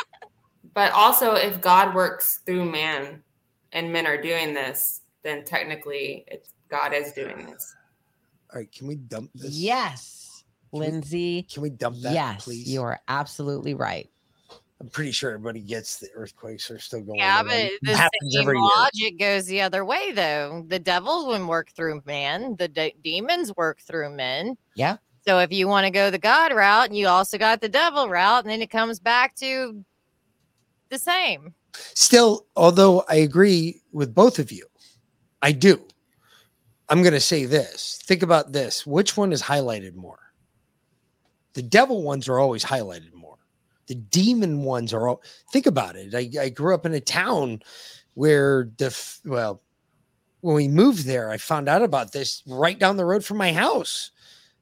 But 0.75 0.93
also, 0.93 1.35
if 1.35 1.61
God 1.61 1.95
works 1.95 2.41
through 2.47 2.65
man 2.71 3.25
and 3.73 3.93
men 3.93 4.07
are 4.07 4.21
doing 4.21 4.55
this, 4.55 5.01
then 5.25 5.45
technically 5.45 6.25
it's 6.29 6.53
God 6.71 6.93
is 6.93 7.13
doing 7.13 7.47
this. 7.47 7.75
All 8.53 8.61
right, 8.61 8.71
can 8.73 8.87
we 8.87 8.97
dump 8.97 9.31
this? 9.35 9.53
Yes, 9.53 10.45
Lindsay. 10.73 11.43
Can 11.53 11.63
we 11.63 11.71
dump 11.71 11.99
that, 12.03 12.13
yes, 12.13 12.45
please? 12.45 12.69
you 12.69 12.83
are 12.83 13.01
absolutely 13.09 13.75
right. 13.75 14.09
I'm 14.81 14.89
pretty 14.89 15.11
sure 15.13 15.31
everybody 15.33 15.61
gets 15.61 15.99
the 15.99 16.09
earthquakes 16.15 16.71
are 16.71 16.79
still 16.79 17.03
going 17.03 17.19
Yeah, 17.19 17.41
on. 17.41 17.47
but 17.47 17.55
It 17.55 17.81
the 17.83 17.95
same 17.97 18.41
every 18.41 18.59
year. 18.59 18.71
logic 18.79 19.19
goes 19.19 19.45
the 19.45 19.61
other 19.61 19.85
way, 19.85 20.11
though. 20.13 20.65
The 20.69 20.79
devil 20.79 21.27
would 21.27 21.47
work 21.47 21.71
through 21.77 22.03
man. 22.07 22.57
The 22.59 22.67
de- 22.69 22.97
demons 23.05 23.55
work 23.57 23.81
through 23.83 24.11
men. 24.17 24.57
Yeah. 24.75 24.97
So 25.29 25.39
if 25.39 25.53
you 25.53 25.69
want 25.69 25.85
to 25.85 25.91
go 25.91 26.11
the 26.11 26.19
God 26.19 26.53
route, 26.55 26.87
and 26.89 26.97
you 26.97 27.09
also 27.09 27.37
got 27.37 27.61
the 27.61 27.69
devil 27.69 28.09
route, 28.09 28.45
and 28.45 28.51
then 28.51 28.63
it 28.63 28.71
comes 28.71 28.99
back 28.99 29.35
to 29.37 29.85
the 30.89 30.99
same. 30.99 31.55
Still, 31.75 32.47
although 32.57 33.05
I 33.07 33.17
agree 33.17 33.83
with 33.93 34.15
both 34.15 34.39
of 34.39 34.51
you, 34.51 34.67
I 35.43 35.53
do. 35.53 35.87
I'm 36.91 37.03
going 37.03 37.15
to 37.15 37.21
say 37.21 37.45
this. 37.47 38.01
Think 38.03 38.23
about 38.23 38.53
this. 38.53 38.85
Which 38.85 39.17
one 39.17 39.33
is 39.33 39.41
highlighted 39.41 39.95
more? 39.95 40.19
The 41.55 41.63
devil 41.63 42.03
ones 42.03 42.29
are 42.29 42.41
always 42.41 42.65
highlighted 42.65 43.15
more. 43.15 43.39
The 43.87 43.95
demon 43.95 44.65
ones 44.65 44.93
are 44.93 45.09
all. 45.09 45.23
Think 45.53 45.67
about 45.67 45.97
it. 45.97 46.15
I, 46.15 46.43
I 46.43 46.49
grew 46.49 46.75
up 46.75 46.87
in 46.87 46.95
a 46.95 47.01
town 47.01 47.63
where 48.15 48.71
the 48.79 48.97
well, 49.25 49.63
when 50.41 50.57
we 50.57 50.69
moved 50.69 51.07
there, 51.07 51.31
I 51.31 51.39
found 51.39 51.69
out 51.69 51.83
about 51.83 52.13
this 52.13 52.43
right 52.47 52.79
down 52.79 52.97
the 52.97 53.05
road 53.05 53.25
from 53.25 53.37
my 53.37 53.53
house. 53.53 54.11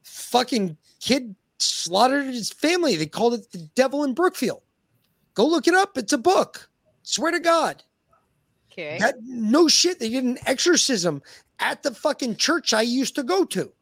Fucking 0.03 0.77
kid 1.01 1.35
slaughtered 1.59 2.27
his 2.27 2.51
family. 2.51 2.97
They 2.97 3.07
called 3.07 3.35
it 3.35 3.51
the 3.53 3.69
devil 3.75 4.05
in 4.05 4.15
Brookfield. 4.15 4.63
Go 5.35 5.47
look 5.47 5.67
it 5.67 5.75
up. 5.75 5.97
It's 5.97 6.13
a 6.13 6.19
book. 6.19 6.69
Swear 7.03 7.33
to 7.33 7.41
God. 7.41 7.83
Okay. 8.79 8.99
That 8.99 9.17
no 9.23 9.67
shit. 9.67 9.99
They 9.99 10.09
did 10.09 10.25
an 10.25 10.39
exorcism 10.47 11.23
at 11.59 11.83
the 11.83 11.93
fucking 11.93 12.37
church 12.37 12.73
I 12.73 12.83
used 12.83 13.17
to 13.17 13.23
go 13.25 13.45
to. 13.47 13.73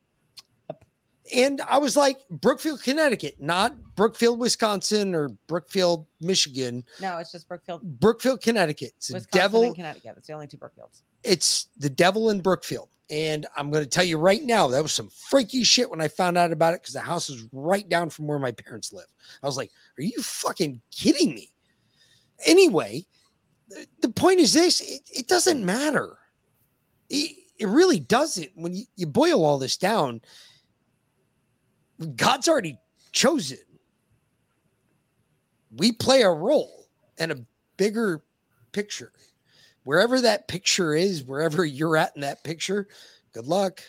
And 1.34 1.60
I 1.62 1.78
was 1.78 1.96
like, 1.96 2.20
Brookfield, 2.30 2.82
Connecticut, 2.84 3.34
not 3.40 3.74
Brookfield, 3.96 4.38
Wisconsin 4.38 5.12
or 5.12 5.28
Brookfield, 5.48 6.06
Michigan. 6.20 6.84
No, 7.00 7.18
it's 7.18 7.32
just 7.32 7.48
Brookfield, 7.48 7.82
Brookfield, 7.98 8.40
Connecticut. 8.40 8.92
It's 8.96 9.08
the 9.08 9.14
Wisconsin, 9.14 9.40
devil. 9.40 9.62
and 9.64 9.74
Connecticut. 9.74 10.14
It's 10.18 10.28
the 10.28 10.34
only 10.34 10.46
two 10.46 10.56
Brookfields. 10.56 11.02
It's 11.24 11.66
the 11.78 11.90
devil 11.90 12.30
in 12.30 12.40
Brookfield. 12.40 12.88
And 13.10 13.46
I'm 13.56 13.70
going 13.70 13.82
to 13.82 13.90
tell 13.90 14.04
you 14.04 14.18
right 14.18 14.42
now, 14.42 14.68
that 14.68 14.82
was 14.82 14.92
some 14.92 15.08
freaky 15.08 15.64
shit 15.64 15.90
when 15.90 16.00
I 16.00 16.08
found 16.08 16.38
out 16.38 16.52
about 16.52 16.74
it 16.74 16.82
because 16.82 16.94
the 16.94 17.00
house 17.00 17.28
is 17.28 17.44
right 17.52 17.88
down 17.88 18.08
from 18.08 18.28
where 18.28 18.38
my 18.38 18.52
parents 18.52 18.92
live. 18.92 19.06
I 19.42 19.46
was 19.46 19.56
like, 19.56 19.72
are 19.98 20.02
you 20.02 20.22
fucking 20.22 20.80
kidding 20.92 21.34
me? 21.34 21.50
Anyway, 22.44 23.04
the, 23.68 23.86
the 24.00 24.08
point 24.08 24.40
is 24.40 24.52
this 24.52 24.80
it, 24.80 25.02
it 25.12 25.28
doesn't 25.28 25.64
matter. 25.64 26.18
It, 27.08 27.36
it 27.58 27.68
really 27.68 28.00
doesn't. 28.00 28.50
When 28.54 28.74
you, 28.74 28.84
you 28.96 29.06
boil 29.06 29.44
all 29.44 29.58
this 29.58 29.76
down, 29.76 30.20
God's 32.16 32.48
already 32.48 32.78
chosen. 33.12 33.58
We 35.74 35.92
play 35.92 36.22
a 36.22 36.30
role 36.30 36.86
in 37.18 37.30
a 37.30 37.36
bigger 37.76 38.22
picture. 38.72 39.12
Wherever 39.84 40.20
that 40.20 40.48
picture 40.48 40.94
is, 40.94 41.22
wherever 41.24 41.64
you're 41.64 41.96
at 41.96 42.12
in 42.14 42.22
that 42.22 42.44
picture, 42.44 42.88
good 43.32 43.46
luck. 43.46 43.82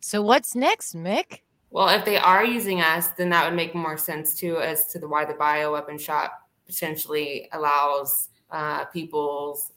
So 0.00 0.22
what's 0.22 0.54
next, 0.54 0.94
Mick? 0.94 1.40
Well, 1.70 1.88
if 1.88 2.04
they 2.04 2.16
are 2.16 2.44
using 2.44 2.80
us, 2.80 3.08
then 3.08 3.30
that 3.30 3.44
would 3.44 3.56
make 3.56 3.74
more 3.74 3.98
sense 3.98 4.34
too, 4.34 4.58
as 4.58 4.86
to 4.88 4.98
the 4.98 5.08
why 5.08 5.24
the 5.24 5.34
bioweapon 5.34 6.00
shop 6.00 6.32
potentially 6.66 7.48
allows 7.52 8.28
uh, 8.50 8.84
people's 8.86 9.72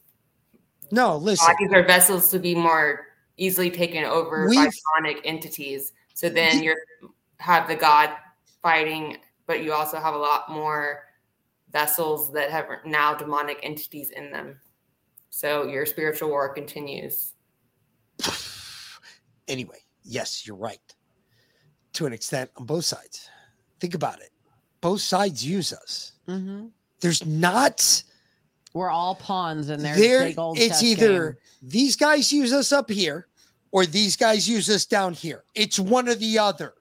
No, 0.91 1.17
listen. 1.17 1.45
bodies 1.47 1.69
or 1.73 1.83
vessels 1.85 2.29
to 2.31 2.39
be 2.39 2.55
more 2.55 3.07
easily 3.37 3.69
taken 3.71 4.03
over 4.03 4.45
by 4.45 4.49
We've- 4.49 4.71
demonic 4.99 5.21
entities. 5.25 5.93
So 6.13 6.29
then 6.29 6.61
you 6.61 6.75
have 7.37 7.67
the 7.67 7.75
god 7.75 8.11
fighting, 8.61 9.17
but 9.47 9.63
you 9.63 9.73
also 9.73 9.99
have 9.99 10.13
a 10.13 10.17
lot 10.17 10.49
more 10.51 11.03
vessels 11.71 12.31
that 12.33 12.51
have 12.51 12.65
now 12.85 13.13
demonic 13.15 13.59
entities 13.63 14.11
in 14.11 14.31
them. 14.31 14.59
So 15.29 15.65
your 15.65 15.85
spiritual 15.85 16.29
war 16.29 16.53
continues. 16.53 17.33
Anyway, 19.47 19.79
yes, 20.03 20.47
you're 20.47 20.55
right. 20.55 20.79
To 21.93 22.05
an 22.05 22.13
extent 22.13 22.49
on 22.55 22.65
both 22.65 22.85
sides. 22.85 23.29
Think 23.81 23.95
about 23.95 24.21
it. 24.21 24.29
Both 24.79 25.01
sides 25.01 25.45
use 25.45 25.73
us. 25.73 26.13
Mm-hmm. 26.27 26.67
There's 27.01 27.25
not 27.25 28.03
We're 28.73 28.89
all 28.89 29.15
pawns 29.15 29.69
in 29.69 29.81
their 29.83 29.95
there 29.95 30.23
big 30.25 30.39
old. 30.39 30.57
it's 30.59 30.81
either 30.81 31.31
game. 31.31 31.37
these 31.61 31.95
guys 31.95 32.31
use 32.31 32.53
us 32.53 32.71
up 32.71 32.89
here 32.89 33.27
or 33.71 33.85
these 33.85 34.15
guys 34.15 34.47
use 34.49 34.69
us 34.69 34.85
down 34.85 35.13
here. 35.13 35.43
It's 35.55 35.77
one 35.79 36.07
or 36.09 36.15
the 36.15 36.39
other. 36.39 36.73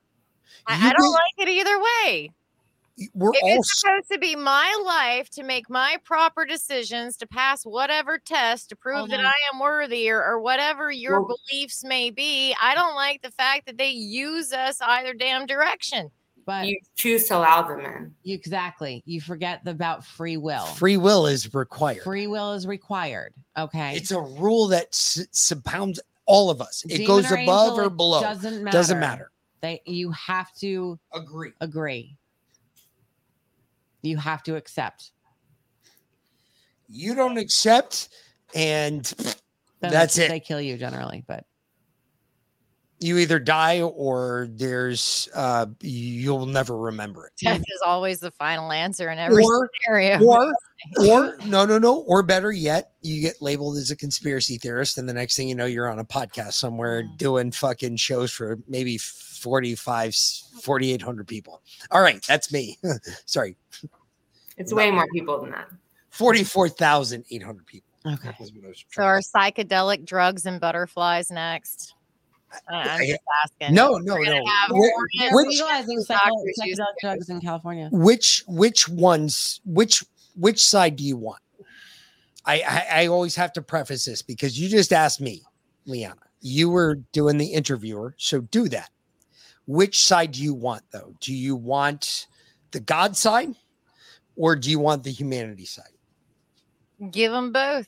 I, 0.67 0.75
I 0.89 0.93
don't 0.93 1.01
may- 1.01 1.09
like 1.09 1.49
it 1.49 1.49
either 1.49 1.79
way. 1.81 2.31
We're 3.15 3.31
If 3.33 3.43
all 3.43 3.59
it's 3.61 3.81
supposed 3.81 4.11
to 4.13 4.19
be 4.19 4.37
my 4.37 4.83
life 4.85 5.31
to 5.31 5.43
make 5.43 5.71
my 5.71 5.97
proper 6.05 6.45
decisions 6.45 7.17
to 7.17 7.27
pass 7.27 7.65
whatever 7.65 8.19
test 8.19 8.69
to 8.69 8.77
prove 8.77 9.09
that 9.09 9.21
Mhm. 9.21 9.25
I 9.25 9.33
am 9.55 9.59
worthy 9.59 10.11
or, 10.11 10.23
or 10.23 10.39
whatever 10.41 10.91
your 10.93 11.23
Well- 11.23 11.39
beliefs 11.49 11.83
may 11.83 12.11
be, 12.11 12.55
I 12.61 12.75
don't 12.75 12.95
like 12.95 13.23
the 13.23 13.31
fact 13.31 13.65
that 13.67 13.79
they 13.79 13.89
use 13.91 14.53
us 14.53 14.83
either 14.83 15.15
damn 15.15 15.47
direction. 15.47 16.11
But 16.47 16.67
You 16.67 16.79
choose 16.97 17.29
to 17.29 17.37
allow 17.37 17.63
them 17.63 17.81
in. 17.81 18.15
you- 18.23 18.35
exactly. 18.35 19.03
You 19.07 19.21
forget 19.21 19.61
about 19.67 20.05
free 20.05 20.37
will. 20.37 20.65
free 20.67 20.97
will 20.97 21.27
is 21.27 21.53
required. 21.55 22.03
Free 22.03 22.27
will 22.27 22.53
is 22.55 22.67
required. 22.67 23.35
Okay. 23.57 23.97
It's 23.97 24.11
a 24.11 24.21
rule 24.21 24.69
that 24.69 24.87
s- 24.89 25.27
surrounds 25.31 26.01
all 26.27 26.51
of 26.51 26.61
us. 26.61 26.85
It 26.89 27.07
goes 27.07 27.31
or 27.31 27.35
above 27.37 27.73
angel, 27.73 27.87
or 27.87 27.91
below. 27.91 28.21
Doesn't 28.21 28.65
matter. 28.65 28.77
Doesn't 28.77 29.01
matter. 29.01 29.31
They 29.61 29.83
you 29.85 30.11
have 30.13 30.53
to 30.61 30.99
agree. 31.13 31.53
Agree. 31.61 32.17
You 34.03 34.17
have 34.17 34.43
to 34.45 34.57
accept. 34.57 35.11
You 36.89 37.15
don't 37.15 37.37
accept, 37.37 38.09
and 38.55 39.05
Then 39.81 39.93
that's 39.93 40.17
they, 40.17 40.25
it. 40.27 40.29
They 40.31 40.41
kill 40.41 40.61
you 40.61 40.77
generally, 40.79 41.23
but 41.29 41.45
you 43.01 43.17
either 43.19 43.39
die 43.39 43.81
or 43.83 44.49
there's 44.53 45.29
uh 45.35 45.67
you'll 45.81 46.47
never 46.47 46.77
remember 46.77 47.27
it. 47.27 47.33
Death 47.43 47.61
is 47.61 47.81
always 47.85 48.21
the 48.21 48.31
final 48.31 48.71
answer 48.73 49.11
in 49.11 49.19
every 49.19 49.43
Or, 49.45 49.71
scenario. 49.87 50.23
or 50.23 50.53
or 51.09 51.37
no 51.47 51.65
no 51.67 51.79
no 51.79 51.97
or 52.07 52.23
better 52.23 52.53
yet 52.53 52.93
you 53.03 53.21
get 53.21 53.41
labeled 53.43 53.77
as 53.77 53.91
a 53.91 53.97
conspiracy 53.97 54.57
theorist 54.59 54.97
and 54.99 55.07
the 55.09 55.13
next 55.13 55.37
thing 55.37 55.49
you 55.49 55.55
know 55.55 55.67
you're 55.67 55.91
on 55.91 55.99
a 55.99 56.05
podcast 56.05 56.55
somewhere 56.55 57.03
Mm. 57.03 57.17
doing 57.19 57.53
fucking 57.53 57.97
shows 57.97 58.33
for 58.33 58.59
maybe 58.67 58.97
45 58.97 60.15
4800 60.63 61.29
people 61.29 61.61
all 61.91 62.01
right 62.01 62.25
that's 62.27 62.51
me 62.53 62.79
sorry 63.27 63.57
It's 64.57 64.73
way 64.73 64.91
more 64.91 65.07
people 65.13 65.41
than 65.41 65.51
that. 65.51 65.69
44800 66.11 67.67
people 67.67 67.87
Okay. 68.07 68.29
That 68.29 68.41
was 68.41 68.51
what 68.55 68.65
I 68.65 68.69
was 68.69 68.83
so 68.91 69.03
are 69.03 69.21
psychedelic 69.21 70.07
drugs 70.07 70.47
and 70.47 70.59
butterflies 70.59 71.31
next? 71.31 71.95
I'm 72.69 73.01
I- 73.01 73.07
just 73.07 73.21
asking. 73.45 73.75
No, 73.75 73.99
no, 73.99 74.15
We're 74.15 74.25
no. 74.25 74.45
have 74.47 74.71
which- 74.71 74.93
legalizing 75.47 75.97
doctors 75.99 76.07
psycho- 76.07 76.45
use 76.45 76.79
psychedelic 76.79 77.01
drugs 77.01 77.29
in 77.31 77.41
California. 77.41 77.89
which 77.93 78.43
which 78.47 78.89
ones 78.89 79.61
which 79.65 80.05
which 80.37 80.61
side 80.63 80.97
do 80.97 81.05
you 81.05 81.17
want 81.17 81.41
I, 82.47 82.63
I 82.63 83.03
i 83.03 83.07
always 83.09 83.35
have 83.37 83.53
to 83.55 83.63
preface 83.63 84.05
this 84.05 84.23
because 84.23 84.59
you 84.59 84.69
just 84.69 84.93
asked 84.93 85.21
me 85.21 85.43
leanna 85.87 86.17
you 86.41 86.71
were 86.71 86.95
doing 87.13 87.37
the 87.37 87.47
interviewer 87.47 88.15
so 88.17 88.41
do 88.41 88.69
that 88.69 88.91
which 89.67 90.03
side 90.03 90.33
do 90.33 90.43
you 90.43 90.55
want 90.55 90.83
though 90.91 91.15
do 91.21 91.35
you 91.35 91.55
want 91.57 92.27
the 92.71 92.81
god 92.81 93.17
side 93.17 93.55
or 94.37 94.57
do 94.57 94.71
you 94.71 94.79
want 94.79 95.03
the 95.05 95.11
humanity 95.13 95.67
side 95.67 95.93
Give 97.11 97.33
them 97.33 97.51
both. 97.53 97.87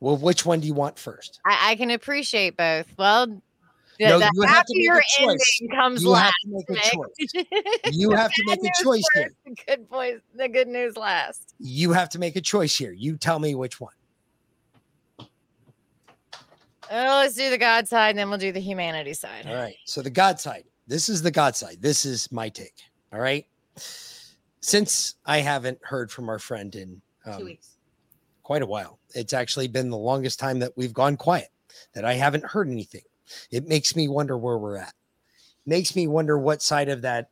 Well 0.00 0.16
which 0.16 0.44
one 0.44 0.60
do 0.60 0.66
you 0.66 0.74
want 0.74 0.98
first 0.98 1.40
I, 1.44 1.70
I 1.72 1.76
can 1.76 1.90
appreciate 1.90 2.56
both. 2.56 2.86
Well, 2.98 3.26
the, 3.26 3.40
No, 4.08 4.18
the 4.18 4.30
you 4.34 4.42
have 4.42 4.64
to 4.66 4.74
happier 4.88 5.02
ending 5.20 5.68
comes 5.74 6.02
You 6.02 6.14
have 6.14 6.24
last. 6.24 6.34
to 6.42 6.48
make 6.48 6.70
a 6.70 6.90
choice. 6.90 7.44
You 7.92 8.10
have 8.12 8.32
to 8.32 8.44
make 8.46 8.58
a 8.60 8.62
news 8.62 8.72
choice 8.82 9.04
here. 9.14 9.24
first, 9.24 9.34
The 9.44 9.54
good 9.66 9.88
boys, 9.90 10.20
the 10.34 10.48
good 10.48 10.68
news 10.68 10.96
last. 10.96 11.54
you 11.58 11.92
have 11.92 12.08
to 12.10 12.18
make 12.18 12.34
a 12.36 12.40
choice 12.40 12.74
here 12.76 12.92
you 12.92 13.16
tell 13.16 13.38
me 13.38 13.54
which 13.54 13.78
one 13.80 13.92
Oh, 16.92 17.20
let's 17.22 17.34
do 17.36 17.50
the 17.50 17.58
God 17.58 17.86
side, 17.86 18.10
and 18.10 18.18
then 18.18 18.28
we'll 18.30 18.38
do 18.38 18.50
the 18.50 18.58
humanity 18.60 19.14
side. 19.14 19.46
All 19.46 19.54
right. 19.54 19.76
So 19.84 20.02
the 20.02 20.10
God 20.10 20.40
side. 20.40 20.64
This 20.88 21.08
is 21.08 21.22
the 21.22 21.30
God 21.30 21.54
side. 21.54 21.76
This 21.80 22.04
is 22.04 22.30
my 22.32 22.48
take. 22.48 22.74
All 23.12 23.20
right. 23.20 23.46
Since 24.60 25.14
I 25.24 25.38
haven't 25.38 25.78
heard 25.82 26.10
from 26.10 26.28
our 26.28 26.40
friend 26.40 26.74
in 26.74 27.00
um, 27.26 27.44
weeks. 27.44 27.69
Quite 28.50 28.62
a 28.62 28.66
while, 28.66 28.98
it's 29.14 29.32
actually 29.32 29.68
been 29.68 29.90
the 29.90 29.96
longest 29.96 30.40
time 30.40 30.58
that 30.58 30.72
we've 30.76 30.92
gone 30.92 31.16
quiet, 31.16 31.50
that 31.94 32.04
I 32.04 32.14
haven't 32.14 32.44
heard 32.44 32.68
anything. 32.68 33.04
It 33.52 33.68
makes 33.68 33.94
me 33.94 34.08
wonder 34.08 34.36
where 34.36 34.58
we're 34.58 34.76
at. 34.76 34.92
Makes 35.66 35.94
me 35.94 36.08
wonder 36.08 36.36
what 36.36 36.60
side 36.60 36.88
of 36.88 37.00
that 37.02 37.30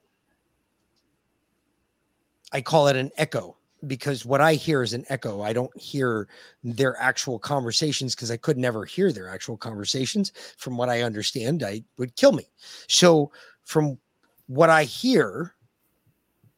I 2.52 2.60
call 2.60 2.86
it 2.86 2.94
an 2.94 3.10
echo 3.16 3.56
because 3.88 4.24
what 4.24 4.40
I 4.40 4.54
hear 4.54 4.80
is 4.80 4.92
an 4.92 5.04
echo. 5.08 5.42
I 5.42 5.52
don't 5.52 5.76
hear 5.76 6.28
their 6.62 6.96
actual 7.00 7.40
conversations 7.40 8.14
because 8.14 8.30
I 8.30 8.36
could 8.36 8.56
never 8.56 8.84
hear 8.84 9.10
their 9.10 9.28
actual 9.28 9.56
conversations. 9.56 10.30
From 10.56 10.76
what 10.76 10.88
I 10.88 11.02
understand, 11.02 11.64
I 11.64 11.82
would 11.96 12.14
kill 12.14 12.30
me. 12.30 12.46
So, 12.86 13.32
from 13.64 13.98
what 14.46 14.70
I 14.70 14.84
hear 14.84 15.56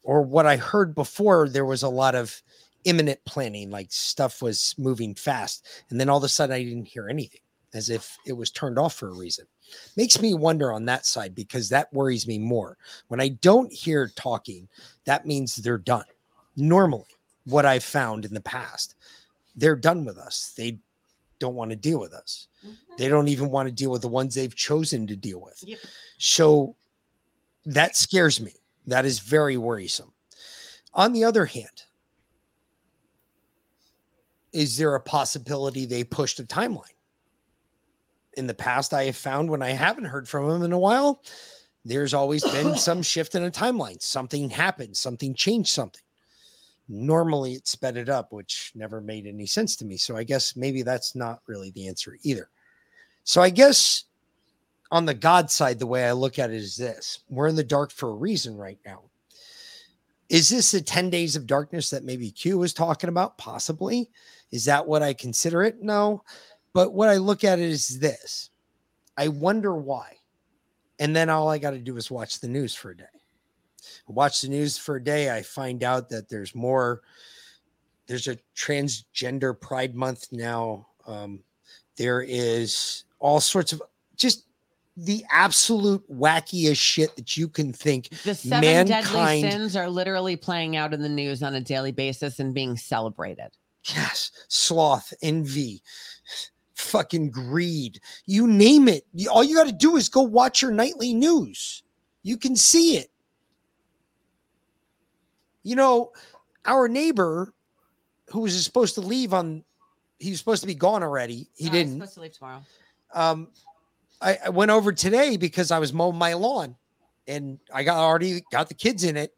or 0.03 0.21
what 0.21 0.45
I 0.45 0.59
heard 0.59 0.95
before, 0.95 1.49
there 1.49 1.65
was 1.65 1.83
a 1.83 1.89
lot 1.89 2.15
of 2.15 2.43
imminent 2.85 3.25
planning, 3.25 3.71
like 3.71 3.89
stuff 3.91 4.43
was 4.43 4.75
moving 4.79 5.15
fast. 5.15 5.67
And 5.91 6.01
then 6.01 6.09
all 6.09 6.19
of 6.19 6.25
a 6.25 6.29
sudden, 6.29 6.55
I 6.55 6.63
didn't 6.63 6.89
hear 6.89 7.09
anything 7.09 7.41
as 7.73 7.91
if 7.91 8.17
it 8.27 8.33
was 8.33 8.51
turned 8.51 8.79
off 8.79 8.95
for 8.95 9.09
a 9.09 9.15
reason. 9.15 9.47
Makes 9.97 10.21
me 10.21 10.35
wonder 10.35 10.73
on 10.73 10.85
that 10.87 11.07
side 11.07 11.35
because 11.35 11.69
that 11.69 11.93
worries 11.93 12.27
me 12.27 12.39
more. 12.39 12.77
When 13.09 13.21
I 13.21 13.29
don't 13.29 13.73
hear 13.73 14.11
talking, 14.17 14.69
that 15.05 15.27
means 15.27 15.57
they're 15.57 15.79
done. 15.79 16.05
Normally, 16.57 17.17
what 17.45 17.65
I've 17.65 17.85
found 17.85 18.25
in 18.25 18.35
the 18.35 18.41
past, 18.41 18.97
they're 19.55 19.77
done 19.77 20.05
with 20.05 20.19
us. 20.19 20.53
They 20.57 20.79
don't 21.39 21.55
want 21.55 21.71
to 21.71 21.77
deal 21.77 22.01
with 22.01 22.13
us. 22.13 22.49
They 22.99 23.05
mm-hmm. 23.05 23.15
don't 23.15 23.29
even 23.29 23.51
want 23.51 23.69
to 23.69 23.75
deal 23.75 23.91
with 23.91 24.03
the 24.03 24.09
ones 24.09 24.35
they've 24.35 24.55
chosen 24.55 25.07
to 25.07 25.17
deal 25.17 25.41
with. 25.41 25.65
So 26.19 26.75
that 27.67 27.97
scares 27.97 28.41
me. 28.41 28.53
That 28.87 29.05
is 29.05 29.21
very 29.21 29.57
worrisome. 29.57 30.13
On 30.95 31.13
the 31.13 31.25
other 31.25 31.47
hand, 31.47 31.85
is 34.53 34.77
there 34.77 34.95
a 34.95 35.01
possibility 35.01 35.87
they 35.87 36.05
pushed 36.05 36.41
a 36.41 36.45
timeline? 36.45 36.95
In 38.35 38.47
the 38.47 38.55
past, 38.55 38.95
I 38.95 39.05
have 39.05 39.17
found 39.17 39.51
when 39.51 39.63
I 39.63 39.71
haven't 39.71 40.05
heard 40.05 40.29
from 40.29 40.49
them 40.49 40.63
in 40.63 40.73
a 40.73 40.79
while, 40.79 41.23
there's 41.85 42.15
always 42.15 42.45
been 42.45 42.77
some 42.77 43.03
shift 43.03 43.35
in 43.35 43.45
a 43.45 43.51
timeline. 43.51 44.01
Something 44.01 44.51
happened, 44.51 44.97
something 44.97 45.35
changed 45.35 45.71
something. 45.71 46.03
Normally, 46.89 47.55
it 47.55 47.69
sped 47.69 47.97
it 47.97 48.09
up, 48.09 48.33
which 48.33 48.73
never 48.75 49.01
made 49.01 49.27
any 49.27 49.47
sense 49.47 49.77
to 49.77 49.85
me. 49.85 49.97
So 49.97 50.17
I 50.17 50.25
guess 50.25 50.57
maybe 50.57 50.83
that's 50.83 51.15
not 51.15 51.41
really 51.47 51.71
the 51.71 51.87
answer 51.87 52.17
either. 52.23 52.49
So 53.23 53.41
I 53.41 53.51
guess 53.51 54.05
on 54.91 55.07
the 55.07 55.15
God 55.15 55.51
side, 55.51 55.79
the 55.79 55.87
way 55.87 56.07
I 56.07 56.13
look 56.13 56.39
at 56.39 56.51
it 56.51 56.57
is 56.57 56.77
this 56.77 57.21
we're 57.29 57.49
in 57.49 57.57
the 57.57 57.63
dark 57.63 57.93
for 57.93 58.11
a 58.11 58.15
reason 58.15 58.57
right 58.57 58.79
now. 58.85 59.03
Is 60.29 60.49
this 60.49 60.71
the 60.71 60.81
10 60.81 61.11
days 61.11 61.35
of 61.35 61.47
darkness 61.47 61.91
that 61.91 62.05
maybe 62.05 62.31
Q 62.31 62.59
was 62.59 62.73
talking 62.73 63.09
about? 63.09 63.37
Possibly. 63.37 64.11
Is 64.51 64.65
that 64.65 64.87
what 64.87 65.03
I 65.03 65.13
consider 65.13 65.63
it? 65.63 65.83
No. 65.83 66.23
But 66.73 66.93
what 66.93 67.09
I 67.09 67.17
look 67.17 67.45
at 67.45 67.59
it 67.59 67.69
is 67.69 67.99
this 67.99 68.51
I 69.17 69.29
wonder 69.29 69.75
why. 69.75 70.17
And 70.99 71.17
then 71.17 71.31
all 71.31 71.49
I 71.49 71.59
got 71.59 71.71
to 71.71 71.79
do 71.79 71.97
is 71.97 72.11
watch 72.11 72.41
the 72.41 72.49
news 72.49 72.75
for 72.75 72.91
a 72.91 72.97
day. 72.97 73.05
Watch 74.07 74.43
the 74.43 74.49
news 74.49 74.77
for 74.77 74.97
a 74.97 75.03
day. 75.03 75.35
I 75.35 75.43
find 75.43 75.83
out 75.83 76.09
that 76.11 76.29
there's 76.29 76.55
more, 76.55 77.01
there's 78.07 78.29
a 78.29 78.39
transgender 78.57 79.59
pride 79.59 79.95
month 79.95 80.27
now. 80.31 80.87
Um, 81.07 81.41
there 81.97 82.23
is 82.23 83.05
all 83.19 83.41
sorts 83.41 83.73
of 83.73 83.83
just 84.17 84.45
the 84.97 85.25
absolute 85.31 86.03
wackiest 86.11 86.77
shit 86.77 87.17
that 87.17 87.37
you 87.37 87.49
can 87.49 87.73
think. 87.73 88.11
The 88.25 88.35
seven 88.35 88.87
deadly 88.87 89.41
sins 89.41 89.77
are 89.77 89.89
literally 89.89 90.37
playing 90.37 90.77
out 90.77 90.93
in 90.93 91.01
the 91.01 91.09
news 91.09 91.43
on 91.43 91.55
a 91.55 91.61
daily 91.61 91.93
basis 91.93 92.41
and 92.41 92.53
being 92.53 92.77
celebrated. 92.77 93.51
Yes, 93.85 94.31
sloth, 94.49 95.13
envy, 95.23 95.83
fucking 96.75 97.31
greed. 97.31 98.01
You 98.27 98.47
name 98.47 98.89
it. 98.89 99.05
All 99.31 99.43
you 99.43 99.57
got 99.57 99.67
to 99.67 99.73
do 99.73 99.97
is 99.97 100.09
go 100.09 100.23
watch 100.23 100.61
your 100.63 100.71
nightly 100.71 101.15
news. 101.15 101.83
You 102.23 102.37
can 102.37 102.57
see 102.57 102.97
it. 102.99 103.11
You 105.63 105.77
know, 105.77 106.13
our 106.67 106.89
neighbor 106.89 107.55
who 108.29 108.41
was 108.41 108.63
supposed 108.65 108.95
to 108.95 109.01
leave 109.01 109.35
on 109.35 109.65
he 110.19 110.31
was 110.31 110.39
supposed 110.39 110.61
to 110.61 110.67
be 110.67 110.75
gone 110.75 111.03
already. 111.03 111.49
He 111.55 111.65
he's 111.65 111.71
didn't. 111.71 111.95
supposed 111.95 112.15
to 112.15 112.21
leave 112.21 112.33
tomorrow. 112.33 112.63
Um 113.15 113.49
I, 114.21 114.39
I 114.47 114.49
went 114.51 114.71
over 114.71 114.93
today 114.93 115.37
because 115.39 115.71
I 115.71 115.79
was 115.79 115.93
mowing 115.93 116.17
my 116.17 116.35
lawn 116.35 116.77
and 117.27 117.59
I 117.73 117.83
got 117.83 117.97
already 117.97 118.43
got 118.53 118.69
the 118.69 118.75
kids 118.75 119.05
in 119.05 119.17
it. 119.17 119.35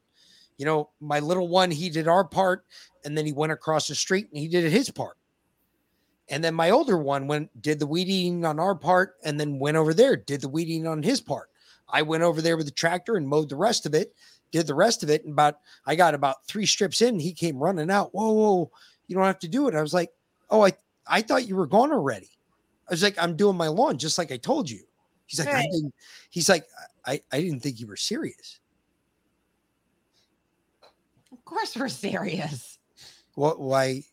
You 0.62 0.66
know, 0.66 0.91
my 1.00 1.18
little 1.18 1.49
one, 1.49 1.73
he 1.73 1.91
did 1.91 2.07
our 2.07 2.23
part, 2.23 2.65
and 3.05 3.18
then 3.18 3.26
he 3.26 3.32
went 3.32 3.50
across 3.50 3.89
the 3.89 3.97
street 3.97 4.28
and 4.28 4.39
he 4.39 4.47
did 4.47 4.70
his 4.70 4.89
part. 4.91 5.16
And 6.28 6.44
then 6.44 6.55
my 6.55 6.70
older 6.70 6.97
one 6.97 7.26
went 7.26 7.60
did 7.60 7.81
the 7.81 7.86
weed 7.89 8.08
eating 8.08 8.44
on 8.44 8.60
our 8.60 8.76
part, 8.76 9.16
and 9.24 9.41
then 9.41 9.58
went 9.58 9.76
over 9.76 9.92
there, 9.92 10.15
did 10.15 10.41
the 10.41 10.49
weed 10.49 10.68
eating 10.68 10.86
on 10.86 11.02
his 11.02 11.20
part. 11.20 11.50
I 11.89 12.02
went 12.02 12.23
over 12.23 12.41
there 12.41 12.57
with 12.57 12.66
the 12.66 12.73
tractor 12.73 13.16
and 13.16 13.26
mowed 13.26 13.49
the 13.49 13.57
rest 13.57 13.86
of 13.86 13.94
it, 13.97 14.15
did 14.52 14.68
the 14.68 14.74
rest 14.76 15.02
of 15.02 15.10
it. 15.10 15.24
And 15.24 15.32
about 15.32 15.58
I 15.84 15.97
got 15.97 16.15
about 16.15 16.47
three 16.47 16.65
strips 16.65 17.02
in, 17.02 17.18
he 17.18 17.32
came 17.32 17.58
running 17.58 17.91
out. 17.91 18.15
Whoa, 18.15 18.31
whoa, 18.31 18.70
you 19.08 19.16
don't 19.16 19.24
have 19.24 19.41
to 19.41 19.49
do 19.49 19.66
it. 19.66 19.74
I 19.74 19.82
was 19.82 19.92
like, 19.92 20.12
Oh, 20.49 20.65
I 20.65 20.74
I 21.08 21.23
thought 21.23 21.49
you 21.49 21.57
were 21.57 21.66
gone 21.66 21.91
already. 21.91 22.31
I 22.89 22.92
was 22.92 23.02
like, 23.02 23.18
I'm 23.18 23.34
doing 23.34 23.57
my 23.57 23.66
lawn 23.66 23.99
just 23.99 24.16
like 24.16 24.31
I 24.31 24.36
told 24.36 24.70
you. 24.70 24.84
He's 25.26 25.41
like, 25.41 25.52
I 25.52 25.62
didn't, 25.62 25.94
he's 26.31 26.49
like, 26.49 26.66
I, 27.05 27.20
I 27.32 27.41
didn't 27.41 27.65
think 27.65 27.81
you 27.81 27.89
were 27.89 27.97
serious. 27.97 28.60
Of 31.53 31.57
course, 31.57 31.77
we're 31.77 31.89
serious. 31.91 32.79
What 33.35 33.61
why 33.61 34.05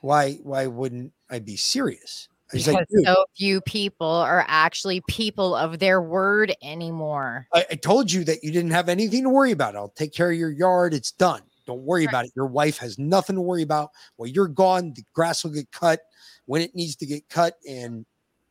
why 0.00 0.32
why 0.42 0.66
wouldn't 0.66 1.12
I 1.30 1.38
be 1.38 1.54
serious? 1.54 2.28
Because 2.50 2.66
like, 2.66 2.88
so 3.04 3.26
few 3.36 3.60
people 3.60 4.08
are 4.08 4.44
actually 4.48 5.02
people 5.08 5.54
of 5.54 5.78
their 5.78 6.02
word 6.02 6.52
anymore. 6.64 7.46
I, 7.54 7.64
I 7.70 7.74
told 7.76 8.10
you 8.10 8.24
that 8.24 8.42
you 8.42 8.50
didn't 8.50 8.72
have 8.72 8.88
anything 8.88 9.22
to 9.22 9.30
worry 9.30 9.52
about. 9.52 9.76
I'll 9.76 9.90
take 9.90 10.12
care 10.12 10.32
of 10.32 10.36
your 10.36 10.50
yard. 10.50 10.94
It's 10.94 11.12
done. 11.12 11.42
Don't 11.64 11.82
worry 11.82 12.04
about 12.04 12.24
it. 12.24 12.32
Your 12.34 12.46
wife 12.46 12.76
has 12.78 12.98
nothing 12.98 13.36
to 13.36 13.42
worry 13.42 13.62
about. 13.62 13.90
While 14.16 14.28
you're 14.28 14.48
gone, 14.48 14.94
the 14.94 15.04
grass 15.12 15.44
will 15.44 15.52
get 15.52 15.70
cut 15.70 16.00
when 16.46 16.60
it 16.60 16.74
needs 16.74 16.96
to 16.96 17.06
get 17.06 17.28
cut 17.28 17.54
and 17.68 18.04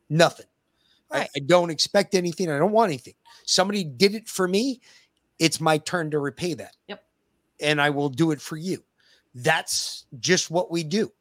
nothing. 0.09 0.47
I, 1.11 1.27
I 1.35 1.39
don't 1.45 1.71
expect 1.71 2.15
anything. 2.15 2.49
I 2.49 2.57
don't 2.57 2.71
want 2.71 2.89
anything. 2.89 3.15
Somebody 3.45 3.83
did 3.83 4.15
it 4.15 4.29
for 4.29 4.47
me. 4.47 4.79
It's 5.39 5.59
my 5.59 5.77
turn 5.77 6.11
to 6.11 6.19
repay 6.19 6.53
that. 6.53 6.73
Yep. 6.87 7.04
And 7.61 7.81
I 7.81 7.89
will 7.89 8.09
do 8.09 8.31
it 8.31 8.41
for 8.41 8.57
you. 8.57 8.83
That's 9.33 10.05
just 10.19 10.51
what 10.51 10.71
we 10.71 10.83
do. 10.83 11.11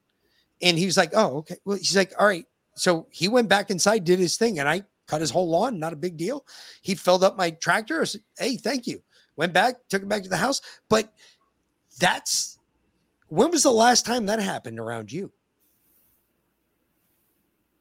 And 0.62 0.78
he 0.78 0.86
was 0.86 0.96
like, 0.96 1.10
Oh, 1.14 1.38
okay. 1.38 1.56
Well, 1.64 1.76
he's 1.76 1.96
like, 1.96 2.12
All 2.18 2.26
right. 2.26 2.46
So 2.76 3.06
he 3.10 3.28
went 3.28 3.48
back 3.48 3.70
inside, 3.70 4.04
did 4.04 4.18
his 4.18 4.36
thing, 4.36 4.58
and 4.58 4.68
I 4.68 4.82
cut 5.06 5.20
his 5.20 5.30
whole 5.30 5.48
lawn. 5.48 5.78
Not 5.78 5.92
a 5.92 5.96
big 5.96 6.16
deal. 6.16 6.44
He 6.82 6.94
filled 6.94 7.22
up 7.24 7.36
my 7.36 7.50
tractor. 7.50 8.00
I 8.00 8.04
said, 8.04 8.22
Hey, 8.38 8.56
thank 8.56 8.86
you. 8.86 9.02
Went 9.36 9.52
back, 9.52 9.76
took 9.88 10.02
it 10.02 10.08
back 10.08 10.22
to 10.22 10.28
the 10.28 10.36
house. 10.36 10.60
But 10.88 11.12
that's 11.98 12.58
when 13.28 13.50
was 13.50 13.62
the 13.62 13.70
last 13.70 14.06
time 14.06 14.26
that 14.26 14.40
happened 14.40 14.78
around 14.78 15.10
you? 15.10 15.32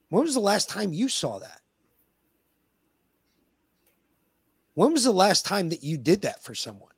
When 0.10 0.24
was 0.24 0.34
the 0.34 0.40
last 0.40 0.70
time 0.70 0.94
you 0.94 1.10
saw 1.10 1.40
that? 1.40 1.62
When 4.76 4.94
was 4.94 5.04
the 5.04 5.12
last 5.12 5.46
time 5.46 5.70
that 5.70 5.84
you 5.84 5.98
did 5.98 6.22
that 6.24 6.44
for 6.44 6.56
someone? 6.56 6.93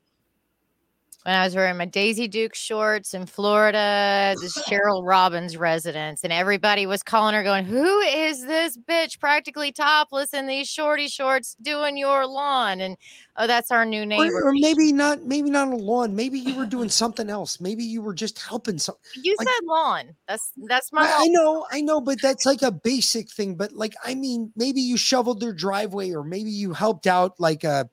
When 1.26 1.34
I 1.34 1.44
was 1.44 1.56
wearing 1.56 1.76
my 1.76 1.86
Daisy 1.86 2.28
Duke 2.28 2.54
shorts 2.54 3.12
in 3.12 3.26
Florida, 3.26 4.36
this 4.40 4.56
Cheryl 4.58 5.04
Robbins 5.04 5.56
residence, 5.56 6.22
and 6.22 6.32
everybody 6.32 6.86
was 6.86 7.02
calling 7.02 7.34
her, 7.34 7.42
going, 7.42 7.64
Who 7.64 7.98
is 7.98 8.46
this 8.46 8.78
bitch 8.78 9.18
practically 9.18 9.72
topless 9.72 10.32
in 10.32 10.46
these 10.46 10.68
shorty 10.68 11.08
shorts 11.08 11.56
doing 11.60 11.96
your 11.96 12.28
lawn? 12.28 12.80
And 12.80 12.96
oh, 13.36 13.48
that's 13.48 13.72
our 13.72 13.84
new 13.84 14.06
neighbor. 14.06 14.36
Or, 14.36 14.50
or 14.50 14.52
maybe 14.54 14.92
not, 14.92 15.24
maybe 15.24 15.50
not 15.50 15.66
a 15.66 15.74
lawn. 15.74 16.14
Maybe 16.14 16.38
you 16.38 16.54
were 16.54 16.64
doing 16.64 16.88
something 16.88 17.28
else. 17.28 17.60
Maybe 17.60 17.82
you 17.82 18.02
were 18.02 18.14
just 18.14 18.40
helping 18.40 18.78
some. 18.78 18.94
You 19.16 19.34
like- 19.36 19.48
said 19.48 19.64
lawn. 19.64 20.14
That's 20.28 20.52
that's 20.68 20.92
my 20.92 21.02
I, 21.02 21.22
I 21.22 21.26
know, 21.26 21.66
I 21.72 21.80
know, 21.80 22.00
but 22.00 22.22
that's 22.22 22.46
like 22.46 22.62
a 22.62 22.70
basic 22.70 23.32
thing. 23.32 23.56
But 23.56 23.72
like, 23.72 23.94
I 24.04 24.14
mean, 24.14 24.52
maybe 24.54 24.80
you 24.80 24.96
shoveled 24.96 25.40
their 25.40 25.52
driveway, 25.52 26.12
or 26.12 26.22
maybe 26.22 26.50
you 26.50 26.72
helped 26.72 27.08
out 27.08 27.32
like 27.40 27.64
a, 27.64 27.88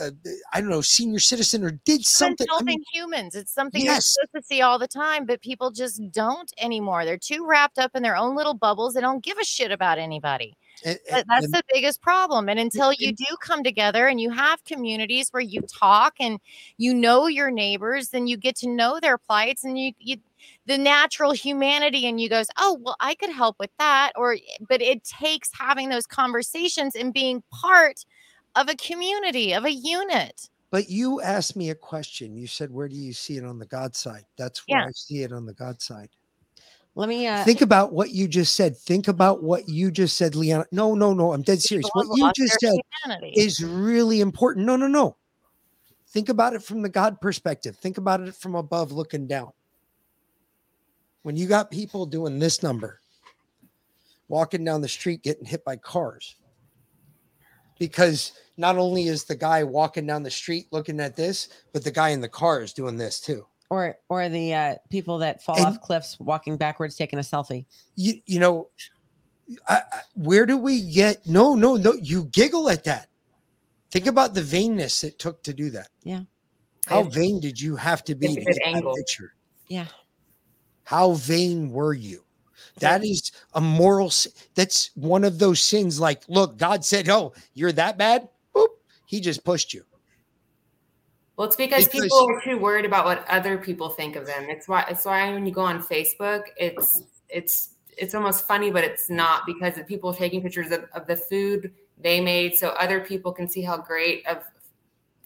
a 0.00 0.10
I 0.54 0.62
don't 0.62 0.70
know, 0.70 0.80
senior 0.80 1.18
citizen, 1.18 1.64
or 1.64 1.72
did 1.84 2.06
something. 2.06 2.46
I 2.50 2.54
helping 2.54 2.77
mean, 2.78 2.84
humans. 2.92 3.34
It's 3.34 3.52
something 3.52 3.84
you're 3.84 4.00
supposed 4.00 4.32
to 4.34 4.42
see 4.42 4.62
all 4.62 4.78
the 4.78 4.88
time, 4.88 5.26
but 5.26 5.40
people 5.42 5.70
just 5.70 6.00
don't 6.12 6.50
anymore. 6.58 7.04
They're 7.04 7.18
too 7.18 7.46
wrapped 7.46 7.78
up 7.78 7.92
in 7.94 8.02
their 8.02 8.16
own 8.16 8.34
little 8.36 8.54
bubbles. 8.54 8.94
They 8.94 9.00
don't 9.00 9.22
give 9.22 9.38
a 9.38 9.44
shit 9.44 9.70
about 9.70 9.98
anybody. 9.98 10.56
and- 10.84 10.98
That- 11.10 11.26
That's 11.28 11.44
and- 11.46 11.54
the 11.54 11.62
biggest 11.72 12.00
problem. 12.00 12.48
And 12.48 12.60
until 12.60 12.92
you 12.92 13.12
do 13.12 13.24
come 13.40 13.64
together 13.64 14.06
and 14.06 14.20
you 14.20 14.30
have 14.30 14.62
communities 14.64 15.28
where 15.30 15.42
you 15.42 15.60
talk 15.62 16.14
and 16.20 16.38
you 16.76 16.94
know 16.94 17.26
your 17.26 17.50
neighbors, 17.50 18.10
then 18.10 18.28
you 18.28 18.36
get 18.36 18.54
to 18.56 18.68
know 18.68 19.00
their 19.00 19.18
plights 19.18 19.64
and 19.64 19.76
you 19.78 19.92
you 19.98 20.18
the 20.66 20.78
natural 20.78 21.32
humanity 21.32 22.06
and 22.06 22.20
you 22.20 22.28
goes, 22.28 22.46
"Oh, 22.58 22.78
well, 22.80 22.94
I 23.00 23.14
could 23.16 23.30
help 23.30 23.58
with 23.58 23.70
that." 23.78 24.12
Or 24.14 24.36
but 24.68 24.80
it 24.80 25.02
takes 25.02 25.50
having 25.52 25.88
those 25.88 26.06
conversations 26.06 26.94
and 26.94 27.12
being 27.12 27.42
part 27.50 28.04
of 28.54 28.68
a 28.68 28.76
community, 28.76 29.52
of 29.54 29.64
a 29.64 29.72
unit. 29.72 30.48
But 30.70 30.90
you 30.90 31.20
asked 31.22 31.56
me 31.56 31.70
a 31.70 31.74
question. 31.74 32.36
You 32.36 32.46
said, 32.46 32.70
"Where 32.70 32.88
do 32.88 32.96
you 32.96 33.12
see 33.12 33.36
it 33.36 33.44
on 33.44 33.58
the 33.58 33.66
God 33.66 33.96
side?" 33.96 34.24
That's 34.36 34.66
where 34.66 34.80
Yeah. 34.80 34.86
I 34.86 34.90
see 34.92 35.22
it 35.22 35.32
on 35.32 35.46
the 35.46 35.54
God 35.54 35.80
side. 35.80 36.10
Let 36.94 37.08
me 37.08 37.26
uh, 37.26 37.44
Think 37.44 37.60
about 37.60 37.92
what 37.92 38.10
you 38.10 38.26
just 38.26 38.56
said. 38.56 38.76
Think 38.76 39.06
about 39.06 39.42
what 39.42 39.68
you 39.68 39.90
just 39.90 40.16
said, 40.16 40.34
Leanna. 40.34 40.66
No, 40.72 40.94
no, 40.96 41.14
no. 41.14 41.32
I'm 41.32 41.42
dead 41.42 41.62
serious. 41.62 41.88
What 41.92 42.08
you 42.16 42.30
just 42.34 42.58
said 42.58 42.74
humanity. 43.04 43.40
is 43.40 43.62
really 43.62 44.20
important. 44.20 44.66
No, 44.66 44.74
no, 44.74 44.88
no. 44.88 45.16
Think 46.08 46.28
about 46.28 46.54
it 46.54 46.62
from 46.62 46.82
the 46.82 46.88
God 46.88 47.20
perspective. 47.20 47.76
Think 47.76 47.98
about 47.98 48.20
it 48.22 48.34
from 48.34 48.56
above 48.56 48.92
looking 48.92 49.28
down. 49.28 49.52
When 51.22 51.36
you 51.36 51.46
got 51.46 51.70
people 51.70 52.04
doing 52.04 52.38
this 52.38 52.62
number, 52.62 53.00
walking 54.26 54.64
down 54.64 54.80
the 54.80 54.88
street 54.88 55.22
getting 55.22 55.44
hit 55.44 55.64
by 55.64 55.76
cars, 55.76 56.34
because 57.78 58.32
not 58.58 58.76
only 58.76 59.04
is 59.08 59.24
the 59.24 59.36
guy 59.36 59.62
walking 59.64 60.06
down 60.06 60.22
the 60.22 60.30
street 60.30 60.66
looking 60.72 61.00
at 61.00 61.16
this, 61.16 61.48
but 61.72 61.84
the 61.84 61.90
guy 61.90 62.10
in 62.10 62.20
the 62.20 62.28
car 62.28 62.60
is 62.60 62.72
doing 62.72 62.96
this 62.98 63.20
too. 63.20 63.46
or 63.70 63.96
or 64.08 64.28
the 64.28 64.52
uh, 64.54 64.74
people 64.90 65.18
that 65.18 65.42
fall 65.42 65.56
And- 65.56 65.66
off 65.66 65.80
cliffs 65.80 66.18
walking 66.20 66.56
backwards 66.56 66.96
taking 66.96 67.18
a 67.18 67.22
selfie. 67.22 67.64
you 67.96 68.14
you 68.26 68.40
know 68.40 68.68
I, 69.68 69.76
I- 69.92 70.00
where 70.14 70.44
do 70.46 70.56
we 70.58 70.82
get 70.90 71.26
no 71.26 71.54
no 71.54 71.76
no 71.76 71.92
you 71.94 72.24
giggle 72.32 72.68
at 72.70 72.84
that 72.84 73.08
think 73.90 74.06
about 74.06 74.34
the 74.34 74.40
vainness 74.42 75.04
it 75.04 75.18
took 75.18 75.42
to 75.44 75.52
do 75.54 75.70
that 75.70 75.88
Yeah. 76.02 76.22
how 76.86 77.00
It's- 77.00 77.14
vain 77.14 77.40
did 77.40 77.60
you 77.60 77.76
have 77.76 78.02
to 78.04 78.14
be 78.14 78.26
it's 78.26 78.34
to 78.36 78.40
a 78.40 78.44
get 78.44 78.52
good 78.54 78.60
that 78.64 78.76
angle. 78.76 78.94
picture 78.96 79.34
Yeah. 79.68 79.86
how 80.84 81.12
vain 81.12 81.70
were 81.70 81.94
you 81.94 82.24
that 82.80 83.04
is 83.04 83.32
a 83.54 83.60
moral 83.60 84.10
that's 84.54 84.90
one 84.94 85.24
of 85.24 85.38
those 85.38 85.60
sins 85.60 86.00
like 86.00 86.22
look 86.28 86.56
god 86.56 86.84
said 86.84 87.08
oh 87.10 87.32
you're 87.54 87.72
that 87.72 87.98
bad 87.98 88.22
Boop. 88.22 88.28
He 89.08 89.20
just 89.20 89.42
pushed 89.42 89.72
you 89.72 89.82
Well, 91.36 91.46
it's 91.46 91.56
because, 91.56 91.86
Because- 91.86 92.02
people 92.02 92.30
are 92.30 92.40
too 92.42 92.58
worried 92.58 92.84
about 92.84 93.04
what 93.06 93.26
other 93.28 93.56
people 93.58 93.88
think 93.88 94.16
of 94.16 94.26
them. 94.26 94.50
It's 94.50 94.68
why 94.68 94.84
it's 94.90 95.04
why 95.04 95.32
when 95.32 95.46
you 95.46 95.52
go 95.52 95.62
on 95.62 95.82
Facebook, 95.82 96.42
it's 96.56 97.02
it's 97.28 97.70
it's 97.96 98.14
almost 98.14 98.46
funny, 98.46 98.70
but 98.70 98.84
it's 98.84 99.08
not 99.08 99.46
because 99.46 99.78
of 99.78 99.86
people 99.86 100.12
taking 100.12 100.42
pictures 100.42 100.70
of, 100.72 100.84
of 100.94 101.06
the 101.06 101.16
food 101.16 101.72
they 102.00 102.20
made 102.20 102.54
so 102.54 102.68
other 102.70 103.00
people 103.00 103.32
can 103.32 103.48
see 103.48 103.62
how 103.62 103.76
great 103.76 104.26
of 104.26 104.44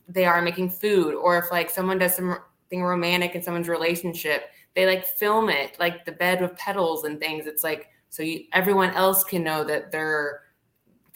they 0.08 0.24
are 0.24 0.40
making 0.42 0.70
food. 0.70 1.14
Or 1.14 1.38
if 1.38 1.50
like 1.50 1.70
someone 1.70 1.98
does 1.98 2.14
something 2.14 2.82
romantic 2.82 3.34
in 3.34 3.42
someone's 3.42 3.68
relationship, 3.68 4.50
they 4.74 4.86
like 4.86 5.04
film 5.06 5.48
it, 5.48 5.76
like 5.80 6.04
the 6.04 6.12
bed 6.12 6.40
with 6.40 6.56
petals 6.56 7.04
and 7.04 7.18
things. 7.18 7.46
It's 7.46 7.64
like 7.64 7.88
so 8.10 8.22
you 8.22 8.44
everyone 8.52 8.90
else 8.90 9.24
can 9.24 9.42
know 9.42 9.64
that 9.64 9.90
their 9.90 10.42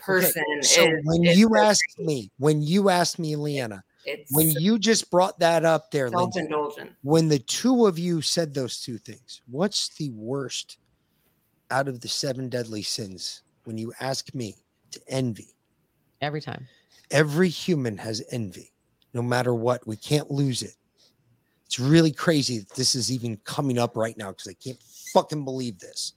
person 0.06 0.44
so 0.62 0.82
is 0.86 1.00
when 1.04 1.24
is 1.24 1.38
you 1.38 1.48
so 1.54 1.60
asked 1.60 1.98
me 1.98 2.30
when 2.38 2.62
you 2.62 2.88
asked 2.88 3.18
me 3.18 3.36
leanna 3.36 3.82
It's 4.04 4.32
when 4.34 4.50
you 4.52 4.78
just 4.78 5.10
brought 5.10 5.38
that 5.40 5.64
up 5.64 5.90
there 5.90 6.08
Lindsay, 6.10 6.40
self-indulgent. 6.40 6.92
when 7.02 7.28
the 7.28 7.40
two 7.40 7.86
of 7.86 7.98
you 7.98 8.22
said 8.22 8.54
those 8.54 8.80
two 8.80 8.98
things, 8.98 9.42
what's 9.50 9.88
the 9.96 10.10
worst 10.10 10.78
out 11.70 11.88
of 11.88 12.00
the 12.00 12.08
seven 12.08 12.48
deadly 12.48 12.82
sins 12.82 13.42
when 13.64 13.76
you 13.76 13.92
ask 14.00 14.32
me 14.34 14.54
to 14.92 15.00
envy? 15.08 15.48
Every 16.20 16.40
time. 16.40 16.66
Every 17.10 17.48
human 17.48 17.98
has 17.98 18.22
envy, 18.30 18.72
no 19.12 19.22
matter 19.22 19.54
what. 19.54 19.84
We 19.86 19.96
can't 19.96 20.30
lose 20.30 20.62
it. 20.62 20.76
It's 21.66 21.80
really 21.80 22.12
crazy 22.12 22.60
that 22.60 22.74
this 22.76 22.94
is 22.94 23.10
even 23.10 23.36
coming 23.44 23.76
up 23.78 23.96
right 23.96 24.16
now 24.16 24.30
because 24.30 24.46
I 24.46 24.54
can't 24.54 24.80
fucking 25.12 25.44
believe 25.44 25.80
this. 25.80 26.12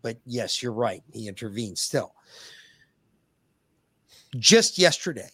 But 0.00 0.16
yes, 0.24 0.62
you're 0.62 0.72
right. 0.72 1.02
He 1.12 1.28
intervened 1.28 1.76
still. 1.76 2.14
Just 4.38 4.78
yesterday, 4.78 5.28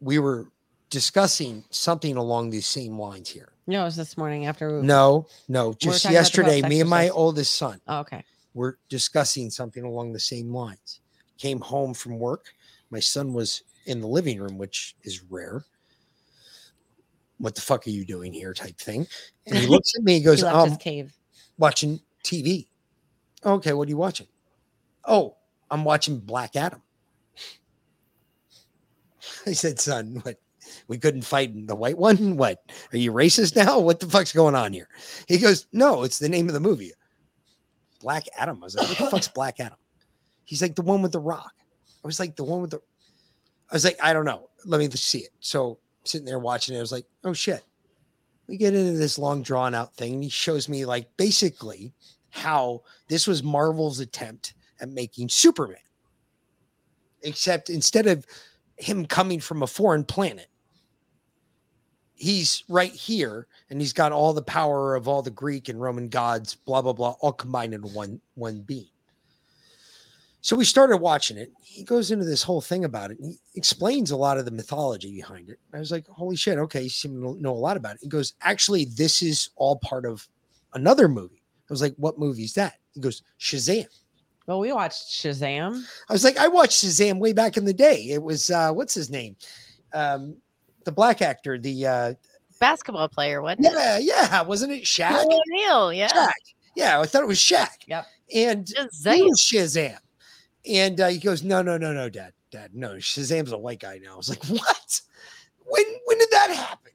we 0.00 0.18
were 0.18 0.50
discussing 0.90 1.64
something 1.70 2.16
along 2.16 2.50
these 2.50 2.66
same 2.66 2.98
lines 2.98 3.28
here. 3.28 3.52
No, 3.66 3.82
it 3.82 3.84
was 3.84 3.96
this 3.96 4.16
morning 4.16 4.46
after. 4.46 4.80
we- 4.80 4.86
No, 4.86 5.26
no, 5.48 5.74
just 5.74 6.04
the 6.06 6.12
yesterday, 6.12 6.62
me 6.62 6.80
and 6.80 6.88
my 6.88 7.10
oldest 7.10 7.54
son 7.54 7.80
Oh, 7.86 8.00
okay. 8.00 8.24
were 8.54 8.78
discussing 8.88 9.50
something 9.50 9.84
along 9.84 10.12
the 10.12 10.20
same 10.20 10.52
lines. 10.52 11.00
Came 11.38 11.60
home 11.60 11.94
from 11.94 12.18
work. 12.18 12.46
My 12.90 13.00
son 13.00 13.32
was 13.34 13.62
in 13.86 14.00
the 14.00 14.08
living 14.08 14.40
room, 14.40 14.56
which 14.58 14.96
is 15.02 15.22
rare. 15.22 15.64
What 17.36 17.54
the 17.54 17.60
fuck 17.60 17.86
are 17.86 17.90
you 17.90 18.04
doing 18.04 18.32
here? 18.32 18.52
Type 18.54 18.78
thing. 18.78 19.06
And 19.46 19.58
he 19.58 19.66
looks 19.66 19.94
at 19.96 20.02
me. 20.02 20.14
He 20.14 20.20
goes, 20.24 20.42
um, 20.42 20.76
cave. 20.76 21.12
watching 21.58 22.00
TV. 22.24 22.66
Okay, 23.44 23.72
what 23.74 23.86
are 23.86 23.90
you 23.90 23.96
watching? 23.96 24.26
Oh, 25.04 25.36
I'm 25.70 25.84
watching 25.84 26.18
Black 26.18 26.56
Adam. 26.56 26.82
I 29.46 29.52
said, 29.52 29.80
son, 29.80 30.20
what? 30.22 30.36
We 30.86 30.98
couldn't 30.98 31.22
fight 31.22 31.66
the 31.66 31.74
white 31.74 31.98
one? 31.98 32.36
What? 32.36 32.62
Are 32.92 32.98
you 32.98 33.12
racist 33.12 33.56
now? 33.56 33.78
What 33.78 34.00
the 34.00 34.06
fuck's 34.06 34.32
going 34.32 34.54
on 34.54 34.72
here? 34.72 34.88
He 35.26 35.38
goes, 35.38 35.66
No, 35.72 36.02
it's 36.02 36.18
the 36.18 36.28
name 36.28 36.48
of 36.48 36.54
the 36.54 36.60
movie. 36.60 36.92
Black 38.00 38.24
Adam. 38.36 38.58
I 38.62 38.64
was 38.64 38.76
like, 38.76 38.88
What 38.88 38.98
the 38.98 39.10
fuck's 39.10 39.28
Black 39.28 39.60
Adam? 39.60 39.78
He's 40.44 40.62
like, 40.62 40.74
The 40.74 40.82
one 40.82 41.02
with 41.02 41.12
the 41.12 41.20
rock. 41.20 41.52
I 42.04 42.06
was 42.06 42.20
like, 42.20 42.36
The 42.36 42.44
one 42.44 42.60
with 42.60 42.70
the. 42.70 42.80
I 43.70 43.74
was 43.74 43.84
like, 43.84 43.98
I 44.02 44.12
don't 44.12 44.24
know. 44.24 44.48
Let 44.64 44.78
me 44.78 44.88
see 44.90 45.20
it. 45.20 45.30
So 45.40 45.78
sitting 46.04 46.26
there 46.26 46.38
watching 46.38 46.74
it, 46.74 46.78
I 46.78 46.82
was 46.82 46.92
like, 46.92 47.06
Oh 47.24 47.32
shit. 47.32 47.64
We 48.46 48.56
get 48.56 48.74
into 48.74 48.98
this 48.98 49.18
long 49.18 49.42
drawn 49.42 49.74
out 49.74 49.94
thing. 49.94 50.14
And 50.14 50.24
he 50.24 50.30
shows 50.30 50.70
me, 50.70 50.86
like, 50.86 51.06
basically 51.18 51.92
how 52.30 52.82
this 53.08 53.26
was 53.26 53.42
Marvel's 53.42 54.00
attempt 54.00 54.54
at 54.80 54.88
making 54.88 55.28
Superman. 55.28 55.76
Except 57.22 57.68
instead 57.68 58.06
of 58.06 58.24
him 58.78 59.06
coming 59.06 59.40
from 59.40 59.62
a 59.62 59.66
foreign 59.66 60.04
planet, 60.04 60.48
he's 62.14 62.64
right 62.68 62.92
here 62.92 63.46
and 63.70 63.80
he's 63.80 63.92
got 63.92 64.12
all 64.12 64.32
the 64.32 64.42
power 64.42 64.94
of 64.94 65.08
all 65.08 65.22
the 65.22 65.30
Greek 65.30 65.68
and 65.68 65.80
Roman 65.80 66.08
gods, 66.08 66.54
blah, 66.54 66.82
blah, 66.82 66.92
blah, 66.92 67.16
all 67.20 67.32
combined 67.32 67.74
in 67.74 67.82
one 67.82 68.20
one 68.34 68.60
being. 68.62 68.88
So 70.40 70.56
we 70.56 70.64
started 70.64 70.98
watching 70.98 71.36
it. 71.36 71.52
He 71.62 71.82
goes 71.82 72.10
into 72.10 72.24
this 72.24 72.42
whole 72.42 72.60
thing 72.60 72.84
about 72.84 73.10
it. 73.10 73.18
And 73.18 73.32
he 73.32 73.38
explains 73.54 74.12
a 74.12 74.16
lot 74.16 74.38
of 74.38 74.44
the 74.44 74.50
mythology 74.50 75.12
behind 75.12 75.50
it. 75.50 75.58
I 75.74 75.78
was 75.78 75.90
like, 75.90 76.06
holy 76.06 76.36
shit, 76.36 76.58
okay, 76.58 76.82
you 76.82 76.88
seem 76.88 77.20
to 77.20 77.42
know 77.42 77.52
a 77.52 77.52
lot 77.52 77.76
about 77.76 77.96
it. 77.96 78.00
He 78.02 78.08
goes, 78.08 78.34
actually, 78.40 78.84
this 78.84 79.20
is 79.20 79.50
all 79.56 79.76
part 79.80 80.06
of 80.06 80.26
another 80.74 81.08
movie. 81.08 81.42
I 81.68 81.72
was 81.72 81.82
like, 81.82 81.94
what 81.96 82.18
movie 82.18 82.44
is 82.44 82.54
that? 82.54 82.74
He 82.92 83.00
goes, 83.00 83.22
Shazam. 83.38 83.86
Well, 84.48 84.60
we 84.60 84.72
watched 84.72 85.08
Shazam. 85.10 85.84
I 86.08 86.12
was 86.12 86.24
like, 86.24 86.38
I 86.38 86.48
watched 86.48 86.82
Shazam 86.82 87.18
way 87.18 87.34
back 87.34 87.58
in 87.58 87.66
the 87.66 87.74
day. 87.74 88.06
It 88.08 88.22
was 88.22 88.48
uh 88.48 88.72
what's 88.72 88.94
his 88.94 89.10
name? 89.10 89.36
Um 89.92 90.36
the 90.84 90.90
black 90.92 91.20
actor, 91.20 91.58
the 91.58 91.86
uh 91.86 92.14
Basketball 92.58 93.08
player, 93.08 93.42
wasn't 93.42 93.66
it? 93.66 93.72
yeah, 93.74 93.98
yeah, 93.98 94.42
wasn't 94.42 94.72
it 94.72 94.84
Shaq? 94.84 95.10
Shaquille 95.10 95.38
O'Neal, 95.48 95.92
yeah. 95.92 96.08
Shaq. 96.08 96.32
Yeah, 96.74 96.98
I 96.98 97.04
thought 97.04 97.22
it 97.22 97.28
was 97.28 97.38
Shaq. 97.38 97.68
Yep. 97.86 98.06
And 98.34 98.66
Shazam. 98.66 99.14
he 99.14 99.22
was 99.22 99.38
Shazam. 99.38 99.98
And 100.66 100.98
uh, 100.98 101.08
he 101.08 101.18
goes, 101.18 101.42
No, 101.44 101.60
no, 101.60 101.76
no, 101.76 101.92
no, 101.92 102.08
Dad. 102.08 102.32
Dad, 102.50 102.70
no, 102.74 102.94
Shazam's 102.94 103.52
a 103.52 103.58
white 103.58 103.80
guy 103.80 104.00
now. 104.02 104.14
I 104.14 104.16
was 104.16 104.30
like, 104.30 104.44
What? 104.46 105.00
When 105.66 105.84
when 106.06 106.18
did 106.18 106.30
that 106.30 106.50
happen? 106.50 106.92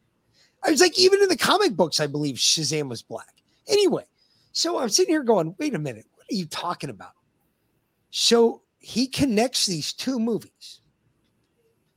I 0.64 0.72
was 0.72 0.82
like, 0.82 0.98
even 0.98 1.22
in 1.22 1.30
the 1.30 1.38
comic 1.38 1.76
books, 1.76 2.00
I 2.00 2.08
believe 2.08 2.36
Shazam 2.36 2.90
was 2.90 3.04
black. 3.04 3.44
Anyway, 3.68 4.06
so 4.54 4.80
I'm 4.80 4.90
sitting 4.90 5.14
here 5.14 5.22
going, 5.22 5.54
wait 5.60 5.76
a 5.76 5.80
minute, 5.80 6.06
what 6.16 6.26
are 6.32 6.36
you 6.36 6.46
talking 6.46 6.90
about? 6.90 7.12
So 8.16 8.62
he 8.78 9.08
connects 9.08 9.66
these 9.66 9.92
two 9.92 10.20
movies. 10.20 10.82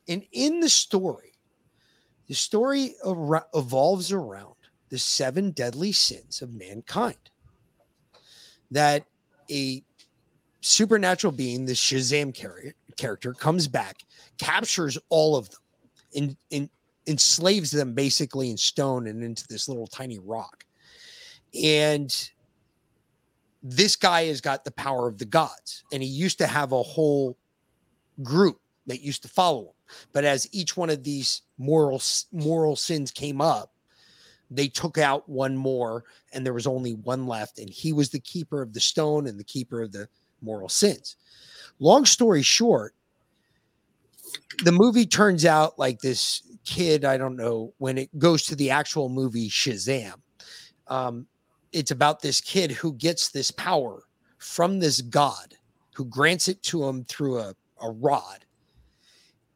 And 0.09 0.25
in 0.33 0.61
the 0.61 0.71
story, 0.71 1.35
The 2.29 2.35
story 2.35 2.95
evolves 3.05 4.13
around 4.13 4.55
the 4.89 4.99
seven 4.99 5.53
deadly 5.53 5.93
sins 5.93 6.43
of 6.43 6.53
mankind. 6.53 7.31
That 8.71 9.05
a 9.51 9.85
supernatural 10.61 11.33
being, 11.33 11.67
the 11.67 11.75
Shazam 11.75 12.35
char- 12.35 12.75
character, 12.97 13.33
comes 13.33 13.69
back, 13.69 14.03
captures 14.39 14.99
all 15.09 15.37
of 15.37 15.51
them, 15.51 15.61
and, 16.17 16.37
and 16.51 16.69
enslaves 17.07 17.71
them 17.71 17.95
basically 17.95 18.51
in 18.51 18.57
stone 18.57 19.07
and 19.07 19.23
into 19.23 19.47
this 19.49 19.69
little 19.69 19.87
tiny 19.87 20.19
rock. 20.19 20.65
And 21.55 22.13
this 23.69 23.97
guy 23.97 24.27
has 24.27 24.41
got 24.41 24.65
the 24.65 24.71
power 24.71 25.09
of 25.09 25.19
the 25.19 25.25
gods, 25.25 25.83
and 25.93 26.03
he 26.03 26.09
used 26.09 26.39
to 26.39 26.47
have 26.47 26.73
a 26.73 26.83
whole 26.83 27.37
group 28.23 28.61
that 28.87 29.03
used 29.03 29.23
to 29.23 29.29
follow 29.29 29.63
him. 29.63 29.73
But 30.13 30.25
as 30.25 30.49
each 30.53 30.77
one 30.77 30.91
of 30.91 31.03
these 31.03 31.43
moral 31.59 32.01
moral 32.33 32.77
sins 32.77 33.11
came 33.11 33.41
up, 33.41 33.73
they 34.51 34.69
took 34.69 34.99
out 34.99 35.29
one 35.29 35.57
more, 35.57 36.05
and 36.33 36.47
there 36.47 36.55
was 36.55 36.67
only 36.67 36.95
one 36.95 37.27
left, 37.27 37.59
and 37.59 37.69
he 37.69 37.93
was 37.93 38.11
the 38.11 38.21
keeper 38.21 38.63
of 38.63 38.73
the 38.73 38.81
stone 38.81 39.27
and 39.27 39.39
the 39.39 39.45
keeper 39.45 39.83
of 39.83 39.91
the 39.91 40.09
moral 40.41 40.69
sins. 40.69 41.17
Long 41.81 42.05
story 42.05 42.43
short, 42.43 42.95
the 44.63 44.73
movie 44.73 45.07
turns 45.07 45.45
out 45.45 45.77
like 45.77 46.01
this 46.01 46.43
kid. 46.65 47.05
I 47.05 47.17
don't 47.17 47.37
know 47.37 47.75
when 47.79 47.99
it 47.99 48.17
goes 48.17 48.45
to 48.47 48.57
the 48.57 48.71
actual 48.71 49.09
movie 49.09 49.49
Shazam. 49.49 50.15
Um, 50.87 51.27
it's 51.77 51.91
about 51.91 52.21
this 52.21 52.41
kid 52.41 52.73
who 52.73 52.95
gets 52.95 53.29
this 53.29 53.51
power 53.51 54.03
from 54.39 54.79
this 54.79 55.03
god 55.03 55.55
who 55.95 56.05
grants 56.07 56.49
it 56.49 56.63
to 56.63 56.85
him 56.85 57.05
through 57.05 57.39
a, 57.39 57.55
a 57.83 57.91
rod. 57.91 58.45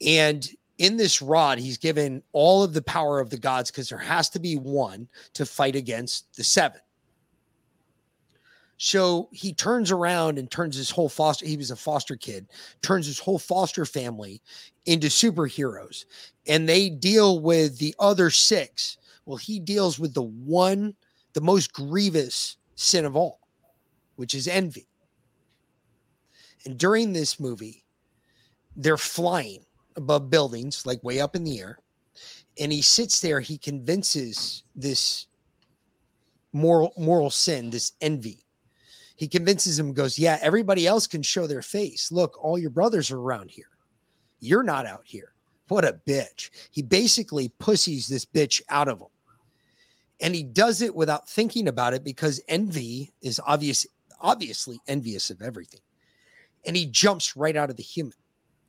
And 0.06 0.48
in 0.78 0.96
this 0.96 1.20
rod, 1.20 1.58
he's 1.58 1.76
given 1.76 2.22
all 2.32 2.62
of 2.62 2.72
the 2.72 2.82
power 2.82 3.20
of 3.20 3.28
the 3.28 3.38
gods 3.38 3.70
because 3.70 3.88
there 3.88 3.98
has 3.98 4.30
to 4.30 4.38
be 4.38 4.56
one 4.56 5.08
to 5.34 5.44
fight 5.44 5.76
against 5.76 6.34
the 6.36 6.44
seven. 6.44 6.80
So 8.78 9.28
he 9.32 9.52
turns 9.52 9.90
around 9.90 10.38
and 10.38 10.50
turns 10.50 10.74
his 10.74 10.88
whole 10.88 11.10
foster, 11.10 11.46
he 11.46 11.58
was 11.58 11.70
a 11.70 11.76
foster 11.76 12.16
kid, 12.16 12.46
turns 12.80 13.06
his 13.06 13.18
whole 13.18 13.38
foster 13.38 13.84
family 13.84 14.40
into 14.86 15.08
superheroes. 15.08 16.06
And 16.46 16.66
they 16.66 16.88
deal 16.88 17.40
with 17.40 17.76
the 17.76 17.94
other 17.98 18.30
six. 18.30 18.96
Well, 19.26 19.36
he 19.36 19.60
deals 19.60 19.98
with 19.98 20.14
the 20.14 20.22
one, 20.22 20.94
the 21.32 21.40
most 21.40 21.72
grievous 21.72 22.56
sin 22.74 23.04
of 23.04 23.16
all, 23.16 23.40
which 24.16 24.34
is 24.34 24.48
envy. 24.48 24.88
And 26.64 26.78
during 26.78 27.12
this 27.12 27.40
movie, 27.40 27.84
they're 28.76 28.96
flying 28.96 29.64
above 29.96 30.30
buildings, 30.30 30.84
like 30.86 31.02
way 31.02 31.20
up 31.20 31.34
in 31.36 31.44
the 31.44 31.58
air. 31.58 31.78
And 32.58 32.72
he 32.72 32.82
sits 32.82 33.20
there, 33.20 33.40
he 33.40 33.58
convinces 33.58 34.64
this 34.74 35.26
moral 36.52 36.92
moral 36.98 37.30
sin, 37.30 37.70
this 37.70 37.92
envy. 38.00 38.44
He 39.16 39.28
convinces 39.28 39.78
him, 39.78 39.92
goes, 39.92 40.18
Yeah, 40.18 40.38
everybody 40.40 40.86
else 40.86 41.06
can 41.06 41.22
show 41.22 41.46
their 41.46 41.62
face. 41.62 42.10
Look, 42.10 42.42
all 42.42 42.58
your 42.58 42.70
brothers 42.70 43.10
are 43.10 43.18
around 43.20 43.50
here. 43.50 43.68
You're 44.40 44.62
not 44.62 44.86
out 44.86 45.02
here. 45.04 45.34
What 45.68 45.84
a 45.84 46.00
bitch. 46.06 46.50
He 46.70 46.82
basically 46.82 47.50
pussies 47.58 48.08
this 48.08 48.24
bitch 48.24 48.60
out 48.68 48.88
of 48.88 48.98
him. 48.98 49.08
And 50.20 50.34
he 50.34 50.42
does 50.42 50.82
it 50.82 50.94
without 50.94 51.28
thinking 51.28 51.68
about 51.68 51.94
it 51.94 52.04
because 52.04 52.42
envy 52.48 53.12
is 53.22 53.40
obvious, 53.46 53.86
obviously 54.20 54.78
envious 54.86 55.30
of 55.30 55.40
everything. 55.40 55.80
And 56.66 56.76
he 56.76 56.86
jumps 56.86 57.36
right 57.36 57.56
out 57.56 57.70
of 57.70 57.76
the 57.76 57.82
human 57.82 58.12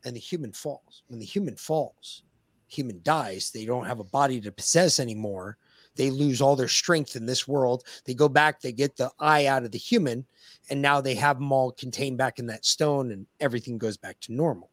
and 0.05 0.15
the 0.15 0.19
human 0.19 0.53
falls. 0.53 1.03
When 1.07 1.19
the 1.19 1.25
human 1.25 1.55
falls, 1.55 2.23
human 2.67 3.01
dies. 3.03 3.51
They 3.51 3.65
don't 3.65 3.85
have 3.85 3.99
a 3.99 4.05
body 4.05 4.39
to 4.41 4.51
possess 4.51 4.99
anymore. 4.99 5.57
They 5.95 6.09
lose 6.09 6.41
all 6.41 6.55
their 6.55 6.69
strength 6.69 7.15
in 7.15 7.25
this 7.25 7.47
world. 7.47 7.83
They 8.05 8.13
go 8.13 8.29
back, 8.29 8.61
they 8.61 8.71
get 8.71 8.95
the 8.95 9.11
eye 9.19 9.47
out 9.47 9.65
of 9.65 9.71
the 9.71 9.77
human, 9.77 10.25
and 10.69 10.81
now 10.81 11.01
they 11.01 11.15
have 11.15 11.37
them 11.37 11.51
all 11.51 11.71
contained 11.73 12.17
back 12.17 12.39
in 12.39 12.47
that 12.47 12.65
stone, 12.65 13.11
and 13.11 13.27
everything 13.41 13.77
goes 13.77 13.97
back 13.97 14.19
to 14.21 14.33
normal. 14.33 14.71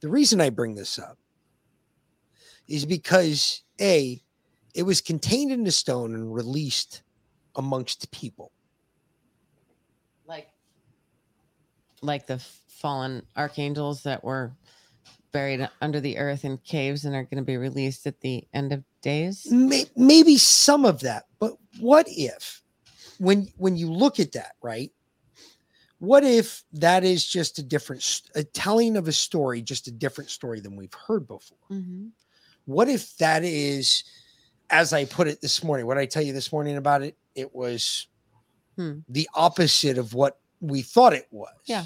The 0.00 0.10
reason 0.10 0.42
I 0.42 0.50
bring 0.50 0.74
this 0.74 0.98
up 0.98 1.16
is 2.68 2.84
because 2.84 3.62
A, 3.80 4.22
it 4.74 4.82
was 4.82 5.00
contained 5.00 5.52
in 5.52 5.64
the 5.64 5.70
stone 5.70 6.14
and 6.14 6.34
released 6.34 7.02
amongst 7.56 8.10
people. 8.10 8.52
Like 10.26 10.48
like 12.02 12.26
the 12.26 12.38
fallen 12.68 13.22
archangels 13.36 14.02
that 14.02 14.22
were 14.24 14.52
buried 15.32 15.68
under 15.80 16.00
the 16.00 16.18
earth 16.18 16.44
in 16.44 16.58
caves 16.58 17.04
and 17.04 17.14
are 17.14 17.24
going 17.24 17.38
to 17.38 17.42
be 17.42 17.56
released 17.56 18.06
at 18.06 18.20
the 18.20 18.46
end 18.52 18.72
of 18.72 18.84
days. 19.02 19.46
Maybe 19.96 20.36
some 20.36 20.84
of 20.84 21.00
that, 21.00 21.24
but 21.38 21.54
what 21.80 22.06
if 22.08 22.62
when 23.18 23.48
when 23.56 23.76
you 23.76 23.90
look 23.90 24.20
at 24.20 24.32
that, 24.32 24.52
right? 24.62 24.90
What 25.98 26.24
if 26.24 26.64
that 26.74 27.04
is 27.04 27.24
just 27.24 27.58
a 27.58 27.62
different 27.62 28.22
a 28.34 28.44
telling 28.44 28.96
of 28.96 29.08
a 29.08 29.12
story, 29.12 29.62
just 29.62 29.86
a 29.86 29.92
different 29.92 30.30
story 30.30 30.60
than 30.60 30.76
we've 30.76 30.94
heard 30.94 31.26
before? 31.26 31.58
Mm-hmm. 31.70 32.08
What 32.66 32.88
if 32.88 33.16
that 33.18 33.44
is, 33.44 34.04
as 34.74 34.92
I 34.92 35.04
put 35.04 35.28
it 35.28 35.40
this 35.40 35.62
morning? 35.62 35.86
What 35.86 35.94
did 35.94 36.00
I 36.00 36.06
tell 36.06 36.22
you 36.22 36.32
this 36.32 36.52
morning 36.52 36.76
about 36.76 37.02
it? 37.02 37.16
It 37.36 37.54
was 37.54 38.08
Hmm. 38.76 38.98
the 39.08 39.28
opposite 39.34 39.98
of 39.98 40.14
what 40.14 40.40
we 40.60 40.82
thought 40.82 41.12
it 41.12 41.28
was. 41.30 41.54
Yeah. 41.64 41.84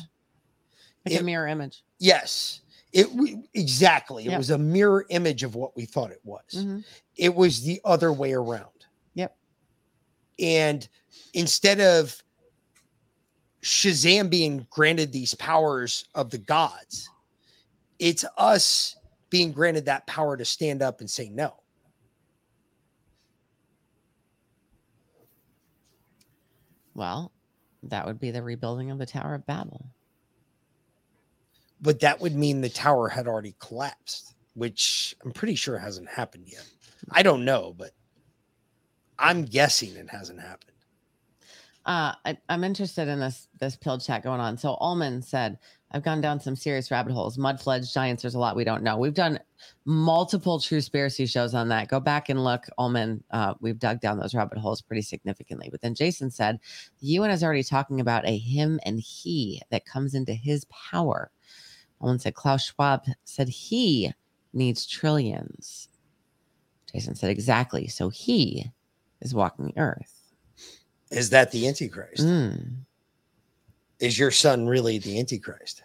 Like 1.04 1.20
a 1.20 1.22
mirror 1.22 1.46
image. 1.46 1.84
Yes. 1.98 2.62
It 2.92 3.12
we, 3.12 3.42
exactly. 3.52 4.24
It 4.24 4.30
Yep. 4.30 4.38
was 4.38 4.50
a 4.50 4.56
mirror 4.56 5.04
image 5.10 5.42
of 5.42 5.54
what 5.54 5.76
we 5.76 5.84
thought 5.84 6.10
it 6.12 6.24
was. 6.24 6.42
Mhm. 6.54 6.82
It 7.16 7.34
was 7.34 7.60
the 7.62 7.78
other 7.84 8.10
way 8.10 8.32
around. 8.32 8.86
Yep. 9.14 9.36
And 10.38 10.88
instead 11.34 11.80
of 11.80 12.22
Shazam 13.62 14.30
being 14.30 14.66
granted 14.70 15.12
these 15.12 15.34
powers 15.34 16.06
of 16.14 16.30
the 16.30 16.38
gods, 16.38 17.10
it's 17.98 18.24
us 18.38 18.96
being 19.28 19.52
granted 19.52 19.84
that 19.84 20.06
power 20.06 20.38
to 20.38 20.44
stand 20.46 20.80
up 20.80 21.00
and 21.00 21.10
say 21.10 21.28
no. 21.28 21.60
Well, 26.98 27.30
that 27.84 28.06
would 28.06 28.18
be 28.18 28.32
the 28.32 28.42
rebuilding 28.42 28.90
of 28.90 28.98
the 28.98 29.06
Tower 29.06 29.36
of 29.36 29.46
Babel. 29.46 29.86
But 31.80 32.00
that 32.00 32.20
would 32.20 32.34
mean 32.34 32.60
the 32.60 32.68
tower 32.68 33.08
had 33.08 33.28
already 33.28 33.54
collapsed, 33.60 34.34
which 34.54 35.14
I'm 35.24 35.30
pretty 35.30 35.54
sure 35.54 35.78
hasn't 35.78 36.08
happened 36.08 36.48
yet. 36.48 36.66
I 37.12 37.22
don't 37.22 37.44
know, 37.44 37.72
but 37.78 37.92
I'm 39.16 39.44
guessing 39.44 39.94
it 39.94 40.10
hasn't 40.10 40.40
happened. 40.40 40.72
Uh, 41.86 42.14
I, 42.24 42.36
I'm 42.48 42.64
interested 42.64 43.06
in 43.06 43.20
this 43.20 43.46
this 43.60 43.76
pill 43.76 43.98
chat 43.98 44.24
going 44.24 44.40
on. 44.40 44.58
So 44.58 44.76
Ullman 44.80 45.22
said, 45.22 45.58
"I've 45.90 46.02
gone 46.02 46.20
down 46.20 46.40
some 46.40 46.56
serious 46.56 46.90
rabbit 46.90 47.12
holes. 47.12 47.38
Mud 47.38 47.60
fledged 47.60 47.92
giants. 47.92 48.22
There's 48.22 48.34
a 48.34 48.38
lot 48.38 48.56
we 48.56 48.64
don't 48.64 48.82
know. 48.82 48.96
We've 48.96 49.14
done 49.14 49.38
multiple 49.84 50.58
Truspiracy 50.58 51.28
shows 51.28 51.54
on 51.54 51.68
that. 51.68 51.88
Go 51.88 52.00
back 52.00 52.28
and 52.28 52.44
look, 52.44 52.66
Ullman. 52.78 53.22
Uh, 53.30 53.54
we've 53.60 53.78
dug 53.78 54.00
down 54.00 54.18
those 54.18 54.34
rabbit 54.34 54.58
holes 54.58 54.82
pretty 54.82 55.02
significantly. 55.02 55.68
But 55.70 55.80
then 55.80 55.94
Jason 55.94 56.30
said, 56.30 56.60
the 57.00 57.06
UN 57.08 57.30
is 57.30 57.42
already 57.42 57.62
talking 57.62 58.00
about 58.00 58.26
a 58.26 58.36
him 58.36 58.78
and 58.84 59.00
he 59.00 59.62
that 59.70 59.86
comes 59.86 60.14
into 60.14 60.34
his 60.34 60.66
power. 60.66 61.30
Ullman 62.00 62.18
said 62.18 62.34
Klaus 62.34 62.64
Schwab 62.66 63.04
said 63.24 63.48
he 63.48 64.12
needs 64.52 64.86
trillions. 64.86 65.88
Jason 66.92 67.14
said 67.14 67.30
exactly. 67.30 67.86
So 67.88 68.08
he 68.08 68.70
is 69.20 69.34
walking 69.34 69.66
the 69.66 69.78
earth. 69.78 70.14
Is 71.10 71.30
that 71.30 71.50
the 71.50 71.66
Antichrist? 71.66 72.24
Mm. 72.24 72.84
Is 74.00 74.18
your 74.18 74.30
son 74.30 74.66
really 74.66 74.98
the 74.98 75.18
Antichrist? 75.18 75.82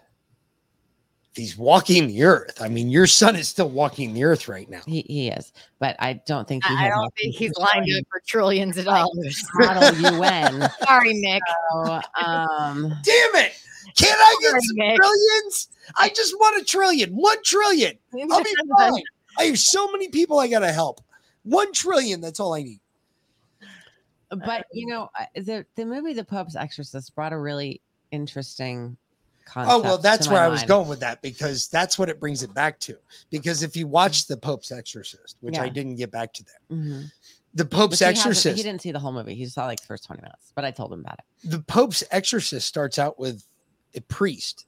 If 1.31 1.37
he's 1.37 1.57
walking 1.57 2.05
the 2.07 2.23
earth, 2.23 2.61
I 2.61 2.69
mean, 2.69 2.91
your 2.91 3.07
son 3.07 3.35
is 3.35 3.47
still 3.47 3.69
walking 3.69 4.13
the 4.13 4.23
earth 4.23 4.47
right 4.47 4.69
now. 4.69 4.81
He, 4.85 5.01
he 5.07 5.29
is, 5.29 5.51
but 5.79 5.95
I 5.97 6.21
don't 6.27 6.47
think 6.47 6.63
he 6.63 6.75
I 6.75 6.89
don't 6.89 7.11
think 7.15 7.33
he's 7.33 7.51
do 7.55 7.61
lined 7.63 7.89
up 7.97 8.05
for 8.11 8.21
trillions 8.27 8.77
of 8.77 8.85
dollars. 8.85 9.43
model 9.55 9.95
UN. 10.13 10.69
Sorry, 10.83 11.13
Nick. 11.15 11.41
So, 11.71 11.99
um, 12.23 12.89
Damn 13.03 13.35
it! 13.35 13.53
Can 13.97 14.15
I 14.15 14.37
get 14.41 14.49
Sorry, 14.51 14.61
some 14.61 14.75
Nick. 14.75 14.95
trillions? 14.97 15.69
I 15.97 16.09
just 16.09 16.35
want 16.39 16.61
a 16.61 16.65
trillion. 16.65 17.09
One 17.15 17.41
trillion. 17.43 17.97
I'll 18.31 18.43
be 18.43 18.53
fine. 18.77 19.01
I 19.39 19.45
have 19.45 19.57
so 19.57 19.91
many 19.91 20.09
people 20.09 20.37
I 20.39 20.47
gotta 20.47 20.71
help. 20.71 21.01
One 21.41 21.73
trillion. 21.73 22.21
That's 22.21 22.39
all 22.39 22.53
I 22.53 22.61
need. 22.61 22.79
but 24.29 24.67
you 24.71 24.85
know, 24.85 25.09
the 25.33 25.65
the 25.75 25.85
movie 25.85 26.13
The 26.13 26.23
Pope's 26.23 26.55
Exorcist 26.55 27.15
brought 27.15 27.33
a 27.33 27.39
really 27.39 27.81
interesting 28.13 28.95
concept. 29.45 29.73
Oh 29.75 29.81
well, 29.81 29.97
that's 29.97 30.27
where 30.27 30.39
my 30.39 30.45
I 30.45 30.49
was 30.49 30.63
going 30.63 30.87
with 30.87 31.01
that 31.01 31.21
because 31.21 31.67
that's 31.67 31.99
what 31.99 32.07
it 32.09 32.19
brings 32.19 32.43
it 32.43 32.53
back 32.53 32.79
to. 32.81 32.95
Because 33.29 33.63
if 33.63 33.75
you 33.75 33.87
watch 33.87 34.27
the 34.27 34.37
Pope's 34.37 34.71
Exorcist, 34.71 35.35
which 35.41 35.57
I 35.57 35.67
didn't 35.67 35.95
get 35.95 36.11
back 36.11 36.31
to 36.33 36.43
there, 36.45 36.77
Mhm. 36.77 37.11
the 37.53 37.65
Pope's 37.65 37.99
he 37.99 38.05
Exorcist. 38.05 38.55
He 38.57 38.63
didn't 38.63 38.81
see 38.81 38.91
the 38.91 38.99
whole 38.99 39.11
movie. 39.11 39.35
He 39.35 39.45
saw 39.47 39.65
like 39.65 39.81
the 39.81 39.87
first 39.87 40.05
20 40.05 40.21
minutes, 40.21 40.51
but 40.55 40.63
I 40.63 40.71
told 40.71 40.93
him 40.93 41.01
about 41.01 41.19
it. 41.19 41.49
the 41.49 41.59
Pope's 41.59 42.03
exorcist 42.11 42.67
starts 42.67 42.97
out 42.97 43.19
with 43.19 43.43
a 43.95 44.01
priest 44.01 44.65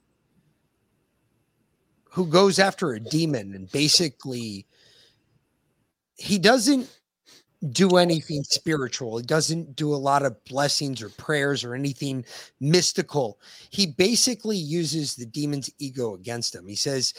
who 2.10 2.26
goes 2.26 2.58
after 2.58 2.92
a 2.92 3.00
demon 3.00 3.54
and 3.54 3.70
basically 3.72 4.66
he 6.16 6.38
doesn't 6.38 6.88
do 7.72 7.96
anything 7.96 8.42
spiritual. 8.44 9.18
He 9.18 9.24
doesn't 9.24 9.76
do 9.76 9.94
a 9.94 9.96
lot 9.96 10.24
of 10.24 10.42
blessings 10.44 11.02
or 11.02 11.08
prayers 11.10 11.64
or 11.64 11.74
anything 11.74 12.24
mystical. 12.60 13.38
He 13.70 13.86
basically 13.86 14.56
uses 14.56 15.14
the 15.14 15.26
demon's 15.26 15.70
ego 15.78 16.14
against 16.14 16.54
him. 16.54 16.66
He 16.66 16.74
says, 16.74 17.14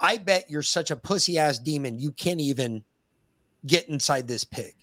I 0.00 0.18
bet 0.18 0.48
you're 0.48 0.62
such 0.62 0.90
a 0.90 0.96
pussy 0.96 1.38
ass 1.38 1.58
demon, 1.58 1.98
you 1.98 2.12
can't 2.12 2.40
even 2.40 2.84
get 3.66 3.88
inside 3.88 4.28
this 4.28 4.44
pig. 4.44 4.74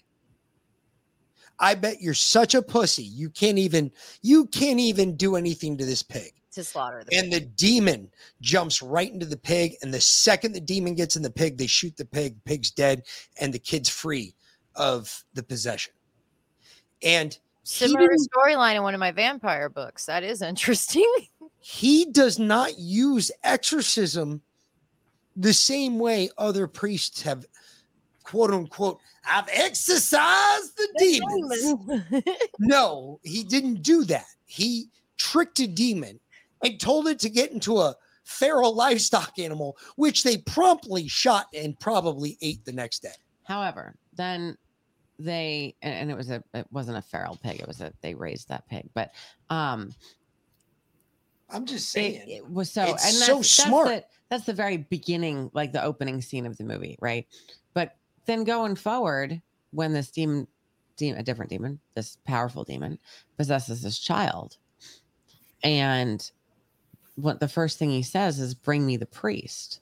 I 1.58 1.74
bet 1.74 2.02
you're 2.02 2.12
such 2.12 2.54
a 2.54 2.60
pussy, 2.60 3.04
you 3.04 3.30
can't 3.30 3.58
even 3.58 3.90
you 4.20 4.46
can't 4.46 4.80
even 4.80 5.16
do 5.16 5.36
anything 5.36 5.78
to 5.78 5.86
this 5.86 6.02
pig. 6.02 6.32
to 6.52 6.62
slaughter 6.62 7.02
the 7.02 7.16
And 7.16 7.32
the 7.32 7.40
demon 7.40 8.10
jumps 8.42 8.82
right 8.82 9.10
into 9.10 9.24
the 9.24 9.38
pig. 9.38 9.76
And 9.80 9.92
the 9.92 10.00
second 10.00 10.52
the 10.52 10.60
demon 10.60 10.94
gets 10.94 11.16
in 11.16 11.22
the 11.22 11.30
pig, 11.30 11.56
they 11.56 11.66
shoot 11.66 11.96
the 11.96 12.04
pig. 12.04 12.36
Pig's 12.44 12.70
dead, 12.70 13.04
and 13.40 13.54
the 13.54 13.58
kid's 13.58 13.88
free 13.88 14.34
of 14.76 15.24
the 15.34 15.42
possession. 15.42 15.92
And 17.02 17.36
similar 17.62 18.08
storyline 18.08 18.76
in 18.76 18.82
one 18.82 18.94
of 18.94 19.00
my 19.00 19.12
vampire 19.12 19.68
books. 19.68 20.06
That 20.06 20.22
is 20.22 20.42
interesting. 20.42 21.10
he 21.58 22.06
does 22.06 22.38
not 22.38 22.78
use 22.78 23.30
exorcism 23.42 24.42
the 25.36 25.52
same 25.52 25.98
way 25.98 26.30
other 26.38 26.66
priests 26.66 27.22
have 27.22 27.44
quote 28.22 28.50
unquote 28.50 28.98
I've 29.28 29.48
exorcised 29.52 30.76
the 30.76 30.88
demons. 30.98 32.22
no, 32.58 33.20
he 33.22 33.42
didn't 33.42 33.82
do 33.82 34.04
that. 34.04 34.26
He 34.46 34.86
tricked 35.18 35.58
a 35.60 35.66
demon 35.66 36.20
and 36.62 36.78
told 36.78 37.08
it 37.08 37.18
to 37.20 37.28
get 37.28 37.50
into 37.50 37.78
a 37.78 37.94
feral 38.24 38.74
livestock 38.74 39.38
animal, 39.38 39.76
which 39.96 40.22
they 40.22 40.38
promptly 40.38 41.08
shot 41.08 41.46
and 41.54 41.78
probably 41.80 42.38
ate 42.40 42.64
the 42.64 42.72
next 42.72 43.02
day. 43.02 43.14
However, 43.44 43.96
then 44.14 44.56
they 45.18 45.74
and, 45.82 46.10
it 46.10 46.16
was 46.16 46.30
a 46.30 46.42
it 46.54 46.66
wasn't 46.70 46.98
a 46.98 47.02
feral 47.02 47.38
pig. 47.42 47.60
It 47.60 47.66
was 47.66 47.80
a 47.80 47.92
they 48.02 48.14
raised 48.14 48.48
that 48.48 48.68
pig, 48.68 48.88
but 48.94 49.12
um, 49.50 49.92
I'm 51.50 51.66
just 51.66 51.90
saying. 51.90 52.28
it 52.28 52.48
was 52.48 52.70
so 52.70 52.82
and 52.82 53.00
so 53.00 53.36
that's, 53.36 53.50
smart. 53.50 53.88
That's 53.88 54.00
the, 54.00 54.18
that's 54.30 54.44
the 54.46 54.52
very 54.52 54.78
beginning, 54.78 55.50
like 55.54 55.72
the 55.72 55.82
opening 55.82 56.20
scene 56.20 56.46
of 56.46 56.56
the 56.56 56.64
movie, 56.64 56.98
right? 57.00 57.26
But 57.74 57.96
then 58.26 58.44
going 58.44 58.74
forward, 58.74 59.40
when 59.70 59.92
this 59.92 60.10
demon, 60.10 60.46
demon, 60.96 61.20
a 61.20 61.22
different 61.22 61.50
demon, 61.50 61.78
this 61.94 62.18
powerful 62.24 62.64
demon, 62.64 62.98
possesses 63.36 63.82
this 63.82 63.98
child, 63.98 64.56
and 65.62 66.30
what 67.14 67.40
the 67.40 67.48
first 67.48 67.78
thing 67.78 67.90
he 67.90 68.02
says 68.02 68.40
is, 68.40 68.54
"Bring 68.54 68.84
me 68.84 68.96
the 68.96 69.06
priest," 69.06 69.80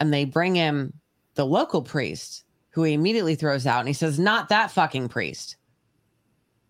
and 0.00 0.12
they 0.12 0.24
bring 0.24 0.54
him 0.54 0.92
the 1.34 1.46
local 1.46 1.82
priest, 1.82 2.45
who 2.76 2.82
he 2.82 2.92
immediately 2.92 3.34
throws 3.34 3.66
out, 3.66 3.80
and 3.80 3.88
he 3.88 3.94
says, 3.94 4.18
"Not 4.20 4.50
that 4.50 4.70
fucking 4.70 5.08
priest." 5.08 5.56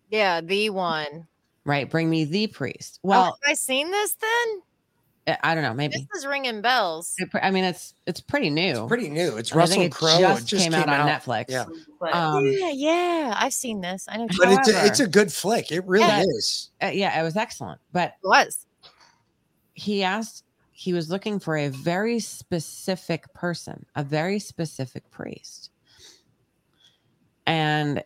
yeah, 0.09 0.39
the 0.41 0.69
one. 0.69 1.27
Right? 1.65 1.89
Bring 1.89 2.09
me 2.09 2.23
the 2.23 2.47
priest. 2.47 2.99
Well, 3.03 3.21
Well, 3.23 3.37
have 3.43 3.51
I 3.51 3.53
seen 3.55 3.91
this 3.91 4.13
then? 4.13 4.61
I- 5.35 5.51
I 5.51 5.53
don't 5.53 5.63
know. 5.65 5.73
Maybe 5.73 5.97
This 6.13 6.21
is 6.21 6.25
ringing 6.25 6.61
bells. 6.61 7.13
It 7.17 7.27
I 7.43 7.51
mean, 7.51 7.65
it's 7.65 7.93
it's 8.05 8.21
pretty 8.21 8.49
new. 8.49 8.83
It's 8.83 8.87
pretty 8.87 9.09
new. 9.09 9.35
It's 9.35 9.51
And 9.51 9.59
I 9.59 9.63
Russell 9.63 9.79
think 9.81 9.93
it 9.93 9.97
Crowe. 9.97 10.15
It 10.15 10.21
Just, 10.21 10.47
just 10.47 10.63
came, 10.63 10.73
out 10.73 10.85
came 10.85 10.93
on. 10.93 11.07
Netflix. 11.09 11.45
Yeah. 11.49 11.65
Um, 12.13 12.45
yeah, 12.47 12.71
yeah, 12.73 13.33
I've 13.37 13.51
seen 13.53 13.81
this. 13.81 14.05
I 14.07 14.15
know. 14.15 14.27
But 14.37 14.47
it's 14.53 14.69
a, 14.69 14.85
it's 14.85 14.99
a 15.01 15.07
good 15.07 15.33
flick. 15.33 15.69
It 15.73 15.85
really 15.85 16.05
Yeah. 16.07 16.21
is. 16.21 16.69
uh, 16.81 16.85
yeah, 16.93 17.19
it 17.19 17.23
was 17.23 17.35
excellent. 17.35 17.81
But 17.91 18.13
it 18.23 18.27
was. 18.27 18.65
He 19.73 20.03
asked. 20.03 20.45
He 20.71 20.93
was 20.93 21.09
looking 21.09 21.39
for 21.39 21.57
a 21.57 21.67
very 21.69 22.19
specific 22.21 23.33
person, 23.33 23.85
a 23.95 24.03
very 24.05 24.39
specific 24.39 25.09
priest, 25.11 25.71
and 27.47 28.03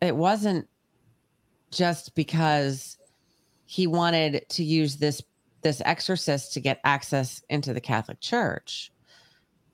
it 0.00 0.16
wasn't 0.16 0.66
just 1.70 2.14
because 2.14 2.96
he 3.66 3.86
wanted 3.86 4.44
to 4.48 4.64
use 4.64 4.96
this 4.96 5.22
this 5.62 5.82
exorcist 5.84 6.54
to 6.54 6.60
get 6.60 6.80
access 6.84 7.42
into 7.50 7.74
the 7.74 7.80
Catholic 7.80 8.20
Church 8.20 8.90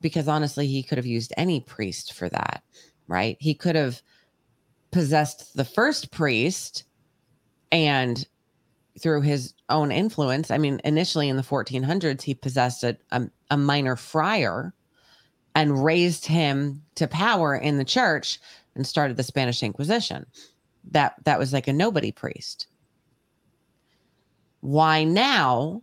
because 0.01 0.27
honestly 0.27 0.67
he 0.67 0.83
could 0.83 0.97
have 0.97 1.05
used 1.05 1.33
any 1.37 1.61
priest 1.61 2.13
for 2.13 2.27
that 2.27 2.61
right? 3.07 3.37
He 3.39 3.53
could 3.53 3.75
have 3.75 4.01
possessed 4.91 5.55
the 5.55 5.65
first 5.65 6.11
priest 6.11 6.83
and 7.71 8.25
through 8.99 9.21
his 9.21 9.53
own 9.69 9.91
influence 9.91 10.49
i 10.49 10.57
mean 10.57 10.79
initially 10.85 11.27
in 11.27 11.35
the 11.35 11.43
1400s 11.43 12.21
he 12.21 12.33
possessed 12.33 12.83
a, 12.83 12.97
a, 13.11 13.29
a 13.51 13.57
minor 13.57 13.97
friar 13.97 14.73
and 15.53 15.83
raised 15.83 16.25
him 16.25 16.81
to 16.95 17.05
power 17.05 17.53
in 17.55 17.77
the 17.77 17.83
church 17.83 18.39
and 18.77 18.87
started 18.87 19.17
the 19.17 19.23
spanish 19.23 19.61
inquisition 19.63 20.25
that 20.89 21.15
that 21.25 21.37
was 21.39 21.51
like 21.51 21.67
a 21.67 21.73
nobody 21.73 22.11
priest 22.11 22.67
why 24.61 25.03
now 25.03 25.81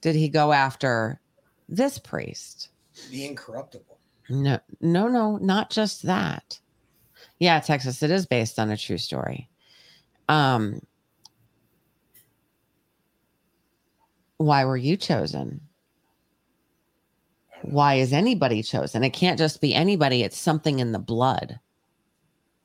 did 0.00 0.14
he 0.14 0.28
go 0.28 0.52
after 0.52 1.20
this 1.68 1.98
priest 1.98 2.68
The 3.10 3.24
incorruptible. 3.26 3.98
no, 4.28 4.58
no, 4.80 5.08
no, 5.08 5.36
not 5.38 5.70
just 5.70 6.02
that. 6.02 6.58
Yeah, 7.38 7.58
Texas, 7.60 8.02
it 8.02 8.10
is 8.10 8.26
based 8.26 8.58
on 8.58 8.70
a 8.70 8.76
true 8.76 8.98
story. 8.98 9.48
Um, 10.28 10.80
why 14.36 14.64
were 14.64 14.76
you 14.76 14.96
chosen? 14.96 15.60
Why 17.64 17.94
is 17.94 18.12
anybody 18.12 18.62
chosen? 18.62 19.04
It 19.04 19.10
can't 19.10 19.38
just 19.38 19.60
be 19.60 19.74
anybody, 19.74 20.22
it's 20.22 20.38
something 20.38 20.78
in 20.78 20.92
the 20.92 20.98
blood. 20.98 21.58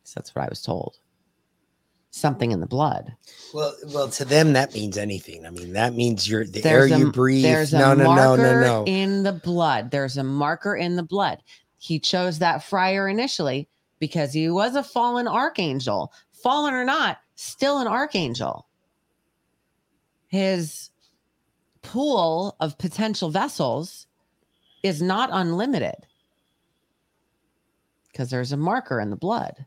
So 0.03 0.13
that's 0.15 0.35
what 0.35 0.45
I 0.45 0.49
was 0.49 0.61
told. 0.61 0.97
Something 2.11 2.51
in 2.51 2.59
the 2.59 2.67
blood. 2.67 3.15
Well, 3.53 3.75
well, 3.93 4.09
to 4.09 4.25
them 4.25 4.53
that 4.53 4.73
means 4.73 4.97
anything. 4.97 5.45
I 5.45 5.51
mean, 5.51 5.73
that 5.73 5.93
means 5.93 6.27
you're 6.27 6.45
the 6.45 6.61
There's 6.61 6.91
air 6.91 6.97
a, 6.97 6.99
you 6.99 7.11
breathe. 7.11 7.43
There's 7.43 7.71
no, 7.71 7.91
a 7.91 7.95
no, 7.95 8.15
no, 8.15 8.35
no, 8.35 8.59
no. 8.59 8.83
in 8.87 9.23
the 9.23 9.31
blood. 9.31 9.91
There's 9.91 10.17
a 10.17 10.23
marker 10.23 10.75
in 10.75 10.95
the 10.95 11.03
blood. 11.03 11.43
He 11.77 11.99
chose 11.99 12.39
that 12.39 12.63
friar 12.63 13.07
initially 13.07 13.69
because 13.99 14.33
he 14.33 14.49
was 14.49 14.75
a 14.75 14.83
fallen 14.83 15.27
archangel. 15.27 16.11
Fallen 16.31 16.73
or 16.73 16.83
not, 16.83 17.19
still 17.35 17.79
an 17.79 17.87
archangel. 17.87 18.67
His 20.27 20.89
pool 21.81 22.55
of 22.59 22.77
potential 22.77 23.29
vessels 23.29 24.07
is 24.83 25.01
not 25.01 25.29
unlimited 25.31 25.95
because 28.11 28.29
there's 28.29 28.51
a 28.51 28.57
marker 28.57 28.99
in 28.99 29.09
the 29.09 29.15
blood. 29.15 29.65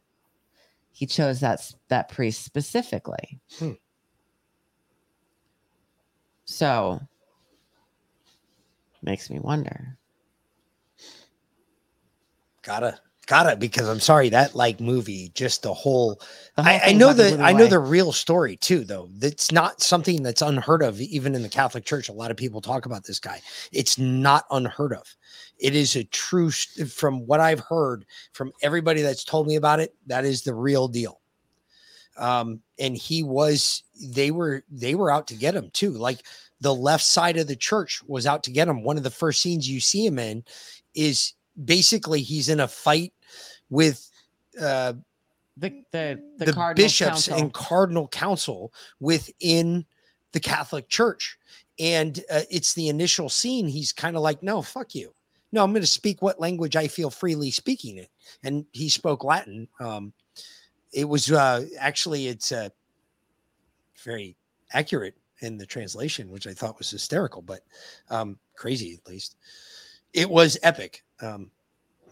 He 0.91 1.07
chose 1.07 1.41
that 1.41 1.73
that 1.89 2.08
priest 2.08 2.44
specifically. 2.44 3.41
Hmm. 3.58 3.73
So 6.44 7.00
makes 9.02 9.31
me 9.31 9.39
wonder. 9.41 9.97
Gotta, 12.62 13.00
gotta, 13.26 13.57
because 13.57 13.89
I'm 13.89 14.01
sorry 14.01 14.28
that 14.31 14.55
like 14.55 14.81
movie, 14.81 15.31
just 15.34 15.62
the 15.62 15.73
whole. 15.73 16.20
The 16.57 16.62
whole 16.62 16.73
I, 16.73 16.81
I 16.86 16.92
know 16.92 17.12
the 17.12 17.39
I 17.41 17.52
know 17.52 17.67
the 17.67 17.78
real 17.78 18.12
story 18.12 18.57
too, 18.57 18.84
though. 18.84 19.09
That's 19.12 19.52
not 19.52 19.81
something 19.81 20.23
that's 20.23 20.42
unheard 20.42 20.83
of, 20.83 21.01
even 21.01 21.34
in 21.34 21.42
the 21.42 21.49
Catholic 21.49 21.84
Church. 21.84 22.09
A 22.09 22.12
lot 22.12 22.31
of 22.31 22.36
people 22.36 22.60
talk 22.60 22.86
about 22.86 23.05
this 23.05 23.18
guy. 23.18 23.41
It's 23.73 23.99
not 23.99 24.44
unheard 24.51 24.92
of. 24.92 25.07
It 25.59 25.75
is 25.75 25.97
a 25.97 26.05
true, 26.05 26.51
from 26.51 27.26
what 27.26 27.41
I've 27.41 27.60
heard 27.60 28.05
from 28.33 28.52
everybody 28.62 29.02
that's 29.02 29.25
told 29.25 29.47
me 29.47 29.57
about 29.57 29.81
it. 29.81 29.94
That 30.07 30.25
is 30.25 30.42
the 30.42 30.55
real 30.55 30.89
deal. 30.89 31.20
Um, 32.17 32.60
and 32.78 32.97
he 32.97 33.23
was. 33.23 33.84
They 34.02 34.31
were. 34.31 34.65
They 34.70 34.94
were 34.94 35.10
out 35.10 35.28
to 35.28 35.34
get 35.34 35.55
him 35.55 35.70
too. 35.73 35.92
Like 35.92 36.23
the 36.60 36.75
left 36.75 37.05
side 37.05 37.36
of 37.36 37.47
the 37.47 37.57
church 37.57 38.02
was 38.07 38.26
out 38.26 38.42
to 38.44 38.51
get 38.51 38.68
him. 38.68 38.83
One 38.83 38.97
of 38.97 39.02
the 39.02 39.10
first 39.10 39.42
scenes 39.42 39.68
you 39.68 39.81
see 39.81 40.07
him 40.07 40.18
in 40.18 40.44
is 40.94 41.34
basically 41.64 42.22
he's 42.22 42.48
in 42.48 42.60
a 42.60 42.68
fight 42.68 43.12
with 43.70 44.10
uh 44.60 44.92
the 45.56 45.84
the 45.92 46.20
the, 46.39 46.47
the, 46.47 46.52
Cardinal 46.52 46.84
bishops 46.84 47.10
Council. 47.28 47.36
and 47.36 47.52
cardinal 47.52 48.08
council 48.08 48.72
within 49.00 49.84
the 50.32 50.40
Catholic 50.40 50.89
Church. 50.89 51.39
And 51.78 52.18
uh, 52.31 52.42
it's 52.50 52.74
the 52.74 52.89
initial 52.89 53.28
scene. 53.28 53.66
He's 53.66 53.92
kind 53.92 54.16
of 54.16 54.22
like, 54.22 54.42
no, 54.42 54.62
fuck 54.62 54.94
you. 54.94 55.14
No, 55.52 55.62
I'm 55.62 55.72
going 55.72 55.82
to 55.82 55.86
speak 55.86 56.22
what 56.22 56.40
language 56.40 56.76
I 56.76 56.89
feel 56.89 57.10
freely 57.10 57.50
speaking 57.50 57.98
it. 57.98 58.10
And 58.42 58.66
he 58.72 58.89
spoke 58.89 59.24
Latin. 59.24 59.68
Um, 59.81 60.12
it 60.92 61.08
was 61.08 61.31
uh, 61.31 61.64
actually, 61.78 62.28
it's 62.28 62.52
uh, 62.52 62.70
very 64.05 64.36
accurate 64.72 65.14
in 65.40 65.58
the 65.58 65.66
translation, 65.66 66.31
which 66.31 66.47
I 66.47 66.52
thought 66.52 66.78
was 66.78 66.90
hysterical, 66.90 67.42
but 67.42 67.60
um, 68.10 68.39
crazy 68.56 68.94
at 68.94 69.10
least. 69.10 69.36
It 70.12 70.28
was 70.28 70.58
epic. 70.62 71.02
Um, 71.23 71.51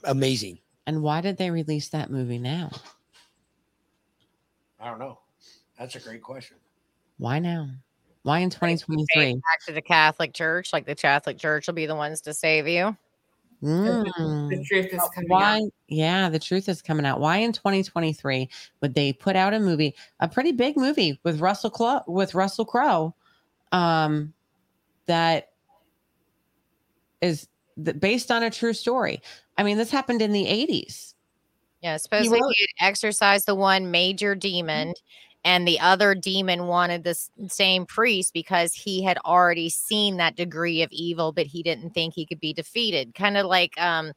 amazing. 0.05 0.59
And 0.87 1.03
why 1.03 1.21
did 1.21 1.37
they 1.37 1.51
release 1.51 1.89
that 1.91 2.11
movie 2.11 2.39
now? 2.39 2.71
I 4.81 4.89
don't 4.89 4.99
know. 4.99 5.19
That's 5.79 5.95
a 5.97 6.01
great 6.01 6.23
question. 6.23 6.57
Why 7.19 7.39
now? 7.39 7.69
Why 8.23 8.41
in 8.41 8.51
2023? 8.51 9.35
Back 9.35 9.43
to 9.67 9.73
the 9.73 9.83
Catholic 9.83 10.33
Church, 10.33 10.73
like 10.73 10.87
the 10.87 10.95
Catholic 10.95 11.39
Church 11.39 11.67
will 11.67 11.75
be 11.75 11.87
the 11.87 11.95
ones 11.95 12.21
to 12.23 12.35
save 12.35 12.67
you. 12.67 12.97
Mm. 13.63 14.49
The 14.49 14.65
truth 14.65 14.87
is 14.87 15.03
coming 15.15 15.29
Why? 15.29 15.59
out. 15.59 15.71
Yeah, 15.89 16.29
the 16.31 16.39
truth 16.39 16.69
is 16.69 16.81
coming 16.81 17.05
out. 17.05 17.21
Why 17.21 17.39
in 17.39 17.53
2023 17.53 18.49
would 18.81 18.95
they 18.95 19.13
put 19.13 19.37
out 19.37 19.53
a 19.53 19.61
movie, 19.61 19.95
a 20.21 20.29
pretty 20.29 20.53
big 20.53 20.77
movie 20.77 21.21
with 21.25 21.41
Russell 21.41 21.71
Crowe, 21.71 22.03
with 22.07 22.35
Russell 22.35 22.65
Crowe, 22.65 23.15
um, 23.73 24.33
that 25.07 25.51
is 27.21 27.49
th- 27.85 27.99
based 28.01 28.31
on 28.31 28.43
a 28.43 28.51
true 28.51 28.73
story? 28.73 29.21
I 29.59 29.63
mean, 29.63 29.77
this 29.79 29.91
happened 29.91 30.23
in 30.23 30.33
the 30.33 30.47
80s. 30.47 31.15
Yeah, 31.83 31.97
supposedly 31.97 32.41
wrote- 32.43 32.53
he 32.57 32.67
had 32.79 32.89
exorcised 32.89 33.47
the 33.47 33.55
one 33.55 33.91
major 33.91 34.35
demon, 34.35 34.95
and 35.45 35.67
the 35.67 35.81
other 35.81 36.15
demon 36.15 36.67
wanted 36.67 37.05
the 37.05 37.17
same 37.49 37.87
priest 37.87 38.35
because 38.35 38.75
he 38.75 39.03
had 39.03 39.17
already 39.25 39.71
seen 39.71 40.19
that 40.19 40.37
degree 40.37 40.83
of 40.83 40.91
evil, 40.93 41.33
but 41.33 41.47
he 41.47 41.63
didn't 41.63 41.91
think 41.91 42.13
he 42.15 42.27
could 42.27 42.41
be 42.41 42.53
defeated. 42.53 43.15
Kind 43.15 43.39
of 43.39 43.47
like 43.47 43.73
um, 43.81 44.13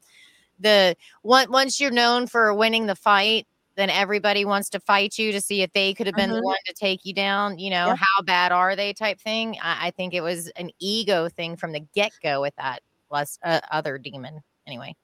the 0.60 0.94
one 1.22 1.50
once 1.50 1.80
you're 1.80 1.90
known 1.90 2.26
for 2.26 2.52
winning 2.54 2.84
the 2.86 2.94
fight, 2.94 3.46
then 3.76 3.88
everybody 3.90 4.44
wants 4.44 4.68
to 4.70 4.78
fight 4.80 5.18
you 5.18 5.32
to 5.32 5.40
see 5.40 5.62
if 5.62 5.72
they 5.72 5.94
could 5.94 6.06
have 6.06 6.14
been 6.14 6.30
the 6.30 6.36
Mhm. 6.40 6.44
one 6.44 6.56
to 6.66 6.74
take 6.74 7.04
you 7.04 7.12
down. 7.14 7.58
You 7.58 7.70
know, 7.70 7.86
Yeah. 7.88 7.96
how 7.96 8.22
bad 8.22 8.52
are 8.52 8.76
they? 8.76 8.92
Type 8.92 9.18
thing. 9.18 9.56
I, 9.62 9.86
I 9.86 9.90
think 9.90 10.12
it 10.14 10.20
was 10.20 10.48
an 10.50 10.70
ego 10.78 11.28
thing 11.30 11.56
from 11.56 11.72
the 11.72 11.80
get 11.94 12.12
go 12.22 12.40
with 12.42 12.54
that 12.56 12.82
less 13.14 13.38
uh, 13.42 13.60
other 13.70 13.96
demon. 13.96 14.40
Anyway. 14.66 14.94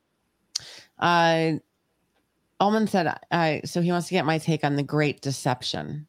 Uh, 0.98 1.52
Ullman 2.60 2.86
said, 2.86 3.18
uh, 3.30 3.58
so 3.64 3.80
he 3.80 3.90
wants 3.90 4.08
to 4.08 4.14
get 4.14 4.26
my 4.26 4.36
take 4.36 4.64
on 4.64 4.76
the 4.76 4.82
Great 4.82 5.22
Deception. 5.22 6.06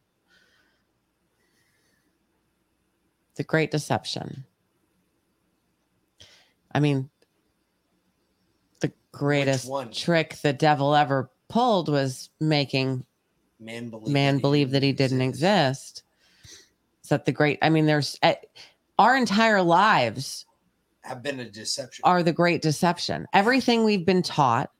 The 3.36 3.44
Great 3.44 3.72
Deception. 3.72 4.44
I 6.74 6.80
mean, 6.80 7.10
the 8.82 8.92
greatest 9.12 9.70
one? 9.70 9.92
trick 9.92 10.36
the 10.42 10.54
devil 10.54 10.96
ever 10.96 11.30
pulled 11.48 11.90
was 11.90 12.30
making 12.40 13.06
Man 13.60 13.90
believe 13.90 14.08
man 14.08 14.40
believe 14.40 14.72
that 14.72 14.84
he 14.84 14.92
didn't 14.92 15.22
exist. 15.22 16.04
Is 17.04 17.10
that 17.10 17.26
the 17.26 17.32
great? 17.32 17.60
I 17.62 17.70
mean, 17.70 17.86
there's 17.86 18.18
uh, 18.24 18.34
our 18.98 19.16
entire 19.16 19.62
lives 19.62 20.46
have 21.04 21.24
been 21.24 21.40
a 21.40 21.50
deception. 21.50 22.02
are 22.06 22.24
the 22.24 22.34
great 22.34 22.62
deception. 22.62 23.28
Everything 23.34 23.84
we've 23.84 24.06
been 24.06 24.24
taught. 24.24 24.72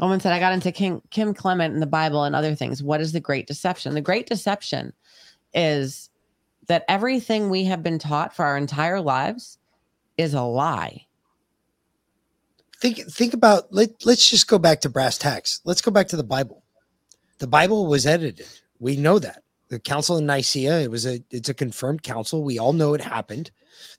Owen 0.00 0.20
said, 0.20 0.32
I 0.32 0.38
got 0.38 0.52
into 0.52 0.72
King, 0.72 1.02
Kim 1.10 1.34
Clement 1.34 1.74
and 1.74 1.82
the 1.82 1.86
Bible 1.86 2.24
and 2.24 2.34
other 2.34 2.54
things. 2.54 2.82
What 2.82 3.00
is 3.00 3.12
the 3.12 3.20
great 3.20 3.46
deception? 3.46 3.94
The 3.94 4.00
great 4.00 4.26
deception 4.26 4.92
is 5.54 6.10
that 6.66 6.84
everything 6.88 7.50
we 7.50 7.64
have 7.64 7.82
been 7.82 7.98
taught 7.98 8.34
for 8.34 8.44
our 8.44 8.56
entire 8.56 9.00
lives 9.00 9.58
is 10.16 10.34
a 10.34 10.42
lie. 10.42 11.06
think 12.78 12.98
think 13.10 13.34
about 13.34 13.72
let, 13.72 13.90
let's 14.04 14.28
just 14.28 14.48
go 14.48 14.58
back 14.58 14.80
to 14.80 14.88
brass 14.88 15.16
tacks 15.18 15.60
let's 15.64 15.80
go 15.80 15.90
back 15.90 16.08
to 16.08 16.16
the 16.16 16.24
bible 16.24 16.62
the 17.38 17.46
bible 17.46 17.86
was 17.86 18.06
edited 18.06 18.46
we 18.78 18.96
know 18.96 19.18
that 19.18 19.42
the 19.72 19.78
council 19.78 20.18
in 20.18 20.26
nicaea 20.26 20.80
it 20.80 20.90
was 20.90 21.06
a 21.06 21.22
it's 21.30 21.48
a 21.48 21.54
confirmed 21.54 22.02
council 22.02 22.44
we 22.44 22.58
all 22.58 22.72
know 22.72 22.92
it 22.92 23.00
happened 23.00 23.50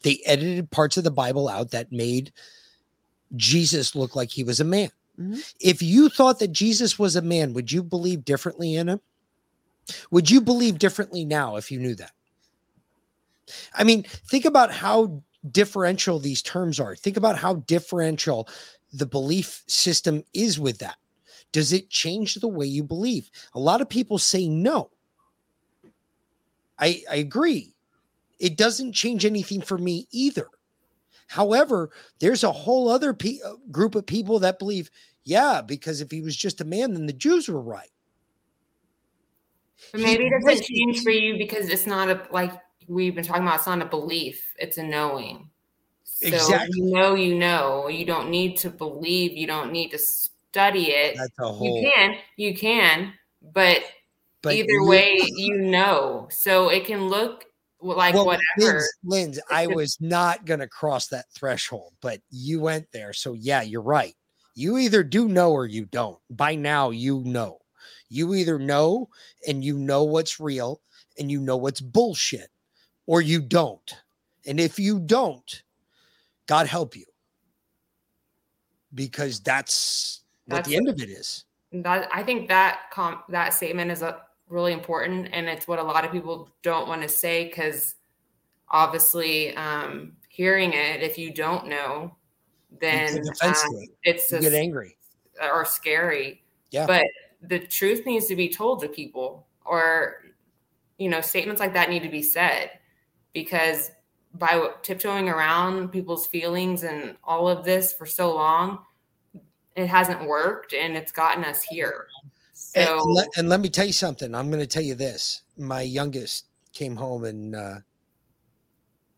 they 0.04 0.22
edited 0.26 0.70
parts 0.70 0.98
of 0.98 1.04
the 1.04 1.12
bible 1.12 1.50
out 1.50 1.72
that 1.72 1.92
made 1.92 2.32
jesus 3.36 3.96
look 3.96 4.16
like 4.16 4.30
he 4.30 4.44
was 4.44 4.60
a 4.60 4.64
man 4.64 4.90
mm-hmm. 5.20 5.40
if 5.60 5.82
you 5.82 6.10
thought 6.10 6.38
that 6.38 6.52
jesus 6.52 7.00
was 7.00 7.16
a 7.16 7.22
man 7.22 7.54
would 7.54 7.72
you 7.72 7.82
believe 7.82 8.24
differently 8.24 8.76
in 8.76 8.88
him 8.88 9.02
would 10.12 10.30
you 10.30 10.40
believe 10.40 10.78
differently 10.78 11.26
now 11.26 11.56
if 11.56 11.72
you 11.72 11.80
knew 11.80 11.96
that 11.96 12.12
I 13.76 13.84
mean, 13.84 14.04
think 14.04 14.46
about 14.46 14.72
how 14.72 15.22
differential 15.52 16.20
these 16.20 16.42
terms 16.42 16.80
are. 16.80 16.96
Think 16.96 17.18
about 17.18 17.38
how 17.38 17.56
differential 17.56 18.48
the 18.94 19.06
belief 19.06 19.64
system 19.68 20.24
is 20.34 20.60
with 20.60 20.78
that. 20.80 20.96
Does 21.52 21.74
it 21.74 21.90
change 21.90 22.36
the 22.36 22.48
way 22.48 22.66
you 22.66 22.84
believe? 22.84 23.30
A 23.54 23.60
lot 23.60 23.82
of 23.82 23.90
people 23.90 24.18
say 24.18 24.48
no. 24.48 24.90
I, 26.80 27.04
I 27.10 27.16
agree. 27.18 27.76
It 28.40 28.58
doesn't 28.58 28.94
change 28.94 29.26
anything 29.26 29.62
for 29.62 29.78
me 29.78 30.08
either. 30.12 30.48
However, 31.28 31.92
there's 32.20 32.44
a 32.44 32.52
whole 32.52 32.90
other 32.90 33.14
pe- 33.14 33.40
uh, 33.46 33.54
group 33.72 33.96
of 33.96 34.06
people 34.06 34.40
that 34.40 34.60
believe, 34.60 34.90
yeah, 35.24 35.62
because 35.62 36.02
if 36.02 36.12
he 36.12 36.22
was 36.22 36.36
just 36.36 36.62
a 36.62 36.66
man, 36.66 36.94
then 36.94 37.06
the 37.06 37.14
Jews 37.14 37.48
were 37.48 37.62
right. 37.62 37.90
But 39.92 40.02
maybe 40.02 40.26
it 40.26 40.34
doesn't 40.46 40.66
change 40.66 41.04
for 41.04 41.12
you 41.12 41.38
because 41.38 41.70
it's 41.70 41.86
not 41.88 42.10
a 42.10 42.28
like 42.32 42.52
we've 42.88 43.16
been 43.16 43.24
talking 43.24 43.44
about. 43.44 43.58
It's 43.58 43.68
not 43.68 43.82
a 43.82 43.86
belief; 43.86 44.54
it's 44.58 44.78
a 44.78 44.84
knowing. 44.84 45.50
So 46.04 46.28
Exactly. 46.28 46.70
you 46.76 46.92
know, 46.94 47.16
you 47.16 47.36
know. 47.36 47.88
You 47.88 48.06
don't 48.06 48.30
need 48.30 48.58
to 48.58 48.70
believe. 48.70 49.36
You 49.38 49.48
don't 49.48 49.72
need 49.72 49.92
to 49.92 50.00
study 50.00 50.92
it. 50.92 51.16
That's 51.18 51.34
a 51.40 51.52
whole- 51.52 51.66
You 51.84 51.92
can, 51.96 52.16
you 52.38 52.56
can, 52.56 53.14
but, 53.54 53.82
But 54.44 54.54
either 54.56 54.74
you- 54.74 54.86
way, 54.86 55.18
you 55.36 55.58
know. 55.58 56.28
So 56.30 56.70
it 56.70 56.86
can 56.86 57.08
look 57.08 57.46
like 57.82 58.14
Well, 58.14 58.26
whatever. 58.26 58.86
Linz, 59.04 59.40
I 59.50 59.68
was 59.68 59.98
not 60.00 60.46
going 60.46 60.60
to 60.60 60.68
cross 60.68 61.08
that 61.08 61.26
threshold, 61.34 61.94
but 62.02 62.22
you 62.30 62.60
went 62.60 62.92
there. 62.92 63.14
So, 63.14 63.34
yeah, 63.34 63.62
you're 63.62 63.82
right. 63.82 64.16
You 64.56 64.78
either 64.78 65.04
do 65.04 65.28
know 65.28 65.52
or 65.52 65.66
you 65.66 65.86
don't. 65.86 66.20
By 66.30 66.56
now, 66.56 66.92
you 66.92 67.24
know. 67.26 67.60
You 68.10 68.36
either 68.36 68.60
know 68.60 69.10
and 69.48 69.64
you 69.64 69.78
know 69.78 70.04
what's 70.04 70.40
real 70.40 70.82
and 71.18 71.32
you 71.32 71.40
know 71.42 71.58
what's 71.58 71.82
bullshit, 71.82 72.50
or 73.08 73.22
you 73.22 73.42
don't. 73.42 73.96
And 74.46 74.60
if 74.60 74.78
you 74.78 75.00
don't, 75.00 75.64
God 76.46 76.68
help 76.68 76.96
you. 76.96 77.06
Because 78.94 79.40
that's 79.40 80.22
what 80.46 80.66
the 80.66 80.76
end 80.76 80.88
of 80.90 81.02
it 81.02 81.10
is. 81.10 81.46
that 81.72 82.08
I 82.14 82.22
think 82.24 82.48
that 82.50 82.82
com- 82.92 83.24
that 83.30 83.54
statement 83.54 83.90
is 83.90 84.04
a, 84.04 84.22
really 84.54 84.72
important, 84.72 85.30
and 85.34 85.48
it's 85.48 85.68
what 85.68 85.80
a 85.80 85.84
lot 85.84 86.06
of 86.06 86.12
people 86.12 86.50
don't 86.62 86.88
want 86.88 87.02
to 87.02 87.10
say 87.10 87.46
because 87.46 87.96
obviously, 88.70 89.56
um, 89.58 90.14
hearing 90.30 90.72
it, 90.74 91.02
if 91.02 91.18
you 91.18 91.34
don't 91.34 91.68
know, 91.68 92.16
then 92.80 93.08
take 93.08 93.32
offense 93.32 93.62
to 93.62 93.68
um, 93.68 93.76
it. 93.82 93.90
it's 94.04 94.30
just, 94.30 94.42
get 94.42 94.54
angry. 94.54 94.96
or 95.42 95.66
scary. 95.66 96.44
Yeah. 96.72 96.86
But 96.86 97.06
the 97.42 97.60
truth 97.60 98.06
needs 98.06 98.28
to 98.28 98.36
be 98.36 98.50
told 98.50 98.82
to 98.82 98.88
people, 98.88 99.48
or 99.66 100.18
you 100.98 101.10
know, 101.10 101.22
statements 101.22 101.60
like 101.60 101.74
that 101.74 101.90
need 101.90 102.04
to 102.04 102.10
be 102.10 102.22
said 102.22 102.72
because 103.34 103.92
by 104.36 104.70
tiptoeing 104.82 105.30
around 105.30 105.90
people's 105.90 106.26
feelings 106.28 106.84
and 106.84 107.16
all 107.24 107.48
of 107.48 107.66
this 107.66 107.94
for 107.94 108.06
so 108.06 108.34
long, 108.34 108.80
it 109.76 109.88
hasn't 109.88 110.28
worked 110.28 110.74
and 110.74 110.96
it's 110.96 111.12
gotten 111.12 111.44
us 111.44 111.64
here. 111.64 112.08
And, 112.76 112.88
So 112.88 113.00
and 113.00 113.14
let, 113.14 113.28
and 113.38 113.50
let 113.50 113.60
me 113.60 113.70
tell 113.70 113.86
you 113.86 113.94
something. 113.94 114.34
I'm 114.34 114.50
going 114.50 114.62
to 114.62 114.68
tell 114.68 114.84
you 114.84 114.96
this. 114.96 115.44
My 115.58 115.82
youngest 115.82 116.48
came 116.74 116.96
home 116.96 117.24
and 117.26 117.56
uh, 117.56 117.76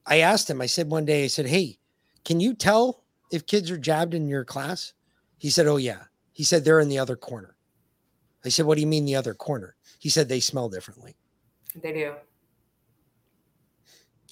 I 0.06 0.20
asked 0.20 0.50
him, 0.50 0.62
I 0.62 0.66
said 0.66 0.90
one 0.90 1.06
day, 1.06 1.24
I 1.24 1.28
said, 1.28 1.48
Hey, 1.48 1.78
can 2.24 2.40
you 2.40 2.54
tell 2.54 3.04
if 3.32 3.48
kids 3.48 3.72
are 3.72 3.78
jabbed 3.78 4.14
in 4.14 4.28
your 4.28 4.46
class? 4.46 4.94
He 5.38 5.50
said, 5.50 5.68
Oh, 5.68 5.78
yeah. 5.78 6.04
He 6.34 6.44
said, 6.44 6.64
They're 6.66 6.80
in 6.80 6.90
the 6.90 7.00
other 7.00 7.16
corner. 7.16 7.56
I 8.44 8.50
said, 8.50 8.66
What 8.66 8.76
do 8.76 8.82
you 8.82 8.88
mean 8.88 9.06
the 9.06 9.16
other 9.16 9.34
corner? 9.34 9.76
He 10.00 10.10
said, 10.10 10.28
They 10.28 10.40
smell 10.40 10.70
differently. 10.70 11.16
they 11.76 11.94
do. 11.94 12.14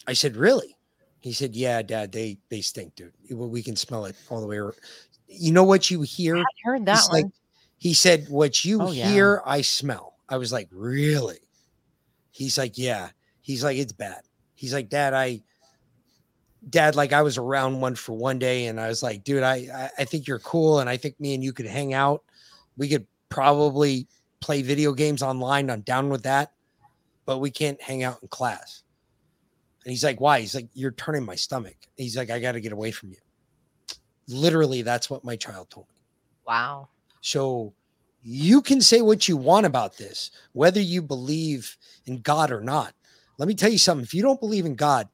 I 0.06 0.14
said, 0.14 0.36
Really? 0.36 0.76
He 1.22 1.32
said, 1.32 1.56
Yeah, 1.56 1.82
dad, 1.82 2.12
they 2.12 2.38
they 2.50 2.62
stink, 2.62 2.96
dude. 2.96 3.14
We 3.32 3.64
can 3.64 3.76
smell 3.76 4.06
it 4.06 4.16
all 4.30 4.42
the 4.42 4.48
way 4.48 4.58
around. 4.58 4.76
You 5.28 5.54
know 5.54 5.64
what 5.64 5.90
you 5.90 6.02
hear? 6.02 6.38
I 6.38 6.44
heard 6.64 6.86
that 6.86 7.08
one. 7.10 7.32
He 7.84 7.94
said, 7.94 8.30
What 8.30 8.64
you 8.64 8.82
Oh, 8.82 8.92
yeah. 8.94 9.10
hear, 9.12 9.42
I 9.46 9.60
smell. 9.60 10.16
I 10.30 10.38
was 10.38 10.54
like, 10.54 10.70
Really? 10.72 11.40
He's 12.32 12.58
like, 12.58 12.78
Yeah. 12.78 13.10
He's 13.42 13.62
like, 13.62 13.76
It's 13.78 13.92
bad. 13.92 14.22
He's 14.56 14.74
like, 14.74 14.88
Dad, 14.88 15.14
I 15.14 15.42
dad, 16.70 16.96
like 16.96 17.12
I 17.12 17.22
was 17.24 17.38
around 17.38 17.82
one 17.82 17.96
for 17.96 18.14
one 18.14 18.40
day, 18.40 18.68
and 18.68 18.80
I 18.80 18.88
was 18.88 19.04
like, 19.04 19.26
dude, 19.26 19.44
I 19.44 19.56
I, 19.76 19.90
I 20.00 20.06
think 20.06 20.28
you're 20.28 20.40
cool, 20.40 20.80
and 20.80 20.90
I 20.90 20.96
think 20.96 21.20
me 21.20 21.34
and 21.34 21.44
you 21.44 21.52
could 21.52 21.66
hang 21.66 21.94
out. 21.94 22.24
We 22.78 22.88
could 22.88 23.06
probably 23.28 24.08
play 24.40 24.62
video 24.62 24.94
games 24.94 25.22
online. 25.22 25.70
I'm 25.70 25.82
down 25.82 26.08
with 26.08 26.24
that, 26.24 26.54
but 27.26 27.40
we 27.40 27.52
can't 27.52 27.82
hang 27.82 28.04
out 28.04 28.20
in 28.22 28.30
class. 28.30 28.84
And 29.84 29.92
he's 29.92 30.06
like, 30.06 30.22
Why? 30.22 30.40
He's 30.40 30.56
like, 30.56 30.70
You're 30.74 30.92
turning 30.92 31.26
my 31.26 31.36
stomach. 31.36 31.76
He's 31.98 32.16
like, 32.16 32.30
I 32.30 32.40
got 32.40 32.54
to 32.54 32.62
get 32.62 32.72
away 32.72 32.92
from 32.92 33.10
you. 33.10 33.18
Literally, 34.30 34.84
that's 34.84 35.10
what 35.10 35.26
my 35.26 35.36
child 35.36 35.70
told 35.70 35.88
me. 35.90 36.00
Wow. 36.48 36.88
So 37.24 37.74
you 38.22 38.62
can 38.62 38.82
say 38.82 39.02
what 39.02 39.30
you 39.30 39.38
want 39.38 39.66
about 39.66 39.98
this, 39.98 40.30
whether 40.52 40.82
you 40.82 41.02
believe 41.02 41.78
in 42.06 42.20
God 42.20 42.52
or 42.52 42.60
not. 42.60 42.94
Let 43.40 43.48
me 43.48 43.56
tell 43.56 43.72
you 43.72 43.78
something. 43.78 44.04
If 44.04 44.14
you 44.14 44.22
don't 44.22 44.42
believe 44.42 44.66
in 44.66 44.76
God, 44.76 45.08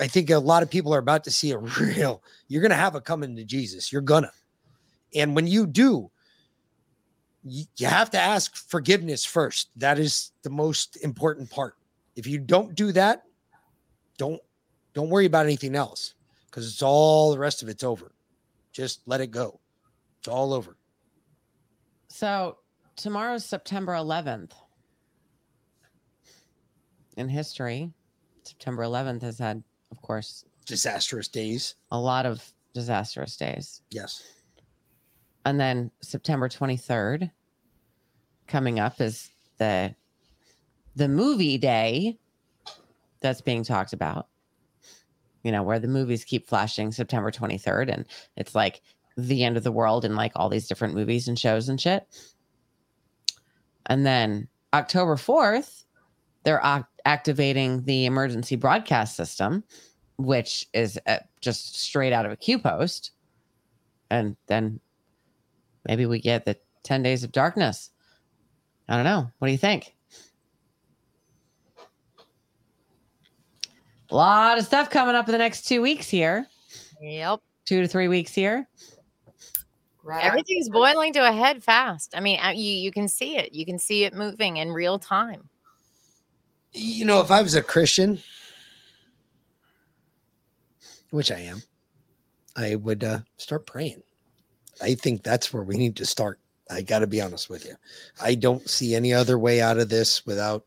I 0.00 0.06
think 0.06 0.30
a 0.30 0.38
lot 0.38 0.62
of 0.62 0.70
people 0.70 0.94
are 0.94 0.98
about 0.98 1.22
to 1.24 1.30
see 1.30 1.50
a 1.50 1.58
real, 1.80 2.22
you're 2.48 2.62
going 2.62 2.70
to 2.70 2.76
have 2.76 2.94
a 2.94 3.02
coming 3.02 3.36
to 3.36 3.44
Jesus. 3.44 3.92
You're 3.92 4.00
going 4.00 4.24
to. 4.24 4.30
And 5.14 5.36
when 5.36 5.46
you 5.46 5.66
do, 5.66 6.10
you, 7.44 7.66
have 7.86 8.10
to 8.12 8.18
ask 8.18 8.56
forgiveness 8.56 9.26
first. 9.26 9.68
That 9.76 9.98
is 9.98 10.32
the 10.42 10.50
most 10.50 10.96
important 11.04 11.50
part. 11.50 11.76
If 12.16 12.26
you 12.26 12.38
don't 12.38 12.74
do 12.74 12.92
that, 12.92 13.24
don't 14.16 14.40
don't 14.94 15.10
worry 15.10 15.26
about 15.26 15.44
anything 15.44 15.76
else 15.76 16.14
because 16.46 16.66
it's 16.66 16.82
all 16.82 17.30
the 17.30 17.38
rest 17.38 17.62
of 17.62 17.68
it's 17.68 17.84
over. 17.84 18.12
Just 18.72 19.02
let 19.04 19.20
it 19.20 19.30
go. 19.30 19.60
It's 20.18 20.28
all 20.28 20.54
over. 20.54 20.78
So 22.14 22.58
tomorrow's 22.94 23.44
September 23.44 23.92
11th. 23.92 24.52
In 27.16 27.28
history, 27.28 27.90
September 28.44 28.84
11th 28.84 29.22
has 29.22 29.36
had, 29.36 29.64
of 29.90 30.00
course, 30.00 30.44
Disastrous 30.64 31.26
days. 31.26 31.74
a 31.90 31.98
lot 31.98 32.24
of 32.24 32.52
disastrous 32.72 33.36
days. 33.36 33.82
Yes. 33.90 34.22
And 35.44 35.58
then 35.58 35.90
September 36.02 36.48
23rd 36.48 37.32
coming 38.46 38.78
up 38.78 39.00
is 39.00 39.30
the 39.58 39.92
the 40.94 41.08
movie 41.08 41.58
day 41.58 42.16
that's 43.22 43.40
being 43.40 43.64
talked 43.64 43.92
about. 43.92 44.28
You 45.42 45.50
know, 45.50 45.64
where 45.64 45.80
the 45.80 45.88
movies 45.88 46.24
keep 46.24 46.46
flashing 46.46 46.92
September 46.92 47.32
23rd 47.32 47.92
and 47.92 48.06
it's 48.36 48.54
like 48.54 48.82
the 49.16 49.44
end 49.44 49.56
of 49.56 49.64
the 49.64 49.72
world 49.72 50.04
and 50.04 50.16
like 50.16 50.32
all 50.34 50.48
these 50.48 50.66
different 50.66 50.94
movies 50.94 51.28
and 51.28 51.38
shows 51.38 51.68
and 51.68 51.80
shit. 51.80 52.06
And 53.86 54.04
then 54.04 54.48
October 54.72 55.16
4th, 55.16 55.84
they're 56.42 56.60
ac- 56.64 56.84
activating 57.04 57.82
the 57.84 58.06
emergency 58.06 58.56
broadcast 58.56 59.16
system, 59.16 59.62
which 60.16 60.66
is 60.72 60.98
uh, 61.06 61.18
just 61.40 61.78
straight 61.78 62.12
out 62.12 62.26
of 62.26 62.32
a 62.32 62.36
Q 62.36 62.58
post. 62.58 63.12
And 64.10 64.36
then 64.46 64.80
maybe 65.86 66.06
we 66.06 66.20
get 66.20 66.44
the 66.44 66.56
10 66.82 67.02
days 67.02 67.24
of 67.24 67.32
darkness. 67.32 67.90
I 68.88 68.96
don't 68.96 69.04
know. 69.04 69.30
What 69.38 69.48
do 69.48 69.52
you 69.52 69.58
think? 69.58 69.94
A 74.10 74.14
lot 74.14 74.58
of 74.58 74.66
stuff 74.66 74.90
coming 74.90 75.14
up 75.14 75.28
in 75.28 75.32
the 75.32 75.38
next 75.38 75.66
two 75.66 75.80
weeks 75.80 76.08
here. 76.08 76.46
Yep. 77.00 77.40
Two 77.64 77.80
to 77.80 77.88
three 77.88 78.08
weeks 78.08 78.34
here. 78.34 78.68
Everything's 80.10 80.68
boiling 80.68 81.12
to 81.14 81.26
a 81.26 81.32
head 81.32 81.62
fast. 81.62 82.14
I 82.16 82.20
mean, 82.20 82.38
uh, 82.40 82.50
you 82.50 82.72
you 82.72 82.90
can 82.90 83.08
see 83.08 83.36
it. 83.36 83.52
You 83.52 83.64
can 83.64 83.78
see 83.78 84.04
it 84.04 84.14
moving 84.14 84.58
in 84.58 84.72
real 84.72 84.98
time. 84.98 85.48
You 86.72 87.04
know, 87.04 87.20
if 87.20 87.30
I 87.30 87.40
was 87.40 87.54
a 87.54 87.62
Christian, 87.62 88.20
which 91.10 91.30
I 91.30 91.38
am, 91.40 91.62
I 92.56 92.74
would 92.74 93.04
uh, 93.04 93.20
start 93.36 93.66
praying. 93.66 94.02
I 94.82 94.94
think 94.94 95.22
that's 95.22 95.52
where 95.52 95.62
we 95.62 95.76
need 95.76 95.96
to 95.96 96.06
start. 96.06 96.40
I 96.70 96.82
got 96.82 97.00
to 97.00 97.06
be 97.06 97.20
honest 97.20 97.48
with 97.48 97.64
you. 97.64 97.76
I 98.20 98.34
don't 98.34 98.68
see 98.68 98.94
any 98.94 99.12
other 99.12 99.38
way 99.38 99.60
out 99.60 99.78
of 99.78 99.88
this 99.88 100.26
without 100.26 100.64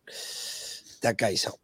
that 1.02 1.18
guy's 1.18 1.44
help. 1.44 1.60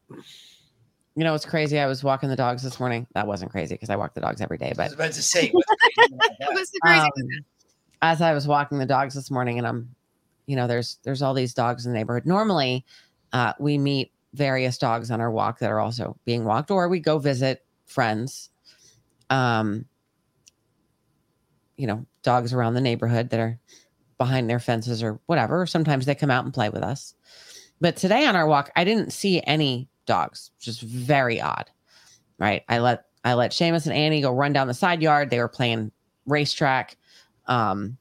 You 1.16 1.24
know, 1.24 1.35
it's 1.35 1.45
crazy. 1.45 1.80
I 1.80 1.85
was 1.85 2.03
walking 2.03 2.30
the 2.30 2.35
dogs 2.35 2.64
this 2.64 2.80
morning. 2.80 3.06
That 3.14 3.27
wasn't 3.27 3.52
crazy 3.52 3.76
because 3.76 3.92
I 3.92 3.95
walk 3.95 4.16
the 4.16 4.22
dogs 4.22 4.42
every 4.42 4.58
day. 4.58 4.74
But 4.76 4.84
I 4.84 4.85
was 4.85 4.93
about 4.93 5.11
to 5.14 5.22
say, 5.22 5.52
What's 5.52 6.72
the 6.72 6.80
crazy? 6.82 7.06
um, 7.06 7.45
as 8.03 8.22
I 8.22 8.33
was 8.33 8.45
walking 8.48 8.77
the 8.77 8.85
dogs 8.85 9.15
this 9.15 9.32
morning, 9.32 9.57
and 9.57 9.65
I'm, 9.65 9.95
you 10.45 10.57
know, 10.57 10.67
there's 10.67 10.99
there's 11.03 11.22
all 11.22 11.33
these 11.33 11.53
dogs 11.53 11.85
in 11.85 11.93
the 11.93 11.98
neighborhood. 11.98 12.25
Normally, 12.25 12.85
uh, 13.32 13.53
we 13.59 13.77
meet 13.77 14.11
various 14.33 14.77
dogs 14.77 15.09
on 15.09 15.22
our 15.22 15.32
walk 15.32 15.59
that 15.59 15.72
are 15.72 15.80
also 15.80 16.17
being 16.25 16.43
walked, 16.43 16.69
or 16.69 16.90
we 16.90 16.99
go 16.99 17.17
visit 17.17 17.65
friends. 17.85 18.49
Um, 19.30 19.85
you 21.77 21.88
know, 21.88 22.06
dogs 22.22 22.53
around 22.53 22.73
the 22.73 22.82
neighborhood 22.82 23.30
that 23.30 23.40
are 23.40 23.57
behind 24.17 24.49
their 24.49 24.59
fences 24.59 25.01
or 25.01 25.19
whatever. 25.25 25.65
Sometimes 25.65 26.06
they 26.06 26.14
come 26.14 26.30
out 26.30 26.43
and 26.43 26.53
play 26.53 26.69
with 26.69 26.83
us. 26.83 27.15
But 27.80 27.95
today 27.95 28.25
on 28.27 28.35
our 28.35 28.45
walk, 28.45 28.69
I 28.75 28.83
didn't 28.83 29.11
see 29.11 29.41
any 29.48 29.88
dogs, 30.06 30.51
which 30.57 30.67
is 30.67 30.80
very 30.80 31.41
odd. 31.41 31.72
Right. 32.38 32.64
I 32.67 32.80
let 32.80 33.06
I 33.23 33.35
let 33.35 33.51
Seamus 33.51 33.85
and 33.85 33.95
Annie 33.95 34.22
go 34.22 34.33
run 34.33 34.51
down 34.51 34.67
the 34.67 34.73
side 34.73 35.01
yard. 35.01 35.30
They 35.30 35.40
were 35.40 35.48
playing 35.48 35.91
racetrack, 36.25 36.98
um, 37.48 37.98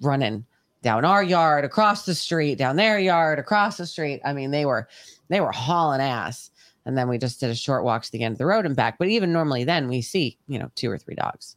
running 0.00 0.44
down 0.82 1.04
our 1.04 1.22
yard, 1.22 1.64
across 1.64 2.06
the 2.06 2.14
street, 2.14 2.56
down 2.56 2.76
their 2.76 2.98
yard, 2.98 3.38
across 3.38 3.76
the 3.76 3.86
street. 3.86 4.20
I 4.24 4.32
mean, 4.32 4.50
they 4.50 4.64
were 4.64 4.88
they 5.28 5.40
were 5.40 5.52
hauling 5.52 6.00
ass. 6.00 6.50
And 6.86 6.96
then 6.96 7.08
we 7.08 7.18
just 7.18 7.40
did 7.40 7.50
a 7.50 7.54
short 7.54 7.84
walk 7.84 8.02
to 8.04 8.12
the 8.12 8.22
end 8.22 8.32
of 8.32 8.38
the 8.38 8.46
road 8.46 8.64
and 8.64 8.74
back. 8.74 8.98
But 8.98 9.08
even 9.08 9.32
normally 9.32 9.64
then 9.64 9.86
we 9.88 10.00
see, 10.00 10.38
you 10.48 10.58
know, 10.58 10.70
two 10.74 10.90
or 10.90 10.96
three 10.96 11.14
dogs. 11.14 11.56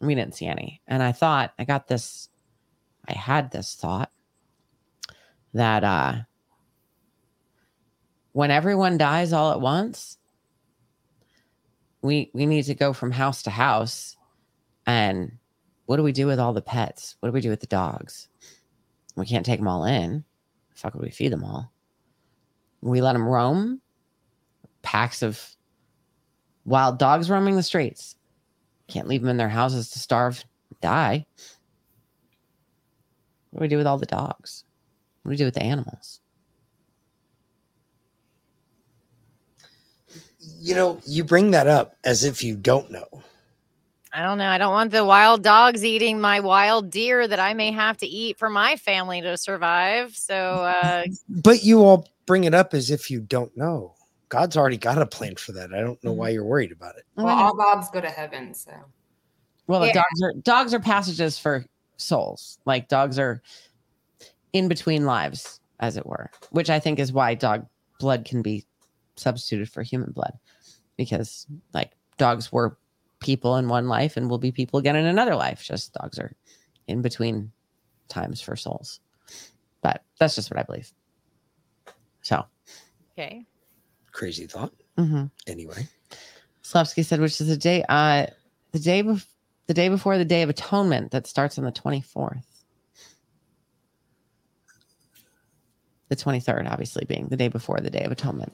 We 0.00 0.14
didn't 0.14 0.36
see 0.36 0.46
any. 0.46 0.80
And 0.86 1.02
I 1.02 1.10
thought, 1.10 1.52
I 1.58 1.64
got 1.64 1.88
this, 1.88 2.28
I 3.08 3.14
had 3.14 3.50
this 3.50 3.74
thought 3.74 4.10
that 5.54 5.82
uh 5.82 6.14
when 8.32 8.50
everyone 8.52 8.98
dies 8.98 9.32
all 9.32 9.50
at 9.50 9.60
once, 9.60 10.18
we 12.02 12.30
we 12.32 12.46
need 12.46 12.62
to 12.64 12.74
go 12.74 12.92
from 12.92 13.10
house 13.10 13.42
to 13.42 13.50
house 13.50 14.16
and 14.86 15.32
what 15.88 15.96
do 15.96 16.02
we 16.02 16.12
do 16.12 16.26
with 16.26 16.38
all 16.38 16.52
the 16.52 16.60
pets? 16.60 17.16
What 17.18 17.30
do 17.30 17.32
we 17.32 17.40
do 17.40 17.48
with 17.48 17.60
the 17.60 17.66
dogs? 17.66 18.28
We 19.16 19.24
can't 19.24 19.46
take 19.46 19.58
them 19.58 19.68
all 19.68 19.86
in. 19.86 20.22
Fuck 20.74 20.92
would 20.92 21.02
we 21.02 21.10
feed 21.10 21.32
them 21.32 21.42
all? 21.42 21.72
We 22.82 23.00
let 23.00 23.14
them 23.14 23.26
roam. 23.26 23.80
Packs 24.82 25.22
of 25.22 25.42
wild 26.66 26.98
dogs 26.98 27.30
roaming 27.30 27.56
the 27.56 27.62
streets. 27.62 28.16
Can't 28.86 29.08
leave 29.08 29.22
them 29.22 29.30
in 29.30 29.38
their 29.38 29.48
houses 29.48 29.88
to 29.92 29.98
starve, 29.98 30.44
die. 30.82 31.24
What 33.48 33.60
do 33.60 33.62
we 33.62 33.68
do 33.68 33.78
with 33.78 33.86
all 33.86 33.96
the 33.96 34.04
dogs? 34.04 34.64
What 35.22 35.30
do 35.30 35.32
we 35.32 35.36
do 35.38 35.46
with 35.46 35.54
the 35.54 35.62
animals? 35.62 36.20
You 40.58 40.74
know, 40.74 41.00
you 41.06 41.24
bring 41.24 41.52
that 41.52 41.66
up 41.66 41.96
as 42.04 42.24
if 42.24 42.44
you 42.44 42.56
don't 42.56 42.90
know. 42.90 43.22
I 44.18 44.22
don't 44.22 44.38
know. 44.38 44.48
I 44.48 44.58
don't 44.58 44.72
want 44.72 44.90
the 44.90 45.04
wild 45.04 45.44
dogs 45.44 45.84
eating 45.84 46.20
my 46.20 46.40
wild 46.40 46.90
deer 46.90 47.28
that 47.28 47.38
I 47.38 47.54
may 47.54 47.70
have 47.70 47.96
to 47.98 48.06
eat 48.06 48.36
for 48.36 48.50
my 48.50 48.74
family 48.74 49.20
to 49.20 49.36
survive. 49.38 50.16
So, 50.16 50.34
uh, 50.34 51.04
But 51.28 51.62
you 51.62 51.84
all 51.84 52.08
bring 52.26 52.42
it 52.42 52.52
up 52.52 52.74
as 52.74 52.90
if 52.90 53.12
you 53.12 53.20
don't 53.20 53.56
know. 53.56 53.94
God's 54.28 54.56
already 54.56 54.76
got 54.76 55.00
a 55.00 55.06
plan 55.06 55.36
for 55.36 55.52
that. 55.52 55.72
I 55.72 55.78
don't 55.80 56.02
know 56.02 56.10
Mm-hmm. 56.10 56.18
why 56.18 56.28
you're 56.30 56.44
worried 56.44 56.72
about 56.72 56.96
it. 56.96 57.04
Well, 57.14 57.28
all 57.28 57.56
dogs 57.56 57.90
go 57.90 58.00
to 58.00 58.10
heaven, 58.10 58.54
so. 58.54 58.72
Well, 59.68 59.86
Yeah. 59.86 59.92
dogs 59.92 60.22
are 60.22 60.32
dogs 60.42 60.74
are 60.74 60.80
passages 60.80 61.38
for 61.38 61.64
souls. 61.96 62.58
Like 62.66 62.88
dogs 62.88 63.20
are 63.20 63.40
in 64.52 64.66
between 64.66 65.06
lives, 65.06 65.60
as 65.78 65.96
it 65.96 66.04
were, 66.04 66.28
which 66.50 66.70
I 66.70 66.80
think 66.80 66.98
is 66.98 67.12
why 67.12 67.36
dog 67.36 67.66
blood 68.00 68.24
can 68.24 68.42
be 68.42 68.66
substituted 69.16 69.70
for 69.70 69.84
human 69.84 70.10
blood, 70.10 70.32
because 70.96 71.46
like 71.72 71.92
dogs 72.16 72.50
were 72.50 72.76
people 73.20 73.56
in 73.56 73.68
one 73.68 73.88
life 73.88 74.16
and 74.16 74.28
will 74.30 74.38
be 74.38 74.52
people 74.52 74.78
again 74.78 74.96
in 74.96 75.06
another 75.06 75.34
life. 75.36 75.62
Just 75.64 75.92
dogs 75.94 76.18
are 76.18 76.32
in 76.86 77.02
between 77.02 77.52
times 78.08 78.40
for 78.40 78.56
souls. 78.56 79.00
But 79.82 80.02
that's 80.18 80.34
just 80.34 80.50
what 80.50 80.58
I 80.58 80.62
believe. 80.64 80.92
So, 82.22 82.44
okay. 83.12 83.44
Crazy 84.12 84.46
thought. 84.46 84.72
mhm. 84.96 85.30
Anyway, 85.46 85.86
Slavsky 86.62 87.02
said, 87.04 87.20
which 87.20 87.40
is 87.40 87.46
the 87.48 87.56
day, 87.56 87.84
uh, 87.88 88.26
the 88.72 88.78
day 88.78 89.02
bef- 89.02 89.26
the 89.66 89.74
day 89.74 89.88
before 89.88 90.18
the 90.18 90.24
Day 90.24 90.42
of 90.42 90.48
Atonement 90.50 91.10
that 91.12 91.26
starts 91.26 91.58
on 91.58 91.64
the 91.64 91.70
twenty 91.70 92.00
fourth. 92.00 92.64
The 96.08 96.16
twenty 96.16 96.40
third, 96.40 96.66
obviously, 96.66 97.04
being 97.04 97.28
the 97.28 97.36
day 97.36 97.48
before 97.48 97.78
the 97.80 97.90
Day 97.90 98.02
of 98.02 98.10
Atonement. 98.12 98.52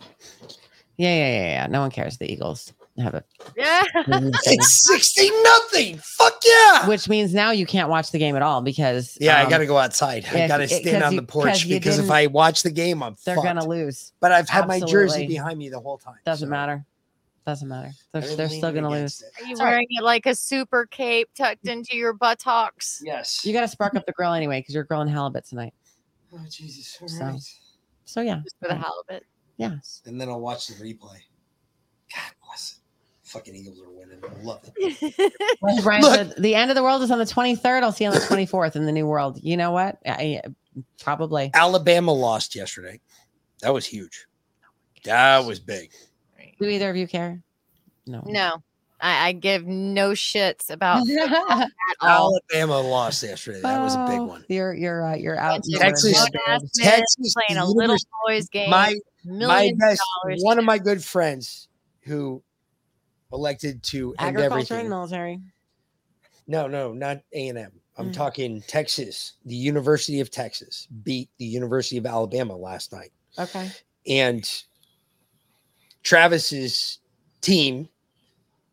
Yeah, 0.97 1.15
yeah, 1.15 1.29
yeah, 1.33 1.47
yeah. 1.53 1.67
No 1.69 1.81
one 1.81 1.91
cares. 1.91 2.19
The 2.19 2.31
Eagles 2.31 2.73
have 3.03 3.15
a 3.15 3.25
Yeah. 3.57 3.83
it's 4.07 4.87
60 4.87 5.31
nothing. 5.43 5.99
Fuck 5.99 6.41
yeah. 6.45 6.87
Which 6.89 7.09
means 7.09 7.35
now 7.35 7.51
you 7.51 7.67
can't 7.67 7.89
watch 7.89 8.11
the 8.13 8.19
game 8.19 8.37
at 8.37 8.43
all 8.43 8.61
because 8.63 9.19
Yeah, 9.21 9.39
I 9.39 9.45
um, 9.45 9.51
got 9.51 9.59
to 9.59 9.67
go 9.67 9.79
outside. 9.79 10.25
I 10.33 10.47
got 10.47 10.59
to 10.59 10.65
it- 10.65 11.03
on 11.03 11.13
you- 11.15 11.21
the 11.21 11.27
porch 11.27 11.47
'cause 11.47 11.65
you 11.65 11.77
because 11.77 11.99
if 11.99 12.11
I 12.11 12.27
watch 12.29 12.63
the 12.63 12.71
game, 12.71 13.03
I'm 13.03 13.17
they're 13.25 13.35
fucked. 13.35 13.47
gonna 13.47 13.67
lose. 13.67 14.13
But 14.21 14.31
I've 14.33 14.49
had 14.49 14.69
my 14.69 14.81
jersey 14.81 15.27
behind 15.27 15.59
me 15.59 15.69
the 15.69 15.81
whole 15.81 15.99
time. 15.99 16.17
Doesn't 16.25 16.49
matter. 16.49 16.85
Doesn't 17.47 17.69
matter. 17.69 17.91
They're, 18.13 18.23
they're 18.37 18.49
still 18.49 18.73
gonna 18.73 18.89
against 18.89 19.23
lose. 19.23 19.31
Are 19.43 19.47
you 19.51 19.57
wearing 19.59 19.87
it 19.91 20.03
like 20.03 20.25
a 20.25 20.35
super 20.35 20.87
cape 20.87 21.29
tucked 21.37 21.67
into 21.67 21.95
your 21.97 22.15
buttocks? 22.15 23.03
Yes. 23.05 23.45
You 23.45 23.53
got 23.53 23.61
to 23.61 23.69
spark 23.69 23.95
up 23.97 24.07
the 24.07 24.13
grill 24.13 24.33
anyway 24.33 24.61
because 24.61 24.75
you're 24.75 24.85
grilling 24.85 25.09
halibut 25.09 25.45
tonight. 25.45 25.75
Oh 26.33 26.41
Jesus! 26.49 26.97
All 27.03 27.09
So- 27.09 27.25
right. 27.25 27.41
So 28.07 28.21
yeah, 28.23 28.41
Just 28.45 28.57
for 28.61 28.69
the 28.69 28.77
halibut. 28.77 29.25
yes. 29.57 30.01
And 30.07 30.19
then 30.21 30.29
I'll 30.29 30.41
watch 30.41 30.69
the 30.69 30.75
replay. 30.75 31.19
God 32.15 32.33
bless. 32.47 32.73
it. 32.79 32.84
Fucking 33.35 33.55
Eagles 33.55 33.81
are 33.81 33.91
winning. 33.91 34.19
I 34.23 34.43
love 34.43 34.61
it. 34.77 35.33
Well, 35.61 35.83
Brian 35.83 36.03
Look. 36.03 36.15
said, 36.15 36.35
the 36.39 36.55
end 36.55 36.71
of 36.71 36.75
the 36.77 36.83
world 36.83 37.03
is 37.03 37.11
on 37.11 37.19
the 37.19 37.25
23rd. 37.25 37.83
I'll 37.83 37.91
see 37.93 38.05
you 38.05 38.11
on 38.11 38.15
the 38.17 38.21
24th 38.27 38.77
in 38.77 38.87
the 38.87 38.93
new 38.93 39.07
world. 39.07 39.39
You 39.43 39.57
know 39.57 39.73
what? 39.73 39.99
I, 40.07 40.41
probably. 41.03 41.51
Alabama 41.53 42.13
lost 42.13 42.55
yesterday. 42.55 43.01
That 43.61 43.75
was 43.75 43.85
huge. 43.87 44.27
That 45.05 45.45
was 45.45 45.59
big. 45.59 45.91
Do 46.61 46.67
either 46.69 46.89
of 46.91 46.97
you 46.97 47.09
care? 47.09 47.43
No. 48.07 48.23
No, 48.27 48.63
I, 49.01 49.29
I 49.29 49.33
give 49.33 49.67
no 49.67 50.11
shits 50.11 50.71
about 50.71 51.09
at 51.11 51.67
all. 52.01 52.39
Alabama 52.53 52.81
lost 52.81 53.23
yesterday. 53.23 53.61
That 53.63 53.81
was 53.83 53.97
a 53.97 54.07
big 54.07 54.21
one. 54.21 54.45
You're 54.49 54.75
you're 54.75 55.05
uh, 55.05 55.15
you're 55.17 55.39
out. 55.39 55.63
Bunch 55.63 55.75
of 55.75 55.81
Texas- 55.81 56.29
Texas 56.79 57.35
playing 57.35 57.59
a 57.61 57.67
little 57.67 57.97
boys 58.27 58.49
game. 58.49 58.71
My 58.71 58.95
my 59.25 59.73
best 59.79 60.01
one 60.43 60.59
of 60.59 60.65
my 60.65 60.79
good 60.79 61.03
friends 61.03 61.69
who 62.03 62.43
elected 63.35 63.83
to 63.83 64.15
end 64.19 64.37
Agriculture 64.39 64.55
everything. 64.75 64.81
and 64.81 64.89
military. 64.89 65.41
No, 66.47 66.67
no, 66.67 66.93
not 66.93 67.21
A 67.33 67.49
and 67.49 67.59
M. 67.59 67.73
I'm 67.97 68.11
Mm. 68.11 68.15
talking 68.15 68.63
Texas. 68.63 69.35
The 69.45 69.55
University 69.55 70.21
of 70.21 70.31
Texas 70.31 70.89
beat 71.05 71.29
the 71.39 71.45
University 71.45 71.97
of 71.97 72.07
Alabama 72.07 72.57
last 72.57 72.93
night, 72.93 73.13
Okay. 73.39 73.71
and 74.07 74.49
Travis's 76.03 76.99
team 77.41 77.89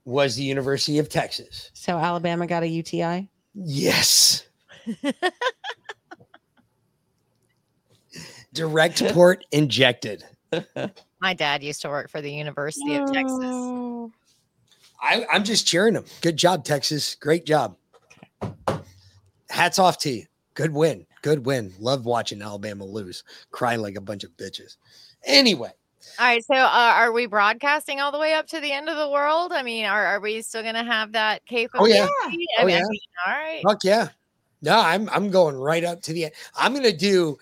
was 0.06 0.36
the 0.36 0.44
University 0.44 0.98
of 1.00 1.08
Texas. 1.10 1.70
So 1.74 1.98
Alabama 1.98 2.48
got 2.48 2.64
a 2.64 2.68
UTI. 2.68 3.30
Yes. 3.54 4.44
Direct 8.54 9.02
port 9.14 9.46
injected. 9.52 10.24
My 11.22 11.34
dad 11.34 11.64
used 11.64 11.82
to 11.84 11.90
work 11.90 12.10
for 12.10 12.20
the 12.22 12.32
University 12.34 12.96
of 12.96 13.12
Texas. 13.14 14.12
I, 15.02 15.26
I'm 15.32 15.44
just 15.44 15.66
cheering 15.68 15.94
them. 15.96 16.06
Good 16.22 16.38
job, 16.38 16.64
Texas. 16.64 17.16
Great 17.16 17.46
job. 17.46 17.76
Hats 19.50 19.80
off 19.80 19.98
to 20.00 20.12
you. 20.12 20.26
Good 20.54 20.74
win. 20.74 21.06
Good 21.22 21.46
win. 21.46 21.74
Love 21.80 22.06
watching 22.06 22.42
Alabama 22.42 22.86
lose. 22.86 23.24
Cry 23.52 23.76
like 23.76 23.96
a 23.96 24.02
bunch 24.02 24.24
of 24.24 24.32
bitches. 24.38 24.78
Anyway, 25.24 25.72
All 26.20 26.26
right, 26.26 26.44
so 26.44 26.56
uh, 26.56 26.94
are 26.96 27.12
we 27.12 27.26
broadcasting 27.26 28.00
all 28.00 28.12
the 28.12 28.20
way 28.20 28.34
up 28.34 28.48
to 28.48 28.60
the 28.60 28.72
end 28.72 28.90
of 28.90 28.98
the 28.98 29.10
world? 29.10 29.52
I 29.54 29.64
mean, 29.64 29.86
are, 29.86 30.06
are 30.06 30.20
we 30.20 30.42
still 30.42 30.62
going 30.62 30.76
to 30.76 30.84
have 30.84 31.12
that 31.14 31.42
Oh 31.76 31.86
yeah. 31.86 32.08
I 32.08 32.30
Oh 32.60 32.66
mean, 32.66 32.76
I 32.76 32.78
yeah. 32.78 32.82
mean, 32.90 33.00
all 33.26 33.34
right. 33.34 33.62
Fuck 33.68 33.84
yeah. 33.84 34.10
No, 34.62 34.80
I'm 34.80 35.10
I'm 35.10 35.32
going 35.32 35.56
right 35.56 35.84
up 35.84 36.02
to 36.04 36.14
the 36.14 36.26
end. 36.26 36.34
I'm 36.56 36.74
gonna 36.74 36.92
do 36.96 37.38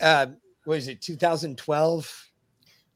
uh 0.00 0.26
what 0.64 0.76
is 0.78 0.88
it, 0.88 1.00
2012? 1.00 2.27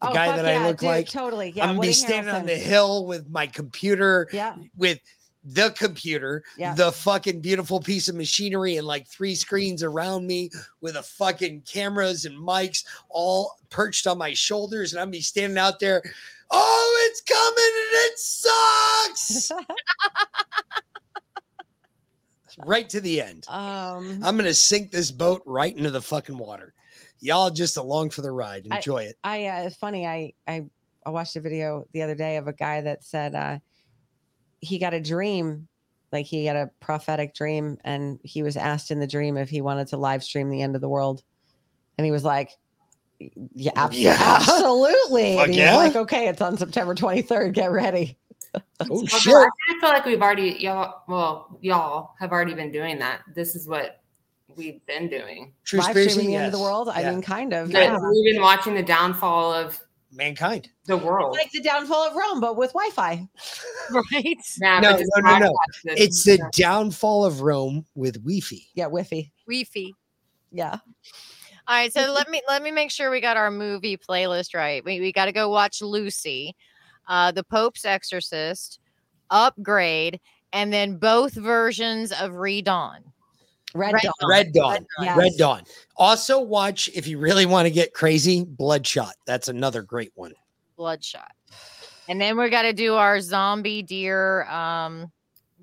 The 0.02 0.08
Oh, 0.08 0.14
guy 0.14 0.36
that 0.36 0.44
yeah, 0.44 0.60
I 0.64 0.66
look 0.66 0.78
dude, 0.78 0.88
like. 0.88 1.08
totally. 1.08 1.50
Yeah, 1.54 1.64
I'm 1.64 1.76
gonna 1.76 1.86
be 1.88 1.92
standing 1.92 2.34
on 2.34 2.44
the 2.44 2.56
hill 2.56 3.06
with 3.06 3.28
my 3.30 3.46
computer, 3.46 4.28
Yeah. 4.32 4.56
with 4.76 4.98
the 5.44 5.70
computer, 5.70 6.42
Yeah. 6.56 6.74
the 6.74 6.90
fucking 6.92 7.40
beautiful 7.40 7.78
piece 7.80 8.08
of 8.08 8.14
machinery, 8.16 8.76
and 8.78 8.86
like 8.86 9.06
three 9.08 9.34
screens 9.36 9.82
around 9.82 10.26
me 10.26 10.50
with 10.80 10.96
a 10.96 11.02
fucking 11.02 11.62
cameras 11.62 12.24
and 12.24 12.36
mics 12.36 12.84
all 13.08 13.56
perched 13.70 14.06
on 14.08 14.18
my 14.18 14.34
shoulders, 14.34 14.92
and 14.92 15.00
I'm 15.00 15.06
gonna 15.06 15.12
be 15.12 15.20
standing 15.20 15.58
out 15.58 15.78
there. 15.78 16.02
Oh, 16.50 17.08
it's 17.10 17.20
coming 17.22 17.72
and 17.82 18.12
it 18.12 18.18
sucks. 18.18 19.52
right 22.66 22.88
to 22.88 23.00
the 23.00 23.22
end. 23.22 23.44
Um, 23.48 24.20
I'm 24.24 24.36
gonna 24.36 24.52
sink 24.54 24.90
this 24.90 25.10
boat 25.10 25.42
right 25.46 25.76
into 25.76 25.90
the 25.90 26.02
fucking 26.02 26.36
water. 26.36 26.74
Y'all 27.22 27.50
just 27.50 27.76
along 27.76 28.10
for 28.10 28.20
the 28.20 28.30
ride. 28.32 28.66
I- 28.70 28.76
Enjoy 28.76 29.04
it. 29.04 29.16
I 29.22 29.46
uh, 29.46 29.62
it's 29.62 29.76
funny. 29.76 30.06
I, 30.06 30.32
I 30.46 30.66
I 31.06 31.10
watched 31.10 31.36
a 31.36 31.40
video 31.40 31.86
the 31.92 32.02
other 32.02 32.16
day 32.16 32.36
of 32.36 32.48
a 32.48 32.52
guy 32.52 32.80
that 32.80 33.04
said 33.04 33.34
uh, 33.34 33.58
he 34.60 34.78
got 34.78 34.92
a 34.92 35.00
dream, 35.00 35.68
like 36.10 36.26
he 36.26 36.44
had 36.46 36.56
a 36.56 36.70
prophetic 36.80 37.32
dream, 37.34 37.78
and 37.84 38.18
he 38.24 38.42
was 38.42 38.56
asked 38.56 38.90
in 38.90 38.98
the 39.00 39.06
dream 39.06 39.36
if 39.36 39.48
he 39.48 39.60
wanted 39.60 39.86
to 39.88 39.96
live 39.96 40.22
stream 40.24 40.50
the 40.50 40.62
end 40.62 40.74
of 40.74 40.80
the 40.80 40.88
world, 40.88 41.22
and 41.96 42.04
he 42.04 42.10
was 42.10 42.24
like, 42.24 42.50
"Yeah, 43.54 43.70
abs- 43.76 43.98
Yes. 43.98 44.20
absolutely." 44.20 45.36
Fuck 45.36 45.44
and 45.46 45.54
he 45.54 45.60
yeah. 45.60 45.76
was 45.76 45.86
like, 45.94 45.96
"Okay, 46.02 46.26
it's 46.28 46.40
on 46.42 46.56
September 46.56 46.94
23rd. 46.94 47.52
Get 47.54 47.70
ready." 47.70 48.18
Oh 48.80 48.86
Although 48.90 49.06
shit. 49.06 49.34
I 49.34 49.48
feel 49.80 49.88
like 49.88 50.04
we've 50.04 50.20
already 50.20 50.56
y'all 50.60 51.04
well 51.08 51.56
y'all 51.62 52.10
have 52.20 52.32
already 52.32 52.52
been 52.52 52.70
doing 52.70 52.98
that. 52.98 53.22
This 53.34 53.54
is 53.54 53.66
what 53.66 54.01
we've 54.56 54.84
been 54.86 55.08
doing. 55.08 55.52
True 55.64 55.78
live 55.80 55.86
Conspiracy, 55.86 56.10
streaming 56.10 56.30
the 56.32 56.36
end 56.36 56.46
of 56.46 56.52
the 56.52 56.58
yes. 56.58 56.64
world. 56.64 56.88
I 56.88 57.00
Yeah. 57.02 57.10
mean, 57.12 57.22
kind 57.22 57.52
of. 57.52 57.72
But 57.72 57.82
Yeah. 57.82 57.98
We've 57.98 58.32
been 58.34 58.42
watching 58.42 58.74
the 58.74 58.82
downfall 58.82 59.52
of 59.52 59.80
Mankind. 60.12 60.68
the 60.86 60.96
world. 60.96 61.32
Like 61.36 61.50
the 61.52 61.62
downfall 61.62 62.08
of 62.08 62.14
Rome, 62.14 62.40
but 62.40 62.56
with 62.56 62.72
Wi-Fi. 62.72 63.26
Right. 63.90 64.36
Yeah, 64.60 64.80
No, 64.80 64.96
no, 64.96 65.38
no, 65.38 65.38
no. 65.38 65.52
It's 65.84 66.24
the 66.24 66.38
downfall 66.52 67.24
of 67.24 67.40
Rome 67.42 67.84
with 67.94 68.14
Wi-Fi. 68.22 68.60
Yeah, 68.74 68.84
Wi-Fi. 68.84 69.30
Wi-Fi. 69.46 69.92
Yeah. 70.50 70.78
All 71.68 71.76
right, 71.76 71.92
so 71.92 72.12
let 72.12 72.28
me 72.28 72.42
let 72.48 72.62
me 72.62 72.70
make 72.72 72.90
sure 72.90 73.10
we 73.10 73.20
got 73.20 73.36
our 73.36 73.50
movie 73.50 73.96
playlist 73.96 74.54
right. 74.54 74.84
We 74.84 75.00
we 75.00 75.12
got 75.12 75.26
to 75.26 75.32
go 75.32 75.48
watch 75.48 75.80
Lucy, 75.80 76.56
uh, 77.08 77.30
The 77.32 77.44
Pope's 77.44 77.84
Exorcist, 77.84 78.80
Upgrade, 79.30 80.20
and 80.52 80.72
then 80.72 80.96
both 80.96 81.34
versions 81.34 82.12
of 82.12 82.34
Red 82.34 82.64
Dawn. 82.64 83.11
Red, 83.74 83.94
Red 83.94 84.02
Dawn. 84.02 84.12
Dawn. 84.20 84.28
Red 84.30 84.52
Dawn. 84.52 84.86
Yes. 85.00 85.16
Red 85.16 85.32
Dawn. 85.38 85.62
Also, 85.96 86.40
watch 86.40 86.90
if 86.94 87.06
you 87.06 87.18
really 87.18 87.46
want 87.46 87.66
to 87.66 87.70
get 87.70 87.94
crazy, 87.94 88.44
Bloodshot. 88.44 89.14
That's 89.26 89.48
another 89.48 89.82
great 89.82 90.12
one. 90.14 90.32
Bloodshot. 90.76 91.32
And 92.08 92.20
then 92.20 92.36
we 92.38 92.50
got 92.50 92.62
to 92.62 92.72
do 92.72 92.94
our 92.94 93.20
zombie 93.20 93.82
deer 93.82 94.44
um 94.44 95.10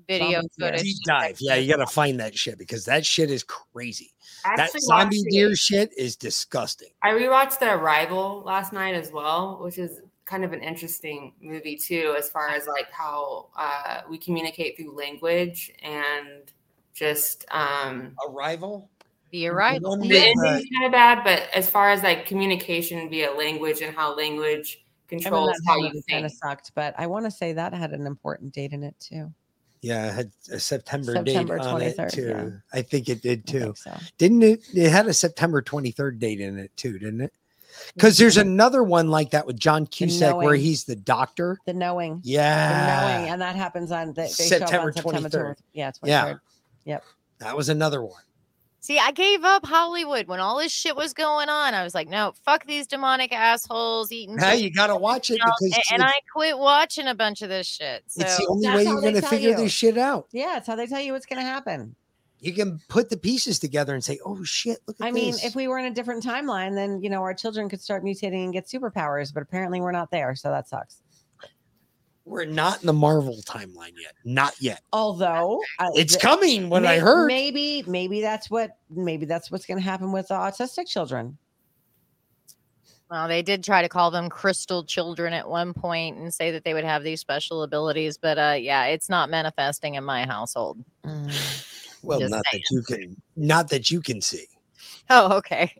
video 0.08 0.40
Zombie 0.40 0.48
footage. 0.58 0.82
Deep 0.82 0.96
dive. 1.04 1.36
Yeah, 1.40 1.54
you 1.54 1.72
got 1.72 1.84
to 1.84 1.92
find 1.92 2.18
that 2.20 2.36
shit 2.36 2.58
because 2.58 2.84
that 2.86 3.06
shit 3.06 3.30
is 3.30 3.44
crazy. 3.44 4.10
I 4.44 4.56
that 4.56 4.70
zombie 4.80 5.22
deer 5.30 5.52
it. 5.52 5.58
shit 5.58 5.92
is 5.96 6.16
disgusting. 6.16 6.88
I 7.02 7.10
rewatched 7.10 7.58
The 7.58 7.74
Arrival 7.74 8.42
last 8.44 8.72
night 8.72 8.94
as 8.94 9.12
well, 9.12 9.60
which 9.62 9.78
is 9.78 10.00
kind 10.24 10.44
of 10.44 10.52
an 10.52 10.62
interesting 10.62 11.32
movie 11.40 11.76
too, 11.76 12.14
as 12.18 12.30
far 12.30 12.48
as 12.48 12.66
like 12.66 12.90
how 12.90 13.48
uh, 13.56 14.00
we 14.08 14.18
communicate 14.18 14.76
through 14.76 14.96
language 14.96 15.72
and 15.82 16.52
just 17.00 17.46
um, 17.50 18.14
Arrival. 18.28 18.88
The 19.32 19.48
arrival. 19.48 19.90
One 19.90 20.00
the 20.00 20.18
ending's 20.18 20.68
kind 20.70 20.84
of 20.84 20.92
bad, 20.92 21.24
but 21.24 21.48
as 21.54 21.70
far 21.70 21.90
as 21.90 22.02
like 22.02 22.26
communication 22.26 23.08
via 23.08 23.32
language 23.32 23.80
and 23.80 23.94
how 23.96 24.14
language 24.16 24.84
I 25.10 25.14
mean, 25.14 25.22
controls 25.22 25.56
how 25.66 25.76
you 25.78 25.84
movie 25.84 26.02
kind 26.10 26.26
of 26.26 26.32
sucked, 26.32 26.72
but 26.74 26.94
I 26.98 27.06
want 27.06 27.24
to 27.24 27.30
say 27.30 27.52
that 27.54 27.72
had 27.72 27.92
an 27.92 28.06
important 28.06 28.52
date 28.52 28.72
in 28.72 28.82
it 28.82 28.94
too. 29.00 29.32
Yeah, 29.82 30.08
it 30.08 30.14
had 30.14 30.32
a 30.52 30.60
September, 30.60 31.12
September 31.12 31.58
date 31.58 31.66
on 31.66 31.80
it 31.80 31.96
23rd, 31.96 32.12
too. 32.12 32.28
yeah. 32.28 32.50
I 32.72 32.82
think 32.82 33.08
it 33.08 33.22
did 33.22 33.46
too. 33.46 33.72
so. 33.76 33.96
Didn't 34.18 34.42
it? 34.42 34.60
It 34.74 34.90
had 34.90 35.06
a 35.06 35.14
September 35.14 35.62
23rd 35.62 36.18
date 36.18 36.40
in 36.40 36.58
it 36.58 36.76
too, 36.76 36.98
didn't 36.98 37.22
it? 37.22 37.32
Because 37.94 38.18
there's 38.18 38.36
another 38.36 38.82
one 38.82 39.08
like 39.08 39.30
that 39.30 39.46
with 39.46 39.58
John 39.58 39.86
Cusack 39.86 40.36
where 40.36 40.56
he's 40.56 40.84
the 40.84 40.96
doctor. 40.96 41.56
The 41.66 41.72
knowing. 41.72 42.20
Yeah. 42.24 42.68
The 42.68 43.18
knowing, 43.18 43.32
and 43.32 43.40
that 43.40 43.56
happens 43.56 43.92
on 43.92 44.12
they, 44.12 44.22
they 44.22 44.28
show 44.28 44.56
up 44.56 44.68
September 44.68 44.88
on 44.88 44.92
September 44.92 45.28
23rd. 45.28 45.30
23rd. 45.30 45.56
Yeah, 45.72 45.90
23rd. 45.90 46.06
Yeah. 46.06 46.34
Yep. 46.84 47.04
That 47.38 47.56
was 47.56 47.68
another 47.68 48.02
one. 48.02 48.22
See, 48.82 48.98
I 48.98 49.12
gave 49.12 49.44
up 49.44 49.66
Hollywood 49.66 50.26
when 50.26 50.40
all 50.40 50.58
this 50.58 50.72
shit 50.72 50.96
was 50.96 51.12
going 51.12 51.50
on. 51.50 51.74
I 51.74 51.84
was 51.84 51.94
like, 51.94 52.08
no, 52.08 52.32
fuck 52.46 52.66
these 52.66 52.86
demonic 52.86 53.30
assholes 53.30 54.10
eating. 54.10 54.36
Now 54.36 54.52
you 54.52 54.72
got 54.72 54.86
to 54.86 54.96
watch 54.96 55.30
it 55.30 55.34
because 55.34 55.76
a- 55.90 55.94
and, 55.94 56.02
I 56.02 56.14
quit 56.34 56.58
watching 56.58 57.06
a 57.06 57.14
bunch 57.14 57.42
of 57.42 57.50
this 57.50 57.66
shit. 57.66 58.04
So 58.06 58.22
it's 58.22 58.38
the 58.38 58.46
only 58.48 58.66
That's 58.66 58.76
way 58.76 58.84
you're 58.84 59.00
going 59.02 59.14
to 59.14 59.22
figure 59.22 59.50
you. 59.50 59.56
this 59.56 59.72
shit 59.72 59.98
out. 59.98 60.28
Yeah, 60.32 60.56
it's 60.56 60.66
how 60.66 60.76
they 60.76 60.86
tell 60.86 61.00
you 61.00 61.12
what's 61.12 61.26
going 61.26 61.40
to 61.40 61.46
happen. 61.46 61.94
You 62.40 62.54
can 62.54 62.80
put 62.88 63.10
the 63.10 63.18
pieces 63.18 63.58
together 63.58 63.92
and 63.92 64.02
say, 64.02 64.18
"Oh 64.24 64.42
shit, 64.44 64.78
look 64.86 64.96
at 64.98 65.06
I 65.06 65.10
mean, 65.10 65.34
if 65.44 65.54
we 65.54 65.68
were 65.68 65.78
in 65.78 65.84
a 65.84 65.90
different 65.90 66.24
timeline, 66.24 66.74
then 66.74 67.02
you 67.02 67.10
know 67.10 67.20
our 67.20 67.34
children 67.34 67.68
could 67.68 67.82
start 67.82 68.02
mutating 68.02 68.44
and 68.44 68.52
get 68.54 68.66
superpowers. 68.66 69.34
But 69.34 69.42
apparently, 69.42 69.82
we're 69.82 69.92
not 69.92 70.10
there, 70.10 70.34
so 70.34 70.48
that 70.48 70.66
sucks. 70.66 71.02
We're 72.30 72.44
not 72.44 72.80
in 72.80 72.86
the 72.86 72.92
Marvel 72.92 73.40
timeline 73.44 73.94
yet. 74.00 74.12
Not 74.24 74.54
yet. 74.60 74.82
Although 74.92 75.60
I- 75.80 75.88
It's 75.94 76.12
th- 76.14 76.22
coming. 76.22 76.68
What 76.70 76.86
I 76.86 76.98
heard. 77.00 77.26
maybe 77.26 77.82
maybe 77.86 78.20
that's 78.20 78.48
what 78.48 78.76
maybe 78.88 79.26
that's 79.26 79.50
what's 79.50 79.66
going 79.66 79.78
to 79.78 79.84
happen 79.84 80.12
with 80.12 80.28
the 80.28 80.34
autistic 80.34 80.86
children. 80.86 81.36
well, 83.10 83.26
they 83.26 83.42
did 83.42 83.64
try 83.64 83.82
to 83.82 83.88
call 83.88 84.12
them 84.12 84.28
crystal 84.28 84.84
children 84.84 85.32
at 85.32 85.48
one 85.48 85.74
point 85.74 86.18
and 86.18 86.32
say 86.32 86.52
that 86.52 86.62
they 86.62 86.72
would 86.72 86.84
have 86.84 87.02
these 87.02 87.20
special 87.20 87.64
abilities, 87.64 88.16
but 88.16 88.38
uh, 88.38 88.54
yeah, 88.56 88.84
it's 88.84 89.08
not 89.08 89.28
manifesting 89.28 89.96
in 89.96 90.04
my 90.04 90.24
household. 90.24 90.78
Well, 92.02 92.20
Just 92.20 92.30
not 92.30 92.44
that 92.52 92.62
you 92.70 92.82
can. 92.82 93.20
Not 93.34 93.68
that 93.70 93.90
you 93.90 94.00
can 94.00 94.20
see. 94.20 94.46
Oh, 95.10 95.36
okay. 95.38 95.74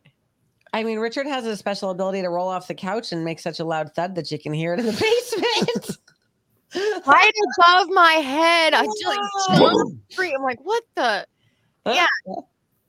I 0.72 0.82
mean, 0.82 0.98
Richard 0.98 1.26
has 1.26 1.46
a 1.46 1.56
special 1.56 1.90
ability 1.90 2.22
to 2.22 2.28
roll 2.30 2.48
off 2.48 2.66
the 2.68 2.74
couch 2.74 3.12
and 3.12 3.24
make 3.24 3.38
such 3.40 3.60
a 3.60 3.64
loud 3.64 3.94
thud 3.94 4.14
that 4.16 4.30
you 4.32 4.38
can 4.38 4.52
hear 4.52 4.74
it 4.74 4.80
in 4.80 4.86
the 4.86 4.92
basement. 5.72 5.98
Right 6.74 7.32
above 7.58 7.88
my 7.90 8.12
head. 8.12 8.74
I 8.74 8.84
just 8.84 9.04
like 9.06 9.18
jumped 9.58 10.14
free. 10.14 10.34
I'm 10.34 10.42
like, 10.42 10.58
what 10.62 10.82
the? 10.94 11.26
Yeah. 11.86 12.06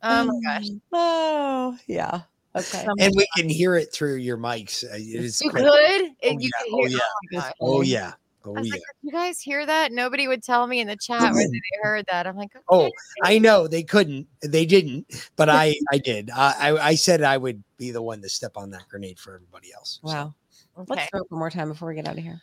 Oh 0.03 0.23
my 0.25 0.33
gosh. 0.43 0.65
Oh, 0.91 1.77
yeah. 1.85 2.21
Okay. 2.55 2.87
And 2.97 3.13
we 3.15 3.27
can 3.37 3.47
hear 3.47 3.75
it 3.75 3.93
through 3.93 4.15
your 4.15 4.35
mics. 4.35 4.83
Uh, 4.83 4.95
It 4.95 5.23
is 5.23 5.39
You 5.39 5.51
quite- 5.51 5.61
could? 5.61 5.71
Oh, 5.71 6.09
you 6.23 6.37
yeah. 6.39 6.49
could 6.57 6.73
Oh, 6.73 6.77
hear- 6.77 6.87
yeah. 6.89 6.97
oh 7.03 7.27
my 7.31 7.39
gosh. 7.39 7.51
Oh 7.61 7.81
yeah. 7.81 8.13
Oh 8.43 8.55
I 8.55 8.59
was 8.61 8.67
yeah. 8.67 8.73
like, 8.73 8.81
you 9.03 9.11
guys 9.11 9.39
hear 9.39 9.63
that? 9.63 9.91
Nobody 9.91 10.27
would 10.27 10.41
tell 10.41 10.65
me 10.65 10.79
in 10.79 10.87
the 10.87 10.97
chat 10.97 11.21
whether 11.21 11.47
they 11.47 11.61
heard 11.83 12.07
that. 12.09 12.25
I'm 12.25 12.35
like, 12.35 12.49
Oh, 12.67 12.89
I 13.23 13.37
know 13.37 13.67
they 13.67 13.83
couldn't, 13.83 14.25
they 14.41 14.65
didn't, 14.65 15.05
but 15.35 15.49
I, 15.49 15.75
I 15.91 15.99
did. 15.99 16.31
I, 16.31 16.71
I, 16.71 16.87
I 16.87 16.95
said 16.95 17.21
I 17.21 17.37
would 17.37 17.63
be 17.77 17.91
the 17.91 18.01
one 18.01 18.23
to 18.23 18.29
step 18.29 18.57
on 18.57 18.71
that 18.71 18.87
grenade 18.89 19.19
for 19.19 19.35
everybody 19.35 19.71
else. 19.71 19.99
Wow. 20.01 20.33
Okay. 20.79 20.95
Let's 20.95 21.09
throw 21.11 21.19
it 21.21 21.27
one 21.29 21.37
more 21.37 21.51
time 21.51 21.67
before 21.69 21.89
we 21.89 21.93
get 21.93 22.07
out 22.07 22.17
of 22.17 22.23
here. 22.23 22.41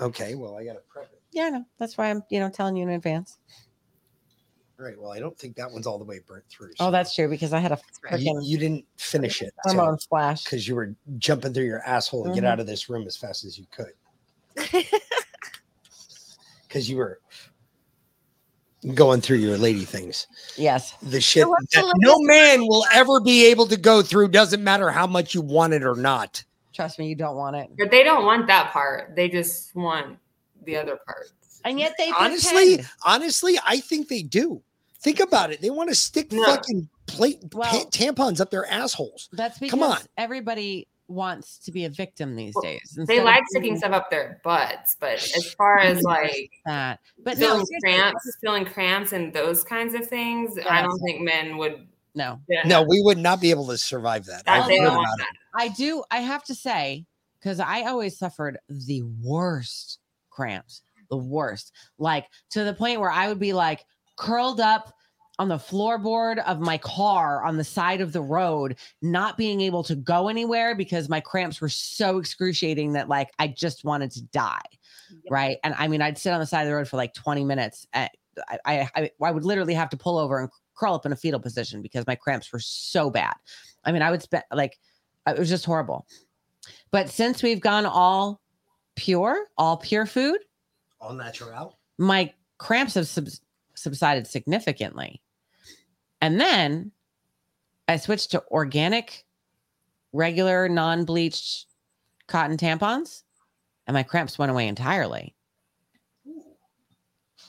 Okay, 0.00 0.34
well, 0.34 0.56
I 0.56 0.64
got 0.64 0.74
to 0.74 0.80
prep 0.88 1.10
it. 1.12 1.20
Yeah, 1.32 1.44
I 1.44 1.50
know. 1.50 1.64
That's 1.78 1.96
why 1.98 2.10
I'm, 2.10 2.22
you 2.30 2.40
know, 2.40 2.48
telling 2.50 2.76
you 2.76 2.82
in 2.82 2.90
advance. 2.90 3.38
All 4.78 4.86
right. 4.86 4.98
Well, 5.00 5.12
I 5.12 5.20
don't 5.20 5.38
think 5.38 5.56
that 5.56 5.70
one's 5.70 5.86
all 5.86 5.98
the 5.98 6.04
way 6.04 6.20
burnt 6.26 6.44
through. 6.50 6.70
Oh, 6.80 6.90
that's 6.90 7.14
true 7.14 7.28
because 7.28 7.52
I 7.52 7.58
had 7.58 7.72
a 7.72 7.78
You, 8.18 8.18
freaking 8.18 8.40
you 8.42 8.58
didn't 8.58 8.84
finish 8.96 9.42
it 9.42 9.52
hormone 9.62 9.98
splash. 9.98 10.44
because 10.44 10.66
you 10.66 10.74
were 10.74 10.94
jumping 11.18 11.52
through 11.54 11.66
your 11.66 11.82
asshole 11.82 12.24
to 12.24 12.30
get 12.30 12.42
Mhm. 12.42 12.48
out 12.48 12.60
of 12.60 12.66
this 12.66 12.88
room 12.88 13.06
as 13.06 13.16
fast 13.16 13.44
as 13.44 13.58
you 13.58 13.66
could. 13.70 13.92
Because 16.68 16.88
you 16.88 16.96
were. 16.96 17.20
going 18.94 19.20
through 19.20 19.36
your 19.36 19.56
lady 19.58 19.84
things. 19.84 20.26
Yes. 20.56 20.94
The 21.02 21.20
shit 21.20 21.46
what's 21.48 21.72
the 21.74 21.82
that 21.82 21.94
no 21.98 22.18
man 22.20 22.62
will 22.62 22.84
ever 22.92 23.20
be 23.20 23.46
able 23.46 23.66
to 23.68 23.76
go 23.76 24.02
through, 24.02 24.28
doesn't 24.28 24.64
matter 24.64 24.90
how 24.90 25.06
much 25.06 25.34
you 25.34 25.42
want 25.42 25.72
it 25.74 25.84
or 25.84 25.94
not. 25.94 26.42
Trust 26.72 26.98
me, 26.98 27.08
you 27.08 27.14
don't 27.14 27.36
want 27.36 27.56
it. 27.56 27.68
But 27.78 27.90
they 27.90 28.02
don't 28.02 28.24
want 28.24 28.46
that 28.46 28.72
part. 28.72 29.14
They 29.16 29.28
just 29.28 29.74
want 29.74 30.18
the 30.64 30.76
other 30.76 30.98
part. 31.06 31.26
And 31.64 31.78
yet 31.78 31.94
they 31.98 32.10
Honestly, 32.18 32.76
pretend. 32.76 32.88
honestly, 33.04 33.58
I 33.64 33.80
think 33.80 34.08
they 34.08 34.22
do. 34.22 34.62
Think 35.00 35.20
about 35.20 35.52
it. 35.52 35.60
They 35.60 35.70
want 35.70 35.88
to 35.90 35.94
stick 35.94 36.32
No. 36.32 36.44
fucking 36.44 36.88
plate 37.06 37.38
Well- 37.52 37.70
pa- 37.70 37.90
tampons 37.90 38.40
up 38.40 38.50
their 38.50 38.66
assholes. 38.66 39.28
That's 39.32 39.58
because 39.58 39.70
Come 39.78 39.82
on. 39.88 39.98
everybody 40.16 40.88
wants 41.08 41.58
to 41.58 41.72
be 41.72 41.84
a 41.84 41.90
victim 41.90 42.36
these 42.36 42.54
days. 42.62 42.94
They 42.96 43.02
instead 43.02 43.18
of 43.18 43.24
like 43.24 43.42
sticking 43.50 43.76
stuff 43.76 43.92
up 43.92 44.10
their 44.10 44.40
butts, 44.42 44.96
but 44.98 45.14
as 45.14 45.52
far 45.54 45.78
as 45.78 46.02
like 46.02 46.50
that. 46.64 47.00
But 47.18 47.38
no, 47.38 47.48
feeling 47.48 47.66
seriously, 47.66 48.00
cramps, 48.00 48.36
feeling 48.40 48.64
cramps, 48.64 49.12
and 49.12 49.32
those 49.34 49.62
kinds 49.62 49.94
of 49.94 50.08
things, 50.08 50.56
I 50.68 50.80
don't 50.82 50.98
think 51.00 51.20
men 51.20 51.58
would. 51.58 51.86
No. 52.14 52.40
yeah, 52.48 52.62
No, 52.66 52.82
we 52.82 53.00
would 53.02 53.18
not 53.18 53.40
be 53.40 53.50
able 53.50 53.66
to 53.68 53.78
survive 53.78 54.24
that. 54.26 54.44
that- 54.44 54.62
I've 54.64 54.68
don't 54.68 54.84
want 54.84 54.92
about 55.06 55.14
it. 55.14 55.18
that. 55.18 55.60
I 55.62 55.68
do. 55.68 56.02
I 56.10 56.18
have 56.18 56.44
to 56.44 56.54
say, 56.54 57.04
because 57.38 57.60
I 57.60 57.82
always 57.82 58.18
suffered 58.18 58.58
the 58.68 59.02
worst 59.22 59.98
cramps, 60.30 60.82
the 61.10 61.16
worst, 61.16 61.72
like 61.98 62.26
to 62.50 62.64
the 62.64 62.74
point 62.74 63.00
where 63.00 63.10
I 63.10 63.28
would 63.28 63.38
be 63.40 63.52
like 63.52 63.84
curled 64.16 64.60
up 64.60 64.94
on 65.38 65.48
the 65.48 65.56
floorboard 65.56 66.38
of 66.46 66.60
my 66.60 66.78
car 66.78 67.42
on 67.44 67.56
the 67.56 67.64
side 67.64 68.00
of 68.00 68.12
the 68.12 68.20
road, 68.22 68.76
not 69.00 69.36
being 69.36 69.60
able 69.60 69.82
to 69.82 69.96
go 69.96 70.28
anywhere 70.28 70.74
because 70.74 71.08
my 71.08 71.20
cramps 71.20 71.60
were 71.60 71.68
so 71.68 72.18
excruciating 72.18 72.92
that 72.92 73.08
like 73.08 73.30
I 73.38 73.48
just 73.48 73.84
wanted 73.84 74.10
to 74.12 74.22
die. 74.26 74.60
Right. 75.30 75.56
And 75.64 75.74
I 75.78 75.88
mean, 75.88 76.00
I'd 76.02 76.18
sit 76.18 76.32
on 76.32 76.40
the 76.40 76.46
side 76.46 76.62
of 76.62 76.68
the 76.68 76.74
road 76.74 76.86
for 76.88 76.96
like 76.96 77.12
20 77.14 77.44
minutes. 77.44 77.86
And 77.92 78.08
I, 78.48 78.58
I, 78.64 78.88
I, 78.94 79.10
I 79.22 79.30
would 79.30 79.44
literally 79.44 79.74
have 79.74 79.90
to 79.90 79.96
pull 79.96 80.16
over 80.18 80.38
and 80.40 80.48
curl 80.74 80.94
up 80.94 81.06
in 81.06 81.12
a 81.12 81.16
fetal 81.16 81.40
position 81.40 81.82
because 81.82 82.06
my 82.06 82.14
cramps 82.14 82.52
were 82.52 82.58
so 82.60 83.10
bad. 83.10 83.34
I 83.84 83.92
mean, 83.92 84.02
I 84.02 84.10
would 84.10 84.22
spend 84.22 84.44
like, 84.52 84.78
it 85.26 85.38
was 85.38 85.48
just 85.48 85.64
horrible. 85.64 86.06
But 86.90 87.08
since 87.08 87.42
we've 87.42 87.60
gone 87.60 87.86
all 87.86 88.40
pure, 88.96 89.46
all 89.58 89.76
pure 89.76 90.06
food, 90.06 90.38
All 91.00 91.12
natural. 91.14 91.78
my 91.98 92.32
cramps 92.58 92.94
have 92.94 93.08
subs- 93.08 93.40
subsided 93.74 94.26
significantly. 94.26 95.20
And 96.20 96.40
then 96.40 96.92
I 97.88 97.96
switched 97.96 98.30
to 98.32 98.42
organic, 98.50 99.24
regular, 100.12 100.68
non 100.68 101.04
bleached 101.04 101.66
cotton 102.28 102.56
tampons, 102.56 103.22
and 103.86 103.94
my 103.94 104.02
cramps 104.04 104.38
went 104.38 104.52
away 104.52 104.68
entirely. 104.68 105.34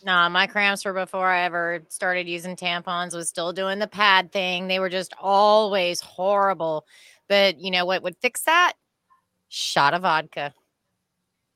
Nah, 0.05 0.27
my 0.29 0.47
cramps 0.47 0.83
were 0.85 0.93
before 0.93 1.27
I 1.27 1.43
ever 1.43 1.83
started 1.89 2.27
using 2.27 2.55
tampons, 2.55 3.15
was 3.15 3.29
still 3.29 3.53
doing 3.53 3.79
the 3.79 3.87
pad 3.87 4.31
thing. 4.31 4.67
They 4.67 4.79
were 4.79 4.89
just 4.89 5.13
always 5.19 6.01
horrible. 6.01 6.85
But 7.29 7.59
you 7.59 7.71
know 7.71 7.85
what 7.85 8.03
would 8.03 8.17
fix 8.21 8.41
that? 8.43 8.73
Shot 9.47 9.93
of 9.93 10.01
vodka. 10.01 10.53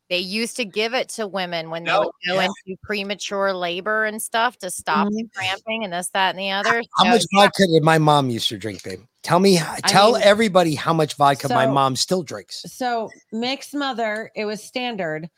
They 0.10 0.20
used 0.20 0.56
to 0.56 0.64
give 0.64 0.94
it 0.94 1.10
to 1.10 1.28
women 1.28 1.70
when 1.70 1.84
they 1.84 1.92
No, 1.92 2.00
would 2.00 2.12
go 2.26 2.36
yeah. 2.36 2.48
into 2.68 2.80
premature 2.82 3.52
labor 3.54 4.06
and 4.06 4.22
stuff 4.22 4.58
to 4.60 4.72
stop 4.72 5.10
the 5.10 5.28
cramping 5.36 5.84
and 5.84 5.92
this, 5.92 6.10
that, 6.14 6.30
and 6.30 6.40
the 6.40 6.52
other. 6.52 6.82
How 6.98 7.04
So, 7.04 7.10
much 7.10 7.24
vodka 7.34 7.68
did 7.68 7.84
my 7.84 7.98
mom 7.98 8.30
used 8.30 8.48
to 8.50 8.58
drink, 8.58 8.84
babe? 8.84 9.02
Tell 9.24 9.42
me, 9.42 9.60
tell 9.86 10.14
mean- 10.14 10.22
everybody 10.24 10.76
how 10.76 10.94
much 10.94 11.16
vodka 11.16 11.50
my 11.50 11.68
mom 11.68 11.98
still 11.98 12.24
drinks. 12.24 12.64
So 12.68 13.10
Mick's 13.34 13.74
mother, 13.74 14.32
it 14.34 14.46
was 14.46 14.64
standard. 14.64 15.30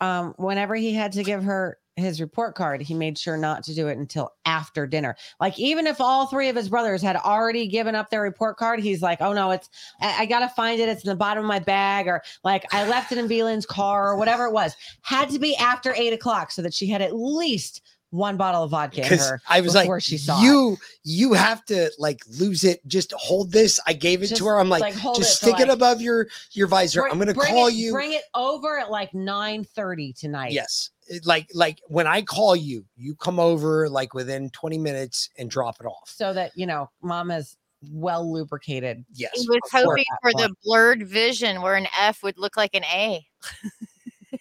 Um, 0.00 0.34
whenever 0.36 0.74
he 0.74 0.92
had 0.94 1.12
to 1.12 1.22
give 1.22 1.44
her 1.44 1.78
his 1.98 2.20
report 2.20 2.54
card, 2.54 2.80
he 2.82 2.94
made 2.94 3.18
sure 3.18 3.36
not 3.36 3.64
to 3.64 3.74
do 3.74 3.88
it 3.88 3.98
until 3.98 4.32
after 4.44 4.86
dinner. 4.86 5.16
Like 5.40 5.58
even 5.58 5.86
if 5.86 6.00
all 6.00 6.26
three 6.26 6.48
of 6.48 6.56
his 6.56 6.68
brothers 6.68 7.02
had 7.02 7.16
already 7.16 7.66
given 7.66 7.94
up 7.94 8.10
their 8.10 8.22
report 8.22 8.56
card, 8.56 8.80
he's 8.80 9.02
like, 9.02 9.20
"Oh 9.20 9.32
no, 9.32 9.50
it's 9.50 9.68
I, 10.00 10.22
I 10.22 10.26
gotta 10.26 10.48
find 10.48 10.80
it. 10.80 10.88
It's 10.88 11.04
in 11.04 11.10
the 11.10 11.16
bottom 11.16 11.44
of 11.44 11.48
my 11.48 11.58
bag, 11.58 12.06
or 12.06 12.22
like 12.44 12.64
I 12.72 12.88
left 12.88 13.12
it 13.12 13.18
in 13.18 13.28
Beelin's 13.28 13.66
car, 13.66 14.10
or 14.10 14.16
whatever 14.16 14.46
it 14.46 14.52
was. 14.52 14.76
Had 15.02 15.30
to 15.30 15.38
be 15.38 15.56
after 15.56 15.94
eight 15.94 16.12
o'clock 16.12 16.50
so 16.50 16.62
that 16.62 16.74
she 16.74 16.86
had 16.86 17.02
at 17.02 17.14
least 17.14 17.82
one 18.10 18.36
bottle 18.38 18.62
of 18.62 18.70
vodka 18.70 18.98
in 18.98 19.02
Because 19.02 19.28
her 19.28 19.40
I 19.48 19.60
was 19.60 19.74
before 19.74 19.96
like, 19.96 20.02
she 20.02 20.16
saw 20.16 20.40
it. 20.40 20.44
you, 20.44 20.76
you 21.04 21.32
have 21.34 21.64
to 21.66 21.90
like 21.98 22.20
lose 22.38 22.64
it. 22.64 22.80
Just 22.86 23.12
hold 23.12 23.52
this. 23.52 23.78
I 23.86 23.92
gave 23.92 24.22
it 24.22 24.28
Just, 24.28 24.38
to 24.40 24.46
her. 24.46 24.58
I'm 24.58 24.68
like, 24.70 24.80
like, 24.80 24.94
just 24.94 25.06
it 25.06 25.14
to, 25.16 25.24
stick 25.24 25.60
it 25.60 25.68
like- 25.68 25.76
above 25.76 26.00
your 26.00 26.26
your 26.52 26.66
visor. 26.68 27.02
Bring- 27.02 27.12
I'm 27.12 27.18
gonna 27.18 27.34
call 27.34 27.66
it- 27.68 27.74
you. 27.74 27.92
Bring 27.92 28.12
it 28.14 28.22
over 28.34 28.78
at 28.78 28.90
like 28.90 29.12
nine 29.12 29.62
thirty 29.64 30.12
tonight. 30.14 30.52
Yes. 30.52 30.90
Like 31.24 31.48
like 31.54 31.80
when 31.88 32.06
I 32.06 32.22
call 32.22 32.56
you, 32.56 32.84
you 32.96 33.14
come 33.14 33.38
over 33.38 33.88
like 33.88 34.14
within 34.14 34.50
20 34.50 34.78
minutes 34.78 35.30
and 35.38 35.50
drop 35.50 35.76
it 35.80 35.86
off. 35.86 36.08
so 36.14 36.32
that 36.32 36.52
you 36.54 36.66
know 36.66 36.90
mom 37.02 37.30
is 37.30 37.56
well 37.92 38.30
lubricated. 38.30 39.04
Yes. 39.14 39.30
he 39.34 39.48
was 39.48 39.60
hoping 39.70 40.04
that 40.10 40.18
for 40.20 40.32
the 40.32 40.52
blurred 40.64 41.06
vision 41.06 41.62
where 41.62 41.76
an 41.76 41.86
F 41.98 42.22
would 42.22 42.36
look 42.38 42.56
like 42.56 42.74
an 42.74 42.84
A. 42.84 43.26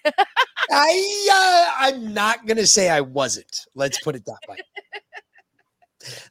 I 0.71 1.73
uh, 1.81 1.85
I'm 1.93 2.13
not 2.13 2.45
gonna 2.45 2.67
say 2.67 2.89
I 2.89 3.01
wasn't. 3.01 3.65
Let's 3.75 3.99
put 4.01 4.15
it 4.15 4.25
that 4.25 4.39
way. 4.49 4.57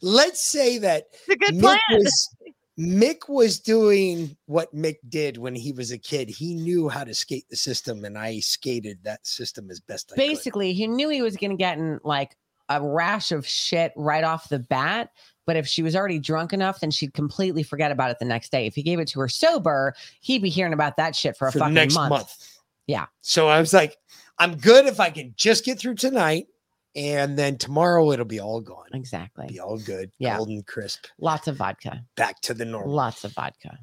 Let's 0.00 0.40
say 0.42 0.78
that 0.78 1.04
It's 1.12 1.28
a 1.28 1.36
good 1.36 1.54
Mick 1.54 1.60
plan. 1.60 1.78
was 1.90 2.36
Mick 2.78 3.28
was 3.28 3.58
doing 3.58 4.36
what 4.46 4.74
Mick 4.74 4.96
did 5.08 5.38
when 5.38 5.54
he 5.54 5.72
was 5.72 5.90
a 5.92 5.98
kid. 5.98 6.28
He 6.28 6.54
knew 6.54 6.88
how 6.88 7.04
to 7.04 7.14
skate 7.14 7.48
the 7.48 7.56
system, 7.56 8.04
and 8.04 8.18
I 8.18 8.40
skated 8.40 8.98
that 9.04 9.26
system 9.26 9.70
as 9.70 9.80
best 9.80 10.12
I 10.12 10.14
could. 10.14 10.18
Basically, 10.18 10.72
he 10.74 10.86
knew 10.86 11.08
he 11.08 11.22
was 11.22 11.36
going 11.36 11.50
to 11.52 11.56
get 11.56 11.78
in 11.78 12.00
like 12.04 12.36
a 12.68 12.82
rash 12.82 13.32
of 13.32 13.46
shit 13.46 13.92
right 13.96 14.24
off 14.24 14.48
the 14.50 14.58
bat. 14.58 15.10
But 15.46 15.56
if 15.56 15.66
she 15.66 15.82
was 15.82 15.94
already 15.96 16.18
drunk 16.18 16.52
enough, 16.52 16.80
then 16.80 16.90
she'd 16.90 17.14
completely 17.14 17.62
forget 17.62 17.92
about 17.92 18.10
it 18.10 18.18
the 18.18 18.24
next 18.26 18.50
day. 18.50 18.66
If 18.66 18.74
he 18.74 18.82
gave 18.82 18.98
it 18.98 19.08
to 19.08 19.20
her 19.20 19.28
sober, 19.28 19.94
he'd 20.20 20.42
be 20.42 20.50
hearing 20.50 20.72
about 20.74 20.96
that 20.98 21.14
shit 21.16 21.36
for 21.36 21.48
a 21.48 21.52
For 21.52 21.60
fucking 21.60 21.74
next 21.74 21.94
month. 21.94 22.10
month. 22.10 22.58
Yeah. 22.86 23.06
So 23.22 23.48
I 23.48 23.58
was 23.60 23.72
like, 23.72 23.96
I'm 24.38 24.56
good 24.56 24.86
if 24.86 25.00
I 25.00 25.10
can 25.10 25.34
just 25.36 25.64
get 25.64 25.78
through 25.78 25.94
tonight, 25.96 26.46
and 26.94 27.38
then 27.38 27.56
tomorrow 27.58 28.10
it'll 28.12 28.24
be 28.24 28.40
all 28.40 28.60
gone. 28.60 28.88
Exactly. 28.92 29.46
Be 29.48 29.60
all 29.60 29.78
good, 29.78 30.10
Yeah. 30.18 30.36
golden 30.36 30.62
crisp, 30.62 31.06
Lots 31.18 31.46
of 31.48 31.56
vodka. 31.56 32.02
back 32.16 32.40
to 32.42 32.54
the 32.54 32.64
normal. 32.64 32.94
Lots 32.94 33.24
of 33.24 33.32
vodka. 33.32 33.78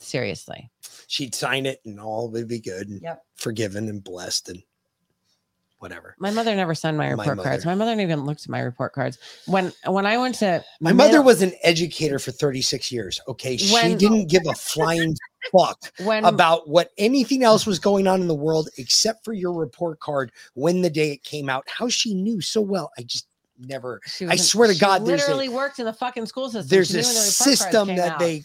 Seriously. 0.00 0.70
She'd 1.08 1.34
sign 1.34 1.66
it, 1.66 1.80
and 1.84 1.98
all 1.98 2.28
would 2.30 2.46
be 2.48 2.60
good, 2.60 2.88
and 2.88 3.02
Yep. 3.02 3.22
forgiven 3.34 3.88
and 3.88 4.02
blessed, 4.04 4.48
and 4.48 4.62
whatever. 5.78 6.14
My 6.18 6.30
mother 6.30 6.54
never 6.54 6.74
signed 6.74 6.96
my 6.96 7.14
My 7.14 7.24
report 7.26 7.44
cards. 7.44 7.64
My 7.64 7.74
mother 7.74 7.92
never 7.96 8.02
even 8.02 8.24
looked 8.24 8.42
at 8.42 8.48
my 8.48 8.60
report 8.60 8.92
cards. 8.92 9.18
When 9.46 9.72
when 9.86 10.06
I 10.06 10.16
went 10.18 10.36
to 10.36 10.64
My 10.80 10.92
mother 10.92 11.10
middle- 11.10 11.24
was 11.24 11.42
an 11.42 11.52
educator 11.62 12.18
for 12.18 12.30
36 12.32 12.90
years. 12.92 13.20
Okay. 13.28 13.56
she 13.56 13.72
When- 13.72 13.98
didn't 13.98 14.26
give 14.28 14.42
a 14.46 14.54
flying 14.54 15.14
fuck 15.52 15.78
when 16.04 16.24
about 16.24 16.68
what 16.68 16.90
anything 16.98 17.42
else 17.42 17.66
was 17.66 17.78
going 17.78 18.06
on 18.06 18.20
in 18.20 18.28
the 18.28 18.34
world 18.34 18.68
except 18.78 19.24
for 19.24 19.32
your 19.32 19.52
report 19.52 20.00
card 20.00 20.32
when 20.54 20.82
the 20.82 20.90
day 20.90 21.12
it 21.12 21.22
came 21.22 21.48
out. 21.48 21.64
How 21.68 21.88
she 21.88 22.14
knew 22.14 22.40
so 22.40 22.60
well. 22.60 22.90
I 22.98 23.02
just 23.02 23.26
never, 23.58 24.00
I 24.28 24.36
swear 24.36 24.68
to 24.72 24.78
God, 24.78 25.02
literally 25.02 25.46
a, 25.46 25.50
worked 25.50 25.78
in 25.78 25.84
the 25.86 25.92
fucking 25.92 26.26
school 26.26 26.48
system. 26.48 26.68
there's 26.68 26.94
a 26.94 26.98
knew 26.98 27.02
when 27.02 27.14
the 27.14 27.20
report 27.20 27.36
cards 27.36 27.36
system 27.36 27.88
that 27.88 28.12
out. 28.12 28.18
they 28.18 28.42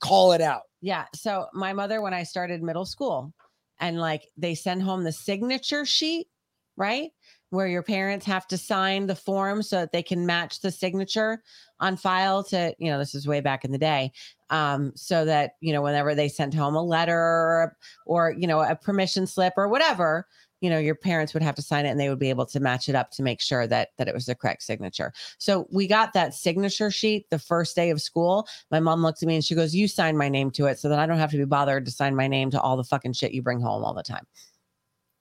call 0.00 0.32
it 0.32 0.40
out. 0.40 0.62
Yeah. 0.80 1.04
So 1.14 1.46
my 1.52 1.72
mother, 1.72 2.00
when 2.00 2.14
I 2.14 2.22
started 2.22 2.62
middle 2.62 2.86
school, 2.86 3.32
and 3.80 3.98
like 3.98 4.28
they 4.36 4.54
send 4.54 4.82
home 4.82 5.04
the 5.04 5.12
signature 5.12 5.84
sheet, 5.84 6.28
right? 6.76 7.10
Where 7.50 7.66
your 7.66 7.82
parents 7.82 8.24
have 8.26 8.46
to 8.48 8.58
sign 8.58 9.06
the 9.06 9.16
form 9.16 9.62
so 9.62 9.80
that 9.80 9.92
they 9.92 10.02
can 10.02 10.24
match 10.24 10.60
the 10.60 10.70
signature 10.70 11.42
on 11.80 11.96
file 11.96 12.44
to, 12.44 12.74
you 12.78 12.90
know, 12.90 12.98
this 12.98 13.14
is 13.14 13.26
way 13.26 13.40
back 13.40 13.64
in 13.64 13.72
the 13.72 13.78
day. 13.78 14.12
Um, 14.50 14.92
so 14.94 15.24
that, 15.24 15.52
you 15.60 15.72
know, 15.72 15.82
whenever 15.82 16.14
they 16.14 16.28
sent 16.28 16.54
home 16.54 16.76
a 16.76 16.82
letter 16.82 17.76
or, 18.06 18.34
you 18.38 18.46
know, 18.46 18.60
a 18.60 18.76
permission 18.76 19.26
slip 19.26 19.54
or 19.56 19.68
whatever, 19.68 20.26
you 20.60 20.68
know, 20.68 20.78
your 20.78 20.94
parents 20.94 21.32
would 21.32 21.42
have 21.42 21.54
to 21.54 21.62
sign 21.62 21.86
it 21.86 21.90
and 21.90 21.98
they 21.98 22.08
would 22.08 22.18
be 22.18 22.28
able 22.28 22.46
to 22.46 22.60
match 22.60 22.88
it 22.88 22.94
up 22.94 23.10
to 23.12 23.22
make 23.22 23.40
sure 23.40 23.66
that 23.66 23.90
that 23.96 24.08
it 24.08 24.14
was 24.14 24.26
the 24.26 24.34
correct 24.34 24.62
signature. 24.62 25.12
So 25.38 25.66
we 25.70 25.86
got 25.86 26.12
that 26.12 26.34
signature 26.34 26.90
sheet 26.90 27.28
the 27.30 27.38
first 27.38 27.74
day 27.74 27.90
of 27.90 28.02
school. 28.02 28.46
My 28.70 28.80
mom 28.80 29.02
looked 29.02 29.22
at 29.22 29.26
me 29.26 29.36
and 29.36 29.44
she 29.44 29.54
goes, 29.54 29.74
You 29.74 29.88
sign 29.88 30.16
my 30.16 30.28
name 30.28 30.50
to 30.52 30.66
it 30.66 30.78
so 30.78 30.88
that 30.88 30.98
I 30.98 31.06
don't 31.06 31.18
have 31.18 31.30
to 31.30 31.38
be 31.38 31.44
bothered 31.44 31.86
to 31.86 31.90
sign 31.90 32.14
my 32.14 32.28
name 32.28 32.50
to 32.50 32.60
all 32.60 32.76
the 32.76 32.84
fucking 32.84 33.14
shit 33.14 33.32
you 33.32 33.42
bring 33.42 33.60
home 33.60 33.84
all 33.84 33.94
the 33.94 34.02
time. 34.02 34.26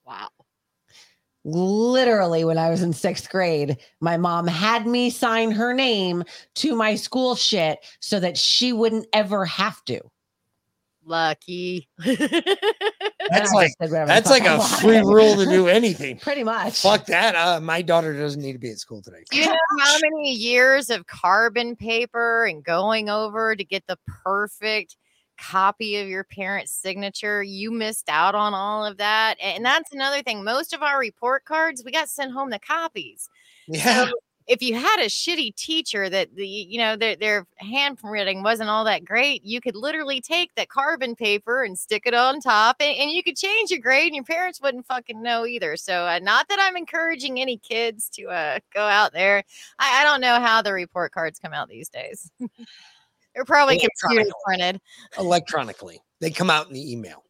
Wow. 0.06 0.30
Literally, 1.46 2.44
when 2.44 2.58
I 2.58 2.70
was 2.70 2.82
in 2.82 2.92
sixth 2.94 3.30
grade, 3.30 3.78
my 4.02 4.18
mom 4.18 4.46
had 4.48 4.86
me 4.86 5.10
sign 5.10 5.52
her 5.52 5.74
name 5.74 6.24
to 6.56 6.76
my 6.76 6.96
school 6.96 7.36
shit 7.36 7.80
so 8.02 8.20
that 8.20 8.38
she 8.38 8.74
wouldn't 8.74 9.08
ever 9.14 9.46
have 9.46 9.84
to. 9.86 10.02
Lucky. 11.06 11.88
That's 13.30 13.54
like, 13.54 13.68
just 13.68 13.80
did 13.80 13.92
whatever 13.92 14.06
the 14.08 14.14
that's 14.14 14.30
like 14.30 14.44
I 14.44 14.56
a 14.56 14.58
wanted. 14.58 14.82
free 14.82 15.00
rule 15.00 15.36
to 15.36 15.46
do 15.46 15.68
anything. 15.70 16.18
Pretty 16.18 16.44
much. 16.44 16.82
Fuck 16.82 17.06
that. 17.08 17.36
Uh, 17.36 17.60
my 17.60 17.82
daughter 17.82 18.18
doesn't 18.18 18.42
need 18.42 18.54
to 18.54 18.60
be 18.60 18.72
at 18.72 18.80
school 18.80 19.02
today. 19.02 19.24
Do 19.30 19.38
you 19.38 19.46
know 19.46 19.58
how 19.80 19.98
many 20.02 20.34
years 20.34 20.90
of 20.90 21.06
carbon 21.06 21.76
paper 21.76 22.46
and 22.46 22.64
going 22.64 23.10
over 23.10 23.56
to 23.56 23.64
get 23.64 23.86
the 23.88 23.98
perfect 24.24 24.98
copy 25.40 25.98
of 25.98 26.08
your 26.08 26.24
parent's 26.24 26.72
signature? 26.72 27.42
You 27.42 27.72
missed 27.72 28.10
out 28.10 28.36
on 28.36 28.54
all 28.54 28.86
of 28.86 28.98
that. 28.98 29.36
And 29.42 29.64
that's 29.64 29.92
another 29.94 30.22
thing. 30.22 30.44
Most 30.44 30.74
of 30.74 30.84
our 30.84 31.00
report 31.00 31.46
cards, 31.46 31.84
we 31.84 31.92
got 31.92 32.10
sent 32.10 32.32
home 32.32 32.50
the 32.50 32.60
copies. 32.60 33.30
Yeah. 33.68 34.06
So 34.06 34.14
if 34.50 34.64
you 34.64 34.74
had 34.74 35.00
a 35.00 35.06
shitty 35.06 35.56
teacher 35.56 36.10
that 36.10 36.36
the 36.36 36.46
you 36.46 36.80
know 36.80 36.96
their 36.96 37.16
their 37.16 37.46
handwriting 37.58 38.42
wasn't 38.42 38.70
all 38.70 38.84
that 38.84 39.06
great, 39.06 39.46
you 39.46 39.62
could 39.62 39.76
literally 39.76 40.20
take 40.20 40.56
that 40.56 40.70
carbon 40.70 41.16
paper 41.16 41.64
and 41.64 41.78
stick 41.78 42.04
it 42.08 42.16
on 42.16 42.42
top, 42.42 42.78
and, 42.80 42.98
and 42.98 43.12
you 43.12 43.22
could 43.22 43.38
change 43.38 43.70
your 43.70 43.80
grade, 43.80 44.08
and 44.08 44.16
your 44.16 44.24
parents 44.24 44.60
wouldn't 44.60 44.88
fucking 44.88 45.22
know 45.22 45.46
either. 45.46 45.78
So, 45.78 46.08
uh, 46.08 46.20
not 46.22 46.50
that 46.50 46.58
I'm 46.60 46.76
encouraging 46.76 47.40
any 47.40 47.58
kids 47.58 48.10
to 48.16 48.26
uh, 48.26 48.60
go 48.74 48.82
out 48.82 49.14
there. 49.14 49.44
I, 49.78 50.02
I 50.02 50.04
don't 50.04 50.20
know 50.20 50.40
how 50.40 50.64
the 50.64 50.74
report 50.74 51.12
cards 51.12 51.38
come 51.38 51.54
out 51.54 51.70
these 51.70 51.90
days. 51.90 52.32
They're 53.40 53.46
probably 53.46 53.80
computer 54.02 54.30
printed. 54.46 54.82
Electronically, 55.18 56.02
they 56.20 56.30
come 56.30 56.50
out 56.50 56.68
in 56.68 56.74
the 56.74 56.92
email. 56.92 57.24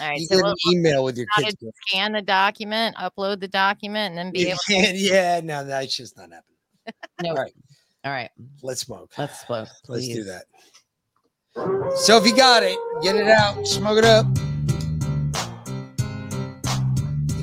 All 0.00 0.08
right, 0.08 0.18
You 0.18 0.24
so 0.24 0.36
get 0.36 0.44
we'll, 0.44 0.52
an 0.52 0.56
email 0.72 1.04
with 1.04 1.18
your 1.18 1.26
kids. 1.36 1.54
scan 1.88 2.12
the 2.12 2.22
document, 2.22 2.96
upload 2.96 3.40
the 3.40 3.48
document, 3.48 4.12
and 4.12 4.16
then 4.18 4.32
be 4.32 4.38
You 4.40 4.48
able 4.48 4.58
can't- 4.66 4.96
to. 4.96 5.02
yeah, 5.02 5.40
no, 5.44 5.62
that's 5.62 5.94
just 5.94 6.16
not 6.16 6.30
happening. 6.30 6.46
No. 7.22 7.30
All 7.32 7.36
right, 7.36 7.52
All 8.04 8.12
right. 8.12 8.30
let's 8.62 8.80
smoke. 8.80 9.12
Let's 9.18 9.40
smoke. 9.44 9.68
Let's 9.88 10.08
do 10.08 10.24
that. 10.24 10.46
So 11.98 12.16
if 12.16 12.26
you 12.26 12.34
got 12.34 12.62
it, 12.62 12.78
get 13.02 13.14
it 13.16 13.28
out, 13.28 13.66
smoke 13.66 13.98
it 13.98 14.06
up. 14.06 14.24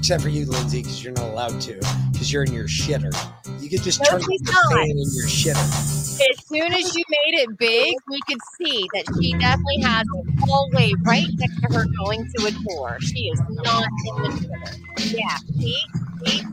Except 0.10 0.24
for 0.24 0.30
you, 0.30 0.48
Lindsay, 0.48 0.82
because 0.82 1.04
you're 1.04 1.14
not 1.14 1.26
allowed 1.26 1.62
to, 1.62 1.76
because 2.12 2.34
you're 2.34 2.42
in 2.42 2.52
your 2.52 2.64
shitter. 2.64 3.14
You 3.62 3.70
could 3.70 3.84
just 3.84 4.02
No, 4.02 4.18
turn 4.18 4.22
she's 4.22 4.42
the 4.42 4.70
fan 4.72 4.90
in 4.90 4.98
your 4.98 5.28
shitter. 5.28 6.32
As 6.32 6.46
soon 6.48 6.74
as 6.74 6.96
you 6.96 7.04
made 7.10 7.42
it 7.42 7.56
big, 7.60 7.94
we 8.10 8.20
could 8.28 8.40
see 8.58 8.88
that 8.96 9.04
she 9.22 9.34
definitely 9.34 9.82
has 9.82 10.08
a 10.08 10.46
hallway 10.48 10.94
right 11.04 11.28
next 11.38 11.62
to 11.62 11.74
her 11.76 11.86
going 12.00 12.28
to 12.28 12.46
a 12.48 12.52
door. 12.74 12.98
She 13.02 13.30
is 13.30 13.40
not 13.50 13.88
in 14.08 14.24
the 14.24 14.48
Twitter. 14.48 15.16
Yeah, 15.16 15.38
see, 15.60 15.80
see. 16.26 16.44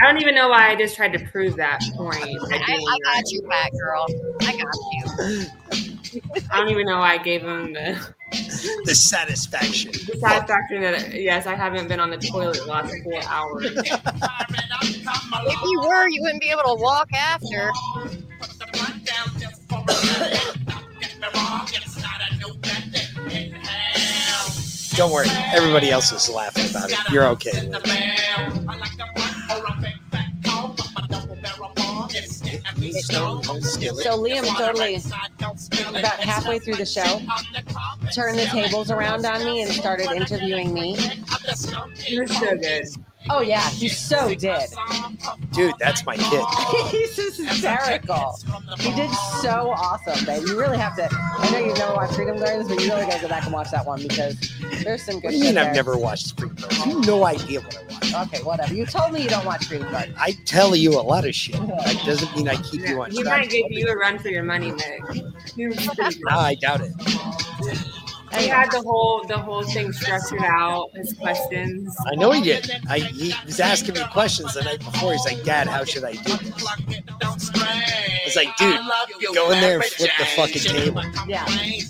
I 0.00 0.06
don't 0.06 0.22
even 0.22 0.36
know 0.36 0.50
why 0.50 0.70
I 0.70 0.76
just 0.76 0.94
tried 0.94 1.12
to 1.14 1.26
prove 1.26 1.56
that 1.56 1.80
point. 1.96 2.22
I, 2.22 2.54
I 2.54 2.98
got 3.02 3.32
you 3.32 3.42
back, 3.48 3.72
girl. 3.72 4.06
I 4.42 4.56
got 4.56 4.76
you. 4.92 6.40
I 6.52 6.60
don't 6.60 6.70
even 6.70 6.86
know 6.86 6.98
why 6.98 7.14
I 7.14 7.18
gave 7.18 7.42
him 7.42 7.72
the, 7.72 8.14
the 8.84 8.94
satisfaction. 8.94 9.92
the 9.92 10.18
satisfaction 10.18 10.80
that 10.80 11.12
yes, 11.14 11.46
I 11.46 11.54
haven't 11.54 11.88
been 11.88 12.00
on 12.00 12.10
the 12.10 12.16
toilet 12.16 12.58
the 12.58 12.66
last 12.66 12.94
four 13.04 13.20
hours. 13.26 13.66
If 14.84 15.62
you 15.62 15.80
were, 15.80 16.08
you 16.08 16.22
wouldn't 16.22 16.40
be 16.40 16.50
able 16.50 16.62
to 16.64 16.82
walk 16.82 17.08
after. 17.12 17.70
Don't 24.96 25.12
worry, 25.12 25.28
everybody 25.54 25.90
else 25.90 26.12
is 26.12 26.28
laughing 26.28 26.68
about 26.70 26.90
it. 26.90 26.98
You're 27.10 27.26
okay. 27.28 27.70
So 33.00 33.40
Liam 34.18 34.44
totally 34.56 34.96
about 35.88 36.20
halfway 36.20 36.58
through 36.58 36.76
the 36.76 36.86
show 36.86 37.20
turned 38.14 38.38
the 38.38 38.46
tables 38.46 38.90
around 38.90 39.24
on 39.24 39.44
me 39.44 39.62
and 39.62 39.70
started 39.72 40.10
interviewing 40.12 40.72
me. 40.72 40.96
You're 42.06 42.26
so 42.26 42.56
good. 42.56 42.86
Oh 43.30 43.40
yeah, 43.40 43.68
he 43.70 43.88
so 43.88 44.34
did. 44.34 44.70
Dude, 45.52 45.74
that's 45.78 46.04
my 46.04 46.16
kid. 46.16 46.44
He's 46.90 47.14
just 47.14 47.40
hysterical. 47.40 48.36
He 48.78 48.92
did 48.94 49.10
so 49.40 49.70
awesome, 49.76 50.24
babe. 50.26 50.42
You 50.46 50.58
really 50.58 50.76
have 50.78 50.96
to. 50.96 51.08
I 51.12 51.50
know 51.52 51.58
you've 51.58 51.78
never 51.78 51.94
watched 51.94 52.14
Freedom 52.14 52.36
Gardens, 52.36 52.68
but 52.68 52.80
you 52.82 52.90
really 52.90 53.02
got 53.06 53.14
to 53.16 53.22
go 53.22 53.28
back 53.28 53.44
and 53.44 53.52
watch 53.52 53.70
that 53.70 53.86
one 53.86 54.02
because 54.02 54.38
there's 54.82 55.02
some 55.04 55.16
What 55.16 55.22
good. 55.22 55.30
do 55.30 55.36
you 55.36 55.44
shit 55.44 55.54
mean 55.54 55.58
I've 55.64 55.74
never 55.74 55.96
watched 55.96 56.38
Freedom 56.38 56.56
Gardens? 56.56 56.86
You 56.86 56.96
have 56.96 57.06
no 57.06 57.24
idea 57.24 57.60
what 57.60 57.76
I 57.78 57.82
watch. 58.18 58.28
Okay, 58.34 58.42
whatever. 58.42 58.74
You 58.74 58.86
told 58.86 59.12
me 59.12 59.22
you 59.22 59.28
don't 59.28 59.46
watch 59.46 59.66
Freedom 59.66 59.90
Gardens. 59.90 60.16
I 60.20 60.32
tell 60.44 60.74
you 60.74 60.90
a 60.98 61.00
lot 61.02 61.24
of 61.26 61.34
shit. 61.34 61.54
That 61.54 62.02
doesn't 62.04 62.34
mean 62.36 62.48
I 62.48 62.56
keep 62.56 62.86
you 62.88 63.02
on 63.02 63.10
He 63.12 63.22
track. 63.22 63.40
might 63.42 63.50
give 63.50 63.66
you 63.70 63.86
a 63.88 63.96
run 63.96 64.18
for 64.18 64.28
your 64.28 64.42
money, 64.42 64.72
Nick. 64.72 65.00
He 65.54 65.66
was 65.68 65.76
pretty 65.76 65.96
good. 66.16 66.16
No, 66.28 66.38
I 66.38 66.54
doubt 66.56 66.80
it. 66.82 66.92
He 68.38 68.48
had 68.48 68.70
the 68.70 68.82
whole 68.82 69.24
the 69.24 69.38
whole 69.38 69.62
thing 69.64 69.92
structured 69.92 70.42
out, 70.42 70.90
his 70.94 71.12
questions. 71.14 71.94
I 72.10 72.14
know 72.16 72.30
he 72.30 72.42
did. 72.42 72.70
I, 72.88 73.00
he 73.00 73.34
was 73.44 73.60
asking 73.60 73.94
me 73.94 74.00
questions 74.12 74.54
the 74.54 74.62
night 74.62 74.78
before. 74.80 75.12
He's 75.12 75.24
like, 75.24 75.42
Dad, 75.44 75.66
how 75.68 75.84
should 75.84 76.04
I 76.04 76.12
do 76.12 76.36
this? 76.36 76.66
I 77.54 78.20
was 78.24 78.36
like, 78.36 78.56
dude, 78.56 78.80
go 79.34 79.50
in 79.50 79.60
there 79.60 79.76
and 79.80 79.84
flip 79.84 80.10
the 80.18 80.24
fucking 80.24 80.62
table. 80.62 81.02
Yeah. 81.28 81.44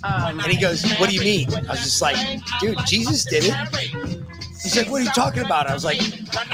Um, 0.05 0.41
And 0.41 0.53
he 0.53 0.61
goes, 0.61 0.83
What 0.99 1.09
do 1.11 1.15
you 1.15 1.23
mean? 1.23 1.55
I 1.55 1.61
was 1.71 1.83
just 1.83 2.03
like, 2.03 2.17
Dude, 2.61 2.79
Jesus 2.87 3.25
did 3.25 3.45
it. 3.47 4.23
He's 4.63 4.77
like, 4.77 4.89
What 4.91 5.01
are 5.01 5.05
you 5.05 5.11
talking 5.11 5.45
about? 5.45 5.67
I 5.67 5.75
was 5.75 5.85
like, 5.85 6.01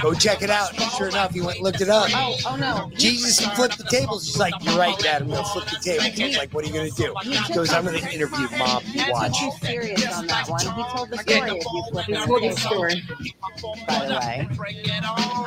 Go 0.02 0.14
check 0.14 0.42
it 0.42 0.50
out. 0.50 0.70
And 0.80 0.90
sure 0.92 1.08
enough, 1.08 1.32
he 1.32 1.40
went 1.40 1.56
and 1.56 1.64
looked 1.64 1.80
it 1.80 1.88
up. 1.88 2.08
Oh, 2.14 2.36
oh 2.46 2.56
no. 2.56 2.90
Jesus 2.96 3.44
flipped 3.54 3.78
the 3.78 3.84
tables. 3.84 4.26
He's 4.26 4.38
like, 4.38 4.54
You're 4.62 4.78
right, 4.78 4.98
Dad. 4.98 5.22
I'm 5.22 5.28
going 5.28 5.42
to 5.44 5.50
flip 5.50 5.64
the 5.66 5.76
tables. 5.82 6.20
I 6.20 6.26
was 6.26 6.36
like, 6.38 6.54
What 6.54 6.64
are 6.64 6.68
you 6.68 6.72
going 6.74 6.90
to 6.90 6.96
do? 6.96 7.14
He 7.22 7.54
goes, 7.54 7.72
I'm 7.72 7.84
going 7.84 8.00
to 8.00 8.12
interview 8.12 8.48
mom. 8.58 8.82
You 8.86 9.04
watch. 9.10 9.38
Too 9.38 9.50
serious 9.62 10.12
on 10.16 10.26
that 10.28 10.48
one. 10.48 10.60
He 10.60 10.84
told 10.96 11.10
the 11.10 11.18
story 11.18 11.50
of 11.50 11.56
you 11.56 11.82
flipping 11.92 12.14
He 12.14 12.24
told 12.26 12.42
the 12.42 12.48
the 12.48 12.56
story. 12.56 12.94
table, 12.94 13.76
By 13.86 14.06
the 14.06 14.14
way. 14.14 14.48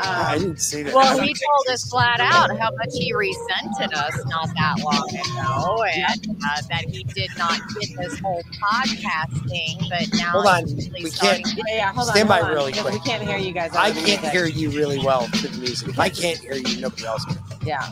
I 0.03 0.33
Um, 0.35 0.40
didn't 0.41 0.57
see 0.61 0.83
that. 0.83 0.93
Well, 0.93 1.19
he 1.19 1.33
told 1.33 1.67
us 1.73 1.90
flat 1.90 2.19
out 2.19 2.57
how 2.59 2.72
much 2.75 2.90
he 2.93 3.14
resented 3.14 3.93
us 3.93 4.17
not 4.27 4.48
that 4.56 4.80
long 4.83 5.09
ago, 5.09 5.83
and 5.83 6.27
uh, 6.45 6.61
that 6.69 6.85
he 6.88 7.03
did 7.03 7.30
not 7.38 7.59
get 7.80 7.98
this 7.98 8.19
whole 8.19 8.43
podcast 8.61 9.49
thing. 9.49 9.77
But 9.90 10.07
now 10.17 10.31
Hold 10.31 10.45
on. 10.48 10.67
he's 10.67 10.75
really 10.90 11.03
We 11.03 11.11
can't. 11.11 11.45
starting- 11.45 11.45
yeah, 11.67 11.75
yeah, 11.75 11.93
hold 11.93 12.07
on. 12.09 12.14
Stand 12.15 12.30
by 12.30 12.41
on, 12.41 12.50
really 12.51 12.73
quick. 12.73 12.93
We 12.93 12.99
can't 12.99 13.23
hear 13.23 13.38
you 13.38 13.51
guys. 13.51 13.75
I 13.75 13.91
can't 13.91 14.25
hear 14.30 14.45
you 14.45 14.69
really 14.71 14.99
well 14.99 15.27
through 15.27 15.49
the 15.49 15.59
music. 15.59 15.89
If 15.89 15.99
I 15.99 16.09
can't 16.09 16.39
hear 16.39 16.53
you, 16.55 16.81
nobody 16.81 17.05
else 17.05 17.25
can. 17.25 17.38
Yeah. 17.65 17.88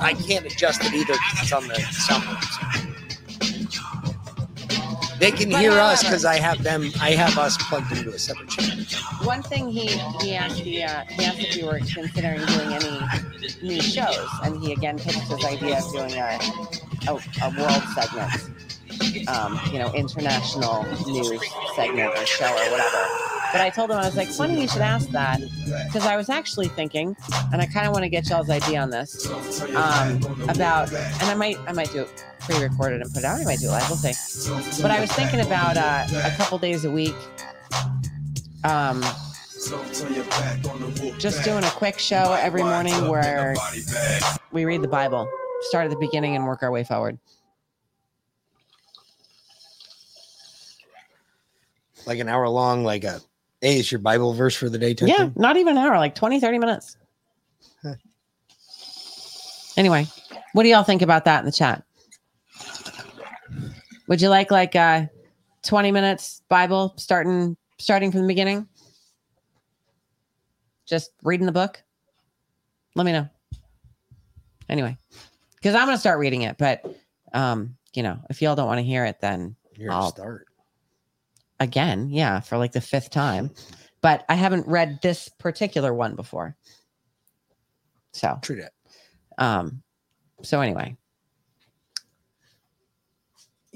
I 0.00 0.14
can't 0.14 0.44
adjust 0.46 0.84
it 0.84 0.92
either 0.92 1.14
because 1.14 1.42
it's 1.42 1.52
on 1.52 1.66
the 1.68 1.74
soundboard. 1.74 2.86
They 5.18 5.30
can 5.30 5.50
But 5.50 5.60
hear 5.60 5.72
us 5.72 6.02
because 6.02 6.24
I 6.26 6.38
have 6.38 6.62
them. 6.62 6.90
I 7.00 7.12
have 7.12 7.38
us 7.38 7.56
plugged 7.68 7.90
into 7.90 8.10
a 8.10 8.18
separate 8.18 8.50
channel. 8.50 8.84
One 9.22 9.42
thing 9.42 9.70
he 9.70 9.86
he 10.20 10.34
asked 10.34 10.62
the 10.62 10.84
uh, 10.84 11.04
he 11.08 11.24
asked 11.24 11.38
if 11.40 11.56
we 11.56 11.62
were 11.64 11.78
considering 11.78 12.44
doing 12.44 12.72
any 12.74 13.00
new 13.62 13.80
shows, 13.80 14.28
and 14.44 14.62
he 14.62 14.72
again 14.72 14.98
pitched 14.98 15.20
his 15.20 15.42
idea 15.44 15.78
of 15.78 15.90
doing 15.92 16.12
a 16.12 16.38
a, 17.08 17.14
a 17.44 17.50
world 17.58 17.82
segment, 17.94 18.32
um, 19.28 19.58
you 19.72 19.78
know, 19.78 19.92
international 19.94 20.84
news 21.06 21.42
segment 21.74 22.16
or 22.16 22.26
show 22.26 22.46
or 22.46 22.70
whatever. 22.70 23.06
But 23.52 23.60
I 23.60 23.70
told 23.70 23.90
him 23.90 23.96
I 23.96 24.04
was 24.04 24.16
like, 24.16 24.28
funny 24.28 24.60
you 24.60 24.68
should 24.68 24.82
ask 24.82 25.08
that 25.10 25.40
because 25.86 26.04
I 26.04 26.16
was 26.16 26.28
actually 26.28 26.68
thinking, 26.68 27.16
and 27.52 27.62
I 27.62 27.66
kind 27.66 27.86
of 27.86 27.92
want 27.92 28.02
to 28.02 28.08
get 28.08 28.28
y'all's 28.28 28.50
idea 28.50 28.80
on 28.80 28.90
this 28.90 29.30
um, 29.74 30.22
about, 30.48 30.92
and 30.92 31.22
I 31.22 31.34
might 31.34 31.58
I 31.66 31.72
might 31.72 31.90
do 31.92 32.02
it 32.02 32.24
pre-recorded 32.40 33.00
and 33.02 33.12
put 33.12 33.20
it 33.20 33.24
out. 33.24 33.40
I 33.40 33.44
might 33.44 33.58
do 33.58 33.66
it 33.66 33.70
live. 33.70 33.88
We'll 33.88 33.98
see. 33.98 34.82
But 34.82 34.90
I 34.90 35.00
was 35.00 35.10
thinking 35.12 35.40
about 35.40 35.76
uh, 35.76 36.06
a 36.24 36.30
couple 36.36 36.58
days 36.58 36.84
a 36.84 36.90
week. 36.90 37.14
Um, 38.64 39.02
just 41.18 41.44
doing 41.44 41.64
a 41.64 41.70
quick 41.70 41.98
show 41.98 42.36
every 42.38 42.62
morning 42.62 43.08
where 43.08 43.54
we 44.52 44.64
read 44.64 44.82
the 44.82 44.88
Bible, 44.88 45.28
start 45.62 45.84
at 45.84 45.90
the 45.90 45.98
beginning 45.98 46.36
and 46.36 46.46
work 46.46 46.62
our 46.62 46.70
way 46.70 46.84
forward. 46.84 47.18
Like 52.06 52.18
an 52.20 52.28
hour 52.28 52.48
long, 52.48 52.84
like 52.84 53.04
a 53.04 53.20
hey, 53.60 53.80
is 53.80 53.90
your 53.90 53.98
Bible 53.98 54.32
verse 54.32 54.54
for 54.54 54.68
the 54.68 54.78
day? 54.78 54.94
Yeah, 55.00 55.16
thing? 55.16 55.32
not 55.36 55.56
even 55.56 55.76
an 55.76 55.84
hour, 55.84 55.96
like 55.98 56.14
20, 56.14 56.40
30 56.40 56.58
minutes. 56.58 56.96
Anyway, 59.76 60.06
what 60.52 60.62
do 60.62 60.70
y'all 60.70 60.82
think 60.82 61.02
about 61.02 61.26
that 61.26 61.40
in 61.40 61.46
the 61.46 61.52
chat? 61.52 61.82
Would 64.08 64.22
you 64.22 64.28
like 64.28 64.50
like 64.50 64.74
uh 64.74 65.06
20 65.64 65.92
minutes 65.92 66.42
Bible 66.48 66.94
starting 66.96 67.56
starting 67.78 68.10
from 68.10 68.22
the 68.22 68.26
beginning? 68.26 68.66
Just 70.86 71.10
reading 71.22 71.46
the 71.46 71.52
book? 71.52 71.82
Let 72.94 73.04
me 73.04 73.12
know. 73.12 73.28
Anyway, 74.68 74.96
because 75.56 75.74
I'm 75.74 75.86
gonna 75.86 75.98
start 75.98 76.18
reading 76.18 76.42
it, 76.42 76.56
but 76.56 76.86
um, 77.34 77.76
you 77.92 78.02
know, 78.02 78.18
if 78.30 78.40
y'all 78.40 78.54
don't 78.54 78.66
want 78.66 78.78
to 78.78 78.84
hear 78.84 79.04
it, 79.04 79.20
then 79.20 79.56
You're 79.74 79.92
I'll 79.92 80.10
start. 80.10 80.45
Again, 81.60 82.10
yeah, 82.10 82.40
for 82.40 82.58
like 82.58 82.72
the 82.72 82.80
fifth 82.80 83.10
time. 83.10 83.50
But 84.02 84.24
I 84.28 84.34
haven't 84.34 84.66
read 84.66 84.98
this 85.02 85.28
particular 85.28 85.92
one 85.92 86.14
before. 86.14 86.56
So 88.12 88.38
True 88.42 88.56
that. 88.56 88.72
um, 89.38 89.82
so 90.42 90.60
anyway, 90.60 90.96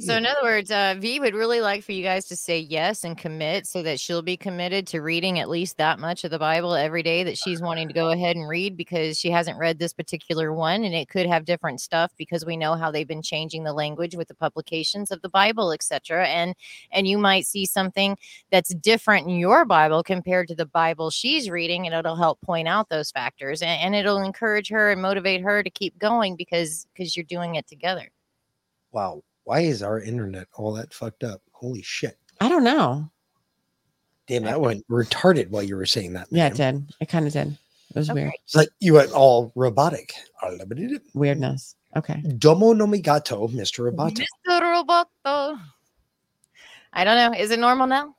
So, 0.01 0.17
in 0.17 0.25
other 0.25 0.43
words, 0.43 0.71
uh, 0.71 0.95
V 0.99 1.21
would 1.21 1.35
really 1.35 1.61
like 1.61 1.85
for 1.85 1.93
you 1.93 2.03
guys 2.03 2.25
to 2.29 2.37
say 2.37 2.59
yes 2.59 3.05
and 3.05 3.19
commit 3.19 3.67
so 3.67 3.83
that 3.83 4.01
she'll 4.01 4.23
be 4.23 4.37
committed 4.37 4.87
to 4.89 5.01
reading 5.01 5.39
at 5.39 5.51
least 5.51 5.77
that 5.77 5.99
much 5.99 6.25
of 6.25 6.31
the 6.31 6.39
Bible 6.39 6.75
every 6.75 7.03
day 7.03 7.23
that 7.25 7.37
she's 7.37 7.61
wanting 7.61 7.87
to 7.89 7.93
go 7.93 8.09
ahead 8.11 8.35
and 8.35 8.49
read 8.49 8.77
because 8.77 9.19
she 9.19 9.31
hasn't 9.31 9.59
read 9.59 9.79
this 9.79 9.93
particular 9.93 10.55
one 10.55 10.85
and 10.85 10.95
it 10.95 11.09
could 11.09 11.27
have 11.27 11.45
different 11.45 11.81
stuff 11.81 12.13
because 12.17 12.47
we 12.47 12.57
know 12.57 12.75
how 12.75 12.91
they've 12.91 13.07
been 13.07 13.21
changing 13.21 13.65
the 13.65 13.75
language 13.75 14.17
with 14.17 14.29
the 14.29 14.35
publications 14.35 15.11
of 15.11 15.21
the 15.21 15.29
Bible, 15.29 15.73
etc. 15.73 16.27
And 16.27 16.55
and 16.93 17.07
you 17.07 17.19
might 17.19 17.47
see 17.47 17.67
something 17.67 18.17
that's 18.51 18.75
different 18.75 19.29
in 19.29 19.37
your 19.37 19.65
Bible 19.67 20.03
compared 20.03 20.49
to 20.49 20.55
the 20.55 20.67
Bible 20.67 21.11
she's 21.11 21.51
reading, 21.51 21.87
and 21.87 21.95
it'll 21.95 22.17
help 22.17 22.41
point 22.41 22.69
out 22.69 22.89
those 22.89 23.11
factors 23.11 23.61
and, 23.61 23.81
and 23.83 23.95
it'll 23.95 24.23
encourage 24.23 24.71
her 24.71 24.91
and 24.91 25.03
motivate 25.03 25.43
her 25.43 25.63
to 25.63 25.71
keep 25.71 25.99
going 25.99 26.37
because 26.37 26.87
because 26.95 27.17
you're 27.17 27.25
doing 27.25 27.57
it 27.57 27.67
together. 27.67 28.09
Wow. 28.93 29.23
Why 29.51 29.63
is 29.63 29.83
our 29.83 29.99
internet 29.99 30.47
all 30.55 30.75
that 30.75 30.95
fucked 30.95 31.25
up? 31.25 31.43
Holy 31.51 31.83
shit. 31.83 32.17
I 32.41 32.49
don't 32.49 32.63
know. 32.63 33.11
Damn, 34.29 34.45
that 34.45 34.61
went 34.61 34.87
retarded 34.87 35.51
while 35.51 35.65
you 35.65 35.75
were 35.75 35.87
saying 35.87 36.13
that. 36.13 36.29
Yeah, 36.31 36.47
it 36.47 36.55
did. 36.55 36.87
It 37.01 37.09
kind 37.09 37.27
of 37.27 37.33
did. 37.33 37.49
It 37.49 37.97
was 37.97 38.13
weird. 38.13 38.31
It's 38.45 38.55
like 38.55 38.69
you 38.79 38.95
went 38.95 39.11
all 39.11 39.51
robotic. 39.57 40.15
Weirdness. 41.15 41.75
Okay. 41.97 42.23
Domo 42.39 42.75
no 42.75 42.87
migato, 42.87 43.51
Mr. 43.51 43.91
Roboto. 43.91 44.25
Mr. 44.49 44.61
Roboto. 44.63 45.61
I 46.93 47.03
don't 47.03 47.17
know. 47.17 47.37
Is 47.37 47.51
it 47.51 47.59
normal 47.59 47.89
now? 47.89 48.15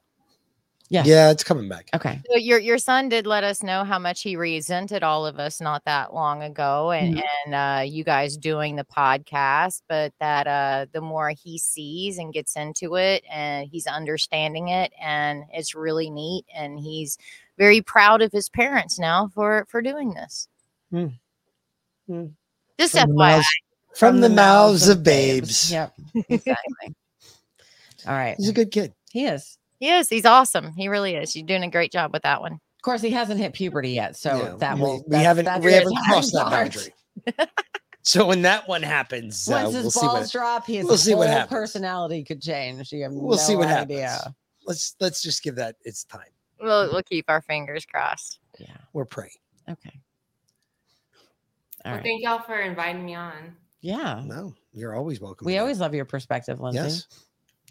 Yeah. 0.92 1.04
Yeah, 1.06 1.32
it's 1.32 1.46
coming 1.46 1.70
back. 1.70 1.90
Okay. 1.96 2.20
So 2.30 2.36
your 2.38 2.60
your 2.60 2.78
son 2.78 3.08
did 3.08 3.26
let 3.26 3.46
us 3.46 3.64
know 3.64 3.86
how 3.86 3.98
much 3.98 4.24
he 4.24 4.36
resented 4.36 5.04
all 5.04 5.26
of 5.26 5.40
us 5.40 5.62
not 5.62 5.86
that 5.86 6.14
long 6.14 6.44
ago, 6.44 6.92
and 6.92 7.16
Mhm. 7.16 7.24
and 7.46 7.56
uh, 7.56 7.84
you 7.84 8.04
guys 8.04 8.36
doing 8.36 8.76
the 8.76 8.84
podcast. 8.84 9.84
But 9.88 10.12
that 10.20 10.48
uh, 10.48 10.88
the 10.92 11.00
more 11.00 11.30
he 11.30 11.58
sees 11.58 12.18
and 12.18 12.34
gets 12.34 12.58
into 12.58 12.98
it, 12.98 13.24
and 13.32 13.70
he's 13.72 13.88
understanding 13.88 14.68
it, 14.68 14.92
and 15.02 15.46
it's 15.54 15.74
really 15.76 16.10
neat, 16.10 16.44
and 16.54 16.78
he's 16.78 17.18
very 17.58 17.80
proud 17.82 18.22
of 18.22 18.34
his 18.34 18.50
parents 18.50 19.00
now 19.00 19.30
for 19.34 19.66
for 19.70 19.82
doing 19.82 20.14
this. 20.14 20.50
Hmm. 20.92 21.08
Hmm. 22.08 22.26
Just 22.78 22.98
From 23.00 23.12
the 23.12 23.16
FYI. 23.16 23.18
mouths, 23.38 23.48
from 23.96 24.20
the 24.20 24.30
mouths 24.30 24.88
of 24.90 25.04
babes. 25.04 25.72
Yep. 25.72 25.94
Exactly. 26.28 26.96
All 28.06 28.14
right. 28.14 28.36
He's 28.38 28.50
a 28.50 28.54
good 28.54 28.72
kid. 28.72 28.94
He 29.12 29.26
is. 29.26 29.58
He 29.82 29.90
is. 29.90 30.08
He's 30.08 30.26
awesome. 30.26 30.74
He 30.78 30.88
really 30.88 31.16
is. 31.16 31.36
You're 31.36 31.46
doing 31.46 31.64
a 31.64 31.70
great 31.70 31.92
job 31.92 32.14
with 32.14 32.22
that 32.22 32.40
one. 32.40 32.54
Of 32.54 32.84
course, 32.84 33.02
he 33.02 33.10
hasn't 33.10 33.40
hit 33.40 33.54
puberty 33.54 33.90
yet, 33.90 34.16
so 34.16 34.38
Yeah, 34.38 34.56
that 34.60 34.76
we- 34.76 34.82
will. 34.82 35.04
we 35.08 35.18
haven't- 35.18 35.46
that's 35.46 35.66
we 35.66 35.74
haven't 35.74 35.96
crossed 36.08 36.32
that 36.34 36.50
boundary. 36.52 36.94
So 38.04 38.26
when 38.28 38.44
that 38.44 38.68
one 38.68 38.84
happens, 38.84 39.48
uh, 39.50 39.54
Once 39.64 39.74
his 39.76 39.84
we'll 39.84 39.92
see 39.92 40.00
balls 40.08 40.20
what 40.20 40.32
drop, 40.32 40.66
his 40.68 40.86
we'll 40.86 40.98
see 40.98 41.14
what 41.16 41.28
whole 41.28 41.38
happens. 41.38 41.50
personality 41.60 42.24
could 42.24 42.42
change. 42.42 42.92
You 42.92 43.04
have 43.04 43.12
we'll 43.12 43.38
see 43.40 43.56
what 43.56 43.68
idea. 43.70 44.08
happens. 44.10 44.36
Let's 44.66 44.96
let's 45.00 45.22
just 45.24 45.42
give 45.44 45.56
that 45.56 45.76
its 45.84 46.04
time. 46.04 46.30
We'll 46.60 46.92
we'll 46.92 47.04
keep 47.04 47.26
our 47.28 47.42
fingers 47.42 47.86
crossed. 47.86 48.40
Yeah. 48.60 48.78
We're 48.94 49.06
praying. 49.06 49.32
Okay. 49.70 50.00
All 51.86 51.92
well, 51.92 51.94
right. 51.96 52.04
thank 52.04 52.24
y'all 52.24 52.42
for 52.44 52.60
inviting 52.60 53.06
me 53.06 53.16
on. 53.16 53.56
Yeah. 53.82 54.22
No, 54.26 54.54
you're 54.74 54.96
always 54.96 55.20
welcome. 55.22 55.46
We 55.46 55.54
to 55.54 55.60
always 55.60 55.80
love 55.80 55.94
your 55.96 56.06
perspective. 56.06 56.60
Lindsay. 56.60 56.80
yes. 56.82 57.08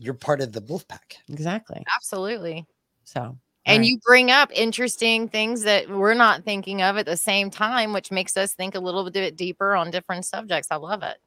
You're 0.01 0.15
part 0.15 0.41
of 0.41 0.53
the 0.53 0.63
wolf 0.63 0.89
pack. 0.89 1.19
Exactly. 1.29 1.85
Absolutely. 1.95 2.67
So. 3.05 3.37
And 3.67 3.81
right. 3.81 3.87
you 3.87 3.99
bring 3.99 4.31
up 4.31 4.51
interesting 4.55 5.29
things 5.29 5.63
that 5.65 5.91
we're 5.91 6.15
not 6.15 6.43
thinking 6.43 6.81
of 6.81 6.97
at 6.97 7.05
the 7.05 7.19
same 7.19 7.51
time, 7.51 7.93
which 7.93 8.11
makes 8.11 8.35
us 8.39 8.55
think 8.55 8.75
a 8.75 8.81
little 8.81 9.09
bit 9.11 9.37
deeper 9.37 9.77
on 9.77 9.91
different 9.91 10.25
subjects. 10.25 10.69
I 10.71 10.77
love 10.77 11.03
it. 11.03 11.19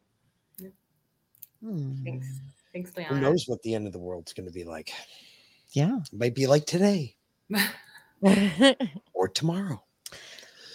Hmm. 1.63 2.03
Thanks. 2.03 2.27
Thanks, 2.73 2.91
Who 3.07 3.21
knows 3.21 3.45
what 3.47 3.61
the 3.61 3.75
end 3.75 3.85
of 3.85 3.93
the 3.93 3.99
world's 3.99 4.33
going 4.33 4.47
to 4.47 4.51
be 4.51 4.63
like? 4.63 4.91
Yeah. 5.73 5.99
It 6.11 6.19
might 6.19 6.33
be 6.33 6.47
like 6.47 6.65
today 6.65 7.15
or 9.13 9.27
tomorrow 9.27 9.83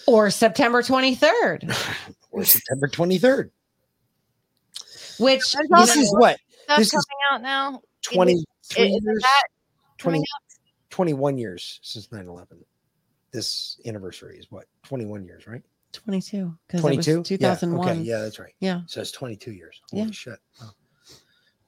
Or 0.06 0.30
September 0.30 0.82
23rd, 0.82 1.76
or 2.30 2.44
September 2.44 2.86
23rd. 2.86 3.50
which 5.18 5.52
There's 5.52 5.66
you 5.68 5.76
all 5.76 5.86
This 5.86 5.94
that 5.96 6.00
is 6.00 6.14
what 6.16 6.38
Stuff 6.68 6.78
this 6.78 6.90
coming 6.90 7.00
is 7.00 7.32
out 7.32 7.42
now. 7.42 7.80
23 8.12 8.86
Isn't 8.86 9.02
years, 9.04 9.22
that 9.22 9.44
20, 9.98 10.22
21 10.90 11.38
years 11.38 11.80
since 11.82 12.10
9 12.12 12.26
11. 12.26 12.58
This 13.32 13.80
anniversary 13.86 14.38
is 14.38 14.50
what? 14.50 14.64
21 14.84 15.24
years, 15.24 15.46
right? 15.46 15.62
22 15.92 16.54
because 16.66 16.80
22 16.80 17.22
2001 17.22 17.86
Yeah, 17.86 17.92
okay, 17.92 18.02
yeah, 18.02 18.20
that's 18.20 18.38
right. 18.38 18.54
Yeah. 18.60 18.80
So 18.86 19.00
it's 19.00 19.10
22 19.12 19.52
years. 19.52 19.80
Holy 19.90 20.04
Yeah. 20.04 20.10
shit. 20.10 20.38
Wow. 20.60 20.70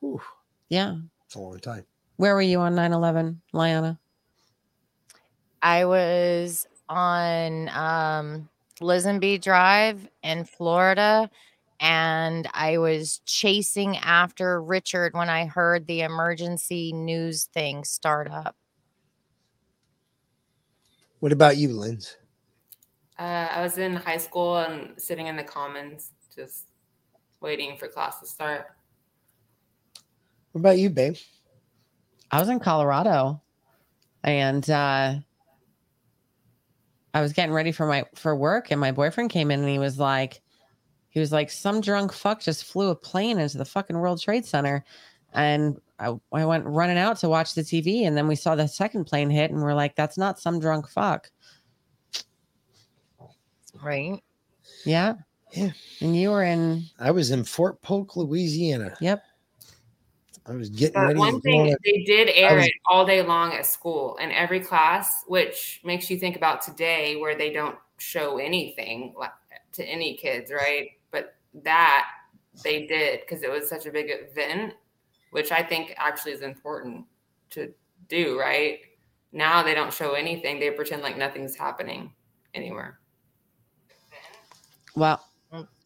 Whew, 0.01 0.21
Yeah. 0.69 0.97
it's 1.27 1.35
a 1.35 1.39
long 1.41 1.59
time. 1.59 1.85
Where 2.17 2.35
were 2.35 2.43
you 2.43 2.61
on 2.61 2.75
9 2.75 2.93
11, 2.93 3.41
Liana? 3.53 3.99
I 5.63 5.85
was 5.85 6.67
on 6.89 7.69
um, 7.71 8.49
Lisenby 8.81 9.41
Drive 9.41 10.09
in 10.23 10.45
Florida, 10.45 11.31
and 11.81 12.47
I 12.53 12.77
was 12.79 13.21
chasing 13.25 13.97
after 13.97 14.63
Richard 14.63 15.15
when 15.15 15.31
I 15.31 15.47
heard 15.47 15.87
the 15.87 16.03
emergency 16.03 16.93
news 16.93 17.45
thing 17.55 17.85
start 17.85 18.31
up. 18.31 18.55
What 21.21 21.33
about 21.33 21.57
you, 21.57 21.69
Linz? 21.71 22.17
Uh, 23.19 23.49
I 23.51 23.63
was 23.63 23.79
in 23.79 23.97
high 23.97 24.19
school 24.19 24.59
and 24.59 24.93
sitting 25.01 25.27
in 25.27 25.37
the 25.37 25.43
commons, 25.43 26.13
just 26.35 26.67
waiting 27.41 27.77
for 27.77 27.89
class 27.89 28.21
to 28.21 28.27
start. 28.27 28.67
What 30.53 30.61
about 30.61 30.79
you, 30.79 30.91
babe? 30.91 31.17
I 32.31 32.39
was 32.39 32.49
in 32.49 32.61
Colorado 32.61 33.43
and 34.23 34.69
uh 34.69 35.15
I 37.13 37.21
was 37.21 37.33
getting 37.33 37.53
ready 37.53 37.73
for 37.73 37.87
my 37.87 38.05
for 38.15 38.37
work 38.37 38.71
and 38.71 38.81
my 38.81 38.93
boyfriend 38.93 39.31
came 39.31 39.51
in 39.51 39.61
and 39.61 39.69
he 39.69 39.79
was 39.79 39.99
like 39.99 40.43
he 41.11 41.21
was 41.21 41.33
like 41.33 41.51
some 41.51 41.81
drunk 41.81 42.13
fuck 42.13 42.41
just 42.41 42.65
flew 42.65 42.89
a 42.91 42.95
plane 42.97 43.39
into 43.39 43.59
the 43.59 43.65
fucking 43.65 43.99
World 43.99 44.21
Trade 44.21 44.47
Center 44.47 44.85
and 45.35 45.81
I, 45.99 46.15
I 46.33 46.45
went 46.45 46.65
running 46.67 46.99
out 46.99 47.19
to 47.19 47.29
watch 47.29 47.55
the 47.55 47.63
TV 47.63 48.07
and 48.07 48.17
then 48.17 48.27
we 48.27 48.35
saw 48.35 48.55
the 48.55 48.67
second 48.67 49.05
plane 49.05 49.29
hit 49.31 49.51
and 49.51 49.63
we're 49.63 49.75
like 49.75 49.95
that's 49.97 50.17
not 50.19 50.41
some 50.41 50.59
drunk 50.59 50.89
fuck. 50.89 51.31
Right. 53.83 54.21
Yeah. 54.85 55.15
Yeah. 55.53 55.71
And 56.01 56.17
you 56.17 56.31
were 56.31 56.45
in 56.45 56.85
I 56.99 57.11
was 57.11 57.31
in 57.31 57.45
Fort 57.45 57.81
Polk, 57.83 58.17
Louisiana. 58.17 58.97
Yep. 59.01 59.23
I 60.47 60.53
was 60.53 60.71
getting 60.71 60.95
But 60.95 61.07
ready. 61.09 61.19
one 61.19 61.41
thing 61.43 61.67
go 61.71 61.77
they 61.85 62.03
did 62.05 62.29
air 62.35 62.57
was- 62.57 62.67
it 62.67 62.73
all 62.89 63.05
day 63.07 63.23
long 63.23 63.53
at 63.53 63.67
school 63.67 64.17
in 64.17 64.31
every 64.33 64.61
class, 64.61 65.25
which 65.29 65.81
makes 65.85 66.11
you 66.11 66.19
think 66.19 66.37
about 66.37 66.63
today 66.63 67.17
where 67.17 67.37
they 67.37 67.53
don't 67.53 67.77
show 67.99 68.39
anything 68.39 69.15
to 69.73 69.85
any 69.85 70.17
kids, 70.17 70.51
right? 70.51 70.89
But 71.55 71.65
that 71.65 72.07
they 72.65 72.87
did 72.87 73.21
because 73.21 73.43
it 73.43 73.51
was 73.51 73.69
such 73.69 73.87
a 73.87 73.91
big 73.93 74.07
event, 74.11 74.75
which 75.31 75.53
I 75.53 75.63
think 75.63 75.95
actually 75.97 76.33
is 76.33 76.43
important 76.43 77.05
to 77.51 77.73
do, 78.09 78.39
right? 78.39 78.79
Now 79.33 79.63
they 79.63 79.75
don't 79.75 79.93
show 79.93 80.13
anything. 80.15 80.59
They 80.61 80.71
pretend 80.71 81.03
like 81.03 81.17
nothing's 81.17 81.57
happening 81.57 82.13
anywhere. 82.55 82.99
well 84.97 85.25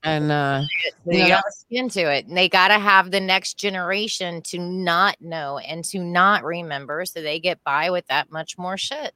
and 0.03 0.31
uh 0.33 0.63
They 1.07 1.17
you 1.19 1.23
know, 1.25 1.29
got 1.29 1.37
that 1.37 1.43
was- 1.47 1.67
to 1.71 1.77
into 1.77 2.13
it. 2.13 2.27
And 2.27 2.37
they 2.37 2.49
got 2.49 2.69
to 2.69 2.79
have 2.79 3.11
the 3.11 3.21
next 3.21 3.55
generation 3.59 4.43
to 4.43 4.59
not 4.59 5.17
know 5.21 5.59
and 5.59 5.85
to 5.87 5.99
not 5.99 6.45
remember 6.45 7.05
so 7.07 7.23
they 7.23 7.41
get 7.41 7.63
by 7.65 7.91
with 7.91 8.07
that 8.09 8.31
much 8.31 8.59
more 8.59 8.77
shit. 8.77 9.15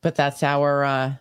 but 0.00 0.14
that's 0.14 0.42
our 0.42 0.84
uh 0.84 1.14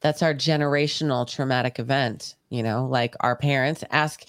that's 0.00 0.22
our 0.22 0.34
generational 0.34 1.28
traumatic 1.28 1.78
event 1.78 2.34
you 2.50 2.62
know 2.62 2.86
like 2.86 3.14
our 3.20 3.36
parents 3.36 3.84
ask 3.90 4.24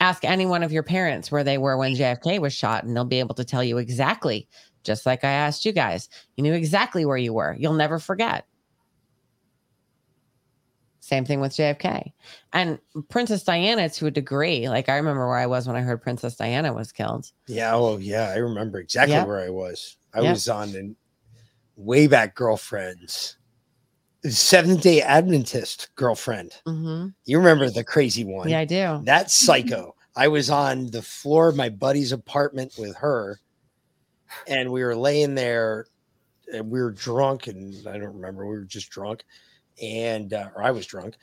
ask 0.00 0.24
any 0.24 0.46
one 0.46 0.62
of 0.62 0.72
your 0.72 0.82
parents 0.82 1.30
where 1.30 1.44
they 1.44 1.58
were 1.58 1.76
when 1.76 1.94
jfk 1.94 2.38
was 2.40 2.52
shot 2.52 2.84
and 2.84 2.96
they'll 2.96 3.04
be 3.04 3.20
able 3.20 3.34
to 3.34 3.44
tell 3.44 3.62
you 3.64 3.78
exactly 3.78 4.48
just 4.84 5.06
like 5.06 5.24
i 5.24 5.30
asked 5.30 5.64
you 5.64 5.72
guys 5.72 6.08
you 6.36 6.42
knew 6.42 6.54
exactly 6.54 7.04
where 7.04 7.16
you 7.16 7.32
were 7.32 7.56
you'll 7.58 7.72
never 7.72 7.98
forget 7.98 8.46
same 11.00 11.24
thing 11.24 11.40
with 11.40 11.52
jfk 11.52 12.12
and 12.52 12.78
princess 13.08 13.42
diana 13.42 13.88
to 13.88 14.06
a 14.06 14.10
degree 14.10 14.68
like 14.68 14.88
i 14.88 14.96
remember 14.96 15.26
where 15.26 15.36
i 15.38 15.46
was 15.46 15.66
when 15.66 15.76
i 15.76 15.80
heard 15.80 16.00
princess 16.02 16.36
diana 16.36 16.72
was 16.72 16.92
killed 16.92 17.30
Yeah, 17.48 17.74
oh 17.74 17.98
yeah, 17.98 18.30
I 18.30 18.36
remember 18.36 18.78
exactly 18.78 19.14
Yep. 19.14 19.26
where 19.26 19.40
I 19.40 19.50
was. 19.50 19.96
I 20.14 20.20
Yep. 20.20 20.32
was 20.32 20.48
on 20.48 20.68
an 20.76 20.96
way 21.76 22.06
back 22.06 22.34
girlfriends. 22.36 23.36
Seventh 24.28 24.82
day 24.82 25.02
Adventist 25.02 25.88
girlfriend. 25.96 26.52
mm-hmm. 26.66 27.08
You 27.24 27.38
remember 27.38 27.70
the 27.70 27.84
crazy 27.84 28.24
one? 28.24 28.48
yeah 28.48 28.60
i 28.60 28.64
do 28.64 29.00
That 29.04 29.30
psycho. 29.30 29.94
I 30.14 30.28
was 30.28 30.50
on 30.50 30.90
the 30.90 31.02
floor 31.02 31.48
of 31.48 31.56
my 31.56 31.70
buddy's 31.70 32.12
apartment 32.12 32.74
with 32.78 32.94
her, 32.96 33.40
and 34.46 34.70
we 34.70 34.84
were 34.84 34.94
laying 34.94 35.34
there, 35.34 35.86
and 36.52 36.70
we 36.70 36.82
were 36.82 36.90
drunk, 36.92 37.46
and 37.46 37.74
I 37.88 37.92
don't 37.98 38.14
remember. 38.14 38.46
We 38.46 38.56
were 38.56 38.64
just 38.64 38.90
drunk, 38.90 39.24
and 39.82 40.34
uh, 40.34 40.50
or 40.54 40.62
I 40.62 40.70
was 40.70 40.86
drunk, 40.86 41.14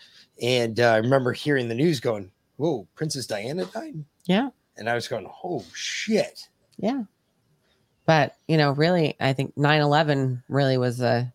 and 0.41 0.79
uh, 0.79 0.93
I 0.93 0.97
remember 0.97 1.31
hearing 1.33 1.67
the 1.69 1.75
news 1.75 1.99
going, 1.99 2.31
"Whoa, 2.57 2.87
Princess 2.95 3.27
Diana 3.27 3.65
died." 3.65 4.03
yeah 4.25 4.49
And 4.77 4.89
I 4.89 4.93
was 4.93 5.07
going, 5.07 5.27
oh 5.43 5.65
shit. 5.73 6.47
Yeah. 6.77 7.03
But, 8.05 8.35
you 8.47 8.57
know, 8.57 8.71
really, 8.71 9.15
I 9.19 9.33
think 9.33 9.55
9-11 9.55 10.43
really 10.47 10.77
was 10.77 11.01
a 11.01 11.31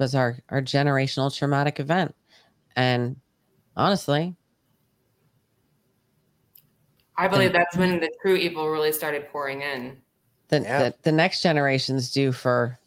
was 0.00 0.14
our 0.14 0.38
our 0.48 0.60
generational 0.62 1.32
traumatic 1.36 1.78
event. 1.78 2.14
And 2.74 3.16
honestly, 3.76 4.34
I 7.16 7.28
believe 7.28 7.52
that's 7.52 7.76
when 7.76 8.00
the 8.00 8.10
true 8.22 8.34
evil 8.34 8.68
really 8.70 8.92
started 8.92 9.28
pouring 9.28 9.60
in. 9.62 9.98
the, 10.48 10.60
the 10.60 10.94
the 11.02 11.12
next 11.12 11.42
generations 11.42 12.10
do 12.10 12.32
for 12.32 12.78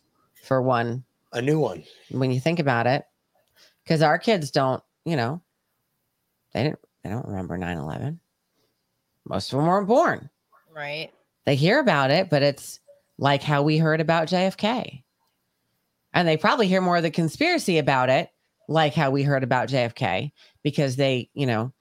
for 0.43 0.61
one 0.61 1.03
a 1.31 1.41
new 1.41 1.59
one 1.59 1.83
when 2.11 2.31
you 2.31 2.39
think 2.39 2.59
about 2.59 2.87
it 2.87 3.05
because 3.83 4.01
our 4.01 4.17
kids 4.19 4.51
don't 4.51 4.83
you 5.05 5.15
know 5.15 5.41
they 6.53 6.63
didn't 6.63 6.79
they 7.03 7.09
don't 7.09 7.25
remember 7.27 7.57
9-11 7.57 8.17
most 9.25 9.51
of 9.53 9.57
them 9.57 9.67
weren't 9.67 9.87
born 9.87 10.29
Right. 10.75 11.11
they 11.45 11.55
hear 11.55 11.79
about 11.79 12.11
it 12.11 12.29
but 12.29 12.41
it's 12.43 12.79
like 13.17 13.41
how 13.41 13.61
we 13.63 13.77
heard 13.77 14.01
about 14.01 14.27
jfk 14.27 15.03
and 16.13 16.27
they 16.27 16.37
probably 16.37 16.67
hear 16.67 16.81
more 16.81 16.97
of 16.97 17.03
the 17.03 17.11
conspiracy 17.11 17.77
about 17.77 18.09
it 18.09 18.29
like 18.69 18.93
how 18.93 19.09
we 19.11 19.23
heard 19.23 19.43
about 19.43 19.69
jfk 19.69 20.31
because 20.63 20.95
they 20.95 21.29
you 21.33 21.45
know 21.45 21.71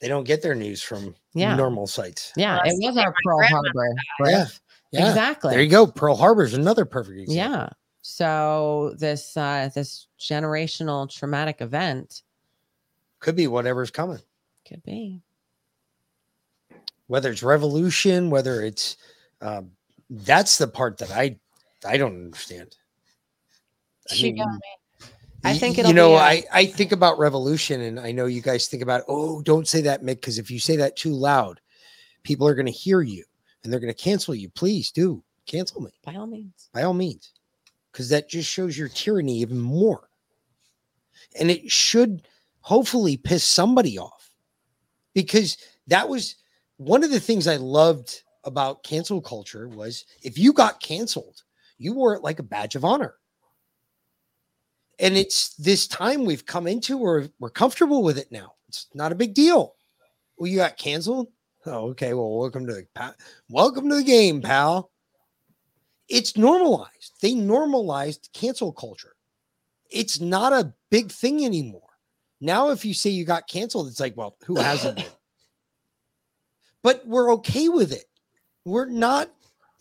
They 0.00 0.08
don't 0.08 0.24
get 0.24 0.42
their 0.42 0.54
news 0.54 0.82
from 0.82 1.14
Yeah. 1.34 1.54
normal 1.56 1.86
sites. 1.86 2.32
yeah 2.36 2.60
it 2.64 2.74
was 2.80 2.96
our 2.96 3.14
pearl 3.24 3.42
harbor 3.42 3.94
Yeah. 4.26 4.46
Yeah. 4.92 5.08
exactly 5.08 5.54
There 5.54 5.62
you 5.62 5.70
go. 5.70 5.86
Pearl 5.86 6.16
Harbor 6.16 6.42
is 6.44 6.52
another 6.54 6.84
perfect 6.84 7.18
example. 7.18 7.34
Yeah. 7.60 7.68
So 8.02 8.94
this 8.98 9.36
uh 9.36 9.70
this 9.74 10.08
generational 10.20 11.08
traumatic 11.10 11.60
event 11.62 12.22
Could 13.20 13.36
be 13.36 13.46
whatever's 13.46 13.90
coming. 13.90 14.18
could 14.68 14.82
be. 14.82 15.22
Whether 17.06 17.30
it's 17.30 17.42
revolution, 17.42 18.28
whether 18.30 18.62
it's 18.62 18.96
um, 19.40 19.70
that's 20.10 20.58
the 20.58 20.68
part 20.68 20.98
that 20.98 21.10
I 21.10 21.38
I 21.86 21.96
don't 21.96 22.14
understand. 22.26 22.76
I 24.10 24.14
She 24.14 24.24
mean, 24.32 24.36
got 24.36 24.48
hmm. 24.48 24.54
me. 24.54 24.60
I 25.44 25.58
think 25.58 25.76
you 25.76 25.92
know 25.92 26.10
be 26.10 26.14
a- 26.14 26.18
I 26.18 26.44
I 26.52 26.66
think 26.66 26.92
about 26.92 27.18
revolution, 27.18 27.80
and 27.80 27.98
I 27.98 28.12
know 28.12 28.26
you 28.26 28.40
guys 28.40 28.68
think 28.68 28.82
about 28.82 29.02
oh 29.08 29.42
don't 29.42 29.66
say 29.66 29.80
that 29.82 30.02
Mick 30.02 30.16
because 30.16 30.38
if 30.38 30.50
you 30.50 30.60
say 30.60 30.76
that 30.76 30.96
too 30.96 31.12
loud, 31.12 31.60
people 32.22 32.46
are 32.46 32.54
going 32.54 32.66
to 32.66 32.72
hear 32.72 33.02
you 33.02 33.24
and 33.64 33.72
they're 33.72 33.80
going 33.80 33.92
to 33.92 33.98
cancel 34.02 34.34
you. 34.34 34.48
Please 34.50 34.90
do 34.92 35.22
cancel 35.46 35.80
me 35.80 35.90
By 36.04 36.14
all 36.14 36.26
means. 36.28 36.68
by 36.72 36.84
all 36.84 36.94
means, 36.94 37.32
because 37.90 38.08
that 38.10 38.28
just 38.28 38.48
shows 38.48 38.78
your 38.78 38.88
tyranny 38.88 39.38
even 39.38 39.58
more, 39.58 40.08
and 41.38 41.50
it 41.50 41.70
should 41.70 42.28
hopefully 42.60 43.16
piss 43.16 43.42
somebody 43.42 43.98
off, 43.98 44.30
because 45.14 45.56
that 45.88 46.08
was 46.08 46.36
one 46.76 47.02
of 47.02 47.10
the 47.10 47.18
things 47.20 47.48
I 47.48 47.56
loved 47.56 48.22
about 48.44 48.84
cancel 48.84 49.20
culture 49.20 49.68
was 49.68 50.04
if 50.22 50.38
you 50.38 50.52
got 50.52 50.80
canceled, 50.80 51.42
you 51.78 51.92
wore 51.94 52.14
it 52.14 52.22
like 52.22 52.38
a 52.38 52.44
badge 52.44 52.76
of 52.76 52.84
honor. 52.84 53.14
And 55.02 55.16
it's 55.16 55.54
this 55.56 55.88
time 55.88 56.24
we've 56.24 56.46
come 56.46 56.68
into 56.68 56.96
where 56.96 57.28
we're 57.40 57.50
comfortable 57.50 58.04
with 58.04 58.18
it 58.18 58.30
now. 58.30 58.54
It's 58.68 58.86
not 58.94 59.10
a 59.10 59.16
big 59.16 59.34
deal. 59.34 59.74
Well, 60.38 60.48
you 60.48 60.58
got 60.58 60.76
canceled. 60.76 61.26
Oh, 61.66 61.90
okay. 61.90 62.14
Well, 62.14 62.38
welcome 62.38 62.68
to 62.68 62.72
the 62.72 63.14
welcome 63.48 63.88
to 63.90 63.96
the 63.96 64.04
game, 64.04 64.40
pal. 64.40 64.92
It's 66.08 66.36
normalized. 66.36 67.14
They 67.20 67.34
normalized 67.34 68.30
cancel 68.32 68.72
culture. 68.72 69.16
It's 69.90 70.20
not 70.20 70.52
a 70.52 70.72
big 70.88 71.10
thing 71.10 71.44
anymore. 71.44 71.80
Now, 72.40 72.70
if 72.70 72.84
you 72.84 72.94
say 72.94 73.10
you 73.10 73.24
got 73.24 73.48
canceled, 73.48 73.88
it's 73.88 74.00
like, 74.00 74.16
well, 74.16 74.36
who 74.46 74.56
hasn't 74.56 74.96
been? 74.96 75.04
But 76.84 77.06
we're 77.06 77.32
okay 77.34 77.68
with 77.68 77.92
it. 77.92 78.06
We're 78.64 78.86
not 78.86 79.32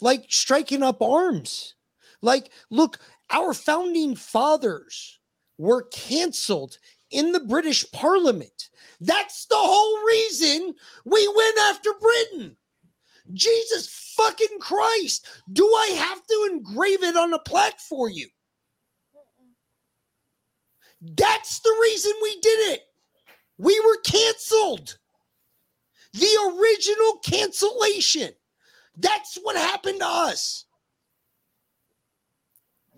like 0.01 0.25
striking 0.29 0.83
up 0.83 1.01
arms. 1.01 1.73
Like, 2.21 2.51
look, 2.69 2.99
our 3.31 3.53
founding 3.53 4.15
fathers 4.15 5.19
were 5.57 5.83
canceled 5.91 6.77
in 7.11 7.31
the 7.31 7.39
British 7.39 7.89
Parliament. 7.91 8.69
That's 8.99 9.45
the 9.45 9.55
whole 9.57 10.05
reason 10.05 10.73
we 11.05 11.27
went 11.35 11.57
after 11.59 11.89
Britain. 11.99 12.57
Jesus 13.33 14.13
fucking 14.17 14.59
Christ. 14.59 15.27
Do 15.51 15.65
I 15.65 15.87
have 15.97 16.25
to 16.25 16.49
engrave 16.51 17.03
it 17.03 17.15
on 17.15 17.33
a 17.33 17.39
plaque 17.39 17.79
for 17.79 18.09
you? 18.09 18.27
That's 21.01 21.59
the 21.59 21.75
reason 21.81 22.13
we 22.21 22.39
did 22.41 22.73
it. 22.73 22.81
We 23.57 23.79
were 23.79 23.97
canceled. 24.03 24.97
The 26.13 26.59
original 26.59 27.19
cancellation. 27.23 28.31
That's 28.97 29.37
what 29.41 29.55
happened 29.55 29.99
to 29.99 30.07
us. 30.07 30.65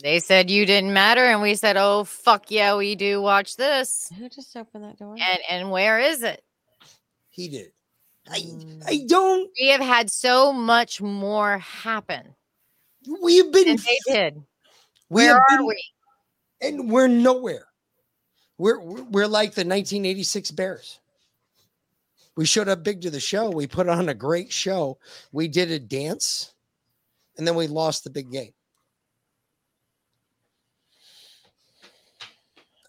They 0.04 0.20
said 0.20 0.52
you 0.52 0.66
didn't 0.66 0.92
matter, 0.92 1.24
and 1.24 1.42
we 1.42 1.56
said, 1.56 1.78
"Oh 1.78 2.04
fuck 2.04 2.52
yeah, 2.52 2.76
we 2.76 2.96
do." 2.96 3.22
Watch 3.22 3.56
this. 3.56 4.12
Who 4.20 4.28
just 4.28 4.56
opened 4.58 4.84
that 4.84 5.00
door? 5.00 5.16
And 5.18 5.40
and 5.50 5.72
where 5.72 5.98
is 5.98 6.24
it? 6.24 6.44
He 7.30 7.48
did. 7.48 7.72
I 8.30 8.36
I 8.86 8.98
mm. 8.98 9.08
don't. 9.08 9.50
We 9.60 9.70
have 9.70 9.80
had 9.80 10.12
so 10.12 10.52
much 10.52 11.02
more 11.02 11.58
happen. 11.60 12.36
We've 13.22 13.50
been. 13.50 13.70
And 13.70 13.80
they 13.80 14.00
did. 14.06 14.44
Where 15.08 15.36
have 15.36 15.38
are 15.38 15.58
been- 15.58 15.68
we? 15.68 15.84
And 16.60 16.92
we're 16.92 17.08
nowhere. 17.08 17.68
We're 18.58 18.82
we're 18.82 19.04
we're 19.04 19.28
like 19.28 19.52
the 19.52 19.62
1986 19.62 20.52
Bears. 20.52 21.00
We 22.36 22.46
showed 22.46 22.68
up 22.68 22.84
big 22.84 23.02
to 23.02 23.10
the 23.10 23.22
show. 23.22 23.50
We 23.52 23.68
put 23.68 23.88
on 23.88 24.10
a 24.10 24.14
great 24.14 24.52
show. 24.52 24.98
We 25.32 25.48
did 25.48 25.72
a 25.72 25.80
dance, 25.80 26.54
and 27.38 27.48
then 27.48 27.56
we 27.56 27.68
lost 27.68 28.04
the 28.04 28.10
big 28.10 28.32
game. 28.32 28.54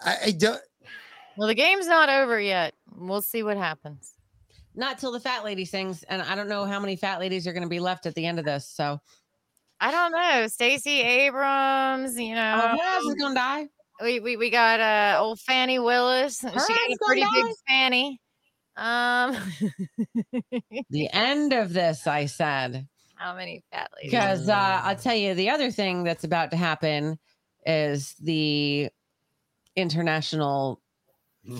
I, 0.05 0.17
I 0.27 0.31
don't. 0.33 0.61
Well, 1.37 1.49
the 1.49 1.55
game's 1.55 1.87
not 1.87 2.09
over 2.09 2.41
yet. 2.41 2.75
We'll 2.97 3.23
see 3.23 3.43
what 3.43 3.57
happens. 3.57 4.13
Not 4.77 4.99
till 4.99 5.13
the 5.13 5.21
fat 5.21 5.45
lady 5.45 5.65
sings, 5.65 6.03
and 6.05 6.23
I 6.23 6.35
don't 6.35 6.49
know 6.49 6.65
how 6.65 6.81
many 6.81 6.97
fat 6.97 7.21
ladies 7.21 7.47
are 7.47 7.53
going 7.53 7.63
to 7.63 7.69
be 7.69 7.81
left 7.81 8.07
at 8.07 8.15
the 8.15 8.27
end 8.27 8.39
of 8.39 8.45
this. 8.45 8.69
So 8.69 9.01
I 9.81 9.91
don't 9.91 10.13
know. 10.13 10.47
Stacey 10.49 11.01
Abrams, 11.03 12.19
you 12.19 12.35
know. 12.35 12.71
who 12.73 12.81
else 12.81 13.05
is 13.05 13.15
gonna 13.15 13.35
die? 13.35 13.69
We 14.01 14.21
we, 14.21 14.37
we 14.37 14.51
got 14.51 14.81
uh 14.81 15.19
old 15.21 15.41
Fani 15.41 15.79
Willis. 15.79 16.39
She 16.39 16.47
got 16.47 16.55
Her 16.55 16.61
a 16.61 16.93
ass 16.93 16.99
pretty 17.07 17.23
gonna 17.23 17.47
big 17.47 17.55
fanny. 17.69 18.21
Um 18.77 19.37
the 20.91 21.11
end 21.13 21.53
of 21.53 21.73
this, 21.73 22.07
I 22.07 22.27
said. 22.27 22.89
how 23.17 23.35
many 23.35 23.63
fat 23.73 23.91
ladies? 23.97 24.11
Because 24.11 24.49
uh, 24.49 24.81
I'll 24.85 24.97
tell 24.97 25.15
you, 25.15 25.35
the 25.35 25.51
other 25.51 25.71
thing 25.71 26.03
that's 26.03 26.25
about 26.25 26.51
to 26.53 26.57
happen 26.57 27.19
is 27.67 28.15
the 28.21 28.89
international 29.77 30.81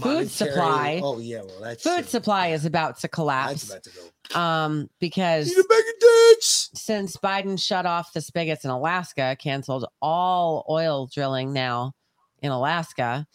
food 0.01 0.31
supply. 0.31 1.01
Oh 1.03 1.19
yeah, 1.19 1.43
well 1.43 1.61
that's 1.61 1.83
food 1.83 2.09
supply 2.09 2.49
is 2.49 2.65
about 2.65 2.99
to 3.01 3.09
collapse. 3.09 3.69
about 3.69 3.83
to 3.83 3.91
go. 3.91 4.39
Um, 4.41 4.89
because 4.99 5.51
Eat 5.51 5.59
a 5.59 5.65
bag 5.69 5.79
of 5.79 6.01
dicks. 6.35 6.71
since 6.75 7.17
Biden 7.19 7.63
shut 7.63 7.85
off 7.87 8.13
the 8.13 8.21
spigots 8.21 8.65
in 8.65 8.71
Alaska, 8.71 9.37
canceled 9.39 9.87
all 10.01 10.65
oil 10.69 11.07
drilling 11.13 11.53
now 11.53 11.93
in 12.41 12.51
Alaska. 12.51 13.27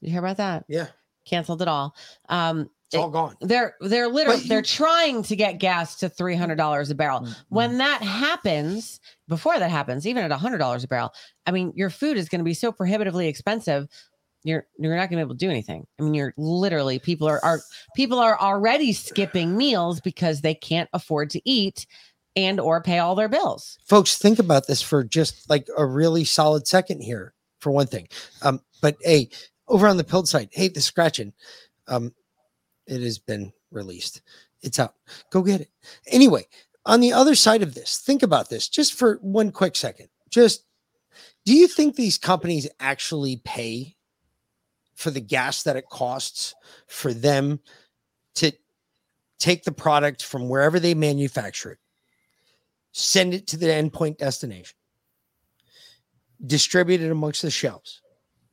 Did 0.00 0.06
you 0.08 0.12
hear 0.12 0.20
about 0.20 0.36
that? 0.36 0.64
Yeah, 0.68 0.88
canceled 1.24 1.62
it 1.62 1.68
all. 1.68 1.94
Um, 2.28 2.68
it's 2.94 3.02
all 3.02 3.10
gone. 3.10 3.36
They're 3.40 3.74
they're 3.80 4.08
literally 4.08 4.40
But 4.40 4.48
they're 4.48 4.62
trying 4.62 5.22
to 5.24 5.36
get 5.36 5.58
gas 5.58 5.96
to 5.96 6.08
three 6.08 6.36
hundred 6.36 6.56
dollars 6.56 6.90
a 6.90 6.94
barrel. 6.94 7.20
Mm, 7.20 7.36
When 7.48 7.78
that 7.78 8.02
happens, 8.02 9.00
before 9.28 9.58
that 9.58 9.70
happens, 9.70 10.06
even 10.06 10.24
at 10.24 10.32
hundred 10.32 10.58
dollars 10.58 10.84
a 10.84 10.88
barrel, 10.88 11.12
I 11.46 11.50
mean, 11.50 11.72
your 11.74 11.90
food 11.90 12.16
is 12.16 12.28
going 12.28 12.40
to 12.40 12.44
be 12.44 12.54
so 12.54 12.72
prohibitively 12.72 13.28
expensive. 13.28 13.88
You're 14.44 14.66
you're 14.78 14.94
not 14.96 15.10
going 15.10 15.18
to 15.20 15.24
be 15.24 15.28
able 15.28 15.34
to 15.34 15.46
do 15.46 15.50
anything. 15.50 15.86
I 15.98 16.02
mean, 16.02 16.14
you're 16.14 16.34
literally 16.36 16.98
people 16.98 17.26
are 17.26 17.42
are 17.44 17.60
people 17.96 18.18
are 18.18 18.38
already 18.38 18.92
skipping 18.92 19.56
meals 19.56 20.00
because 20.00 20.40
they 20.42 20.54
can't 20.54 20.88
afford 20.92 21.30
to 21.30 21.40
eat 21.44 21.86
and 22.36 22.58
or 22.60 22.82
pay 22.82 22.98
all 22.98 23.14
their 23.14 23.28
bills. 23.28 23.78
folks 23.86 24.18
think 24.18 24.38
about 24.40 24.66
this 24.66 24.82
for 24.82 25.04
just 25.04 25.48
like 25.48 25.68
a 25.78 25.86
really 25.86 26.24
solid 26.24 26.66
second 26.66 27.00
here 27.00 27.32
for 27.60 27.70
one 27.70 27.86
thing 27.86 28.08
um 28.42 28.60
but 28.82 28.96
hey 29.02 29.28
over 29.68 29.86
on 29.86 29.96
the 29.96 30.02
pilled 30.04 30.28
side, 30.28 30.48
hey 30.50 30.66
the 30.68 30.80
scratching 30.80 31.32
um 31.86 32.12
it 32.86 33.00
has 33.00 33.18
been 33.18 33.52
released. 33.70 34.22
It's 34.62 34.78
out. 34.78 34.94
Go 35.30 35.42
get 35.42 35.60
it. 35.60 35.70
Anyway 36.06 36.46
on 36.86 37.00
the 37.00 37.12
other 37.12 37.34
side 37.34 37.62
of 37.62 37.74
this 37.74 37.98
think 37.98 38.22
about 38.22 38.50
this 38.50 38.68
just 38.68 38.94
for 38.94 39.18
one 39.22 39.50
quick 39.50 39.76
second. 39.76 40.08
Just 40.30 40.64
do 41.44 41.54
you 41.54 41.68
think 41.68 41.96
these 41.96 42.18
companies 42.18 42.68
actually 42.80 43.40
pay 43.44 43.96
for 44.94 45.10
the 45.10 45.20
gas 45.20 45.62
that 45.62 45.76
it 45.76 45.88
costs 45.88 46.54
for 46.86 47.12
them 47.12 47.60
to 48.34 48.52
take 49.38 49.64
the 49.64 49.72
product 49.72 50.24
from 50.24 50.48
wherever 50.48 50.78
they 50.78 50.94
manufacture 50.94 51.72
it 51.72 51.78
send 52.92 53.34
it 53.34 53.48
to 53.48 53.56
the 53.56 53.66
endpoint 53.66 54.18
destination, 54.18 54.76
distribute 56.46 57.00
it 57.00 57.10
amongst 57.10 57.42
the 57.42 57.50
shelves, 57.50 58.00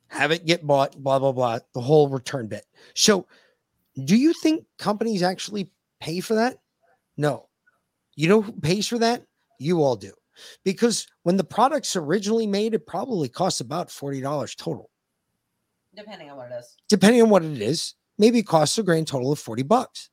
have 0.08 0.32
it 0.32 0.44
get 0.44 0.66
bought, 0.66 1.00
blah, 1.00 1.20
blah, 1.20 1.30
blah, 1.30 1.60
the 1.74 1.80
whole 1.80 2.08
return 2.08 2.48
bit. 2.48 2.66
So, 2.94 3.28
do 4.04 4.16
you 4.16 4.32
think 4.32 4.64
companies 4.78 5.22
actually 5.22 5.70
pay 6.00 6.20
for 6.20 6.34
that? 6.34 6.58
No. 7.16 7.48
You 8.16 8.28
know 8.28 8.42
who 8.42 8.52
pays 8.52 8.86
for 8.86 8.98
that? 8.98 9.24
You 9.58 9.82
all 9.82 9.96
do. 9.96 10.12
Because 10.64 11.06
when 11.24 11.36
the 11.36 11.44
product's 11.44 11.94
originally 11.94 12.46
made, 12.46 12.74
it 12.74 12.86
probably 12.86 13.28
costs 13.28 13.60
about 13.60 13.88
$40 13.88 14.56
total. 14.56 14.90
Depending 15.94 16.30
on 16.30 16.36
what 16.38 16.50
it 16.50 16.54
is. 16.58 16.76
Depending 16.88 17.22
on 17.22 17.28
what 17.28 17.44
it 17.44 17.60
is, 17.60 17.94
maybe 18.18 18.38
it 18.38 18.46
costs 18.46 18.78
a 18.78 18.82
grand 18.82 19.06
total 19.06 19.30
of 19.32 19.38
40 19.38 19.62
bucks. 19.62 20.08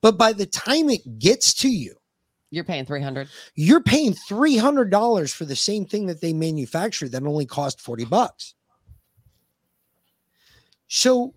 But 0.00 0.16
by 0.18 0.32
the 0.32 0.46
time 0.46 0.88
it 0.88 1.18
gets 1.18 1.52
to 1.54 1.68
you, 1.68 1.96
You're 2.50 2.64
paying 2.64 2.84
300. 2.86 3.28
you're 3.56 3.82
paying 3.82 4.14
$300 4.30 5.32
for 5.34 5.44
the 5.44 5.56
same 5.56 5.84
thing 5.84 6.06
that 6.06 6.20
they 6.20 6.32
manufactured 6.32 7.10
that 7.12 7.24
only 7.24 7.44
cost 7.46 7.80
40 7.80 8.04
bucks. 8.04 8.54
So 10.86 11.34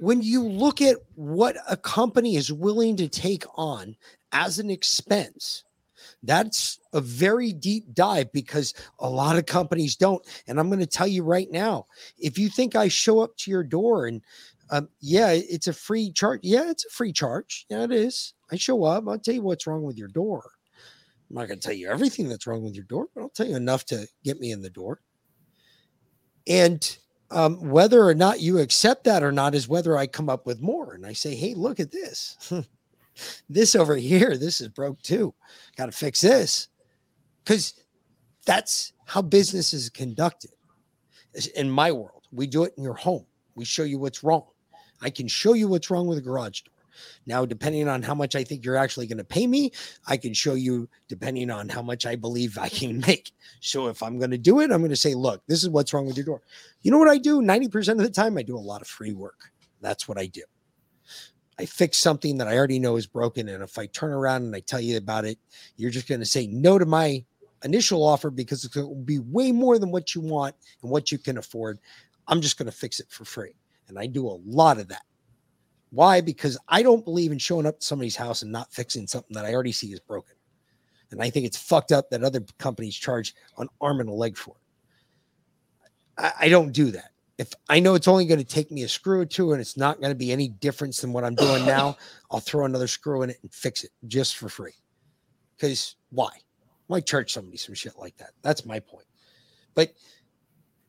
when 0.00 0.22
you 0.22 0.42
look 0.42 0.80
at 0.80 0.96
what 1.14 1.56
a 1.68 1.76
company 1.76 2.36
is 2.36 2.52
willing 2.52 2.96
to 2.96 3.08
take 3.08 3.44
on 3.54 3.94
as 4.32 4.58
an 4.58 4.70
expense, 4.70 5.64
that's 6.22 6.80
a 6.94 7.00
very 7.00 7.52
deep 7.52 7.92
dive 7.92 8.32
because 8.32 8.72
a 8.98 9.08
lot 9.08 9.36
of 9.36 9.44
companies 9.44 9.96
don't. 9.96 10.26
And 10.46 10.58
I'm 10.58 10.68
going 10.68 10.80
to 10.80 10.86
tell 10.86 11.06
you 11.06 11.22
right 11.22 11.50
now 11.50 11.86
if 12.18 12.38
you 12.38 12.48
think 12.48 12.74
I 12.74 12.88
show 12.88 13.20
up 13.20 13.36
to 13.38 13.50
your 13.50 13.62
door 13.62 14.06
and 14.06 14.22
um, 14.70 14.88
yeah, 15.00 15.32
it's 15.32 15.66
a 15.66 15.72
free 15.72 16.12
charge. 16.12 16.40
Yeah, 16.42 16.70
it's 16.70 16.86
a 16.86 16.90
free 16.90 17.12
charge. 17.12 17.66
Yeah, 17.68 17.82
it 17.82 17.92
is. 17.92 18.34
I 18.50 18.56
show 18.56 18.84
up. 18.84 19.04
I'll 19.06 19.18
tell 19.18 19.34
you 19.34 19.42
what's 19.42 19.66
wrong 19.66 19.82
with 19.82 19.98
your 19.98 20.08
door. 20.08 20.50
I'm 21.28 21.36
not 21.36 21.48
going 21.48 21.60
to 21.60 21.66
tell 21.66 21.76
you 21.76 21.90
everything 21.90 22.28
that's 22.28 22.46
wrong 22.46 22.62
with 22.62 22.74
your 22.74 22.84
door, 22.84 23.08
but 23.14 23.20
I'll 23.20 23.28
tell 23.30 23.46
you 23.46 23.56
enough 23.56 23.84
to 23.86 24.06
get 24.24 24.40
me 24.40 24.52
in 24.52 24.62
the 24.62 24.70
door. 24.70 25.00
And 26.46 26.96
um, 27.30 27.70
whether 27.70 28.02
or 28.02 28.14
not 28.14 28.40
you 28.40 28.58
accept 28.58 29.04
that 29.04 29.22
or 29.22 29.32
not 29.32 29.54
is 29.54 29.68
whether 29.68 29.96
I 29.96 30.06
come 30.06 30.28
up 30.28 30.46
with 30.46 30.60
more 30.60 30.94
and 30.94 31.06
I 31.06 31.12
say, 31.12 31.34
hey, 31.34 31.54
look 31.54 31.78
at 31.78 31.92
this. 31.92 32.52
this 33.48 33.74
over 33.74 33.96
here, 33.96 34.36
this 34.36 34.60
is 34.60 34.68
broke 34.68 35.00
too. 35.02 35.34
Got 35.76 35.86
to 35.86 35.92
fix 35.92 36.20
this. 36.20 36.68
Because 37.44 37.74
that's 38.46 38.92
how 39.06 39.22
business 39.22 39.72
is 39.72 39.90
conducted. 39.90 40.50
In 41.54 41.70
my 41.70 41.92
world, 41.92 42.26
we 42.32 42.46
do 42.46 42.64
it 42.64 42.74
in 42.76 42.82
your 42.82 42.94
home. 42.94 43.26
We 43.54 43.64
show 43.64 43.84
you 43.84 43.98
what's 43.98 44.24
wrong. 44.24 44.46
I 45.00 45.10
can 45.10 45.28
show 45.28 45.54
you 45.54 45.68
what's 45.68 45.90
wrong 45.90 46.06
with 46.06 46.18
a 46.18 46.22
garage 46.22 46.62
door. 46.62 46.69
Now, 47.26 47.44
depending 47.44 47.88
on 47.88 48.02
how 48.02 48.14
much 48.14 48.36
I 48.36 48.44
think 48.44 48.64
you're 48.64 48.76
actually 48.76 49.06
going 49.06 49.18
to 49.18 49.24
pay 49.24 49.46
me, 49.46 49.72
I 50.06 50.16
can 50.16 50.34
show 50.34 50.54
you 50.54 50.88
depending 51.08 51.50
on 51.50 51.68
how 51.68 51.82
much 51.82 52.06
I 52.06 52.16
believe 52.16 52.58
I 52.58 52.68
can 52.68 53.00
make. 53.06 53.32
So 53.60 53.88
if 53.88 54.02
I'm 54.02 54.18
going 54.18 54.30
to 54.30 54.38
do 54.38 54.60
it, 54.60 54.70
I'm 54.70 54.80
going 54.80 54.90
to 54.90 54.96
say, 54.96 55.14
look, 55.14 55.42
this 55.46 55.62
is 55.62 55.68
what's 55.68 55.92
wrong 55.92 56.06
with 56.06 56.16
your 56.16 56.26
door. 56.26 56.42
You 56.82 56.90
know 56.90 56.98
what 56.98 57.08
I 57.08 57.18
do? 57.18 57.40
90% 57.40 57.92
of 57.92 57.98
the 57.98 58.10
time, 58.10 58.38
I 58.38 58.42
do 58.42 58.56
a 58.56 58.58
lot 58.58 58.80
of 58.80 58.88
free 58.88 59.12
work. 59.12 59.50
That's 59.80 60.08
what 60.08 60.18
I 60.18 60.26
do. 60.26 60.42
I 61.58 61.66
fix 61.66 61.98
something 61.98 62.38
that 62.38 62.48
I 62.48 62.56
already 62.56 62.78
know 62.78 62.96
is 62.96 63.06
broken. 63.06 63.48
And 63.50 63.62
if 63.62 63.78
I 63.78 63.84
turn 63.86 64.12
around 64.12 64.44
and 64.44 64.56
I 64.56 64.60
tell 64.60 64.80
you 64.80 64.96
about 64.96 65.26
it, 65.26 65.38
you're 65.76 65.90
just 65.90 66.08
going 66.08 66.20
to 66.20 66.26
say 66.26 66.46
no 66.46 66.78
to 66.78 66.86
my 66.86 67.22
initial 67.64 68.02
offer 68.02 68.30
because 68.30 68.64
it 68.64 68.74
will 68.74 68.94
be 68.94 69.18
way 69.18 69.52
more 69.52 69.78
than 69.78 69.90
what 69.90 70.14
you 70.14 70.22
want 70.22 70.54
and 70.82 70.90
what 70.90 71.12
you 71.12 71.18
can 71.18 71.36
afford. 71.36 71.78
I'm 72.26 72.40
just 72.40 72.56
going 72.56 72.70
to 72.70 72.72
fix 72.72 72.98
it 72.98 73.08
for 73.10 73.26
free. 73.26 73.54
And 73.88 73.98
I 73.98 74.06
do 74.06 74.26
a 74.26 74.40
lot 74.46 74.78
of 74.78 74.88
that. 74.88 75.02
Why? 75.90 76.20
Because 76.20 76.56
I 76.68 76.82
don't 76.82 77.04
believe 77.04 77.32
in 77.32 77.38
showing 77.38 77.66
up 77.66 77.80
to 77.80 77.86
somebody's 77.86 78.16
house 78.16 78.42
and 78.42 78.52
not 78.52 78.72
fixing 78.72 79.06
something 79.06 79.34
that 79.34 79.44
I 79.44 79.52
already 79.52 79.72
see 79.72 79.92
is 79.92 80.00
broken. 80.00 80.36
And 81.10 81.20
I 81.20 81.30
think 81.30 81.46
it's 81.46 81.56
fucked 81.56 81.90
up 81.90 82.10
that 82.10 82.22
other 82.22 82.44
companies 82.58 82.94
charge 82.94 83.34
an 83.58 83.68
arm 83.80 84.00
and 84.00 84.08
a 84.08 84.12
leg 84.12 84.36
for 84.36 84.54
it. 84.54 86.22
I, 86.22 86.46
I 86.46 86.48
don't 86.48 86.72
do 86.72 86.92
that. 86.92 87.10
If 87.38 87.52
I 87.68 87.80
know 87.80 87.94
it's 87.94 88.06
only 88.06 88.26
going 88.26 88.38
to 88.38 88.44
take 88.44 88.70
me 88.70 88.82
a 88.82 88.88
screw 88.88 89.20
or 89.20 89.26
two 89.26 89.52
and 89.52 89.60
it's 89.60 89.76
not 89.76 90.00
going 90.00 90.12
to 90.12 90.18
be 90.18 90.30
any 90.30 90.48
difference 90.48 91.00
than 91.00 91.12
what 91.12 91.24
I'm 91.24 91.34
doing 91.34 91.64
now, 91.64 91.96
I'll 92.30 92.40
throw 92.40 92.64
another 92.66 92.86
screw 92.86 93.22
in 93.22 93.30
it 93.30 93.38
and 93.42 93.52
fix 93.52 93.82
it 93.82 93.90
just 94.06 94.36
for 94.36 94.48
free. 94.48 94.74
Because 95.56 95.96
why? 96.10 96.30
Why 96.86 97.00
charge 97.00 97.32
somebody 97.32 97.56
some 97.56 97.74
shit 97.74 97.98
like 97.98 98.16
that? 98.18 98.30
That's 98.42 98.64
my 98.64 98.78
point. 98.78 99.06
But 99.74 99.94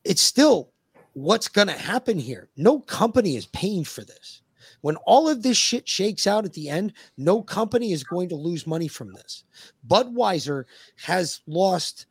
it's 0.04 0.20
still 0.20 0.72
what's 1.14 1.48
going 1.48 1.68
to 1.68 1.74
happen 1.74 2.18
here. 2.18 2.48
No 2.56 2.80
company 2.80 3.36
is 3.36 3.46
paying 3.46 3.84
for 3.84 4.04
this. 4.04 4.41
When 4.82 4.96
all 4.96 5.28
of 5.28 5.42
this 5.42 5.56
shit 5.56 5.88
shakes 5.88 6.26
out 6.26 6.44
at 6.44 6.52
the 6.52 6.68
end, 6.68 6.92
no 7.16 7.42
company 7.42 7.92
is 7.92 8.04
going 8.04 8.28
to 8.28 8.36
lose 8.36 8.66
money 8.66 8.88
from 8.88 9.12
this. 9.12 9.44
Budweiser 9.88 10.64
has 11.04 11.40
lost, 11.46 12.06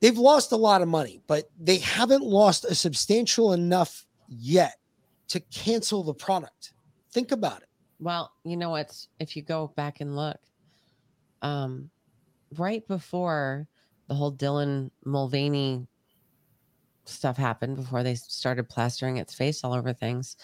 they've 0.00 0.16
lost 0.16 0.52
a 0.52 0.56
lot 0.56 0.82
of 0.82 0.88
money, 0.88 1.20
but 1.26 1.50
they 1.60 1.78
haven't 1.78 2.24
lost 2.24 2.64
a 2.64 2.74
substantial 2.74 3.52
enough 3.52 4.06
yet 4.28 4.76
to 5.28 5.40
cancel 5.40 6.02
the 6.02 6.14
product. 6.14 6.72
Think 7.10 7.32
about 7.32 7.62
it. 7.62 7.68
Well, 7.98 8.32
you 8.44 8.56
know 8.56 8.70
what? 8.70 8.96
If 9.20 9.36
you 9.36 9.42
go 9.42 9.72
back 9.76 10.00
and 10.00 10.16
look, 10.16 10.38
um, 11.42 11.90
right 12.56 12.86
before 12.86 13.66
the 14.08 14.14
whole 14.14 14.32
Dylan 14.32 14.90
Mulvaney 15.04 15.86
stuff 17.04 17.36
happened, 17.36 17.76
before 17.76 18.02
they 18.02 18.14
started 18.14 18.68
plastering 18.68 19.16
its 19.16 19.34
face 19.34 19.64
all 19.64 19.72
over 19.72 19.92
things, 19.92 20.36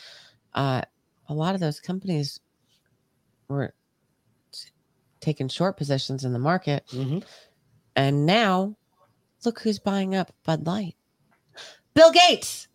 uh, 0.58 0.82
a 1.28 1.34
lot 1.34 1.54
of 1.54 1.60
those 1.60 1.78
companies 1.78 2.40
were 3.46 3.72
t- 4.50 4.70
taking 5.20 5.46
short 5.48 5.76
positions 5.76 6.24
in 6.24 6.32
the 6.32 6.38
market. 6.40 6.84
And 7.94 8.26
now, 8.26 8.76
look 9.44 9.60
who's 9.60 9.78
buying 9.78 10.16
up 10.16 10.32
Bud 10.44 10.66
Light. 10.66 10.96
Bill 11.94 12.10
Gates. 12.10 12.66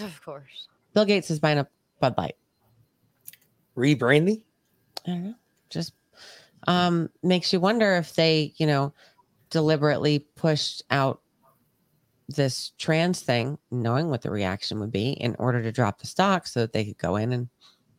Of 0.00 0.20
course. 0.24 0.66
Bill 0.92 1.04
Gates 1.04 1.30
is 1.30 1.38
buying 1.38 1.58
up 1.58 1.70
Bud 2.00 2.14
Light. 2.18 2.34
Rebranding? 3.76 4.42
I 5.06 5.10
don't 5.10 5.24
know. 5.24 5.34
Just 5.68 5.92
um, 6.66 7.08
makes 7.22 7.52
you 7.52 7.60
wonder 7.60 7.94
if 7.96 8.14
they, 8.14 8.52
you 8.56 8.66
know, 8.66 8.92
deliberately 9.50 10.18
pushed 10.18 10.82
out 10.90 11.20
this 12.34 12.72
trans 12.78 13.20
thing, 13.20 13.58
knowing 13.70 14.08
what 14.08 14.22
the 14.22 14.30
reaction 14.30 14.80
would 14.80 14.92
be, 14.92 15.10
in 15.12 15.36
order 15.38 15.62
to 15.62 15.72
drop 15.72 15.98
the 15.98 16.06
stock 16.06 16.46
so 16.46 16.60
that 16.60 16.72
they 16.72 16.84
could 16.84 16.98
go 16.98 17.16
in 17.16 17.32
and 17.32 17.48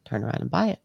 turn 0.06 0.24
around 0.24 0.42
and 0.42 0.50
buy 0.50 0.68
it. 0.68 0.80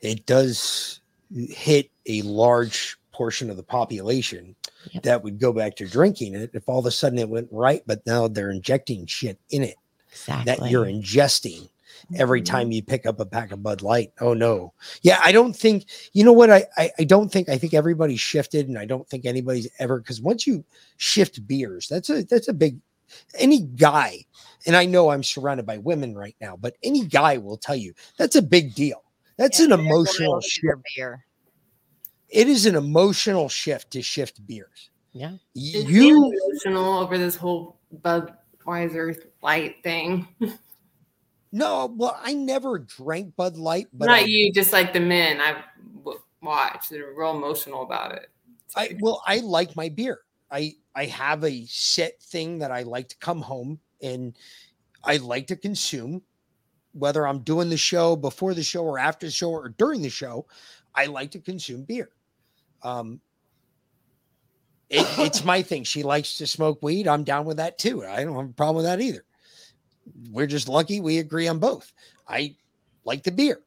it 0.00 0.26
does 0.26 1.00
hit 1.32 1.90
a 2.06 2.22
large 2.22 2.96
portion 3.12 3.50
of 3.50 3.56
the 3.56 3.62
population 3.62 4.56
that 5.02 5.22
would 5.22 5.38
go 5.38 5.52
back 5.52 5.76
to 5.76 5.86
drinking 5.86 6.34
it 6.34 6.50
if 6.54 6.68
all 6.68 6.78
of 6.78 6.86
a 6.86 6.90
sudden 6.90 7.18
it 7.18 7.28
went 7.28 7.48
right, 7.50 7.82
but 7.86 8.04
now 8.06 8.26
they're 8.28 8.50
injecting 8.50 9.06
shit 9.06 9.38
in 9.50 9.62
it 9.62 9.76
that 10.26 10.58
you're 10.70 10.86
ingesting 10.86 11.68
every 12.16 12.42
time 12.42 12.72
you 12.72 12.82
pick 12.82 13.06
up 13.06 13.20
a 13.20 13.26
pack 13.26 13.52
of 13.52 13.62
Bud 13.62 13.82
Light. 13.82 14.12
Oh 14.20 14.34
no. 14.34 14.72
Yeah, 15.02 15.20
I 15.24 15.32
don't 15.32 15.54
think 15.54 15.86
you 16.12 16.24
know 16.24 16.32
what 16.32 16.50
I 16.50 16.64
I, 16.76 16.90
I 16.98 17.04
don't 17.04 17.30
think 17.30 17.48
I 17.48 17.58
think 17.58 17.74
everybody's 17.74 18.20
shifted 18.20 18.68
and 18.68 18.78
I 18.78 18.84
don't 18.84 19.08
think 19.08 19.24
anybody's 19.24 19.68
ever 19.78 19.98
because 19.98 20.20
once 20.20 20.46
you 20.46 20.64
shift 20.96 21.46
beers, 21.46 21.88
that's 21.88 22.10
a 22.10 22.24
that's 22.24 22.48
a 22.48 22.52
big 22.52 22.78
any 23.38 23.60
guy, 23.60 24.24
and 24.66 24.76
I 24.76 24.86
know 24.86 25.10
I'm 25.10 25.22
surrounded 25.22 25.66
by 25.66 25.78
women 25.78 26.14
right 26.14 26.36
now, 26.40 26.56
but 26.56 26.76
any 26.82 27.04
guy 27.06 27.38
will 27.38 27.56
tell 27.56 27.76
you 27.76 27.94
that's 28.16 28.36
a 28.36 28.42
big 28.42 28.74
deal. 28.74 29.02
That's 29.36 29.60
an 29.60 29.72
emotional 29.72 30.40
shift. 30.40 30.82
Beer. 30.96 31.24
It 32.28 32.46
is 32.46 32.66
an 32.66 32.76
emotional 32.76 33.48
shift 33.48 33.90
to 33.92 34.02
shift 34.02 34.46
beers. 34.46 34.90
Yeah. 35.12 35.32
You 35.54 35.80
you 35.82 36.32
emotional 36.32 36.98
over 36.98 37.18
this 37.18 37.36
whole 37.36 37.78
Budweiser 38.02 39.16
light 39.42 39.82
thing? 39.82 40.28
no, 41.52 41.92
well, 41.96 42.18
I 42.22 42.34
never 42.34 42.78
drank 42.78 43.34
Bud 43.36 43.56
Light, 43.56 43.88
but 43.92 44.06
Not 44.06 44.20
I, 44.20 44.24
you, 44.24 44.52
just 44.52 44.72
like 44.72 44.92
the 44.92 45.00
men 45.00 45.40
I 45.40 45.62
watch. 46.42 46.88
They're 46.88 47.12
real 47.14 47.36
emotional 47.36 47.82
about 47.82 48.12
it. 48.12 48.30
I 48.76 48.96
well, 49.00 49.22
I 49.26 49.38
like 49.38 49.74
my 49.76 49.88
beer. 49.88 50.20
I 50.50 50.74
I 50.94 51.06
have 51.06 51.44
a 51.44 51.64
set 51.66 52.22
thing 52.22 52.58
that 52.58 52.70
I 52.70 52.82
like 52.82 53.08
to 53.08 53.16
come 53.16 53.40
home 53.40 53.80
and 54.02 54.36
I 55.02 55.16
like 55.16 55.48
to 55.48 55.56
consume, 55.56 56.22
whether 56.92 57.26
I'm 57.26 57.40
doing 57.40 57.68
the 57.68 57.76
show 57.76 58.16
before 58.16 58.54
the 58.54 58.62
show 58.62 58.84
or 58.84 58.98
after 58.98 59.26
the 59.26 59.32
show 59.32 59.50
or 59.50 59.70
during 59.70 60.02
the 60.02 60.10
show. 60.10 60.46
I 60.94 61.06
like 61.06 61.32
to 61.32 61.40
consume 61.40 61.84
beer. 61.84 62.10
Um, 62.82 63.20
it, 64.88 65.06
it's 65.18 65.44
my 65.44 65.62
thing. 65.62 65.84
She 65.84 66.02
likes 66.02 66.38
to 66.38 66.46
smoke 66.46 66.82
weed. 66.82 67.06
I'm 67.06 67.24
down 67.24 67.44
with 67.44 67.58
that 67.58 67.78
too. 67.78 68.04
I 68.04 68.24
don't 68.24 68.36
have 68.36 68.50
a 68.50 68.52
problem 68.52 68.76
with 68.76 68.86
that 68.86 69.00
either. 69.00 69.24
We're 70.30 70.46
just 70.46 70.68
lucky 70.68 71.00
we 71.00 71.18
agree 71.18 71.48
on 71.48 71.58
both. 71.58 71.92
I 72.28 72.56
like 73.04 73.22
the 73.22 73.32
beer. 73.32 73.60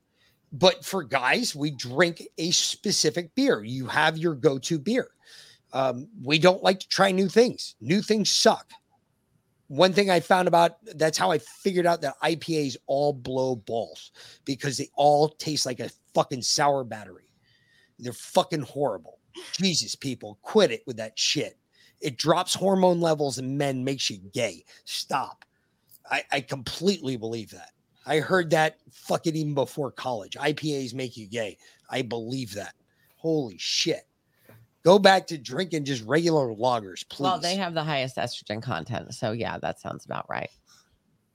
But 0.51 0.85
for 0.85 1.03
guys, 1.03 1.55
we 1.55 1.71
drink 1.71 2.27
a 2.37 2.51
specific 2.51 3.33
beer. 3.33 3.63
You 3.63 3.87
have 3.87 4.17
your 4.17 4.35
go 4.35 4.59
to 4.59 4.77
beer. 4.77 5.09
Um, 5.73 6.07
we 6.21 6.37
don't 6.37 6.61
like 6.63 6.79
to 6.81 6.87
try 6.87 7.11
new 7.11 7.27
things. 7.27 7.75
New 7.81 8.01
things 8.03 8.31
suck. 8.31 8.71
One 9.67 9.93
thing 9.93 10.11
I 10.11 10.19
found 10.19 10.47
about 10.47 10.77
that's 10.95 11.17
how 11.17 11.31
I 11.31 11.39
figured 11.39 11.87
out 11.87 12.01
that 12.01 12.19
IPAs 12.23 12.77
all 12.85 13.11
blow 13.11 13.55
balls 13.55 14.11
because 14.45 14.77
they 14.77 14.89
all 14.95 15.29
taste 15.29 15.65
like 15.65 15.79
a 15.79 15.89
fucking 16.13 16.43
sour 16.43 16.83
battery. 16.83 17.31
They're 17.97 18.13
fucking 18.13 18.61
horrible. 18.61 19.17
Jesus, 19.53 19.95
people, 19.95 20.37
quit 20.43 20.69
it 20.69 20.83
with 20.85 20.97
that 20.97 21.17
shit. 21.17 21.57
It 22.01 22.17
drops 22.17 22.53
hormone 22.53 23.01
levels 23.01 23.39
in 23.39 23.57
men, 23.57 23.83
makes 23.83 24.09
you 24.09 24.17
gay. 24.33 24.65
Stop. 24.85 25.45
I, 26.13 26.23
I 26.31 26.41
completely 26.41 27.17
believe 27.17 27.49
that. 27.51 27.71
I 28.05 28.19
heard 28.19 28.51
that 28.51 28.77
fucking 28.91 29.35
even 29.35 29.55
before 29.55 29.91
college. 29.91 30.33
IPAs 30.33 30.93
make 30.93 31.17
you 31.17 31.27
gay. 31.27 31.57
I 31.89 32.03
believe 32.03 32.53
that. 32.53 32.75
Holy 33.15 33.57
shit. 33.57 34.05
Go 34.83 34.99
back 34.99 35.25
to 35.27 35.39
drinking 35.39 35.85
just 35.85 36.03
regular 36.03 36.53
lagers, 36.53 37.07
please. 37.09 37.23
Well, 37.23 37.39
they 37.39 37.55
have 37.55 37.73
the 37.73 37.83
highest 37.83 38.17
estrogen 38.17 38.61
content, 38.61 39.13
so 39.15 39.31
yeah, 39.31 39.57
that 39.59 39.79
sounds 39.79 40.05
about 40.05 40.29
right. 40.29 40.49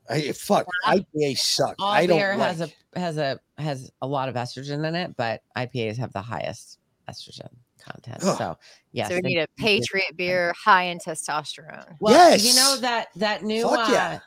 I, 0.08 0.32
fuck, 0.32 0.66
IPAs 0.86 1.38
suck. 1.38 1.74
All 1.78 1.90
I 1.90 2.06
don't 2.06 2.18
beer 2.18 2.36
like. 2.36 2.56
has 2.56 2.60
a 2.60 2.98
has 2.98 3.16
a 3.16 3.40
has 3.56 3.90
a 4.00 4.06
lot 4.06 4.28
of 4.28 4.36
estrogen 4.36 4.86
in 4.86 4.94
it, 4.94 5.16
but 5.16 5.42
IPAs 5.56 5.96
have 5.96 6.12
the 6.12 6.22
highest 6.22 6.78
estrogen 7.10 7.48
content. 7.78 8.18
Ugh. 8.22 8.38
So 8.38 8.58
yes, 8.92 9.08
so 9.08 9.16
we 9.16 9.20
need 9.22 9.38
a 9.38 9.46
Patriot 9.56 10.16
beer 10.16 10.54
high 10.62 10.84
in 10.84 10.98
testosterone. 10.98 11.96
Well, 12.00 12.36
you 12.38 12.54
know 12.54 12.76
that 12.80 13.08
that 13.16 13.42
new 13.42 13.62
Fuck 13.62 13.88
uh, 13.88 13.92
yeah. 13.92 14.18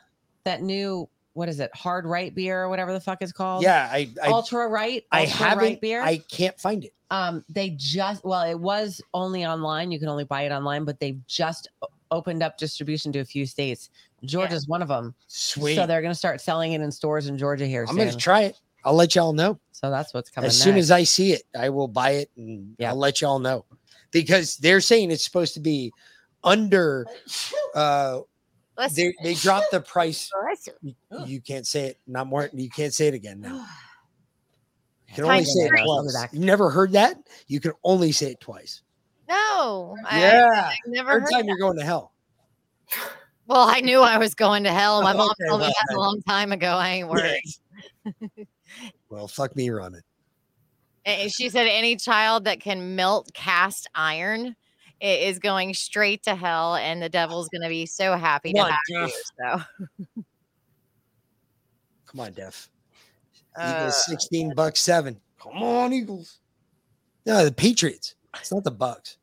That 0.44 0.62
new 0.62 1.08
what 1.34 1.48
is 1.48 1.60
it? 1.60 1.74
Hard 1.74 2.04
right 2.04 2.34
beer 2.34 2.62
or 2.62 2.68
whatever 2.68 2.92
the 2.92 3.00
fuck 3.00 3.22
it's 3.22 3.32
called. 3.32 3.62
Yeah, 3.62 3.88
I, 3.90 4.10
I 4.22 4.28
ultra 4.28 4.68
right. 4.68 5.02
I 5.12 5.24
haven't. 5.24 5.64
right 5.64 5.80
beer. 5.80 6.02
I 6.02 6.18
can't 6.18 6.58
find 6.60 6.84
it. 6.84 6.92
um 7.10 7.42
they 7.48 7.70
just 7.70 8.22
well 8.24 8.42
it 8.42 8.58
was 8.58 9.00
only 9.14 9.46
online 9.46 9.90
you 9.90 9.98
can 9.98 10.08
only 10.08 10.24
buy 10.24 10.42
it 10.42 10.52
online 10.52 10.84
but 10.84 10.98
they've 11.00 11.20
just 11.26 11.68
opened 12.10 12.42
up 12.42 12.58
distribution 12.58 13.10
to 13.12 13.20
a 13.20 13.24
few 13.24 13.46
states 13.46 13.88
georgia's 14.24 14.68
one 14.68 14.82
of 14.82 14.88
them 14.88 15.14
Sweet. 15.28 15.74
so 15.76 15.86
they're 15.86 16.02
going 16.02 16.12
to 16.12 16.18
start 16.18 16.40
selling 16.42 16.72
it 16.74 16.80
in 16.82 16.90
stores 16.92 17.28
in 17.28 17.38
georgia 17.38 17.66
here 17.66 17.86
I'm 17.88 17.96
gonna 17.96 18.14
try 18.14 18.42
it. 18.42 18.60
I'll 18.84 18.94
let 18.94 19.14
y'all 19.14 19.32
know. 19.32 19.58
so 19.72 19.90
that's 19.90 20.12
what's 20.12 20.28
coming 20.28 20.48
as 20.48 20.60
soon 20.60 20.74
next. 20.74 20.86
as 20.86 20.90
I 20.90 21.04
see 21.04 21.32
it, 21.32 21.42
I 21.58 21.68
will 21.70 21.88
buy 21.88 22.10
it 22.12 22.30
and 22.36 22.74
yeah. 22.78 22.90
I'll 22.90 22.96
let 22.96 23.20
y'all 23.20 23.38
know. 23.38 23.64
Because 24.10 24.56
they're 24.56 24.80
saying 24.80 25.10
it's 25.10 25.24
supposed 25.24 25.54
to 25.54 25.60
be 25.60 25.92
under 26.44 27.06
uh 27.74 28.20
they, 28.90 29.14
they 29.22 29.34
dropped 29.34 29.70
the 29.70 29.80
price. 29.80 30.30
You, 30.80 30.94
you 31.26 31.40
can't 31.40 31.66
say 31.66 31.86
it, 31.86 31.98
not 32.06 32.26
more. 32.26 32.48
You 32.52 32.70
can't 32.70 32.92
say 32.94 33.08
it 33.08 33.14
again 33.14 33.40
now. 33.40 33.66
You 35.08 35.16
can 35.16 35.24
only 35.26 35.44
say 35.44 35.60
it 35.64 35.68
free. 35.68 35.82
once. 35.84 36.16
You 36.32 36.40
never 36.40 36.70
heard 36.70 36.92
that? 36.92 37.18
You 37.46 37.60
can 37.60 37.72
only 37.84 38.12
say 38.12 38.30
it 38.30 38.40
twice. 38.40 38.80
No, 39.28 39.94
Yeah. 40.10 40.48
I, 40.54 40.74
never 40.86 41.10
Third 41.12 41.22
heard 41.24 41.30
time 41.30 41.40
that. 41.40 41.46
you're 41.48 41.58
going 41.58 41.76
to 41.76 41.84
hell. 41.84 42.12
Well, 43.46 43.68
I 43.68 43.80
knew 43.80 44.00
I 44.00 44.16
was 44.16 44.34
going 44.34 44.64
to 44.64 44.70
hell. 44.72 45.02
My 45.02 45.12
mom 45.16 45.28
Okay, 45.28 45.48
told 45.50 45.60
me 45.60 45.66
well, 45.66 45.74
that 45.90 45.94
a 45.96 46.00
long 46.00 46.22
time 46.26 46.50
ago. 46.52 46.68
I 46.76 46.88
ain't 46.88 47.08
worried. 47.08 47.42
Well, 49.10 49.28
fuck 49.28 49.54
me 49.54 49.68
running. 49.68 50.00
And 51.04 51.30
she 51.30 51.50
said 51.50 51.66
any 51.66 51.96
child 51.96 52.44
that 52.44 52.60
can 52.60 52.96
melt 52.96 53.28
cast 53.34 53.86
iron 53.94 54.56
i- 55.02 55.06
is 55.06 55.38
going 55.38 55.74
straight 55.74 56.22
to 56.24 56.34
hell, 56.34 56.76
and 56.76 57.02
the 57.02 57.08
devil's 57.08 57.48
going 57.48 57.62
to 57.62 57.68
be 57.68 57.86
so 57.86 58.16
happy 58.16 58.52
to 58.52 58.58
Come 58.58 58.66
on, 58.66 58.70
have 58.72 58.80
you. 58.88 59.08
So, 59.38 59.62
Come 62.06 62.20
on, 62.20 62.32
Def. 62.32 62.68
Uh, 63.60 63.68
Eagles 63.76 64.06
16 64.06 64.54
bucks 64.54 64.80
seven. 64.80 65.20
Come 65.38 65.62
on, 65.62 65.92
Eagles. 65.92 66.38
No, 67.26 67.44
the 67.44 67.52
Patriots. 67.52 68.14
It's 68.38 68.50
not 68.50 68.64
the 68.64 68.70
Bucks. 68.70 69.18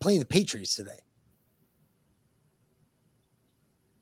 Playing 0.00 0.20
the 0.20 0.24
Patriots 0.24 0.74
today. 0.74 0.98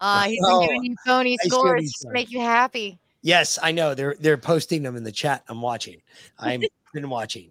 uh, 0.00 0.22
he's 0.22 0.38
Oh, 0.44 0.60
been 0.60 0.68
giving 0.68 0.84
you 0.84 0.96
phony 1.04 1.36
I 1.42 1.48
scores 1.48 1.82
just 1.82 2.02
to 2.02 2.10
make 2.12 2.30
you 2.30 2.40
happy. 2.40 3.00
Yes, 3.22 3.58
I 3.60 3.72
know. 3.72 3.94
They're 3.94 4.14
they're 4.20 4.38
posting 4.38 4.84
them 4.84 4.94
in 4.94 5.02
the 5.02 5.10
chat. 5.10 5.42
I'm 5.48 5.60
watching. 5.60 6.00
I'm 6.38 6.62
been 6.94 7.10
watching. 7.10 7.50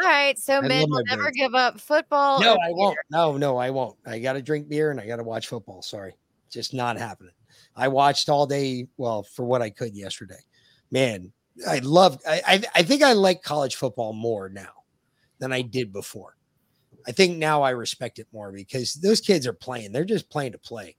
All 0.00 0.08
right, 0.08 0.38
so 0.38 0.58
I 0.58 0.68
men 0.68 0.88
will 0.88 1.02
never 1.06 1.24
birds. 1.24 1.36
give 1.36 1.54
up 1.54 1.80
football. 1.80 2.40
No, 2.40 2.54
I 2.54 2.68
beer. 2.68 2.76
won't. 2.76 2.98
No, 3.10 3.36
no, 3.36 3.56
I 3.56 3.70
won't. 3.70 3.96
I 4.06 4.18
got 4.18 4.34
to 4.34 4.42
drink 4.42 4.68
beer 4.68 4.90
and 4.90 5.00
I 5.00 5.06
got 5.06 5.16
to 5.16 5.24
watch 5.24 5.48
football. 5.48 5.82
Sorry, 5.82 6.14
just 6.50 6.72
not 6.72 6.98
happening. 6.98 7.32
I 7.74 7.88
watched 7.88 8.28
all 8.28 8.46
day. 8.46 8.86
Well, 8.96 9.24
for 9.24 9.44
what 9.44 9.62
I 9.62 9.70
could 9.70 9.96
yesterday. 9.96 10.38
Man, 10.90 11.32
I 11.66 11.80
love. 11.80 12.20
I 12.28 12.42
I, 12.46 12.62
I 12.76 12.82
think 12.82 13.02
I 13.02 13.12
like 13.12 13.42
college 13.42 13.74
football 13.76 14.12
more 14.12 14.48
now 14.48 14.70
than 15.40 15.52
I 15.52 15.62
did 15.62 15.92
before. 15.92 16.36
I 17.06 17.12
think 17.12 17.38
now 17.38 17.62
I 17.62 17.70
respect 17.70 18.18
it 18.18 18.26
more 18.32 18.52
because 18.52 18.94
those 18.94 19.20
kids 19.20 19.46
are 19.46 19.52
playing. 19.52 19.92
They're 19.92 20.04
just 20.04 20.30
playing 20.30 20.52
to 20.52 20.58
play. 20.58 20.96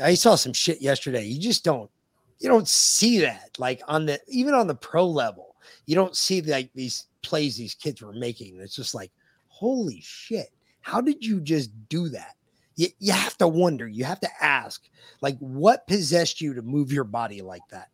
I 0.00 0.14
saw 0.14 0.34
some 0.34 0.52
shit 0.52 0.80
yesterday. 0.80 1.24
You 1.24 1.40
just 1.40 1.64
don't 1.64 1.90
you 2.38 2.48
don't 2.48 2.68
see 2.68 3.20
that 3.20 3.50
like 3.58 3.82
on 3.88 4.06
the 4.06 4.20
even 4.28 4.54
on 4.54 4.66
the 4.66 4.74
pro 4.74 5.06
level. 5.06 5.56
You 5.86 5.94
don't 5.94 6.16
see 6.16 6.42
like 6.42 6.70
these 6.74 7.06
plays 7.22 7.56
these 7.56 7.74
kids 7.74 8.02
were 8.02 8.12
making. 8.12 8.58
It's 8.60 8.76
just 8.76 8.94
like, 8.94 9.12
holy 9.48 10.00
shit. 10.02 10.48
How 10.80 11.00
did 11.00 11.24
you 11.24 11.40
just 11.40 11.70
do 11.88 12.08
that? 12.08 12.34
You, 12.76 12.88
you 12.98 13.12
have 13.12 13.36
to 13.38 13.48
wonder, 13.48 13.86
you 13.86 14.04
have 14.04 14.20
to 14.20 14.28
ask, 14.40 14.88
like, 15.20 15.36
what 15.38 15.86
possessed 15.86 16.40
you 16.40 16.54
to 16.54 16.62
move 16.62 16.92
your 16.92 17.04
body 17.04 17.42
like 17.42 17.66
that? 17.70 17.88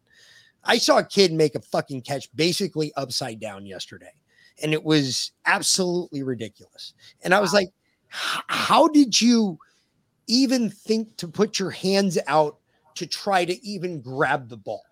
I 0.62 0.78
saw 0.78 0.98
a 0.98 1.04
kid 1.04 1.32
make 1.32 1.54
a 1.54 1.60
fucking 1.60 2.02
catch 2.02 2.28
basically 2.36 2.92
upside 2.96 3.40
down 3.40 3.66
yesterday, 3.66 4.12
and 4.62 4.72
it 4.72 4.84
was 4.84 5.32
absolutely 5.46 6.22
ridiculous. 6.22 6.94
And 7.22 7.34
I 7.34 7.40
was 7.40 7.52
like, 7.52 7.70
how 8.08 8.88
did 8.88 9.20
you 9.20 9.58
even 10.28 10.70
think 10.70 11.16
to 11.16 11.28
put 11.28 11.58
your 11.58 11.70
hands 11.70 12.18
out 12.26 12.58
to 12.96 13.06
try 13.06 13.44
to 13.44 13.66
even 13.66 14.00
grab 14.00 14.48
the 14.48 14.56
ball? 14.56 14.84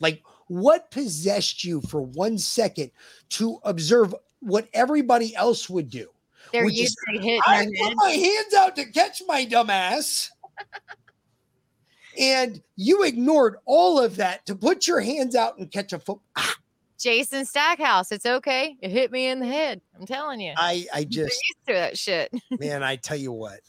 Like, 0.00 0.22
what 0.48 0.90
possessed 0.90 1.64
you 1.64 1.80
for 1.82 2.02
one 2.02 2.38
second 2.38 2.90
to 3.30 3.58
observe 3.64 4.14
what 4.40 4.68
everybody 4.74 5.34
else 5.34 5.68
would 5.68 5.90
do? 5.90 6.08
They're 6.52 6.64
which 6.64 6.74
is, 6.74 6.80
used 6.80 6.98
to 7.14 7.20
hitting 7.20 7.40
I 7.46 7.64
put 7.66 7.76
head. 7.88 7.94
my 7.96 8.10
hands 8.10 8.54
out 8.54 8.76
to 8.76 8.84
catch 8.86 9.22
my 9.26 9.44
dumb 9.44 9.70
ass. 9.70 10.30
and 12.18 12.62
you 12.76 13.02
ignored 13.04 13.56
all 13.64 14.00
of 14.00 14.16
that 14.16 14.46
to 14.46 14.54
put 14.54 14.86
your 14.86 15.00
hands 15.00 15.34
out 15.34 15.58
and 15.58 15.70
catch 15.70 15.92
a 15.92 15.98
foot. 15.98 16.18
Ah. 16.36 16.54
Jason 16.98 17.44
Stackhouse, 17.44 18.10
it's 18.10 18.24
okay. 18.24 18.74
It 18.80 18.90
hit 18.90 19.12
me 19.12 19.26
in 19.26 19.38
the 19.38 19.46
head. 19.46 19.82
I'm 19.98 20.06
telling 20.06 20.40
you. 20.40 20.54
I 20.56 20.86
I 20.94 21.00
They're 21.00 21.04
just 21.26 21.40
used 21.48 21.66
to 21.66 21.72
that 21.74 21.98
shit. 21.98 22.32
man, 22.58 22.82
I 22.82 22.96
tell 22.96 23.18
you 23.18 23.32
what. 23.32 23.60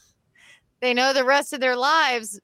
they 0.80 0.93
know 0.93 1.11
the 1.11 1.25
rest 1.25 1.51
of 1.51 1.59
their 1.59 1.75
lives 1.75 2.39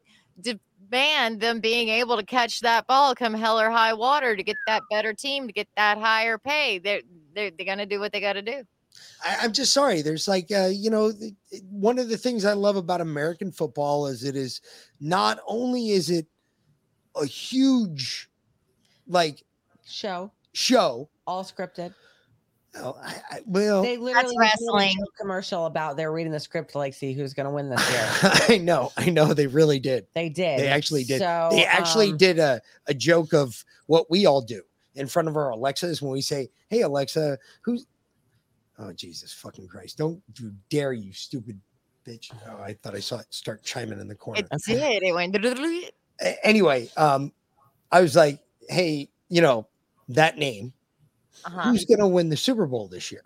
demand 0.93 1.39
them 1.39 1.59
being 1.59 1.89
able 1.89 2.17
to 2.17 2.23
catch 2.23 2.59
that 2.59 2.85
ball 2.85 3.15
come 3.15 3.33
hell 3.33 3.59
or 3.59 3.69
high 3.71 3.93
water 3.93 4.35
to 4.35 4.43
get 4.43 4.55
that 4.67 4.83
better 4.91 5.11
team 5.13 5.47
to 5.47 5.53
get 5.53 5.67
that 5.75 5.97
higher 5.97 6.37
pay. 6.37 6.77
They're 6.77 7.01
they're, 7.33 7.51
they're 7.51 7.65
gonna 7.65 7.85
do 7.85 7.99
what 7.99 8.11
they 8.11 8.21
got 8.21 8.33
to 8.33 8.43
do. 8.43 8.63
I, 9.25 9.37
I'm 9.41 9.53
just 9.53 9.73
sorry. 9.73 10.03
There's 10.03 10.27
like, 10.27 10.51
uh, 10.51 10.69
you 10.71 10.91
know, 10.91 11.11
one 11.71 11.97
of 11.97 12.09
the 12.09 12.17
things 12.17 12.45
I 12.45 12.53
love 12.53 12.75
about 12.75 13.01
American 13.01 13.51
football 13.51 14.05
is 14.05 14.23
it 14.23 14.35
is 14.35 14.61
not 14.99 15.39
only 15.47 15.89
is 15.89 16.11
it 16.11 16.27
a 17.15 17.25
huge, 17.25 18.29
like 19.07 19.43
show 19.85 20.31
show. 20.53 21.09
all 21.25 21.43
scripted 21.43 21.95
Oh, 22.75 22.97
I, 23.01 23.21
I, 23.29 23.39
well, 23.45 23.83
they 23.83 23.97
literally 23.97 24.13
That's 24.13 24.31
did 24.31 24.37
a 24.37 24.39
wrestling. 24.39 24.95
commercial 25.19 25.67
about 25.67 25.95
they're 25.95 26.11
reading 26.11 26.31
the 26.31 26.39
script 26.39 26.71
to 26.71 26.79
like 26.79 26.95
see 26.95 27.13
who's 27.13 27.33
going 27.33 27.45
to 27.45 27.51
win 27.51 27.69
this 27.69 27.91
year 27.91 28.09
I 28.49 28.57
know, 28.57 28.91
I 28.97 29.09
know, 29.11 29.33
they 29.33 29.45
really 29.45 29.79
did. 29.79 30.07
they 30.15 30.29
did 30.29 30.59
They 30.59 30.67
actually 30.69 31.03
did. 31.03 31.19
so, 31.19 31.49
they 31.51 31.65
actually 31.65 32.11
um, 32.11 32.17
did 32.17 32.39
a, 32.39 32.61
a 32.87 32.93
joke 32.93 33.33
of 33.33 33.63
what 33.85 34.09
we 34.09 34.25
all 34.25 34.41
do 34.41 34.63
in 34.95 35.07
front 35.07 35.27
of 35.27 35.37
our 35.37 35.51
Alexas 35.51 36.01
when 36.01 36.11
we 36.11 36.21
say, 36.21 36.49
Hey, 36.69 36.81
Alexa, 36.81 37.37
who's, 37.61 37.85
oh, 38.79 38.91
Jesus 38.93 39.33
fucking 39.33 39.67
Christ. 39.67 39.99
Don't 39.99 40.21
you 40.39 40.53
dare, 40.69 40.93
you 40.93 41.13
stupid 41.13 41.59
bitch. 42.07 42.31
Oh, 42.49 42.61
I 42.61 42.73
thought 42.73 42.95
I 42.95 42.99
saw 42.99 43.19
it 43.19 43.27
start 43.29 43.63
chiming 43.63 43.99
in 43.99 44.07
the 44.07 44.15
corner. 44.15 44.41
It 44.41 44.61
did. 44.65 45.03
It 45.03 45.13
went. 45.13 45.35
Anyway, 46.43 46.89
um, 46.97 47.31
I 47.91 48.01
was 48.01 48.15
like, 48.15 48.39
Hey, 48.67 49.09
you 49.29 49.41
know, 49.41 49.67
that 50.09 50.37
name, 50.39 50.73
Uh-huh. 51.45 51.69
who's 51.69 51.85
going 51.85 51.99
to 51.99 52.07
win 52.07 52.29
the 52.29 52.37
Super 52.37 52.65
Bowl 52.65 52.87
this 52.87 53.11
year? 53.11 53.25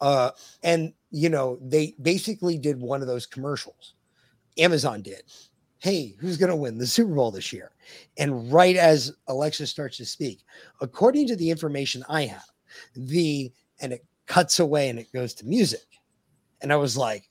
Uh, 0.00 0.30
and 0.62 0.92
you 1.10 1.28
know, 1.28 1.58
they 1.60 1.94
basically 2.02 2.56
did 2.58 2.80
one 2.80 3.00
of 3.00 3.06
those 3.06 3.26
commercials. 3.26 3.94
Amazon 4.58 5.02
did. 5.02 5.22
Hey, 5.78 6.14
who's 6.18 6.36
going 6.36 6.50
to 6.50 6.56
win 6.56 6.76
the 6.76 6.86
Super 6.86 7.14
Bowl 7.14 7.30
this 7.30 7.52
year? 7.52 7.72
And 8.18 8.52
right 8.52 8.76
as 8.76 9.12
Alexa 9.28 9.66
starts 9.66 9.96
to 9.96 10.04
speak, 10.04 10.40
according 10.80 11.26
to 11.28 11.36
the 11.36 11.50
information 11.50 12.04
I 12.08 12.26
have, 12.26 12.44
the 12.94 13.52
and 13.80 13.92
it 13.92 14.04
cuts 14.26 14.60
away 14.60 14.88
and 14.90 14.98
it 14.98 15.12
goes 15.12 15.34
to 15.34 15.46
music. 15.46 15.86
And 16.60 16.72
I 16.72 16.76
was 16.76 16.96
like, 16.96 17.29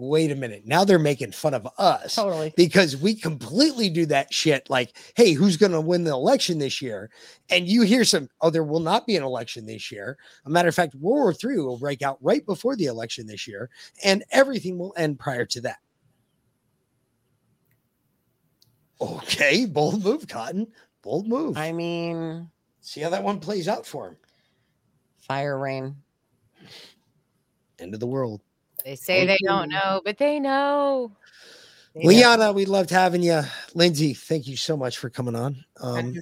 wait 0.00 0.30
a 0.30 0.34
minute. 0.34 0.62
Now 0.66 0.84
they're 0.84 0.98
making 0.98 1.32
fun 1.32 1.54
of 1.54 1.66
us 1.78 2.14
Totally. 2.16 2.52
because 2.56 2.96
we 2.96 3.14
completely 3.14 3.88
do 3.90 4.06
that 4.06 4.32
shit. 4.32 4.68
Like, 4.70 4.96
hey, 5.16 5.32
who's 5.32 5.56
going 5.56 5.72
to 5.72 5.80
win 5.80 6.04
the 6.04 6.10
election 6.12 6.58
this 6.58 6.80
year? 6.82 7.10
And 7.50 7.66
you 7.68 7.82
hear 7.82 8.04
some, 8.04 8.28
oh, 8.40 8.50
there 8.50 8.64
will 8.64 8.80
not 8.80 9.06
be 9.06 9.16
an 9.16 9.22
election 9.22 9.66
this 9.66 9.92
year. 9.92 10.16
A 10.46 10.50
matter 10.50 10.68
of 10.68 10.74
fact, 10.74 10.94
World 10.94 11.36
War 11.42 11.52
III 11.52 11.58
will 11.60 11.78
break 11.78 12.02
out 12.02 12.18
right 12.20 12.44
before 12.46 12.76
the 12.76 12.86
election 12.86 13.26
this 13.26 13.46
year, 13.46 13.70
and 14.04 14.24
everything 14.30 14.78
will 14.78 14.94
end 14.96 15.18
prior 15.18 15.44
to 15.46 15.60
that. 15.62 15.78
Okay, 19.00 19.66
bold 19.66 20.04
move, 20.04 20.28
Cotton. 20.28 20.66
Bold 21.02 21.26
move. 21.26 21.56
i 21.56 21.72
mean 21.72 22.48
See 22.82 23.00
how 23.00 23.10
that 23.10 23.22
one 23.24 23.40
plays 23.40 23.68
out 23.68 23.86
for 23.86 24.08
him. 24.08 24.16
fire 25.18 25.58
rain 25.58 25.96
End 27.78 27.94
of 27.94 28.00
the 28.00 28.06
world. 28.06 28.42
They 28.84 28.96
say 28.96 29.26
they 29.26 29.38
don't 29.44 29.68
know, 29.68 30.00
but 30.04 30.18
they 30.18 30.38
know. 30.40 31.12
They 31.94 32.02
know. 32.02 32.08
Liana, 32.08 32.52
we 32.52 32.64
loved 32.66 32.90
having 32.90 33.22
you. 33.22 33.42
Lindsay, 33.74 34.14
thank 34.14 34.46
you 34.46 34.56
so 34.56 34.76
much 34.76 34.98
for 34.98 35.10
coming 35.10 35.34
on. 35.36 35.64
Um, 35.80 36.14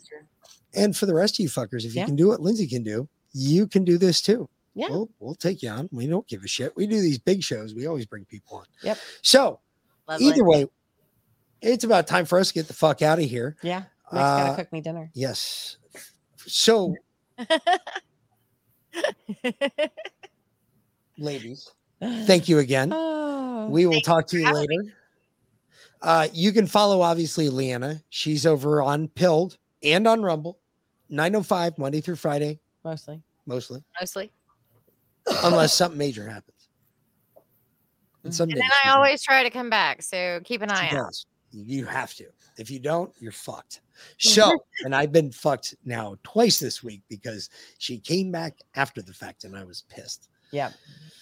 and 0.75 0.97
for 0.97 1.07
the 1.07 1.15
rest 1.15 1.35
of 1.37 1.41
you 1.41 1.49
fuckers, 1.49 1.85
if 1.85 1.95
you 1.95 2.01
Yeah. 2.01 2.07
can 2.07 2.17
do 2.17 2.28
what 2.28 2.41
Lindsay 2.41 2.67
can 2.67 2.83
do, 2.83 3.09
you 3.33 3.67
can 3.67 3.85
do 3.85 3.99
this 3.99 4.20
too. 4.23 4.49
Yeah. 4.75 4.89
We'll, 4.91 5.09
we'll 5.19 5.35
take 5.35 5.62
you 5.62 5.70
on. 5.70 5.89
We 5.93 6.07
don't 6.07 6.27
give 6.28 6.45
a 6.45 6.49
shit. 6.49 6.75
We 6.77 6.87
do 6.87 7.01
these 7.01 7.19
big 7.19 7.43
shows. 7.43 7.75
We 7.75 7.87
always 7.87 8.07
bring 8.07 8.25
people 8.25 8.59
on. 8.59 8.65
Yep. 8.83 8.99
So 9.23 9.61
Lovely. 10.09 10.27
either 10.27 10.45
way, 10.45 10.67
it's 11.61 11.85
about 11.85 12.07
time 12.07 12.25
for 12.27 12.39
us 12.39 12.49
to 12.49 12.55
get 12.55 12.69
the 12.69 12.75
fuck 12.75 13.03
out 13.03 13.19
of 13.19 13.25
here. 13.25 13.57
Yeah. 13.62 13.81
Nick's 14.12 14.12
gotta 14.12 14.53
Uh, 14.53 14.57
cook 14.57 14.73
me 14.73 14.81
dinner. 14.81 15.11
Yes. 15.15 15.77
So, 16.47 16.95
ladies, 21.19 21.70
thank 22.01 22.49
you 22.49 22.59
again. 22.59 22.93
Oh, 22.93 23.67
we 23.68 23.86
will 23.86 24.01
talk 24.01 24.27
to 24.28 24.39
you 24.39 24.52
later. 24.52 24.94
Uh, 26.01 26.28
you 26.33 26.52
can 26.52 26.67
follow 26.67 27.01
obviously 27.02 27.49
Leanna. 27.49 28.01
She's 28.09 28.47
over 28.47 28.83
on 28.83 29.09
Pilled 29.09 29.59
and 29.83 30.07
on 30.07 30.23
Rumble, 30.23 30.59
905 31.09 31.77
Monday 31.78 32.01
through 32.01 32.17
Friday, 32.17 32.60
mostly. 32.85 33.20
mostly, 33.47 33.83
Mostly. 34.01 34.31
unless 35.44 35.75
something 35.75 35.99
major 35.99 36.28
happens. 36.28 36.55
And 38.25 38.39
And 38.41 38.51
then 38.52 38.70
I 38.85 38.91
always 38.91 39.23
try 39.23 39.43
to 39.43 39.51
come 39.51 39.70
back. 39.70 40.02
So 40.02 40.41
keep 40.44 40.62
an 40.62 40.70
eye 40.70 40.89
She 40.89 40.97
out. 40.97 41.15
You 41.51 41.85
have 41.86 42.15
to. 42.15 42.27
If 42.59 42.70
you 42.70 42.78
don't, 42.78 43.12
you're 43.18 43.33
fucked. 43.33 43.81
So, 44.18 44.57
and 44.85 44.94
I've 44.94 45.10
been 45.10 45.33
fucked 45.33 45.75
now 45.85 46.15
twice 46.23 46.60
this 46.60 46.85
week 46.85 47.02
because 47.09 47.51
she 47.78 47.99
came 47.99 48.31
back 48.31 48.57
after 48.77 49.02
the 49.02 49.12
fact 49.12 49.43
and 49.43 49.57
I 49.57 49.65
was 49.65 49.83
pissed. 49.89 50.28
Yeah. 50.51 50.70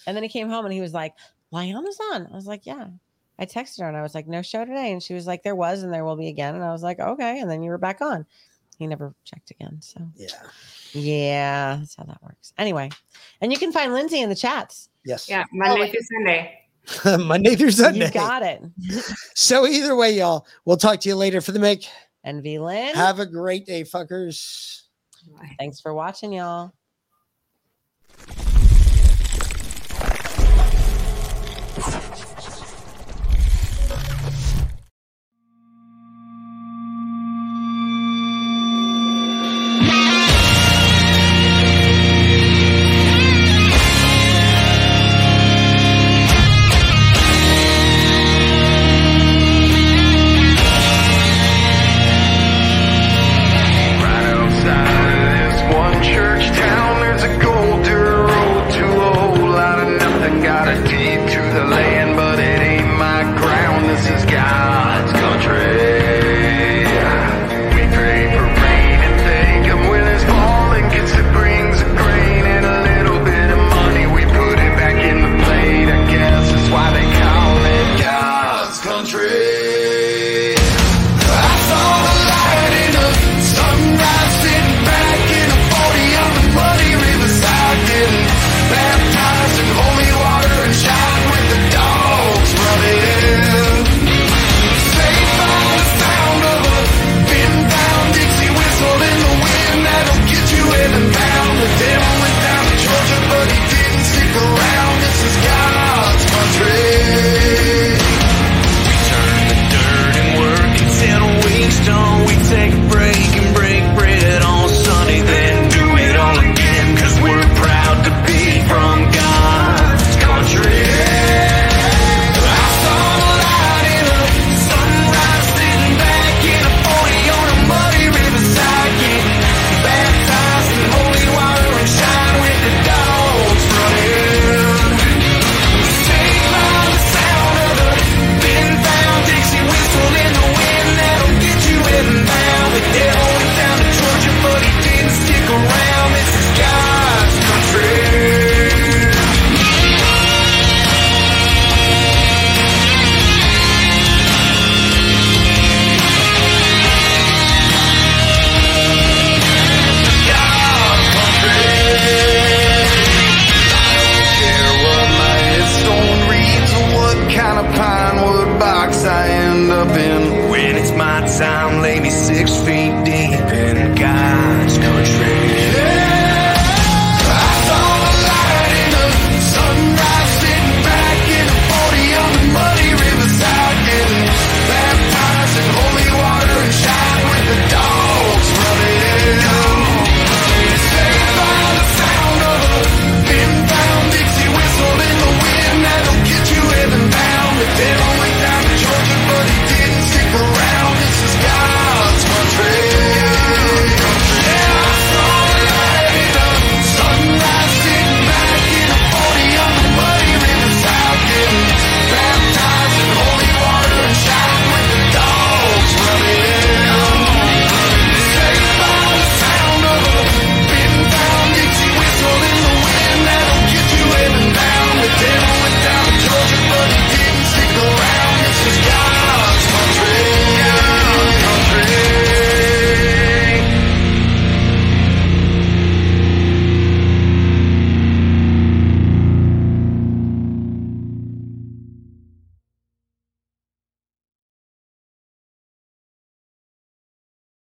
And 0.05 0.15
then 0.15 0.23
he 0.23 0.29
came 0.29 0.49
home 0.49 0.65
and 0.65 0.73
he 0.73 0.81
was 0.81 0.93
like, 0.93 1.13
Lionel's 1.51 1.99
on. 2.13 2.27
I 2.31 2.35
was 2.35 2.47
like, 2.47 2.65
yeah. 2.65 2.87
I 3.39 3.45
texted 3.45 3.81
her 3.81 3.87
and 3.87 3.95
I 3.95 4.01
was 4.01 4.15
like, 4.15 4.27
no 4.27 4.41
show 4.41 4.65
today. 4.65 4.91
And 4.91 5.01
she 5.01 5.13
was 5.13 5.27
like, 5.27 5.43
there 5.43 5.55
was 5.55 5.83
and 5.83 5.93
there 5.93 6.03
will 6.03 6.15
be 6.15 6.27
again. 6.27 6.55
And 6.55 6.63
I 6.63 6.71
was 6.71 6.81
like, 6.81 6.99
okay. 6.99 7.39
And 7.39 7.49
then 7.49 7.61
you 7.61 7.69
were 7.69 7.77
back 7.77 8.01
on. 8.01 8.25
He 8.79 8.87
never 8.87 9.13
checked 9.25 9.51
again. 9.51 9.77
So, 9.81 10.01
yeah. 10.15 10.27
Yeah. 10.93 11.77
That's 11.79 11.95
how 11.95 12.03
that 12.05 12.21
works. 12.23 12.53
Anyway. 12.57 12.89
And 13.41 13.51
you 13.51 13.59
can 13.59 13.71
find 13.71 13.93
Lindsay 13.93 14.21
in 14.21 14.29
the 14.29 14.35
chats. 14.35 14.89
Yes. 15.05 15.29
Yeah, 15.29 15.43
Monday 15.53 15.83
oh. 15.83 15.91
through 15.91 16.01
Sunday. 16.17 17.25
Monday 17.25 17.55
through 17.55 17.71
Sunday. 17.71 18.07
You 18.07 18.11
got 18.11 18.43
it. 18.43 18.61
So, 19.35 19.67
either 19.67 19.95
way, 19.95 20.11
y'all, 20.11 20.47
we'll 20.65 20.77
talk 20.77 20.99
to 21.01 21.09
you 21.09 21.15
later 21.15 21.41
for 21.41 21.51
the 21.51 21.59
make. 21.59 21.87
And 22.23 22.41
V 22.41 22.59
Lynn. 22.59 22.95
Have 22.95 23.19
a 23.19 23.25
great 23.25 23.65
day, 23.65 23.83
fuckers. 23.83 24.81
Thanks 25.59 25.79
for 25.79 25.93
watching, 25.93 26.33
y'all. 26.33 26.73